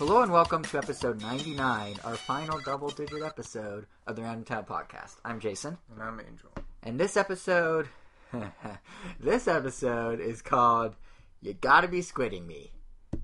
Hello 0.00 0.22
and 0.22 0.32
welcome 0.32 0.62
to 0.62 0.78
episode 0.78 1.20
99, 1.20 1.96
our 2.04 2.16
final 2.16 2.58
double 2.60 2.88
digit 2.88 3.22
episode 3.22 3.84
of 4.06 4.16
the 4.16 4.22
Random 4.22 4.44
Tab 4.44 4.66
podcast. 4.66 5.16
I'm 5.26 5.40
Jason, 5.40 5.76
And 5.92 6.02
I'm 6.02 6.18
Angel. 6.18 6.48
and 6.82 6.98
this 6.98 7.18
episode, 7.18 7.86
this 9.20 9.46
episode 9.46 10.18
is 10.18 10.40
called 10.40 10.96
You 11.42 11.52
Gotta 11.52 11.86
Be 11.86 12.00
Squidding 12.00 12.46
Me. 12.46 12.72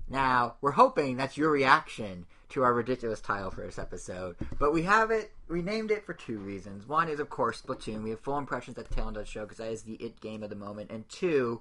Now, 0.07 0.57
we're 0.61 0.69
hoping 0.69 1.17
that's 1.17 1.35
your 1.35 1.49
reaction 1.49 2.27
to 2.49 2.61
our 2.61 2.75
ridiculous 2.75 3.21
title 3.21 3.49
for 3.49 3.61
this 3.61 3.79
episode, 3.79 4.35
but 4.59 4.71
we 4.71 4.83
have 4.83 5.09
it, 5.09 5.31
we 5.49 5.63
named 5.63 5.89
it 5.89 6.05
for 6.05 6.13
two 6.13 6.37
reasons. 6.37 6.87
One 6.87 7.09
is, 7.09 7.19
of 7.19 7.31
course, 7.31 7.59
Splatoon. 7.59 8.03
We 8.03 8.11
have 8.11 8.19
full 8.19 8.37
impressions 8.37 8.77
at 8.77 8.87
the 8.87 8.93
tail 8.93 9.07
end 9.07 9.17
of 9.17 9.25
the 9.25 9.31
show 9.31 9.45
because 9.45 9.57
that 9.57 9.71
is 9.71 9.81
the 9.81 9.95
it 9.95 10.21
game 10.21 10.43
of 10.43 10.51
the 10.51 10.55
moment. 10.55 10.91
And 10.91 11.09
two, 11.09 11.59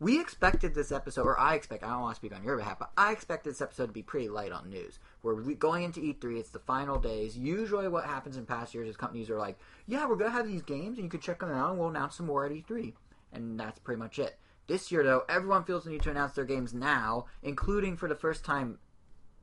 we 0.00 0.20
expected 0.20 0.74
this 0.74 0.92
episode, 0.92 1.26
or 1.26 1.38
I 1.38 1.54
expect, 1.54 1.82
I 1.82 1.88
don't 1.88 2.02
want 2.02 2.14
to 2.14 2.20
speak 2.20 2.34
on 2.34 2.44
your 2.44 2.56
behalf, 2.56 2.78
but 2.78 2.92
I 2.96 3.10
expected 3.12 3.50
this 3.50 3.60
episode 3.60 3.86
to 3.86 3.92
be 3.92 4.02
pretty 4.02 4.28
light 4.28 4.52
on 4.52 4.70
news. 4.70 5.00
We're 5.22 5.34
going 5.54 5.82
into 5.82 6.00
E3, 6.00 6.38
it's 6.38 6.50
the 6.50 6.60
final 6.60 7.00
days. 7.00 7.36
Usually, 7.36 7.88
what 7.88 8.04
happens 8.04 8.36
in 8.36 8.46
past 8.46 8.74
years 8.74 8.88
is 8.88 8.96
companies 8.96 9.28
are 9.28 9.38
like, 9.38 9.58
yeah, 9.86 10.06
we're 10.06 10.16
going 10.16 10.30
to 10.30 10.36
have 10.36 10.46
these 10.46 10.62
games, 10.62 10.98
and 10.98 11.04
you 11.04 11.10
can 11.10 11.20
check 11.20 11.40
them 11.40 11.50
out, 11.50 11.70
and 11.70 11.78
we'll 11.78 11.88
announce 11.88 12.16
some 12.16 12.26
more 12.26 12.46
at 12.46 12.52
E3. 12.52 12.92
And 13.32 13.58
that's 13.58 13.80
pretty 13.80 13.98
much 13.98 14.18
it. 14.20 14.38
This 14.68 14.92
year, 14.92 15.02
though, 15.02 15.24
everyone 15.28 15.64
feels 15.64 15.84
the 15.84 15.90
need 15.90 16.02
to 16.02 16.10
announce 16.10 16.32
their 16.32 16.44
games 16.44 16.72
now, 16.72 17.26
including 17.42 17.96
for 17.96 18.08
the 18.08 18.14
first 18.14 18.44
time 18.44 18.78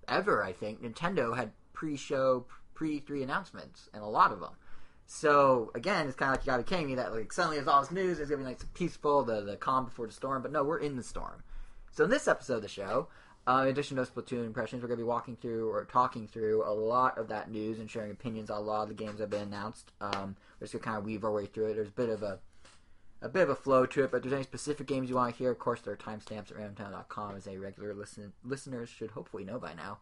ever, 0.08 0.44
I 0.44 0.54
think, 0.54 0.82
Nintendo 0.82 1.36
had 1.36 1.52
pre 1.74 1.98
show, 1.98 2.46
pre 2.74 3.02
E3 3.02 3.24
announcements, 3.24 3.90
and 3.94 4.04
a 4.04 4.08
lot 4.08 4.32
of 4.32 4.40
them. 4.40 4.54
So 5.08 5.72
again, 5.76 6.08
it's 6.08 6.16
kind 6.16 6.32
of 6.32 6.38
like 6.38 6.46
you 6.46 6.52
got 6.52 6.58
to 6.58 6.64
kidding 6.64 6.88
me 6.88 6.96
that 6.96 7.14
like 7.14 7.32
suddenly 7.32 7.58
there's 7.58 7.68
all 7.68 7.82
this 7.82 7.92
news. 7.92 8.20
It's 8.20 8.30
gonna 8.30 8.44
be 8.44 8.50
like 8.50 8.74
peaceful, 8.74 9.24
the 9.24 9.42
the 9.42 9.56
calm 9.56 9.86
before 9.86 10.08
the 10.08 10.14
storm. 10.14 10.42
But 10.42 10.52
no, 10.52 10.64
we're 10.64 10.80
in 10.80 10.96
the 10.96 11.04
storm. 11.04 11.44
So 11.92 12.04
in 12.04 12.10
this 12.10 12.28
episode 12.28 12.56
of 12.56 12.62
the 12.64 12.68
show, 12.68 13.08
uh, 13.48 13.62
in 13.64 13.68
addition 13.68 13.98
to 13.98 14.04
Splatoon 14.04 14.46
impressions, 14.46 14.82
we're 14.82 14.88
gonna 14.88 14.98
be 14.98 15.04
walking 15.04 15.36
through 15.36 15.70
or 15.70 15.86
talking 15.86 16.28
through 16.28 16.64
a 16.66 16.74
lot 16.74 17.18
of 17.18 17.28
that 17.28 17.52
news 17.52 17.80
and 17.80 17.90
sharing 17.90 18.12
opinions 18.12 18.50
on 18.50 18.58
a 18.58 18.62
lot 18.62 18.84
of 18.84 18.90
the 18.90 18.96
games 18.96 19.18
that 19.18 19.24
have 19.24 19.30
been 19.30 19.44
announced. 19.44 19.92
Um, 20.02 20.36
we're 20.60 20.66
just 20.66 20.74
gonna 20.74 20.84
kind 20.84 20.98
of 20.98 21.06
weave 21.06 21.24
our 21.24 21.32
way 21.32 21.46
through 21.46 21.68
it. 21.68 21.76
There's 21.76 21.90
a 21.90 21.92
bit 21.92 22.10
of 22.10 22.24
a 22.24 22.40
a 23.22 23.30
bit 23.30 23.44
of 23.44 23.50
a 23.50 23.56
flow 23.56 23.86
to 23.86 24.04
it, 24.04 24.12
but 24.12 24.18
if 24.18 24.24
there's 24.24 24.34
any 24.34 24.44
specific 24.44 24.88
games 24.88 25.10
you 25.10 25.16
want 25.16 25.34
to 25.34 25.38
hear, 25.38 25.50
of 25.50 25.58
course, 25.58 25.82
there 25.82 25.94
are 25.94 25.98
timestamps 25.98 26.52
at 26.52 26.58
randomtown.com, 26.58 27.36
as 27.36 27.48
a 27.48 27.58
regular 27.58 27.94
listen, 27.94 28.34
listeners 28.44 28.90
should 28.90 29.12
hopefully 29.12 29.44
know 29.44 29.58
by 29.58 29.74
now. 29.74 29.98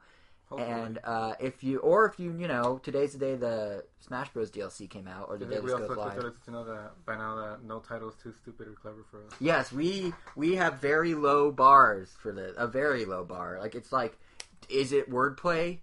Hopefully. 0.50 0.72
And 0.72 1.00
uh, 1.04 1.34
if 1.40 1.64
you, 1.64 1.80
or 1.80 2.06
if 2.06 2.20
you, 2.20 2.36
you 2.38 2.48
know, 2.48 2.80
today's 2.84 3.14
the 3.14 3.20
day 3.20 3.36
the 3.36 3.86
Smash 4.02 4.30
Bros. 4.30 4.52
DLC 4.52 4.90
came 4.90 5.08
out, 5.08 5.28
or 5.30 5.38
the 5.38 5.46
day 5.46 5.56
this 5.56 5.64
we 5.64 5.72
goes 5.72 5.82
also 5.82 5.96
live. 5.96 6.14
should 6.14 6.24
let 6.24 6.48
know 6.48 6.64
that 6.66 7.06
by 7.06 7.16
now 7.16 7.36
that 7.36 7.64
no 7.64 7.80
title 7.80 8.10
is 8.10 8.16
too 8.22 8.34
stupid 8.42 8.68
or 8.68 8.74
clever 8.74 9.06
for 9.10 9.26
us. 9.26 9.32
Yes, 9.40 9.72
we 9.72 10.14
we 10.36 10.56
have 10.56 10.80
very 10.80 11.16
low 11.16 11.52
bars 11.52 12.10
for 12.22 12.32
the 12.32 12.54
A 12.58 12.68
very 12.68 13.06
low 13.06 13.24
bar. 13.24 13.58
Like 13.60 13.74
it's 13.74 13.92
like, 13.92 14.18
is 14.70 14.92
it 14.92 15.10
wordplay? 15.10 15.80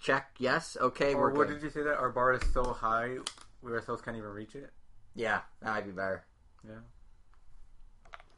Check. 0.00 0.34
Yes. 0.38 0.76
Okay. 0.78 1.14
or 1.14 1.30
what 1.30 1.48
good. 1.48 1.54
did 1.54 1.62
you 1.62 1.70
say 1.70 1.82
that 1.82 1.96
our 1.96 2.10
bar 2.10 2.34
is 2.34 2.42
so 2.52 2.64
high 2.72 3.16
we 3.62 3.72
ourselves 3.72 4.02
can't 4.02 4.16
even 4.16 4.28
reach 4.30 4.54
it? 4.54 4.70
Yeah, 5.14 5.40
that 5.62 5.70
might 5.70 5.86
be 5.86 5.92
better. 5.92 6.24
Yeah. 6.66 6.74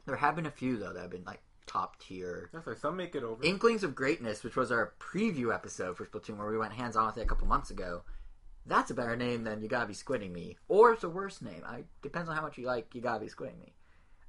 There 0.05 0.15
have 0.15 0.35
been 0.35 0.45
a 0.45 0.51
few 0.51 0.77
though 0.77 0.93
that 0.93 1.01
have 1.01 1.11
been 1.11 1.25
like 1.25 1.41
top 1.67 1.99
tier. 1.99 2.49
That's 2.51 2.65
like 2.65 2.77
some 2.77 2.97
make 2.97 3.13
it 3.15 3.23
over. 3.23 3.43
Inklings 3.43 3.83
of 3.83 3.93
Greatness, 3.93 4.43
which 4.43 4.55
was 4.55 4.71
our 4.71 4.93
preview 4.99 5.53
episode 5.53 5.97
for 5.97 6.05
Splatoon, 6.05 6.37
where 6.37 6.49
we 6.49 6.57
went 6.57 6.73
hands 6.73 6.95
on 6.95 7.07
with 7.07 7.17
it 7.17 7.21
a 7.21 7.27
couple 7.27 7.45
months 7.47 7.69
ago. 7.69 8.03
That's 8.65 8.91
a 8.91 8.95
better 8.95 9.15
name 9.15 9.43
than 9.43 9.61
You 9.61 9.67
Gotta 9.67 9.87
Be 9.87 9.93
Squidding 9.93 10.31
Me, 10.31 10.57
or 10.67 10.93
it's 10.93 11.03
a 11.03 11.09
worse 11.09 11.41
name. 11.41 11.61
I 11.65 11.83
depends 12.01 12.29
on 12.29 12.35
how 12.35 12.41
much 12.41 12.57
you 12.57 12.65
like 12.65 12.95
You 12.95 13.01
Gotta 13.01 13.19
Be 13.19 13.27
Squidding 13.27 13.59
Me. 13.59 13.73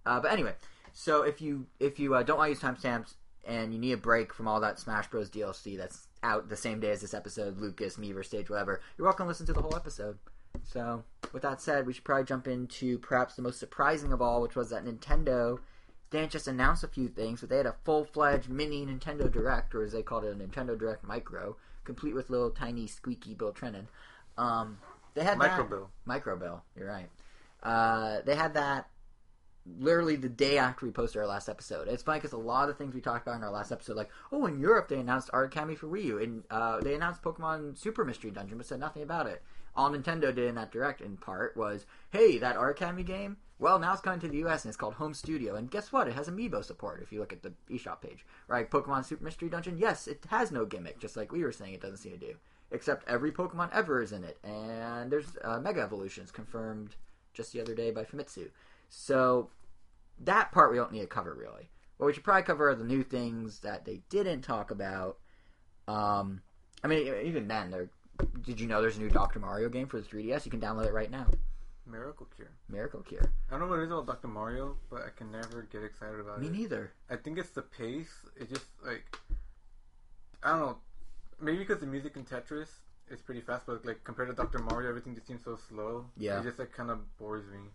Uh, 0.05 0.21
but 0.21 0.33
anyway, 0.33 0.55
so 0.93 1.23
if 1.23 1.41
you 1.41 1.67
if 1.81 1.99
you 1.99 2.15
uh, 2.15 2.23
don't 2.23 2.39
want 2.39 2.49
to 2.49 2.51
use 2.51 2.61
timestamps 2.61 3.15
and 3.47 3.73
you 3.73 3.79
need 3.79 3.93
a 3.93 3.97
break 3.97 4.33
from 4.33 4.47
all 4.47 4.61
that 4.61 4.79
Smash 4.79 5.09
Bros 5.09 5.31
DLC 5.31 5.77
that's 5.77 6.07
out 6.23 6.49
the 6.49 6.57
same 6.57 6.81
day 6.81 6.91
as 6.91 7.01
this 7.01 7.15
episode, 7.15 7.59
Lucas, 7.59 7.97
Miiverse, 7.97 8.27
Stage, 8.27 8.51
whatever, 8.51 8.81
you're 8.97 9.07
welcome 9.07 9.25
to 9.25 9.29
listen 9.29 9.47
to 9.47 9.53
the 9.53 9.63
whole 9.63 9.77
episode. 9.77 10.19
So, 10.65 11.05
with 11.33 11.43
that 11.43 11.61
said, 11.61 11.87
we 11.87 11.93
should 11.93 12.05
probably 12.05 12.25
jump 12.25 12.49
into 12.49 12.99
perhaps 12.99 13.35
the 13.35 13.43
most 13.43 13.59
surprising 13.59 14.13
of 14.13 14.21
all, 14.21 14.43
which 14.43 14.57
was 14.57 14.71
that 14.71 14.85
Nintendo 14.85 15.59
didn't 16.11 16.31
just 16.31 16.49
announce 16.49 16.83
a 16.83 16.89
few 16.89 17.09
things, 17.09 17.41
but 17.41 17.51
they 17.51 17.59
had 17.59 17.67
a 17.67 17.77
full 17.85 18.05
fledged 18.05 18.49
mini 18.49 18.85
Nintendo 18.85 19.31
Direct, 19.31 19.75
or 19.75 19.83
as 19.83 19.93
they 19.93 20.03
called 20.03 20.25
it, 20.25 20.33
a 20.33 20.35
Nintendo 20.35 20.79
Direct 20.79 21.05
Micro, 21.05 21.57
complete 21.85 22.15
with 22.15 22.31
little 22.31 22.51
tiny 22.51 22.87
squeaky 22.87 23.35
Bill 23.35 23.53
Trinen. 23.53 23.87
Um, 24.37 24.79
they 25.15 25.25
had 25.25 25.39
Micro 25.39 25.65
that, 25.65 25.71
Bill. 25.71 25.91
Micro 26.05 26.37
Bill. 26.37 26.63
You're 26.77 26.89
right. 26.89 27.09
Uh, 27.63 28.21
they 28.25 28.35
had 28.35 28.55
that 28.55 28.89
literally 29.79 30.17
the 30.17 30.29
day 30.29 30.59
after 30.59 30.87
we 30.87 30.93
posted 30.93 31.21
our 31.21 31.27
last 31.27 31.49
episode. 31.49 31.89
It's 31.89 32.03
funny 32.03 32.19
because 32.21 32.33
a 32.33 32.39
lot 32.39 32.71
of 32.71 32.79
things 32.79 32.95
we 32.95 33.01
talked 33.01 33.27
about 33.27 33.37
in 33.37 33.45
our 33.45 33.51
last 33.51 33.73
episode, 33.73 33.97
like 33.97 34.11
oh, 34.33 34.47
in 34.47 34.59
Europe 34.59 34.89
they 34.89 34.99
announced 34.99 35.31
Art 35.33 35.53
Academy 35.53 35.75
for 35.75 35.89
Wii 35.89 36.05
U, 36.05 36.19
and 36.19 36.45
uh, 36.51 36.81
they 36.81 36.95
announced 36.95 37.23
Pokemon 37.23 37.77
Super 37.77 38.05
Mystery 38.05 38.31
Dungeon, 38.31 38.57
but 38.57 38.67
said 38.67 38.81
nothing 38.81 39.03
about 39.03 39.27
it. 39.27 39.43
All 39.77 39.91
Nintendo 39.91 40.35
did 40.35 40.49
in 40.49 40.55
that 40.55 40.73
direct, 40.73 41.01
in 41.01 41.17
part, 41.17 41.57
was 41.57 41.87
hey, 42.11 42.39
that 42.39 42.57
Art 42.57 42.77
Academy 42.77 43.03
game. 43.03 43.37
Well, 43.61 43.79
now 43.81 43.93
it's 43.93 44.03
coming 44.03 44.21
to 44.21 44.29
the 44.29 44.37
U.S. 44.39 44.65
and 44.65 44.71
it's 44.71 44.77
called 44.77 44.95
Home 44.95 45.15
Studio, 45.15 45.57
and 45.57 45.71
guess 45.71 45.93
what? 45.93 46.07
It 46.07 46.15
has 46.15 46.29
Amiibo 46.29 46.65
support. 46.65 47.03
If 47.03 47.13
you 47.13 47.19
look 47.19 47.33
at 47.33 47.43
the 47.43 47.53
eShop 47.71 48.01
page, 48.01 48.25
right? 48.47 48.71
Pokemon 48.71 49.05
Super 49.05 49.25
Mystery 49.25 49.49
Dungeon, 49.49 49.79
yes, 49.79 50.07
it 50.07 50.25
has 50.31 50.53
no 50.53 50.65
gimmick, 50.65 51.01
just 51.01 51.17
like 51.17 51.33
we 51.33 51.43
were 51.43 51.51
saying, 51.51 51.75
it 51.75 51.81
doesn't 51.81 51.97
seem 51.97 52.13
to 52.13 52.19
do. 52.19 52.35
Except 52.71 53.09
every 53.09 53.33
Pokemon 53.33 53.71
ever 53.73 54.01
is 54.01 54.13
in 54.13 54.23
it, 54.23 54.39
and 54.45 55.11
there's 55.11 55.37
uh, 55.43 55.59
Mega 55.59 55.81
Evolutions 55.81 56.31
confirmed 56.31 56.95
just 57.33 57.53
the 57.53 57.61
other 57.61 57.75
day 57.75 57.91
by 57.91 58.05
Famitsu. 58.05 58.51
So 58.91 59.51
that 60.21 60.53
part 60.53 60.71
we 60.71 60.77
don't 60.77 60.93
need 60.93 61.01
to 61.01 61.07
cover 61.07 61.35
really. 61.35 61.71
What 61.97 62.07
we 62.07 62.13
should 62.13 62.25
probably 62.25 62.43
cover 62.43 62.69
are 62.69 62.75
the 62.75 62.85
new 62.85 63.03
things 63.03 63.61
that 63.61 63.85
they 63.85 64.03
didn't 64.09 64.43
talk 64.43 64.71
about. 64.71 65.19
Um, 65.89 66.43
I 66.85 66.89
mean, 66.89 67.13
even 67.25 67.49
then. 67.49 67.89
Did 68.45 68.61
you 68.61 68.67
know 68.67 68.81
there's 68.81 68.97
a 68.97 69.01
new 69.01 69.11
Dr. 69.11 69.39
Mario 69.39 69.69
game 69.69 69.87
for 69.87 70.01
the 70.01 70.07
3DS? 70.07 70.45
You 70.45 70.51
can 70.51 70.61
download 70.61 70.87
it 70.87 70.93
right 70.93 71.11
now. 71.11 71.27
Miracle 71.89 72.27
Cure. 72.37 72.51
Miracle 72.69 73.01
Cure. 73.03 73.31
I 73.49 73.53
don't 73.53 73.61
know 73.61 73.67
what 73.69 73.81
it 73.81 73.85
is 73.85 73.91
about 73.91 74.07
Dr. 74.07 74.29
Mario, 74.29 74.77
but 74.91 75.03
I 75.03 75.11
can 75.17 75.31
never 75.31 75.67
get 75.73 75.83
excited 75.83 76.21
about 76.21 76.41
Me 76.41 76.47
it. 76.49 76.53
Me 76.53 76.59
neither. 76.59 76.93
I 77.11 77.17
think 77.17 77.39
it's 77.39 77.51
the 77.51 77.63
pace. 77.63 78.13
It 78.37 78.49
just 78.49 78.67
like 78.85 79.05
I 80.43 80.51
don't 80.51 80.61
know. 80.61 80.79
Maybe 81.41 81.59
because 81.59 81.81
the 81.81 81.87
music 81.87 82.17
in 82.17 82.25
Tetris 82.25 82.69
is 83.11 83.21
pretty 83.21 83.41
fast, 83.41 83.65
but 83.67 83.85
like 83.87 84.05
compared 84.05 84.29
to 84.29 84.35
Dr. 84.35 84.59
Mario, 84.59 84.89
everything 84.89 85.15
just 85.15 85.27
seems 85.27 85.45
so 85.45 85.57
slow. 85.69 86.05
Yeah. 86.17 86.41
It 86.41 86.45
just 86.45 86.59
like 86.59 86.73
kind 86.73 86.91
of 86.91 87.17
bores 87.17 87.45
me. 87.47 87.71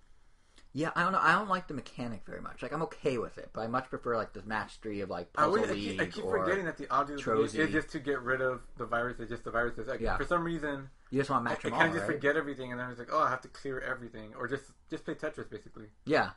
Yeah, 0.75 0.89
I 0.95 1.03
don't 1.03 1.11
know. 1.11 1.19
I 1.21 1.33
don't 1.33 1.49
like 1.49 1.67
the 1.67 1.75
mechanic 1.75 2.23
very 2.25 2.41
much. 2.41 2.63
Like 2.63 2.73
I'm 2.73 2.81
okay 2.83 3.19
with 3.19 3.37
it, 3.37 3.51
but 3.53 3.61
I 3.61 3.67
much 3.67 3.89
prefer 3.89 4.17
like 4.17 4.33
the 4.33 4.41
match 4.43 4.79
three 4.81 5.01
of 5.01 5.09
like 5.09 5.27
I, 5.35 5.43
Puzzle 5.43 5.55
always, 5.65 5.69
I 5.71 5.75
keep, 5.75 6.01
I 6.01 6.05
keep 6.07 6.23
or 6.25 6.39
forgetting 6.39 6.65
that 6.65 6.77
the 6.77 6.89
audio 6.89 7.17
Trozei. 7.17 7.59
is 7.59 7.71
just 7.71 7.89
to 7.91 7.99
get 7.99 8.19
rid 8.21 8.41
of 8.41 8.61
the 8.77 8.85
virus. 8.85 9.19
It's 9.19 9.29
just 9.29 9.43
the 9.43 9.51
virus. 9.51 9.77
It's 9.77 9.87
like 9.87 9.99
Yeah. 10.01 10.17
for 10.17 10.25
some 10.25 10.43
reason 10.43 10.89
you 11.13 11.19
just 11.19 11.29
want 11.29 11.45
to 11.45 11.49
I, 11.49 11.53
I 11.53 11.55
match 11.55 11.61
them 11.63 11.71
kind 11.73 11.87
of 11.89 11.93
just 11.93 12.07
right? 12.09 12.15
forget 12.15 12.35
everything, 12.35 12.71
and 12.71 12.79
then 12.79 12.89
it's 12.89 12.97
like, 12.97 13.09
oh, 13.13 13.19
I 13.21 13.29
have 13.29 13.41
to 13.41 13.47
clear 13.47 13.79
everything, 13.79 14.33
or 14.35 14.47
just 14.47 14.63
just 14.89 15.05
play 15.05 15.13
Tetris 15.13 15.49
basically. 15.49 15.85
Yeah. 16.05 16.31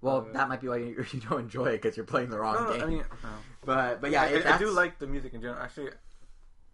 Well, 0.00 0.26
Uh, 0.28 0.32
that 0.32 0.48
might 0.48 0.60
be 0.60 0.68
why 0.68 0.78
you, 0.78 1.04
you 1.12 1.20
don't 1.20 1.40
enjoy 1.40 1.66
it 1.66 1.82
because 1.82 1.96
you're 1.96 2.06
playing 2.06 2.30
the 2.30 2.38
wrong 2.38 2.56
No, 2.56 2.72
game. 2.72 2.82
I 2.82 2.86
mean, 2.86 3.04
no. 3.22 3.28
but 3.64 4.00
but 4.00 4.10
yeah, 4.10 4.22
I, 4.22 4.42
I, 4.50 4.54
I 4.56 4.58
do 4.58 4.70
like 4.70 4.98
the 4.98 5.06
music 5.06 5.32
in 5.34 5.40
general. 5.40 5.62
Actually, 5.62 5.90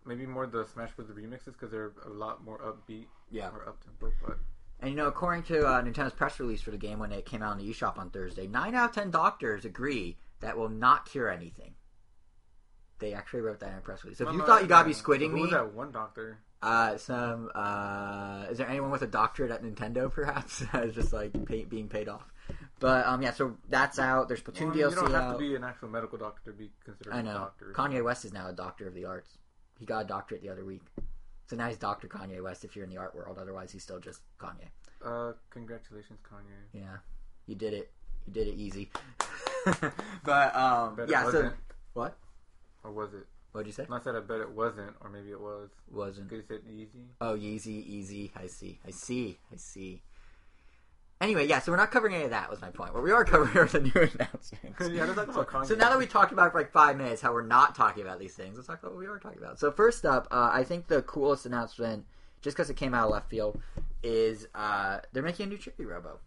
maybe 0.06 0.24
more 0.26 0.46
the 0.46 0.64
Smash 0.64 0.92
Bros. 0.92 1.08
remixes 1.10 1.52
because 1.52 1.70
they're 1.70 1.92
a 2.06 2.08
lot 2.10 2.42
more 2.42 2.58
upbeat, 2.58 3.06
yeah. 3.30 3.50
or 3.50 3.68
up 3.68 3.84
tempo. 3.84 4.12
But 4.26 4.38
And 4.80 4.90
you 4.90 4.96
know, 4.96 5.06
according 5.06 5.42
to 5.44 5.66
uh, 5.66 5.82
Nintendo's 5.82 6.14
press 6.14 6.40
release 6.40 6.62
for 6.62 6.70
the 6.72 6.78
game 6.78 6.98
when 6.98 7.12
it 7.12 7.26
came 7.26 7.42
out 7.42 7.52
on 7.52 7.58
the 7.58 7.68
eShop 7.70 7.98
on 7.98 8.10
Thursday, 8.10 8.46
nine 8.46 8.74
out 8.74 8.88
of 8.90 8.94
ten 8.94 9.10
doctors 9.10 9.64
agree 9.66 10.16
that 10.40 10.56
will 10.56 10.70
not 10.70 11.04
cure 11.06 11.30
anything. 11.30 11.74
They 12.98 13.12
actually 13.14 13.40
wrote 13.42 13.60
that 13.60 13.70
in 13.72 13.78
a 13.78 13.80
press 13.80 14.04
release. 14.04 14.18
So 14.18 14.24
if 14.24 14.28
No, 14.28 14.32
you 14.32 14.38
no, 14.38 14.46
thought 14.46 14.62
you 14.62 14.68
gotta 14.68 14.88
be 14.88 14.94
no. 14.94 14.98
squidding 14.98 15.30
Who 15.30 15.36
me, 15.36 15.42
was 15.42 15.50
that 15.52 15.72
one 15.74 15.92
doctor? 15.92 16.38
Uh, 16.62 16.96
some 16.96 17.50
uh, 17.54 18.44
is 18.50 18.58
there 18.58 18.68
anyone 18.68 18.90
with 18.90 19.02
a 19.02 19.06
doctorate 19.06 19.50
at 19.50 19.62
Nintendo 19.64 20.10
perhaps 20.12 20.62
is 20.74 20.94
just 20.94 21.12
like 21.12 21.32
pay, 21.44 21.64
being 21.64 21.88
paid 21.88 22.08
off? 22.08 22.32
But 22.78 23.06
um, 23.06 23.22
yeah, 23.22 23.32
so 23.32 23.56
that's 23.68 23.98
out. 23.98 24.28
There's 24.28 24.42
Splatoon 24.42 24.66
Well, 24.66 24.74
DLC 24.74 24.90
you 24.90 24.96
don't 24.96 25.10
have 25.12 25.22
out. 25.22 25.32
to 25.32 25.38
be 25.38 25.54
an 25.54 25.64
actual 25.64 25.88
medical 25.88 26.18
doctor 26.18 26.50
to 26.50 26.56
be 26.56 26.70
considered 26.84 27.12
I 27.12 27.20
a 27.20 27.22
know. 27.22 27.34
doctor. 27.34 27.72
Kanye 27.74 28.04
West 28.04 28.24
is 28.24 28.32
now 28.32 28.48
a 28.48 28.52
doctor 28.52 28.86
of 28.86 28.94
the 28.94 29.04
arts. 29.04 29.38
He 29.78 29.86
got 29.86 30.04
a 30.04 30.06
doctorate 30.06 30.42
the 30.42 30.48
other 30.48 30.64
week. 30.64 30.82
So 31.46 31.56
now 31.56 31.68
he's 31.68 31.76
Doctor 31.76 32.08
Kanye 32.08 32.42
West 32.42 32.64
if 32.64 32.74
you're 32.74 32.84
in 32.84 32.90
the 32.90 32.96
art 32.96 33.14
world. 33.14 33.36
Otherwise, 33.38 33.72
he's 33.72 33.82
still 33.82 33.98
just 34.00 34.20
Kanye. 34.38 34.68
Uh, 35.04 35.32
congratulations, 35.50 36.20
Kanye. 36.22 36.80
Yeah, 36.80 36.96
you 37.46 37.54
did 37.56 37.74
it. 37.74 37.90
You 38.26 38.32
did 38.32 38.48
it 38.48 38.54
easy. 38.54 38.90
but 40.24 40.56
um, 40.56 40.98
yeah. 41.08 41.30
So 41.30 41.52
what? 41.94 42.16
or 42.84 42.92
was 42.92 43.12
it? 43.14 43.26
What'd 43.52 43.66
you 43.66 43.72
say? 43.72 43.86
I 43.90 44.00
said 44.00 44.16
I 44.16 44.20
bet 44.20 44.40
it 44.40 44.50
wasn't, 44.50 44.96
or 45.00 45.10
maybe 45.10 45.30
it 45.30 45.40
was. 45.40 45.68
Wasn't. 45.90 46.28
Because 46.28 46.44
you 46.48 46.56
said 46.56 46.70
easy. 46.70 47.04
Oh, 47.20 47.36
easy, 47.36 47.84
easy. 47.94 48.32
I 48.34 48.46
see. 48.46 48.80
I 48.86 48.90
see. 48.90 49.38
I 49.52 49.56
see. 49.56 50.02
Anyway, 51.20 51.46
yeah. 51.46 51.60
So 51.60 51.70
we're 51.70 51.76
not 51.76 51.90
covering 51.90 52.14
any 52.14 52.24
of 52.24 52.30
that. 52.30 52.50
Was 52.50 52.62
my 52.62 52.70
point. 52.70 52.94
What 52.94 53.02
we 53.02 53.12
are 53.12 53.24
covering 53.24 53.56
are 53.56 53.66
the 53.66 53.80
new 53.80 53.90
announcements. 53.94 54.50
yeah, 54.90 55.04
let's 55.04 55.30
about 55.30 55.46
Kanye. 55.48 55.66
So 55.66 55.74
now 55.74 55.90
that 55.90 55.98
we 55.98 56.06
talked 56.06 56.32
about 56.32 56.52
for 56.52 56.58
like 56.58 56.72
five 56.72 56.96
minutes 56.96 57.20
how 57.20 57.32
we're 57.32 57.46
not 57.46 57.74
talking 57.74 58.02
about 58.02 58.18
these 58.18 58.34
things, 58.34 58.56
let's 58.56 58.66
talk 58.66 58.80
about 58.82 58.92
what 58.92 59.00
we 59.00 59.06
are 59.06 59.18
talking 59.18 59.38
about. 59.38 59.60
So 59.60 59.70
first 59.70 60.06
up, 60.06 60.26
uh, 60.30 60.50
I 60.52 60.64
think 60.64 60.88
the 60.88 61.02
coolest 61.02 61.44
announcement, 61.44 62.06
just 62.40 62.56
because 62.56 62.70
it 62.70 62.76
came 62.76 62.94
out 62.94 63.04
of 63.04 63.12
left 63.12 63.28
field, 63.28 63.60
is 64.02 64.48
uh, 64.54 65.00
they're 65.12 65.22
making 65.22 65.46
a 65.46 65.48
new 65.50 65.58
Chibi 65.58 65.86
Robo. 65.86 66.18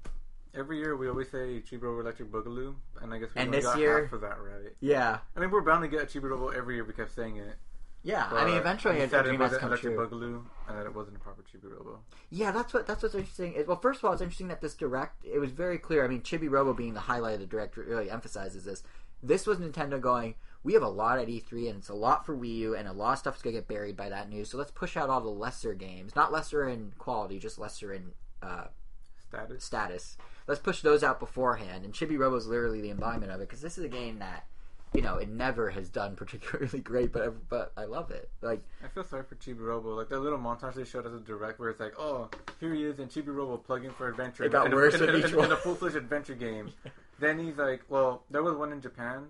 Every 0.56 0.78
year 0.78 0.96
we 0.96 1.10
always 1.10 1.30
say 1.30 1.62
Chibi 1.62 1.82
Robo 1.82 2.00
Electric 2.02 2.32
Boogaloo, 2.32 2.76
and 3.02 3.14
I 3.14 3.20
guess 3.20 3.30
we 3.36 3.42
And 3.42 3.50
only 3.50 3.58
this 3.60 3.66
got 3.66 3.78
year- 3.78 4.04
half 4.04 4.14
of 4.14 4.22
that 4.22 4.40
right. 4.42 4.72
Yeah, 4.80 5.20
I 5.36 5.40
mean, 5.40 5.52
we're 5.52 5.62
bound 5.62 5.84
to 5.84 5.88
get 5.90 6.04
a 6.04 6.06
Chibi 6.06 6.30
Robo 6.30 6.50
every 6.50 6.76
year. 6.76 6.84
We 6.86 6.94
kept 6.94 7.12
saying 7.14 7.38
it. 7.38 7.56
Yeah, 8.04 8.28
I 8.32 8.46
mean, 8.46 8.56
eventually 8.56 9.02
a 9.02 9.08
dream 9.08 9.40
has 9.42 9.58
come 9.58 9.76
true. 9.76 9.98
Boogaloo, 9.98 10.44
and 10.70 10.78
that 10.78 10.86
it 10.86 10.94
wasn't 10.94 11.18
a 11.18 11.20
proper 11.20 11.42
Chibi 11.42 11.72
Robo. 11.72 12.00
Yeah, 12.30 12.52
that's 12.52 12.72
what 12.74 12.86
that's 12.88 13.02
what's 13.04 13.16
interesting. 13.16 13.54
Is, 13.54 13.66
well, 13.68 13.80
first 13.80 14.00
of 14.00 14.06
all, 14.06 14.14
it's 14.14 14.22
interesting 14.22 14.48
that 14.50 14.62
this 14.62 14.76
direct 14.76 15.26
it 15.26 15.40
was 15.40 15.52
very 15.52 15.78
clear. 15.80 16.06
I 16.06 16.08
mean, 16.08 16.22
Chibi 16.22 16.50
Robo 16.50 16.74
being 16.74 16.94
the 16.94 17.00
highlight 17.02 17.34
of 17.36 17.40
the 17.40 17.48
direct 17.48 17.76
really 17.78 18.10
emphasizes 18.12 18.64
this. 18.64 18.84
This 19.24 19.48
was 19.48 19.58
Nintendo 19.58 20.00
going. 20.00 20.36
We 20.64 20.74
have 20.74 20.84
a 20.84 20.88
lot 20.90 21.18
at 21.20 21.28
E3, 21.28 21.68
and 21.70 21.78
it's 21.80 21.90
a 21.90 21.94
lot 21.96 22.26
for 22.26 22.36
Wii 22.38 22.56
U, 22.58 22.76
and 22.76 22.88
a 22.88 22.94
lot 22.94 23.14
of 23.14 23.20
stuff's 23.20 23.42
gonna 23.42 23.54
get 23.56 23.68
buried 23.68 23.98
by 23.98 24.10
that 24.10 24.30
news. 24.30 24.50
So 24.52 24.58
let's 24.58 24.72
push 24.72 24.96
out 24.98 25.10
all 25.10 25.22
the 25.22 25.30
lesser 25.30 25.74
games, 25.74 26.16
not 26.16 26.32
lesser 26.32 26.68
in 26.68 26.94
quality, 27.00 27.40
just 27.40 27.58
lesser 27.60 27.92
in 27.92 28.12
uh, 28.44 28.66
Status. 29.36 29.64
status. 29.64 30.18
Let's 30.48 30.60
push 30.62 30.82
those 30.82 31.04
out 31.04 31.20
beforehand. 31.20 31.86
And 31.86 31.94
Chibi 31.94 32.18
Robo 32.18 32.36
is 32.36 32.48
literally 32.48 32.82
the 32.82 32.92
embodiment 32.92 33.32
of 33.32 33.40
it 33.42 33.48
because 33.50 33.62
this 33.62 33.78
is 33.78 33.84
a 33.84 33.90
game 33.90 34.20
that 34.20 34.46
you 34.94 35.02
know 35.02 35.16
it 35.18 35.28
never 35.30 35.70
has 35.72 35.90
done 35.90 36.16
particularly 36.18 36.80
great, 36.80 37.12
but 37.12 37.50
but 37.50 37.72
I 37.78 37.86
love 37.86 38.12
it. 38.12 38.30
Like 38.42 38.64
I 38.84 38.88
feel 38.88 39.04
sorry 39.04 39.24
for 39.24 39.36
Chibi 39.36 39.60
Robo. 39.60 39.96
Like 39.96 40.10
that 40.10 40.20
little 40.20 40.40
montage 40.40 40.76
they 40.76 40.86
showed 40.86 41.06
us 41.06 41.14
a 41.14 41.20
direct 41.20 41.60
where 41.60 41.70
it's 41.70 41.80
like, 41.80 41.94
oh, 42.00 42.30
here 42.60 42.74
he 42.74 42.84
is 42.84 43.00
in 43.00 43.08
Chibi 43.08 43.28
Robo 43.36 43.58
Plug 43.58 43.84
Into 43.86 44.06
Adventure. 44.06 44.44
It 44.44 44.52
got 44.52 44.68
in 44.68 44.74
a- 44.74 44.76
worse 44.76 45.00
with 45.00 45.10
in, 45.10 45.16
in, 45.24 45.46
in 45.46 45.52
a 45.52 45.58
full 45.58 45.76
fledged 45.76 45.96
adventure 45.96 46.36
game. 46.36 46.72
then 47.20 47.40
he's 47.40 47.58
like, 47.58 47.84
well, 47.90 48.24
there 48.30 48.44
was 48.44 48.56
one 48.56 48.72
in 48.72 48.82
Japan 48.82 49.28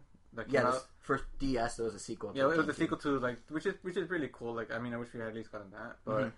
yeah, 0.50 0.72
this 0.72 0.84
first 1.00 1.24
DS 1.40 1.78
there 1.78 1.86
was 1.86 1.96
a 1.96 2.00
sequel. 2.00 2.32
to 2.32 2.38
Yeah, 2.38 2.46
it 2.52 2.58
was 2.58 2.68
a 2.68 2.74
sequel 2.74 2.98
to 2.98 3.20
like, 3.20 3.38
which 3.50 3.66
is 3.66 3.76
which 3.82 3.98
is 3.98 4.10
really 4.10 4.30
cool. 4.32 4.54
Like, 4.54 4.72
I 4.74 4.80
mean, 4.80 4.94
I 4.94 4.98
wish 4.98 5.10
we 5.14 5.20
had 5.20 5.30
at 5.30 5.36
least 5.36 5.52
gotten 5.52 5.72
that. 5.72 5.98
But 6.04 6.24
Mhm. 6.26 6.32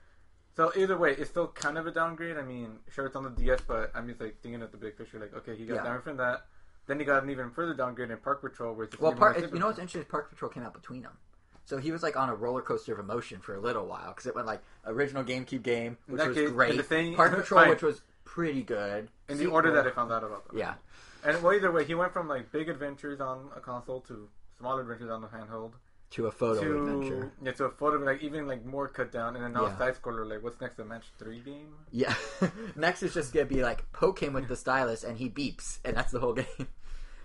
So 0.57 0.71
either 0.75 0.97
way, 0.97 1.11
it's 1.13 1.29
still 1.29 1.47
kind 1.47 1.77
of 1.77 1.87
a 1.87 1.91
downgrade. 1.91 2.35
I 2.37 2.41
mean, 2.41 2.79
sure, 2.91 3.05
it's 3.05 3.15
on 3.15 3.23
the 3.23 3.29
DS, 3.29 3.61
but 3.65 3.91
I'm 3.95 4.07
just 4.07 4.19
like 4.19 4.41
thinking 4.41 4.61
of 4.61 4.71
the 4.71 4.77
big 4.77 4.97
picture. 4.97 5.19
Like, 5.19 5.33
okay, 5.33 5.55
he 5.55 5.65
got 5.65 5.75
Yeah. 5.75 5.83
down 5.83 6.01
from 6.01 6.17
that. 6.17 6.47
Then 6.87 6.99
he 6.99 7.05
got 7.05 7.23
an 7.23 7.29
even 7.29 7.51
further 7.51 7.73
downgrade 7.73 8.11
in 8.11 8.17
Park 8.17 8.41
Patrol, 8.41 8.73
where 8.73 8.89
Well, 8.99 9.13
Park, 9.13 9.37
you 9.39 9.59
know 9.59 9.67
what's 9.67 9.79
interesting? 9.79 10.09
Park 10.09 10.29
Patrol 10.29 10.49
came 10.49 10.63
out 10.63 10.73
between 10.73 11.01
them, 11.03 11.17
so 11.65 11.77
he 11.77 11.91
was 11.91 12.01
like 12.03 12.17
on 12.17 12.29
a 12.29 12.35
roller 12.35 12.61
coaster 12.61 12.91
of 12.93 12.99
emotion 12.99 13.39
for 13.39 13.55
a 13.55 13.59
little 13.59 13.85
while 13.85 14.07
because 14.09 14.25
it 14.25 14.33
went 14.35 14.47
like 14.47 14.61
original 14.85 15.23
GameCube 15.23 15.63
game, 15.63 15.97
which 16.07 16.21
was 16.25 16.35
case, 16.35 16.49
great. 16.49 16.75
the 16.77 16.83
same- 16.83 17.15
Park 17.15 17.31
Patrol, 17.35 17.61
fine. 17.61 17.69
which 17.69 17.81
was 17.83 18.01
pretty 18.25 18.63
good. 18.63 19.09
in 19.29 19.35
the 19.37 19.43
Sequel- 19.43 19.53
order 19.55 19.71
that 19.71 19.85
I 19.85 19.91
found 19.91 20.11
out 20.11 20.23
about 20.23 20.47
them. 20.47 20.57
yeah, 20.57 20.75
And 21.23 21.43
well, 21.43 21.53
either 21.53 21.71
way, 21.71 21.83
he 21.83 21.93
went 21.93 22.13
from 22.13 22.27
like 22.29 22.51
big 22.51 22.69
adventures 22.69 23.19
on 23.19 23.49
a 23.55 23.59
console 23.59 23.99
to 24.01 24.29
smaller 24.57 24.81
adventures 24.81 25.09
on 25.09 25.21
the 25.21 25.27
handheld 25.27 25.73
to 26.11 26.27
a 26.27 26.31
photo 26.31 26.61
to 26.61 26.77
adventure. 26.83 27.31
yeah 27.43 27.51
to 27.51 27.65
a 27.65 27.69
photo 27.69 27.97
like 27.97 28.21
even 28.23 28.47
like 28.47 28.63
more 28.65 28.87
cut 28.87 29.11
down, 29.11 29.35
and 29.35 29.43
then 29.43 29.53
now 29.53 29.65
Yeah. 29.67 29.77
side 29.77 29.95
scroller. 30.01 30.27
Like, 30.29 30.41
what's 30.43 30.59
next? 30.61 30.75
The 30.77 30.85
match 30.85 31.05
three 31.19 31.39
game? 31.41 31.73
Yeah. 31.91 32.13
Next 32.75 33.03
is 33.03 33.13
just 33.13 33.33
gonna 33.33 33.45
be 33.45 33.61
like 33.61 33.91
poke 33.91 34.21
him 34.23 34.33
with 34.33 34.47
the 34.47 34.55
stylus 34.55 35.03
and 35.03 35.17
he 35.17 35.29
beeps, 35.29 35.79
and 35.83 35.97
that's 35.97 36.11
the 36.11 36.19
whole 36.19 36.33
game. 36.43 36.67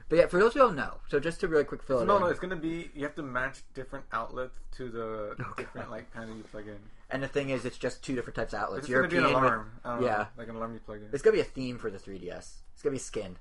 But 0.08 0.18
yeah, 0.18 0.26
for 0.26 0.38
those 0.40 0.52
who 0.52 0.58
don't 0.58 0.76
know, 0.76 0.98
so 1.08 1.18
just 1.20 1.40
to 1.40 1.48
really 1.48 1.64
quick 1.64 1.82
fill 1.82 2.00
it 2.00 2.06
No, 2.06 2.16
in. 2.16 2.22
no, 2.22 2.26
it's 2.28 2.40
gonna 2.40 2.56
be 2.56 2.90
you 2.94 3.04
have 3.04 3.14
to 3.14 3.22
match 3.22 3.62
different 3.72 4.04
outlets 4.12 4.58
to 4.76 4.90
the 4.90 5.36
Oh, 5.38 5.54
different 5.56 5.90
like 5.90 6.12
panel 6.12 6.36
you 6.36 6.42
plug 6.42 6.66
in. 6.66 6.76
And 7.08 7.22
the 7.22 7.28
thing 7.28 7.50
is, 7.50 7.64
it's 7.64 7.78
just 7.78 8.02
two 8.02 8.14
different 8.14 8.34
types 8.36 8.52
of 8.52 8.60
outlets. 8.60 8.80
It's 8.80 8.88
just 8.88 8.96
gonna 8.96 9.08
be 9.08 9.16
an 9.18 9.22
European 9.22 9.42
with- 9.44 9.52
alarm. 9.84 10.00
Know, 10.02 10.06
yeah. 10.06 10.26
like 10.36 10.48
an 10.48 10.56
alarm 10.56 10.74
you 10.74 10.80
plug 10.80 11.02
in. 11.02 11.08
It's 11.12 11.22
gonna 11.22 11.34
be 11.34 11.40
a 11.40 11.44
theme 11.44 11.78
for 11.78 11.90
the 11.90 11.98
3DS. 11.98 12.62
It's 12.74 12.82
gonna 12.82 12.92
be 12.94 12.98
skin. 12.98 13.36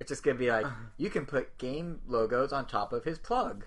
It's 0.00 0.08
just 0.08 0.22
gonna 0.22 0.38
be 0.38 0.50
like 0.50 0.66
you 0.96 1.10
can 1.10 1.26
put 1.26 1.58
game 1.58 2.00
logos 2.06 2.52
on 2.52 2.66
top 2.66 2.92
of 2.92 3.04
his 3.04 3.18
plug 3.18 3.66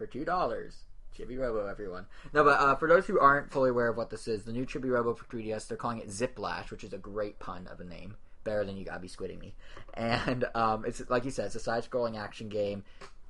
for 0.00 0.06
two 0.06 0.24
dollars. 0.24 0.84
Chibi 1.14 1.38
Robo, 1.38 1.66
everyone. 1.66 2.06
No, 2.32 2.42
but 2.42 2.58
uh, 2.58 2.74
for 2.76 2.88
those 2.88 3.04
who 3.04 3.20
aren't 3.20 3.50
fully 3.50 3.68
aware 3.68 3.88
of 3.88 3.98
what 3.98 4.08
this 4.08 4.26
is, 4.26 4.44
the 4.44 4.52
new 4.52 4.64
Chibi 4.64 4.90
Robo 4.90 5.12
for 5.12 5.24
3DS, 5.24 5.68
they're 5.68 5.76
calling 5.76 5.98
it 5.98 6.10
Zip 6.10 6.38
Lash, 6.38 6.70
which 6.70 6.84
is 6.84 6.94
a 6.94 6.98
great 6.98 7.38
pun 7.38 7.66
of 7.66 7.80
a 7.80 7.84
name. 7.84 8.14
Better 8.44 8.64
than 8.64 8.78
you 8.78 8.86
gotta 8.86 9.00
be 9.00 9.08
squidding 9.08 9.38
me. 9.38 9.54
And 9.94 10.46
um, 10.54 10.84
it's 10.86 11.02
like 11.10 11.24
you 11.24 11.30
said, 11.30 11.46
it's 11.46 11.56
a 11.56 11.60
side-scrolling 11.60 12.16
action 12.16 12.48
game. 12.48 12.84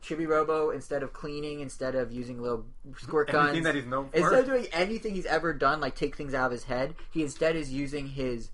Chibi 0.05 0.29
Robo, 0.29 0.71
instead 0.71 1.03
of 1.03 1.13
cleaning, 1.13 1.61
instead 1.61 1.95
of 1.95 2.13
using 2.13 2.41
little 2.41 2.67
squirt 2.99 3.33
guns, 3.33 3.49
Anything 3.49 3.65
that 3.65 3.75
he's 3.75 3.87
known 3.87 4.11
for. 4.11 4.19
Instead 4.19 4.39
of 4.41 4.47
doing 4.47 4.67
anything 4.73 5.15
he's 5.15 5.27
ever 5.27 5.53
done, 5.53 5.81
like 5.81 5.97
take 5.97 6.15
things 6.15 6.35
out 6.35 6.47
of 6.47 6.53
his 6.53 6.65
head, 6.65 6.95
he 7.11 7.23
instead 7.23 7.57
is 7.57 7.73
using 7.73 8.09
his 8.09 8.51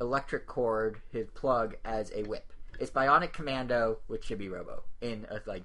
electric 0.00 0.46
cord, 0.46 1.00
his 1.12 1.28
plug, 1.28 1.76
as 1.84 2.10
a 2.14 2.22
whip. 2.24 2.52
It's 2.80 2.90
Bionic 2.90 3.34
Commando 3.34 3.98
with 4.08 4.24
Chibi 4.24 4.50
Robo 4.50 4.82
in 5.02 5.26
a 5.30 5.40
like 5.46 5.64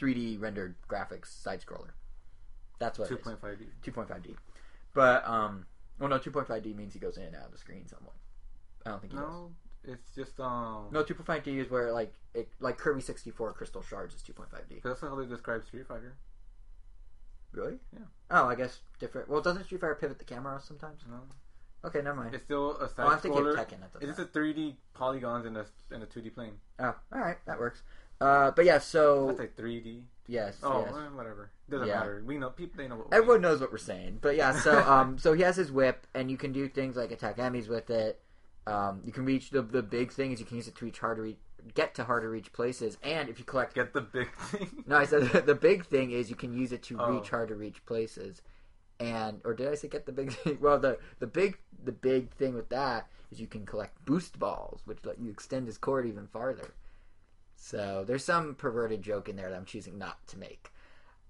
3D 0.00 0.40
rendered 0.40 0.74
graphics 0.88 1.26
side 1.42 1.60
scroller. 1.60 1.90
That's 2.78 2.98
what 2.98 3.08
Two 3.08 3.14
it 3.14 3.18
is. 3.20 3.24
point 3.24 3.40
five 3.40 3.58
D. 3.58 3.66
2.5D. 3.90 4.36
But 4.94 5.26
um, 5.28 5.66
well, 5.98 6.08
no, 6.08 6.18
2.5D 6.18 6.74
means 6.76 6.92
he 6.94 7.00
goes 7.00 7.16
in 7.16 7.24
and 7.24 7.36
out 7.36 7.46
of 7.46 7.52
the 7.52 7.58
screen 7.58 7.86
somewhat. 7.88 8.14
I 8.86 8.90
don't 8.90 9.00
think 9.00 9.12
he 9.12 9.18
does. 9.18 9.26
No, 9.28 9.50
it's 9.84 10.14
just 10.14 10.38
um. 10.40 10.86
No, 10.92 11.02
2.5D 11.02 11.48
is 11.58 11.70
where 11.70 11.92
like 11.92 12.12
it 12.34 12.48
like 12.60 12.78
Kirby 12.78 13.00
64 13.00 13.52
Crystal 13.54 13.82
Shards 13.82 14.14
is 14.14 14.22
2.5D. 14.22 14.82
That's 14.82 15.00
how 15.00 15.14
they 15.16 15.26
describe 15.26 15.64
Street 15.64 15.86
Fighter. 15.88 16.14
Really? 17.52 17.78
Yeah. 17.92 18.04
Oh, 18.30 18.46
I 18.46 18.54
guess 18.54 18.78
different. 18.98 19.28
Well, 19.28 19.40
doesn't 19.40 19.64
Street 19.64 19.80
Fighter 19.80 19.94
pivot 19.94 20.18
the 20.18 20.24
camera 20.24 20.60
sometimes? 20.62 21.00
No, 21.08 21.20
Okay, 21.84 22.02
never 22.02 22.16
mind. 22.16 22.34
it's 22.34 22.44
still 22.44 22.72
a 22.76 22.84
Oh, 22.84 22.86
side 22.88 23.06
I'm 23.06 23.18
thinking 23.18 23.40
of 23.40 23.46
scroller. 23.54 23.56
Tekken. 23.56 23.80
That 23.80 23.92
does 23.92 24.02
It's 24.02 24.16
just 24.16 24.18
a 24.18 24.24
three 24.32 24.52
D 24.52 24.76
polygons 24.94 25.46
in 25.46 25.56
a 25.56 25.64
in 25.92 26.02
a 26.02 26.06
two 26.06 26.20
D 26.20 26.30
plane. 26.30 26.54
Oh, 26.78 26.94
all 27.12 27.18
right, 27.20 27.38
that 27.46 27.58
works. 27.58 27.82
Uh, 28.20 28.50
but 28.50 28.64
yeah, 28.64 28.78
so 28.78 29.26
That's 29.28 29.38
like 29.38 29.56
three 29.56 29.80
D. 29.80 30.02
yes, 30.26 30.58
Oh, 30.62 30.84
yes. 30.84 30.92
whatever. 31.14 31.50
Doesn't 31.70 31.86
Yeah. 31.86 31.98
matter. 32.00 32.22
We 32.26 32.36
know 32.38 32.50
people. 32.50 32.78
They 32.78 32.88
know 32.88 32.96
what. 32.96 33.08
everyone 33.12 33.40
knows 33.42 33.60
what 33.60 33.70
we're 33.70 33.78
saying. 33.78 34.18
But 34.20 34.36
yeah, 34.36 34.52
so 34.58 34.78
um, 34.90 35.18
so 35.18 35.32
he 35.34 35.42
has 35.42 35.56
his 35.56 35.70
whip, 35.70 36.06
and 36.14 36.30
you 36.30 36.36
can 36.36 36.52
do 36.52 36.68
things 36.68 36.96
like 36.96 37.10
attack 37.12 37.38
enemies 37.38 37.68
with 37.68 37.90
it. 37.90 38.20
Um, 38.66 39.00
you 39.04 39.12
can 39.12 39.24
reach 39.24 39.50
the 39.50 39.62
the 39.62 39.82
big 39.82 40.12
thing 40.12 40.32
is 40.32 40.40
you 40.40 40.46
can 40.46 40.56
use 40.56 40.66
it 40.68 40.74
to 40.76 40.84
reach 40.84 40.98
hard 40.98 41.16
to 41.18 41.22
reach, 41.22 41.38
get 41.74 41.94
to 41.94 42.04
hard 42.04 42.22
to 42.22 42.28
reach 42.28 42.52
places, 42.52 42.98
and 43.02 43.28
if 43.28 43.38
you 43.38 43.44
collect. 43.44 43.74
get 43.74 43.92
the 43.92 44.00
big 44.00 44.34
thing. 44.34 44.82
No, 44.86 44.96
I 44.96 45.04
said 45.06 45.22
the 45.46 45.54
big 45.54 45.86
thing 45.86 46.10
is 46.10 46.28
you 46.28 46.36
can 46.36 46.52
use 46.52 46.72
it 46.72 46.82
to 46.84 46.96
Oh. 46.98 47.12
reach 47.14 47.30
hard 47.30 47.48
to 47.48 47.54
reach 47.54 47.84
places, 47.86 48.42
and 48.98 49.40
or 49.44 49.54
did 49.54 49.68
I 49.68 49.74
say 49.76 49.88
get 49.88 50.06
the 50.06 50.12
big 50.12 50.32
thing? 50.32 50.58
Well, 50.60 50.78
the 50.78 50.98
the 51.20 51.26
big 51.28 51.58
the 51.84 51.92
big 51.92 52.32
thing 52.32 52.54
with 52.54 52.68
that 52.70 53.06
is 53.30 53.40
you 53.40 53.46
can 53.46 53.64
collect 53.64 54.04
boost 54.04 54.38
balls, 54.38 54.82
which 54.86 54.98
let 55.04 55.18
you 55.20 55.30
extend 55.30 55.66
his 55.68 55.78
cord 55.78 56.04
even 56.06 56.26
farther. 56.26 56.72
So 57.60 58.04
there's 58.06 58.24
some 58.24 58.54
perverted 58.54 59.02
joke 59.02 59.28
in 59.28 59.36
there 59.36 59.50
that 59.50 59.56
I'm 59.56 59.64
choosing 59.64 59.98
not 59.98 60.24
to 60.28 60.38
make. 60.38 60.70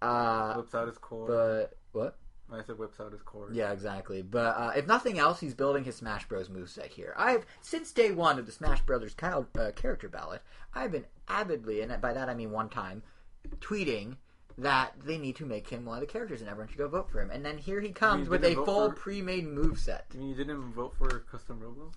Uh, 0.00 0.54
whips 0.54 0.74
out 0.74 0.86
his 0.86 0.98
core. 0.98 1.26
but 1.26 1.76
what? 1.92 2.16
I 2.52 2.62
said 2.62 2.78
whips 2.78 3.00
out 3.00 3.12
his 3.12 3.22
core. 3.22 3.50
Yeah, 3.52 3.72
exactly. 3.72 4.22
But 4.22 4.56
uh, 4.56 4.72
if 4.76 4.86
nothing 4.86 5.18
else, 5.18 5.40
he's 5.40 5.54
building 5.54 5.84
his 5.84 5.96
Smash 5.96 6.28
Bros. 6.28 6.48
moveset 6.48 6.86
here. 6.88 7.14
I've 7.16 7.44
since 7.60 7.92
day 7.92 8.12
one 8.12 8.38
of 8.38 8.46
the 8.46 8.52
Smash 8.52 8.80
Brothers 8.82 9.14
cal- 9.14 9.48
uh, 9.58 9.70
character 9.74 10.08
ballot, 10.08 10.42
I've 10.74 10.92
been 10.92 11.06
avidly, 11.28 11.80
and 11.80 12.00
by 12.00 12.12
that 12.12 12.28
I 12.28 12.34
mean 12.34 12.50
one 12.50 12.68
time, 12.68 13.02
tweeting 13.60 14.16
that 14.56 14.92
they 15.04 15.18
need 15.18 15.36
to 15.36 15.46
make 15.46 15.68
him 15.68 15.84
one 15.84 15.96
of 15.96 16.00
the 16.00 16.06
characters 16.06 16.40
and 16.40 16.48
everyone 16.50 16.68
should 16.68 16.78
go 16.78 16.88
vote 16.88 17.10
for 17.10 17.20
him. 17.20 17.30
And 17.30 17.44
then 17.44 17.58
here 17.58 17.80
he 17.80 17.90
comes 17.90 18.28
with 18.28 18.44
a 18.44 18.54
full 18.54 18.90
for- 18.90 18.94
pre-made 18.94 19.46
moveset. 19.46 20.02
You 20.14 20.20
mean 20.20 20.28
you 20.30 20.34
didn't 20.34 20.56
even 20.56 20.72
vote 20.72 20.94
for 20.96 21.08
Custom 21.30 21.60
Robo? 21.60 21.90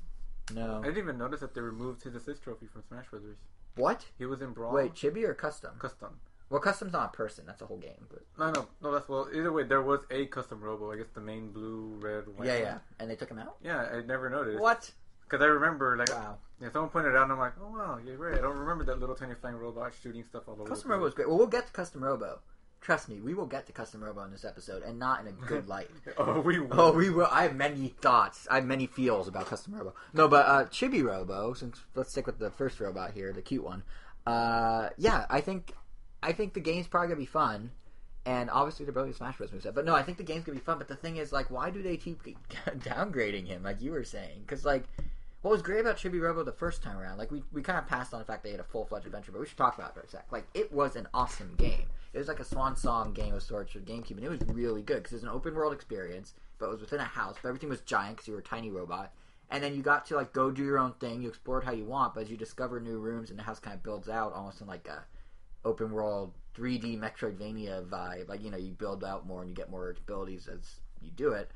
No. 0.53 0.79
I 0.79 0.85
didn't 0.85 0.97
even 1.00 1.17
notice 1.17 1.39
that 1.41 1.53
they 1.55 1.61
removed 1.61 2.03
his 2.03 2.13
assist 2.15 2.43
trophy 2.43 2.67
from 2.67 2.83
Smash 2.88 3.07
Brothers. 3.09 3.38
What? 3.75 4.05
He 4.17 4.25
was 4.25 4.41
in 4.41 4.51
Brawl. 4.51 4.73
Wait, 4.73 4.93
chibi 4.93 5.23
or 5.23 5.33
custom? 5.33 5.71
Custom. 5.79 6.19
Well, 6.49 6.59
custom's 6.59 6.91
not 6.91 7.13
a 7.13 7.17
person. 7.17 7.45
That's 7.47 7.61
a 7.61 7.65
whole 7.65 7.77
game. 7.77 8.07
But 8.09 8.23
No, 8.37 8.51
no, 8.51 8.67
no. 8.81 8.91
That's 8.91 9.07
well. 9.07 9.29
Either 9.33 9.53
way, 9.53 9.63
there 9.63 9.81
was 9.81 10.01
a 10.11 10.25
Custom 10.25 10.59
Robo. 10.61 10.91
I 10.91 10.97
guess 10.97 11.07
the 11.13 11.21
main 11.21 11.51
blue, 11.51 11.95
red, 12.01 12.27
white. 12.37 12.47
yeah, 12.47 12.57
yeah. 12.57 12.77
And 12.99 13.09
they 13.09 13.15
took 13.15 13.29
him 13.29 13.39
out. 13.39 13.55
Yeah, 13.63 13.77
I 13.93 14.01
never 14.01 14.29
noticed. 14.29 14.59
What? 14.59 14.91
Because 15.23 15.41
I 15.41 15.47
remember, 15.47 15.95
like, 15.95 16.09
Wow. 16.09 16.39
yeah, 16.59 16.69
someone 16.69 16.89
pointed 16.91 17.11
it 17.11 17.15
out, 17.15 17.23
and 17.23 17.31
I'm 17.31 17.39
like, 17.39 17.53
oh 17.61 17.69
wow, 17.71 17.99
you're 18.05 18.17
right. 18.17 18.37
I 18.37 18.41
don't 18.41 18.57
remember 18.57 18.83
that 18.83 18.99
little 18.99 19.15
tiny 19.15 19.33
flying 19.35 19.55
robot 19.55 19.93
shooting 20.03 20.25
stuff 20.25 20.43
all 20.47 20.55
over. 20.55 20.65
Custom 20.65 20.91
Robo 20.91 21.05
is 21.05 21.13
great. 21.13 21.29
Well, 21.29 21.37
we'll 21.37 21.47
get 21.47 21.67
to 21.67 21.71
Custom 21.71 22.03
Robo. 22.03 22.39
Trust 22.81 23.09
me, 23.09 23.21
we 23.21 23.35
will 23.35 23.45
get 23.45 23.67
to 23.67 23.71
Custom 23.71 24.03
Robo 24.03 24.23
in 24.23 24.31
this 24.31 24.43
episode, 24.43 24.81
and 24.81 24.97
not 24.97 25.21
in 25.21 25.27
a 25.27 25.31
good 25.31 25.67
light. 25.69 25.88
Oh, 26.17 26.39
we. 26.39 26.59
Will. 26.59 26.79
Oh, 26.79 26.91
we 26.91 27.11
will. 27.11 27.27
I 27.29 27.43
have 27.43 27.55
many 27.55 27.89
thoughts. 27.89 28.47
I 28.50 28.55
have 28.55 28.65
many 28.65 28.88
feels 28.88 29.27
about 29.27 29.45
Custom 29.45 29.75
Robo. 29.75 29.93
No, 30.13 30.27
but 30.27 30.47
uh, 30.47 30.65
Chibi 30.65 31.03
Robo. 31.03 31.53
Since 31.53 31.79
let's 31.93 32.09
stick 32.09 32.25
with 32.25 32.39
the 32.39 32.50
first 32.50 32.79
robot 32.79 33.11
here, 33.13 33.31
the 33.33 33.43
cute 33.43 33.63
one. 33.63 33.83
Uh, 34.25 34.89
yeah, 34.97 35.27
I 35.29 35.41
think 35.41 35.73
I 36.23 36.31
think 36.31 36.55
the 36.55 36.59
game's 36.59 36.88
probably 36.88 37.09
gonna 37.09 37.19
be 37.19 37.25
fun, 37.27 37.69
and 38.25 38.50
obviously 38.50 38.85
they're 38.85 38.93
building 38.93 39.13
a 39.13 39.15
Smash 39.15 39.38
Bros. 39.38 39.51
moveset. 39.51 39.75
But 39.75 39.85
no, 39.85 39.93
I 39.93 40.01
think 40.01 40.17
the 40.17 40.23
game's 40.23 40.43
gonna 40.43 40.57
be 40.57 40.65
fun. 40.65 40.79
But 40.79 40.88
the 40.88 40.95
thing 40.95 41.17
is, 41.17 41.31
like, 41.31 41.51
why 41.51 41.69
do 41.69 41.83
they 41.83 41.97
keep 41.97 42.23
downgrading 42.65 43.45
him? 43.45 43.61
Like 43.61 43.79
you 43.81 43.91
were 43.91 44.03
saying, 44.03 44.41
because 44.41 44.65
like. 44.65 44.85
What 45.43 45.50
was 45.50 45.63
great 45.63 45.79
about 45.79 45.97
Chibi 45.97 46.21
Robo 46.21 46.43
the 46.43 46.51
first 46.51 46.83
time 46.83 47.00
around, 47.00 47.17
like 47.17 47.31
we, 47.31 47.41
we 47.51 47.63
kind 47.63 47.79
of 47.79 47.88
passed 47.88 48.13
on 48.13 48.19
the 48.19 48.25
fact 48.25 48.43
they 48.43 48.51
had 48.51 48.59
a 48.59 48.63
full 48.63 48.85
fledged 48.85 49.07
adventure, 49.07 49.31
but 49.31 49.41
we 49.41 49.47
should 49.47 49.57
talk 49.57 49.75
about 49.75 49.89
it 49.89 49.93
for 49.95 50.01
a 50.01 50.07
sec. 50.07 50.27
Like 50.31 50.45
it 50.53 50.71
was 50.71 50.95
an 50.95 51.07
awesome 51.15 51.55
game. 51.57 51.88
It 52.13 52.18
was 52.18 52.27
like 52.27 52.39
a 52.39 52.46
swan 52.46 52.75
song 52.75 53.13
game 53.13 53.34
of 53.34 53.44
sorts 53.44 53.72
for 53.72 53.80
GameCube, 53.80 54.12
and 54.12 54.24
it 54.24 54.30
was 54.30 54.41
really 54.48 54.82
good 54.82 54.98
because 54.98 55.13
it 55.13 55.18
was 55.18 55.24
an 55.24 55.30
open 55.30 55.56
world 55.56 55.74
experience, 55.74 56.34
but 56.58 56.65
it 56.65 56.72
was 56.72 56.82
within 56.82 57.00
a 57.00 57.06
house. 57.06 57.38
But 57.41 57.48
everything 57.50 57.70
was 57.70 57.82
giant 57.82 58.18
because 58.18 58.27
you 58.27 58.34
were 58.34 58.41
a 58.41 58.44
tiny 58.44 58.70
robot, 58.70 59.13
and 59.50 59.63
then 59.63 59.74
you 59.74 59.82
got 59.82 60.06
to 60.08 60.15
like 60.15 60.34
go 60.34 60.51
do 60.51 60.63
your 60.63 60.77
own 60.77 60.94
thing. 61.00 61.22
You 61.22 61.30
explored 61.30 61.63
how 61.63 61.72
you 61.72 61.86
want, 61.86 62.13
but 62.13 62.24
as 62.24 62.30
you 62.30 62.36
discover 62.36 62.82
new 62.82 62.98
rooms, 62.98 63.30
and 63.30 63.39
the 63.39 63.44
house 63.44 63.60
kind 63.60 63.75
of 63.75 63.84
builds 63.84 64.10
out 64.10 64.34
almost 64.34 64.60
in 64.60 64.68
like 64.68 64.88
a 64.88 65.06
open 65.63 65.91
world 65.91 66.34
3D 66.56 67.00
Metroidvania 67.00 67.86
vibe. 67.88 68.27
Like 68.27 68.44
you 68.44 68.51
know, 68.51 68.58
you 68.58 68.72
build 68.72 69.03
out 69.06 69.25
more 69.25 69.41
and 69.41 69.50
you 69.50 69.56
get 69.56 69.70
more 69.70 69.96
abilities 69.98 70.48
as 70.48 70.82
you 71.01 71.12
do 71.12 71.32
it. 71.32 71.51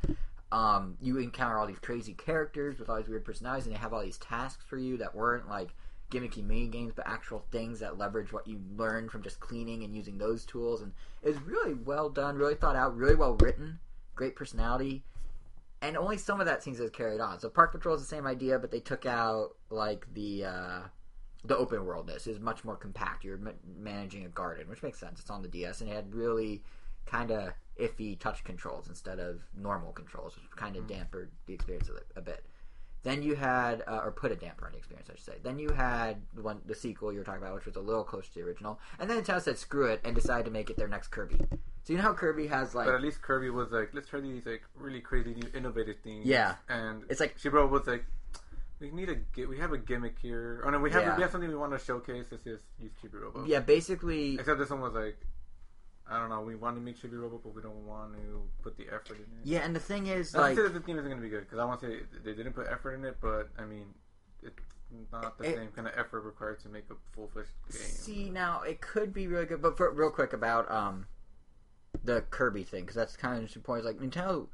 Um, 0.53 0.95
you 1.01 1.17
encounter 1.17 1.57
all 1.57 1.67
these 1.67 1.79
crazy 1.79 2.13
characters 2.13 2.79
with 2.79 2.89
all 2.89 2.95
these 2.95 3.09
weird 3.09 3.25
personalities, 3.25 3.65
and 3.65 3.75
they 3.75 3.79
have 3.79 3.93
all 3.93 4.03
these 4.03 4.19
tasks 4.19 4.63
for 4.65 4.77
you 4.77 4.95
that 4.97 5.13
weren't 5.13 5.49
like 5.49 5.75
gimmicky 6.11 6.43
mini 6.43 6.67
games, 6.67 6.93
but 6.95 7.07
actual 7.07 7.45
things 7.51 7.79
that 7.79 7.97
leverage 7.97 8.31
what 8.31 8.47
you 8.47 8.61
learn 8.77 9.09
from 9.09 9.21
just 9.23 9.39
cleaning 9.39 9.83
and 9.83 9.95
using 9.95 10.17
those 10.17 10.45
tools. 10.45 10.81
And 10.81 10.91
it 11.23 11.29
was 11.29 11.41
really 11.41 11.73
well 11.73 12.09
done, 12.09 12.35
really 12.37 12.55
thought 12.55 12.75
out, 12.75 12.95
really 12.95 13.15
well 13.15 13.35
written, 13.35 13.79
great 14.15 14.35
personality. 14.35 15.03
And 15.81 15.97
only 15.97 16.17
some 16.17 16.39
of 16.39 16.45
that 16.47 16.63
seems 16.63 16.77
to 16.77 16.83
have 16.83 16.93
carried 16.93 17.19
on. 17.19 17.39
So 17.39 17.49
Park 17.49 17.71
Patrol 17.71 17.95
is 17.95 18.01
the 18.01 18.07
same 18.07 18.25
idea, 18.25 18.57
but 18.59 18.71
they 18.71 18.79
took 18.79 19.05
out 19.05 19.55
like 19.69 20.07
the 20.13 20.45
uh, 20.45 20.79
the 21.43 21.57
open 21.57 21.85
worldness. 21.85 22.25
It 22.25 22.31
was 22.31 22.39
much 22.39 22.63
more 22.63 22.75
compact. 22.75 23.23
You're 23.23 23.37
ma- 23.37 23.51
managing 23.77 24.25
a 24.25 24.29
garden, 24.29 24.67
which 24.69 24.81
makes 24.81 24.99
sense. 24.99 25.19
It's 25.19 25.29
on 25.29 25.41
the 25.41 25.47
DS, 25.47 25.81
and 25.81 25.89
it 25.89 25.93
had 25.93 26.13
really 26.15 26.63
kind 27.05 27.29
of 27.29 27.49
iffy 27.79 28.17
touch 28.17 28.43
controls 28.43 28.87
instead 28.87 29.19
of 29.19 29.41
normal 29.55 29.91
controls, 29.91 30.35
which 30.35 30.49
kind 30.55 30.75
of 30.75 30.85
Mm-hmm. 30.87 31.01
dampered 31.17 31.27
the 31.45 31.53
experience 31.53 31.89
a, 31.89 32.19
a 32.19 32.21
bit. 32.21 32.43
Then 33.05 33.21
you 33.23 33.35
had, 33.35 33.83
uh, 33.87 34.01
or 34.03 34.11
put 34.11 34.31
a 34.31 34.35
damper 34.35 34.65
on 34.65 34.71
the 34.73 34.79
experience, 34.79 35.07
I 35.11 35.15
should 35.15 35.25
say. 35.25 35.33
Then 35.43 35.59
you 35.59 35.69
had 35.69 36.17
the 36.33 36.41
one, 36.41 36.59
the 36.65 36.75
sequel 36.75 37.13
you 37.13 37.19
were 37.19 37.23
talking 37.23 37.41
about, 37.41 37.53
which 37.55 37.65
was 37.65 37.75
a 37.75 37.79
little 37.79 38.03
closer 38.03 38.27
to 38.29 38.33
the 38.33 38.41
original. 38.41 38.79
And 38.99 39.07
then 39.09 39.21
Nintendo 39.23 39.41
said 39.41 39.57
screw 39.59 39.85
it 39.85 40.01
and 40.03 40.13
decided 40.15 40.45
to 40.45 40.51
make 40.51 40.69
it 40.71 40.75
their 40.75 40.87
next 40.87 41.09
Kirby. 41.09 41.37
So 41.83 41.93
you 41.93 41.97
know 41.97 42.03
how 42.03 42.13
Kirby 42.13 42.47
has 42.47 42.73
like, 42.75 42.87
But 42.87 42.95
at 42.95 43.01
least 43.01 43.21
Kirby 43.21 43.51
was 43.51 43.71
like, 43.71 43.91
let's 43.93 44.09
try 44.09 44.19
these 44.21 44.45
like 44.47 44.63
really 44.75 45.01
crazy 45.01 45.35
new 45.35 45.47
innovative 45.55 45.97
things. 46.03 46.25
Yeah. 46.25 46.55
and 46.67 47.03
It's 47.09 47.19
like- 47.19 47.37
Shibro 47.39 47.69
was 47.69 47.85
like, 47.87 48.05
we 48.79 48.89
need 48.91 49.07
a 49.09 49.15
gi- 49.35 49.45
we 49.45 49.59
have 49.59 49.71
a 49.71 49.77
gimmick 49.77 50.17
here. 50.19 50.61
Oh 50.65 50.69
no, 50.71 50.79
we 50.79 50.89
have 50.91 51.03
Yeah. 51.03 51.15
we 51.15 51.21
have 51.21 51.31
something 51.31 51.49
we 51.49 51.55
want 51.55 51.71
to 51.71 51.79
showcase. 51.79 52.25
Let's 52.31 52.43
just 52.43 52.63
use 52.81 52.91
Chibi 53.01 53.21
Robo. 53.21 53.45
yeah, 53.45 53.59
basically, 53.61 54.33
Except 54.39 54.59
this 54.59 54.69
one 54.69 54.81
was 54.81 54.93
like, 54.93 55.15
I 56.09 56.19
don't 56.19 56.29
know. 56.29 56.41
We 56.41 56.55
want 56.55 56.75
to 56.75 56.81
make 56.81 57.01
Chibi 57.01 57.19
Robo, 57.19 57.39
but 57.43 57.55
we 57.55 57.61
don't 57.61 57.85
want 57.87 58.13
to 58.13 58.43
put 58.61 58.77
the 58.77 58.85
effort 58.93 59.17
in 59.17 59.23
it. 59.23 59.27
yeah. 59.43 59.59
And 59.65 59.75
the 59.75 59.79
thing 59.79 60.07
is, 60.07 60.33
Not 60.33 60.41
like, 60.41 60.55
say 60.55 60.63
that 60.63 60.73
the 60.73 60.79
theme 60.79 60.97
isn't 60.99 61.09
going 61.09 61.19
to 61.19 61.23
be 61.23 61.29
good 61.29 61.41
because 61.41 61.57
I 61.59 61.65
want 61.65 61.81
to 61.81 61.87
say 61.87 61.95
they 62.23 62.33
didn't 62.33 62.53
put 62.53 62.67
effort 62.67 62.93
in 62.93 63.03
it, 63.05 63.17
but 63.21 63.49
I 63.57 63.65
mean, 63.65 63.85
it's 64.43 64.53
not 65.11 65.37
the 65.37 65.45
It- 65.49 65.55
same 65.55 65.69
kind 65.75 65.87
of 65.87 65.93
effort 65.97 66.21
required 66.21 66.59
to 66.61 66.69
make 66.69 66.85
a 66.91 66.95
full 67.13 67.27
fledged 67.29 67.49
game. 67.71 67.81
See 67.81 68.29
now, 68.29 68.61
it 68.61 68.81
could 68.81 69.13
be 69.13 69.27
really 69.27 69.45
good, 69.45 69.61
but 69.61 69.75
for, 69.77 69.91
real 69.91 70.11
quick 70.11 70.31
about 70.33 70.69
um 70.71 71.07
the 72.03 72.21
Kirby 72.29 72.63
thing 72.63 72.81
because 72.81 72.95
that's 72.95 73.15
kind 73.17 73.33
of 73.35 73.39
interesting 73.39 73.63
point. 73.63 73.83
Like 73.83 73.97
Nintendo, 73.97 74.47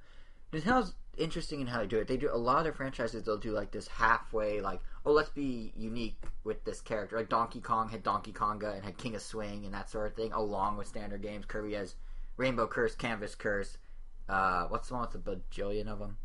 Nintendo's 0.54 0.94
interesting 1.18 1.60
in 1.60 1.68
how 1.68 1.80
they 1.80 1.88
do 1.88 1.98
it. 2.00 2.08
They 2.08 2.16
do 2.18 2.30
a 2.32 2.38
lot 2.38 2.60
of 2.60 2.64
their 2.64 2.74
franchises. 2.74 3.24
They'll 3.26 3.38
do 3.38 3.52
like 3.52 3.72
this 3.72 3.88
halfway, 3.90 4.62
like 4.62 4.80
oh, 5.06 5.12
let's 5.12 5.30
be 5.30 5.74
unique 5.76 6.22
with 6.44 6.64
this 6.64 6.82
character. 6.82 7.18
Like 7.18 7.30
Donkey 7.30 7.62
Kong 7.62 7.90
had 7.90 8.04
Donkey 8.04 8.32
Konga 8.32 8.76
and 8.76 8.84
had 8.84 8.98
King 8.98 9.16
of 9.16 9.22
Swing 9.22 9.66
and 9.66 9.74
that 9.74 9.90
sort 9.90 10.08
of 10.08 10.16
thing, 10.16 10.32
along 10.34 10.78
with 10.78 10.88
standard 10.88 11.22
games. 11.22 11.46
Kirby 11.46 11.74
has 11.74 11.96
Rainbow 12.38 12.68
Curse, 12.68 12.96
Canvas 12.96 13.36
Curse. 13.36 13.78
Uh, 14.30 14.68
what's 14.68 14.88
the 14.88 14.94
one 14.94 15.08
with 15.12 15.24
the 15.24 15.36
bajillion 15.36 15.88
of 15.88 16.00
them? 16.00 16.18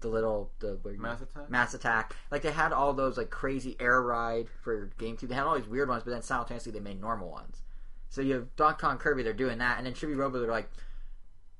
The 0.00 0.08
little 0.08 0.52
the 0.60 0.78
Mass 0.98 1.22
Attack. 1.22 1.50
Mass 1.50 1.74
Attack. 1.74 2.16
Like 2.30 2.42
they 2.42 2.52
had 2.52 2.72
all 2.72 2.92
those 2.92 3.16
like 3.16 3.30
crazy 3.30 3.76
air 3.80 4.00
ride 4.00 4.46
for 4.62 4.90
GameCube. 4.98 5.28
They 5.28 5.34
had 5.34 5.44
all 5.44 5.58
these 5.58 5.68
weird 5.68 5.88
ones, 5.88 6.04
but 6.04 6.12
then 6.12 6.22
simultaneously 6.22 6.72
they 6.72 6.80
made 6.80 7.00
normal 7.00 7.30
ones. 7.30 7.62
So 8.10 8.22
you 8.22 8.34
have 8.34 8.56
Donkey 8.56 8.80
Kong 8.80 8.98
Kirby, 8.98 9.22
they're 9.22 9.32
doing 9.32 9.58
that, 9.58 9.76
and 9.76 9.86
then 9.86 9.94
Chibi 9.94 10.16
Robo, 10.16 10.38
they're 10.38 10.50
like, 10.50 10.70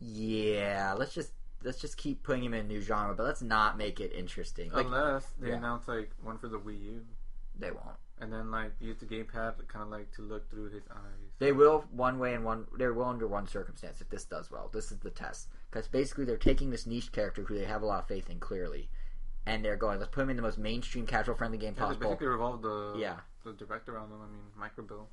yeah, 0.01 0.95
let's 0.97 1.13
just 1.13 1.33
let's 1.65 1.81
just 1.81 1.97
keep 1.97 2.23
putting 2.23 2.45
him 2.45 2.55
in 2.55 2.61
a 2.65 2.69
new 2.69 2.81
genre, 2.81 3.15
but 3.15 3.25
let's 3.25 3.43
not 3.43 3.77
make 3.77 4.01
it 4.01 4.13
interesting. 4.13 4.71
Like 4.71 4.87
Unless 4.87 5.27
they 5.41 5.49
yeah. 5.49 5.57
announce 5.57 5.89
like 5.89 6.11
one 6.23 6.39
for 6.39 6.49
the 6.49 6.59
Wii 6.59 6.81
U, 6.85 7.01
they 7.59 7.71
won't. 7.71 7.97
and 8.21 8.33
then 8.33 8.51
like 8.51 8.73
use 8.81 8.97
the 8.99 9.07
gamepad 9.07 9.55
kind 9.69 9.83
of 9.83 9.89
like 9.89 10.11
to 10.13 10.23
look 10.23 10.49
through 10.51 10.71
his 10.71 10.85
eyes. 10.91 11.31
They 11.39 11.53
will 11.53 11.85
one 11.91 12.19
way 12.19 12.35
and 12.35 12.45
one. 12.45 12.67
They 12.79 12.87
will 12.89 13.05
under 13.05 13.27
one 13.27 13.47
circumstance 13.47 14.01
if 14.01 14.09
this 14.09 14.25
does 14.25 14.51
well. 14.51 14.71
This 14.73 14.91
is 14.93 14.99
the 14.99 15.11
test 15.11 15.49
because 15.71 15.89
basically 15.89 16.25
they're 16.25 16.37
taking 16.37 16.71
this 16.71 16.87
niche 16.87 17.13
character 17.13 17.43
who 17.43 17.59
they 17.59 17.65
have 17.65 17.83
a 17.83 17.87
lot 17.87 18.01
of 18.01 18.09
faith 18.09 18.29
in 18.31 18.39
clearly, 18.41 18.89
and 19.47 19.65
they're 19.65 19.77
going 19.77 19.99
let's 19.99 20.11
put 20.11 20.23
him 20.23 20.31
in 20.31 20.37
the 20.37 20.43
most 20.43 20.59
mainstream, 20.59 21.07
casual 21.07 21.35
friendly 21.37 21.59
game 21.59 21.75
Yeah, 21.77 21.81
they 21.83 21.87
possible. 21.87 22.09
basically 22.11 22.27
revolved 22.29 22.63
the 22.63 22.95
Yeah. 22.99 23.17
the 23.45 23.53
director 23.53 23.95
around 23.97 24.11
him. 24.11 24.19
I 24.23 24.27
mean, 24.27 24.43
Micro 24.57 24.85
Bill. 24.85 25.09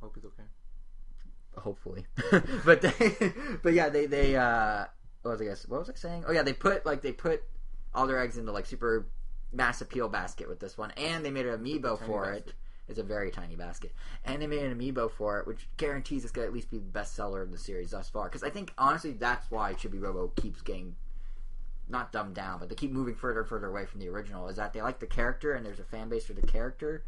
Hope 0.00 0.14
he's 0.14 0.24
okay. 0.26 0.42
hopefully 1.56 2.04
but 2.66 2.82
they 2.82 3.32
but 3.62 3.72
yeah 3.72 3.88
they 3.88 4.04
they 4.06 4.36
uh 4.36 4.84
what 5.26 5.38
was 5.38 5.42
I 5.42 5.50
guess 5.50 5.68
what 5.68 5.80
was 5.80 5.90
I 5.90 5.94
saying? 5.94 6.24
Oh 6.26 6.32
yeah 6.32 6.42
they 6.42 6.52
put 6.52 6.86
like 6.86 7.02
they 7.02 7.12
put 7.12 7.42
all 7.94 8.06
their 8.06 8.18
eggs 8.18 8.38
into 8.38 8.52
like 8.52 8.66
super 8.66 9.06
mass 9.52 9.80
appeal 9.80 10.08
basket 10.08 10.48
with 10.48 10.60
this 10.60 10.76
one 10.76 10.90
and 10.96 11.24
they 11.24 11.30
made 11.30 11.46
an 11.46 11.58
amiibo 11.58 11.98
for 12.04 12.24
basket. 12.24 12.48
it 12.48 12.54
it's 12.88 12.98
a 13.00 13.02
very 13.02 13.32
tiny 13.32 13.56
basket. 13.56 13.92
And 14.24 14.40
they 14.40 14.46
made 14.46 14.62
an 14.62 14.78
amiibo 14.78 15.10
for 15.10 15.40
it 15.40 15.46
which 15.46 15.68
guarantees 15.76 16.24
it's 16.24 16.32
gonna 16.32 16.46
at 16.46 16.52
least 16.52 16.70
be 16.70 16.78
the 16.78 16.84
best 16.84 17.14
seller 17.14 17.42
of 17.42 17.50
the 17.50 17.58
series 17.58 17.90
thus 17.90 18.08
far. 18.08 18.24
Because 18.24 18.44
I 18.44 18.50
think 18.50 18.72
honestly 18.78 19.12
that's 19.12 19.50
why 19.50 19.74
Chibi 19.74 20.00
Robo 20.00 20.28
keeps 20.28 20.62
getting 20.62 20.94
not 21.88 22.12
dumbed 22.12 22.34
down 22.34 22.58
but 22.58 22.68
they 22.68 22.74
keep 22.74 22.90
moving 22.90 23.14
further 23.14 23.40
and 23.40 23.48
further 23.48 23.68
away 23.68 23.86
from 23.86 24.00
the 24.00 24.08
original 24.08 24.48
is 24.48 24.56
that 24.56 24.72
they 24.72 24.82
like 24.82 24.98
the 24.98 25.06
character 25.06 25.52
and 25.54 25.64
there's 25.64 25.78
a 25.78 25.84
fan 25.84 26.08
base 26.08 26.26
for 26.26 26.32
the 26.32 26.46
character 26.46 27.04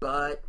but 0.00 0.42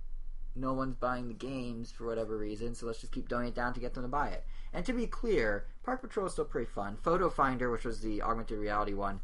no 0.56 0.74
one's 0.74 0.96
buying 0.96 1.28
the 1.28 1.34
games 1.34 1.92
for 1.92 2.06
whatever 2.06 2.38
reason, 2.38 2.76
so 2.76 2.86
let's 2.86 3.00
just 3.00 3.12
keep 3.12 3.28
donating 3.28 3.54
it 3.54 3.56
down 3.56 3.74
to 3.74 3.80
get 3.80 3.94
them 3.94 4.04
to 4.04 4.10
buy 4.10 4.28
it. 4.30 4.44
And 4.74 4.86
to 4.86 4.94
be 4.94 5.08
clear, 5.08 5.66
Park 5.84 6.02
Patrol 6.02 6.26
is 6.28 6.34
still 6.34 6.46
pretty 6.46 6.70
fun. 6.70 6.98
Photo 7.02 7.30
Finder, 7.30 7.70
which 7.72 7.86
was 7.86 8.02
the 8.02 8.22
augmented 8.22 8.58
reality 8.60 8.94
one, 8.94 9.22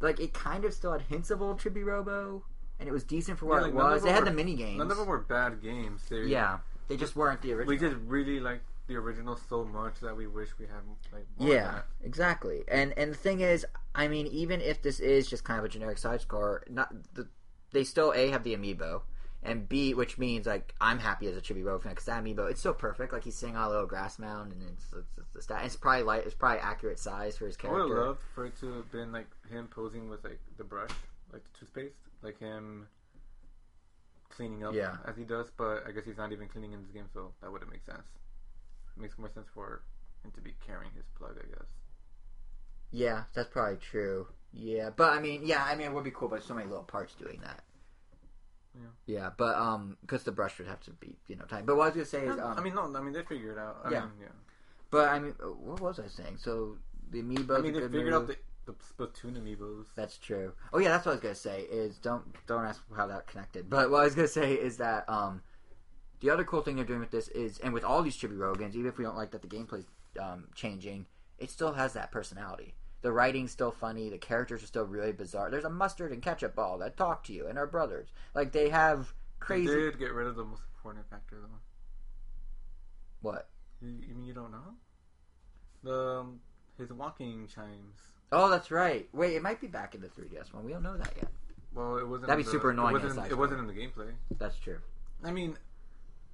like 0.00 0.18
it 0.20 0.32
kind 0.34 0.64
of 0.64 0.72
still 0.74 0.92
had 0.92 1.02
hints 1.02 1.30
of 1.30 1.40
old 1.42 1.58
Chibi 1.60 1.84
Robo, 1.84 2.44
and 2.80 2.88
it 2.88 2.92
was 2.92 3.04
decent 3.04 3.38
for 3.38 3.46
what 3.46 3.56
Yeah, 3.56 3.60
it 3.60 3.64
like, 3.66 3.74
none 3.74 3.90
was. 3.92 4.02
They 4.02 4.10
had 4.12 4.24
were- 4.24 4.30
the 4.30 4.36
mini 4.36 4.54
games. 4.56 4.78
None 4.78 4.90
of 4.90 4.96
them 4.96 5.06
were 5.06 5.18
bad 5.20 5.62
games. 5.62 6.02
They, 6.08 6.22
yeah, 6.24 6.58
they 6.88 6.96
just 6.96 7.14
weren't 7.16 7.42
the 7.42 7.52
original. 7.52 7.68
we 7.68 7.78
just 7.78 7.96
really 8.06 8.40
like 8.40 8.60
the 8.88 8.96
original 8.96 9.36
so 9.48 9.64
much 9.64 10.00
that 10.00 10.16
we 10.16 10.26
wish 10.26 10.48
we 10.58 10.66
had 10.66 10.80
like 11.12 11.26
more 11.38 11.48
of 11.48 11.54
Yeah, 11.54 11.80
exactly. 12.02 12.64
And 12.68 12.92
and 12.96 13.12
the 13.12 13.16
thing 13.16 13.40
is, 13.40 13.64
I 13.94 14.08
mean, 14.08 14.26
even 14.26 14.60
if 14.60 14.82
this 14.82 14.98
is 14.98 15.28
just 15.28 15.44
kind 15.44 15.58
of 15.60 15.64
a 15.64 15.68
generic 15.68 15.98
side 15.98 16.20
score, 16.20 16.64
not 16.68 16.92
the, 17.14 17.28
they 17.72 17.84
still 17.84 18.12
a 18.12 18.30
have 18.30 18.42
the 18.42 18.56
amiibo, 18.56 19.02
and 19.42 19.68
b 19.68 19.92
which 19.94 20.18
means 20.18 20.46
like 20.46 20.74
I'm 20.80 20.98
happy 20.98 21.26
as 21.26 21.36
a 21.36 21.40
Chibi 21.40 21.64
Robo 21.64 21.82
fan 21.82 21.92
because 21.92 22.06
that 22.06 22.22
amiibo 22.22 22.50
it's 22.50 22.60
so 22.60 22.72
perfect. 22.72 23.12
Like 23.12 23.24
he's 23.24 23.34
sitting 23.34 23.56
on 23.56 23.66
a 23.66 23.70
little 23.70 23.86
grass 23.86 24.18
mound, 24.18 24.52
and 24.52 24.62
it's 24.62 24.84
it's, 24.92 25.18
it's, 25.18 25.32
the 25.34 25.42
stat. 25.42 25.62
It's 25.64 25.76
probably 25.76 26.04
light. 26.04 26.22
It's 26.24 26.34
probably 26.34 26.60
accurate 26.60 26.98
size 26.98 27.36
for 27.36 27.46
his 27.46 27.56
character. 27.56 27.82
I 27.82 27.86
would 27.86 28.06
loved 28.06 28.20
for 28.34 28.46
it 28.46 28.56
to 28.60 28.72
have 28.74 28.90
been 28.92 29.12
like 29.12 29.26
him 29.50 29.68
posing 29.68 30.08
with 30.08 30.22
like 30.24 30.38
the 30.58 30.64
brush, 30.64 30.90
like 31.32 31.42
the 31.44 31.58
toothpaste, 31.58 31.96
like 32.22 32.38
him 32.38 32.86
cleaning 34.28 34.64
up 34.64 34.74
Yeah. 34.74 34.96
as 35.06 35.16
he 35.16 35.24
does. 35.24 35.50
But 35.56 35.84
I 35.86 35.92
guess 35.92 36.04
he's 36.04 36.16
not 36.16 36.32
even 36.32 36.48
cleaning 36.48 36.72
in 36.72 36.82
this 36.82 36.90
game, 36.90 37.06
so 37.12 37.32
that 37.42 37.50
wouldn't 37.50 37.70
make 37.70 37.84
sense. 37.84 38.06
makes 38.96 39.18
more 39.18 39.30
sense 39.34 39.48
for 39.52 39.82
him 40.24 40.30
to 40.32 40.40
be 40.40 40.54
carrying 40.64 40.92
his 40.94 41.04
plug, 41.18 41.36
I 41.38 41.46
guess. 41.48 41.66
Yeah, 42.92 43.24
that's 43.34 43.48
probably 43.48 43.78
true. 43.78 44.28
Yeah, 44.52 44.90
but 44.94 45.12
I 45.14 45.18
mean, 45.20 45.42
yeah, 45.44 45.64
I 45.64 45.74
mean, 45.74 45.86
it 45.86 45.92
would 45.94 46.04
be 46.04 46.10
cool, 46.10 46.28
but 46.28 46.42
so 46.42 46.54
many 46.54 46.68
little 46.68 46.84
parts 46.84 47.14
doing 47.14 47.40
that. 47.42 47.64
Yeah. 48.74 48.88
Yeah, 49.06 49.30
but 49.36 49.54
um, 49.56 49.96
because 50.00 50.22
the 50.22 50.32
brush 50.32 50.58
would 50.58 50.68
have 50.68 50.80
to 50.80 50.90
be, 50.92 51.16
you 51.28 51.36
know, 51.36 51.44
tiny. 51.44 51.64
But 51.64 51.76
what 51.76 51.84
I 51.84 51.86
was 51.86 51.94
gonna 51.94 52.06
say 52.06 52.26
is, 52.26 52.38
um, 52.38 52.54
I 52.56 52.60
mean, 52.62 52.74
no, 52.74 52.92
I 52.94 53.00
mean 53.00 53.12
they 53.12 53.22
figured 53.22 53.56
it 53.56 53.60
out. 53.60 53.82
I 53.84 53.90
Yeah. 53.90 54.00
mean, 54.00 54.10
yeah. 54.20 54.26
but 54.90 55.08
I 55.08 55.18
mean, 55.18 55.34
uh, 55.42 55.46
what 55.48 55.80
was 55.80 56.00
I 56.00 56.08
saying? 56.08 56.38
So 56.38 56.78
the 57.10 57.22
amiibo. 57.22 57.58
I 57.58 57.60
mean, 57.60 57.74
they 57.74 57.80
figured 57.80 58.14
out 58.14 58.26
the, 58.26 58.36
the 58.64 58.72
Splatoon 58.72 59.36
amiibos. 59.38 59.86
That's 59.94 60.16
true. 60.18 60.52
Oh 60.72 60.78
yeah, 60.78 60.88
that's 60.88 61.04
what 61.04 61.12
I 61.12 61.14
was 61.16 61.22
gonna 61.22 61.34
say. 61.34 61.62
Is 61.62 61.98
don't 61.98 62.24
don't 62.46 62.64
ask 62.64 62.80
how 62.96 63.06
that 63.06 63.26
connected. 63.26 63.68
But 63.68 63.90
what 63.90 64.00
I 64.00 64.04
was 64.04 64.14
gonna 64.14 64.28
say 64.28 64.54
is 64.54 64.78
that 64.78 65.08
um, 65.08 65.42
the 66.20 66.30
other 66.30 66.44
cool 66.44 66.62
thing 66.62 66.76
they're 66.76 66.84
doing 66.84 67.00
with 67.00 67.10
this 67.10 67.28
is, 67.28 67.58
and 67.58 67.74
with 67.74 67.84
all 67.84 68.02
these 68.02 68.16
Chibi 68.16 68.38
Rogans, 68.38 68.74
even 68.74 68.86
if 68.86 68.96
we 68.96 69.04
don't 69.04 69.16
like 69.16 69.32
that 69.32 69.42
the 69.42 69.48
gameplay's 69.48 69.86
um, 70.20 70.48
changing, 70.54 71.06
it 71.38 71.50
still 71.50 71.72
has 71.72 71.92
that 71.92 72.10
personality. 72.10 72.74
The 73.02 73.12
writing's 73.12 73.50
still 73.50 73.72
funny. 73.72 74.08
The 74.08 74.18
characters 74.18 74.62
are 74.62 74.66
still 74.66 74.84
really 74.84 75.12
bizarre. 75.12 75.50
There's 75.50 75.64
a 75.64 75.70
mustard 75.70 76.12
and 76.12 76.22
ketchup 76.22 76.54
ball 76.54 76.78
that 76.78 76.96
talk 76.96 77.24
to 77.24 77.32
you 77.32 77.48
and 77.48 77.58
are 77.58 77.66
brothers. 77.66 78.08
Like 78.34 78.52
they 78.52 78.68
have 78.70 79.12
crazy. 79.40 79.66
They 79.66 79.80
did 79.80 79.98
get 79.98 80.12
rid 80.12 80.28
of 80.28 80.36
the 80.36 80.44
most 80.44 80.62
important 80.76 81.08
factor, 81.10 81.36
though. 81.40 81.58
What? 83.20 83.48
You, 83.80 83.90
you 84.08 84.14
mean 84.14 84.24
you 84.24 84.34
don't 84.34 84.52
know? 84.52 84.74
The 85.82 86.20
um, 86.20 86.40
his 86.78 86.92
walking 86.92 87.48
chimes. 87.52 87.96
Oh, 88.30 88.48
that's 88.48 88.70
right. 88.70 89.08
Wait, 89.12 89.34
it 89.34 89.42
might 89.42 89.60
be 89.60 89.66
back 89.66 89.94
in 89.94 90.00
the 90.00 90.08
3DS 90.08 90.54
one. 90.54 90.64
We 90.64 90.72
don't 90.72 90.82
know 90.82 90.96
that 90.96 91.12
yet. 91.16 91.28
Well, 91.74 91.98
it 91.98 92.06
wasn't. 92.06 92.28
That'd 92.28 92.44
be 92.44 92.46
the- 92.46 92.50
super 92.50 92.70
annoying 92.70 92.96
It 92.96 93.02
wasn't, 93.02 93.30
it 93.30 93.38
wasn't 93.38 93.60
in 93.60 93.66
the 93.66 93.72
gameplay. 93.72 94.12
That's 94.38 94.56
true. 94.58 94.78
I 95.24 95.30
mean, 95.30 95.56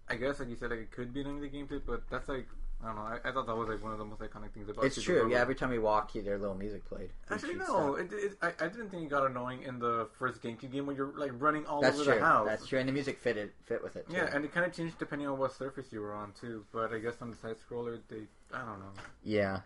I 0.08 0.16
guess 0.16 0.38
like 0.38 0.48
you 0.48 0.56
said, 0.56 0.70
like, 0.70 0.80
it 0.80 0.90
could 0.90 1.12
be 1.12 1.20
in 1.20 1.40
the 1.40 1.48
gameplay, 1.48 1.80
but 1.84 2.02
that's 2.10 2.28
like 2.28 2.46
I 2.82 2.86
don't 2.86 2.96
know. 2.96 3.02
I, 3.02 3.18
I 3.28 3.32
thought 3.32 3.46
that 3.46 3.56
was 3.56 3.68
like 3.68 3.82
one 3.82 3.92
of 3.92 3.98
the 3.98 4.04
most 4.04 4.20
iconic 4.20 4.52
things 4.52 4.68
about. 4.68 4.84
It's 4.84 5.02
true. 5.02 5.28
Yeah, 5.30 5.40
every 5.40 5.56
time 5.56 5.72
you 5.72 5.82
walk, 5.82 6.12
their 6.12 6.38
little 6.38 6.54
music 6.54 6.84
played. 6.84 7.10
Actually, 7.28 7.56
no. 7.56 7.96
It, 7.96 8.08
it, 8.12 8.32
I, 8.40 8.52
I 8.60 8.68
didn't 8.68 8.90
think 8.90 9.02
it 9.02 9.08
got 9.10 9.26
annoying 9.28 9.64
in 9.64 9.80
the 9.80 10.08
first 10.16 10.40
GameCube 10.42 10.70
game 10.70 10.86
when 10.86 10.94
you're 10.94 11.12
like 11.16 11.32
running 11.38 11.66
all 11.66 11.80
That's 11.80 11.96
over 11.96 12.04
true. 12.04 12.20
the 12.20 12.24
house. 12.24 12.46
That's 12.46 12.66
true, 12.66 12.78
and 12.78 12.88
the 12.88 12.92
music 12.92 13.18
fitted 13.18 13.50
fit 13.64 13.82
with 13.82 13.96
it. 13.96 14.08
Too. 14.08 14.14
Yeah, 14.14 14.30
and 14.32 14.44
it 14.44 14.54
kind 14.54 14.64
of 14.64 14.72
changed 14.72 14.96
depending 14.98 15.26
on 15.26 15.38
what 15.38 15.52
surface 15.52 15.86
you 15.90 16.00
were 16.00 16.14
on 16.14 16.32
too. 16.40 16.64
But 16.72 16.92
I 16.92 16.98
guess 17.00 17.14
on 17.20 17.30
the 17.30 17.36
side 17.36 17.56
scroller, 17.68 17.98
they 18.08 18.22
I 18.54 18.58
don't 18.58 18.78
know. 18.78 18.92
Yeah. 19.24 19.60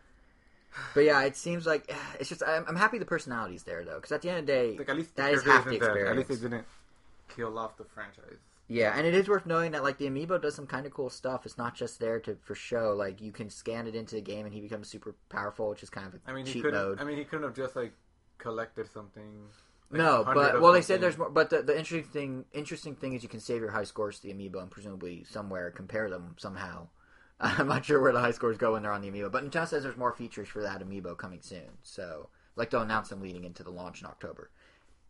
But 0.95 1.05
yeah, 1.05 1.23
it 1.25 1.37
seems 1.37 1.67
like 1.67 1.95
it's 2.19 2.31
just 2.31 2.43
I'm, 2.47 2.65
I'm 2.67 2.77
happy 2.77 2.99
the 2.99 3.05
personality's 3.05 3.65
there 3.65 3.85
though, 3.85 3.97
because 3.97 4.13
at 4.13 4.23
the 4.23 4.31
end 4.31 4.39
of 4.39 4.47
the 4.47 4.53
day, 4.53 4.77
Like 4.79 4.89
at 4.89 4.97
least 4.97 5.15
that 5.17 5.35
is 5.35 5.43
half 5.43 5.67
the 5.67 5.79
dead. 5.79 5.97
At 5.99 6.17
least 6.17 6.29
they 6.31 6.37
didn't 6.37 6.65
kill 7.37 7.59
off 7.59 7.77
the 7.77 7.85
franchise. 7.85 8.39
Yeah, 8.69 8.95
and 8.97 9.07
it 9.07 9.15
is 9.15 9.29
worth 9.29 9.47
knowing 9.47 9.73
that 9.73 9.83
like 9.83 9.99
the 9.99 10.07
amiibo 10.07 10.41
does 10.41 10.55
some 10.55 10.67
kind 10.67 10.87
of 10.87 10.93
cool 10.93 11.11
stuff. 11.11 11.45
It's 11.45 11.59
not 11.59 11.75
just 11.75 12.01
there 12.01 12.21
to 12.21 12.37
for 12.43 12.55
show. 12.55 12.95
Like 12.97 13.21
you 13.21 13.33
can 13.33 13.51
scan 13.51 13.87
it 13.87 13.95
into 13.95 14.15
the 14.15 14.21
game, 14.21 14.47
and 14.47 14.55
he 14.55 14.61
becomes 14.61 14.89
super 14.89 15.15
powerful, 15.29 15.69
which 15.71 15.83
is 15.83 15.91
kind 15.91 16.07
of 16.07 16.15
a 16.15 16.19
I 16.27 16.33
mean, 16.33 16.47
he 16.47 16.55
cheat 16.55 16.63
could. 16.63 16.75
mode. 16.75 17.01
I 17.01 17.05
mean, 17.05 17.19
he 17.19 17.25
couldn't 17.25 17.45
have 17.45 17.55
just 17.55 17.77
like 17.77 17.93
collected 18.39 18.91
something. 18.91 19.45
No, 19.91 20.25
but 20.25 20.61
well, 20.61 20.73
they 20.73 20.81
said 20.81 21.01
there's 21.01 21.19
more. 21.19 21.29
But 21.29 21.51
the, 21.51 21.63
the 21.63 21.77
interesting 21.77 22.11
thing, 22.11 22.45
interesting 22.53 22.95
thing 22.95 23.13
is 23.13 23.23
you 23.23 23.29
can 23.29 23.41
save 23.41 23.61
your 23.61 23.71
high 23.71 23.85
scores 23.85 24.21
to 24.21 24.29
the 24.29 24.33
amiibo 24.33 24.63
and 24.63 24.71
presumably 24.71 25.25
somewhere 25.25 25.71
compare 25.71 26.09
them 26.09 26.35
somehow. 26.39 26.89
I'm 27.41 27.69
not 27.69 27.85
sure 27.85 28.01
where 28.01 28.13
the 28.13 28.21
high 28.21 28.31
scores 28.31 28.57
go 28.57 28.73
when 28.73 28.83
they're 28.83 28.93
on 28.93 29.03
the 29.03 29.11
amiibo, 29.11 29.31
but 29.31 29.45
Nintendo 29.45 29.69
says 29.69 29.83
there's 29.83 29.97
more 29.97 30.13
features 30.13 30.49
for 30.49 30.63
that 30.63 30.81
amiibo 30.81 31.19
coming 31.19 31.43
soon. 31.43 31.69
So, 31.83 32.29
like 32.57 32.71
they'll 32.71 32.81
announce 32.81 33.09
them 33.09 33.21
leading 33.21 33.45
into 33.45 33.63
the 33.63 33.71
launch 33.71 34.01
in 34.01 34.07
October. 34.07 34.51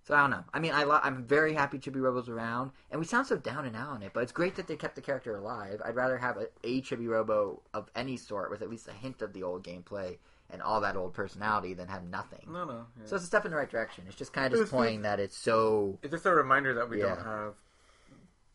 So 0.05 0.15
I 0.15 0.21
don't 0.21 0.31
know. 0.31 0.45
I 0.53 0.59
mean, 0.59 0.73
I 0.73 0.83
lo- 0.83 1.01
I'm 1.03 1.25
very 1.25 1.55
happy 1.55 1.79
Chibi 1.79 2.01
Robo's 2.01 2.29
around, 2.29 2.73
and 2.91 2.99
we 3.01 3.07
sound 3.07 3.27
so 3.27 3.37
down 3.37 3.67
and 3.67 3.77
out 3.77 3.89
on 3.91 4.03
it, 4.03 4.11
but 4.13 4.23
it's 4.25 4.33
great 4.33 4.57
that 4.57 4.67
they 4.67 4.75
kept 4.75 4.97
the 4.97 5.01
character 5.01 5.37
alive. 5.37 5.81
I'd 5.85 5.95
rather 5.95 6.19
have 6.19 6.37
a, 6.39 6.47
a 6.65 6.83
Chibi 6.83 7.09
Robo 7.09 7.63
of 7.73 7.89
any 7.95 8.17
sort 8.17 8.51
with 8.51 8.63
at 8.63 8.71
least 8.71 8.89
a 8.89 8.93
hint 8.93 9.23
of 9.23 9.33
the 9.33 9.45
old 9.45 9.63
gameplay 9.63 10.19
and 10.51 10.61
all 10.61 10.81
that 10.81 10.97
old 10.97 11.15
personality 11.15 11.73
than 11.73 11.87
have 11.89 12.03
nothing. 12.05 12.47
No, 12.49 12.65
no. 12.65 12.87
yeah. 12.99 13.07
So 13.07 13.15
it's 13.17 13.25
a 13.25 13.29
step 13.29 13.45
in 13.45 13.53
the 13.53 13.57
right 13.57 13.71
direction. 13.71 14.05
It's 14.09 14.17
just 14.17 14.33
kind 14.33 14.47
of 14.47 14.53
It's 14.53 14.63
disappointing 14.63 15.03
that 15.03 15.21
it's 15.21 15.37
so. 15.37 15.99
It's 16.03 16.11
just 16.11 16.27
a 16.27 16.35
reminder 16.35 16.75
that 16.75 16.91
we 16.91 16.99
don't 16.99 17.19
have 17.25 17.55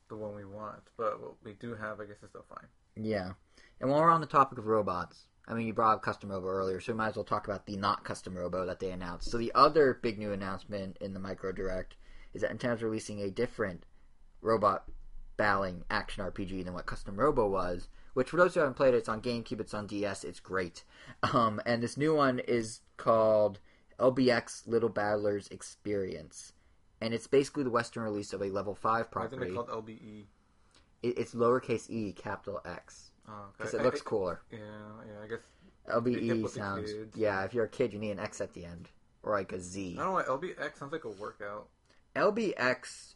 the 0.10 0.16
one 0.16 0.36
we 0.36 0.46
want, 0.46 0.82
but 0.98 1.22
what 1.22 1.34
we 1.44 1.54
do 1.54 1.76
have, 1.76 2.00
I 2.00 2.06
guess, 2.06 2.22
is 2.24 2.30
still 2.30 2.46
fine. 2.50 2.68
Yeah. 2.96 3.32
And 3.80 3.90
while 3.90 4.02
we're 4.02 4.12
on 4.12 4.22
the 4.22 4.28
topic 4.28 4.58
of 4.58 4.66
robots, 4.68 5.28
I 5.48 5.54
mean, 5.54 5.66
you 5.66 5.74
brought 5.74 5.96
up 5.96 6.02
Custom 6.02 6.30
Robo 6.30 6.48
earlier, 6.48 6.82
so 6.82 6.92
we 6.92 6.98
might 6.98 7.10
as 7.10 7.16
well 7.16 7.24
talk 7.24 7.48
about 7.48 7.66
the 7.66 7.78
not 7.78 8.04
Custom 8.04 8.38
Robo 8.38 8.66
that 8.66 8.80
they 8.80 8.92
announced. 8.92 9.32
So 9.32 9.38
the 9.38 9.52
other 9.56 9.98
big 10.02 10.20
new 10.20 10.34
announcement 10.34 10.98
in 11.00 11.14
the 11.14 11.20
Micro 11.20 11.54
Direct 11.54 11.96
is 12.34 12.42
that 12.42 12.52
Nintendo's 12.52 12.84
releasing 12.84 13.22
a 13.22 13.30
different 13.30 13.84
robot 14.42 14.84
battling 15.38 15.84
action 15.90 16.26
RPG 16.26 16.66
than 16.66 16.74
what 16.74 16.86
Custom 16.86 17.18
Robo 17.18 17.48
was. 17.48 17.88
Which, 18.14 18.30
for 18.30 18.38
those 18.38 18.56
who 18.56 18.62
haven't 18.62 18.76
played 18.76 18.96
it, 18.96 18.98
it's 18.98 19.10
on 19.10 19.22
GameCube, 19.22 19.60
it's 19.60 19.76
on 19.76 19.88
DS, 19.88 20.24
it's 20.24 20.40
great. 20.40 20.84
Um, 21.34 21.62
and 21.66 21.82
this 21.82 21.98
new 21.98 22.14
one 22.14 22.40
is 22.40 22.82
called 22.98 23.60
LBX 24.00 24.68
Little 24.68 24.90
Battlers 24.90 25.48
Experience, 25.48 26.54
and 27.02 27.14
it's 27.14 27.26
basically 27.26 27.64
the 27.64 27.72
Western 27.72 28.04
release 28.04 28.34
of 28.34 28.42
a 28.42 28.46
level 28.46 28.76
five 28.76 29.10
property. 29.10 29.36
I 29.36 29.40
think 29.40 29.52
they 29.52 29.56
called 29.56 29.86
LBE. 29.86 30.26
It, 31.02 31.18
it's 31.18 31.34
lowercase 31.34 31.90
e, 31.90 32.12
capital 32.12 32.62
X, 32.66 33.07
Oh, 33.30 33.32
okay. 33.34 33.42
because 33.58 33.74
it 33.74 33.82
I- 33.82 33.84
looks 33.84 34.02
I- 34.02 34.04
cooler. 34.04 34.42
Yeah, 34.52 34.58
yeah. 34.60 35.24
I 35.24 35.28
guess 35.28 35.40
LBE 35.90 36.50
sounds. 36.50 36.92
Yeah, 37.16 37.44
if 37.44 37.54
you're 37.54 37.66
a 37.66 37.70
kid, 37.70 37.94
you 37.94 38.00
need 38.00 38.12
an 38.12 38.20
X 38.20 38.42
at 38.42 38.54
the 38.54 38.66
end, 38.66 38.90
or 39.24 39.34
like 39.34 39.52
a 39.52 39.60
Z. 39.60 39.96
I 40.00 40.04
don't 40.04 40.06
know. 40.08 40.14
What, 40.14 40.28
LBX 40.42 40.78
sounds 40.80 40.92
like 40.92 41.06
a 41.06 41.10
workout. 41.10 41.68
LBX 42.16 43.14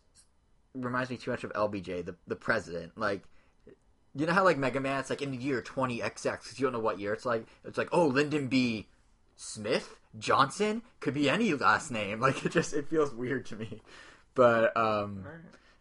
reminds 0.73 1.09
me 1.09 1.17
too 1.17 1.31
much 1.31 1.43
of 1.43 1.51
LBJ, 1.53 2.05
the 2.05 2.15
the 2.27 2.35
president. 2.35 2.97
Like, 2.97 3.23
you 4.15 4.25
know 4.25 4.33
how 4.33 4.43
like 4.43 4.57
Mega 4.57 4.79
Man, 4.79 4.99
it's 4.99 5.09
like 5.09 5.21
in 5.21 5.31
the 5.31 5.37
year 5.37 5.61
20XX, 5.61 6.13
because 6.23 6.59
you 6.59 6.65
don't 6.65 6.73
know 6.73 6.79
what 6.79 6.99
year 6.99 7.13
it's 7.13 7.25
like. 7.25 7.45
It's 7.65 7.77
like, 7.77 7.89
oh, 7.91 8.07
Lyndon 8.07 8.47
B. 8.47 8.87
Smith 9.35 9.95
Johnson 10.19 10.83
could 10.99 11.13
be 11.15 11.29
any 11.29 11.53
last 11.53 11.89
name. 11.91 12.19
Like, 12.21 12.45
it 12.45 12.51
just 12.51 12.73
it 12.73 12.87
feels 12.89 13.11
weird 13.13 13.45
to 13.47 13.55
me. 13.55 13.81
But 14.35 14.75
um, 14.77 15.23
Right. 15.23 15.33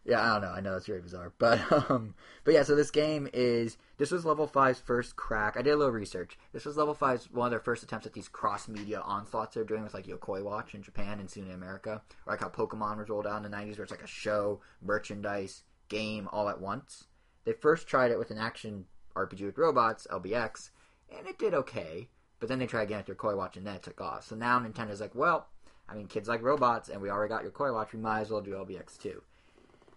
Yeah, 0.03 0.19
I 0.19 0.33
don't 0.33 0.41
know. 0.41 0.53
I 0.55 0.61
know 0.61 0.71
that's 0.73 0.87
very 0.87 1.01
bizarre, 1.01 1.31
but 1.37 1.59
um, 1.89 2.15
but 2.43 2.53
yeah. 2.53 2.63
So 2.63 2.75
this 2.75 2.89
game 2.89 3.27
is 3.33 3.77
this 3.97 4.11
was 4.11 4.25
Level 4.25 4.47
5's 4.47 4.79
first 4.79 5.15
crack. 5.15 5.55
I 5.55 5.61
did 5.61 5.71
a 5.71 5.77
little 5.77 5.93
research. 5.93 6.39
This 6.53 6.65
was 6.65 6.77
Level 6.77 6.95
5's 6.95 7.29
one 7.31 7.47
of 7.47 7.51
their 7.51 7.59
first 7.59 7.83
attempts 7.83 8.07
at 8.07 8.13
these 8.13 8.27
cross 8.27 8.67
media 8.67 9.01
onslaughts 9.01 9.53
they're 9.53 9.63
doing 9.63 9.83
with 9.83 9.93
like 9.93 10.07
Yo-kai 10.07 10.41
Watch 10.41 10.73
in 10.73 10.81
Japan 10.81 11.19
and 11.19 11.29
soon 11.29 11.45
in 11.45 11.53
America, 11.53 12.01
or 12.25 12.33
like 12.33 12.39
how 12.39 12.49
Pokemon 12.49 12.97
was 12.97 13.09
rolled 13.09 13.27
out 13.27 13.43
in 13.43 13.49
the 13.49 13.55
'90s, 13.55 13.77
where 13.77 13.83
it's 13.83 13.91
like 13.91 14.03
a 14.03 14.07
show, 14.07 14.59
merchandise, 14.81 15.63
game 15.87 16.27
all 16.31 16.49
at 16.49 16.59
once. 16.59 17.05
They 17.43 17.53
first 17.53 17.87
tried 17.87 18.11
it 18.11 18.19
with 18.19 18.31
an 18.31 18.37
action 18.39 18.85
RPG 19.15 19.45
with 19.45 19.57
robots, 19.57 20.07
LBX, 20.11 20.71
and 21.15 21.27
it 21.27 21.37
did 21.37 21.53
okay. 21.53 22.09
But 22.39 22.49
then 22.49 22.57
they 22.57 22.65
tried 22.65 22.83
again 22.83 22.99
with 22.99 23.09
Yo-kai 23.09 23.35
Watch, 23.35 23.55
and 23.55 23.67
then 23.67 23.75
it 23.75 23.83
took 23.83 24.01
off. 24.01 24.25
So 24.25 24.35
now 24.35 24.59
Nintendo's 24.59 24.99
like, 24.99 25.13
well, 25.13 25.47
I 25.87 25.93
mean, 25.93 26.07
kids 26.07 26.27
like 26.27 26.41
robots, 26.41 26.89
and 26.89 27.01
we 27.01 27.11
already 27.11 27.29
got 27.29 27.43
your 27.43 27.51
Yo-kai 27.51 27.69
Watch. 27.69 27.93
We 27.93 27.99
might 27.99 28.21
as 28.21 28.31
well 28.31 28.41
do 28.41 28.53
LBX 28.53 28.97
too. 28.97 29.21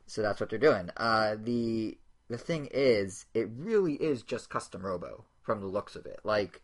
So 0.06 0.22
that's 0.22 0.40
what 0.40 0.50
they're 0.50 0.58
doing. 0.58 0.90
Uh, 0.96 1.36
the 1.42 1.98
the 2.28 2.38
thing 2.38 2.68
is, 2.72 3.26
it 3.34 3.48
really 3.54 3.94
is 3.94 4.22
just 4.22 4.50
custom 4.50 4.84
robo 4.84 5.24
from 5.42 5.60
the 5.60 5.66
looks 5.66 5.96
of 5.96 6.06
it. 6.06 6.20
Like 6.24 6.62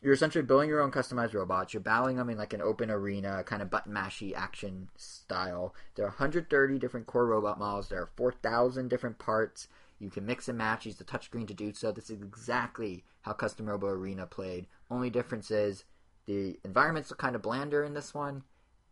you're 0.00 0.12
essentially 0.12 0.44
building 0.44 0.68
your 0.68 0.80
own 0.80 0.92
customized 0.92 1.34
robots. 1.34 1.74
You're 1.74 1.80
battling 1.80 2.16
them 2.16 2.30
in 2.30 2.38
like 2.38 2.52
an 2.52 2.62
open 2.62 2.90
arena, 2.90 3.42
kind 3.44 3.62
of 3.62 3.70
button 3.70 3.92
mashy 3.92 4.34
action 4.34 4.88
style. 4.96 5.74
There 5.94 6.04
are 6.04 6.08
130 6.08 6.78
different 6.78 7.06
core 7.06 7.26
robot 7.26 7.58
models. 7.58 7.88
There 7.88 8.00
are 8.00 8.10
4,000 8.16 8.88
different 8.88 9.18
parts. 9.18 9.68
You 9.98 10.10
can 10.10 10.24
mix 10.24 10.48
and 10.48 10.56
match. 10.56 10.86
Use 10.86 10.96
the 10.96 11.04
touchscreen 11.04 11.48
to 11.48 11.54
do 11.54 11.72
so. 11.72 11.90
This 11.90 12.10
is 12.10 12.22
exactly 12.22 13.04
how 13.22 13.32
Custom 13.32 13.66
Robo 13.66 13.88
Arena 13.88 14.26
played. 14.26 14.66
Only 14.90 15.10
difference 15.10 15.50
is 15.50 15.84
the 16.26 16.58
environments 16.64 17.10
are 17.10 17.16
kind 17.16 17.34
of 17.34 17.42
blander 17.42 17.82
in 17.82 17.94
this 17.94 18.14
one, 18.14 18.44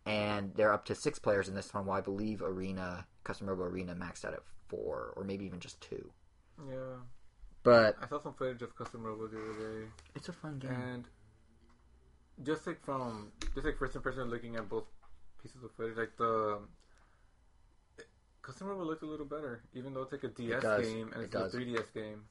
and 0.05 0.53
they're 0.57 0.73
up 0.73 0.85
to 0.87 0.97
six 0.97 1.21
players 1.21 1.49
in 1.49 1.55
this 1.55 1.73
one. 1.73 1.87
While 1.87 1.99
I 1.99 2.01
believe 2.01 2.43
Arena, 2.43 3.07
Custom 3.27 3.49
Robo 3.49 3.65
Arena, 3.65 3.95
maxed 3.95 4.25
out 4.25 4.33
at 4.35 4.43
four, 4.69 5.13
or 5.17 5.25
maybe 5.25 5.45
even 5.45 5.59
just 5.61 5.81
two. 5.81 6.11
Yeah. 6.69 6.97
But 7.65 7.97
I 8.01 8.07
saw 8.07 8.21
some 8.23 8.35
footage 8.35 8.63
of 8.63 8.77
Custom 8.77 9.03
Robo 9.03 9.27
the 9.27 9.39
other 9.39 9.81
day, 9.83 9.87
it's 10.15 10.29
a 10.29 10.33
fun 10.33 10.59
game. 10.61 10.71
and 10.71 11.05
just 12.45 12.67
like 12.67 12.81
from 12.85 13.33
just 13.55 13.67
like 13.67 13.77
first 13.79 13.97
impression 13.97 14.31
looking 14.31 14.55
at 14.57 14.69
both 14.69 14.85
pieces 15.43 15.65
of 15.65 15.73
footage, 15.73 15.97
like 15.97 16.17
the 16.17 16.61
Custom 18.43 18.69
Robo 18.69 18.85
looked 18.85 19.03
a 19.03 19.07
little 19.07 19.27
better, 19.27 19.63
even 19.75 19.93
though 19.93 20.03
it's 20.03 20.13
like 20.13 20.23
a 20.25 20.29
DS 20.29 20.63
does. 20.63 20.87
game 20.87 21.11
and 21.13 21.23
It 21.23 21.25
it's 21.27 21.33
does. 21.35 21.55
a 21.55 21.59
3DS 21.59 21.93
game. 21.95 22.23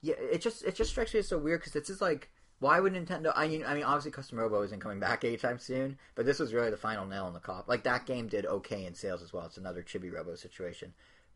Yeah, 0.00 0.14
it 0.18 0.40
just 0.40 0.64
it 0.64 0.74
just 0.74 0.90
strikes 0.90 1.12
me 1.12 1.20
as 1.20 1.28
so 1.28 1.36
weird 1.36 1.60
because 1.60 1.76
it's 1.76 1.88
just 1.88 2.00
like 2.00 2.30
why 2.60 2.78
would 2.78 2.92
Nintendo? 2.92 3.32
I 3.34 3.48
mean, 3.48 3.64
I 3.64 3.74
mean, 3.74 3.84
obviously, 3.84 4.10
Custom 4.10 4.38
Robo 4.38 4.60
isn't 4.62 4.80
coming 4.80 5.00
back 5.00 5.24
anytime 5.24 5.58
soon, 5.58 5.98
but 6.14 6.26
this 6.26 6.38
was 6.38 6.52
really 6.52 6.70
the 6.70 6.76
final 6.76 7.06
nail 7.06 7.26
in 7.26 7.32
the 7.32 7.40
coffin. 7.40 7.64
Like 7.66 7.84
that 7.84 8.04
game 8.04 8.28
did 8.28 8.44
okay 8.44 8.84
in 8.84 8.94
sales 8.94 9.22
as 9.22 9.32
well. 9.32 9.46
It's 9.46 9.56
another 9.56 9.82
Chibi 9.82 10.12
Robo 10.12 10.34
situation, 10.34 10.92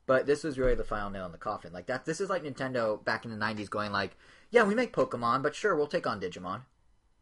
but 0.07 0.27
this 0.27 0.45
was 0.45 0.59
really 0.59 0.75
the 0.75 0.85
final 0.85 1.09
nail 1.09 1.25
in 1.25 1.33
the 1.33 1.39
coffin. 1.39 1.73
Like 1.73 1.87
that, 1.87 2.05
this 2.05 2.21
is 2.21 2.29
like 2.29 2.45
Nintendo 2.45 3.03
back 3.03 3.25
in 3.25 3.31
the 3.31 3.43
'90s 3.43 3.71
going 3.71 3.91
like, 3.91 4.17
yeah, 4.51 4.65
we 4.65 4.75
make 4.75 4.95
Pokemon, 4.95 5.43
but 5.43 5.55
sure, 5.55 5.75
we'll 5.75 5.87
take 5.87 6.07
on 6.07 6.21
Digimon. 6.21 6.61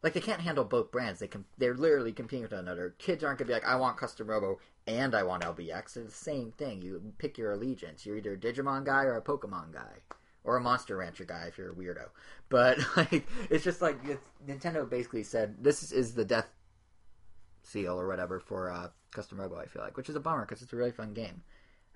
Like 0.02 0.14
they 0.14 0.20
can't 0.20 0.40
handle 0.40 0.64
both 0.64 0.90
brands. 0.90 1.20
They 1.20 1.28
can. 1.28 1.44
They're 1.56 1.74
literally 1.74 2.12
competing 2.12 2.42
with 2.42 2.50
one 2.50 2.60
another. 2.60 2.96
Kids 2.98 3.22
aren't 3.22 3.38
gonna 3.38 3.46
be 3.46 3.54
like, 3.54 3.64
I 3.64 3.76
want 3.76 3.98
Custom 3.98 4.26
Robo 4.26 4.58
and 4.84 5.14
I 5.14 5.22
want 5.22 5.44
LBX. 5.44 5.94
They're 5.94 6.02
the 6.02 6.10
same 6.10 6.50
thing. 6.50 6.82
You 6.82 7.00
pick 7.18 7.38
your 7.38 7.52
allegiance. 7.52 8.04
You're 8.04 8.16
either 8.16 8.32
a 8.32 8.36
Digimon 8.36 8.84
guy 8.84 9.04
or 9.04 9.16
a 9.16 9.22
Pokemon 9.22 9.72
guy 9.72 10.00
or 10.44 10.56
a 10.56 10.60
Monster 10.60 10.96
Rancher 10.96 11.24
guy 11.24 11.46
if 11.48 11.58
you're 11.58 11.70
a 11.70 11.74
weirdo. 11.74 12.08
But 12.48 12.78
like, 12.96 13.26
it's 13.50 13.64
just 13.64 13.80
like 13.82 13.98
it's, 14.04 14.22
Nintendo 14.46 14.88
basically 14.88 15.22
said 15.22 15.56
this 15.62 15.82
is, 15.82 15.92
is 15.92 16.14
the 16.14 16.24
death 16.24 16.48
seal 17.62 17.98
or 17.98 18.06
whatever 18.08 18.40
for 18.40 18.70
uh, 18.70 18.88
Custom 19.12 19.40
Robo. 19.40 19.56
I 19.56 19.66
feel 19.66 19.82
like, 19.82 19.96
which 19.96 20.08
is 20.08 20.16
a 20.16 20.20
bummer 20.20 20.44
because 20.44 20.62
it's 20.62 20.72
a 20.72 20.76
really 20.76 20.92
fun 20.92 21.12
game. 21.14 21.42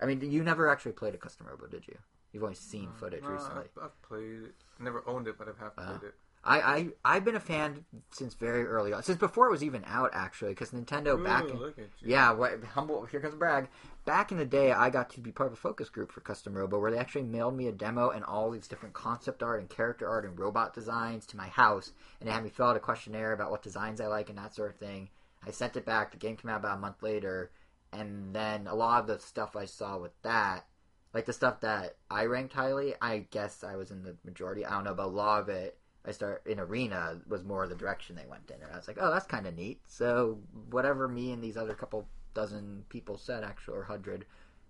I 0.01 0.05
mean, 0.05 0.21
you 0.31 0.43
never 0.43 0.69
actually 0.69 0.91
played 0.93 1.15
a 1.15 1.17
Custom 1.17 1.47
Robo, 1.47 1.67
did 1.67 1.87
you? 1.87 1.97
You've 2.31 2.43
only 2.43 2.55
seen 2.55 2.91
footage 2.99 3.23
No, 3.23 3.29
recently. 3.33 3.63
I've, 3.77 3.83
I've 3.85 4.01
played 4.01 4.43
it. 4.43 4.55
Never 4.79 5.03
owned 5.07 5.27
it, 5.27 5.37
but 5.37 5.47
I've 5.47 5.57
half 5.57 5.75
Wow. 5.77 5.97
played 5.97 6.09
it. 6.09 6.15
I, 6.43 6.59
I 6.61 6.87
I've 7.03 7.25
been 7.25 7.35
a 7.35 7.39
fan 7.41 7.83
since 8.11 8.33
very 8.35 8.65
early 8.65 8.93
on, 8.93 9.03
since 9.03 9.17
before 9.17 9.47
it 9.47 9.51
was 9.51 9.63
even 9.63 9.83
out 9.85 10.11
actually, 10.13 10.51
because 10.51 10.69
Nintendo 10.71 11.21
back 11.21 11.43
in 11.49 11.59
look 11.59 11.77
at 11.77 11.85
you. 11.99 12.11
yeah, 12.11 12.31
what, 12.31 12.63
humble. 12.63 13.05
Here 13.05 13.19
comes 13.19 13.35
brag. 13.35 13.67
Back 14.07 14.31
in 14.31 14.37
the 14.37 14.45
day, 14.45 14.71
I 14.71 14.89
got 14.89 15.09
to 15.09 15.19
be 15.19 15.33
part 15.33 15.47
of 15.47 15.53
a 15.53 15.57
focus 15.57 15.89
group 15.89 16.13
for 16.13 16.21
Custom 16.21 16.53
Robo, 16.53 16.79
where 16.79 16.89
they 16.89 16.97
actually 16.97 17.23
mailed 17.23 17.57
me 17.57 17.67
a 17.67 17.73
demo 17.73 18.09
and 18.09 18.23
all 18.23 18.49
these 18.49 18.69
different 18.69 18.95
concept 18.95 19.43
art 19.43 19.59
and 19.59 19.69
character 19.69 20.07
art 20.07 20.23
and 20.23 20.39
robot 20.39 20.73
designs 20.73 21.25
to 21.25 21.35
my 21.35 21.49
house, 21.49 21.91
and 22.21 22.29
they 22.29 22.31
had 22.31 22.41
me 22.41 22.49
fill 22.49 22.67
out 22.67 22.77
a 22.77 22.79
questionnaire 22.79 23.33
about 23.33 23.51
what 23.51 23.61
designs 23.61 23.99
I 23.99 24.07
like 24.07 24.29
and 24.29 24.37
that 24.37 24.55
sort 24.55 24.71
of 24.71 24.77
thing. 24.77 25.09
I 25.45 25.51
sent 25.51 25.75
it 25.75 25.83
back. 25.83 26.11
The 26.11 26.17
game 26.17 26.37
came 26.37 26.49
out 26.49 26.61
about 26.61 26.77
a 26.77 26.79
month 26.79 27.03
later, 27.03 27.51
and 27.91 28.33
then 28.33 28.65
a 28.67 28.75
lot 28.75 29.01
of 29.01 29.07
the 29.07 29.19
stuff 29.19 29.57
I 29.57 29.65
saw 29.65 29.97
with 29.97 30.13
that, 30.21 30.65
like 31.13 31.25
the 31.25 31.33
stuff 31.33 31.59
that 31.59 31.97
I 32.09 32.27
ranked 32.27 32.53
highly, 32.53 32.93
I 33.01 33.27
guess 33.29 33.61
I 33.61 33.75
was 33.75 33.91
in 33.91 34.03
the 34.03 34.15
majority. 34.23 34.65
I 34.65 34.69
don't 34.69 34.85
know, 34.85 34.93
but 34.93 35.07
a 35.07 35.07
lot 35.07 35.41
of 35.41 35.49
it. 35.49 35.77
I 36.05 36.11
start 36.11 36.47
in 36.47 36.61
arena 36.61 37.19
was 37.27 37.43
more 37.43 37.67
the 37.67 37.75
direction 37.75 38.15
they 38.15 38.25
went 38.25 38.49
in, 38.49 38.61
and 38.63 38.71
I 38.71 38.77
was 38.77 38.87
like, 38.87 38.99
"Oh, 39.01 39.11
that's 39.11 39.27
kind 39.27 39.45
of 39.45 39.57
neat." 39.57 39.81
So 39.85 40.39
whatever 40.69 41.09
me 41.09 41.33
and 41.33 41.43
these 41.43 41.57
other 41.57 41.73
couple 41.73 42.07
dozen 42.37 42.85
people 42.89 43.17
said, 43.17 43.43
actually, 43.43 43.77
or 43.77 43.83
hundred, 43.83 44.25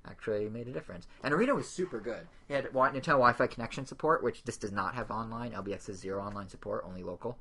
actually 0.05 0.47
made 0.49 0.67
a 0.67 0.71
difference. 0.71 1.07
And 1.23 1.33
arena 1.33 1.53
was 1.53 1.69
super 1.69 1.99
good. 1.99 2.27
It 2.49 2.55
had 2.55 2.65
Nintendo 2.71 3.17
Wi-Fi 3.19 3.47
connection 3.47 3.85
support, 3.85 4.23
which 4.23 4.43
this 4.43 4.57
does 4.57 4.71
not 4.71 4.95
have 4.95 5.11
online. 5.11 5.51
LBX 5.51 5.87
has 5.87 5.97
zero 5.97 6.21
online 6.21 6.49
support, 6.49 6.83
only 6.87 7.03
local, 7.03 7.37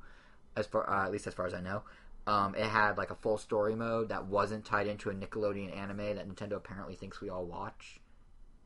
as 0.55 0.67
far 0.67 0.89
uh, 0.89 1.05
at 1.05 1.11
least 1.11 1.27
as 1.27 1.33
far 1.33 1.47
as 1.47 1.53
I 1.53 1.61
know. 1.61 1.83
Um, 2.27 2.55
it 2.55 2.65
had 2.65 2.97
like 2.97 3.09
a 3.09 3.15
full 3.15 3.37
story 3.37 3.73
mode 3.73 4.09
that 4.09 4.25
wasn't 4.25 4.65
tied 4.65 4.87
into 4.87 5.09
a 5.09 5.13
Nickelodeon 5.13 5.75
anime 5.75 6.15
that 6.17 6.27
Nintendo 6.27 6.57
apparently 6.57 6.95
thinks 6.95 7.21
we 7.21 7.29
all 7.29 7.45
watch 7.45 8.01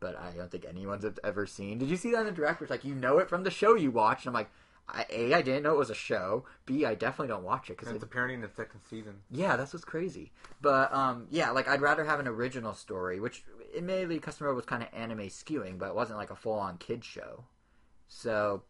but 0.02 0.17
I 0.17 0.32
don't 0.32 0.52
think 0.52 0.65
anyone's 0.67 1.06
ever 1.24 1.45
seen. 1.45 1.78
Did 1.78 1.88
you 1.88 1.95
see 1.95 2.12
that 2.12 2.21
in 2.21 2.26
the 2.26 2.32
direct? 2.32 2.60
Where 2.60 2.65
it's 2.65 2.71
like 2.71 2.84
you 2.84 2.95
know 2.95 3.19
it 3.19 3.30
from 3.30 3.43
the 3.43 3.52
show 3.52 3.76
you 3.76 3.91
watched. 3.91 4.26
And 4.26 4.32
I'm 4.32 4.39
like, 4.41 4.50
I, 4.91 5.06
a, 5.10 5.34
I 5.34 5.41
didn't 5.41 5.63
know 5.63 5.73
it 5.73 5.77
was 5.77 5.89
a 5.89 5.95
show. 5.95 6.45
B, 6.65 6.86
I 6.86 6.95
definitely 6.95 7.30
don't 7.30 7.43
watch 7.43 7.69
it 7.69 7.77
because 7.77 7.93
it's 7.93 8.04
apparently 8.04 8.36
in 8.36 8.41
the 8.41 8.49
second 8.49 8.82
season. 8.89 9.15
yeah, 9.32 9.56
that's 9.56 9.73
what's 9.73 9.86
crazy. 9.86 10.32
But 10.62 10.93
um, 10.93 11.27
yeah, 11.30 11.51
like 11.51 11.67
I'd 11.67 11.82
rather 11.82 12.04
have 12.04 12.19
an 12.19 12.27
original 12.27 12.73
story, 12.73 13.19
which 13.19 13.43
admittedly 13.75 14.19
Custom 14.19 14.47
Robo 14.47 14.58
was 14.58 14.65
kind 14.65 14.84
of 14.84 14.89
anime 14.93 15.30
skewing, 15.30 15.77
but 15.77 15.89
it 15.89 15.95
wasn't 15.95 16.17
like 16.17 16.30
a 16.30 16.36
full 16.36 16.60
on 16.60 16.77
kid 16.77 17.06
show. 17.06 17.45
So 18.08 18.63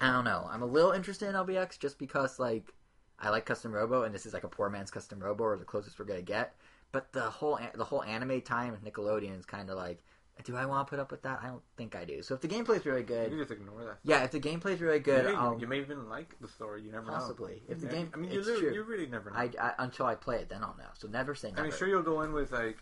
I 0.00 0.10
don't 0.10 0.24
know. 0.24 0.48
I'm 0.50 0.62
a 0.62 0.66
little 0.66 0.92
interested 0.92 1.28
in 1.28 1.34
LBX 1.34 1.78
just 1.78 1.98
because 1.98 2.38
like 2.38 2.72
I 3.20 3.30
like 3.30 3.44
Custom 3.44 3.72
Robo, 3.72 4.04
and 4.04 4.14
this 4.14 4.26
is 4.26 4.32
like 4.32 4.44
a 4.44 4.48
poor 4.48 4.70
man's 4.70 4.90
Custom 4.90 5.18
Robo, 5.20 5.44
or 5.44 5.56
the 5.56 5.64
closest 5.64 5.98
we're 5.98 6.04
gonna 6.04 6.22
get. 6.22 6.54
But 6.92 7.12
the 7.12 7.22
whole 7.22 7.58
the 7.74 7.84
whole 7.84 8.02
anime 8.02 8.40
time 8.40 8.72
with 8.72 8.84
Nickelodeon 8.84 9.38
is 9.38 9.44
kind 9.44 9.68
of 9.68 9.76
like, 9.76 10.02
do 10.44 10.56
I 10.56 10.66
want 10.66 10.86
to 10.86 10.90
put 10.90 10.98
up 11.00 11.10
with 11.10 11.22
that? 11.22 11.40
I 11.42 11.48
don't 11.48 11.62
think 11.76 11.94
I 11.96 12.04
do. 12.04 12.22
So 12.22 12.34
if 12.34 12.40
the 12.40 12.48
gameplay's 12.48 12.86
really 12.86 13.02
good, 13.02 13.28
can 13.30 13.38
just 13.38 13.50
ignore 13.50 13.84
that. 13.84 13.98
yeah, 14.04 14.24
if 14.24 14.30
the 14.30 14.40
gameplay's 14.40 14.80
really 14.80 15.00
good, 15.00 15.24
you, 15.24 15.30
may, 15.32 15.36
I'll, 15.36 15.58
you 15.60 15.66
may 15.66 15.80
even 15.80 16.08
like 16.08 16.34
the 16.40 16.48
story. 16.48 16.82
You 16.82 16.92
never 16.92 17.06
Possibly. 17.06 17.52
know. 17.52 17.58
Possibly 17.58 17.74
if 17.74 17.80
the 17.80 17.86
game- 17.88 18.10
I 18.14 18.16
mean, 18.16 18.30
you, 18.30 18.38
it's 18.40 18.48
really, 18.48 18.74
you 18.74 18.82
really 18.82 19.06
never 19.06 19.30
know. 19.30 19.36
I, 19.36 19.50
I 19.60 19.72
until 19.78 20.06
I 20.06 20.14
play 20.14 20.36
it, 20.36 20.48
then 20.48 20.62
I'll 20.62 20.76
know. 20.78 20.90
So 20.94 21.08
never 21.08 21.34
say 21.34 21.48
I 21.48 21.50
never. 21.52 21.62
mean, 21.64 21.72
sure, 21.76 21.88
you'll 21.88 22.02
go 22.02 22.22
in 22.22 22.32
with 22.32 22.52
like 22.52 22.78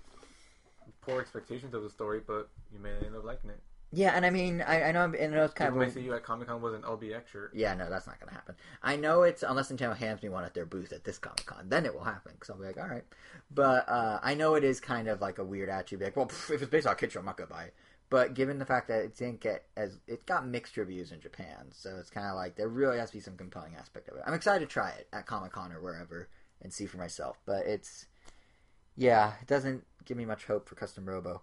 poor 1.01 1.21
expectations 1.21 1.75
of 1.75 1.83
the 1.83 1.91
story, 1.91 2.21
but 2.27 2.49
you 2.73 2.79
may 2.79 2.91
end 3.05 3.17
up 3.17 3.25
liking 3.25 3.51
it. 3.51 3.61
Yeah, 3.93 4.13
and 4.17 4.27
I 4.27 4.31
mean, 4.31 4.63
I, 4.63 4.83
I 4.85 4.93
know, 4.93 5.01
I'm- 5.01 5.15
and 5.19 5.33
I 5.33 5.37
know 5.39 5.45
it's 5.45 5.55
kind 5.55 5.71
People 5.71 5.83
of 5.83 5.89
may 5.89 5.95
see 5.95 6.05
you 6.05 6.15
at 6.15 6.23
Comic 6.25 6.49
Con 6.49 6.61
with 6.61 6.75
an 6.75 6.83
LBX 6.83 7.29
shirt. 7.29 7.53
Yeah, 7.55 7.73
no, 7.75 7.89
that's 7.89 8.07
not 8.07 8.19
going 8.19 8.29
to 8.29 8.35
happen. 8.35 8.57
I 8.83 8.97
know 8.97 9.23
it's 9.23 9.43
unless 9.43 9.71
Nintendo 9.71 9.97
hands 9.97 10.23
me 10.23 10.29
one 10.29 10.45
at 10.45 10.55
their 10.55 10.67
booth 10.67 10.93
at 10.93 11.05
this 11.05 11.19
Comic 11.19 11.47
Con, 11.47 11.69
then 11.69 11.87
it 11.87 11.95
will 11.95 12.05
happen 12.05 12.33
because 12.35 12.51
I'll 12.51 12.59
be 12.59 12.67
like, 12.67 12.79
all 12.79 12.89
right. 12.89 13.05
But 13.51 13.89
uh, 13.89 14.19
I 14.23 14.35
know 14.35 14.55
it 14.57 14.65
is 14.65 14.81
kind 14.81 15.09
of 15.09 15.21
like 15.21 15.39
a 15.39 15.45
weird 15.45 15.69
attitude. 15.69 16.01
Be 16.01 16.05
like, 16.07 16.17
well, 16.17 16.27
pff, 16.27 16.51
if 16.53 16.63
it's 16.63 16.71
based 16.71 16.87
on 16.87 16.97
show, 16.99 17.21
I'm 17.21 17.27
not 17.27 17.37
going 17.37 17.49
to 17.49 17.55
buy 17.55 17.65
it. 17.65 17.75
But 18.11 18.35
given 18.35 18.59
the 18.59 18.65
fact 18.67 18.89
that 18.89 19.03
it 19.03 19.17
didn't 19.17 19.41
get 19.41 19.65
as 19.77 19.99
it 20.07 20.27
got 20.27 20.47
mixed 20.47 20.77
reviews 20.77 21.11
in 21.11 21.21
Japan, 21.21 21.67
so 21.73 21.97
it's 21.99 22.11
kind 22.11 22.27
of 22.27 22.35
like 22.37 22.55
there 22.57 22.69
really 22.69 22.99
has 22.99 23.11
to 23.11 23.17
be 23.17 23.21
some 23.21 23.37
compelling 23.37 23.75
aspect 23.77 24.09
of 24.09 24.17
it. 24.17 24.23
I'm 24.27 24.35
excited 24.35 24.61
to 24.69 24.73
try 24.73 24.91
it 24.91 25.09
at 25.13 25.27
Comic 25.27 25.53
Con 25.53 25.73
or 25.73 25.81
wherever 25.81 26.29
and 26.63 26.73
see 26.73 26.87
for 26.87 26.99
myself. 26.99 27.39
But 27.47 27.67
it's 27.67 28.07
yeah, 28.97 29.35
it 29.41 29.49
doesn't 29.49 29.85
give 30.05 30.17
me 30.17 30.25
much 30.25 30.45
hope 30.47 30.69
for 30.69 30.75
Custom 30.77 31.07
Robo. 31.09 31.43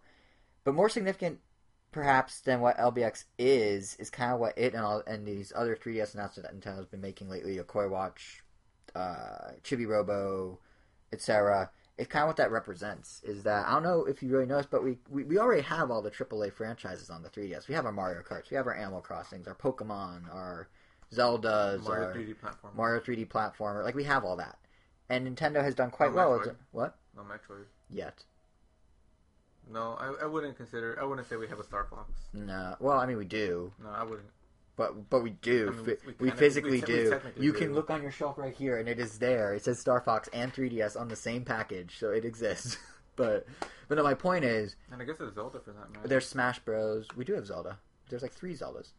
But 0.63 0.73
more 0.73 0.87
significant 0.87 1.39
perhaps 1.93 2.41
than 2.41 2.59
what 2.59 2.77
LBX 2.77 3.23
is 3.37 3.95
is 3.97 4.09
kind 4.09 4.33
of 4.33 4.39
what 4.39 4.57
it 4.57 4.73
and 4.73 4.83
all 4.83 5.01
and 5.07 5.25
these 5.25 5.53
other 5.55 5.75
3DS 5.75 6.13
announcements 6.13 6.49
that 6.49 6.53
Nintendo's 6.59 6.87
been 6.87 6.99
making 7.01 7.29
lately, 7.29 7.55
Yo-kai 7.55 7.85
Watch, 7.85 8.43
uh, 8.95 9.51
Chibi 9.63 9.87
Robo, 9.87 10.59
etc. 11.13 11.69
It's 11.97 12.09
kind 12.09 12.23
of 12.23 12.27
what 12.27 12.37
that 12.37 12.51
represents. 12.51 13.21
Is 13.23 13.43
that 13.43 13.65
I 13.67 13.71
don't 13.73 13.83
know 13.83 14.03
if 14.05 14.21
you 14.21 14.29
really 14.29 14.47
noticed, 14.47 14.71
but 14.71 14.83
we, 14.83 14.97
we 15.09 15.23
we 15.23 15.37
already 15.37 15.61
have 15.61 15.89
all 15.91 16.01
the 16.01 16.11
AAA 16.11 16.51
franchises 16.51 17.09
on 17.09 17.21
the 17.23 17.29
3DS. 17.29 17.67
We 17.69 17.75
have 17.75 17.85
our 17.85 17.91
Mario 17.91 18.21
Karts, 18.21 18.49
we 18.49 18.57
have 18.57 18.67
our 18.67 18.75
Animal 18.75 18.99
Crossings, 19.01 19.47
our 19.47 19.55
Pokemon, 19.55 20.33
our 20.33 20.67
Zeldas, 21.13 21.83
Mario 21.83 22.07
our 22.07 22.13
3D 22.13 22.39
platform. 22.39 22.73
Mario 22.75 22.99
3D 22.99 23.27
platformer. 23.27 23.83
Like 23.83 23.95
we 23.95 24.03
have 24.05 24.25
all 24.25 24.35
that, 24.37 24.57
and 25.09 25.27
Nintendo 25.27 25.63
has 25.63 25.75
done 25.75 25.91
quite 25.91 26.09
Oh, 26.11 26.15
well. 26.15 26.39
Metroid. 26.39 26.55
What 26.71 26.95
No 27.15 27.21
Metroid. 27.23 27.65
yet? 27.89 28.23
No, 29.71 29.93
I, 29.99 30.23
I 30.23 30.25
wouldn't 30.25 30.57
consider. 30.57 30.97
I 31.01 31.05
wouldn't 31.05 31.27
say 31.27 31.35
we 31.35 31.47
have 31.47 31.59
a 31.59 31.63
Star 31.63 31.85
Fox. 31.89 32.09
No. 32.33 32.75
Well, 32.79 32.99
I 32.99 33.05
mean 33.05 33.17
we 33.17 33.25
do. 33.25 33.71
No, 33.81 33.89
I 33.89 34.03
wouldn't. 34.03 34.27
But 34.75 35.09
but 35.09 35.21
we 35.23 35.31
do. 35.31 35.67
I 35.71 35.75
mean, 35.75 35.85
we 35.85 35.93
we, 36.05 36.13
kinda- 36.29 36.35
physically 36.35 36.71
we 36.71 36.81
te- 36.81 36.93
we 36.93 36.97
do. 37.03 37.09
technically 37.11 37.45
You 37.45 37.53
can 37.53 37.73
look 37.73 37.89
on 37.89 38.01
your 38.01 38.11
shelf 38.11 38.37
right 38.37 38.53
here, 38.53 38.77
and 38.77 38.89
it 38.89 38.99
is 38.99 39.19
there. 39.19 39.53
It 39.53 39.63
says 39.63 39.79
Star 39.79 40.01
Fox 40.01 40.29
and 40.33 40.53
3DS 40.53 40.99
on 40.99 41.07
the 41.07 41.15
same 41.15 41.45
package, 41.45 41.97
so 41.99 42.09
it 42.09 42.25
exists. 42.25 42.77
but 43.15 43.45
but 43.87 43.97
no, 43.97 44.03
my 44.03 44.13
point 44.15 44.43
is, 44.45 44.75
And 44.91 45.01
I 45.01 45.05
guess 45.05 45.17
it's 45.19 45.35
Zelda 45.35 45.59
for 45.59 45.71
that 45.71 45.91
matter. 45.93 46.07
there's 46.07 46.27
Smash 46.27 46.59
Bros. 46.59 47.07
We 47.15 47.23
do 47.25 47.33
have 47.35 47.45
Zelda. 47.45 47.77
There's 48.09 48.21
like 48.23 48.33
three 48.33 48.53
Zeldas. 48.55 48.89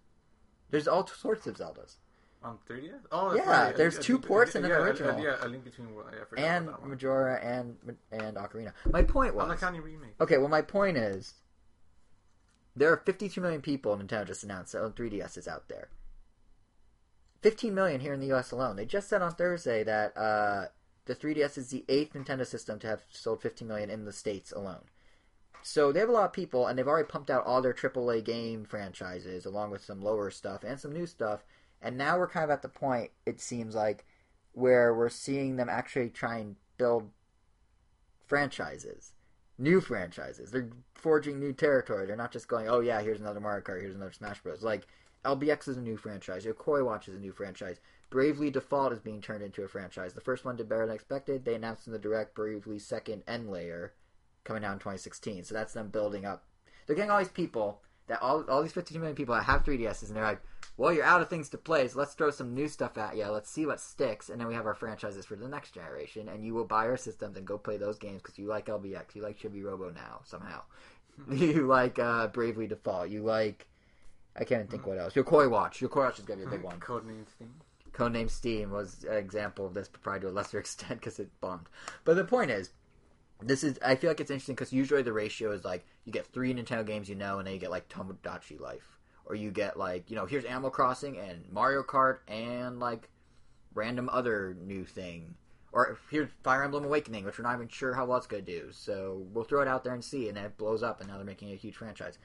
There's 0.70 0.88
all 0.88 1.06
sorts 1.06 1.46
of 1.46 1.56
Zeldas 1.56 1.96
on 2.44 2.58
3DS. 2.68 3.00
Oh, 3.10 3.34
Yeah, 3.34 3.64
right. 3.66 3.76
there's 3.76 3.98
two 3.98 4.18
ports 4.18 4.54
in 4.54 4.64
an 4.64 4.70
yeah, 4.70 4.76
original. 4.76 5.18
yeah, 5.18 5.36
a 5.40 5.48
link 5.48 5.64
between. 5.64 5.88
I 5.88 6.24
forgot 6.24 6.44
and 6.44 6.64
about 6.68 6.76
that 6.76 6.80
one. 6.82 6.90
Majora 6.90 7.40
and 7.40 7.76
and 8.12 8.36
Ocarina. 8.36 8.72
My 8.90 9.02
point 9.02 9.34
was 9.34 9.48
not 9.48 9.58
counting 9.58 9.80
remake. 9.82 10.14
okay. 10.20 10.38
Well, 10.38 10.48
my 10.48 10.62
point 10.62 10.96
is 10.96 11.34
there 12.76 12.92
are 12.92 12.98
52 12.98 13.40
million 13.40 13.60
people. 13.62 13.96
Nintendo 13.96 14.26
just 14.26 14.44
announced 14.44 14.72
that 14.72 14.94
3DS 14.94 15.38
is 15.38 15.48
out 15.48 15.68
there. 15.68 15.88
15 17.42 17.74
million 17.74 18.00
here 18.00 18.12
in 18.14 18.20
the 18.20 18.28
U.S. 18.28 18.52
alone. 18.52 18.76
They 18.76 18.86
just 18.86 19.08
said 19.08 19.20
on 19.22 19.32
Thursday 19.34 19.84
that 19.84 20.16
uh, 20.16 20.66
the 21.04 21.14
3DS 21.14 21.58
is 21.58 21.68
the 21.68 21.84
eighth 21.88 22.14
Nintendo 22.14 22.46
system 22.46 22.78
to 22.80 22.86
have 22.86 23.02
sold 23.10 23.42
15 23.42 23.68
million 23.68 23.90
in 23.90 24.04
the 24.06 24.12
states 24.12 24.50
alone. 24.52 24.84
So 25.62 25.92
they 25.92 26.00
have 26.00 26.08
a 26.08 26.12
lot 26.12 26.24
of 26.26 26.32
people, 26.32 26.66
and 26.66 26.78
they've 26.78 26.86
already 26.88 27.08
pumped 27.08 27.30
out 27.30 27.44
all 27.46 27.62
their 27.62 27.72
AAA 27.74 28.24
game 28.24 28.64
franchises, 28.64 29.46
along 29.46 29.70
with 29.70 29.82
some 29.84 30.00
lower 30.02 30.30
stuff 30.30 30.62
and 30.64 30.78
some 30.80 30.92
new 30.92 31.06
stuff. 31.06 31.44
And 31.84 31.98
now 31.98 32.18
we're 32.18 32.28
kind 32.28 32.44
of 32.44 32.50
at 32.50 32.62
the 32.62 32.68
point, 32.68 33.10
it 33.26 33.40
seems 33.40 33.74
like, 33.74 34.06
where 34.52 34.94
we're 34.94 35.10
seeing 35.10 35.56
them 35.56 35.68
actually 35.68 36.08
try 36.08 36.38
and 36.38 36.56
build 36.78 37.10
franchises, 38.26 39.12
new 39.58 39.80
franchises. 39.80 40.50
They're 40.50 40.70
forging 40.94 41.38
new 41.38 41.52
territory. 41.52 42.06
They're 42.06 42.16
not 42.16 42.32
just 42.32 42.48
going, 42.48 42.68
oh 42.68 42.80
yeah, 42.80 43.02
here's 43.02 43.20
another 43.20 43.40
Mario 43.40 43.62
Kart, 43.62 43.82
here's 43.82 43.94
another 43.94 44.12
Smash 44.12 44.40
Bros. 44.40 44.62
Like 44.62 44.86
LBX 45.26 45.68
is 45.68 45.76
a 45.76 45.82
new 45.82 45.98
franchise. 45.98 46.46
Yo-kai 46.46 46.80
Watch 46.80 47.06
is 47.06 47.16
a 47.16 47.20
new 47.20 47.32
franchise. 47.32 47.80
Bravely 48.08 48.50
Default 48.50 48.92
is 48.92 49.00
being 49.00 49.20
turned 49.20 49.42
into 49.42 49.62
a 49.62 49.68
franchise. 49.68 50.14
The 50.14 50.20
first 50.22 50.44
one 50.44 50.56
did 50.56 50.68
better 50.68 50.86
than 50.86 50.94
expected. 50.94 51.44
They 51.44 51.54
announced 51.54 51.86
in 51.86 51.92
the 51.92 51.98
direct 51.98 52.34
Bravely 52.34 52.78
Second 52.78 53.24
End 53.28 53.50
Layer 53.50 53.92
coming 54.44 54.64
out 54.64 54.72
in 54.72 54.78
2016. 54.78 55.44
So 55.44 55.54
that's 55.54 55.74
them 55.74 55.88
building 55.88 56.24
up. 56.24 56.44
They're 56.86 56.96
getting 56.96 57.10
all 57.10 57.18
these 57.18 57.28
people 57.28 57.82
that 58.06 58.22
all 58.22 58.44
all 58.48 58.62
these 58.62 58.72
52 58.72 58.98
million 58.98 59.16
people 59.16 59.34
that 59.34 59.44
have 59.44 59.64
3DSs, 59.64 60.08
and 60.08 60.16
they're 60.16 60.24
like, 60.24 60.42
well, 60.76 60.92
you're 60.92 61.04
out 61.04 61.20
of 61.20 61.28
things 61.28 61.48
to 61.50 61.58
play, 61.58 61.86
so 61.86 61.98
let's 61.98 62.14
throw 62.14 62.30
some 62.30 62.54
new 62.54 62.66
stuff 62.68 62.98
at 62.98 63.16
you. 63.16 63.26
Let's 63.26 63.50
see 63.50 63.64
what 63.64 63.80
sticks, 63.80 64.28
and 64.28 64.40
then 64.40 64.48
we 64.48 64.54
have 64.54 64.66
our 64.66 64.74
franchises 64.74 65.24
for 65.24 65.36
the 65.36 65.48
next 65.48 65.72
generation, 65.72 66.28
and 66.28 66.44
you 66.44 66.54
will 66.54 66.64
buy 66.64 66.86
our 66.86 66.96
systems 66.96 67.36
and 67.36 67.46
go 67.46 67.58
play 67.58 67.76
those 67.76 67.98
games 67.98 68.22
because 68.22 68.38
you 68.38 68.46
like 68.46 68.66
LBX, 68.66 69.14
you 69.14 69.22
like 69.22 69.38
Chibi 69.38 69.62
Robo 69.62 69.90
now 69.90 70.20
somehow, 70.24 70.62
you 71.30 71.66
like 71.66 71.98
uh, 71.98 72.26
Bravely 72.28 72.66
Default, 72.66 73.10
you 73.10 73.22
like. 73.22 73.66
I 74.36 74.42
can't 74.42 74.62
even 74.62 74.66
think 74.66 74.86
what 74.86 74.98
else. 74.98 75.14
Yo-kai 75.14 75.46
Watch. 75.46 75.80
Yo-kai 75.80 76.00
Watch 76.00 76.18
is 76.18 76.24
gonna 76.24 76.40
be 76.40 76.46
a 76.46 76.50
big 76.50 76.62
one. 76.64 76.80
Codename 76.80 77.28
Steam. 77.30 77.54
Codename 77.92 78.28
Steam 78.28 78.72
was 78.72 79.04
an 79.08 79.16
example 79.16 79.64
of 79.64 79.74
this, 79.74 79.86
but 79.86 80.02
probably 80.02 80.22
to 80.22 80.28
a 80.28 80.30
lesser 80.30 80.58
extent 80.60 81.00
because 81.00 81.20
it 81.20 81.28
bombed. 81.40 81.68
But 82.04 82.16
the 82.16 82.24
point 82.24 82.50
is, 82.50 82.70
this 83.40 83.62
is 83.62 83.78
I 83.84 83.94
feel 83.94 84.10
like 84.10 84.20
it's 84.20 84.30
interesting 84.30 84.54
because 84.54 84.72
usually 84.72 85.02
the 85.02 85.12
ratio 85.12 85.52
is 85.52 85.64
like 85.64 85.84
you 86.04 86.12
get 86.12 86.26
three 86.26 86.52
Nintendo 86.52 86.84
games 86.84 87.08
you 87.08 87.14
know, 87.14 87.38
and 87.38 87.46
then 87.46 87.54
you 87.54 87.60
get 87.60 87.70
like 87.70 87.88
Tomodachi 87.88 88.58
Life, 88.60 88.93
or 89.26 89.34
you 89.34 89.50
get 89.50 89.78
like 89.78 90.10
you 90.10 90.16
know 90.16 90.26
here's 90.26 90.44
Animal 90.44 90.70
Crossing 90.70 91.18
and 91.18 91.44
Mario 91.50 91.82
Kart 91.82 92.18
and 92.28 92.78
like 92.78 93.08
random 93.74 94.08
other 94.12 94.56
new 94.60 94.84
thing. 94.84 95.34
Or 95.72 95.98
here's 96.08 96.28
Fire 96.44 96.62
Emblem 96.62 96.84
Awakening, 96.84 97.24
which 97.24 97.36
we're 97.36 97.42
not 97.42 97.56
even 97.56 97.66
sure 97.66 97.94
how 97.94 98.06
well 98.06 98.18
it's 98.18 98.28
to 98.28 98.40
do. 98.40 98.68
So 98.70 99.26
we'll 99.32 99.42
throw 99.42 99.60
it 99.60 99.66
out 99.66 99.82
there 99.82 99.92
and 99.92 100.04
see, 100.04 100.28
and 100.28 100.36
then 100.36 100.44
it 100.44 100.56
blows 100.56 100.84
up, 100.84 101.00
and 101.00 101.08
now 101.08 101.16
they're 101.16 101.26
making 101.26 101.50
a 101.50 101.56
huge 101.56 101.74
franchise. 101.74 102.16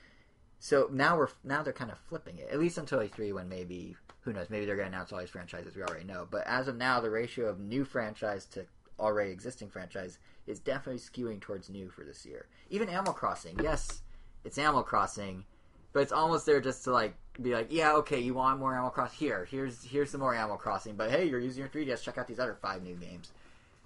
So 0.59 0.87
now 0.91 1.17
we're 1.17 1.29
now 1.43 1.63
they're 1.63 1.73
kind 1.73 1.89
of 1.89 1.97
flipping 1.97 2.37
it, 2.37 2.49
at 2.51 2.59
least 2.59 2.77
until 2.77 2.99
E3 2.99 3.33
when 3.33 3.49
maybe 3.49 3.95
who 4.21 4.33
knows 4.33 4.49
maybe 4.49 4.65
they're 4.65 4.75
to 4.75 4.83
announce 4.83 5.11
all 5.11 5.19
these 5.19 5.29
franchises 5.29 5.75
we 5.75 5.81
already 5.81 6.05
know. 6.05 6.27
But 6.29 6.45
as 6.45 6.67
of 6.67 6.77
now, 6.77 6.99
the 6.99 7.09
ratio 7.09 7.47
of 7.47 7.59
new 7.59 7.85
franchise 7.85 8.45
to 8.47 8.65
already 8.99 9.31
existing 9.31 9.69
franchise 9.69 10.19
is 10.45 10.59
definitely 10.59 10.99
skewing 10.99 11.39
towards 11.39 11.69
new 11.69 11.89
for 11.89 12.03
this 12.03 12.25
year. 12.25 12.47
Even 12.69 12.89
Animal 12.89 13.13
Crossing, 13.13 13.57
yes, 13.63 14.01
it's 14.43 14.57
Animal 14.57 14.83
Crossing, 14.83 15.45
but 15.93 16.01
it's 16.01 16.11
almost 16.11 16.45
there 16.45 16.61
just 16.61 16.83
to 16.85 16.91
like 16.91 17.15
be 17.41 17.53
like, 17.53 17.67
yeah, 17.69 17.93
okay, 17.93 18.19
you 18.19 18.33
want 18.33 18.59
more 18.59 18.73
Animal 18.73 18.89
Crossing? 18.89 19.17
Here, 19.17 19.47
here's 19.49 19.83
here's 19.83 20.11
some 20.11 20.21
more 20.21 20.35
Animal 20.35 20.57
Crossing. 20.57 20.95
But 20.95 21.11
hey, 21.11 21.25
you're 21.25 21.39
using 21.39 21.61
your 21.61 21.69
3DS. 21.69 22.03
Check 22.03 22.17
out 22.17 22.27
these 22.27 22.39
other 22.39 22.57
five 22.61 22.83
new 22.83 22.95
games. 22.95 23.31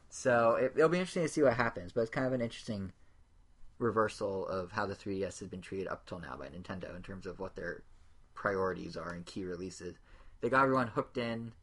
So 0.09 0.55
it, 0.55 0.73
it'll 0.75 0.89
be 0.89 0.99
interesting 0.99 1.23
to 1.23 1.29
see 1.29 1.41
what 1.41 1.53
happens. 1.53 1.91
But 1.91 2.01
it's 2.01 2.09
kind 2.09 2.27
of 2.27 2.33
an 2.33 2.41
interesting 2.41 2.91
reversal 3.79 4.47
of 4.47 4.71
how 4.71 4.85
the 4.85 4.95
3DS 4.95 5.39
has 5.39 5.47
been 5.47 5.61
treated 5.61 5.87
up 5.87 6.05
till 6.05 6.19
now 6.19 6.35
by 6.37 6.47
Nintendo 6.47 6.95
in 6.95 7.01
terms 7.01 7.25
of 7.25 7.39
what 7.39 7.55
their 7.55 7.83
priorities 8.33 8.97
are 8.97 9.13
in 9.15 9.23
key 9.23 9.43
releases. 9.43 9.95
They 10.41 10.49
got 10.49 10.63
everyone 10.63 10.87
hooked 10.87 11.17
in 11.17 11.53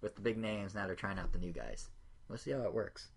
with 0.00 0.14
the 0.14 0.20
big 0.20 0.38
names. 0.38 0.74
Now 0.74 0.86
they're 0.86 0.96
trying 0.96 1.18
out 1.18 1.32
the 1.32 1.38
new 1.38 1.52
guys. 1.52 1.88
We'll 2.28 2.38
see 2.38 2.52
how 2.52 2.62
it 2.62 2.74
works. 2.74 3.08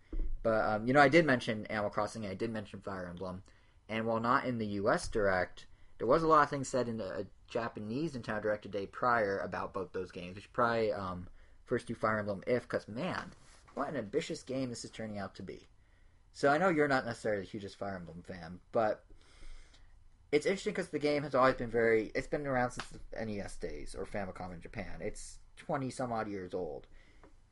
But 0.44 0.66
um, 0.66 0.88
you 0.88 0.94
know, 0.94 1.02
I 1.02 1.10
did 1.10 1.26
mention 1.26 1.66
Animal 1.68 1.90
Crossing. 1.90 2.26
I 2.26 2.34
did 2.34 2.52
mention 2.52 2.82
Fire 2.82 3.08
Emblem, 3.10 3.44
and 3.90 4.06
while 4.06 4.20
not 4.20 4.46
in 4.46 4.58
the 4.58 4.66
U.S. 4.68 5.08
Direct, 5.08 5.66
there 5.98 6.08
was 6.08 6.24
a 6.24 6.28
lot 6.28 6.44
of 6.44 6.50
things 6.50 6.68
said 6.68 6.88
in 6.88 6.98
the 6.98 7.26
Japanese 7.48 8.14
Nintendo 8.14 8.42
Direct 8.42 8.66
a 8.66 8.70
day 8.70 8.86
prior 8.86 9.40
about 9.40 9.74
both 9.74 9.94
those 9.94 10.12
games. 10.12 10.36
We 10.36 10.42
should 10.42 10.54
probably 10.54 10.92
um, 10.92 11.28
first 11.66 11.88
do 11.88 11.96
Fire 11.96 12.20
Emblem 12.20 12.44
if, 12.48 12.64
because 12.64 12.88
man, 12.88 13.32
what 13.74 13.90
an 13.90 13.96
ambitious 13.96 14.44
game 14.44 14.70
this 14.70 14.84
is 14.84 14.92
turning 14.92 15.20
out 15.20 15.36
to 15.36 15.44
be. 15.44 15.68
So 16.34 16.50
I 16.50 16.58
know 16.58 16.70
you're 16.70 16.88
not 16.88 17.06
necessarily 17.06 17.44
the 17.44 17.50
hugest 17.50 17.78
Fire 17.78 17.96
Emblem 17.96 18.24
fan, 18.28 18.60
but 18.72 19.06
it's 20.32 20.46
interesting 20.46 20.74
because 20.74 20.90
the 20.90 21.00
game 21.00 21.24
has 21.24 21.34
always 21.34 21.56
been 21.56 21.70
very. 21.70 22.12
It's 22.14 22.28
been 22.28 22.46
around 22.46 22.72
since 22.72 22.88
the 22.90 23.26
NES 23.26 23.56
days 23.56 23.96
or 23.98 24.06
Famicom 24.06 24.54
in 24.54 24.60
Japan. 24.60 25.00
It's 25.00 25.40
twenty 25.56 25.90
some 25.90 26.12
odd 26.12 26.28
years 26.28 26.54
old, 26.54 26.88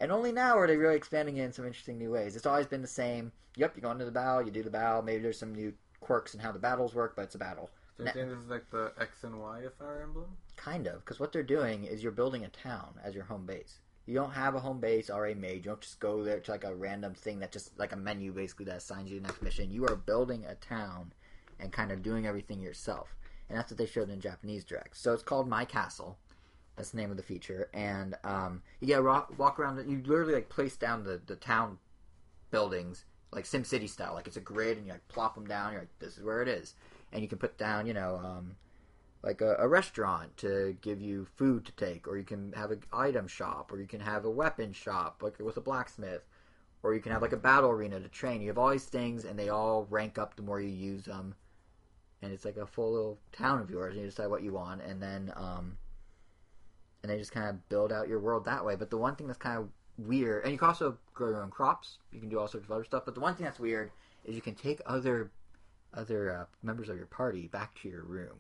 and 0.02 0.12
only 0.12 0.34
now 0.34 0.58
are 0.58 0.68
they 0.68 0.76
really 0.76 0.98
expanding 0.98 1.38
it 1.38 1.46
in 1.46 1.54
some 1.54 1.66
interesting 1.66 1.98
new 1.98 2.12
ways. 2.12 2.36
It's 2.36 2.46
always 2.46 2.68
been 2.68 2.82
the 2.82 2.88
same. 2.88 3.32
Yep, 3.56 3.78
you 3.78 3.82
go 3.82 3.92
into 3.92 4.04
the 4.04 4.12
battle, 4.12 4.42
you 4.42 4.52
do 4.52 4.64
the 4.64 4.70
battle. 4.70 5.02
Maybe 5.02 5.22
there's 5.22 5.40
some 5.40 5.56
new 5.56 5.74
quirks 6.02 6.34
in 6.34 6.42
how 6.42 6.52
the 6.52 6.60
battles 6.60 6.94
work, 6.94 7.16
but 7.16 7.22
it's 7.22 7.36
a 7.36 7.40
battle. 7.40 7.70
So 7.98 8.04
you're 8.04 8.14
saying 8.14 8.30
this 8.30 8.40
is 8.40 8.50
like 8.50 8.70
the 8.72 8.92
X 9.00 9.24
and 9.24 9.40
Y 9.40 9.62
of 9.62 9.74
Fire 9.76 10.02
Emblem? 10.04 10.38
Kind 10.56 10.88
of, 10.88 11.00
because 11.00 11.20
what 11.20 11.32
they're 11.32 11.44
doing 11.44 11.84
is 11.84 12.02
you're 12.02 12.12
building 12.12 12.44
a 12.44 12.50
town 12.50 12.96
as 13.04 13.14
your 13.14 13.26
home 13.26 13.46
base. 13.46 13.80
You 14.06 14.16
don't 14.16 14.32
have 14.32 14.56
a 14.56 14.60
home 14.60 14.80
base 14.80 15.10
already 15.10 15.40
made. 15.40 15.58
You 15.58 15.72
don't 15.72 15.82
just 15.82 16.00
go 16.00 16.24
there 16.24 16.40
to 16.40 16.52
like 16.52 16.64
a 16.64 16.76
random 16.76 17.14
thing 17.14 17.40
that 17.40 17.52
just 17.52 17.78
like 17.80 17.94
a 17.94 17.98
menu 17.98 18.34
basically 18.34 18.66
that 18.66 18.78
assigns 18.78 19.10
you 19.10 19.20
the 19.20 19.28
next 19.28 19.42
mission. 19.42 19.72
You 19.72 19.86
are 19.86 19.96
building 19.96 20.44
a 20.46 20.56
town 20.56 21.14
and 21.60 21.72
kind 21.72 21.92
of 21.92 22.02
doing 22.02 22.26
everything 22.26 22.60
yourself. 22.60 23.16
And 23.48 23.58
that's 23.58 23.72
what 23.72 23.78
they 23.78 23.86
showed 23.86 24.10
in 24.10 24.20
Japanese 24.20 24.66
direct. 24.66 24.98
So 24.98 25.14
it's 25.14 25.24
called 25.24 25.48
My 25.48 25.64
Castle. 25.64 26.18
That's 26.76 26.90
the 26.90 26.98
name 26.98 27.12
of 27.12 27.18
the 27.18 27.24
feature. 27.24 27.70
And 27.74 28.16
um, 28.24 28.64
you 28.80 28.88
get 28.88 28.98
to 28.98 29.04
walk, 29.04 29.38
walk 29.38 29.60
around. 29.60 29.78
You 29.90 30.02
literally 30.06 30.34
like 30.34 30.50
place 30.50 30.76
down 30.76 31.04
the, 31.04 31.22
the 31.26 31.36
town 31.36 31.78
buildings 32.52 33.06
like 33.32 33.46
Sim 33.46 33.64
City 33.64 33.88
style. 33.88 34.14
Like 34.14 34.28
it's 34.28 34.38
a 34.38 34.42
grid, 34.42 34.78
and 34.78 34.86
you 34.86 34.94
like 34.94 35.08
plop 35.08 35.36
them 35.36 35.46
down. 35.46 35.74
You're 35.74 35.82
like, 35.82 36.00
this 36.00 36.18
is 36.18 36.24
where 36.24 36.42
it 36.42 36.48
is, 36.48 36.76
and 37.14 37.22
you 37.22 37.30
can 37.30 37.38
put 37.38 37.58
down, 37.58 37.86
you 37.86 37.94
know, 37.94 38.20
um, 38.22 38.56
like 39.22 39.40
a, 39.40 39.56
a 39.60 39.68
restaurant 39.68 40.36
to 40.38 40.76
give 40.82 41.00
you 41.00 41.26
food 41.38 41.66
to 41.66 41.72
take, 41.74 42.08
or 42.08 42.18
you 42.18 42.26
can 42.26 42.52
have 42.54 42.72
an 42.72 42.82
item 42.92 43.28
shop, 43.28 43.72
or 43.72 43.80
you 43.80 43.88
can 43.88 44.02
have 44.02 44.26
a 44.26 44.30
weapon 44.30 44.74
shop, 44.74 45.22
like 45.22 45.40
with 45.40 45.56
a 45.56 45.62
blacksmith, 45.62 46.24
or 46.82 46.94
you 46.94 47.00
can 47.00 47.14
have 47.14 47.22
like 47.22 47.32
a 47.32 47.38
battle 47.38 47.70
arena 47.70 48.00
to 48.00 48.10
train. 48.10 48.42
You 48.42 48.50
have 48.50 48.58
all 48.58 48.72
these 48.72 48.86
things, 48.86 49.24
and 49.24 49.40
they 49.40 49.50
all 49.50 49.88
rank 49.90 50.18
up 50.18 50.36
the 50.36 50.42
more 50.42 50.60
you 50.60 50.70
use 50.70 51.06
them. 51.06 51.36
And 52.22 52.34
it's 52.34 52.46
like 52.46 52.58
a 52.58 52.66
full 52.66 52.92
little 52.92 53.20
town 53.32 53.62
of 53.62 53.70
yours, 53.70 53.94
and 53.94 54.02
you 54.02 54.10
decide 54.10 54.28
what 54.28 54.44
you 54.44 54.54
want, 54.54 54.82
and 54.82 55.02
then 55.02 55.32
um, 55.36 55.78
and 57.02 57.12
they 57.12 57.18
just 57.18 57.32
kind 57.32 57.50
of 57.50 57.70
build 57.70 57.92
out 57.92 58.08
your 58.08 58.20
world 58.20 58.46
that 58.46 58.66
way. 58.66 58.76
But 58.76 58.90
the 58.90 58.98
one 58.98 59.16
thing 59.16 59.28
that's 59.28 59.38
kind 59.38 59.60
of 59.60 59.70
weird, 59.98 60.44
and 60.44 60.52
you 60.52 60.58
can 60.58 60.70
also 60.70 60.98
grow 61.14 61.30
your 61.30 61.44
own 61.44 61.52
crops. 61.52 61.98
You 62.12 62.20
can 62.20 62.30
do 62.30 62.40
all 62.40 62.48
sorts 62.48 62.66
of 62.66 62.72
other 62.72 62.86
stuff. 62.86 63.04
But 63.06 63.14
the 63.14 63.22
one 63.22 63.36
thing 63.36 63.46
that's 63.46 63.60
weird 63.60 63.92
is 64.26 64.36
you 64.36 64.42
can 64.42 64.56
take 64.56 64.82
other 64.86 65.32
other 65.94 66.32
uh, 66.32 66.46
members 66.62 66.90
of 66.90 66.98
your 66.98 67.06
party 67.06 67.48
back 67.48 67.76
to 67.82 67.90
your 67.90 68.04
room 68.04 68.40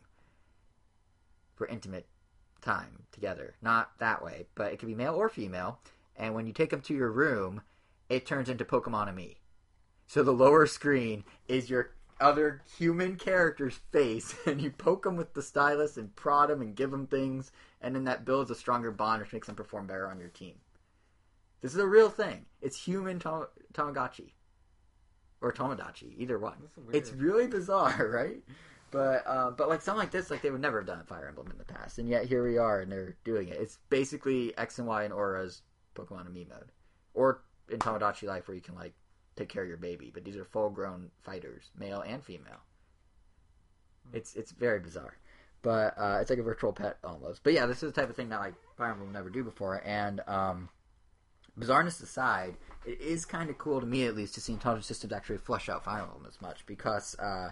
for 1.55 1.67
intimate 1.67 2.07
time 2.61 3.03
together. 3.11 3.55
Not 3.61 3.91
that 3.99 4.23
way, 4.23 4.47
but 4.55 4.73
it 4.73 4.79
can 4.79 4.87
be 4.87 4.95
male 4.95 5.15
or 5.15 5.29
female. 5.29 5.79
And 6.15 6.33
when 6.33 6.47
you 6.47 6.53
take 6.53 6.69
them 6.69 6.81
to 6.81 6.93
your 6.93 7.11
room, 7.11 7.61
it 8.09 8.25
turns 8.25 8.49
into 8.49 8.65
Pokemon-Amie. 8.65 9.39
So 10.07 10.23
the 10.23 10.31
lower 10.31 10.65
screen 10.67 11.23
is 11.47 11.69
your 11.69 11.91
other 12.19 12.61
human 12.77 13.15
character's 13.15 13.79
face, 13.91 14.35
and 14.45 14.61
you 14.61 14.71
poke 14.71 15.03
them 15.03 15.15
with 15.15 15.33
the 15.33 15.41
stylus 15.41 15.97
and 15.97 16.15
prod 16.15 16.49
them 16.49 16.61
and 16.61 16.75
give 16.75 16.91
them 16.91 17.07
things, 17.07 17.51
and 17.81 17.95
then 17.95 18.05
that 18.05 18.25
builds 18.25 18.51
a 18.51 18.55
stronger 18.55 18.91
bond, 18.91 19.21
which 19.21 19.33
makes 19.33 19.47
them 19.47 19.55
perform 19.55 19.87
better 19.87 20.07
on 20.07 20.19
your 20.19 20.29
team. 20.29 20.55
This 21.61 21.73
is 21.73 21.79
a 21.79 21.87
real 21.87 22.09
thing. 22.09 22.45
It's 22.61 22.83
human 22.83 23.19
Tamagotchi. 23.19 24.33
Or 25.43 25.51
Tomodachi, 25.51 26.17
either 26.17 26.39
one. 26.39 26.55
It's 26.93 27.11
really 27.11 27.47
bizarre, 27.47 28.07
right? 28.13 28.41
But 28.91 29.27
uh, 29.27 29.51
but 29.51 29.67
like 29.67 29.81
something 29.81 29.99
like 29.99 30.11
this, 30.11 30.31
like 30.31 30.41
they 30.41 30.51
would 30.51 30.61
never 30.61 30.79
have 30.79 30.87
done 30.87 31.03
Fire 31.03 31.27
Emblem 31.27 31.51
in 31.51 31.57
the 31.57 31.65
past, 31.65 31.97
and 31.97 32.07
yet 32.07 32.25
here 32.25 32.47
we 32.47 32.57
are, 32.57 32.79
and 32.79 32.89
they're 32.89 33.17
doing 33.25 33.49
it. 33.49 33.59
It's 33.59 33.77
basically 33.89 34.57
X 34.57 34.79
and 34.79 34.87
Y 34.87 35.03
and 35.03 35.11
Aura's 35.11 35.63
Pokemon-Amie 35.95 36.47
mode, 36.49 36.71
or 37.13 37.41
in 37.69 37.79
Tomodachi 37.79 38.23
Life 38.27 38.47
where 38.47 38.55
you 38.55 38.61
can 38.61 38.75
like 38.75 38.93
take 39.35 39.49
care 39.49 39.63
of 39.63 39.67
your 39.67 39.77
baby. 39.77 40.11
But 40.13 40.23
these 40.23 40.37
are 40.37 40.45
full 40.45 40.69
grown 40.69 41.09
fighters, 41.21 41.71
male 41.77 42.01
and 42.01 42.23
female. 42.23 42.61
It's 44.13 44.35
it's 44.35 44.51
very 44.51 44.79
bizarre, 44.79 45.17
but 45.61 45.93
uh, 45.97 46.19
it's 46.21 46.29
like 46.29 46.39
a 46.39 46.43
virtual 46.43 46.71
pet 46.71 46.99
almost. 47.03 47.43
But 47.43 47.51
yeah, 47.51 47.65
this 47.65 47.83
is 47.83 47.91
the 47.91 47.99
type 47.99 48.09
of 48.09 48.15
thing 48.15 48.29
that 48.29 48.39
like 48.39 48.53
Fire 48.77 48.91
Emblem 48.91 49.07
will 49.07 49.13
never 49.13 49.29
do 49.29 49.43
before, 49.43 49.81
and 49.83 50.21
um, 50.25 50.69
bizarreness 51.59 52.01
aside, 52.01 52.55
it 52.85 52.99
is 52.99 53.25
kind 53.25 53.49
of 53.49 53.57
cool 53.57 53.79
to 53.79 53.85
me 53.85 54.05
at 54.05 54.15
least 54.15 54.35
to 54.35 54.41
see 54.41 54.53
intelligent 54.53 54.85
systems 54.85 55.13
actually 55.13 55.37
flesh 55.37 55.69
out 55.69 55.83
Fire 55.83 56.01
Emblem 56.01 56.25
as 56.27 56.41
much 56.41 56.65
because 56.65 57.15
uh, 57.19 57.49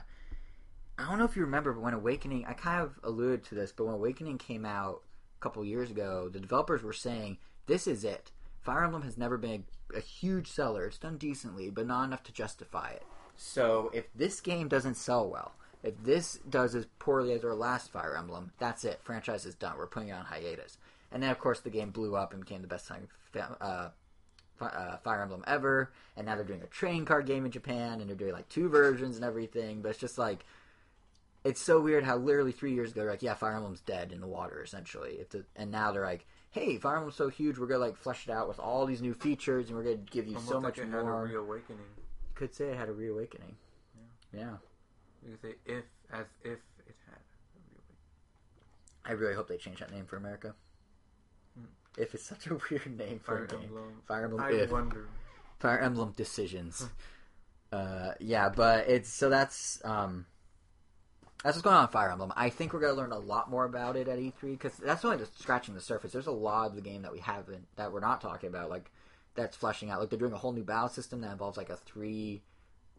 I 0.97 1.09
don't 1.09 1.19
know 1.19 1.25
if 1.25 1.35
you 1.35 1.43
remember, 1.43 1.73
but 1.73 1.81
when 1.81 1.93
Awakening, 1.93 2.45
I 2.45 2.53
kind 2.53 2.81
of 2.81 2.99
alluded 3.03 3.43
to 3.45 3.55
this, 3.55 3.71
but 3.71 3.85
when 3.85 3.95
Awakening 3.95 4.37
came 4.37 4.65
out 4.65 5.01
a 5.39 5.41
couple 5.41 5.63
years 5.65 5.89
ago, 5.89 6.29
the 6.29 6.39
developers 6.39 6.83
were 6.83 6.93
saying 6.93 7.37
this 7.67 7.87
is 7.87 8.03
it. 8.03 8.31
Fire 8.61 8.83
Emblem 8.83 9.01
has 9.03 9.17
never 9.17 9.37
been 9.37 9.63
a, 9.93 9.97
a 9.97 10.01
huge 10.01 10.47
seller. 10.47 10.85
It's 10.85 10.97
done 10.97 11.17
decently, 11.17 11.69
but 11.69 11.87
not 11.87 12.03
enough 12.03 12.23
to 12.23 12.33
justify 12.33 12.91
it. 12.91 13.03
So 13.35 13.89
if 13.93 14.05
this 14.13 14.39
game 14.39 14.67
doesn't 14.67 14.95
sell 14.95 15.27
well, 15.27 15.53
if 15.83 16.03
this 16.03 16.39
does 16.47 16.75
as 16.75 16.85
poorly 16.99 17.33
as 17.33 17.43
our 17.43 17.55
last 17.55 17.91
Fire 17.91 18.15
Emblem, 18.15 18.51
that's 18.59 18.85
it. 18.85 18.99
Franchise 19.03 19.45
is 19.45 19.55
done. 19.55 19.77
We're 19.77 19.87
putting 19.87 20.09
it 20.09 20.13
on 20.13 20.25
hiatus. 20.25 20.77
And 21.11 21.21
then, 21.21 21.29
of 21.29 21.39
course, 21.39 21.59
the 21.59 21.69
game 21.69 21.91
blew 21.91 22.15
up 22.15 22.33
and 22.33 22.43
became 22.43 22.61
the 22.61 22.67
best 22.67 22.87
selling 22.87 23.07
uh, 23.35 23.89
uh, 24.61 24.97
Fire 24.97 25.21
Emblem 25.21 25.43
ever. 25.47 25.91
And 26.15 26.25
now 26.25 26.35
they're 26.35 26.43
doing 26.45 26.61
a 26.61 26.67
train 26.67 27.05
card 27.05 27.25
game 27.25 27.45
in 27.45 27.51
Japan, 27.51 27.99
and 27.99 28.09
they're 28.09 28.15
doing 28.15 28.33
like 28.33 28.49
two 28.49 28.69
versions 28.69 29.15
and 29.17 29.25
everything. 29.25 29.81
But 29.81 29.89
it's 29.89 29.99
just 29.99 30.17
like 30.17 30.45
it's 31.43 31.61
so 31.61 31.81
weird 31.81 32.03
how 32.03 32.17
literally 32.17 32.51
three 32.51 32.73
years 32.73 32.91
ago, 32.91 33.01
they're 33.01 33.11
like, 33.11 33.23
yeah, 33.23 33.33
Fire 33.33 33.55
Emblem's 33.55 33.81
dead 33.81 34.11
in 34.11 34.21
the 34.21 34.27
water 34.27 34.61
essentially. 34.63 35.13
If 35.13 35.29
the, 35.29 35.45
and 35.55 35.71
now 35.71 35.91
they're 35.91 36.05
like, 36.05 36.25
hey, 36.51 36.77
Fire 36.77 36.97
Emblem's 36.97 37.15
so 37.15 37.29
huge, 37.29 37.57
we're 37.57 37.67
gonna 37.67 37.79
like 37.79 37.97
flesh 37.97 38.27
it 38.27 38.31
out 38.31 38.47
with 38.47 38.59
all 38.59 38.85
these 38.85 39.01
new 39.01 39.13
features, 39.13 39.67
and 39.67 39.77
we're 39.77 39.83
gonna 39.83 39.95
give 39.97 40.27
you 40.27 40.35
Almost 40.35 40.49
so 40.49 40.55
like 40.55 40.63
much 40.63 40.77
it 40.79 40.89
had 40.89 40.99
a 40.99 41.03
more. 41.03 41.23
reawakening. 41.25 41.79
You 41.97 42.35
could 42.35 42.53
say 42.53 42.65
it 42.65 42.77
had 42.77 42.89
a 42.89 42.93
reawakening. 42.93 43.55
Yeah. 44.33 44.57
You 45.25 45.31
could 45.31 45.41
say 45.41 45.55
if 45.65 45.83
as 46.13 46.25
if 46.43 46.59
it 46.87 46.95
had 47.07 47.17
a 47.17 47.59
reawakening. 47.69 47.97
I 49.05 49.11
really 49.13 49.33
hope 49.35 49.47
they 49.47 49.57
change 49.57 49.79
that 49.79 49.91
name 49.91 50.05
for 50.05 50.17
America. 50.17 50.53
If 51.97 52.13
it's 52.15 52.23
such 52.23 52.47
a 52.47 52.57
weird 52.69 52.97
name 52.97 53.19
for 53.19 53.35
Fire 53.35 53.43
a 53.43 53.47
game, 53.47 53.59
Emblem. 53.63 54.01
Fire 54.07 54.23
Emblem. 54.23 54.41
I 54.41 54.51
if. 54.51 54.71
wonder. 54.71 55.07
Fire 55.59 55.79
Emblem 55.79 56.13
decisions. 56.15 56.89
uh, 57.71 58.11
yeah, 58.19 58.49
but 58.49 58.87
it's 58.89 59.09
so 59.09 59.29
that's 59.29 59.81
um, 59.85 60.25
that's 61.43 61.55
what's 61.55 61.63
going 61.63 61.75
on 61.75 61.85
in 61.85 61.91
Fire 61.91 62.11
Emblem. 62.11 62.31
I 62.35 62.49
think 62.49 62.73
we're 62.73 62.81
gonna 62.81 62.93
learn 62.93 63.11
a 63.11 63.19
lot 63.19 63.49
more 63.49 63.65
about 63.65 63.95
it 63.95 64.07
at 64.07 64.19
E3 64.19 64.33
because 64.41 64.75
that's 64.77 65.03
only 65.05 65.17
just 65.17 65.39
scratching 65.39 65.75
the 65.75 65.81
surface. 65.81 66.11
There's 66.11 66.27
a 66.27 66.31
lot 66.31 66.69
of 66.69 66.75
the 66.75 66.81
game 66.81 67.01
that 67.01 67.11
we 67.11 67.19
haven't 67.19 67.67
that 67.75 67.91
we're 67.91 67.99
not 67.99 68.21
talking 68.21 68.49
about, 68.49 68.69
like 68.69 68.91
that's 69.35 69.55
fleshing 69.57 69.89
out. 69.89 69.99
Like 69.99 70.09
they're 70.09 70.19
doing 70.19 70.33
a 70.33 70.37
whole 70.37 70.53
new 70.53 70.63
battle 70.63 70.89
system 70.89 71.21
that 71.21 71.31
involves 71.31 71.57
like 71.57 71.69
a 71.69 71.77
three, 71.77 72.41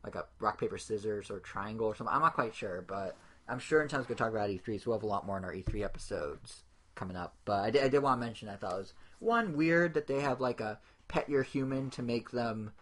like 0.04 0.14
a 0.14 0.26
rock 0.40 0.58
paper 0.60 0.78
scissors 0.78 1.30
or 1.30 1.40
triangle 1.40 1.86
or 1.86 1.94
something. 1.94 2.14
I'm 2.14 2.22
not 2.22 2.34
quite 2.34 2.54
sure, 2.54 2.84
but 2.86 3.16
I'm 3.48 3.58
sure 3.58 3.82
in 3.82 3.88
time 3.88 4.00
we're 4.00 4.14
gonna 4.14 4.18
talk 4.18 4.30
about 4.30 4.50
E3. 4.50 4.80
So 4.80 4.90
we'll 4.90 4.98
have 4.98 5.04
a 5.04 5.06
lot 5.06 5.26
more 5.26 5.38
in 5.38 5.44
our 5.44 5.52
E3 5.54 5.84
episodes 5.84 6.62
coming 6.94 7.16
up. 7.16 7.34
But 7.44 7.60
I 7.60 7.70
did, 7.70 7.84
I 7.84 7.88
did 7.88 8.02
want 8.02 8.20
to 8.20 8.26
mention 8.26 8.48
I 8.48 8.56
thought 8.56 8.74
it 8.74 8.78
was 8.78 8.94
one 9.18 9.56
weird 9.56 9.94
that 9.94 10.06
they 10.06 10.20
have 10.20 10.40
like 10.40 10.60
a 10.60 10.78
pet 11.08 11.28
your 11.28 11.42
human 11.42 11.90
to 11.90 12.02
make 12.02 12.30
them 12.30 12.72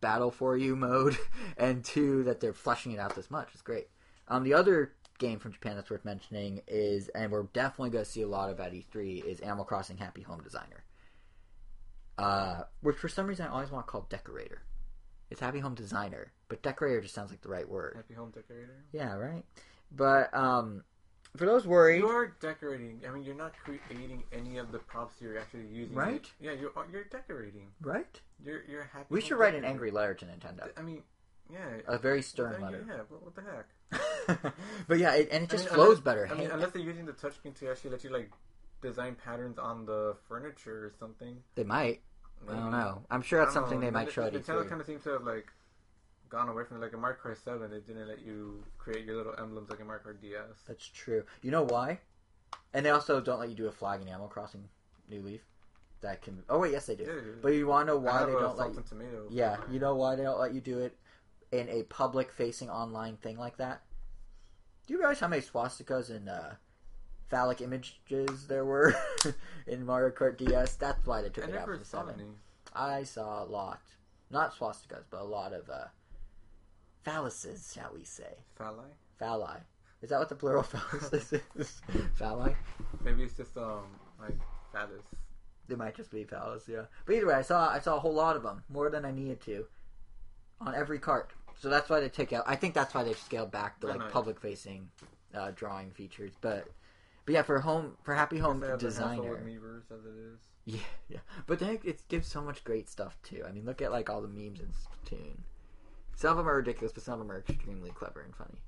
battle 0.00 0.30
for 0.30 0.56
you 0.56 0.76
mode, 0.76 1.16
and 1.56 1.84
two 1.84 2.24
that 2.24 2.40
they're 2.40 2.52
fleshing 2.52 2.92
it 2.92 2.98
out 2.98 3.14
this 3.14 3.30
much. 3.30 3.48
It's 3.52 3.62
great. 3.62 3.88
Um, 4.28 4.44
the 4.44 4.54
other 4.54 4.92
game 5.18 5.38
from 5.38 5.52
Japan 5.52 5.76
that's 5.76 5.90
worth 5.90 6.04
mentioning 6.04 6.62
is, 6.66 7.08
and 7.10 7.30
we're 7.30 7.44
definitely 7.44 7.90
going 7.90 8.04
to 8.04 8.10
see 8.10 8.22
a 8.22 8.28
lot 8.28 8.50
of 8.50 8.60
at 8.60 8.72
E3, 8.72 9.24
is 9.24 9.40
Animal 9.40 9.64
Crossing 9.64 9.96
Happy 9.96 10.22
Home 10.22 10.42
Designer. 10.42 10.84
Uh, 12.18 12.62
which 12.80 12.96
for 12.96 13.08
some 13.08 13.26
reason 13.26 13.46
I 13.46 13.50
always 13.50 13.70
want 13.70 13.86
to 13.86 13.90
call 13.90 14.06
Decorator. 14.08 14.62
It's 15.30 15.40
Happy 15.40 15.58
Home 15.58 15.74
Designer, 15.74 16.32
but 16.48 16.62
Decorator 16.62 17.00
just 17.02 17.14
sounds 17.14 17.30
like 17.30 17.42
the 17.42 17.48
right 17.48 17.68
word. 17.68 17.94
Happy 17.96 18.14
home 18.14 18.30
decorator. 18.30 18.84
Yeah, 18.92 19.14
right. 19.14 19.44
But 19.90 20.32
um, 20.32 20.84
for 21.36 21.46
those 21.46 21.66
worried, 21.66 21.98
You 22.00 22.08
are 22.08 22.34
decorating. 22.40 23.00
I 23.06 23.10
mean, 23.12 23.22
you're 23.24 23.34
not 23.34 23.54
creating 23.64 24.24
any 24.32 24.58
of 24.58 24.72
the 24.72 24.78
props 24.78 25.14
you're 25.20 25.38
actually 25.38 25.66
using. 25.66 25.94
Right. 25.94 26.26
Yeah, 26.40 26.52
you're 26.52 26.72
you're 26.92 27.04
decorating. 27.04 27.68
right? 27.80 28.20
You're 28.44 28.62
you're 28.68 28.84
happy. 28.84 29.06
We 29.08 29.20
should 29.20 29.38
write 29.38 29.54
an 29.54 29.64
angry 29.64 29.90
letter 29.90 30.14
to 30.14 30.24
Nintendo. 30.24 30.68
I 30.76 30.82
mean, 30.82 31.02
yeah. 31.52 31.58
A 31.86 31.98
very 31.98 32.22
stern 32.22 32.60
letter. 32.60 32.84
Yeah, 32.88 33.02
what, 33.08 33.22
what 33.22 33.34
the 33.34 33.42
heck? 33.42 34.52
but 34.88 34.98
yeah, 34.98 35.14
it, 35.14 35.28
and 35.30 35.44
it 35.44 35.50
I 35.50 35.52
just 35.52 35.64
mean, 35.66 35.74
flows 35.74 35.88
unless- 35.98 36.00
better. 36.00 36.26
I 36.30 36.34
mean, 36.34 36.46
Hey, 36.48 36.52
unless 36.52 36.70
they're 36.70 36.82
using 36.82 37.06
the 37.06 37.12
touchscreen 37.12 37.54
to 37.60 37.70
actually 37.70 37.90
let 37.90 38.04
you 38.04 38.10
like 38.10 38.30
design 38.82 39.14
patterns 39.14 39.58
on 39.58 39.86
the 39.86 40.16
furniture 40.28 40.86
or 40.86 40.92
something. 40.98 41.36
they 41.54 41.64
might. 41.64 42.00
I 42.48 42.52
don't 42.52 42.70
know. 42.70 43.02
I'm 43.10 43.22
sure 43.22 43.40
that's 43.40 43.54
something 43.54 43.80
know. 43.80 43.86
they 43.86 43.90
might 43.90 44.12
show 44.12 44.22
at 44.24 44.34
E 44.34 44.38
Nintendo 44.38 44.68
kind 44.68 44.80
of 44.80 44.86
seems 44.86 45.02
to 45.04 45.10
have 45.10 45.22
like 45.24 45.46
gone 46.28 46.48
away 46.48 46.64
from 46.64 46.78
it. 46.78 46.80
like 46.80 46.92
in 46.92 47.00
Mario 47.00 47.16
Kart 47.22 47.42
Seven. 47.42 47.70
They 47.70 47.80
didn't 47.80 48.08
let 48.08 48.20
you 48.24 48.64
create 48.78 49.04
your 49.04 49.16
little 49.16 49.34
emblems 49.38 49.70
like 49.70 49.80
in 49.80 49.86
Mario 49.86 50.02
Kart 50.02 50.20
DS. 50.20 50.62
That's 50.66 50.86
true. 50.86 51.24
You 51.42 51.50
know 51.50 51.62
why? 51.62 52.00
And 52.74 52.84
they 52.84 52.90
also 52.90 53.20
don't 53.20 53.40
let 53.40 53.48
you 53.48 53.54
do 53.54 53.66
a 53.68 53.72
flag 53.72 54.00
in 54.02 54.08
Animal 54.08 54.28
Crossing 54.28 54.68
New 55.08 55.22
Leaf. 55.22 55.40
That 56.02 56.20
can. 56.22 56.42
Oh 56.48 56.58
wait, 56.60 56.72
yes 56.72 56.86
they 56.86 56.94
do. 56.94 57.04
Yeah, 57.04 57.32
But 57.42 57.48
you 57.54 57.66
want 57.66 57.88
to 57.88 57.94
know 57.94 57.98
why 57.98 58.24
they 58.26 58.32
don't 58.32 58.56
let 58.58 58.74
you? 58.74 58.84
tomato. 58.88 59.26
Yeah, 59.30 59.56
you 59.70 59.78
know 59.78 59.94
why 59.96 60.14
they 60.14 60.22
don't 60.22 60.38
let 60.38 60.52
you 60.54 60.60
do 60.60 60.78
it 60.80 60.96
in 61.52 61.68
a 61.68 61.84
public-facing 61.84 62.68
online 62.68 63.16
thing 63.16 63.38
like 63.38 63.56
that? 63.56 63.82
Do 64.86 64.92
you 64.92 64.98
realize 64.98 65.20
how 65.20 65.28
many 65.28 65.42
swastikas 65.42 66.10
and 66.10 66.28
uh, 66.28 66.50
phallic 67.28 67.60
images 67.60 68.46
there 68.46 68.64
were 68.64 68.94
in 69.66 69.86
Mario 69.86 70.10
Kart 70.10 70.36
DS? 70.36 70.74
That's 70.76 71.04
why 71.06 71.22
they 71.22 71.28
took 71.30 71.44
I 71.44 71.48
it 71.48 71.56
out 71.56 71.66
the 71.78 71.84
seven. 71.84 72.14
any. 72.20 72.28
I 72.74 73.02
saw 73.04 73.42
a 73.42 73.46
lot, 73.46 73.80
not 74.30 74.54
swastikas, 74.54 75.04
but 75.10 75.20
a 75.20 75.24
lot 75.24 75.52
of 75.54 75.68
uh, 75.70 75.86
phalluses, 77.06 77.72
shall 77.72 77.92
we 77.94 78.04
say? 78.04 78.34
Phalli? 78.58 78.90
Phalli. 79.20 79.60
Is 80.02 80.10
that 80.10 80.18
what 80.18 80.28
the 80.28 80.34
plural 80.34 80.62
phallus 80.62 81.12
is? 81.12 81.80
Phalli. 82.18 82.54
Maybe 83.04 83.22
it's 83.22 83.36
just 83.36 83.56
um 83.56 83.84
like 84.20 84.36
phallus. 84.72 85.04
They 85.68 85.76
might 85.76 85.96
just 85.96 86.10
be 86.10 86.24
phallus, 86.24 86.64
yeah. 86.68 86.82
But 87.06 87.14
either 87.14 87.26
way, 87.26 87.34
I 87.34 87.42
saw 87.42 87.70
I 87.70 87.78
saw 87.78 87.96
a 87.96 88.00
whole 88.00 88.14
lot 88.14 88.36
of 88.36 88.42
them, 88.42 88.62
more 88.68 88.90
than 88.90 89.04
I 89.04 89.10
needed 89.10 89.40
to, 89.42 89.66
on 90.60 90.74
every 90.74 90.98
cart. 90.98 91.32
So 91.58 91.68
that's 91.68 91.88
why 91.88 92.00
they 92.00 92.08
take 92.08 92.32
out. 92.32 92.44
I 92.46 92.56
think 92.56 92.74
that's 92.74 92.94
why 92.94 93.02
they've 93.02 93.18
scaled 93.18 93.50
back 93.50 93.80
the 93.80 93.86
like 93.86 93.98
nice. 93.98 94.12
public 94.12 94.40
facing 94.40 94.88
uh, 95.34 95.52
drawing 95.54 95.90
features. 95.90 96.32
But 96.40 96.68
but 97.24 97.34
yeah, 97.34 97.42
for 97.42 97.60
home 97.60 97.96
for 98.02 98.14
Happy 98.14 98.38
Home 98.38 98.60
They 98.60 98.68
have 98.68 98.78
the 98.78 98.86
Designer, 98.86 99.16
household 99.16 99.46
Miiverse 99.46 99.90
as 99.90 100.04
it 100.04 100.16
is. 100.34 100.38
yeah, 100.66 100.80
yeah. 101.08 101.18
But 101.46 101.58
then 101.58 101.78
it 101.84 102.06
gives 102.08 102.28
so 102.28 102.42
much 102.42 102.62
great 102.64 102.88
stuff 102.88 103.16
too. 103.22 103.42
I 103.48 103.52
mean, 103.52 103.64
look 103.64 103.80
at 103.80 103.90
like 103.90 104.10
all 104.10 104.20
the 104.20 104.28
memes 104.28 104.60
in 104.60 104.68
Splatoon. 104.68 105.38
Some 106.16 106.30
of 106.32 106.38
them 106.38 106.48
are 106.48 106.56
ridiculous, 106.56 106.92
but 106.92 107.02
some 107.04 107.20
of 107.20 107.20
them 107.20 107.30
are 107.30 107.44
extremely 107.46 107.90
clever 107.90 108.22
and 108.22 108.34
funny. 108.34 108.58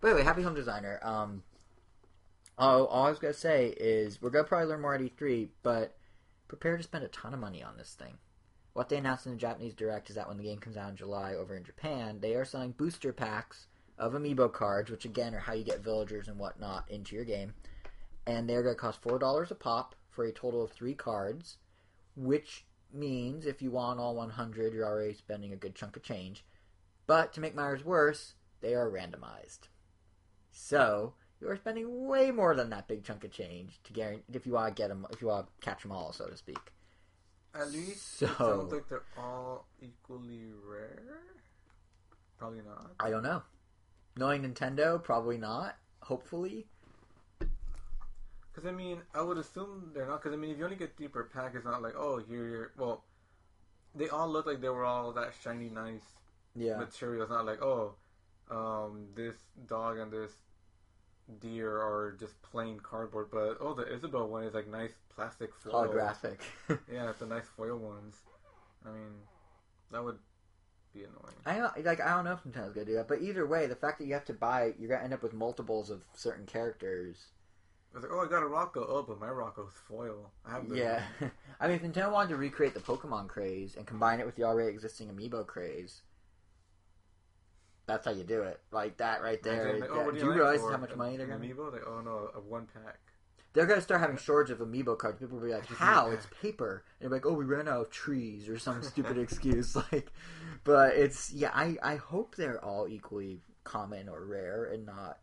But 0.00 0.08
anyway, 0.08 0.24
Happy 0.24 0.42
Home 0.42 0.54
Designer. 0.54 0.98
Um, 1.02 1.44
all, 2.58 2.86
all 2.86 3.06
I 3.06 3.10
was 3.10 3.18
gonna 3.20 3.32
say 3.34 3.68
is 3.78 4.20
we're 4.20 4.30
gonna 4.30 4.44
probably 4.44 4.66
learn 4.68 4.80
more 4.80 4.94
at 4.94 5.00
E3, 5.00 5.48
but 5.62 5.96
prepare 6.48 6.76
to 6.76 6.82
spend 6.82 7.04
a 7.04 7.08
ton 7.08 7.34
of 7.34 7.40
money 7.40 7.62
on 7.62 7.76
this 7.76 7.94
thing. 7.94 8.18
what 8.72 8.88
they 8.88 8.96
announced 8.96 9.26
in 9.26 9.32
the 9.32 9.38
Japanese 9.38 9.74
Direct 9.74 10.08
is 10.08 10.16
that 10.16 10.28
when 10.28 10.38
the 10.38 10.44
game 10.44 10.58
comes 10.58 10.76
out 10.76 10.88
in 10.90 10.96
July 10.96 11.34
over 11.34 11.54
in 11.56 11.64
Japan, 11.64 12.18
they 12.20 12.34
are 12.34 12.44
selling 12.44 12.72
booster 12.72 13.12
packs 13.12 13.66
of 13.98 14.14
amiibo 14.14 14.50
cards, 14.52 14.90
which 14.90 15.04
again 15.04 15.34
are 15.34 15.40
how 15.40 15.52
you 15.52 15.62
get 15.64 15.84
villagers 15.84 16.28
and 16.28 16.38
whatnot 16.38 16.90
into 16.90 17.14
your 17.14 17.24
game, 17.24 17.52
and 18.26 18.48
they're 18.48 18.62
going 18.62 18.74
to 18.74 18.80
cost 18.80 19.02
four 19.02 19.18
dollars 19.18 19.50
a 19.50 19.54
pop 19.54 19.94
for 20.08 20.24
a 20.24 20.32
total 20.32 20.62
of 20.64 20.72
three 20.72 20.94
cards, 20.94 21.58
which 22.16 22.64
means 22.94 23.46
if 23.46 23.62
you 23.62 23.70
want 23.70 24.00
all 24.00 24.14
100, 24.14 24.72
you're 24.72 24.86
already 24.86 25.14
spending 25.14 25.52
a 25.52 25.56
good 25.56 25.74
chunk 25.74 25.96
of 25.96 26.02
change. 26.02 26.44
But 27.06 27.32
to 27.34 27.40
make 27.40 27.54
matters 27.54 27.84
worse, 27.84 28.34
they 28.60 28.74
are 28.74 28.90
randomized. 28.90 29.68
So 30.50 31.14
you 31.40 31.48
are 31.48 31.56
spending 31.56 32.06
way 32.06 32.30
more 32.30 32.54
than 32.54 32.70
that 32.70 32.88
big 32.88 33.04
chunk 33.04 33.24
of 33.24 33.32
change 33.32 33.80
to 33.84 33.92
guarantee 33.92 34.24
if 34.32 34.46
you 34.46 34.52
want 34.52 34.74
to 34.76 34.80
get 34.80 34.88
them, 34.88 35.06
if 35.10 35.20
you 35.20 35.28
want 35.28 35.46
to 35.46 35.52
catch 35.64 35.82
them 35.82 35.92
all, 35.92 36.12
so 36.12 36.26
to 36.26 36.36
speak. 36.36 36.58
At 37.54 37.70
least 37.70 38.18
So- 38.18 38.26
it 38.26 38.36
sounds 38.36 38.72
like 38.72 38.88
they're 38.88 39.02
all 39.18 39.66
equally 39.80 40.52
rare. 40.64 41.20
Probably 42.38 42.62
not. 42.62 42.92
I 42.98 43.10
don't 43.10 43.22
know. 43.22 43.42
Knowing 44.16 44.42
Nintendo, 44.42 45.02
probably 45.02 45.38
not. 45.38 45.76
Hopefully, 46.02 46.66
Because 48.52 48.68
I 48.68 48.72
mean, 48.72 49.00
I 49.14 49.22
would 49.22 49.38
assume 49.38 49.92
they're 49.94 50.06
not. 50.06 50.22
Because 50.22 50.34
I 50.34 50.36
mean, 50.36 50.50
if 50.50 50.58
you 50.58 50.64
only 50.64 50.76
get 50.76 50.96
three 50.96 51.08
per 51.08 51.24
pack, 51.24 51.52
it's 51.54 51.64
not 51.64 51.82
like 51.82 51.94
oh 51.96 52.18
here 52.18 52.48
you're. 52.48 52.72
Well, 52.76 53.04
they 53.94 54.08
all 54.08 54.28
look 54.28 54.46
like 54.46 54.60
they 54.60 54.68
were 54.68 54.84
all 54.84 55.12
that 55.12 55.32
shiny, 55.42 55.70
nice 55.70 56.04
yeah. 56.54 56.76
material. 56.76 57.22
It's 57.22 57.30
not 57.30 57.46
like 57.46 57.62
oh, 57.62 57.94
um, 58.50 59.06
this 59.14 59.36
dog 59.66 59.98
and 59.98 60.12
this 60.12 60.32
deer 61.40 61.70
are 61.70 62.16
just 62.18 62.40
plain 62.42 62.78
cardboard. 62.80 63.28
But 63.30 63.56
oh, 63.60 63.74
the 63.74 63.90
Isabelle 63.92 64.28
one 64.28 64.44
is 64.44 64.54
like 64.54 64.68
nice 64.68 64.92
plastic 65.14 65.54
foil. 65.54 65.88
Holographic. 65.88 66.38
Yeah, 66.92 67.10
it's 67.10 67.20
the 67.20 67.26
nice 67.26 67.46
foil 67.56 67.78
ones. 67.78 68.16
I 68.84 68.90
mean, 68.90 69.12
that 69.90 70.02
would 70.02 70.18
be 70.92 71.00
annoying. 71.00 71.36
I 71.46 71.56
don't 71.56 71.84
like. 71.84 72.00
I 72.00 72.14
don't 72.14 72.24
know 72.24 72.32
if 72.32 72.44
Nintendo's 72.44 72.74
gonna 72.74 72.86
do 72.86 72.94
that, 72.94 73.08
but 73.08 73.22
either 73.22 73.46
way, 73.46 73.66
the 73.66 73.76
fact 73.76 73.98
that 73.98 74.06
you 74.06 74.14
have 74.14 74.24
to 74.26 74.34
buy, 74.34 74.74
you're 74.78 74.88
gonna 74.88 75.04
end 75.04 75.14
up 75.14 75.22
with 75.22 75.32
multiples 75.32 75.90
of 75.90 76.02
certain 76.14 76.46
characters. 76.46 77.16
It's 77.94 78.02
like 78.02 78.12
oh, 78.12 78.20
I 78.20 78.26
got 78.26 78.42
a 78.42 78.46
Rocco. 78.46 78.86
Oh, 78.88 79.02
but 79.02 79.20
my 79.20 79.28
Rocco's 79.28 79.74
foil. 79.86 80.30
I 80.46 80.52
have 80.52 80.68
the 80.68 80.76
Yeah, 80.76 81.02
I 81.60 81.68
mean, 81.68 81.76
if 81.76 81.82
Nintendo 81.82 82.10
wanted 82.10 82.30
to 82.30 82.36
recreate 82.36 82.74
the 82.74 82.80
Pokemon 82.80 83.28
craze 83.28 83.76
and 83.76 83.86
combine 83.86 84.20
it 84.20 84.26
with 84.26 84.36
the 84.36 84.44
already 84.44 84.70
existing 84.70 85.08
Amiibo 85.08 85.46
craze, 85.46 86.00
that's 87.86 88.06
how 88.06 88.12
you 88.12 88.24
do 88.24 88.42
it. 88.42 88.60
Like 88.70 88.96
that 88.96 89.22
right 89.22 89.42
there. 89.42 89.78
Like, 89.78 89.90
oh, 89.90 90.10
do 90.10 90.18
do 90.18 90.24
you 90.24 90.30
like 90.30 90.36
realize 90.36 90.60
how 90.60 90.78
much 90.78 90.96
money 90.96 91.18
they're 91.18 91.30
an 91.30 91.38
gonna? 91.38 91.54
Amiibo? 91.54 91.72
Like 91.72 91.82
oh 91.86 92.00
no, 92.00 92.30
a 92.34 92.40
one 92.40 92.66
pack. 92.72 92.98
They're 93.52 93.66
gonna 93.66 93.82
start 93.82 94.00
having 94.00 94.16
shortages 94.16 94.58
of 94.58 94.66
Amiibo 94.66 94.96
cards. 94.96 95.18
People 95.18 95.38
will 95.38 95.46
be 95.46 95.52
like, 95.52 95.66
"How? 95.76 96.10
It's 96.10 96.26
paper." 96.40 96.84
And 97.00 97.10
they're 97.10 97.18
like, 97.18 97.26
"Oh, 97.26 97.34
we 97.34 97.44
ran 97.44 97.68
out 97.68 97.80
of 97.82 97.90
trees," 97.90 98.48
or 98.48 98.58
some 98.58 98.82
stupid 98.82 99.18
excuse. 99.18 99.76
Like, 99.76 100.10
but 100.64 100.94
it's 100.94 101.30
yeah. 101.32 101.50
I 101.52 101.76
I 101.82 101.96
hope 101.96 102.36
they're 102.36 102.64
all 102.64 102.88
equally 102.88 103.42
common 103.64 104.08
or 104.08 104.24
rare, 104.24 104.64
and 104.64 104.86
not 104.86 105.18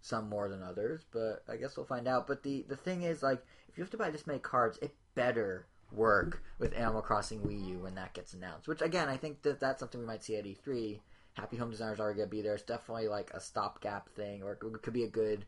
some 0.00 0.28
more 0.28 0.48
than 0.48 0.62
others. 0.62 1.02
But 1.10 1.42
I 1.48 1.56
guess 1.56 1.76
we'll 1.76 1.86
find 1.86 2.08
out. 2.08 2.26
But 2.26 2.42
the 2.42 2.64
the 2.68 2.76
thing 2.76 3.02
is, 3.02 3.22
like, 3.22 3.44
if 3.68 3.76
you 3.76 3.84
have 3.84 3.90
to 3.90 3.96
buy 3.96 4.10
this 4.10 4.26
many 4.26 4.38
cards, 4.38 4.78
it 4.82 4.94
better 5.14 5.66
work 5.92 6.42
with 6.58 6.76
Animal 6.76 7.02
Crossing 7.02 7.40
Wii 7.40 7.68
U 7.68 7.78
when 7.80 7.94
that 7.96 8.14
gets 8.14 8.32
announced. 8.34 8.68
Which 8.68 8.82
again, 8.82 9.08
I 9.08 9.16
think 9.16 9.42
that 9.42 9.60
that's 9.60 9.80
something 9.80 10.00
we 10.00 10.06
might 10.06 10.22
see 10.22 10.36
at 10.36 10.44
E3. 10.44 11.00
Happy 11.34 11.56
Home 11.56 11.70
Designers 11.70 12.00
are 12.00 12.12
gonna 12.12 12.26
be 12.26 12.42
there. 12.42 12.54
It's 12.54 12.62
definitely 12.62 13.08
like 13.08 13.30
a 13.34 13.40
stopgap 13.40 14.08
thing, 14.10 14.42
or 14.42 14.52
it 14.52 14.82
could 14.82 14.92
be 14.92 15.04
a 15.04 15.08
good 15.08 15.44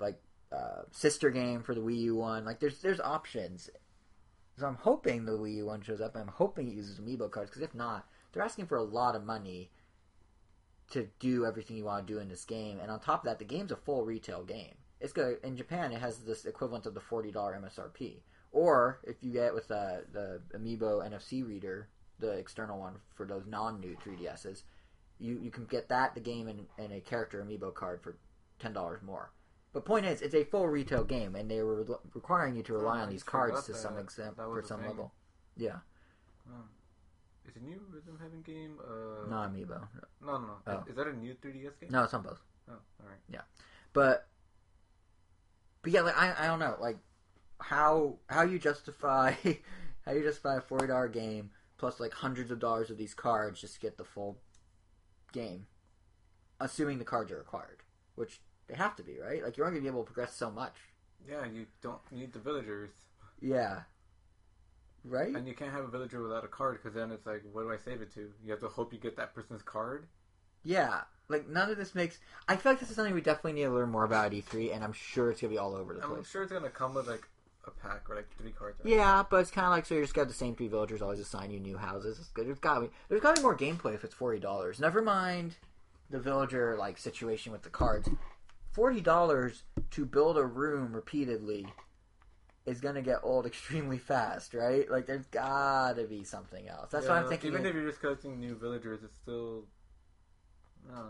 like 0.00 0.20
uh, 0.50 0.82
sister 0.90 1.30
game 1.30 1.62
for 1.62 1.74
the 1.74 1.80
Wii 1.80 1.98
U 1.98 2.16
one. 2.16 2.44
Like 2.44 2.60
there's 2.60 2.80
there's 2.80 3.00
options. 3.00 3.70
So 4.58 4.66
I'm 4.66 4.76
hoping 4.76 5.24
the 5.24 5.32
Wii 5.32 5.56
U 5.56 5.66
one 5.66 5.82
shows 5.82 6.00
up. 6.00 6.16
I'm 6.16 6.28
hoping 6.28 6.68
it 6.68 6.74
uses 6.74 6.98
amiibo 7.00 7.30
cards 7.30 7.50
because 7.50 7.62
if 7.62 7.74
not, 7.74 8.06
they're 8.32 8.42
asking 8.42 8.66
for 8.66 8.76
a 8.76 8.82
lot 8.82 9.16
of 9.16 9.24
money 9.24 9.70
to 10.90 11.08
do 11.20 11.46
everything 11.46 11.76
you 11.76 11.84
want 11.84 12.06
to 12.06 12.12
do 12.12 12.18
in 12.18 12.28
this 12.28 12.44
game. 12.44 12.78
And 12.80 12.90
on 12.90 13.00
top 13.00 13.20
of 13.20 13.24
that, 13.26 13.38
the 13.38 13.44
game's 13.44 13.72
a 13.72 13.76
full 13.76 14.04
retail 14.04 14.42
game. 14.44 14.74
It's 15.00 15.12
good 15.12 15.38
in 15.42 15.56
Japan. 15.56 15.92
It 15.92 16.00
has 16.00 16.18
this 16.18 16.44
equivalent 16.44 16.86
of 16.86 16.94
the 16.94 17.00
forty 17.00 17.30
dollar 17.32 17.58
MSRP. 17.60 18.20
Or 18.52 19.00
if 19.04 19.16
you 19.22 19.32
get 19.32 19.54
with 19.54 19.70
uh, 19.70 19.98
the 20.12 20.40
Amiibo 20.54 21.08
NFC 21.08 21.46
reader, 21.46 21.88
the 22.18 22.32
external 22.32 22.78
one 22.78 22.96
for 23.14 23.26
those 23.26 23.46
non 23.46 23.80
new 23.80 23.96
3DSs, 24.04 24.62
you, 25.18 25.38
you 25.42 25.50
can 25.50 25.64
get 25.64 25.88
that, 25.88 26.14
the 26.14 26.20
game, 26.20 26.48
and, 26.48 26.66
and 26.78 26.92
a 26.92 27.00
character 27.00 27.42
Amiibo 27.42 27.72
card 27.74 28.02
for 28.02 28.18
ten 28.58 28.72
dollars 28.74 29.00
more. 29.02 29.32
But 29.72 29.86
point 29.86 30.04
is, 30.04 30.20
it's 30.20 30.34
a 30.34 30.44
full 30.44 30.68
retail 30.68 31.02
game, 31.02 31.34
and 31.34 31.50
they 31.50 31.62
were 31.62 31.82
requiring 32.14 32.54
you 32.54 32.62
to 32.64 32.74
rely 32.74 32.98
Oh, 33.00 33.04
on 33.04 33.08
these 33.10 33.22
cards 33.22 33.64
to 33.64 33.72
that. 33.72 33.78
some 33.78 33.98
extent 33.98 34.36
for 34.36 34.62
some 34.62 34.80
thing. 34.80 34.88
level. 34.90 35.12
Yeah, 35.56 35.78
Is 37.44 37.56
it 37.56 37.62
a 37.62 37.64
new 37.64 37.80
Rhythm 37.90 38.18
Heaven 38.20 38.42
game? 38.42 38.78
Uh, 38.80 39.28
not 39.28 39.52
Amiibo. 39.52 39.80
no, 40.24 40.32
no, 40.32 40.38
no. 40.38 40.56
Oh. 40.66 40.78
Is, 40.82 40.88
is 40.90 40.96
that 40.96 41.06
a 41.08 41.12
new 41.12 41.34
3DS 41.34 41.80
game? 41.80 41.90
No, 41.90 42.04
it's 42.04 42.14
on 42.14 42.22
both. 42.22 42.40
Oh, 42.68 42.72
all 42.72 43.08
right. 43.08 43.18
Yeah, 43.28 43.40
but 43.92 44.28
but 45.82 45.92
yeah, 45.92 46.02
like 46.02 46.16
I 46.16 46.34
I 46.38 46.46
don't 46.46 46.60
know, 46.60 46.76
like 46.80 46.98
how 47.60 48.16
how 48.28 48.42
you 48.42 48.58
justify 48.58 49.34
how 50.06 50.12
you 50.12 50.22
justify 50.22 50.56
a 50.56 50.60
forty 50.60 50.86
dollar 50.86 51.08
game 51.08 51.50
plus 51.78 51.98
like 51.98 52.12
hundreds 52.12 52.50
of 52.52 52.60
dollars 52.60 52.90
of 52.90 52.96
these 52.98 53.14
cards 53.14 53.60
just 53.60 53.74
to 53.74 53.80
get 53.80 53.98
the 53.98 54.04
full 54.04 54.38
game, 55.32 55.66
assuming 56.60 56.98
the 56.98 57.04
cards 57.04 57.32
are 57.32 57.38
required, 57.38 57.82
which 58.14 58.40
they 58.68 58.74
have 58.76 58.94
to 58.96 59.02
be, 59.02 59.18
right? 59.18 59.42
Like 59.42 59.56
you're 59.56 59.66
only 59.66 59.80
gonna 59.80 59.90
be 59.90 59.94
able 59.94 60.04
to 60.04 60.12
progress 60.12 60.34
so 60.36 60.50
much. 60.50 60.74
Yeah, 61.28 61.44
you 61.46 61.66
don't 61.82 62.00
need 62.12 62.32
the 62.32 62.38
villagers, 62.38 62.90
Yeah. 63.40 63.82
Right. 65.04 65.34
and 65.34 65.48
you 65.48 65.54
can't 65.54 65.72
have 65.72 65.84
a 65.84 65.88
villager 65.88 66.22
without 66.22 66.44
a 66.44 66.48
card 66.48 66.78
because 66.80 66.94
then 66.94 67.10
it's 67.10 67.26
like, 67.26 67.42
what 67.52 67.62
do 67.62 67.72
I 67.72 67.76
save 67.76 68.00
it 68.02 68.12
to? 68.14 68.30
You 68.44 68.50
have 68.52 68.60
to 68.60 68.68
hope 68.68 68.92
you 68.92 68.98
get 69.00 69.16
that 69.16 69.34
person's 69.34 69.62
card. 69.62 70.06
Yeah. 70.64 71.00
Like 71.28 71.48
none 71.48 71.70
of 71.70 71.76
this 71.76 71.94
makes. 71.94 72.18
I 72.48 72.56
feel 72.56 72.72
like 72.72 72.80
this 72.80 72.90
is 72.90 72.96
something 72.96 73.14
we 73.14 73.20
definitely 73.20 73.54
need 73.54 73.64
to 73.64 73.70
learn 73.70 73.90
more 73.90 74.04
about 74.04 74.26
at 74.26 74.32
E3, 74.32 74.74
and 74.74 74.84
I'm 74.84 74.92
sure 74.92 75.30
it's 75.30 75.40
gonna 75.40 75.52
be 75.52 75.58
all 75.58 75.74
over 75.74 75.94
the 75.94 76.00
place. 76.00 76.18
I'm 76.18 76.24
sure 76.24 76.42
it's 76.42 76.52
gonna 76.52 76.68
come 76.68 76.94
with 76.94 77.08
like 77.08 77.26
a 77.66 77.70
pack 77.70 78.10
or 78.10 78.16
like 78.16 78.28
three 78.36 78.50
cards. 78.50 78.78
right? 78.84 78.94
Yeah, 78.94 79.22
but 79.28 79.38
it's 79.38 79.50
kind 79.50 79.66
of 79.66 79.72
like 79.72 79.86
so 79.86 79.94
you 79.94 80.02
just 80.02 80.14
got 80.14 80.28
the 80.28 80.34
same 80.34 80.54
three 80.54 80.68
villagers 80.68 81.00
always 81.00 81.20
assign 81.20 81.50
you 81.50 81.58
new 81.60 81.76
houses. 81.76 82.18
It's 82.18 82.28
good. 82.28 82.46
There's 82.46 82.58
got 82.58 82.74
to 82.74 82.80
be 82.82 82.90
there's 83.08 83.20
got 83.22 83.36
to 83.36 83.40
be 83.40 83.44
more 83.44 83.56
gameplay 83.56 83.94
if 83.94 84.04
it's 84.04 84.14
forty 84.14 84.38
dollars. 84.40 84.78
Never 84.78 85.00
mind 85.02 85.56
the 86.10 86.20
villager 86.20 86.76
like 86.78 86.98
situation 86.98 87.50
with 87.52 87.62
the 87.62 87.70
cards. 87.70 88.08
Forty 88.72 89.00
dollars 89.00 89.62
to 89.92 90.04
build 90.04 90.36
a 90.36 90.44
room 90.44 90.92
repeatedly 90.92 91.66
is 92.66 92.80
gonna 92.80 93.02
get 93.02 93.18
old 93.22 93.46
extremely 93.52 93.98
fast, 93.98 94.54
right? 94.54 94.90
Like 94.90 95.06
there's 95.06 95.26
gotta 95.26 96.04
be 96.04 96.24
something 96.24 96.68
else. 96.68 96.90
That's 96.90 97.06
Yeah, 97.06 97.12
what 97.12 97.22
I'm 97.22 97.28
thinking. 97.28 97.52
Even 97.52 97.66
if 97.66 97.74
you're 97.74 97.86
just 97.86 98.00
collecting 98.00 98.38
new 98.40 98.54
villagers, 98.56 99.02
it's 99.02 99.16
still. 99.16 99.64
I 100.92 101.00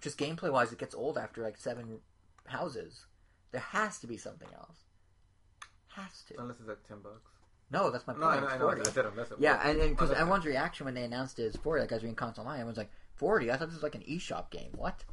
just 0.00 0.18
gameplay 0.18 0.52
wise, 0.52 0.72
it 0.72 0.78
gets 0.78 0.94
old 0.94 1.16
after 1.16 1.42
like 1.42 1.56
seven 1.56 2.00
houses. 2.46 3.06
There 3.52 3.60
has 3.60 3.98
to 4.00 4.06
be 4.06 4.16
something 4.16 4.48
else. 4.54 4.78
Has 5.88 6.22
to. 6.28 6.40
Unless 6.40 6.58
it's 6.60 6.68
like 6.68 6.86
ten 6.88 6.98
bucks. 7.02 7.30
No, 7.70 7.90
that's 7.90 8.06
my 8.06 8.14
No, 8.14 8.26
I 8.28 8.38
point. 8.38 8.60
know, 8.60 8.68
I 8.68 8.74
know. 8.74 8.82
I 8.82 8.90
said 8.90 9.06
unless 9.06 9.30
it 9.30 9.38
Yeah, 9.38 9.66
and 9.66 9.78
because 9.90 10.10
everyone's 10.10 10.44
reaction 10.44 10.84
when 10.84 10.94
they 10.94 11.04
announced 11.04 11.38
it 11.38 11.44
is 11.44 11.56
forty, 11.56 11.80
like 11.82 11.92
as 11.92 12.02
we 12.02 12.08
in 12.08 12.14
console 12.14 12.44
online, 12.44 12.60
everyone's 12.60 12.78
like 12.78 12.90
forty. 13.14 13.50
I 13.50 13.56
thought 13.56 13.66
this 13.68 13.74
was 13.74 13.82
like 13.82 13.94
an 13.94 14.02
eShop 14.02 14.50
game. 14.50 14.70
What? 14.74 15.04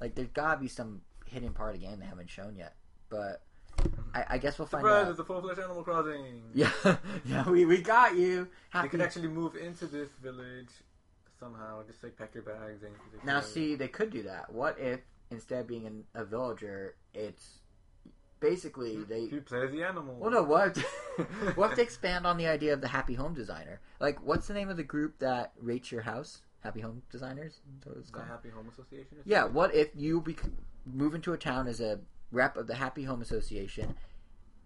Like 0.00 0.14
there's 0.14 0.28
gotta 0.28 0.60
be 0.60 0.68
some 0.68 1.02
hidden 1.26 1.52
part 1.52 1.74
of 1.74 1.80
the 1.80 1.86
game 1.86 1.98
they 1.98 2.06
haven't 2.06 2.30
shown 2.30 2.56
yet. 2.56 2.74
But 3.08 3.42
I, 4.14 4.24
I 4.30 4.38
guess 4.38 4.58
we'll 4.58 4.66
find 4.66 4.82
Surprise! 4.82 5.04
out. 5.04 5.10
It's 5.10 5.20
a 5.20 5.24
full 5.24 5.40
fledged 5.40 5.60
Animal 5.60 5.82
Crossing. 5.82 6.42
Yeah, 6.54 6.70
yeah, 7.24 7.48
we, 7.48 7.64
we 7.64 7.82
got 7.82 8.16
you. 8.16 8.26
You 8.26 8.48
Happy. 8.70 8.88
could 8.88 9.00
actually 9.00 9.28
move 9.28 9.56
into 9.56 9.86
this 9.86 10.08
village 10.22 10.70
somehow. 11.38 11.82
Just 11.86 12.02
like 12.02 12.16
pack 12.16 12.34
your 12.34 12.42
bags 12.42 12.82
and. 12.82 12.94
Now, 13.24 13.40
see, 13.40 13.74
they 13.74 13.88
could 13.88 14.10
do 14.10 14.22
that. 14.24 14.52
What 14.52 14.78
if 14.78 15.00
instead 15.30 15.60
of 15.60 15.66
being 15.66 15.86
an, 15.86 16.04
a 16.14 16.24
villager, 16.24 16.94
it's 17.14 17.60
basically 18.40 18.96
they 19.04 19.20
You 19.20 19.40
play 19.40 19.64
as 19.64 19.72
the 19.72 19.82
animal. 19.82 20.16
Well, 20.18 20.30
no, 20.30 20.42
what? 20.42 20.76
what 21.54 21.70
if 21.70 21.76
they 21.76 21.82
expand 21.82 22.26
on 22.26 22.36
the 22.36 22.46
idea 22.46 22.72
of 22.72 22.80
the 22.80 22.88
happy 22.88 23.14
home 23.14 23.34
designer? 23.34 23.80
Like, 24.00 24.22
what's 24.22 24.46
the 24.46 24.54
name 24.54 24.68
of 24.68 24.76
the 24.76 24.82
group 24.84 25.18
that 25.18 25.52
rates 25.60 25.90
your 25.90 26.02
house? 26.02 26.42
Happy 26.60 26.80
Home 26.80 27.00
Designers? 27.12 27.60
Is 27.86 27.96
it's 27.98 28.10
The? 28.10 28.24
Happy 28.24 28.48
Home 28.48 28.68
Association. 28.68 29.18
Yeah. 29.24 29.44
What 29.44 29.72
if 29.72 29.90
you 29.94 30.20
bec- 30.20 30.42
move 30.84 31.14
into 31.14 31.32
a 31.32 31.38
town 31.38 31.68
as 31.68 31.80
a 31.80 32.00
rep 32.30 32.56
of 32.56 32.66
the 32.66 32.74
Happy 32.74 33.04
Home 33.04 33.22
Association, 33.22 33.96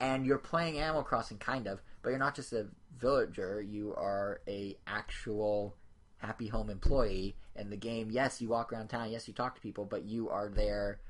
and 0.01 0.25
you're 0.25 0.39
playing 0.39 0.79
Animal 0.79 1.03
Crossing, 1.03 1.39
kind 1.39 1.67
of, 1.67 1.83
but 2.03 2.11
you're 2.11 2.19
not 2.19 2.35
just 2.35 2.53
a 2.53 2.69
villager. 2.99 3.61
You 3.61 3.95
are 3.95 4.41
a 4.49 4.77
actual 4.87 5.77
Happy 6.17 6.49
Home 6.49 6.71
employee. 6.71 7.37
And 7.57 7.71
the 7.71 7.77
game, 7.77 8.11
yes, 8.11 8.41
you 8.41 8.49
walk 8.49 8.73
around 8.73 8.89
town. 8.89 9.11
Yes, 9.11 9.29
you 9.29 9.35
talk 9.35 9.55
to 9.55 9.61
people, 9.61 9.85
but 9.85 10.05
you 10.05 10.31
are 10.31 10.49
there 10.49 11.01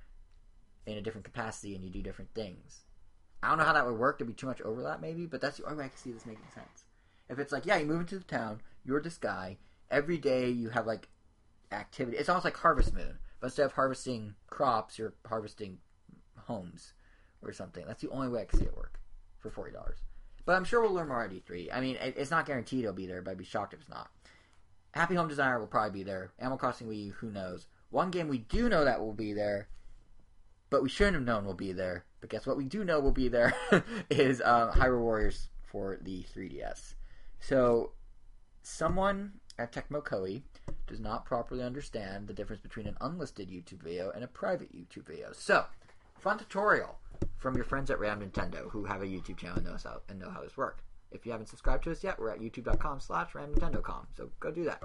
in 0.87 0.97
a 0.97 1.03
different 1.03 1.25
capacity 1.25 1.75
and 1.75 1.85
you 1.85 1.91
do 1.91 2.03
different 2.03 2.35
things. 2.35 2.81
I 3.43 3.49
don't 3.49 3.59
know 3.59 3.65
how 3.65 3.73
that 3.73 3.87
would 3.87 3.99
work. 3.99 4.19
There'd 4.19 4.29
be 4.29 4.35
too 4.35 4.47
much 4.47 4.61
overlap, 4.61 5.01
maybe, 5.01 5.27
but 5.27 5.41
that's 5.41 5.59
the 5.59 5.65
only 5.65 5.79
way 5.79 5.85
I 5.85 5.89
can 5.89 5.99
see 5.99 6.13
this 6.13 6.27
making 6.27 6.51
sense. 6.55 6.85
If 7.29 7.39
it's 7.39 7.53
like, 7.53 7.67
yeah, 7.67 7.77
you 7.77 7.87
move 7.87 8.01
into 8.01 8.19
the 8.19 8.25
town, 8.25 8.61
you're 8.85 9.01
this 9.01 9.19
guy. 9.19 9.59
Every 9.91 10.19
day 10.19 10.51
you 10.51 10.71
have 10.71 10.87
like 10.87 11.09
activity. 11.71 12.17
It's 12.17 12.29
almost 12.29 12.45
like 12.45 12.57
Harvest 12.57 12.95
Moon, 12.95 13.19
but 13.41 13.49
instead 13.49 13.67
of 13.67 13.73
harvesting 13.73 14.35
crops, 14.49 14.99
you're 14.99 15.15
harvesting 15.27 15.79
homes 16.51 16.93
or 17.43 17.53
something. 17.53 17.85
That's 17.87 18.03
the 18.03 18.11
only 18.11 18.29
way 18.29 18.43
I 18.43 18.45
can 18.45 18.59
see 18.59 18.65
it 18.67 18.77
work 18.77 18.99
for 19.39 19.51
forty 19.51 19.73
dollars. 19.73 19.99
But 20.45 20.57
I'm 20.57 20.65
sure 20.65 20.81
we'll 20.81 20.93
learn 20.93 21.09
more 21.09 21.23
at 21.23 21.31
E3. 21.31 21.69
I 21.73 21.81
mean, 21.81 21.97
it- 21.97 22.15
it's 22.17 22.31
not 22.31 22.47
guaranteed 22.47 22.81
it'll 22.85 22.93
be 22.95 23.07
there, 23.07 23.23
but 23.23 23.31
I'd 23.33 23.39
be 23.39 23.45
shocked 23.45 23.75
if 23.75 23.81
it's 23.81 23.89
not. 23.89 24.11
Happy 24.93 25.15
Home 25.15 25.29
Designer 25.29 25.61
will 25.61 25.67
probably 25.69 26.01
be 26.01 26.03
there. 26.03 26.33
Animal 26.39 26.59
Crossing 26.59 26.89
Wii 26.89 27.05
U, 27.07 27.13
who 27.13 27.31
knows? 27.31 27.67
One 27.91 28.11
game 28.11 28.27
we 28.29 28.39
do 28.39 28.69
know 28.69 28.85
that 28.85 29.01
will 29.01 29.13
be 29.13 29.33
there, 29.33 29.69
but 30.71 30.83
we 30.83 30.89
shouldn't 30.89 31.15
have 31.17 31.25
known 31.25 31.45
will 31.45 31.55
be 31.55 31.73
there. 31.73 32.05
But 32.21 32.31
guess 32.31 32.47
what? 32.47 32.57
We 32.57 32.65
do 32.65 32.85
know 32.85 32.99
will 33.01 33.13
be 33.13 33.29
there 33.29 33.55
is 34.11 34.41
uh, 34.41 34.73
Hyrule 34.73 35.01
Warriors 35.03 35.49
for 35.71 35.99
the 36.03 36.25
3DS. 36.35 36.95
So, 37.39 37.93
someone 38.63 39.33
at 39.59 39.73
Tecmo 39.73 40.03
Koei 40.03 40.43
does 40.87 41.01
not 41.01 41.25
properly 41.25 41.63
understand 41.63 42.27
the 42.27 42.35
difference 42.35 42.61
between 42.63 42.87
an 42.87 42.97
unlisted 43.01 43.49
YouTube 43.51 43.83
video 43.83 44.11
and 44.11 44.25
a 44.25 44.29
private 44.29 44.75
YouTube 44.75 45.07
video. 45.07 45.29
So, 45.33 45.67
fun 46.21 46.39
tutorial 46.39 46.99
from 47.39 47.55
your 47.55 47.65
friends 47.65 47.91
at 47.91 47.99
Ram 47.99 48.21
Nintendo 48.21 48.71
who 48.71 48.85
have 48.85 49.03
a 49.03 49.07
YouTube 49.07 49.39
channel 49.39 49.57
and 49.57 49.67
know 49.67 49.77
how, 49.83 50.01
and 50.09 50.19
know 50.19 50.31
how 50.31 50.43
this 50.43 50.57
works. 50.57 50.83
If 51.11 51.27
you 51.27 51.33
haven't 51.33 51.49
subscribed 51.49 51.85
to 51.85 51.91
us 51.91 52.05
yet, 52.05 52.19
we're 52.19 52.31
at 52.31 52.41
youtube.com 52.41 53.01
slash 53.01 53.33
ramnintendo.com. 53.33 54.07
So 54.17 54.31
go 54.39 54.51
do 54.51 54.65
that. 54.65 54.83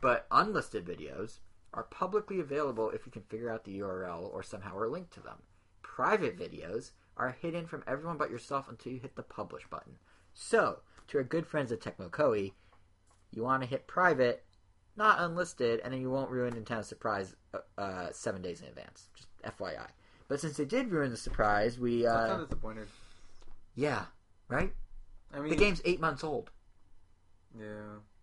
But 0.00 0.26
unlisted 0.30 0.84
videos 0.84 1.38
are 1.72 1.84
publicly 1.84 2.40
available 2.40 2.90
if 2.90 3.06
you 3.06 3.12
can 3.12 3.22
figure 3.22 3.50
out 3.50 3.64
the 3.64 3.78
URL 3.78 4.32
or 4.32 4.42
somehow 4.42 4.76
are 4.76 4.88
linked 4.88 5.14
to 5.14 5.20
them. 5.20 5.38
Private 5.82 6.38
videos 6.38 6.90
are 7.16 7.36
hidden 7.40 7.66
from 7.66 7.84
everyone 7.86 8.18
but 8.18 8.30
yourself 8.30 8.68
until 8.68 8.92
you 8.92 9.00
hit 9.00 9.16
the 9.16 9.22
publish 9.22 9.66
button. 9.70 9.98
So, 10.34 10.80
to 11.08 11.18
our 11.18 11.24
good 11.24 11.46
friends 11.46 11.72
at 11.72 11.80
Tecmo 11.80 12.10
Koei, 12.10 12.52
you 13.30 13.42
want 13.42 13.62
to 13.62 13.68
hit 13.68 13.86
private, 13.86 14.44
not 14.96 15.20
unlisted, 15.20 15.80
and 15.80 15.92
then 15.92 16.00
you 16.00 16.10
won't 16.10 16.30
ruin 16.30 16.54
Nintendo's 16.54 16.88
surprise 16.88 17.34
uh, 17.54 17.80
uh, 17.80 18.08
seven 18.12 18.42
days 18.42 18.60
in 18.60 18.68
advance. 18.68 19.08
Just 19.14 19.28
FYI. 19.42 19.86
But 20.32 20.40
since 20.40 20.56
they 20.56 20.64
did 20.64 20.90
ruin 20.90 21.10
the 21.10 21.18
surprise, 21.18 21.78
we 21.78 22.06
I'm 22.08 22.16
uh, 22.16 22.26
kind 22.28 22.40
of 22.40 22.48
disappointed. 22.48 22.88
yeah, 23.74 24.06
right. 24.48 24.72
I 25.30 25.40
mean, 25.40 25.50
The 25.50 25.56
game's 25.56 25.82
eight 25.84 26.00
months 26.00 26.24
old. 26.24 26.50
Yeah. 27.54 27.66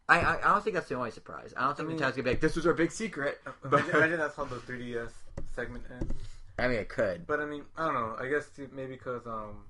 I, 0.07 0.19
I 0.19 0.37
I 0.39 0.53
don't 0.53 0.63
think 0.63 0.73
that's 0.73 0.89
the 0.89 0.95
only 0.95 1.11
surprise. 1.11 1.53
I 1.55 1.65
don't 1.65 1.77
think 1.77 1.87
I 1.87 1.91
mean- 1.91 1.99
Nintendo's 1.99 2.11
gonna 2.15 2.23
be 2.23 2.29
like, 2.31 2.41
"This 2.41 2.55
was 2.55 2.65
our 2.65 2.73
big 2.73 2.91
secret." 2.91 3.39
But 3.61 3.71
Imagine, 3.81 3.89
imagine 3.95 4.17
that's 4.17 4.35
how 4.35 4.45
the 4.45 4.55
3DS 4.55 5.11
segment 5.55 5.83
ends. 5.91 6.11
I 6.57 6.67
mean, 6.67 6.79
it 6.79 6.89
could. 6.89 7.27
But 7.27 7.41
I 7.41 7.45
mean, 7.45 7.61
I 7.77 7.85
don't 7.85 7.93
know. 7.93 8.15
I 8.19 8.27
guess 8.27 8.49
maybe 8.73 8.93
because 8.93 9.27
um, 9.27 9.65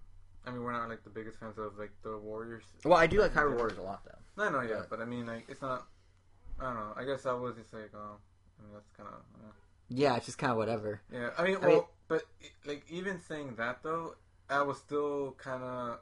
I 0.45 0.51
mean, 0.51 0.63
we're 0.63 0.71
not 0.71 0.87
like 0.87 1.03
the 1.03 1.09
biggest 1.09 1.41
fans 1.41 1.57
of 1.57 1.77
like 1.77 1.91
the 2.03 2.17
Warriors. 2.19 2.63
Well, 2.85 2.97
I 2.97 3.05
do 3.07 3.19
like 3.19 3.33
Hyrule 3.33 3.57
Warriors 3.57 3.79
a 3.79 3.81
lot, 3.81 4.05
though. 4.05 4.45
No, 4.45 4.49
no, 4.49 4.61
yeah, 4.61 4.75
But- 4.77 4.91
but 4.91 4.99
I 5.01 5.05
mean, 5.05 5.25
like, 5.25 5.43
it's 5.49 5.61
not. 5.61 5.87
I 6.57 6.67
don't 6.67 6.75
know. 6.75 6.93
I 6.95 7.03
guess 7.03 7.25
I 7.25 7.33
was 7.33 7.57
just 7.57 7.73
like, 7.73 7.91
oh, 7.93 8.15
I 8.59 8.63
mean, 8.63 8.71
that's 8.73 8.91
kind 8.95 9.09
of. 9.09 9.15
Uh, 9.43 9.51
Yeah, 9.89 10.15
it's 10.15 10.25
just 10.27 10.37
kind 10.37 10.51
of 10.51 10.57
whatever. 10.57 11.01
yeah, 11.11 11.31
I 11.37 11.43
mean, 11.43 11.57
I 11.57 11.59
well, 11.59 11.69
mean- 11.69 11.83
but 12.09 12.23
like 12.65 12.83
even 12.89 13.21
saying 13.21 13.55
that 13.57 13.83
though, 13.83 14.15
I 14.49 14.63
was 14.63 14.79
still 14.79 15.35
kind 15.37 15.63
of 15.63 15.99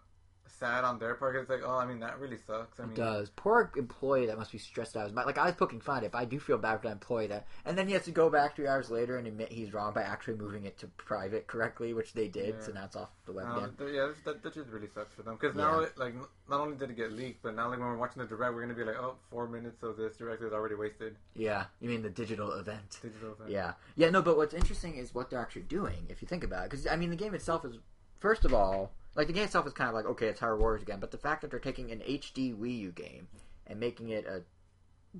sad 0.60 0.84
on 0.84 1.00
their 1.00 1.16
part. 1.16 1.36
It's 1.36 1.50
like, 1.50 1.62
oh, 1.66 1.78
I 1.78 1.86
mean, 1.86 2.00
that 2.00 2.20
really 2.20 2.38
sucks. 2.48 2.80
I 2.80 2.84
mean, 2.84 2.92
It 2.94 2.96
does. 2.96 3.30
Poor 3.36 3.72
employee 3.78 4.26
that 4.28 4.38
must 4.38 4.52
be 4.52 4.58
stressed 4.58 4.96
out. 4.98 5.14
Like 5.14 5.38
I 5.38 5.46
was 5.46 5.56
poking 5.56 5.80
fun 5.82 5.98
at 5.98 6.04
it, 6.06 6.12
but 6.12 6.20
I 6.20 6.26
do 6.26 6.40
feel 6.40 6.58
bad 6.58 6.78
for 6.82 6.88
that 6.88 6.94
employee 6.94 7.28
that, 7.28 7.48
and 7.66 7.78
then 7.78 7.88
he 7.88 7.94
has 7.94 8.04
to 8.06 8.12
go 8.12 8.30
back 8.30 8.56
three 8.56 8.68
hours 8.68 8.90
later 8.90 9.18
and 9.18 9.28
admit 9.28 9.52
he's 9.52 9.74
wrong 9.74 9.94
by 9.94 10.02
actually 10.04 10.38
moving 10.38 10.66
it 10.66 10.78
to 10.80 10.88
private 10.88 11.48
correctly, 11.48 11.94
which 11.94 12.14
they 12.14 12.28
did. 12.28 12.56
Yeah. 12.60 12.66
So 12.66 12.72
now 12.74 12.86
it's 12.86 12.96
off 12.96 13.10
the 13.26 13.34
web 13.34 13.46
Um, 13.48 13.58
again. 13.80 13.94
yeah, 13.94 14.10
that, 14.26 14.44
that 14.44 14.54
just 14.54 14.70
really 14.70 14.88
sucks 14.94 15.14
for 15.14 15.24
them 15.24 15.38
because 15.40 15.56
now, 15.56 15.80
Yeah. 15.82 15.88
it, 15.88 15.98
like, 15.98 16.14
not 16.50 16.62
only 16.62 16.78
did 16.78 16.90
it 16.90 16.96
get 16.98 17.12
leaked, 17.12 17.44
but 17.44 17.56
now, 17.56 17.70
like, 17.70 17.80
when 17.80 17.88
we're 17.88 17.98
watching 17.98 18.22
the 18.22 18.28
direct, 18.28 18.54
we're 18.54 18.62
gonna 18.62 18.74
be 18.74 18.84
like, 18.84 18.98
oh, 19.00 19.16
four 19.30 19.48
minutes 19.48 19.84
of 19.84 19.98
this 19.98 20.16
direct 20.18 20.42
is 20.44 20.54
already 20.54 20.76
wasted. 20.76 21.16
Yeah, 21.36 21.66
you 21.80 21.90
mean 21.90 22.02
the 22.02 22.10
digital 22.10 22.52
event? 22.54 23.00
Digital 23.02 23.34
thing. 23.36 23.48
Yeah, 23.50 23.74
yeah. 23.96 24.10
No, 24.10 24.22
but 24.22 24.38
what's 24.38 24.54
interesting 24.54 24.96
is 24.96 25.14
what 25.14 25.30
they're 25.30 25.40
actually 25.42 25.64
doing. 25.64 26.06
If 26.10 26.22
you 26.22 26.28
think 26.28 26.44
about 26.44 26.66
it, 26.66 26.72
because 26.72 26.88
I 26.88 26.96
mean, 26.96 27.10
the 27.10 27.16
game 27.16 27.34
itself 27.34 27.66
is 27.66 27.78
first 28.20 28.46
of 28.46 28.54
all, 28.54 28.92
like 29.18 29.28
the 29.28 29.34
game 29.34 29.44
itself 29.44 29.68
is 29.68 29.74
kind 29.74 29.90
of 29.90 29.96
like 29.96 30.06
okay, 30.06 30.28
it's 30.28 30.40
Hyrule 30.40 30.60
Warriors 30.60 30.84
again, 30.84 31.00
but 31.00 31.12
the 31.12 31.18
fact 31.18 31.42
that 31.42 31.52
they're 31.52 31.60
taking 31.60 31.92
an 31.92 32.00
HD 32.00 32.56
Wii 32.56 32.80
U 32.80 32.92
game 32.92 33.28
and 33.66 33.80
making 33.80 34.10
it 34.10 34.26
a 34.26 34.44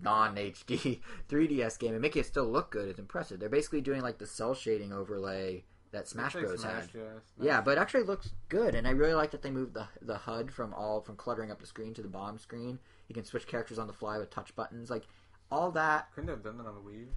non 0.02 0.36
HD 0.36 1.02
3DS 1.30 1.80
game 1.80 1.94
and 1.94 2.02
making 2.02 2.22
it 2.22 2.26
still 2.26 2.50
look 2.50 2.72
good 2.72 2.88
is 2.88 3.00
impressive. 3.00 3.40
They're 3.40 3.50
basically 3.50 3.82
doing 3.82 4.02
like 4.02 4.20
the 4.20 4.28
cel 4.28 4.54
shading 4.54 4.94
overlay 4.94 5.66
that 5.92 6.08
Smash 6.08 6.36
like 6.36 6.46
Bros 6.46 6.62
Smash, 6.62 6.74
had. 6.74 6.90
Yeah, 6.94 7.02
Smash. 7.36 7.48
Yeah, 7.48 7.62
but 7.62 7.78
it 7.78 7.82
actually 7.82 8.04
looks 8.04 8.32
good, 8.50 8.76
and 8.76 8.88
I 8.88 8.92
really 8.92 9.14
like 9.14 9.32
that 9.32 9.42
they 9.42 9.52
moved 9.52 9.74
the 9.74 9.88
the 10.02 10.18
HUD 10.18 10.52
from 10.52 10.74
all 10.74 11.02
from 11.02 11.16
cluttering 11.16 11.52
up 11.52 11.60
the 11.60 11.68
screen 11.68 11.94
to 11.96 12.02
the 12.02 12.08
bottom 12.08 12.38
screen. 12.38 12.80
You 13.08 13.16
can 13.16 13.26
switch 13.26 13.48
characters 13.48 13.80
on 13.80 13.88
the 13.88 13.94
fly 13.94 14.18
with 14.18 14.30
touch 14.30 14.56
buttons, 14.56 14.90
like 14.90 15.08
all 15.50 15.72
that 15.72 16.12
couldn't 16.14 16.30
have 16.30 16.44
done 16.44 16.58
that 16.58 16.68
on 16.68 16.76
the 16.76 16.82
Wii. 16.82 17.08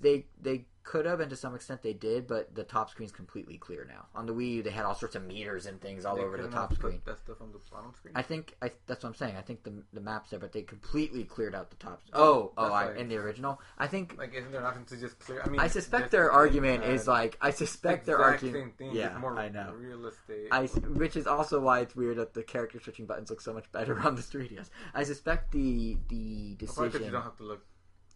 They 0.00 0.26
they 0.40 0.66
could 0.82 1.06
have 1.06 1.18
and 1.18 1.30
to 1.30 1.36
some 1.36 1.54
extent 1.54 1.80
they 1.82 1.94
did 1.94 2.26
but 2.26 2.54
the 2.54 2.62
top 2.62 2.90
screen's 2.90 3.10
completely 3.10 3.56
clear 3.56 3.86
now 3.88 4.04
on 4.14 4.26
the 4.26 4.34
wii 4.34 4.56
u 4.56 4.62
they 4.62 4.68
had 4.70 4.84
all 4.84 4.94
sorts 4.94 5.14
of 5.16 5.24
meters 5.24 5.64
and 5.64 5.80
things 5.80 6.04
all 6.04 6.14
They 6.14 6.20
over 6.22 6.36
the 6.36 6.48
top 6.48 6.74
screen 6.74 7.00
That 7.06 7.18
stuff 7.20 7.40
on 7.40 7.52
the 7.52 7.58
bottom 7.72 7.94
screen. 7.96 8.12
i 8.14 8.20
think 8.20 8.54
I, 8.60 8.70
that's 8.86 9.02
what 9.02 9.08
i'm 9.08 9.14
saying 9.14 9.34
i 9.36 9.40
think 9.40 9.62
the 9.62 9.72
the 9.94 10.02
maps 10.02 10.28
there 10.28 10.38
but 10.38 10.52
they 10.52 10.60
completely 10.60 11.24
cleared 11.24 11.54
out 11.54 11.70
the 11.70 11.76
top 11.76 12.02
oh 12.12 12.52
oh 12.58 12.64
I, 12.66 12.88
like- 12.88 12.98
in 12.98 13.08
the 13.08 13.16
original 13.16 13.62
i 13.78 13.86
think 13.86 14.16
like, 14.18 14.34
isn't 14.34 14.52
there 14.52 14.60
nothing 14.60 14.84
to 14.84 14.96
just 14.98 15.18
clear? 15.20 15.40
I 15.42 15.48
mean, 15.48 15.58
i 15.58 15.68
suspect 15.68 16.10
their 16.10 16.30
argument 16.30 16.84
is 16.84 17.08
like 17.08 17.38
i 17.40 17.50
suspect 17.50 18.04
their 18.04 18.18
argument 18.18 18.54
same 18.54 18.70
thing. 18.72 18.94
yeah 18.94 19.16
more 19.16 19.38
i 19.38 19.48
know 19.48 19.72
real 19.78 20.04
estate. 20.06 20.48
I, 20.52 20.64
which 20.66 21.16
is 21.16 21.26
also 21.26 21.60
why 21.60 21.80
it's 21.80 21.96
weird 21.96 22.18
that 22.18 22.34
the 22.34 22.42
character 22.42 22.78
switching 22.78 23.06
buttons 23.06 23.30
look 23.30 23.40
so 23.40 23.54
much 23.54 23.72
better 23.72 23.98
on 24.06 24.16
the 24.16 24.22
3ds. 24.22 24.68
I 24.92 25.04
suspect 25.04 25.52
the 25.52 25.96
the 26.08 26.56
decision 26.56 27.04
you 27.04 27.10
don't 27.10 27.22
have 27.22 27.38
to 27.38 27.44
look. 27.44 27.64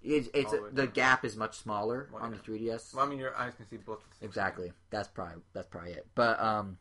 It's, 0.03 0.29
it's 0.33 0.53
the 0.53 0.71
the 0.73 0.87
gap 0.87 1.25
is 1.25 1.37
much 1.37 1.57
smaller 1.59 2.09
Well, 2.13 2.23
on 2.23 2.31
the 2.31 2.37
3ds. 2.37 2.95
Well, 2.95 3.05
I 3.05 3.09
mean, 3.09 3.19
your 3.19 3.37
eyes 3.37 3.55
can 3.57 3.67
see 3.67 3.77
both. 3.79 4.05
Exactly. 4.23 4.73
That's 4.91 5.09
probably 5.09 5.43
that's 5.53 5.67
probably 5.69 5.93
it. 5.93 6.07
But 6.15 6.41
um, 6.41 6.79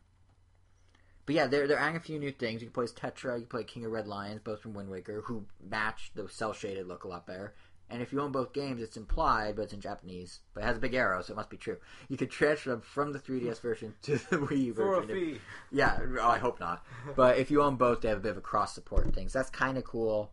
but 1.26 1.34
yeah, 1.34 1.46
they're 1.46 1.66
they're 1.66 1.78
adding 1.78 1.96
a 1.96 2.00
few 2.00 2.18
new 2.18 2.30
things. 2.32 2.62
You 2.62 2.68
can 2.68 2.72
play 2.74 2.84
as 2.84 2.92
Tetra. 2.92 3.34
You 3.34 3.40
can 3.40 3.46
play 3.48 3.64
King 3.64 3.84
of 3.84 3.92
Red 3.92 4.06
Lions, 4.06 4.40
both 4.42 4.60
from 4.60 4.72
Wind 4.74 4.88
Waker, 4.88 5.22
who 5.26 5.44
match 5.68 6.12
the 6.14 6.28
cel 6.28 6.52
shaded 6.52 6.86
look 6.86 7.04
a 7.04 7.08
lot 7.08 7.26
better. 7.26 7.54
And 7.90 8.02
if 8.02 8.12
you 8.12 8.20
own 8.20 8.32
both 8.32 8.52
games, 8.52 8.82
it's 8.82 8.98
implied, 8.98 9.56
but 9.56 9.62
it's 9.62 9.72
in 9.72 9.80
Japanese. 9.80 10.40
But 10.52 10.62
it 10.62 10.66
has 10.66 10.76
a 10.76 10.80
big 10.80 10.92
arrow, 10.92 11.22
so 11.22 11.32
it 11.32 11.36
must 11.36 11.48
be 11.48 11.56
true. 11.56 11.78
You 12.08 12.18
could 12.18 12.30
transfer 12.30 12.68
them 12.70 12.82
from 12.82 13.12
the 13.14 13.18
3DS 13.18 13.60
version 13.62 13.94
to 14.02 14.12
the 14.12 14.18
Wii 14.36 14.64
U 14.66 14.74
For 14.74 14.94
a 14.94 15.00
version. 15.00 15.16
fee. 15.16 15.40
Yeah, 15.72 15.98
oh, 16.20 16.28
I 16.28 16.36
hope 16.38 16.60
not. 16.60 16.84
But 17.16 17.38
if 17.38 17.50
you 17.50 17.62
own 17.62 17.76
both, 17.76 18.02
they 18.02 18.10
have 18.10 18.18
a 18.18 18.20
bit 18.20 18.32
of 18.32 18.36
a 18.36 18.42
cross 18.42 18.74
support 18.74 19.06
and 19.06 19.14
things. 19.14 19.32
That's 19.32 19.48
kind 19.48 19.78
of 19.78 19.84
cool. 19.84 20.30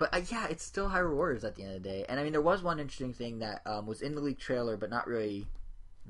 But 0.00 0.14
uh, 0.14 0.22
yeah, 0.32 0.46
it's 0.48 0.64
still 0.64 0.88
Hyrule 0.88 1.14
Warriors 1.14 1.44
at 1.44 1.56
the 1.56 1.62
end 1.62 1.76
of 1.76 1.82
the 1.82 1.88
day. 1.88 2.06
And 2.08 2.18
I 2.18 2.22
mean, 2.22 2.32
there 2.32 2.40
was 2.40 2.62
one 2.62 2.80
interesting 2.80 3.12
thing 3.12 3.40
that 3.40 3.60
um, 3.66 3.86
was 3.86 4.00
in 4.00 4.14
the 4.14 4.22
leak 4.22 4.38
trailer, 4.38 4.78
but 4.78 4.88
not 4.88 5.06
really 5.06 5.46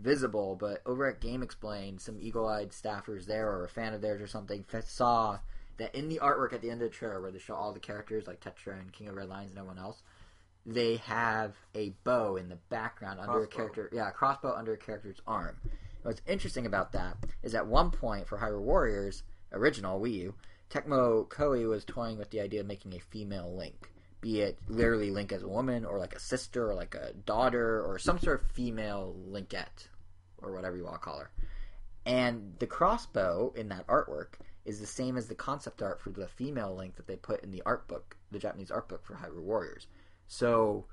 visible. 0.01 0.55
But 0.55 0.80
over 0.86 1.09
at 1.09 1.20
Game 1.20 1.43
Explain, 1.43 1.99
some 1.99 2.16
eagle-eyed 2.20 2.70
staffers 2.70 3.26
there, 3.26 3.51
or 3.51 3.64
a 3.64 3.68
fan 3.68 3.93
of 3.93 4.01
theirs 4.01 4.22
or 4.22 4.28
something, 4.28 4.64
f- 4.72 4.88
saw 4.88 5.41
that 5.78 5.93
in 5.93 6.09
the 6.09 6.20
artwork 6.22 6.53
at 6.53 6.62
the 6.62 6.70
end 6.70 6.82
of 6.82 6.91
the 6.91 6.97
trailer, 6.97 7.20
where 7.20 7.32
they 7.32 7.41
show 7.41 7.57
all 7.57 7.72
the 7.72 7.80
characters 7.80 8.28
like 8.28 8.41
Tetra 8.41 8.78
and 8.78 8.93
King 8.93 9.09
of 9.09 9.16
Red 9.16 9.28
Lions 9.28 9.51
and 9.51 9.59
everyone 9.59 9.82
else, 9.82 10.05
they 10.64 10.99
have 10.99 11.57
a 11.74 11.88
bow 12.05 12.36
in 12.36 12.49
the 12.49 12.59
background 12.68 13.18
under 13.18 13.43
a 13.43 13.49
character. 13.49 13.91
Yeah, 13.93 14.09
a 14.09 14.12
crossbow 14.12 14.55
under 14.55 14.72
a 14.72 14.78
character's 14.78 15.20
arm. 15.26 15.57
What's 16.03 16.22
interesting 16.28 16.64
about 16.64 16.93
that 16.93 17.16
is 17.43 17.57
at 17.57 17.66
one 17.66 17.91
point 17.91 18.28
for 18.28 18.38
Hyrule 18.38 18.61
Warriors 18.61 19.24
original 19.53 20.01
Wii 20.01 20.12
U, 20.12 20.34
Tecmo 20.71 21.27
Koei 21.29 21.68
was 21.68 21.85
toying 21.85 22.16
with 22.16 22.31
the 22.31 22.41
idea 22.41 22.61
of 22.61 22.66
making 22.66 22.95
a 22.95 23.01
female 23.01 23.55
Link, 23.57 23.93
be 24.21 24.41
it 24.41 24.57
literally 24.68 25.11
Link 25.11 25.33
as 25.33 25.43
a 25.43 25.49
woman 25.49 25.85
or 25.85 25.99
like 25.99 26.14
a 26.14 26.21
sister 26.21 26.71
or 26.71 26.75
like 26.75 26.95
a 26.95 27.12
daughter 27.27 27.83
or 27.83 27.99
some 27.99 28.18
sort 28.21 28.41
of 28.41 28.51
female 28.53 29.16
Linkette 29.29 29.89
or 30.39 30.53
whatever 30.53 30.77
you 30.77 30.85
want 30.85 30.95
to 30.95 31.01
call 31.01 31.18
her. 31.18 31.31
And 32.07 32.55
the 32.61 32.66
crossbow 32.66 33.53
in 33.57 33.68
that 33.68 33.87
artwork 33.89 34.35
is 34.64 34.79
the 34.79 34.87
same 34.87 35.16
as 35.16 35.27
the 35.27 35.35
concept 35.35 35.83
art 35.83 36.01
for 36.01 36.11
the 36.11 36.29
female 36.29 36.75
Link 36.75 36.97
that 36.97 37.07
they 37.07 37.16
put 37.16 37.43
in 37.43 37.51
the 37.51 37.62
art 37.66 37.89
book, 37.89 38.16
the 38.31 38.39
Japanese 38.39 38.71
art 38.71 38.89
book 38.89 39.05
for 39.05 39.14
Hyrule 39.14 39.43
Warriors. 39.43 39.89
So 40.29 40.87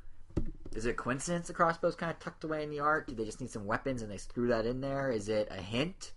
is 0.75 0.85
it 0.85 0.91
a 0.91 0.93
coincidence 0.93 1.47
the 1.47 1.53
crossbow's 1.53 1.95
kind 1.95 2.11
of 2.11 2.19
tucked 2.19 2.43
away 2.43 2.63
in 2.63 2.69
the 2.69 2.79
art? 2.79 3.07
Do 3.07 3.15
they 3.15 3.25
just 3.25 3.41
need 3.41 3.51
some 3.51 3.65
weapons 3.65 4.01
and 4.01 4.11
they 4.11 4.17
threw 4.17 4.47
that 4.47 4.65
in 4.65 4.81
there? 4.81 5.11
Is 5.11 5.29
it 5.29 5.47
a 5.51 5.61
hint? 5.61 6.13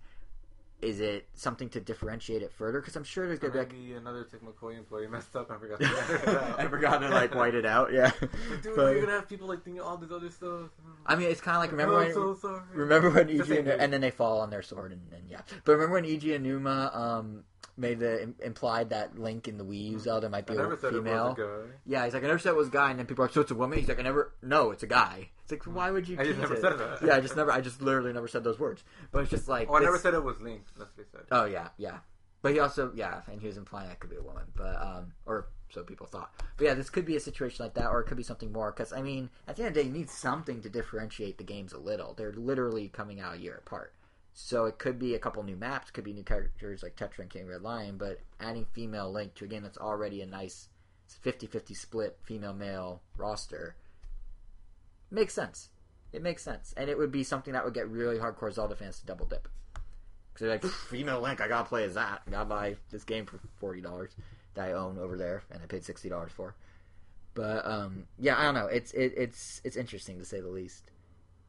Is 0.82 1.00
it 1.00 1.28
something 1.34 1.68
to 1.70 1.80
differentiate 1.80 2.42
it 2.42 2.52
further? 2.52 2.80
Because 2.80 2.96
I'm 2.96 3.04
sure 3.04 3.26
there's 3.26 3.38
gonna 3.38 3.52
be 3.52 3.58
like, 3.58 3.74
another 3.96 4.24
Tecmo 4.24 4.54
Koei 4.54 4.78
employee 4.78 5.06
messed 5.08 5.36
up 5.36 5.50
and 5.50 5.60
forgot 5.60 5.78
to 5.80 5.86
edit 6.14 6.22
it 6.22 6.28
out. 6.28 6.58
I 6.60 6.68
forgot 6.68 6.98
to 7.02 7.08
like 7.10 7.34
white 7.34 7.54
it 7.54 7.66
out. 7.66 7.92
Yeah, 7.92 8.10
Like, 8.20 8.62
Dude, 8.62 8.72
But- 8.76 8.92
you're 8.92 9.00
gonna 9.00 9.12
have 9.12 9.28
people 9.28 9.46
like 9.48 9.62
thinking 9.62 9.82
all 9.82 9.96
this 9.98 10.10
other 10.10 10.30
stuff. 10.30 10.70
I 11.06 11.16
mean, 11.16 11.28
it's 11.30 11.40
kind 11.40 11.56
of 11.56 11.62
like 11.62 11.70
remember 11.72 11.96
when 11.96 12.06
I'm 12.06 12.12
so 12.14 12.34
sorry. 12.34 12.62
remember 12.72 13.10
when 13.10 13.28
It's 13.28 13.46
the 13.48 13.54
Iji 13.54 13.56
same 13.58 13.68
and, 13.68 13.80
and 13.82 13.92
then 13.92 14.00
they 14.00 14.10
fall 14.10 14.40
on 14.40 14.48
their 14.50 14.62
sword 14.62 14.92
and, 14.92 15.02
and 15.12 15.28
yeah. 15.28 15.40
But 15.64 15.72
remember 15.72 15.94
when 15.94 16.04
Aonuma 16.04 16.96
um 16.96 17.44
made 17.80 17.98
the 17.98 18.32
implied 18.40 18.90
that 18.90 19.18
Link 19.18 19.48
in 19.48 19.58
the 19.58 19.64
Wii 19.64 19.92
U 19.92 19.98
Zelda 19.98 20.28
might 20.28 20.48
I 20.48 20.52
be 20.52 20.58
never 20.58 20.74
a 20.74 20.76
female. 20.76 21.34
it 21.36 21.38
was 21.38 21.38
a 21.38 21.42
guy. 21.66 21.74
Yeah, 21.86 22.04
he's 22.04 22.14
like, 22.14 22.22
I 22.22 22.26
never 22.26 22.38
said 22.38 22.50
it 22.50 22.56
was 22.56 22.68
a 22.68 22.72
guy, 22.72 22.90
and 22.90 22.98
then 22.98 23.06
people 23.06 23.24
are 23.24 23.26
like, 23.26 23.34
so 23.34 23.40
it's 23.40 23.50
a 23.50 23.54
woman. 23.54 23.78
He's 23.78 23.88
like, 23.88 23.98
I 23.98 24.02
never, 24.02 24.32
no, 24.42 24.70
it's 24.70 24.82
a 24.82 24.86
guy. 24.86 25.30
It's 25.42 25.50
like, 25.50 25.64
why 25.64 25.90
would 25.90 26.08
you? 26.08 26.16
I 26.20 26.24
just 26.24 26.38
never 26.38 26.54
it? 26.54 26.60
said 26.60 26.78
that. 26.78 26.98
Yeah, 27.04 27.16
I 27.16 27.20
just 27.20 27.36
never, 27.36 27.50
I 27.50 27.60
just 27.60 27.82
literally 27.82 28.12
never 28.12 28.28
said 28.28 28.44
those 28.44 28.58
words. 28.58 28.84
But 29.10 29.22
it's 29.22 29.30
just 29.30 29.48
like, 29.48 29.68
Oh, 29.70 29.74
I 29.74 29.80
never 29.80 29.98
said 29.98 30.14
it 30.14 30.22
was 30.22 30.40
Link. 30.40 30.62
That's 30.78 30.90
what 30.90 30.96
they 30.96 31.18
said. 31.18 31.26
Oh 31.32 31.46
yeah, 31.46 31.68
yeah. 31.78 31.98
But 32.42 32.52
he 32.52 32.58
also, 32.58 32.90
yeah, 32.94 33.20
and 33.30 33.40
he 33.40 33.46
was 33.46 33.58
implying 33.58 33.88
that 33.88 34.00
could 34.00 34.10
be 34.10 34.16
a 34.16 34.22
woman, 34.22 34.44
but 34.56 34.80
um, 34.80 35.12
or 35.26 35.48
so 35.68 35.82
people 35.82 36.06
thought. 36.06 36.32
But 36.56 36.64
yeah, 36.64 36.74
this 36.74 36.88
could 36.88 37.04
be 37.04 37.16
a 37.16 37.20
situation 37.20 37.62
like 37.64 37.74
that, 37.74 37.88
or 37.88 38.00
it 38.00 38.04
could 38.04 38.16
be 38.16 38.22
something 38.22 38.50
more. 38.50 38.70
Because 38.72 38.92
I 38.92 39.02
mean, 39.02 39.28
at 39.46 39.56
the 39.56 39.62
end 39.62 39.68
of 39.68 39.74
the 39.74 39.80
day, 39.82 39.86
you 39.88 39.92
need 39.92 40.08
something 40.08 40.62
to 40.62 40.70
differentiate 40.70 41.36
the 41.38 41.44
games 41.44 41.72
a 41.72 41.78
little. 41.78 42.14
They're 42.14 42.32
literally 42.32 42.88
coming 42.88 43.20
out 43.20 43.34
a 43.34 43.38
year 43.38 43.56
apart. 43.56 43.92
So 44.32 44.64
it 44.66 44.78
could 44.78 44.98
be 44.98 45.14
a 45.14 45.18
couple 45.18 45.42
new 45.42 45.56
maps, 45.56 45.90
could 45.90 46.04
be 46.04 46.12
new 46.12 46.22
characters 46.22 46.82
like 46.82 46.96
Tetra 46.96 47.20
and 47.20 47.30
King 47.30 47.46
Red 47.46 47.62
Lion, 47.62 47.98
but 47.98 48.20
adding 48.40 48.66
female 48.72 49.10
Link 49.10 49.34
to 49.34 49.44
a 49.44 49.48
game 49.48 49.62
that's 49.62 49.78
already 49.78 50.22
a 50.22 50.26
nice 50.26 50.68
50-50 51.24 51.76
split 51.76 52.18
female 52.22 52.54
male 52.54 53.02
roster 53.16 53.74
makes 55.10 55.34
sense. 55.34 55.68
It 56.12 56.22
makes 56.22 56.42
sense, 56.42 56.74
and 56.76 56.90
it 56.90 56.98
would 56.98 57.12
be 57.12 57.22
something 57.22 57.52
that 57.52 57.64
would 57.64 57.74
get 57.74 57.88
really 57.88 58.18
hardcore 58.18 58.52
Zelda 58.52 58.74
fans 58.74 58.98
to 59.00 59.06
double 59.06 59.26
dip. 59.26 59.46
Because 60.32 60.40
they're 60.40 60.50
like, 60.50 60.64
female 60.64 61.20
Link, 61.20 61.40
I 61.40 61.48
gotta 61.48 61.68
play 61.68 61.84
as 61.84 61.94
that. 61.94 62.22
I 62.26 62.30
gotta 62.30 62.46
buy 62.46 62.76
this 62.90 63.04
game 63.04 63.26
for 63.26 63.38
forty 63.58 63.80
dollars 63.80 64.10
that 64.54 64.68
I 64.68 64.72
own 64.72 64.98
over 64.98 65.16
there, 65.16 65.44
and 65.50 65.62
I 65.62 65.66
paid 65.66 65.84
sixty 65.84 66.08
dollars 66.08 66.32
for. 66.32 66.56
But 67.34 67.64
um, 67.64 68.06
yeah, 68.18 68.38
I 68.38 68.42
don't 68.42 68.54
know. 68.54 68.66
It's 68.66 68.92
it, 68.92 69.14
it's 69.16 69.60
it's 69.62 69.76
interesting 69.76 70.18
to 70.18 70.24
say 70.24 70.40
the 70.40 70.48
least. 70.48 70.90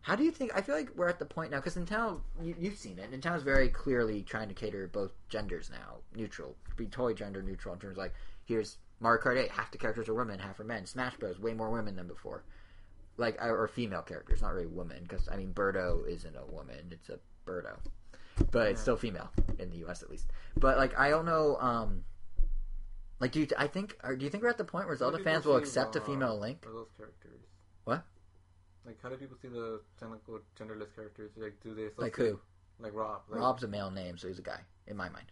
How 0.02 0.16
do 0.16 0.24
you 0.24 0.32
think? 0.32 0.52
I 0.56 0.62
feel 0.62 0.76
like 0.76 0.89
we're 0.95 1.10
at 1.10 1.20
the 1.20 1.26
point 1.26 1.52
now 1.52 1.58
because 1.58 1.76
Nintendo, 1.76 2.22
you, 2.41 2.56
you've 2.60 2.78
seen 2.78 2.97
it. 2.97 3.12
Nintendo's 3.12 3.43
very 3.43 3.70
clearly 3.70 4.24
trying 4.24 4.47
to 4.47 4.54
cater 4.54 4.88
both 4.88 5.12
genders 5.30 5.70
now, 5.70 5.97
neutral, 6.16 6.56
be 6.76 6.88
totally 6.88 7.14
gender 7.14 7.41
neutral 7.41 7.74
in 7.74 7.80
terms 7.80 7.93
of 7.93 7.97
like 7.97 8.14
here's 8.45 8.78
Mario 8.99 9.22
Kart 9.22 9.38
8, 9.38 9.52
half 9.52 9.72
the 9.72 9.78
characters 9.78 10.10
are 10.10 10.14
women, 10.14 10.39
half 10.39 10.60
are 10.60 10.64
men. 10.64 10.86
Smash 10.86 11.16
Bros, 11.18 11.39
way 11.39 11.54
more 11.54 11.70
women 11.70 11.95
than 11.95 12.08
before, 12.08 12.43
like 13.18 13.39
or 13.41 13.68
female 13.68 14.02
characters, 14.02 14.41
not 14.41 14.54
really 14.54 14.68
women. 14.68 15.04
Because 15.04 15.30
I 15.30 15.38
mean, 15.38 15.54
Birdo 15.54 16.08
isn't 16.08 16.36
a 16.36 16.45
woman; 16.45 16.89
it's 16.91 17.10
a 17.10 17.20
Birdo, 17.45 17.78
but 18.52 18.70
it's 18.70 18.82
still 18.82 18.97
female 18.97 19.30
in 19.60 19.70
the 19.70 19.78
U.S. 19.78 20.02
at 20.02 20.10
least. 20.10 20.28
But 20.58 20.78
like, 20.78 20.97
I 20.97 21.10
don't 21.10 21.26
know. 21.26 21.58
um 21.60 22.04
like, 23.20 23.32
do 23.32 23.41
you? 23.41 23.47
I 23.56 23.68
think. 23.68 23.95
Do 24.18 24.26
you 24.26 24.32
think 24.32 24.41
we're 24.41 24.49
at 24.49 24.58
the 24.58 24.66
point 24.66 24.88
where 24.88 24.97
Zelda 24.97 25.20
fans 25.20 25.45
will 25.45 25.58
accept 25.58 25.95
a 25.95 26.02
uh, 26.02 26.04
female 26.04 26.39
Link? 26.39 26.66
Are 26.66 26.74
those 26.74 26.89
characters? 26.97 27.39
Like, 28.86 28.97
how 29.01 29.09
do 29.09 29.15
people 29.15 29.38
see 29.41 29.47
the 29.47 29.82
technical 29.99 30.39
genderless 30.59 30.93
characters? 30.95 31.32
Like, 31.38 31.55
do 31.63 31.75
they 31.75 31.89
Like 31.97 32.15
who? 32.15 32.39
Like 32.79 32.93
Rob. 32.93 33.21
Like, 33.29 33.39
Rob's 33.39 33.63
a 33.63 33.67
male 33.67 33.91
name, 33.91 34.17
so 34.17 34.27
he's 34.27 34.39
a 34.39 34.43
guy 34.43 34.59
in 34.88 34.97
my 34.97 35.09
mind. 35.09 35.32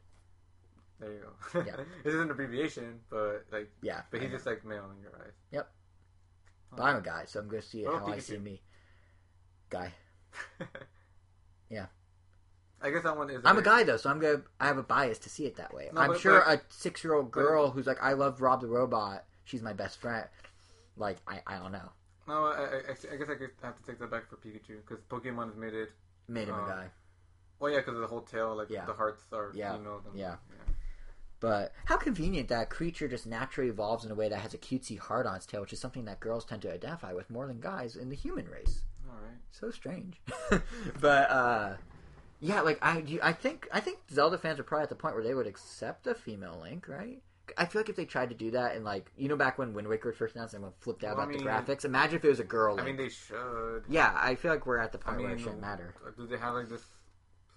There 1.00 1.12
you 1.12 1.20
go. 1.54 1.64
Yeah. 1.66 1.78
this 2.04 2.14
is 2.14 2.20
an 2.20 2.30
abbreviation, 2.30 3.00
but 3.10 3.46
like, 3.52 3.72
Yeah, 3.82 4.02
but 4.12 4.22
he's 4.22 4.32
just 4.32 4.46
like 4.46 4.66
male 4.66 4.90
in 4.96 5.02
your 5.02 5.16
eyes. 5.16 5.34
Yep. 5.52 5.72
But 6.76 6.84
I'm 6.84 6.98
a 6.98 7.02
guy, 7.02 7.24
so 7.26 7.40
I'm 7.40 7.48
going 7.48 7.62
to 7.62 7.68
see 7.68 7.82
it 7.82 7.88
how 7.88 8.06
I 8.06 8.20
see 8.20 8.38
me. 8.38 8.62
Guy. 9.70 9.94
Yeah. 11.70 11.86
I 12.82 12.90
guess 12.92 13.04
that 13.04 13.18
one 13.18 13.30
is. 13.30 13.42
I'm 13.46 13.58
a 13.58 13.62
guy 13.62 13.84
though, 13.84 13.98
so 13.98 14.10
I'm 14.10 14.20
gonna. 14.20 14.42
I 14.60 14.68
have 14.68 14.78
a 14.78 14.84
bias 14.84 15.20
to 15.20 15.30
see 15.30 15.46
it 15.46 15.58
that 15.58 15.74
way. 15.74 15.90
No, 15.94 16.02
I'm 16.02 16.12
but- 16.12 16.20
sure 16.20 16.44
but- 16.46 16.60
a 16.60 16.62
six 16.70 17.04
year 17.04 17.14
old 17.14 17.32
girl 17.32 17.70
who's 17.70 17.86
like, 17.86 18.02
I 18.02 18.14
love 18.14 18.42
Rob 18.42 18.62
the 18.62 18.68
robot. 18.68 19.26
She's 19.44 19.62
my 19.62 19.74
best 19.74 20.00
friend. 20.00 20.26
Like 20.96 21.18
I, 21.28 21.42
I 21.46 21.60
don't 21.60 21.72
know. 21.72 21.92
No, 22.30 22.46
I, 22.46 22.62
I, 22.62 23.14
I 23.14 23.16
guess 23.18 23.30
I 23.30 23.36
could 23.36 23.50
have 23.64 23.76
to 23.78 23.84
take 23.86 24.00
that 24.00 24.12
back 24.12 24.30
for 24.30 24.36
Pikachu 24.38 24.78
because 24.88 25.04
Pokemon 25.10 25.48
has 25.48 25.58
made 25.58 25.74
it. 25.74 25.90
Made 26.28 26.48
him 26.48 26.56
Um, 26.56 26.64
a 26.66 26.68
guy. 26.68 26.86
Well, 27.60 27.72
yeah, 27.72 27.80
because 27.80 28.00
the 28.00 28.08
whole 28.08 28.22
tail, 28.22 28.56
like 28.56 28.70
Yeah. 28.70 28.86
the 28.86 28.94
hearts 28.94 29.24
are 29.34 29.52
Yeah. 29.54 29.76
female. 29.76 30.00
Than, 30.00 30.16
Yeah. 30.16 30.36
But 31.42 31.72
how 31.86 31.98
convenient 31.98 32.50
that 32.50 32.70
creature 32.70 33.08
just 33.08 33.26
naturally 33.26 33.70
evolves 33.70 34.04
in 34.06 34.12
a 34.12 34.16
way 34.16 34.28
that 34.30 34.40
has 34.40 34.54
a 34.54 34.58
cutesy 34.58 35.00
heart 35.00 35.26
on 35.26 35.36
its 35.36 35.46
tail, 35.46 35.62
which 35.62 35.74
is 35.74 35.80
something 35.80 36.06
that 36.06 36.20
girls 36.20 36.46
tend 36.46 36.62
to 36.64 36.74
identify 36.74 37.14
with 37.14 37.30
more 37.30 37.48
than 37.48 37.60
guys 37.60 37.96
in 37.96 38.10
the 38.10 38.16
human 38.16 38.48
race. 38.50 38.84
All 39.10 39.16
right. 39.16 39.38
So 39.52 39.72
strange. 39.72 40.22
but 41.02 41.30
uh 41.32 41.78
yeah, 42.42 42.62
like 42.62 42.78
I 42.82 43.20
I 43.24 43.32
think 43.34 43.68
I 43.72 43.80
think 43.80 44.00
Zelda 44.12 44.38
fans 44.38 44.60
are 44.60 44.64
probably 44.64 44.84
at 44.84 44.90
the 44.90 44.96
point 44.96 45.16
where 45.16 45.24
they 45.24 45.34
would 45.34 45.48
accept 45.48 46.08
a 46.08 46.14
female 46.14 46.60
Link, 46.62 46.88
right? 46.88 47.22
I 47.58 47.66
feel 47.66 47.80
like 47.82 47.90
if 47.90 47.96
they 47.96 48.06
tried 48.06 48.30
to 48.30 48.36
do 48.36 48.52
that 48.52 48.76
and 48.76 48.84
like 48.86 49.12
you 49.18 49.28
know 49.28 49.36
back 49.36 49.58
when 49.58 49.74
Wind 49.74 49.88
Waker 49.88 50.10
was 50.10 50.18
first 50.18 50.36
announced, 50.36 50.54
everyone 50.56 50.74
flipped 50.80 51.04
out 51.04 51.18
Well, 51.18 51.22
I 51.22 51.24
about 51.30 51.36
mean, 51.36 51.44
the 51.44 51.50
graphics. 51.50 51.86
Imagine 51.86 52.18
if 52.18 52.26
it 52.26 52.30
was 52.30 52.40
a 52.40 52.44
girl. 52.44 52.80
I 52.80 52.84
mean, 52.84 52.98
they 52.98 53.10
should. 53.10 53.84
yeah, 53.90 54.14
I 54.16 54.36
feel 54.36 54.52
like 54.52 54.66
we're 54.66 54.78
at 54.80 54.92
the 54.92 55.00
I 55.06 55.12
point 55.12 55.22
where 55.22 55.32
it 55.32 55.36
mean, 55.36 55.44
shouldn't 55.44 55.62
matter. 55.62 55.94
Uh, 56.06 56.12
do 56.18 56.28
they 56.28 56.38
have 56.38 56.54
like 56.54 56.70
this 56.70 56.86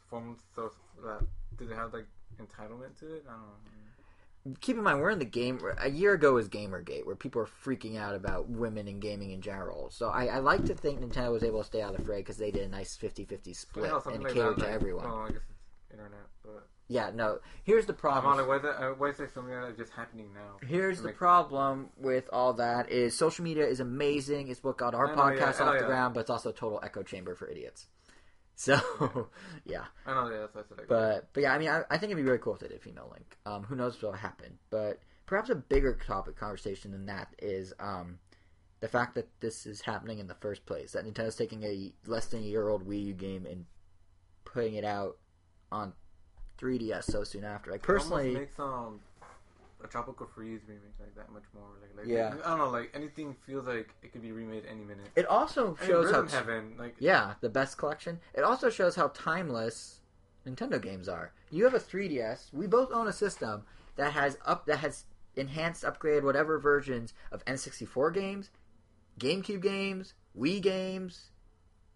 form 0.09 0.37
so 0.55 0.71
that? 1.03 1.09
Uh, 1.09 1.19
do 1.59 1.67
they 1.67 1.75
have 1.75 1.93
like 1.93 2.07
entitlement 2.41 2.97
to 3.01 3.15
it? 3.15 3.25
I 3.29 3.33
don't 3.33 3.41
know. 3.43 4.57
Keep 4.61 4.79
in 4.79 4.83
mind, 4.83 5.01
we're 5.01 5.11
in 5.11 5.21
the 5.21 5.25
game. 5.25 5.61
A 5.79 5.89
year 5.89 6.15
ago 6.15 6.33
was 6.35 6.49
GamerGate, 6.49 7.07
where 7.07 7.15
people 7.15 7.41
were 7.41 7.47
freaking 7.47 7.97
out 7.97 8.17
about 8.17 8.49
women 8.49 8.89
in 8.89 8.99
gaming 8.99 9.31
in 9.31 9.41
general. 9.41 9.89
So 9.91 10.09
I, 10.09 10.25
I 10.27 10.39
like 10.41 10.65
to 10.65 10.75
think 10.75 11.01
Nintendo 11.01 11.31
was 11.31 11.45
able 11.45 11.61
to 11.61 11.65
stay 11.65 11.81
out 11.81 11.93
of 11.93 11.99
the 12.01 12.05
fray 12.05 12.19
because 12.23 12.39
they 12.39 12.51
did 12.51 12.63
a 12.65 12.69
nice 12.69 12.97
50-50 12.97 13.55
split 13.55 13.93
and 14.07 14.25
like 14.25 14.35
catered 14.35 14.57
that, 14.57 14.63
to 14.63 14.65
like- 14.65 14.75
everyone. 14.75 15.05
Well, 15.05 15.19
I 15.19 15.29
guess 15.29 15.43
it's 15.49 15.93
internet, 15.93 16.27
but 16.43 16.67
Yeah, 16.93 17.11
no. 17.15 17.39
Here's 17.65 17.87
the 17.87 17.95
problem. 17.95 18.37
like, 18.37 18.47
why 18.47 18.57
is 18.57 18.63
that? 18.63 18.83
uh, 18.83 18.91
Why 18.91 19.09
is 19.09 19.17
that 19.17 19.33
something 19.33 19.53
that's 19.53 19.79
just 19.79 19.93
happening 19.93 20.29
now? 20.35 20.67
Here's 20.67 21.01
the 21.01 21.13
problem 21.13 21.89
with 21.97 22.29
all 22.33 22.53
that 22.55 22.91
is 22.91 23.17
social 23.17 23.45
media 23.45 23.67
is 23.67 23.81
amazing. 23.81 24.49
It's 24.49 24.63
what 24.63 24.77
got 24.77 24.95
our 24.95 25.07
know, 25.07 25.13
yeah, 25.15 25.19
podcast 25.19 25.61
know, 25.61 25.67
off 25.67 25.75
the 25.75 25.81
yeah. 25.81 25.87
ground, 25.87 26.15
but 26.15 26.21
it's 26.21 26.31
also 26.31 26.51
a 26.51 26.53
total 26.53 26.81
echo 26.83 27.03
chamber 27.03 27.35
for 27.35 27.49
idiots. 27.49 27.87
So, 28.55 28.79
yeah. 29.65 29.87
I 30.07 30.13
know, 30.13 30.31
yeah, 30.31 30.41
that's 30.41 30.55
what 30.55 30.67
I 30.71 30.77
said. 30.77 30.89
But 30.89 31.31
but 31.33 31.43
yeah, 31.43 31.55
I 31.55 31.59
mean, 31.59 31.71
I, 31.71 31.83
I 31.91 31.97
think 31.97 32.13
it'd 32.13 32.17
be 32.19 32.23
really 32.23 32.39
cool 32.39 32.55
if 32.55 32.61
they 32.61 32.69
did 32.69 32.83
female 32.83 33.09
link. 33.11 33.39
Um, 33.47 33.65
who 33.65 33.75
knows 33.75 33.95
what'll 33.95 34.13
happen? 34.13 34.59
But 34.71 35.01
perhaps 35.27 35.49
a 35.49 35.55
bigger 35.55 35.99
topic 36.07 36.37
conversation 36.37 36.93
than 36.93 37.07
that 37.07 37.35
is 37.39 37.73
um, 37.81 38.19
the 38.81 38.89
fact 38.89 39.15
that 39.15 39.29
this 39.41 39.65
is 39.65 39.81
happening 39.81 40.19
in 40.19 40.27
the 40.29 40.35
first 40.35 40.67
place. 40.67 40.93
That 40.93 41.07
Nintendo's 41.07 41.35
taking 41.35 41.65
a 41.65 41.93
less 42.07 42.27
than 42.27 42.41
a 42.41 42.47
year 42.47 42.69
old 42.69 42.87
Wii 42.87 43.07
U 43.07 43.15
game 43.15 43.47
and 43.47 43.65
putting 44.45 44.75
it 44.75 44.85
out 44.85 45.17
on 45.73 45.95
3DS 46.63 47.05
so 47.05 47.25
soon 47.25 47.45
after. 47.45 47.71
Like 47.71 47.81
it 47.81 47.87
personally, 47.87 48.35
makes 48.35 48.59
um 48.59 49.01
a 49.85 49.89
tropical 49.89 50.27
freeze 50.27 50.61
remake 50.69 50.95
like 51.01 51.15
that 51.17 51.33
much 51.33 51.43
more 51.55 51.65
like 51.81 51.91
like 51.97 52.07
Yeah. 52.07 52.35
I 52.45 52.51
don't 52.51 52.59
know 52.59 52.71
like 52.71 52.93
anything 52.95 53.35
feels 53.47 53.67
like 53.67 53.93
it 54.03 54.13
could 54.13 54.23
be 54.23 54.31
remade 54.33 54.65
any 54.71 54.85
minute. 54.85 55.09
it 55.17 55.27
also 55.27 55.77
I 55.77 55.81
mean, 55.81 55.91
shows 55.91 56.11
how 56.13 56.27
Heaven 56.27 56.75
like 56.79 56.95
Yeah, 56.99 57.35
the 57.41 57.49
best 57.49 57.79
collection. 57.79 58.21
It 58.35 58.45
also 58.45 58.71
shows 58.71 58.95
how 58.95 59.09
timeless 59.09 60.01
Nintendo 60.47 60.81
games 60.81 61.09
are. 61.09 61.33
You 61.51 61.65
have 61.65 61.75
a 61.75 61.81
3DS. 61.81 62.53
We 62.53 62.67
both 62.67 62.93
own 62.93 63.09
a 63.09 63.13
system 63.13 63.65
that 63.97 64.13
has 64.13 64.39
up 64.45 64.67
that 64.67 64.79
has 64.79 65.05
enhanced, 65.35 65.83
upgraded 65.83 66.23
whatever 66.23 66.59
versions 66.59 67.15
of 67.33 67.45
N64 67.45 68.15
games, 68.15 68.51
GameCube 69.19 69.63
games, 69.63 70.15
Wii 70.39 70.61
games. 70.63 71.31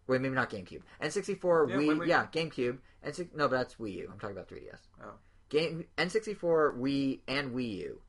Wait, 0.07 0.21
maybe 0.21 0.35
not 0.35 0.51
GameCube. 0.51 0.83
N64, 1.03 1.69
Yeah, 1.71 1.77
Wii, 1.77 1.99
wait. 1.99 2.09
yeah, 2.09 2.27
GameCube. 2.33 2.79
N6, 3.05 3.35
no, 3.35 3.49
but 3.49 3.57
that's 3.57 3.75
Wii 3.77 3.93
U. 3.95 4.09
I'm 4.13 4.19
talking 4.19 4.37
about 4.37 4.49
3DS. 4.49 4.81
Oh. 5.03 5.15
Game 5.49 5.85
N64, 5.99 6.77
Wii, 6.79 7.21
and 7.29 7.53
Wii 7.55 7.77
U. 7.79 8.01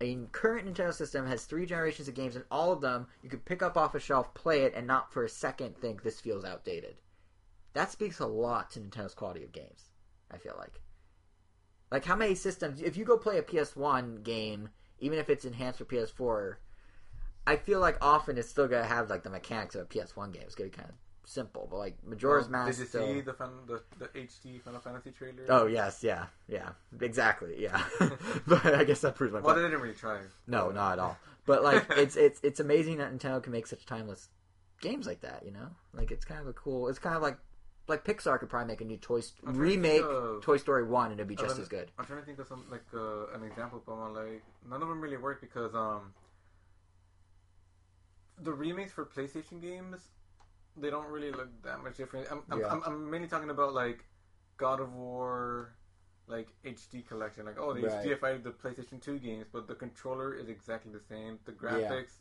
A 0.00 0.16
current 0.32 0.66
Nintendo 0.68 0.92
system 0.92 1.26
has 1.26 1.44
three 1.44 1.66
generations 1.66 2.08
of 2.08 2.14
games, 2.14 2.34
and 2.36 2.44
all 2.50 2.72
of 2.72 2.80
them 2.80 3.06
you 3.22 3.30
could 3.30 3.44
pick 3.44 3.62
up 3.62 3.76
off 3.76 3.94
a 3.94 4.00
shelf, 4.00 4.34
play 4.34 4.62
it, 4.62 4.74
and 4.74 4.86
not 4.86 5.12
for 5.12 5.24
a 5.24 5.28
second 5.28 5.76
think 5.78 6.02
this 6.02 6.20
feels 6.20 6.44
outdated. 6.44 6.96
That 7.74 7.90
speaks 7.90 8.18
a 8.18 8.26
lot 8.26 8.70
to 8.72 8.80
Nintendo's 8.80 9.14
quality 9.14 9.44
of 9.44 9.52
games. 9.52 9.90
I 10.30 10.38
feel 10.38 10.54
like, 10.58 10.80
like 11.90 12.04
how 12.04 12.16
many 12.16 12.34
systems? 12.34 12.80
If 12.82 12.96
you 12.96 13.04
go 13.04 13.16
play 13.16 13.38
a 13.38 13.42
PS1 13.42 14.22
game, 14.24 14.68
even 14.98 15.18
if 15.18 15.30
it's 15.30 15.44
enhanced 15.44 15.78
for 15.78 15.84
PS4, 15.84 16.56
I 17.46 17.56
feel 17.56 17.80
like 17.80 17.98
often 18.00 18.36
it's 18.38 18.48
still 18.48 18.68
gonna 18.68 18.86
have 18.86 19.10
like 19.10 19.22
the 19.22 19.30
mechanics 19.30 19.74
of 19.74 19.82
a 19.82 19.86
PS1 19.86 20.32
game. 20.32 20.42
It's 20.42 20.54
gonna 20.54 20.70
be 20.70 20.76
kind 20.76 20.88
of 20.88 20.94
simple, 21.26 21.68
but 21.70 21.78
like 21.78 21.96
Majora's 22.04 22.48
Mask. 22.48 22.72
Did 22.72 22.78
you 22.80 22.86
still... 22.86 23.06
see 23.06 23.20
the, 23.20 23.32
fun, 23.32 23.50
the 23.66 23.82
the 23.98 24.06
HD 24.08 24.60
Final 24.60 24.80
Fantasy 24.80 25.10
trailer? 25.10 25.44
Oh 25.48 25.66
yes, 25.66 26.02
yeah, 26.02 26.26
yeah, 26.48 26.70
exactly, 27.00 27.62
yeah. 27.62 27.82
but 28.46 28.66
I 28.66 28.84
guess 28.84 29.00
that 29.00 29.14
proves 29.14 29.32
my 29.32 29.38
point. 29.38 29.46
Well, 29.46 29.56
they 29.56 29.62
didn't 29.62 29.80
really 29.80 29.94
try. 29.94 30.20
No, 30.46 30.70
not 30.70 30.94
at 30.94 30.98
all. 30.98 31.16
But 31.46 31.62
like, 31.62 31.84
it's 31.90 32.16
it's 32.16 32.40
it's 32.42 32.58
amazing 32.58 32.96
that 32.98 33.12
Nintendo 33.12 33.42
can 33.42 33.52
make 33.52 33.66
such 33.66 33.84
timeless 33.84 34.30
games 34.80 35.06
like 35.06 35.20
that. 35.20 35.42
You 35.44 35.52
know, 35.52 35.68
like 35.92 36.10
it's 36.10 36.24
kind 36.24 36.40
of 36.40 36.46
a 36.46 36.54
cool. 36.54 36.88
It's 36.88 36.98
kind 36.98 37.14
of 37.14 37.20
like 37.20 37.36
like 37.86 38.04
Pixar 38.04 38.38
could 38.38 38.48
probably 38.48 38.68
make 38.68 38.80
a 38.80 38.84
new 38.84 38.96
Toy 38.96 39.20
St- 39.20 39.46
I'm 39.46 39.54
to 39.54 39.60
remake 39.60 40.02
of- 40.02 40.42
Toy 40.42 40.56
Story 40.56 40.84
one 40.84 41.10
and 41.10 41.20
it'd 41.20 41.28
be 41.28 41.36
just 41.36 41.56
an- 41.56 41.62
as 41.62 41.68
good. 41.68 41.90
I'm 41.98 42.06
trying 42.06 42.20
to 42.20 42.24
think 42.24 42.38
of 42.38 42.46
some 42.46 42.64
like 42.70 42.84
uh, 42.94 43.26
an 43.34 43.44
example, 43.44 43.82
but 43.84 43.92
I'm 43.92 44.14
like 44.14 44.42
none 44.68 44.82
of 44.82 44.88
them 44.88 45.00
really 45.00 45.18
work 45.18 45.40
because 45.40 45.74
um 45.74 46.14
the 48.40 48.52
remakes 48.52 48.92
for 48.92 49.04
PlayStation 49.04 49.60
games 49.60 50.00
they 50.76 50.90
don't 50.90 51.06
really 51.06 51.30
look 51.30 51.48
that 51.62 51.82
much 51.82 51.96
different. 51.96 52.26
I'm 52.30 52.42
I'm, 52.50 52.60
Yeah. 52.60 52.68
I'm, 52.68 52.82
I'm 52.84 53.10
mainly 53.10 53.28
talking 53.28 53.50
about 53.50 53.74
like 53.74 54.04
God 54.56 54.80
of 54.80 54.92
War. 54.94 55.74
Like 56.26 56.48
HD 56.64 57.06
collection, 57.06 57.44
like 57.44 57.58
oh 57.60 57.74
they 57.74 57.82
Right. 57.82 58.06
HDified 58.06 58.44
the 58.44 58.50
PlayStation 58.50 58.98
Two 58.98 59.18
games, 59.18 59.44
but 59.52 59.68
the 59.68 59.74
controller 59.74 60.32
is 60.32 60.48
exactly 60.48 60.90
the 60.90 61.02
same. 61.06 61.38
The 61.44 61.52
graphics, 61.52 62.14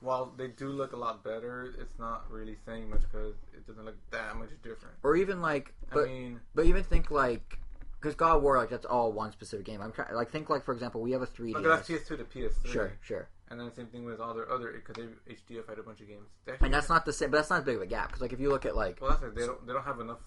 while 0.00 0.34
they 0.36 0.48
do 0.48 0.68
look 0.68 0.92
a 0.92 0.96
lot 0.96 1.24
better, 1.24 1.74
it's 1.80 1.98
not 1.98 2.30
really 2.30 2.56
saying 2.66 2.90
much 2.90 3.00
because 3.00 3.34
it 3.54 3.66
doesn't 3.66 3.86
look 3.86 3.96
that 4.10 4.36
much 4.36 4.50
different. 4.62 4.96
Or 5.02 5.16
even 5.16 5.40
like, 5.40 5.72
but 5.90 6.04
I 6.04 6.08
mean, 6.08 6.40
but 6.54 6.66
even 6.66 6.84
think 6.84 7.10
like. 7.10 7.58
Because 7.98 8.14
God 8.14 8.36
of 8.36 8.42
War, 8.42 8.58
like 8.58 8.68
that's 8.68 8.84
all 8.84 9.10
one 9.10 9.32
specific 9.32 9.64
game. 9.64 9.80
I'm 9.80 9.92
trying, 9.92 10.14
like, 10.14 10.30
think 10.30 10.50
like 10.50 10.62
for 10.62 10.74
example, 10.74 11.00
we 11.00 11.12
have 11.12 11.22
a 11.22 11.26
3DS. 11.26 11.54
look, 11.54 11.64
that's 11.64 11.88
PS2 11.88 12.06
to 12.18 12.24
PS3. 12.24 12.66
Sure, 12.70 12.92
sure. 13.00 13.28
And 13.48 13.60
then 13.60 13.72
same 13.74 13.86
thing 13.86 14.04
with 14.04 14.20
all 14.20 14.34
their 14.34 14.50
other 14.50 14.72
because 14.72 14.96
they 14.96 15.34
HDified 15.34 15.78
a 15.78 15.82
bunch 15.82 16.00
of 16.00 16.08
games. 16.08 16.26
And 16.60 16.74
that's 16.74 16.88
not 16.88 17.04
the 17.04 17.12
same, 17.12 17.30
but 17.30 17.36
that's 17.38 17.50
not 17.50 17.60
as 17.60 17.64
big 17.64 17.76
of 17.76 17.82
a 17.82 17.86
gap. 17.86 18.08
Because 18.08 18.20
like 18.22 18.32
if 18.32 18.40
you 18.40 18.48
look 18.48 18.66
at 18.66 18.74
like, 18.74 18.98
well, 19.00 19.10
that's 19.10 19.22
it. 19.22 19.34
They 19.36 19.46
don't 19.46 19.64
they 19.66 19.72
don't 19.72 19.84
have 19.84 20.00
enough, 20.00 20.18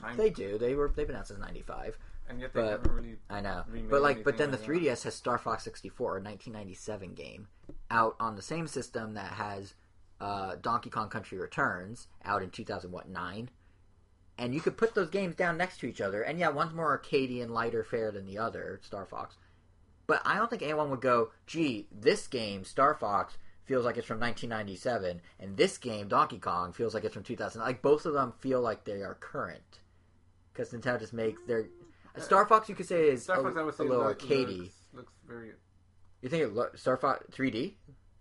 time. 0.00 0.16
they 0.16 0.30
do, 0.30 0.56
they 0.56 0.74
were 0.74 0.92
they've 0.94 1.06
been 1.06 1.16
out 1.16 1.26
since 1.26 1.40
'95. 1.40 1.98
and 2.28 2.40
yet 2.40 2.54
they 2.54 2.60
but- 2.60 2.70
haven't 2.70 2.92
really. 2.92 3.16
I 3.28 3.40
know, 3.40 3.64
but 3.90 4.02
like, 4.02 4.22
but 4.22 4.38
then 4.38 4.52
the 4.52 4.56
3DS 4.56 5.02
has 5.02 5.14
Star 5.14 5.36
Fox 5.38 5.64
64, 5.64 6.18
a 6.18 6.22
1997 6.22 7.14
game, 7.14 7.48
out 7.90 8.14
on 8.20 8.36
the 8.36 8.42
same 8.42 8.68
system 8.68 9.14
that 9.14 9.32
has 9.32 9.74
uh, 10.20 10.54
Donkey 10.60 10.90
Kong 10.90 11.08
Country 11.08 11.38
Returns 11.38 12.06
out 12.24 12.42
in 12.42 12.50
2000 12.50 12.92
what 12.92 13.08
nine, 13.08 13.50
and 14.38 14.54
you 14.54 14.60
could 14.60 14.76
put 14.76 14.94
those 14.94 15.10
games 15.10 15.34
down 15.34 15.56
next 15.56 15.78
to 15.78 15.86
each 15.86 16.00
other. 16.00 16.22
And 16.22 16.38
yeah, 16.38 16.50
one's 16.50 16.72
more 16.72 16.96
arcadey 16.96 17.42
and 17.42 17.52
lighter 17.52 17.82
fare 17.82 18.12
than 18.12 18.26
the 18.26 18.38
other, 18.38 18.80
Star 18.84 19.06
Fox. 19.06 19.36
But 20.06 20.22
I 20.24 20.36
don't 20.36 20.50
think 20.50 20.62
anyone 20.62 20.90
would 20.90 21.00
go, 21.00 21.30
"Gee, 21.46 21.88
this 21.92 22.26
game, 22.26 22.64
Star 22.64 22.94
Fox." 22.94 23.38
Feels 23.64 23.86
like 23.86 23.96
it's 23.96 24.06
from 24.06 24.20
1997, 24.20 25.22
and 25.40 25.56
this 25.56 25.78
game, 25.78 26.06
Donkey 26.06 26.38
Kong, 26.38 26.74
feels 26.74 26.92
like 26.92 27.02
it's 27.02 27.14
from 27.14 27.22
2000. 27.22 27.62
Like 27.62 27.80
both 27.80 28.04
of 28.04 28.12
them 28.12 28.34
feel 28.38 28.60
like 28.60 28.84
they 28.84 29.00
are 29.00 29.14
current, 29.14 29.80
because 30.52 30.70
Nintendo 30.70 31.00
just 31.00 31.14
makes 31.14 31.40
their 31.46 31.62
mm. 31.62 32.22
Star 32.22 32.44
Fox. 32.44 32.68
You 32.68 32.74
could 32.74 32.86
say 32.86 33.08
is 33.08 33.22
Star 33.22 33.40
a, 33.40 33.42
Fox, 33.42 33.56
I 33.56 33.62
would 33.62 33.72
a 33.72 33.76
say, 33.78 33.84
little 33.84 34.04
look- 34.04 34.20
arcadey. 34.20 34.58
looks, 34.58 34.74
looks 34.92 35.12
very. 35.26 35.52
You 36.20 36.28
think 36.28 36.42
it 36.42 36.52
lo- 36.54 36.68
Star 36.74 36.98
Fox 36.98 37.24
3D? 37.34 37.72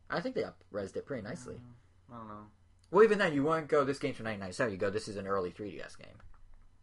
I 0.10 0.22
think 0.22 0.36
they 0.36 0.46
up-resed 0.46 0.96
it 0.96 1.06
pretty 1.06 1.24
nicely. 1.24 1.56
Mm, 1.56 2.14
I 2.14 2.18
don't 2.20 2.28
know. 2.30 2.46
Well, 2.92 3.04
even 3.04 3.18
then, 3.18 3.34
you 3.34 3.44
wouldn't 3.44 3.68
go, 3.68 3.84
this 3.84 4.00
game's 4.00 4.18
from 4.18 4.26
1997. 4.26 4.72
You 4.72 4.78
go, 4.78 4.90
this 4.90 5.08
is 5.08 5.18
an 5.18 5.26
early 5.28 5.52
3DS 5.52 5.98
game. 5.98 6.16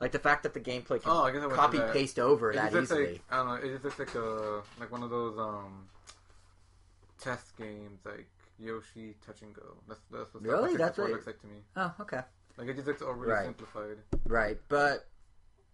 Like 0.01 0.13
the 0.13 0.19
fact 0.19 0.43
that 0.45 0.55
the 0.55 0.61
gameplay 0.61 1.01
can 1.03 1.11
Oh, 1.11 1.25
I 1.25 1.31
guess 1.31 1.43
I 1.43 1.49
copy 1.51 1.79
paste 1.93 2.19
over 2.19 2.51
It 2.53 2.55
that 2.57 2.75
easily. 2.75 3.13
like 3.13 3.23
I 3.31 3.37
don't 3.37 3.47
know. 3.49 3.55
It 3.55 3.73
just 3.73 3.85
looks 3.85 3.99
like 3.99 4.15
a 4.15 4.63
like 4.79 4.91
one 4.91 5.03
of 5.03 5.11
those 5.11 5.39
um 5.39 5.89
test 7.19 7.57
games, 7.59 8.01
like 8.05 8.27
Yoshi 8.59 9.15
Touch 9.27 9.43
and 9.43 9.53
Go. 9.55 9.77
That's 9.89 10.01
that's 10.11 10.33
what 10.33 10.43
Really? 10.43 10.77
That's 10.77 10.97
64 10.97 11.05
what- 11.05 11.13
looks 11.13 11.27
like 11.27 11.41
to 11.43 11.47
me. 11.47 11.63
Oh, 11.77 11.93
okay. 12.01 12.21
Like 12.57 12.69
it 12.69 12.75
just 12.75 12.87
looks 12.87 13.03
overly 13.03 13.33
Right. 13.33 13.45
simplified. 13.45 13.99
Right, 14.27 14.59
but 14.69 15.07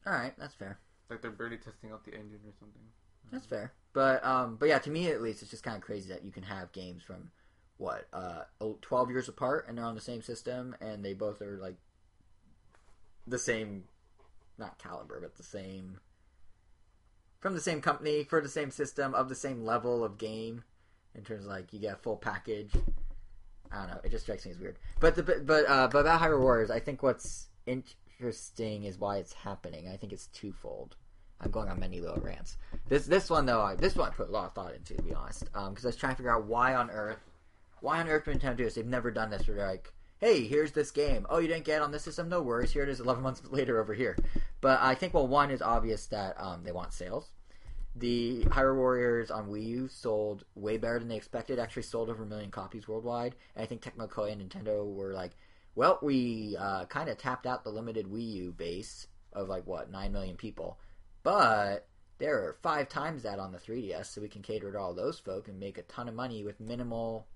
all 0.06 0.12
right, 0.12 0.32
that's 0.38 0.54
fair. 0.54 0.78
Like 1.08 1.22
they're 1.22 1.30
barely 1.30 1.56
testing 1.58 1.92
out 1.92 2.04
the 2.04 2.12
engine 2.14 2.40
or 2.46 2.52
something. 2.58 2.82
That's 3.32 3.46
fair. 3.46 3.72
But 3.92 4.24
um, 4.24 4.56
but 4.56 4.68
yeah, 4.68 4.78
to 4.80 4.90
me 4.90 5.08
at 5.10 5.22
least, 5.22 5.42
it's 5.42 5.50
just 5.50 5.62
kind 5.62 5.76
of 5.76 5.82
crazy 5.82 6.08
that 6.12 6.24
you 6.24 6.30
can 6.32 6.42
have 6.44 6.72
games 6.72 7.02
from 7.02 7.30
what 7.78 8.06
uh, 8.12 8.42
12 8.82 9.10
years 9.10 9.28
apart 9.28 9.66
and 9.68 9.76
they're 9.76 9.84
on 9.84 9.94
the 9.94 10.00
same 10.00 10.22
system 10.22 10.74
and 10.80 11.04
they 11.04 11.12
both 11.12 11.42
are 11.42 11.58
like 11.58 11.76
the 13.26 13.38
same, 13.38 13.84
not 14.58 14.78
caliber, 14.78 15.20
but 15.20 15.36
the 15.36 15.42
same 15.42 16.00
from 17.40 17.54
the 17.54 17.60
same 17.60 17.80
company 17.80 18.24
for 18.24 18.40
the 18.40 18.48
same 18.48 18.70
system 18.70 19.14
of 19.14 19.28
the 19.28 19.34
same 19.34 19.64
level 19.64 20.04
of 20.04 20.18
game 20.18 20.64
in 21.14 21.24
terms 21.24 21.44
of 21.44 21.50
like 21.50 21.72
you 21.72 21.78
get 21.78 21.94
a 21.94 21.96
full 21.96 22.16
package. 22.16 22.72
I 23.72 23.78
don't 23.78 23.90
know. 23.90 24.00
It 24.04 24.10
just 24.10 24.24
strikes 24.24 24.44
me 24.44 24.52
as 24.52 24.58
weird. 24.58 24.78
But 25.00 25.16
the 25.16 25.22
but 25.22 25.68
uh, 25.68 25.88
but 25.88 26.00
about 26.00 26.20
Hyrule 26.20 26.40
Warriors, 26.40 26.70
I 26.70 26.80
think 26.80 27.02
what's 27.02 27.48
interesting 27.66 28.84
is 28.84 28.98
why 28.98 29.18
it's 29.18 29.32
happening. 29.32 29.88
I 29.88 29.96
think 29.96 30.12
it's 30.12 30.28
twofold. 30.28 30.96
I'm 31.40 31.50
going 31.50 31.68
on 31.68 31.78
many 31.78 32.00
little 32.00 32.20
rants. 32.20 32.56
This 32.88 33.06
this 33.06 33.28
one 33.28 33.46
though, 33.46 33.60
I, 33.60 33.74
this 33.74 33.94
one 33.94 34.08
I 34.08 34.14
put 34.14 34.28
a 34.28 34.32
lot 34.32 34.46
of 34.46 34.54
thought 34.54 34.74
into, 34.74 34.94
to 34.94 35.02
be 35.02 35.14
honest, 35.14 35.44
because 35.44 35.84
I 35.84 35.88
was 35.88 35.96
trying 35.96 36.12
to 36.12 36.16
figure 36.16 36.34
out 36.34 36.46
why 36.46 36.74
on 36.74 36.90
earth, 36.90 37.18
why 37.80 38.00
on 38.00 38.08
earth 38.08 38.26
would 38.26 38.40
Nintendo 38.40 38.56
do 38.56 38.64
this? 38.64 38.74
They've 38.74 38.86
never 38.86 39.10
done 39.10 39.30
this. 39.30 39.46
Where 39.46 39.56
they're 39.56 39.66
like, 39.66 39.92
hey, 40.18 40.46
here's 40.46 40.72
this 40.72 40.90
game. 40.90 41.26
Oh, 41.28 41.38
you 41.38 41.48
didn't 41.48 41.64
get 41.64 41.76
it 41.76 41.82
on 41.82 41.92
this 41.92 42.04
system? 42.04 42.28
No 42.28 42.42
worries. 42.42 42.72
Here 42.72 42.82
it 42.82 42.88
is, 42.88 43.00
11 43.00 43.22
months 43.22 43.42
later 43.50 43.80
over 43.80 43.94
here. 43.94 44.16
But 44.60 44.80
I 44.80 44.94
think 44.94 45.14
well, 45.14 45.26
one 45.26 45.50
is 45.50 45.62
obvious 45.62 46.06
that 46.06 46.40
um, 46.40 46.62
they 46.64 46.72
want 46.72 46.92
sales. 46.92 47.30
The 47.94 48.44
Hyrule 48.46 48.76
Warriors 48.76 49.30
on 49.30 49.48
Wii 49.48 49.66
U 49.66 49.88
sold 49.88 50.44
way 50.54 50.76
better 50.76 50.98
than 50.98 51.08
they 51.08 51.16
expected. 51.16 51.58
Actually, 51.58 51.84
sold 51.84 52.10
over 52.10 52.24
a 52.24 52.26
million 52.26 52.50
copies 52.50 52.86
worldwide. 52.86 53.34
And 53.54 53.62
I 53.62 53.66
think 53.66 53.82
Tecmo 53.82 54.08
Koei 54.08 54.32
and 54.32 54.42
Nintendo 54.42 54.86
were 54.86 55.14
like, 55.14 55.32
well, 55.74 55.98
we 56.02 56.56
uh, 56.58 56.86
kind 56.86 57.08
of 57.08 57.18
tapped 57.18 57.46
out 57.46 57.64
the 57.64 57.70
limited 57.70 58.06
Wii 58.06 58.32
U 58.32 58.52
base 58.52 59.06
of 59.32 59.48
like 59.48 59.66
what 59.66 59.90
nine 59.90 60.12
million 60.12 60.36
people, 60.36 60.78
but 61.22 61.86
there 62.18 62.38
are 62.38 62.56
five 62.62 62.88
times 62.88 63.22
that 63.22 63.38
on 63.38 63.52
the 63.52 63.58
3DS, 63.58 64.06
so 64.06 64.22
we 64.22 64.28
can 64.28 64.40
cater 64.40 64.72
to 64.72 64.78
all 64.78 64.94
those 64.94 65.18
folk 65.18 65.48
and 65.48 65.60
make 65.60 65.76
a 65.76 65.82
ton 65.82 66.08
of 66.08 66.14
money 66.14 66.42
with 66.42 66.58
minimal 66.60 67.26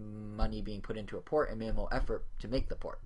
money 0.00 0.62
being 0.62 0.80
put 0.80 0.96
into 0.96 1.16
a 1.16 1.20
port 1.20 1.50
and 1.50 1.58
minimal 1.58 1.88
effort 1.92 2.26
to 2.40 2.48
make 2.48 2.68
the 2.68 2.76
port. 2.76 3.00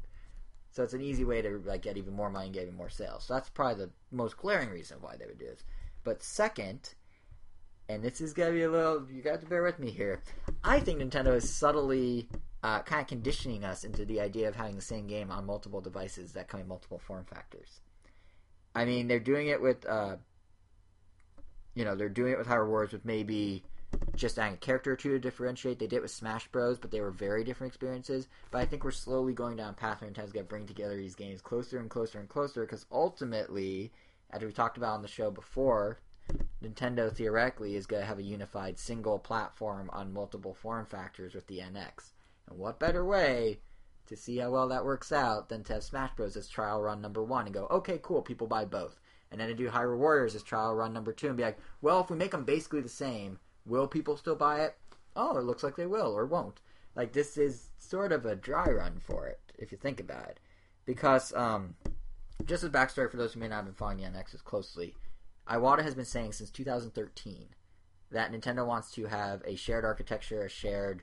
So 0.70 0.82
it's 0.82 0.94
an 0.94 1.02
easy 1.02 1.24
way 1.24 1.40
to 1.42 1.62
like 1.64 1.82
get 1.82 1.96
even 1.96 2.14
more 2.14 2.30
money 2.30 2.46
and 2.46 2.54
get 2.54 2.64
even 2.64 2.76
more 2.76 2.90
sales. 2.90 3.24
So 3.24 3.34
that's 3.34 3.48
probably 3.48 3.84
the 3.84 3.90
most 4.10 4.36
glaring 4.36 4.70
reason 4.70 4.98
why 5.00 5.16
they 5.16 5.26
would 5.26 5.38
do 5.38 5.46
this. 5.46 5.64
But 6.02 6.22
second, 6.22 6.94
and 7.88 8.02
this 8.02 8.20
is 8.20 8.32
gonna 8.32 8.52
be 8.52 8.62
a 8.62 8.70
little 8.70 9.06
you 9.10 9.22
got 9.22 9.40
to 9.40 9.46
bear 9.46 9.62
with 9.62 9.78
me 9.78 9.90
here. 9.90 10.22
I 10.64 10.80
think 10.80 11.00
Nintendo 11.00 11.36
is 11.36 11.48
subtly 11.48 12.28
uh, 12.64 12.80
kind 12.80 13.02
of 13.02 13.06
conditioning 13.06 13.62
us 13.62 13.84
into 13.84 14.06
the 14.06 14.20
idea 14.20 14.48
of 14.48 14.56
having 14.56 14.74
the 14.74 14.82
same 14.82 15.06
game 15.06 15.30
on 15.30 15.44
multiple 15.44 15.82
devices 15.82 16.32
that 16.32 16.48
come 16.48 16.60
in 16.60 16.66
multiple 16.66 16.98
form 16.98 17.24
factors. 17.26 17.80
I 18.74 18.86
mean, 18.86 19.06
they're 19.06 19.20
doing 19.20 19.48
it 19.48 19.60
with, 19.60 19.86
uh, 19.86 20.16
you 21.74 21.84
know, 21.84 21.94
they're 21.94 22.08
doing 22.08 22.32
it 22.32 22.38
with 22.38 22.46
Hyrule 22.46 22.68
Wars 22.68 22.92
with 22.92 23.04
maybe 23.04 23.64
just 24.16 24.38
adding 24.38 24.54
a 24.54 24.58
character 24.58 24.92
or 24.92 24.96
two 24.96 25.10
to 25.10 25.18
differentiate. 25.18 25.78
They 25.78 25.86
did 25.86 25.96
it 25.96 26.02
with 26.02 26.10
Smash 26.10 26.48
Bros, 26.48 26.78
but 26.78 26.90
they 26.90 27.00
were 27.00 27.10
very 27.10 27.44
different 27.44 27.72
experiences. 27.72 28.28
But 28.50 28.58
I 28.58 28.66
think 28.66 28.84
we're 28.84 28.90
slowly 28.90 29.32
going 29.32 29.56
down 29.56 29.70
a 29.70 29.72
path 29.74 30.00
where 30.00 30.10
Nintendo's 30.10 30.32
going 30.32 30.46
to 30.46 30.50
bring 30.50 30.66
together 30.66 30.96
these 30.96 31.14
games 31.14 31.40
closer 31.40 31.78
and 31.78 31.90
closer 31.90 32.20
and 32.20 32.28
closer 32.28 32.62
because 32.62 32.86
ultimately, 32.92 33.92
as 34.30 34.42
we 34.42 34.52
talked 34.52 34.76
about 34.76 34.94
on 34.94 35.02
the 35.02 35.08
show 35.08 35.30
before, 35.30 35.98
Nintendo 36.62 37.12
theoretically 37.12 37.76
is 37.76 37.86
going 37.86 38.00
to 38.00 38.06
have 38.06 38.18
a 38.18 38.22
unified 38.22 38.78
single 38.78 39.18
platform 39.18 39.90
on 39.92 40.12
multiple 40.12 40.54
form 40.54 40.86
factors 40.86 41.34
with 41.34 41.46
the 41.46 41.58
NX. 41.58 42.12
And 42.48 42.58
what 42.58 42.78
better 42.78 43.04
way 43.04 43.60
to 44.06 44.16
see 44.16 44.38
how 44.38 44.50
well 44.50 44.68
that 44.68 44.84
works 44.84 45.12
out 45.12 45.48
than 45.48 45.64
to 45.64 45.74
have 45.74 45.84
Smash 45.84 46.14
Bros. 46.14 46.36
as 46.36 46.48
trial 46.48 46.80
run 46.80 47.00
number 47.00 47.22
one 47.22 47.46
and 47.46 47.54
go, 47.54 47.66
okay, 47.70 47.98
cool, 48.02 48.22
people 48.22 48.46
buy 48.46 48.64
both. 48.64 49.00
And 49.30 49.40
then 49.40 49.48
to 49.48 49.54
do 49.54 49.68
Hyrule 49.68 49.98
Warriors 49.98 50.34
as 50.34 50.42
trial 50.42 50.74
run 50.74 50.92
number 50.92 51.12
two 51.12 51.28
and 51.28 51.36
be 51.36 51.42
like, 51.42 51.58
well, 51.82 52.00
if 52.00 52.10
we 52.10 52.16
make 52.16 52.30
them 52.30 52.44
basically 52.44 52.80
the 52.80 52.88
same, 52.88 53.38
will 53.66 53.86
people 53.86 54.16
still 54.16 54.36
buy 54.36 54.60
it? 54.60 54.76
Oh, 55.16 55.36
it 55.36 55.44
looks 55.44 55.62
like 55.62 55.76
they 55.76 55.86
will 55.86 56.16
or 56.16 56.26
won't. 56.26 56.60
Like, 56.96 57.12
this 57.12 57.36
is 57.36 57.70
sort 57.78 58.12
of 58.12 58.24
a 58.24 58.36
dry 58.36 58.66
run 58.66 59.00
for 59.00 59.26
it, 59.26 59.40
if 59.58 59.72
you 59.72 59.78
think 59.78 60.00
about 60.00 60.28
it. 60.28 60.40
Because, 60.84 61.32
um, 61.34 61.74
just 62.44 62.62
as 62.62 62.70
backstory 62.70 63.10
for 63.10 63.16
those 63.16 63.34
who 63.34 63.40
may 63.40 63.48
not 63.48 63.56
have 63.56 63.64
been 63.66 63.74
following 63.74 63.98
the 63.98 64.04
NX 64.04 64.34
as 64.34 64.42
closely, 64.42 64.94
Iwata 65.48 65.82
has 65.82 65.94
been 65.94 66.04
saying 66.04 66.32
since 66.32 66.50
2013 66.50 67.48
that 68.10 68.32
Nintendo 68.32 68.66
wants 68.66 68.90
to 68.92 69.06
have 69.06 69.42
a 69.44 69.56
shared 69.56 69.84
architecture, 69.84 70.44
a 70.44 70.48
shared 70.48 71.02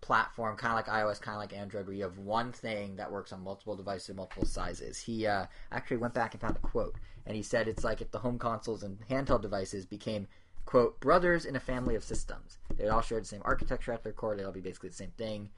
platform, 0.00 0.56
kind 0.56 0.72
of 0.72 0.76
like 0.76 0.86
iOS, 0.86 1.20
kind 1.20 1.34
of 1.34 1.40
like 1.40 1.52
Android, 1.52 1.86
where 1.86 1.94
you 1.94 2.02
have 2.04 2.18
one 2.18 2.52
thing 2.52 2.96
that 2.96 3.10
works 3.10 3.32
on 3.32 3.42
multiple 3.42 3.76
devices, 3.76 4.14
multiple 4.14 4.46
sizes. 4.46 4.98
He 5.00 5.26
uh, 5.26 5.46
actually 5.72 5.98
went 5.98 6.14
back 6.14 6.34
and 6.34 6.40
found 6.40 6.56
a 6.56 6.60
quote, 6.60 6.96
and 7.26 7.36
he 7.36 7.42
said 7.42 7.68
it's 7.68 7.84
like 7.84 8.00
if 8.00 8.10
the 8.10 8.18
home 8.18 8.38
consoles 8.38 8.82
and 8.82 8.98
handheld 9.08 9.42
devices 9.42 9.86
became 9.86 10.26
quote 10.68 11.00
brothers 11.00 11.46
in 11.46 11.56
a 11.56 11.60
family 11.60 11.94
of 11.94 12.04
systems. 12.04 12.58
They 12.76 12.88
all 12.88 13.00
share 13.00 13.18
the 13.18 13.24
same 13.24 13.40
architecture 13.42 13.90
at 13.90 14.04
their 14.04 14.12
core. 14.12 14.36
They 14.36 14.44
all 14.44 14.52
be 14.52 14.60
basically 14.60 14.90
the 14.90 14.96
same 14.96 15.12
thing. 15.16 15.48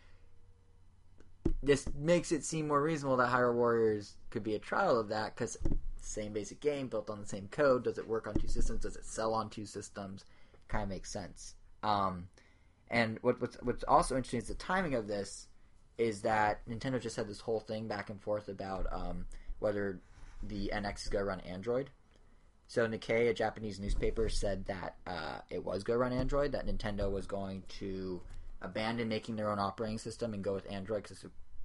This 1.65 1.89
makes 1.99 2.31
it 2.31 2.45
seem 2.45 2.69
more 2.69 2.81
reasonable 2.81 3.17
that 3.17 3.33
Hyrule 3.33 3.55
Warriors 3.55 4.15
could 4.31 4.45
be 4.45 4.55
a 4.55 4.61
trial 4.61 5.01
of 5.01 5.09
that 5.09 5.35
because 5.35 5.59
same 6.01 6.33
basic 6.33 6.61
game 6.61 6.87
built 6.87 7.11
on 7.11 7.21
the 7.21 7.27
same 7.27 7.49
code. 7.51 7.83
Does 7.83 7.99
it 7.99 8.07
work 8.07 8.29
on 8.29 8.35
two 8.35 8.47
systems? 8.47 8.83
Does 8.83 8.95
it 8.95 9.05
sell 9.05 9.35
on 9.35 9.51
two 9.51 9.67
systems? 9.67 10.27
Kind 10.69 10.85
of 10.85 10.89
makes 10.89 11.11
sense. 11.11 11.57
Um, 11.83 12.29
and 12.89 13.19
what, 13.23 13.41
what's 13.41 13.57
what's 13.63 13.83
also 13.89 14.15
interesting 14.15 14.39
is 14.39 14.47
the 14.47 14.55
timing 14.55 14.95
of 14.95 15.09
this 15.09 15.49
is 15.99 16.23
that 16.23 16.61
Nintendo 16.69 17.01
just 17.01 17.17
had 17.17 17.27
this 17.27 17.41
whole 17.41 17.59
thing 17.59 17.89
back 17.89 18.11
and 18.11 18.23
forth 18.23 18.49
about 18.49 18.87
um, 18.93 19.27
whether 19.59 19.99
the 20.41 20.71
NX 20.73 21.03
is 21.03 21.09
going 21.09 21.23
to 21.23 21.29
run 21.29 21.41
Android. 21.41 21.91
So 22.71 22.87
Nikkei, 22.87 23.29
a 23.29 23.35
Japanese 23.35 23.81
newspaper, 23.81 24.29
said 24.29 24.65
that 24.67 24.95
uh, 25.05 25.39
it 25.51 25.65
was 25.65 25.83
going 25.83 25.97
to 25.97 26.01
run 26.01 26.13
Android. 26.13 26.53
That 26.53 26.69
Nintendo 26.69 27.11
was 27.11 27.27
going 27.27 27.65
to 27.81 28.21
abandon 28.63 29.09
making 29.09 29.35
their 29.35 29.51
own 29.51 29.59
operating 29.59 29.99
system 29.99 30.35
and 30.35 30.45
go 30.45 30.55
with 30.55 30.71
Android 30.71 31.03
because 31.03 31.17
it's 31.17 31.25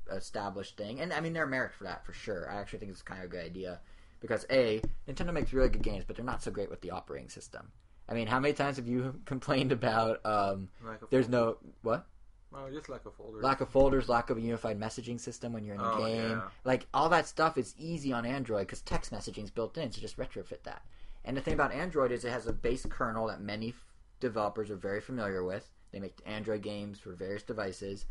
an 0.10 0.18
established 0.18 0.78
thing. 0.78 1.02
And 1.02 1.14
I 1.14 1.20
mean, 1.20 1.34
there 1.34 1.44
are 1.44 1.48
merit 1.48 1.74
for 1.78 1.84
that 1.84 2.04
for 2.08 2.14
sure. 2.14 2.50
I 2.50 2.56
actually 2.56 2.80
think 2.80 2.92
it's 2.92 3.04
kind 3.04 3.20
of 3.20 3.26
a 3.26 3.30
good 3.30 3.46
idea 3.46 3.82
because 4.20 4.48
a 4.50 4.82
Nintendo 5.08 5.32
makes 5.32 5.54
really 5.54 5.70
good 5.70 5.84
games, 5.84 6.06
but 6.08 6.16
they're 6.16 6.26
not 6.26 6.42
so 6.42 6.50
great 6.50 6.72
with 6.72 6.82
the 6.82 6.90
operating 6.90 7.30
system. 7.30 7.72
I 8.10 8.16
mean, 8.16 8.26
how 8.26 8.40
many 8.40 8.56
times 8.56 8.78
have 8.78 8.88
you 8.88 9.14
complained 9.26 9.72
about 9.72 10.26
um, 10.26 10.70
there's 11.12 11.30
no 11.30 11.58
what 11.84 12.08
Oh, 12.52 12.68
just 12.72 12.90
lack 12.90 13.06
of 13.06 13.14
folders. 13.14 13.44
lack 13.44 13.62
of 13.62 13.70
folders, 13.70 14.10
lack 14.10 14.32
of 14.32 14.38
a 14.38 14.42
unified 14.42 14.80
messaging 14.80 15.20
system 15.20 15.54
when 15.54 15.66
you're 15.66 15.76
in 15.76 15.82
a 15.82 15.94
Oh, 15.94 15.98
game. 16.04 16.30
yeah. 16.32 16.42
Like 16.64 16.88
all 16.96 17.10
that 17.10 17.28
stuff 17.28 17.60
is 17.60 17.76
easy 17.78 18.12
on 18.12 18.26
Android 18.26 18.66
because 18.66 18.82
text 18.82 19.12
messaging 19.12 19.44
is 19.44 19.52
built 19.52 19.78
in, 19.78 19.92
so 19.92 20.02
just 20.02 20.18
retrofit 20.18 20.64
that. 20.64 20.82
And 21.26 21.36
the 21.36 21.42
thing 21.42 21.56
about 21.56 21.74
Android 21.74 22.12
is 22.12 22.24
it 22.24 22.32
has 22.32 22.48
a 22.48 22.54
base 22.54 22.86
kernel 22.88 23.28
that 23.28 23.42
many 23.42 23.70
f- 23.70 23.86
developers 24.20 24.70
are 24.70 24.76
very 24.76 25.02
familiar 25.02 25.44
with. 25.44 25.70
They 25.92 26.00
make 26.00 26.22
Android 26.26 26.62
games 26.62 27.00
for 27.00 27.14
various 27.14 27.44
devices. 27.44 28.06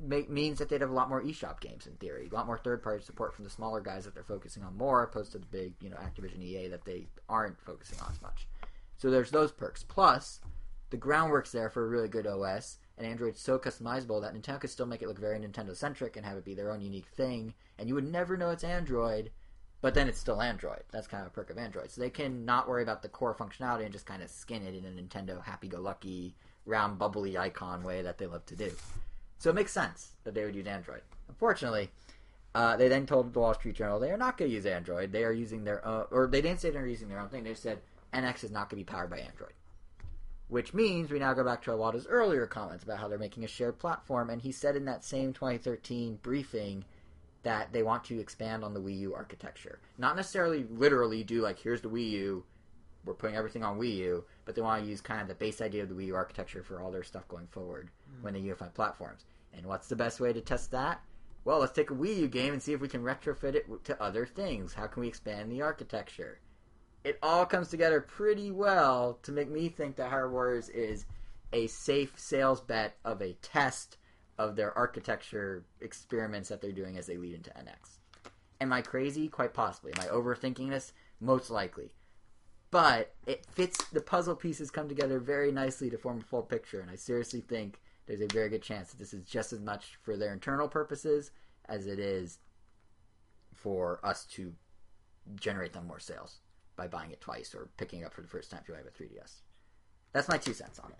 Make, 0.00 0.28
means 0.28 0.58
that 0.58 0.68
they'd 0.68 0.80
have 0.80 0.90
a 0.90 0.94
lot 0.94 1.08
more 1.08 1.22
eShop 1.22 1.60
games 1.60 1.86
in 1.86 1.94
theory, 1.94 2.28
a 2.30 2.34
lot 2.34 2.46
more 2.46 2.58
third-party 2.58 3.04
support 3.04 3.34
from 3.34 3.44
the 3.44 3.50
smaller 3.50 3.80
guys 3.80 4.04
that 4.04 4.14
they're 4.14 4.22
focusing 4.22 4.62
on 4.62 4.76
more, 4.76 5.02
opposed 5.02 5.32
to 5.32 5.38
the 5.38 5.46
big, 5.46 5.74
you 5.80 5.88
know, 5.88 5.96
Activision 5.96 6.42
EA 6.42 6.68
that 6.68 6.84
they 6.84 7.06
aren't 7.28 7.60
focusing 7.60 7.98
on 8.00 8.10
as 8.10 8.20
much. 8.20 8.48
So 8.98 9.10
there's 9.10 9.30
those 9.30 9.52
perks. 9.52 9.82
Plus, 9.82 10.40
the 10.90 10.96
groundwork's 10.96 11.52
there 11.52 11.68
for 11.68 11.84
a 11.84 11.88
really 11.88 12.08
good 12.08 12.26
OS, 12.26 12.78
and 12.96 13.06
Android's 13.06 13.40
so 13.40 13.58
customizable 13.58 14.20
that 14.22 14.34
Nintendo 14.34 14.60
could 14.60 14.70
still 14.70 14.86
make 14.86 15.02
it 15.02 15.08
look 15.08 15.18
very 15.18 15.38
Nintendo 15.38 15.76
centric 15.76 16.16
and 16.16 16.24
have 16.24 16.36
it 16.36 16.44
be 16.44 16.54
their 16.54 16.70
own 16.70 16.80
unique 16.80 17.06
thing, 17.06 17.54
and 17.78 17.88
you 17.88 17.94
would 17.94 18.10
never 18.10 18.36
know 18.36 18.50
it's 18.50 18.64
Android, 18.64 19.30
but 19.86 19.94
then 19.94 20.08
it's 20.08 20.18
still 20.18 20.42
Android. 20.42 20.82
That's 20.90 21.06
kind 21.06 21.20
of 21.20 21.28
a 21.28 21.30
perk 21.30 21.48
of 21.48 21.58
Android. 21.58 21.92
So 21.92 22.00
they 22.00 22.10
can 22.10 22.44
not 22.44 22.68
worry 22.68 22.82
about 22.82 23.02
the 23.02 23.08
core 23.08 23.36
functionality 23.36 23.84
and 23.84 23.92
just 23.92 24.04
kind 24.04 24.20
of 24.20 24.28
skin 24.28 24.64
it 24.64 24.74
in 24.74 24.84
a 24.84 24.88
Nintendo 24.88 25.40
happy 25.40 25.68
go 25.68 25.80
lucky, 25.80 26.34
round, 26.64 26.98
bubbly 26.98 27.38
icon 27.38 27.84
way 27.84 28.02
that 28.02 28.18
they 28.18 28.26
love 28.26 28.44
to 28.46 28.56
do. 28.56 28.72
So 29.38 29.48
it 29.48 29.54
makes 29.54 29.70
sense 29.70 30.08
that 30.24 30.34
they 30.34 30.44
would 30.44 30.56
use 30.56 30.66
Android. 30.66 31.02
Unfortunately, 31.28 31.88
Uh, 32.52 32.76
they 32.76 32.88
then 32.88 33.06
told 33.06 33.32
the 33.32 33.38
Wall 33.38 33.54
Street 33.54 33.76
Journal 33.76 34.00
they 34.00 34.10
are 34.10 34.16
not 34.16 34.36
going 34.36 34.50
to 34.50 34.54
use 34.56 34.66
Android. 34.66 35.12
They 35.12 35.22
are 35.22 35.30
using 35.30 35.62
their 35.62 35.86
own, 35.86 36.06
or 36.10 36.26
they 36.26 36.42
didn't 36.42 36.58
say 36.58 36.70
they're 36.70 36.84
using 36.84 37.08
their 37.08 37.20
own 37.20 37.28
thing. 37.28 37.44
They 37.44 37.54
said 37.54 37.78
NX 38.12 38.42
is 38.42 38.50
not 38.50 38.68
going 38.68 38.82
to 38.82 38.84
be 38.84 38.92
powered 38.92 39.10
by 39.10 39.18
Android. 39.20 39.52
Which 40.48 40.74
means 40.74 41.12
we 41.12 41.20
now 41.20 41.32
go 41.32 41.44
back 41.44 41.62
to 41.62 41.70
Iwata's 41.70 42.08
earlier 42.08 42.48
comments 42.48 42.82
about 42.82 42.98
how 42.98 43.06
they're 43.06 43.18
making 43.20 43.44
a 43.44 43.46
shared 43.46 43.78
platform, 43.78 44.30
and 44.30 44.42
he 44.42 44.50
said 44.50 44.74
in 44.74 44.86
that 44.86 45.04
same 45.04 45.32
2013 45.32 46.18
briefing 46.22 46.84
that 47.46 47.72
they 47.72 47.84
want 47.84 48.02
to 48.02 48.18
expand 48.18 48.64
on 48.64 48.74
the 48.74 48.80
Wii 48.80 48.98
U 48.98 49.14
architecture. 49.14 49.78
Not 49.98 50.16
necessarily 50.16 50.66
literally 50.68 51.22
do 51.22 51.42
like, 51.42 51.60
here's 51.60 51.80
the 51.80 51.88
Wii 51.88 52.10
U, 52.10 52.44
we're 53.04 53.14
putting 53.14 53.36
everything 53.36 53.62
on 53.62 53.78
Wii 53.78 53.94
U, 53.98 54.24
but 54.44 54.56
they 54.56 54.62
want 54.62 54.82
to 54.82 54.90
use 54.90 55.00
kind 55.00 55.22
of 55.22 55.28
the 55.28 55.34
base 55.36 55.60
idea 55.60 55.84
of 55.84 55.88
the 55.88 55.94
Wii 55.94 56.06
U 56.06 56.16
architecture 56.16 56.64
for 56.64 56.82
all 56.82 56.90
their 56.90 57.04
stuff 57.04 57.28
going 57.28 57.46
forward 57.46 57.88
mm. 58.10 58.24
when 58.24 58.34
they 58.34 58.40
unify 58.40 58.66
platforms. 58.66 59.26
And 59.54 59.64
what's 59.64 59.86
the 59.86 59.94
best 59.94 60.18
way 60.18 60.32
to 60.32 60.40
test 60.40 60.72
that? 60.72 61.00
Well, 61.44 61.60
let's 61.60 61.72
take 61.72 61.92
a 61.92 61.94
Wii 61.94 62.16
U 62.16 62.26
game 62.26 62.52
and 62.52 62.60
see 62.60 62.72
if 62.72 62.80
we 62.80 62.88
can 62.88 63.04
retrofit 63.04 63.54
it 63.54 63.84
to 63.84 64.02
other 64.02 64.26
things. 64.26 64.74
How 64.74 64.88
can 64.88 65.02
we 65.02 65.06
expand 65.06 65.52
the 65.52 65.62
architecture? 65.62 66.40
It 67.04 67.20
all 67.22 67.46
comes 67.46 67.68
together 67.68 68.00
pretty 68.00 68.50
well 68.50 69.20
to 69.22 69.30
make 69.30 69.48
me 69.48 69.68
think 69.68 69.94
that 69.96 70.10
Hyrule 70.10 70.32
Warriors 70.32 70.68
is 70.68 71.06
a 71.52 71.68
safe 71.68 72.18
sales 72.18 72.60
bet 72.60 72.96
of 73.04 73.22
a 73.22 73.34
test 73.34 73.98
of 74.38 74.56
their 74.56 74.76
architecture 74.76 75.64
experiments 75.80 76.48
that 76.48 76.60
they're 76.60 76.72
doing 76.72 76.98
as 76.98 77.06
they 77.06 77.16
lead 77.16 77.34
into 77.34 77.50
NX. 77.50 77.98
Am 78.60 78.72
I 78.72 78.82
crazy? 78.82 79.28
Quite 79.28 79.54
possibly. 79.54 79.92
Am 79.92 80.00
I 80.00 80.06
overthinking 80.06 80.70
this? 80.70 80.92
Most 81.20 81.50
likely. 81.50 81.92
But 82.70 83.14
it 83.26 83.46
fits, 83.46 83.84
the 83.86 84.00
puzzle 84.00 84.34
pieces 84.34 84.70
come 84.70 84.88
together 84.88 85.18
very 85.18 85.52
nicely 85.52 85.88
to 85.90 85.98
form 85.98 86.18
a 86.18 86.24
full 86.24 86.42
picture, 86.42 86.80
and 86.80 86.90
I 86.90 86.96
seriously 86.96 87.40
think 87.40 87.80
there's 88.06 88.20
a 88.20 88.26
very 88.26 88.48
good 88.48 88.62
chance 88.62 88.90
that 88.90 88.98
this 88.98 89.14
is 89.14 89.24
just 89.24 89.52
as 89.52 89.60
much 89.60 89.98
for 90.02 90.16
their 90.16 90.32
internal 90.32 90.68
purposes 90.68 91.30
as 91.68 91.86
it 91.86 91.98
is 91.98 92.38
for 93.54 94.00
us 94.04 94.24
to 94.24 94.52
generate 95.36 95.72
them 95.72 95.86
more 95.86 95.98
sales 95.98 96.40
by 96.76 96.86
buying 96.86 97.10
it 97.10 97.20
twice 97.20 97.54
or 97.54 97.68
picking 97.76 98.00
it 98.00 98.04
up 98.04 98.14
for 98.14 98.22
the 98.22 98.28
first 98.28 98.50
time 98.50 98.60
if 98.62 98.68
you 98.68 98.74
have 98.74 98.86
a 98.86 98.90
3DS. 98.90 99.40
That's 100.12 100.28
my 100.28 100.38
two 100.38 100.52
cents 100.52 100.78
on 100.78 100.90
it. 100.90 100.98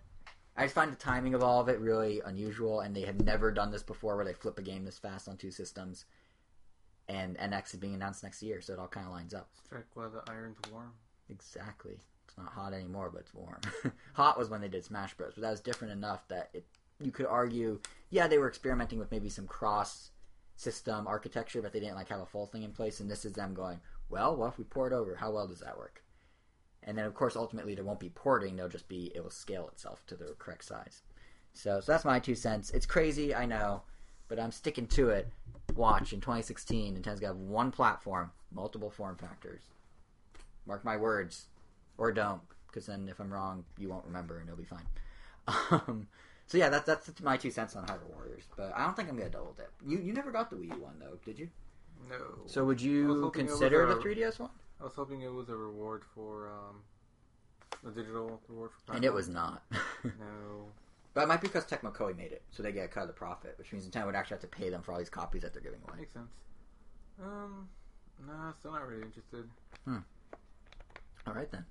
I 0.56 0.62
just 0.64 0.74
find 0.74 0.90
the 0.90 0.96
timing 0.96 1.34
of 1.34 1.42
all 1.42 1.60
of 1.60 1.68
it 1.68 1.78
really 1.80 2.20
unusual, 2.24 2.80
and 2.80 2.94
they 2.94 3.02
have 3.02 3.22
never 3.22 3.50
done 3.50 3.70
this 3.70 3.82
before 3.82 4.16
where 4.16 4.24
they 4.24 4.32
flip 4.32 4.58
a 4.58 4.62
game 4.62 4.84
this 4.84 4.98
fast 4.98 5.28
on 5.28 5.36
two 5.36 5.50
systems. 5.50 6.06
And 7.08 7.36
NX 7.38 7.74
is 7.74 7.80
being 7.80 7.94
announced 7.94 8.22
next 8.22 8.42
year, 8.42 8.60
so 8.60 8.72
it 8.72 8.78
all 8.78 8.88
kind 8.88 9.06
of 9.06 9.12
lines 9.12 9.34
up. 9.34 9.48
Strike 9.64 9.84
while 9.94 10.10
the 10.10 10.22
iron's 10.30 10.56
warm. 10.72 10.92
Exactly. 11.28 11.98
It's 12.26 12.36
not 12.36 12.52
hot 12.52 12.72
anymore, 12.72 13.10
but 13.12 13.20
it's 13.20 13.34
warm. 13.34 13.60
hot 14.14 14.38
was 14.38 14.48
when 14.48 14.60
they 14.60 14.68
did 14.68 14.84
Smash 14.84 15.14
Bros, 15.14 15.34
but 15.34 15.42
that 15.42 15.50
was 15.50 15.60
different 15.60 15.92
enough 15.92 16.26
that 16.28 16.50
it 16.52 16.64
you 17.00 17.10
could 17.10 17.26
argue, 17.26 17.78
yeah, 18.10 18.26
they 18.26 18.38
were 18.38 18.48
experimenting 18.48 18.98
with 18.98 19.10
maybe 19.10 19.28
some 19.28 19.46
cross 19.46 20.10
system 20.56 21.06
architecture, 21.06 21.60
but 21.60 21.72
they 21.72 21.80
didn't 21.80 21.96
like 21.96 22.08
have 22.08 22.20
a 22.20 22.26
full 22.26 22.46
thing 22.46 22.62
in 22.62 22.72
place. 22.72 23.00
And 23.00 23.10
this 23.10 23.24
is 23.24 23.32
them 23.32 23.54
going, 23.54 23.80
well, 24.08 24.34
what 24.36 24.48
if 24.48 24.58
we 24.58 24.64
pour 24.64 24.86
it 24.86 24.92
over? 24.92 25.14
How 25.14 25.30
well 25.30 25.46
does 25.46 25.60
that 25.60 25.76
work? 25.76 26.02
And 26.86 26.96
then, 26.96 27.04
of 27.04 27.14
course, 27.14 27.34
ultimately 27.34 27.74
there 27.74 27.84
won't 27.84 28.00
be 28.00 28.10
porting; 28.10 28.56
they'll 28.56 28.68
just 28.68 28.88
be 28.88 29.10
it 29.14 29.22
will 29.22 29.30
scale 29.30 29.68
itself 29.68 30.06
to 30.06 30.14
the 30.16 30.34
correct 30.38 30.64
size. 30.64 31.02
So, 31.52 31.80
so 31.80 31.92
that's 31.92 32.04
my 32.04 32.20
two 32.20 32.34
cents. 32.34 32.70
It's 32.70 32.86
crazy, 32.86 33.34
I 33.34 33.46
know, 33.46 33.82
but 34.28 34.38
I'm 34.38 34.52
sticking 34.52 34.86
to 34.88 35.10
it. 35.10 35.28
Watch 35.74 36.12
in 36.12 36.20
2016, 36.20 36.96
Nintendo's 36.96 37.20
got 37.20 37.34
one 37.34 37.70
platform, 37.72 38.30
multiple 38.52 38.90
form 38.90 39.16
factors. 39.16 39.62
Mark 40.66 40.84
my 40.84 40.96
words, 40.96 41.46
or 41.98 42.12
don't, 42.12 42.40
because 42.66 42.86
then 42.86 43.08
if 43.08 43.20
I'm 43.20 43.32
wrong, 43.32 43.64
you 43.78 43.88
won't 43.88 44.04
remember 44.04 44.38
and 44.38 44.48
it'll 44.48 44.58
be 44.58 44.64
fine. 44.64 44.86
Um, 45.70 46.08
so 46.46 46.58
yeah, 46.58 46.68
that's 46.68 46.86
that's 46.86 47.20
my 47.22 47.36
two 47.36 47.50
cents 47.50 47.74
on 47.76 47.86
Hyrule 47.86 48.14
Warriors. 48.14 48.44
But 48.56 48.72
I 48.76 48.84
don't 48.84 48.94
think 48.96 49.08
I'm 49.08 49.16
gonna 49.16 49.30
double 49.30 49.54
dip. 49.56 49.72
You 49.86 49.98
you 49.98 50.12
never 50.12 50.30
got 50.30 50.50
the 50.50 50.56
Wii 50.56 50.74
U 50.76 50.82
one 50.82 50.98
though, 50.98 51.18
did 51.24 51.38
you? 51.38 51.48
No. 52.08 52.16
So 52.46 52.64
would 52.64 52.80
you 52.80 53.30
consider 53.34 53.86
the 53.86 53.96
3DS 53.96 54.38
one? 54.38 54.50
I 54.80 54.84
was 54.84 54.94
hoping 54.94 55.22
it 55.22 55.32
was 55.32 55.48
a 55.48 55.56
reward 55.56 56.02
for 56.14 56.50
um, 56.50 56.82
a 57.86 57.90
digital 57.90 58.40
reward 58.48 58.70
for. 58.86 58.94
And 58.94 59.04
it 59.04 59.12
was 59.12 59.28
not. 59.28 59.62
no. 60.04 60.66
But 61.14 61.22
it 61.22 61.28
might 61.28 61.40
be 61.40 61.46
because 61.46 61.64
Tecmo 61.64 61.94
Koei 61.94 62.14
made 62.14 62.32
it, 62.32 62.42
so 62.50 62.62
they 62.62 62.72
get 62.72 62.84
a 62.84 62.88
cut 62.88 63.02
of 63.02 63.06
the 63.08 63.14
profit, 63.14 63.54
which 63.56 63.72
means 63.72 63.88
Nintendo 63.88 64.06
would 64.06 64.14
actually 64.14 64.34
have 64.34 64.42
to 64.42 64.48
pay 64.48 64.68
them 64.68 64.82
for 64.82 64.92
all 64.92 64.98
these 64.98 65.08
copies 65.08 65.40
that 65.42 65.54
they're 65.54 65.62
giving 65.62 65.80
away. 65.88 66.00
Makes 66.00 66.12
sense. 66.12 66.30
Um, 67.22 67.68
nah, 68.26 68.52
still 68.58 68.72
not 68.72 68.86
really 68.86 69.02
interested. 69.02 69.48
Hmm. 69.86 69.98
All 71.26 71.32
right 71.32 71.50
then. 71.50 71.64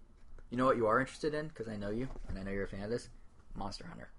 You 0.49 0.57
know 0.57 0.65
what 0.65 0.77
you 0.77 0.87
are 0.87 0.99
interested 0.99 1.35
in? 1.35 1.47
Because 1.49 1.67
I 1.67 1.75
know 1.75 1.91
you, 1.91 2.07
and 2.27 2.39
I 2.39 2.43
know 2.43 2.49
you're 2.49 2.63
a 2.63 2.67
fan 2.67 2.81
of 2.81 2.89
this. 2.89 3.09
Monster 3.55 3.85
Hunter. 3.87 4.09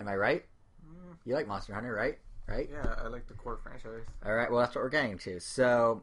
Am 0.00 0.06
I 0.06 0.14
right? 0.14 0.44
Mm. 0.86 1.16
You 1.24 1.34
like 1.34 1.48
Monster 1.48 1.74
Hunter, 1.74 1.92
right? 1.92 2.18
Right? 2.46 2.68
Yeah, 2.72 2.94
I 3.02 3.08
like 3.08 3.26
the 3.26 3.34
core 3.34 3.58
franchise. 3.62 4.04
All 4.24 4.34
right, 4.34 4.50
well, 4.50 4.60
that's 4.60 4.74
what 4.74 4.82
we're 4.82 4.90
getting 4.90 5.18
to. 5.18 5.40
So, 5.40 6.02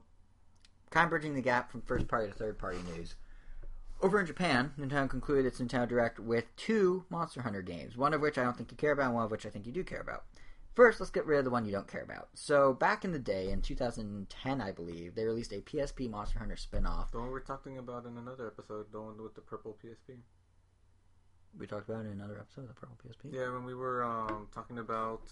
kind 0.89 1.05
of 1.05 1.09
bridging 1.09 1.35
the 1.35 1.41
gap 1.41 1.71
from 1.71 1.81
first 1.81 2.07
party 2.07 2.27
to 2.27 2.33
third 2.33 2.57
party 2.57 2.79
news. 2.95 3.15
Over 3.99 4.19
in 4.19 4.27
Japan, 4.27 4.73
Nintendo 4.79 5.09
concluded 5.09 5.45
its 5.45 5.59
Nintendo 5.59 5.87
Direct 5.87 6.19
with 6.19 6.55
two 6.55 7.05
Monster 7.09 7.41
Hunter 7.41 7.63
games, 7.63 7.97
one 7.97 8.13
of 8.13 8.21
which 8.21 8.37
I 8.37 8.43
don't 8.43 8.55
think 8.55 8.71
you 8.71 8.77
care 8.77 8.91
about, 8.91 9.07
and 9.07 9.15
one 9.15 9.23
of 9.23 9.31
which 9.31 9.45
I 9.45 9.49
think 9.49 9.65
you 9.65 9.71
do 9.71 9.83
care 9.83 10.01
about. 10.01 10.23
First, 10.75 10.99
let's 10.99 11.09
get 11.09 11.25
rid 11.25 11.39
of 11.39 11.45
the 11.45 11.49
one 11.49 11.65
you 11.65 11.71
don't 11.71 11.87
care 11.87 12.03
about. 12.03 12.29
So, 12.35 12.71
back 12.71 13.03
in 13.03 13.11
the 13.11 13.17
day, 13.17 13.49
in 13.49 13.61
2010, 13.61 14.61
I 14.61 14.71
believe, 14.71 15.15
they 15.15 15.25
released 15.25 15.51
a 15.51 15.61
PSP 15.61 16.07
Monster 16.07 16.37
Hunter 16.37 16.55
spin 16.55 16.85
off. 16.85 17.11
The 17.11 17.17
one 17.17 17.31
we're 17.31 17.39
talking 17.39 17.79
about 17.79 18.05
in 18.05 18.15
another 18.15 18.45
episode, 18.45 18.91
the 18.91 19.01
one 19.01 19.19
with 19.23 19.33
the 19.33 19.41
purple 19.41 19.75
PSP. 19.83 20.17
We 21.57 21.65
talked 21.65 21.89
about 21.89 22.05
in 22.05 22.11
another 22.11 22.37
episode 22.39 22.61
of 22.61 22.67
the 22.67 22.73
purple 22.75 22.95
PSP? 23.03 23.33
Yeah, 23.33 23.51
when 23.51 23.65
we 23.65 23.73
were 23.73 24.03
um, 24.03 24.49
talking 24.53 24.77
about 24.77 25.23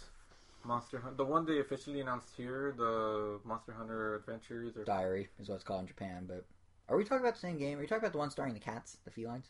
Monster 0.65 0.99
Hunter. 0.99 1.17
The 1.17 1.25
one 1.25 1.45
they 1.45 1.59
officially 1.59 2.01
announced 2.01 2.29
here, 2.35 2.73
the 2.77 3.39
Monster 3.43 3.73
Hunter 3.73 4.15
Adventures 4.15 4.75
or 4.75 4.83
Diary 4.83 5.29
is 5.39 5.49
what 5.49 5.55
it's 5.55 5.63
called 5.63 5.81
in 5.81 5.87
Japan. 5.87 6.25
But 6.27 6.45
are 6.89 6.97
we 6.97 7.03
talking 7.03 7.19
about 7.19 7.35
the 7.35 7.39
same 7.39 7.57
game? 7.57 7.77
Are 7.77 7.81
you 7.81 7.87
talking 7.87 8.03
about 8.03 8.13
the 8.13 8.17
one 8.17 8.29
starring 8.29 8.53
the 8.53 8.59
cats, 8.59 8.97
the 9.05 9.11
felines? 9.11 9.47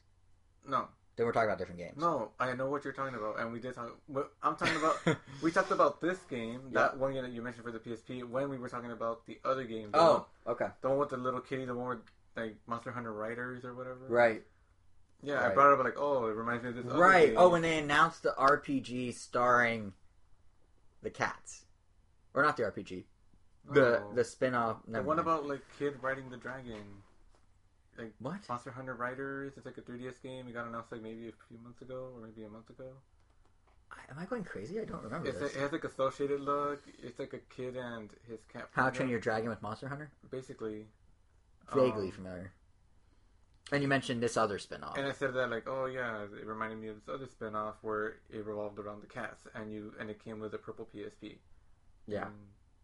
No. 0.68 0.88
Then 1.16 1.26
we're 1.26 1.32
talking 1.32 1.47
about 1.47 1.59
different 1.59 1.80
games. 1.80 1.97
No, 1.97 2.32
I 2.39 2.53
know 2.53 2.70
what 2.70 2.84
you're 2.84 2.93
talking 2.93 3.16
about, 3.16 3.39
and 3.39 3.53
we 3.53 3.59
did 3.59 3.74
talk. 3.74 3.97
I'm 4.43 4.57
talking 4.57 4.76
about. 4.76 5.18
we 5.41 5.49
talked 5.49 5.72
about 5.72 6.01
this 6.01 6.20
game, 6.30 6.59
that 6.74 6.97
one 6.97 7.13
game 7.13 7.24
that 7.24 7.32
you 7.32 7.41
mentioned 7.41 7.63
for 7.63 7.72
the 7.72 7.80
PSP, 7.80 8.28
when 8.28 8.49
we 8.49 8.57
were 8.57 8.68
talking 8.68 8.91
about 8.91 9.26
the 9.26 9.39
other 9.45 9.63
game. 9.63 9.91
The 9.93 9.99
oh, 9.99 10.28
one, 10.43 10.55
okay. 10.55 10.68
The 10.82 10.89
one 10.89 10.97
with 10.97 11.09
the 11.09 11.18
little 11.18 11.39
kitty, 11.39 11.63
the 11.63 11.74
one 11.74 11.88
with 11.88 11.99
like 12.36 12.55
Monster 12.68 12.91
Hunter 12.91 13.13
Riders 13.13 13.63
or 13.63 13.74
whatever. 13.74 14.05
Right. 14.09 14.43
Yeah, 15.24 15.36
right. 15.36 15.51
I 15.51 15.53
brought 15.53 15.72
it 15.72 15.80
up 15.80 15.86
like, 15.86 15.97
oh, 15.97 16.28
it 16.28 16.36
reminds 16.36 16.63
me 16.63 16.70
of 16.70 16.76
this. 16.76 16.86
Right. 16.86 17.34
Oh, 17.38 17.47
when 17.47 17.61
they 17.61 17.78
announced 17.78 18.24
the 18.24 18.36
RPG 18.38 19.13
starring 19.13 19.93
the 21.06 21.10
cats, 21.10 21.64
or 22.34 22.43
not 22.43 22.58
the 22.58 22.64
RPG, 22.64 23.06
the 23.72 24.01
oh. 24.01 24.12
the 24.14 24.24
spin-off. 24.24 24.78
The 24.88 25.01
one 25.01 25.20
about 25.20 25.47
like 25.47 25.62
kid 25.80 25.95
riding 26.01 26.30
the 26.30 26.38
dragon. 26.38 26.84
Like 27.97 28.14
what? 28.20 28.41
Monster 28.49 28.72
Hunter 28.72 28.95
Riders. 28.95 29.53
It's 29.56 29.66
like 29.66 29.78
a 29.78 29.82
3DS 29.82 30.22
game. 30.22 30.47
It 30.49 30.53
got 30.53 30.68
announced 30.68 30.91
like 30.91 31.01
maybe 31.01 31.30
a 31.30 31.47
few 31.47 31.58
months 31.64 31.82
ago, 31.82 32.10
or 32.14 32.28
maybe 32.28 32.43
a 32.43 32.49
month 32.49 32.70
ago. 32.70 32.89
Am 34.10 34.20
I 34.20 34.26
going 34.26 34.43
crazy? 34.43 34.80
I 34.80 34.86
don't 34.86 35.03
remember. 35.03 35.30
It's 35.30 35.39
this. 35.39 35.56
A, 35.56 35.58
it 35.58 35.62
has 35.62 35.72
like 35.72 35.84
associated 35.84 36.41
look. 36.41 36.84
It's 37.01 37.18
like 37.20 37.34
a 37.34 37.39
kid 37.56 37.78
and 37.78 38.10
his 38.30 38.39
cat. 38.51 38.68
How 38.72 38.89
to 38.89 38.95
Train 38.95 39.10
Your 39.10 39.20
Dragon 39.20 39.49
with 39.49 39.62
Monster 39.62 39.88
Hunter? 39.88 40.12
Basically. 40.30 40.86
Vaguely 41.74 42.08
um, 42.08 42.12
familiar. 42.12 42.51
And 43.72 43.82
you 43.82 43.88
mentioned 43.88 44.22
this 44.22 44.38
other 44.38 44.59
spinoff. 44.59 44.97
And 44.97 45.07
I 45.07 45.11
said 45.11 45.34
that 45.34 45.49
like, 45.49 45.68
oh 45.68 45.86
yeah, 45.86 46.24
it 46.24 46.45
reminded 46.45 46.80
me 46.80 46.89
of 46.89 46.95
this 46.95 47.13
other 47.13 47.26
spinoff 47.26 47.74
where 47.82 48.18
it 48.30 48.45
revolved 48.45 48.78
around 48.78 49.01
the 49.01 49.07
cats, 49.07 49.47
and 49.55 49.74
you 49.74 49.93
and 49.99 50.09
it 50.09 50.24
came 50.24 50.39
with 50.39 50.53
a 50.53 50.57
purple 50.57 50.88
PSP. 50.95 51.38
Yeah. 52.07 52.26
And, 52.26 52.34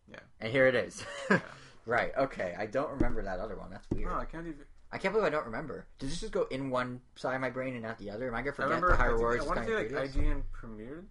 yeah. 0.09 0.19
And 0.39 0.51
here 0.51 0.67
it 0.67 0.75
is. 0.75 1.05
yeah. 1.29 1.39
right. 1.85 2.11
Okay. 2.17 2.55
I 2.57 2.65
don't 2.65 2.89
remember 2.91 3.21
that 3.23 3.39
other 3.39 3.55
one. 3.55 3.69
That's 3.69 3.87
weird. 3.91 4.09
No, 4.09 4.17
I 4.17 4.25
can't 4.25 4.47
even. 4.47 4.65
I 4.91 4.97
can't 4.97 5.13
believe 5.13 5.27
I 5.27 5.29
don't 5.29 5.45
remember. 5.45 5.85
Does 5.99 6.09
this 6.09 6.19
just 6.19 6.33
go 6.33 6.47
in 6.51 6.69
one 6.69 6.99
side 7.15 7.35
of 7.35 7.41
my 7.41 7.49
brain 7.49 7.75
and 7.75 7.83
not 7.83 7.97
the 7.97 8.09
other? 8.09 8.27
Am 8.27 8.35
I 8.35 8.41
gonna 8.41 8.51
forget 8.51 8.71
I 8.71 8.75
remember, 8.75 8.97
the 8.97 9.03
Hyrule 9.03 9.19
Warriors? 9.19 9.43
I 9.43 9.47
want 9.47 9.59
to 9.59 9.65
say 9.65 9.95
like 9.95 10.11
IGN 10.11 10.41
premiered. 10.51 11.05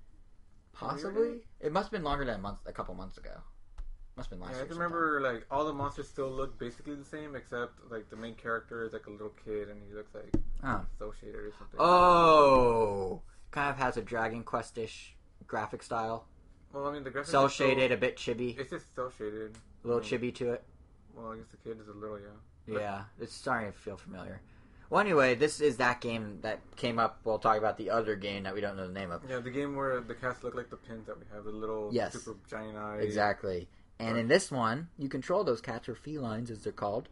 Possibly. 0.72 1.28
Premiered? 1.28 1.40
It 1.60 1.72
must 1.72 1.86
have 1.86 1.92
been 1.92 2.04
longer 2.04 2.24
than 2.24 2.34
a 2.34 2.38
month, 2.38 2.58
a 2.66 2.72
couple 2.72 2.94
months 2.94 3.16
ago. 3.16 3.40
Must 4.20 4.28
have 4.28 4.38
been 4.38 4.48
last 4.48 4.58
yeah, 4.58 4.64
I 4.64 4.74
remember 4.74 5.18
like 5.22 5.46
all 5.50 5.64
the 5.64 5.72
monsters 5.72 6.06
still 6.06 6.28
look 6.28 6.58
basically 6.58 6.94
the 6.94 7.06
same 7.06 7.34
except 7.34 7.72
like 7.90 8.10
the 8.10 8.16
main 8.16 8.34
character 8.34 8.84
is 8.84 8.92
like 8.92 9.06
a 9.06 9.10
little 9.10 9.32
kid 9.46 9.70
and 9.70 9.80
he 9.88 9.94
looks 9.94 10.14
like 10.14 10.30
oh. 10.62 10.84
associated 10.94 11.40
or 11.40 11.52
something. 11.58 11.80
Oh, 11.80 13.22
kind 13.50 13.70
of 13.70 13.78
has 13.78 13.96
a 13.96 14.02
Dragon 14.02 14.42
Quest-ish 14.42 15.16
graphic 15.46 15.82
style. 15.82 16.26
Well, 16.74 16.86
I 16.86 16.92
mean 16.92 17.02
the 17.02 17.10
graphics 17.10 17.28
cel 17.28 17.48
shaded, 17.48 17.92
a 17.92 17.96
bit 17.96 18.18
chibi. 18.18 18.58
It's 18.58 18.68
just 18.68 18.94
cel 18.94 19.10
shaded. 19.16 19.56
A 19.84 19.86
little 19.86 20.02
I 20.02 20.10
mean, 20.10 20.20
chibi 20.20 20.34
to 20.34 20.50
it. 20.50 20.64
Well, 21.16 21.32
I 21.32 21.36
guess 21.36 21.46
the 21.50 21.56
kid 21.56 21.80
is 21.80 21.88
a 21.88 21.92
little 21.92 22.18
yeah. 22.18 22.78
Yeah, 22.78 23.02
it's 23.18 23.34
starting 23.34 23.72
to 23.72 23.78
feel 23.78 23.96
familiar. 23.96 24.42
Well, 24.90 25.00
anyway, 25.00 25.34
this 25.34 25.62
is 25.62 25.78
that 25.78 26.02
game 26.02 26.40
that 26.42 26.60
came 26.76 26.98
up. 26.98 27.20
We'll 27.24 27.38
talk 27.38 27.56
about 27.56 27.78
the 27.78 27.88
other 27.88 28.16
game 28.16 28.42
that 28.42 28.52
we 28.52 28.60
don't 28.60 28.76
know 28.76 28.86
the 28.86 28.92
name 28.92 29.12
of. 29.12 29.22
Yeah, 29.26 29.38
the 29.38 29.50
game 29.50 29.76
where 29.76 29.98
the 30.00 30.14
cats 30.14 30.44
look 30.44 30.54
like 30.54 30.68
the 30.68 30.76
pins 30.76 31.06
that 31.06 31.18
we 31.18 31.24
have, 31.32 31.44
the 31.44 31.52
little 31.52 31.88
yes. 31.90 32.12
super 32.12 32.36
giant 32.50 32.76
eyes. 32.76 33.02
Exactly. 33.02 33.66
And 34.00 34.18
in 34.18 34.28
this 34.28 34.50
one, 34.50 34.88
you 34.98 35.08
control 35.08 35.44
those 35.44 35.60
cats 35.60 35.88
or 35.88 35.94
felines, 35.94 36.50
as 36.50 36.62
they're 36.62 36.72
called, 36.72 37.08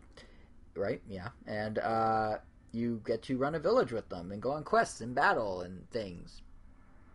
right? 0.75 1.03
Yeah, 1.09 1.29
and 1.47 1.79
uh, 1.79 2.39
you 2.73 3.03
get 3.05 3.23
to 3.25 3.37
run 3.37 3.55
a 3.55 3.59
village 3.59 3.93
with 3.93 4.09
them 4.09 4.33
and 4.33 4.43
go 4.43 4.53
on 4.53 4.65
quests 4.65 5.01
and 5.01 5.15
battle 5.15 5.61
and 5.61 5.89
things. 5.91 6.43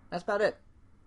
That's 0.10 0.24
about 0.24 0.42
it. 0.42 0.58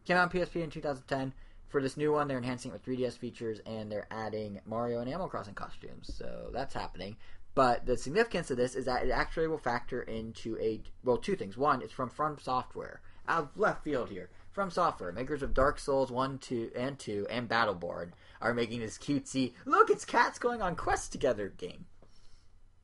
Came 0.05 0.17
out 0.17 0.35
on 0.35 0.41
PSP 0.41 0.63
in 0.63 0.71
2010. 0.71 1.33
for 1.69 1.83
this 1.83 1.97
new 1.97 2.13
one, 2.13 2.29
they're 2.29 2.39
enhancing 2.39 2.71
it 2.71 2.75
with 2.75 2.85
3DS 2.85 3.19
features 3.19 3.61
and 3.67 3.91
they're 3.91 4.07
adding 4.11 4.61
Mario 4.67 5.01
and 5.01 5.09
Animal 5.09 5.29
Crossing 5.29 5.55
costumes. 5.55 6.11
So 6.15 6.51
that's 6.53 6.75
happening. 6.75 7.17
But 7.55 7.87
the 7.87 7.97
significance 7.97 8.51
of 8.51 8.57
this 8.57 8.75
is 8.75 8.85
that 8.85 9.05
it 9.07 9.11
actually 9.11 9.49
will 9.49 9.59
factor 9.59 10.03
into 10.03 10.59
a 10.61 10.83
well, 11.03 11.17
two 11.17 11.37
things. 11.37 11.57
One, 11.57 11.83
it's 11.83 11.93
from 11.93 12.11
From 12.11 12.39
Software, 12.39 13.01
out 13.27 13.45
of 13.45 13.57
left 13.57 13.83
field 13.83 14.11
here. 14.11 14.29
From 14.53 14.71
Software, 14.71 15.13
makers 15.13 15.43
of 15.43 15.55
Dark 15.55 15.79
Souls 15.79 16.11
1, 16.11 16.39
2, 16.39 16.71
and 16.75 16.99
2, 16.99 17.27
and 17.29 17.49
Bloodborne, 17.49 18.13
are 18.41 18.55
making 18.55 18.81
this 18.81 18.99
cutesy, 18.99 19.55
look, 19.65 19.91
it's 19.91 20.05
cats 20.05 20.39
going 20.39 20.63
on 20.63 20.77
quests 20.77 21.09
together 21.09 21.53
game. 21.57 21.87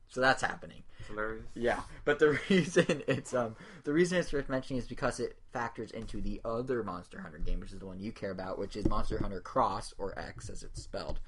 So 0.09 0.21
that's 0.21 0.43
happening. 0.43 0.83
It's 0.99 1.09
hilarious. 1.09 1.47
Yeah, 1.55 1.81
but 2.05 2.19
the 2.19 2.39
reason 2.51 3.03
it's 3.09 3.33
um 3.33 3.57
the 3.85 3.95
reason 3.95 4.19
it's 4.19 4.33
worth 4.33 4.51
mentioning 4.51 4.81
is 4.81 4.87
because 4.87 5.21
it 5.21 5.39
factors 5.53 5.91
into 5.91 6.21
the 6.21 6.41
other 6.45 6.83
Monster 6.83 7.21
Hunter 7.21 7.39
game, 7.39 7.61
which 7.61 7.73
is 7.73 7.79
the 7.79 7.87
one 7.87 7.99
you 7.99 8.13
care 8.13 8.31
about, 8.31 8.59
which 8.59 8.77
is 8.77 8.87
Monster 8.87 9.19
Hunter 9.23 9.41
Cross 9.41 9.95
or 9.97 10.19
X 10.19 10.51
as 10.51 10.63
it's 10.63 10.83
spelled. 10.83 11.19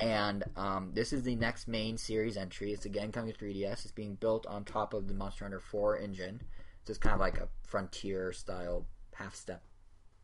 And 0.00 0.42
um, 0.56 0.90
this 0.94 1.12
is 1.12 1.22
the 1.22 1.36
next 1.36 1.68
main 1.68 1.98
series 1.98 2.38
entry. 2.38 2.72
It's 2.72 2.86
again 2.86 3.12
coming 3.12 3.32
to 3.32 3.38
3DS. 3.38 3.84
It's 3.84 3.92
being 3.92 4.14
built 4.14 4.46
on 4.46 4.64
top 4.64 4.94
of 4.94 5.06
the 5.06 5.14
Monster 5.14 5.44
Hunter 5.44 5.60
4 5.60 5.98
engine. 5.98 6.40
So 6.84 6.90
it's 6.90 6.98
kind 6.98 7.14
of 7.14 7.20
like 7.20 7.38
a 7.38 7.48
frontier 7.62 8.32
style 8.32 8.86
half 9.14 9.34
step, 9.34 9.62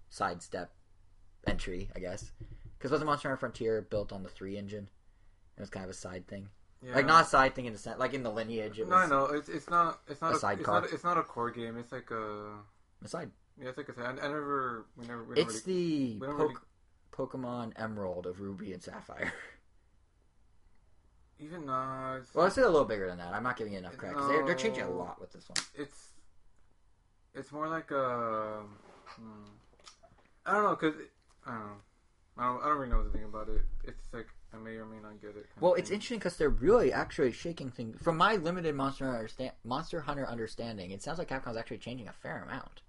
side 0.08 0.42
step 0.42 0.72
entry, 1.46 1.90
I 1.94 2.00
guess. 2.00 2.32
Because 2.80 2.92
wasn't 2.92 3.08
Monster 3.08 3.28
Hunter 3.28 3.38
Frontier 3.38 3.82
built 3.82 4.10
on 4.10 4.22
the 4.22 4.30
3 4.30 4.56
engine? 4.56 4.88
It 5.58 5.60
was 5.60 5.68
kind 5.68 5.84
of 5.84 5.90
a 5.90 5.94
side 5.94 6.26
thing. 6.26 6.48
Yeah. 6.82 6.94
Like 6.94 7.04
not 7.04 7.26
a 7.26 7.28
side 7.28 7.54
thing 7.54 7.66
in 7.66 7.74
the 7.74 7.78
sense, 7.78 7.98
like 7.98 8.14
in 8.14 8.22
the 8.22 8.30
lineage. 8.30 8.80
It 8.80 8.88
No, 8.88 9.06
know. 9.06 9.26
It's 9.26 9.50
it's 9.50 9.68
not 9.68 10.00
it's 10.08 10.22
not 10.22 10.42
A 10.42 10.46
a, 10.46 10.52
it's 10.54 10.66
not 10.66 10.84
it's 10.90 11.04
not 11.04 11.18
a 11.18 11.22
core 11.22 11.50
game. 11.50 11.76
It's 11.76 11.92
like 11.92 12.10
a 12.10 12.54
a 13.04 13.08
side. 13.08 13.30
yeah. 13.60 13.68
It's 13.68 13.76
like 13.76 13.90
a 13.90 14.00
I, 14.00 14.08
I 14.08 14.12
never 14.14 14.86
we 14.96 15.06
never 15.06 15.22
we 15.24 15.36
It's 15.36 15.66
really, 15.66 16.18
the 16.20 16.26
really- 16.26 16.54
Pokemon 17.12 17.72
Emerald 17.76 18.24
of 18.24 18.40
Ruby 18.40 18.72
and 18.72 18.82
Sapphire. 18.82 19.30
even 21.38 21.68
uh 21.68 22.16
it's, 22.20 22.34
well, 22.34 22.46
it's 22.46 22.56
a 22.56 22.62
little 22.62 22.86
bigger 22.86 23.08
than 23.08 23.18
that. 23.18 23.34
I'm 23.34 23.42
not 23.42 23.58
giving 23.58 23.74
it 23.74 23.78
enough 23.78 23.98
credit 23.98 24.14
because 24.14 24.28
they're, 24.30 24.46
they're 24.46 24.54
changing 24.54 24.84
a 24.84 24.90
lot 24.90 25.20
with 25.20 25.32
this 25.32 25.46
one. 25.50 25.62
it's 25.74 26.12
it's 27.34 27.52
more 27.52 27.68
like 27.68 27.90
a 27.90 28.62
hmm, 29.06 29.50
I 30.46 30.52
don't 30.54 30.62
know 30.64 30.76
because 30.76 30.94
I 31.44 31.50
don't 31.50 31.60
know 31.60 31.72
I 32.40 32.46
don't 32.46 32.62
I 32.62 32.68
don't 32.68 32.78
really 32.78 32.90
know 32.90 33.04
the 33.04 33.10
thing 33.10 33.24
about 33.24 33.48
it. 33.48 33.60
It's 33.84 34.08
like 34.12 34.26
I 34.54 34.56
may 34.56 34.76
or 34.76 34.86
may 34.86 34.98
not 35.00 35.20
get 35.20 35.36
it. 35.36 35.46
Well, 35.60 35.74
it's 35.74 35.90
interesting 35.90 36.18
because 36.18 36.36
they're 36.36 36.48
really 36.48 36.92
actually 36.92 37.32
shaking 37.32 37.70
things. 37.70 38.00
From 38.02 38.16
my 38.16 38.36
limited 38.36 38.74
Monster 38.74 39.04
Hunter, 39.04 39.18
understand, 39.18 39.52
Monster 39.62 40.00
Hunter 40.00 40.26
understanding, 40.26 40.90
it 40.90 41.02
sounds 41.02 41.18
like 41.18 41.28
Capcom's 41.28 41.58
actually 41.58 41.78
changing 41.78 42.08
a 42.08 42.12
fair 42.12 42.42
amount. 42.48 42.80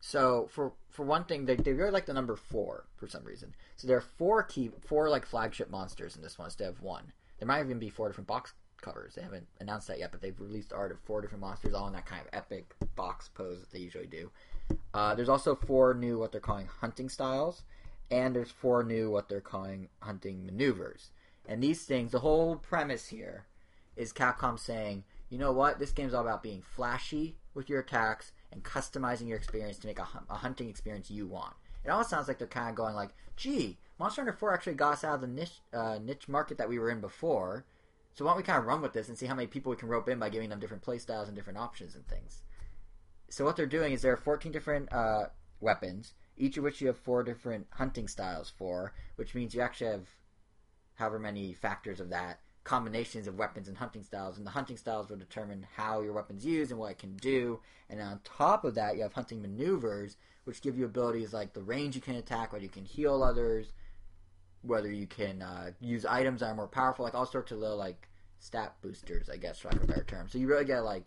So 0.00 0.48
for 0.50 0.72
for 0.88 1.04
one 1.04 1.24
thing, 1.24 1.44
they, 1.44 1.56
they 1.56 1.74
really 1.74 1.90
like 1.90 2.06
the 2.06 2.14
number 2.14 2.36
four 2.36 2.86
for 2.96 3.06
some 3.06 3.22
reason. 3.22 3.54
So 3.76 3.86
there 3.86 3.98
are 3.98 4.04
four 4.18 4.42
key 4.42 4.70
four 4.80 5.10
like 5.10 5.26
flagship 5.26 5.70
monsters 5.70 6.16
in 6.16 6.22
this 6.22 6.38
one 6.38 6.46
instead 6.46 6.68
of 6.68 6.82
one. 6.82 7.12
There 7.38 7.46
might 7.46 7.60
even 7.60 7.78
be 7.78 7.90
four 7.90 8.08
different 8.08 8.28
box 8.28 8.54
covers. 8.80 9.14
They 9.14 9.22
haven't 9.22 9.46
announced 9.60 9.88
that 9.88 9.98
yet, 9.98 10.10
but 10.12 10.22
they've 10.22 10.40
released 10.40 10.72
art 10.72 10.92
of 10.92 10.98
four 11.00 11.20
different 11.20 11.42
monsters, 11.42 11.74
all 11.74 11.86
in 11.86 11.92
that 11.92 12.06
kind 12.06 12.22
of 12.22 12.28
epic 12.32 12.74
box 12.94 13.28
pose 13.28 13.60
that 13.60 13.70
they 13.72 13.78
usually 13.78 14.06
do. 14.06 14.30
Uh, 14.94 15.14
there's 15.14 15.28
also 15.28 15.54
four 15.54 15.92
new 15.94 16.18
what 16.18 16.32
they're 16.32 16.40
calling 16.40 16.66
hunting 16.80 17.08
styles, 17.08 17.62
and 18.10 18.34
there's 18.34 18.50
four 18.50 18.82
new 18.82 19.10
what 19.10 19.28
they're 19.28 19.40
calling 19.40 19.88
hunting 20.00 20.44
maneuvers. 20.44 21.10
And 21.48 21.62
these 21.62 21.84
things, 21.84 22.12
the 22.12 22.20
whole 22.20 22.56
premise 22.56 23.08
here 23.08 23.46
is 23.96 24.12
Capcom 24.12 24.58
saying, 24.58 25.04
you 25.28 25.38
know 25.38 25.52
what, 25.52 25.78
this 25.78 25.92
game's 25.92 26.14
all 26.14 26.22
about 26.22 26.42
being 26.42 26.62
flashy 26.62 27.36
with 27.54 27.68
your 27.68 27.80
attacks 27.80 28.32
and 28.52 28.62
customizing 28.62 29.28
your 29.28 29.36
experience 29.36 29.78
to 29.78 29.86
make 29.86 29.98
a, 29.98 30.06
a 30.30 30.34
hunting 30.34 30.68
experience 30.68 31.10
you 31.10 31.26
want. 31.26 31.54
It 31.84 31.90
almost 31.90 32.10
sounds 32.10 32.28
like 32.28 32.38
they're 32.38 32.46
kind 32.46 32.68
of 32.68 32.74
going 32.74 32.94
like, 32.94 33.10
gee, 33.36 33.78
Monster 33.98 34.22
Hunter 34.22 34.36
4 34.36 34.54
actually 34.54 34.74
got 34.74 34.94
us 34.94 35.04
out 35.04 35.16
of 35.16 35.20
the 35.20 35.26
niche, 35.26 35.60
uh, 35.72 35.98
niche 36.02 36.28
market 36.28 36.58
that 36.58 36.68
we 36.68 36.78
were 36.78 36.90
in 36.90 37.00
before. 37.00 37.64
So 38.14 38.24
why 38.24 38.32
don't 38.32 38.38
we 38.38 38.42
kind 38.42 38.58
of 38.58 38.66
run 38.66 38.82
with 38.82 38.92
this 38.92 39.08
and 39.08 39.16
see 39.16 39.26
how 39.26 39.34
many 39.34 39.46
people 39.46 39.70
we 39.70 39.76
can 39.76 39.88
rope 39.88 40.08
in 40.08 40.18
by 40.18 40.28
giving 40.28 40.48
them 40.48 40.60
different 40.60 40.84
playstyles 40.84 41.26
and 41.26 41.36
different 41.36 41.58
options 41.58 41.94
and 41.94 42.06
things. 42.06 42.42
So 43.28 43.44
what 43.44 43.56
they're 43.56 43.66
doing 43.66 43.92
is 43.92 44.02
there 44.02 44.12
are 44.12 44.16
14 44.16 44.52
different 44.52 44.92
uh, 44.92 45.26
weapons, 45.60 46.14
each 46.36 46.56
of 46.56 46.64
which 46.64 46.80
you 46.80 46.86
have 46.86 46.98
four 46.98 47.22
different 47.22 47.66
hunting 47.70 48.08
styles 48.08 48.52
for, 48.56 48.92
which 49.16 49.34
means 49.34 49.54
you 49.54 49.60
actually 49.60 49.90
have 49.90 50.08
however 50.94 51.18
many 51.18 51.52
factors 51.52 52.00
of 52.00 52.10
that 52.10 52.40
combinations 52.66 53.28
of 53.28 53.38
weapons 53.38 53.68
and 53.68 53.76
hunting 53.76 54.02
styles 54.02 54.36
and 54.36 54.44
the 54.44 54.50
hunting 54.50 54.76
styles 54.76 55.08
will 55.08 55.16
determine 55.16 55.64
how 55.76 56.00
your 56.00 56.12
weapons 56.12 56.44
use 56.44 56.72
and 56.72 56.80
what 56.80 56.90
it 56.90 56.98
can 56.98 57.14
do. 57.18 57.60
And 57.88 58.02
on 58.02 58.20
top 58.24 58.64
of 58.64 58.74
that 58.74 58.96
you 58.96 59.02
have 59.02 59.12
hunting 59.12 59.40
maneuvers 59.40 60.16
which 60.44 60.62
give 60.62 60.76
you 60.76 60.84
abilities 60.84 61.32
like 61.32 61.52
the 61.52 61.62
range 61.62 61.94
you 61.94 62.00
can 62.00 62.16
attack 62.16 62.52
whether 62.52 62.64
you 62.64 62.68
can 62.68 62.84
heal 62.84 63.22
others 63.22 63.72
whether 64.62 64.90
you 64.90 65.06
can 65.06 65.42
uh, 65.42 65.70
use 65.80 66.04
items 66.04 66.40
that 66.40 66.46
are 66.46 66.54
more 66.56 66.66
powerful 66.66 67.04
like 67.04 67.14
all 67.14 67.24
sorts 67.24 67.52
of 67.52 67.58
little 67.58 67.76
like 67.76 68.08
stat 68.40 68.74
boosters 68.82 69.30
i 69.30 69.36
guess 69.36 69.60
for 69.60 69.68
lack 69.68 69.76
of 69.76 69.84
a 69.84 69.86
better 69.86 70.04
term. 70.04 70.28
So 70.28 70.38
you 70.38 70.48
really 70.48 70.64
get 70.64 70.80
like 70.80 71.04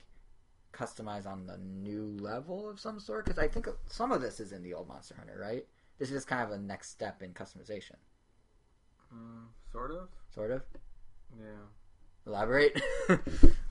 customize 0.74 1.26
on 1.26 1.48
the 1.48 1.58
new 1.58 2.16
level 2.20 2.70
of 2.70 2.80
some 2.80 3.00
sort? 3.00 3.26
Because 3.26 3.40
i 3.40 3.48
think 3.48 3.68
some 3.88 4.12
of 4.12 4.22
this 4.22 4.40
is 4.40 4.52
in 4.52 4.64
the 4.64 4.74
old 4.74 4.88
monster 4.88 5.16
hunter 5.18 5.38
right? 5.40 5.66
This 5.98 6.10
is 6.10 6.16
just 6.18 6.28
kind 6.28 6.42
of 6.44 6.52
a 6.52 6.58
next 6.58 6.90
step 6.92 7.22
in 7.22 7.34
customization. 7.34 7.96
Mm, 9.14 9.48
sort 9.72 9.92
of. 9.92 10.08
Sort 10.34 10.52
of? 10.52 10.62
Yeah. 11.38 11.66
elaborate. 12.26 12.82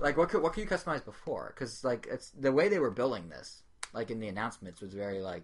Like 0.00 0.16
what 0.16 0.28
could 0.28 0.42
what 0.42 0.52
could 0.52 0.62
you 0.62 0.68
customize 0.68 1.04
before? 1.04 1.52
Because 1.54 1.82
like 1.82 2.06
it's 2.08 2.30
the 2.30 2.52
way 2.52 2.68
they 2.68 2.78
were 2.78 2.90
building 2.92 3.28
this 3.28 3.62
like 3.92 4.10
in 4.10 4.20
the 4.20 4.28
announcements 4.28 4.80
was 4.80 4.92
very 4.94 5.20
like 5.20 5.42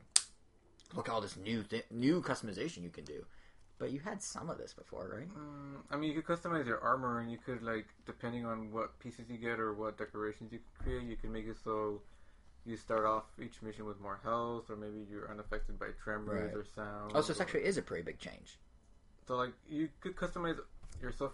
look 0.95 1.09
at 1.09 1.13
all 1.13 1.21
this 1.21 1.37
new 1.37 1.63
th- 1.65 1.85
new 1.91 2.23
customization 2.23 2.83
you 2.83 2.91
can 2.91 3.05
do 3.05 3.25
but 3.79 3.91
you 3.91 4.01
had 4.01 4.23
some 4.23 4.49
of 4.51 4.59
this 4.59 4.73
before 4.73 5.11
right 5.17 5.29
Mm, 5.29 5.83
I 5.91 5.97
mean, 5.97 6.13
you 6.13 6.21
could 6.23 6.27
customize 6.39 6.67
your 6.67 6.81
armor, 6.81 7.21
and 7.21 7.31
you 7.31 7.39
could 7.39 7.63
like, 7.63 7.87
depending 8.07 8.47
on 8.47 8.71
what 8.73 8.99
pieces 9.01 9.29
you 9.29 9.37
get 9.39 9.59
or 9.61 9.75
what 9.75 9.99
decorations 9.99 10.53
you 10.53 10.61
create, 10.83 11.03
you 11.03 11.17
can 11.17 11.33
make 11.33 11.47
it 11.47 11.57
so 11.63 12.01
you 12.65 12.77
start 12.77 13.05
off 13.05 13.25
each 13.43 13.61
mission 13.63 13.85
with 13.85 14.01
more 14.01 14.19
health, 14.23 14.71
or 14.71 14.77
maybe 14.77 15.05
you're 15.11 15.31
unaffected 15.31 15.79
by 15.79 15.89
tremors 16.03 16.53
Right. 16.55 16.57
or 16.57 16.65
sound. 16.75 17.13
oh 17.15 17.21
so 17.21 17.29
this 17.33 17.41
actually 17.41 17.65
is 17.65 17.77
a 17.77 17.83
pretty 17.83 18.03
big 18.05 18.19
change 18.19 18.59
So 19.27 19.37
like, 19.37 19.53
you 19.69 19.89
could 20.01 20.17
customize 20.17 20.59
yourself 21.03 21.33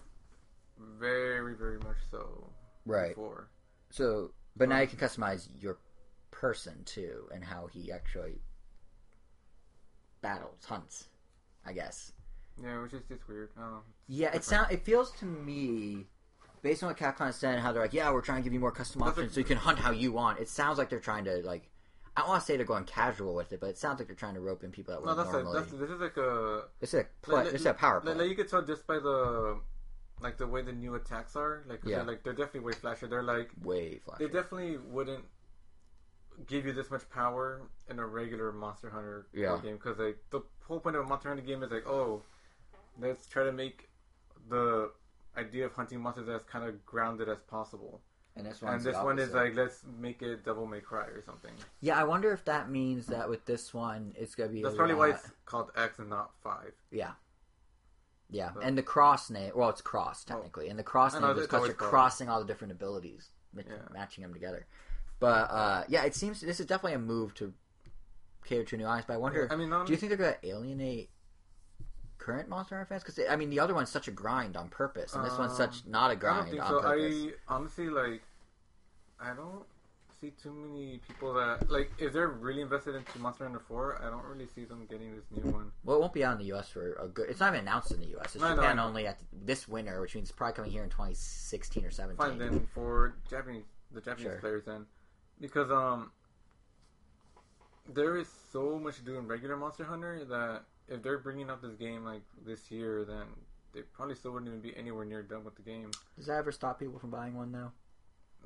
very, 0.99 1.55
very 1.55 1.79
much 1.79 1.99
so. 2.11 2.51
right 2.87 3.11
Before. 3.15 3.49
so 3.91 4.33
but 4.57 4.69
now 4.69 4.81
you 4.81 4.87
can 4.89 4.99
customize 4.99 5.49
your 5.61 5.79
person 6.31 6.83
too 6.85 7.29
and 7.35 7.45
how 7.45 7.67
he 7.67 7.93
actually 7.93 8.41
battles 10.23 10.65
hunts 10.65 11.09
i 11.67 11.73
guess 11.73 12.13
Yeah, 12.63 12.83
which 12.83 12.93
is 12.93 13.03
just 13.09 13.27
weird. 13.29 13.51
I 13.57 13.61
don't 13.63 13.71
know. 13.73 13.83
Yeah, 14.09 14.29
it 14.29 14.33
Different. 14.33 14.45
sound 14.45 14.67
it 14.73 14.85
feels 14.85 15.11
to 15.13 15.25
me, 15.25 16.07
based 16.63 16.83
on 16.83 16.89
what 16.91 16.99
Capcom 16.99 17.33
saying, 17.33 17.59
how 17.61 17.73
they're 17.73 17.83
like, 17.83 17.93
yeah, 17.95 18.11
we're 18.13 18.21
trying 18.21 18.39
to 18.39 18.45
give 18.45 18.53
you 18.53 18.61
more 18.61 18.71
custom 18.73 19.01
That's 19.01 19.11
options 19.11 19.29
like- 19.29 19.35
so 19.35 19.41
you 19.41 19.45
can 19.45 19.57
hunt 19.57 19.79
how 19.79 19.91
you 19.93 20.13
want. 20.13 20.39
It 20.41 20.49
sounds 20.49 20.79
like 20.79 20.91
they're 20.91 21.01
trying 21.01 21.25
to 21.25 21.39
like, 21.39 21.71
I 22.17 22.21
don't 22.23 22.29
want 22.31 22.41
to 22.43 22.47
say 22.47 22.57
they're 22.57 22.67
going 22.67 22.85
casual 22.85 23.35
with 23.35 23.53
it, 23.53 23.61
but 23.61 23.71
it 23.71 23.79
sounds 23.79 23.99
like 23.99 24.09
they're 24.09 24.17
trying 24.17 24.35
to 24.35 24.41
rope 24.41 24.63
in 24.65 24.71
people 24.71 24.95
that 24.95 25.01
No, 25.03 25.15
would 25.15 25.19
that's 25.25 25.33
like 25.33 25.45
normally. 25.45 25.61
that's 25.61 25.73
this 25.73 25.91
is 25.91 26.01
like 26.01 26.17
a 26.17 26.63
this 26.81 26.93
is 26.95 27.01
a 27.01 27.07
play, 27.23 27.35
like- 27.37 27.45
this 27.53 27.61
is 27.61 27.67
a 27.67 27.75
power 27.75 28.01
play. 28.01 28.15
like, 28.15 28.29
you 28.29 28.35
could 28.35 28.49
tell 28.49 28.63
just 28.63 28.87
by 28.87 28.99
the 28.99 29.59
like 30.21 30.37
the 30.37 30.47
way 30.47 30.61
the 30.61 30.73
new 30.73 30.97
attacks 30.97 31.35
are. 31.35 31.65
Like 31.67 31.81
Yeah. 31.85 31.97
they're, 31.99 32.05
like 32.05 32.25
they're 32.25 32.35
definitely 32.35 32.61
way 32.61 32.73
flashier. 32.73 33.09
They're 33.09 33.23
like 33.23 33.51
Way 33.63 34.01
flashy. 34.05 34.27
they 34.27 34.31
definitely 34.33 34.77
wouldn't 34.77 35.25
give 36.47 36.67
you 36.67 36.73
this 36.73 36.91
much 36.91 37.09
power 37.11 37.63
in 37.89 37.99
a 37.99 38.07
regular 38.07 38.51
Monster 38.53 38.91
Hunter 38.91 39.27
Yeah. 39.33 39.59
game 39.63 39.77
because 39.77 39.99
like 39.99 40.19
the 40.31 40.41
whole 40.67 40.81
point 40.81 40.97
of 40.97 41.05
a 41.05 41.09
Monster 41.09 41.29
Hunter 41.29 41.43
game 41.43 41.63
is 41.63 41.71
like 41.71 41.87
oh 41.87 42.23
let's 42.99 43.27
try 43.27 43.45
to 43.45 43.53
make 43.53 43.89
the 44.49 44.91
idea 45.37 45.67
of 45.67 45.73
hunting 45.73 46.01
monsters 46.01 46.29
as 46.29 46.43
kind 46.45 46.65
of 46.69 46.85
grounded 46.87 47.29
as 47.29 47.41
possible. 47.43 48.01
and 48.37 48.47
this 48.47 48.63
and 48.63 48.81
this 48.83 48.97
one 48.97 49.19
is 49.19 49.33
like 49.33 49.55
let's 49.55 49.83
make 49.99 50.23
it 50.23 50.45
Devil 50.45 50.67
May 50.67 50.81
Cry 50.81 51.05
or 51.07 51.23
something. 51.23 51.53
yeah. 51.81 51.99
I 51.99 52.05
wonder 52.05 52.33
if 52.33 52.45
that 52.47 52.71
means 52.71 53.07
that 53.07 53.29
with 53.29 53.45
this 53.45 53.73
one, 53.75 54.15
it's 54.19 54.35
gonna 54.35 54.51
be. 54.51 54.63
That's 54.63 54.77
probably 54.77 54.95
why 54.95 55.11
it's 55.11 55.31
called 55.45 55.71
X 55.77 55.99
and 55.99 56.09
not 56.11 56.31
Five. 56.43 56.73
Yeah. 56.91 57.13
Yeah, 58.33 58.53
So- 58.55 58.61
and 58.61 58.79
the 58.79 58.83
cross 58.85 59.29
name, 59.29 59.51
well, 59.57 59.71
it's 59.71 59.81
cross 59.81 60.23
technically, 60.25 60.69
and 60.69 60.79
the 60.79 60.85
cross 60.85 61.15
name 61.15 61.23
know, 61.23 61.33
is 61.33 61.41
because 61.47 61.67
you're 61.67 61.75
cross. 61.75 61.91
crossing 61.91 62.29
all 62.29 62.39
the 62.39 62.47
different 62.47 62.71
abilities, 62.73 63.29
ma- 63.53 63.63
Yeah. 63.69 63.75
matching 63.93 64.23
them 64.23 64.33
together. 64.33 64.67
But 65.19 65.51
uh, 65.51 65.85
yeah, 65.89 66.05
it 66.05 66.15
seems 66.15 66.41
this 66.41 66.61
is 66.61 66.67
definitely 66.67 66.95
a 66.95 66.99
move 67.01 67.35
to 67.35 67.53
cater 68.45 68.63
to 68.65 68.77
new 68.77 68.87
eyes. 68.87 69.03
But 69.05 69.15
I 69.15 69.17
wonder, 69.17 69.49
I 69.51 69.57
mean, 69.57 69.69
do 69.85 69.93
you 69.93 69.97
think 69.97 70.11
they're 70.11 70.17
going 70.17 70.35
to 70.35 70.47
alienate 70.47 71.11
current 72.21 72.49
Monster 72.49 72.77
Hunter 72.77 72.87
fans? 72.89 73.03
Because 73.03 73.19
I 73.29 73.35
mean, 73.37 73.51
the 73.51 73.59
other 73.61 73.75
one's 73.75 73.89
such 73.91 74.07
a 74.09 74.13
grind 74.13 74.57
on 74.57 74.69
purpose, 74.69 75.15
and 75.15 75.25
this 75.25 75.37
one's 75.39 75.57
such 75.57 75.85
Um, 75.87 75.91
not 75.91 76.07
a 76.07 76.13
I 76.13 76.15
don't 76.15 76.21
grind 76.21 76.51
think 76.51 76.63
on 76.63 76.69
so. 76.71 76.81
purpose. 76.81 77.15
I 77.49 77.55
honestly 77.55 77.89
like. 77.91 78.23
I 79.23 79.35
don't 79.35 79.65
see 80.21 80.31
too 80.43 80.53
many 80.53 81.01
people 81.07 81.33
that 81.35 81.71
like 81.71 81.91
if 81.99 82.13
they're 82.13 82.29
really 82.29 82.61
invested 82.63 82.95
into 82.95 83.19
Monster 83.19 83.45
Hunter 83.45 83.61
Four. 83.67 84.01
I 84.03 84.09
don't 84.11 84.25
really 84.25 84.47
see 84.55 84.65
them 84.65 84.87
getting 84.89 85.15
this 85.17 85.25
new 85.31 85.51
one. 85.51 85.73
Well, 85.85 85.97
it 85.97 86.01
won't 86.01 86.13
be 86.13 86.25
out 86.25 86.33
in 86.33 86.39
the 86.39 86.45
U.S. 86.55 86.69
for 86.69 86.93
a 86.95 87.09
good. 87.09 87.29
It's 87.29 87.41
not 87.41 87.49
even 87.55 87.61
announced 87.67 87.91
in 87.93 88.01
the 88.01 88.07
U.S. 88.09 88.35
It's 88.35 88.43
I 88.45 88.51
know, 88.51 88.57
Japan 88.57 88.71
I 88.79 88.83
know. 88.83 88.89
only 88.89 89.07
at 89.07 89.19
this 89.45 89.67
winter, 89.69 90.01
which 90.01 90.15
means 90.15 90.29
it's 90.31 90.37
probably 90.37 90.55
coming 90.57 90.71
here 90.71 90.83
in 90.85 90.91
2016 90.91 91.85
or 91.85 91.91
17. 91.91 92.17
Fine 92.17 92.39
then 92.39 92.67
for 92.75 93.15
Japanese 93.29 93.65
the 93.93 94.01
Japanese 94.01 94.23
Sure. 94.31 94.39
players 94.41 94.65
then, 94.65 94.87
because 95.41 95.71
um, 95.71 96.13
there 97.93 98.17
is 98.17 98.29
so 98.53 98.79
much 98.79 98.97
to 98.97 99.03
do 99.03 99.17
in 99.19 99.27
regular 99.27 99.57
Monster 99.57 99.85
Hunter 99.85 100.25
that 100.27 100.63
if 100.91 101.03
they're 101.03 101.19
bringing 101.19 101.49
out 101.49 101.63
this 101.63 101.75
game 101.77 102.05
like 102.05 102.23
this 102.45 102.71
year, 102.71 103.05
then 103.05 103.25
they 103.73 103.83
probably 103.83 104.15
still 104.17 104.33
wouldn't 104.33 104.49
even 104.49 104.61
be 104.61 104.77
anywhere 104.77 105.05
near 105.05 105.23
done 105.23 105.45
with 105.45 105.55
the 105.57 105.63
game. 105.63 105.91
Does 106.17 106.27
that 106.27 106.37
ever 106.39 106.53
stop 106.53 106.79
people 106.79 106.99
from 106.99 107.11
buying 107.11 107.35
one 107.37 107.53
though? 107.53 107.71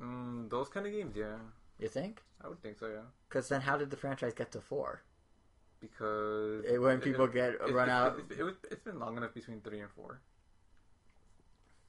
Mm, 0.01 0.49
those 0.49 0.69
kind 0.69 0.85
of 0.85 0.91
games, 0.93 1.15
yeah, 1.15 1.37
You 1.79 1.87
think? 1.87 2.21
I 2.43 2.47
would 2.49 2.61
think 2.61 2.77
so, 2.77 2.87
yeah. 2.87 2.99
Because 3.27 3.47
then, 3.49 3.61
how 3.61 3.77
did 3.77 3.89
the 3.89 3.97
franchise 3.97 4.33
get 4.33 4.51
to 4.51 4.61
four? 4.61 5.01
Because 5.79 6.63
It- 6.65 6.79
when 6.79 6.99
people 7.01 7.27
get 7.27 7.55
it's- 7.55 7.71
run 7.71 7.89
out, 7.89 8.19
it's, 8.19 8.39
it, 8.39 8.55
it's 8.71 8.81
been 8.83 8.99
long 8.99 9.17
enough 9.17 9.33
between 9.33 9.61
three 9.61 9.79
and 9.79 9.89
four, 9.91 10.19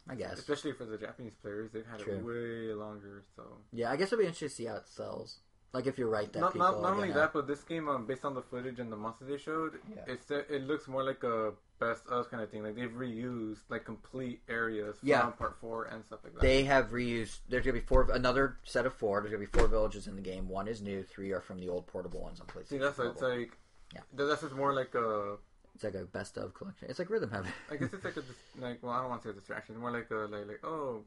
I 0.08 0.14
guess. 0.14 0.38
especially 0.38 0.72
for 0.72 0.84
the 0.84 0.96
Japanese 0.96 1.34
players. 1.42 1.70
They've 1.72 1.86
had 1.86 1.98
True. 2.00 2.14
it 2.14 2.24
way 2.24 2.72
longer. 2.74 3.24
So 3.34 3.42
Yeah, 3.72 3.90
I 3.90 3.96
guess 3.96 4.08
it'll 4.12 4.18
be 4.22 4.26
interesting 4.26 4.48
to 4.48 4.54
see 4.54 4.64
how 4.66 4.76
it 4.76 4.86
sells. 4.88 5.38
Like 5.76 5.86
if 5.86 5.98
you're 5.98 6.08
right 6.08 6.32
that 6.32 6.40
not 6.40 6.54
people 6.54 6.72
not, 6.72 6.80
not 6.80 6.92
only 6.94 7.08
gonna- 7.08 7.20
that, 7.20 7.32
but 7.34 7.46
this 7.46 7.62
game, 7.62 7.86
um, 7.86 8.06
based 8.06 8.24
on 8.24 8.32
the 8.32 8.40
footage 8.40 8.78
and 8.80 8.90
the 8.90 8.96
monsters 8.96 9.28
they 9.28 9.36
showed, 9.36 9.78
Yeah. 9.94 10.04
it's 10.06 10.30
it 10.30 10.62
looks 10.62 10.88
more 10.88 11.04
like 11.04 11.22
a 11.22 11.52
best 11.78 12.06
of 12.06 12.30
kind 12.30 12.42
of 12.42 12.50
thing. 12.50 12.62
Like 12.62 12.76
they've 12.76 12.90
reused 12.90 13.58
like 13.68 13.84
complete 13.84 14.40
areas 14.48 14.98
from 15.00 15.08
Yeah. 15.10 15.26
part 15.30 15.54
four 15.60 15.84
and 15.84 16.02
stuff 16.02 16.20
like 16.24 16.32
that. 16.32 16.40
They 16.40 16.64
have 16.64 16.92
reused. 16.92 17.40
There's 17.50 17.62
gonna 17.66 17.74
be 17.74 17.80
four. 17.80 18.10
Another 18.10 18.56
set 18.64 18.86
of 18.86 18.94
four. 18.94 19.20
There's 19.20 19.32
gonna 19.32 19.44
be 19.44 19.58
four 19.58 19.68
villages 19.68 20.06
in 20.06 20.16
the 20.16 20.22
game. 20.22 20.48
One 20.48 20.66
is 20.66 20.80
new. 20.80 21.02
Three 21.02 21.32
are 21.32 21.42
from 21.42 21.58
the 21.58 21.68
old 21.68 21.86
portable 21.86 22.22
ones 22.22 22.40
on 22.40 22.46
PlayStation. 22.46 22.68
See, 22.68 22.78
that's 22.78 22.96
what 22.96 23.08
it's 23.08 23.20
like. 23.20 23.58
Yeah. 23.94 24.00
That's 24.14 24.40
just 24.40 24.54
more 24.54 24.72
like 24.72 24.94
a. 24.94 25.36
It's 25.74 25.84
like 25.84 25.94
a 25.94 26.06
best 26.06 26.38
of 26.38 26.54
collection. 26.54 26.88
It's 26.88 26.98
like 26.98 27.10
Rhythm 27.10 27.30
Heaven. 27.30 27.52
I 27.70 27.76
guess 27.76 27.92
it's 27.92 28.02
like 28.02 28.16
a 28.16 28.22
like. 28.58 28.82
Well, 28.82 28.92
I 28.92 29.00
don't 29.02 29.10
want 29.10 29.20
to 29.24 29.28
say 29.28 29.32
a 29.32 29.34
distraction. 29.34 29.74
It's 29.74 29.80
more 29.82 29.90
like 29.90 30.10
a 30.10 30.14
like 30.14 30.46
like 30.48 30.64
oh. 30.64 31.02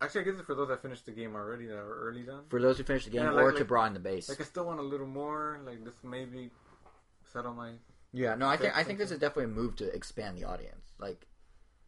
Actually, 0.00 0.22
I 0.22 0.24
guess 0.24 0.34
it's 0.34 0.46
for 0.46 0.54
those 0.54 0.68
that 0.68 0.82
finished 0.82 1.06
the 1.06 1.12
game 1.12 1.34
already 1.34 1.66
that 1.66 1.76
are 1.76 2.08
early 2.08 2.22
done. 2.22 2.42
for 2.48 2.60
those 2.60 2.76
who 2.78 2.84
finished 2.84 3.06
the 3.06 3.10
game 3.10 3.22
Yeah, 3.22 3.30
like- 3.30 3.44
or 3.44 3.52
to 3.52 3.64
broaden 3.64 3.94
the 3.94 4.00
base. 4.00 4.28
Like 4.28 4.40
I 4.40 4.44
still 4.44 4.66
want 4.66 4.80
a 4.80 4.82
little 4.82 5.06
more. 5.06 5.60
Like 5.64 5.84
this 5.84 5.94
maybe 6.02 6.50
settle 7.32 7.54
my 7.54 7.72
yeah, 8.14 8.36
no, 8.36 8.46
I 8.46 8.56
think 8.56 8.76
I 8.76 8.84
think 8.84 9.00
this 9.00 9.10
is 9.10 9.18
definitely 9.18 9.52
a 9.52 9.56
move 9.56 9.74
to 9.76 9.92
expand 9.92 10.38
the 10.38 10.44
audience. 10.44 10.92
Like, 11.00 11.26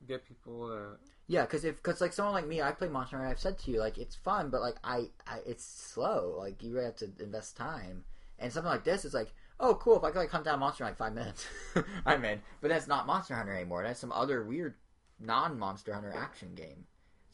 get 0.08 0.26
people. 0.26 0.72
Uh, 0.72 0.96
yeah, 1.28 1.42
because 1.42 1.64
if 1.64 1.76
because 1.76 2.00
like 2.00 2.12
someone 2.12 2.34
like 2.34 2.48
me, 2.48 2.60
I 2.60 2.72
play 2.72 2.88
Monster 2.88 3.16
Hunter. 3.16 3.30
I've 3.30 3.38
said 3.38 3.60
to 3.60 3.70
you 3.70 3.78
like 3.78 3.96
it's 3.96 4.16
fun, 4.16 4.50
but 4.50 4.60
like 4.60 4.74
I, 4.82 5.10
I 5.24 5.38
it's 5.46 5.64
slow. 5.64 6.34
Like 6.36 6.64
you 6.64 6.72
really 6.72 6.86
have 6.86 6.96
to 6.96 7.10
invest 7.20 7.56
time. 7.56 8.04
And 8.40 8.52
something 8.52 8.70
like 8.70 8.82
this 8.82 9.04
is 9.04 9.14
like, 9.14 9.32
oh, 9.60 9.76
cool. 9.76 9.96
If 9.96 10.02
I 10.04 10.10
could 10.10 10.18
like 10.18 10.30
hunt 10.30 10.44
down 10.44 10.56
a 10.56 10.58
monster 10.58 10.82
in 10.82 10.88
like 10.90 10.98
five 10.98 11.14
minutes, 11.14 11.46
I'm 12.06 12.24
in. 12.24 12.42
But 12.60 12.68
that's 12.68 12.88
not 12.88 13.06
Monster 13.06 13.36
Hunter 13.36 13.54
anymore. 13.54 13.84
That's 13.84 14.00
some 14.00 14.12
other 14.12 14.42
weird 14.42 14.74
non-Monster 15.20 15.94
Hunter 15.94 16.12
action 16.14 16.54
game. 16.56 16.86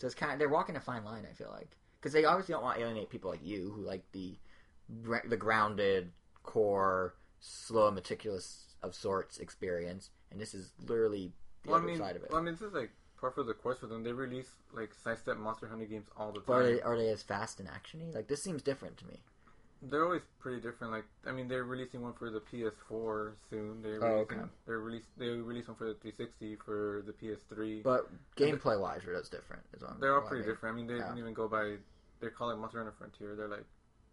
So 0.03 0.07
it's 0.07 0.17
kind 0.17 0.33
of 0.33 0.41
they're 0.41 0.49
walking 0.49 0.75
a 0.75 0.81
fine 0.81 1.05
line. 1.05 1.25
I 1.31 1.33
feel 1.33 1.51
like 1.53 1.77
because 2.01 2.13
they 2.13 2.25
obviously 2.25 2.55
don't 2.55 2.65
want 2.65 2.77
to 2.77 2.83
alienate 2.83 3.09
people 3.09 3.31
like 3.31 3.39
you 3.47 3.71
who 3.71 3.83
like 3.83 4.03
the 4.11 4.35
the 5.29 5.37
grounded 5.37 6.11
core, 6.43 7.15
slow, 7.39 7.87
and 7.87 7.95
meticulous 7.95 8.75
of 8.83 8.97
sorts 8.97 9.39
experience. 9.39 10.11
And 10.33 10.41
this 10.41 10.55
is 10.55 10.73
literally 10.85 11.31
the 11.63 11.71
well, 11.71 11.79
I 11.79 11.83
other 11.85 11.87
mean, 11.93 11.99
side 11.99 12.17
of 12.17 12.25
it. 12.25 12.33
well, 12.33 12.41
I 12.41 12.43
mean, 12.43 12.55
this 12.55 12.63
is 12.63 12.73
like 12.73 12.91
part 13.17 13.39
of 13.39 13.47
the 13.47 13.55
course 13.55 13.79
for 13.79 13.87
them. 13.87 14.03
They 14.03 14.11
release 14.11 14.51
like 14.73 14.91
sidestep 15.05 15.37
Monster 15.37 15.69
Hunter 15.69 15.85
games 15.85 16.07
all 16.17 16.33
the 16.33 16.41
But 16.41 16.53
are 16.53 16.63
time. 16.65 16.75
they 16.75 16.83
are 16.83 16.97
they 16.99 17.09
as 17.11 17.23
fast 17.23 17.61
and 17.61 17.69
actiony? 17.69 18.13
Like 18.13 18.27
this 18.27 18.43
seems 18.43 18.61
different 18.61 18.97
to 18.97 19.07
me. 19.07 19.21
They're 19.85 20.05
always 20.05 20.23
pretty 20.39 20.61
different. 20.61 20.93
Like, 20.93 21.05
I 21.27 21.33
mean, 21.33 21.49
they're 21.49 21.65
releasing 21.65 22.03
one 22.03 22.13
for 22.13 22.31
the 22.31 22.41
PS4 22.41 23.33
soon. 23.51 23.83
They're 23.83 24.03
Oh, 24.05 24.19
okay. 24.21 24.37
They're 24.65 24.79
release. 24.79 25.07
They 25.17 25.27
released 25.29 25.69
one 25.69 25.77
for 25.77 25.87
the 25.89 25.95
360 25.95 26.57
for 26.65 27.03
the 27.05 27.13
PS3. 27.13 27.83
But 27.83 28.09
gameplay 28.37 28.79
wise, 28.81 29.05
are 29.05 29.13
those 29.13 29.29
different? 29.29 29.63
Is 29.75 29.83
I'm- 29.83 29.99
they're 30.01 30.15
all 30.15 30.21
what 30.21 30.27
I 30.27 30.29
pretty 30.29 30.45
mean. 30.45 30.55
different. 30.55 30.73
I 30.73 30.77
mean, 30.77 30.87
they 30.87 30.97
Yeah. 30.99 31.09
don't 31.09 31.19
even 31.19 31.35
go 31.35 31.49
by. 31.49 31.79
They 32.21 32.29
call 32.31 32.51
it 32.51 32.57
Monster 32.57 32.79
Hunter 32.79 32.93
Frontier. 32.97 33.35
They're 33.35 33.49
like 33.49 33.65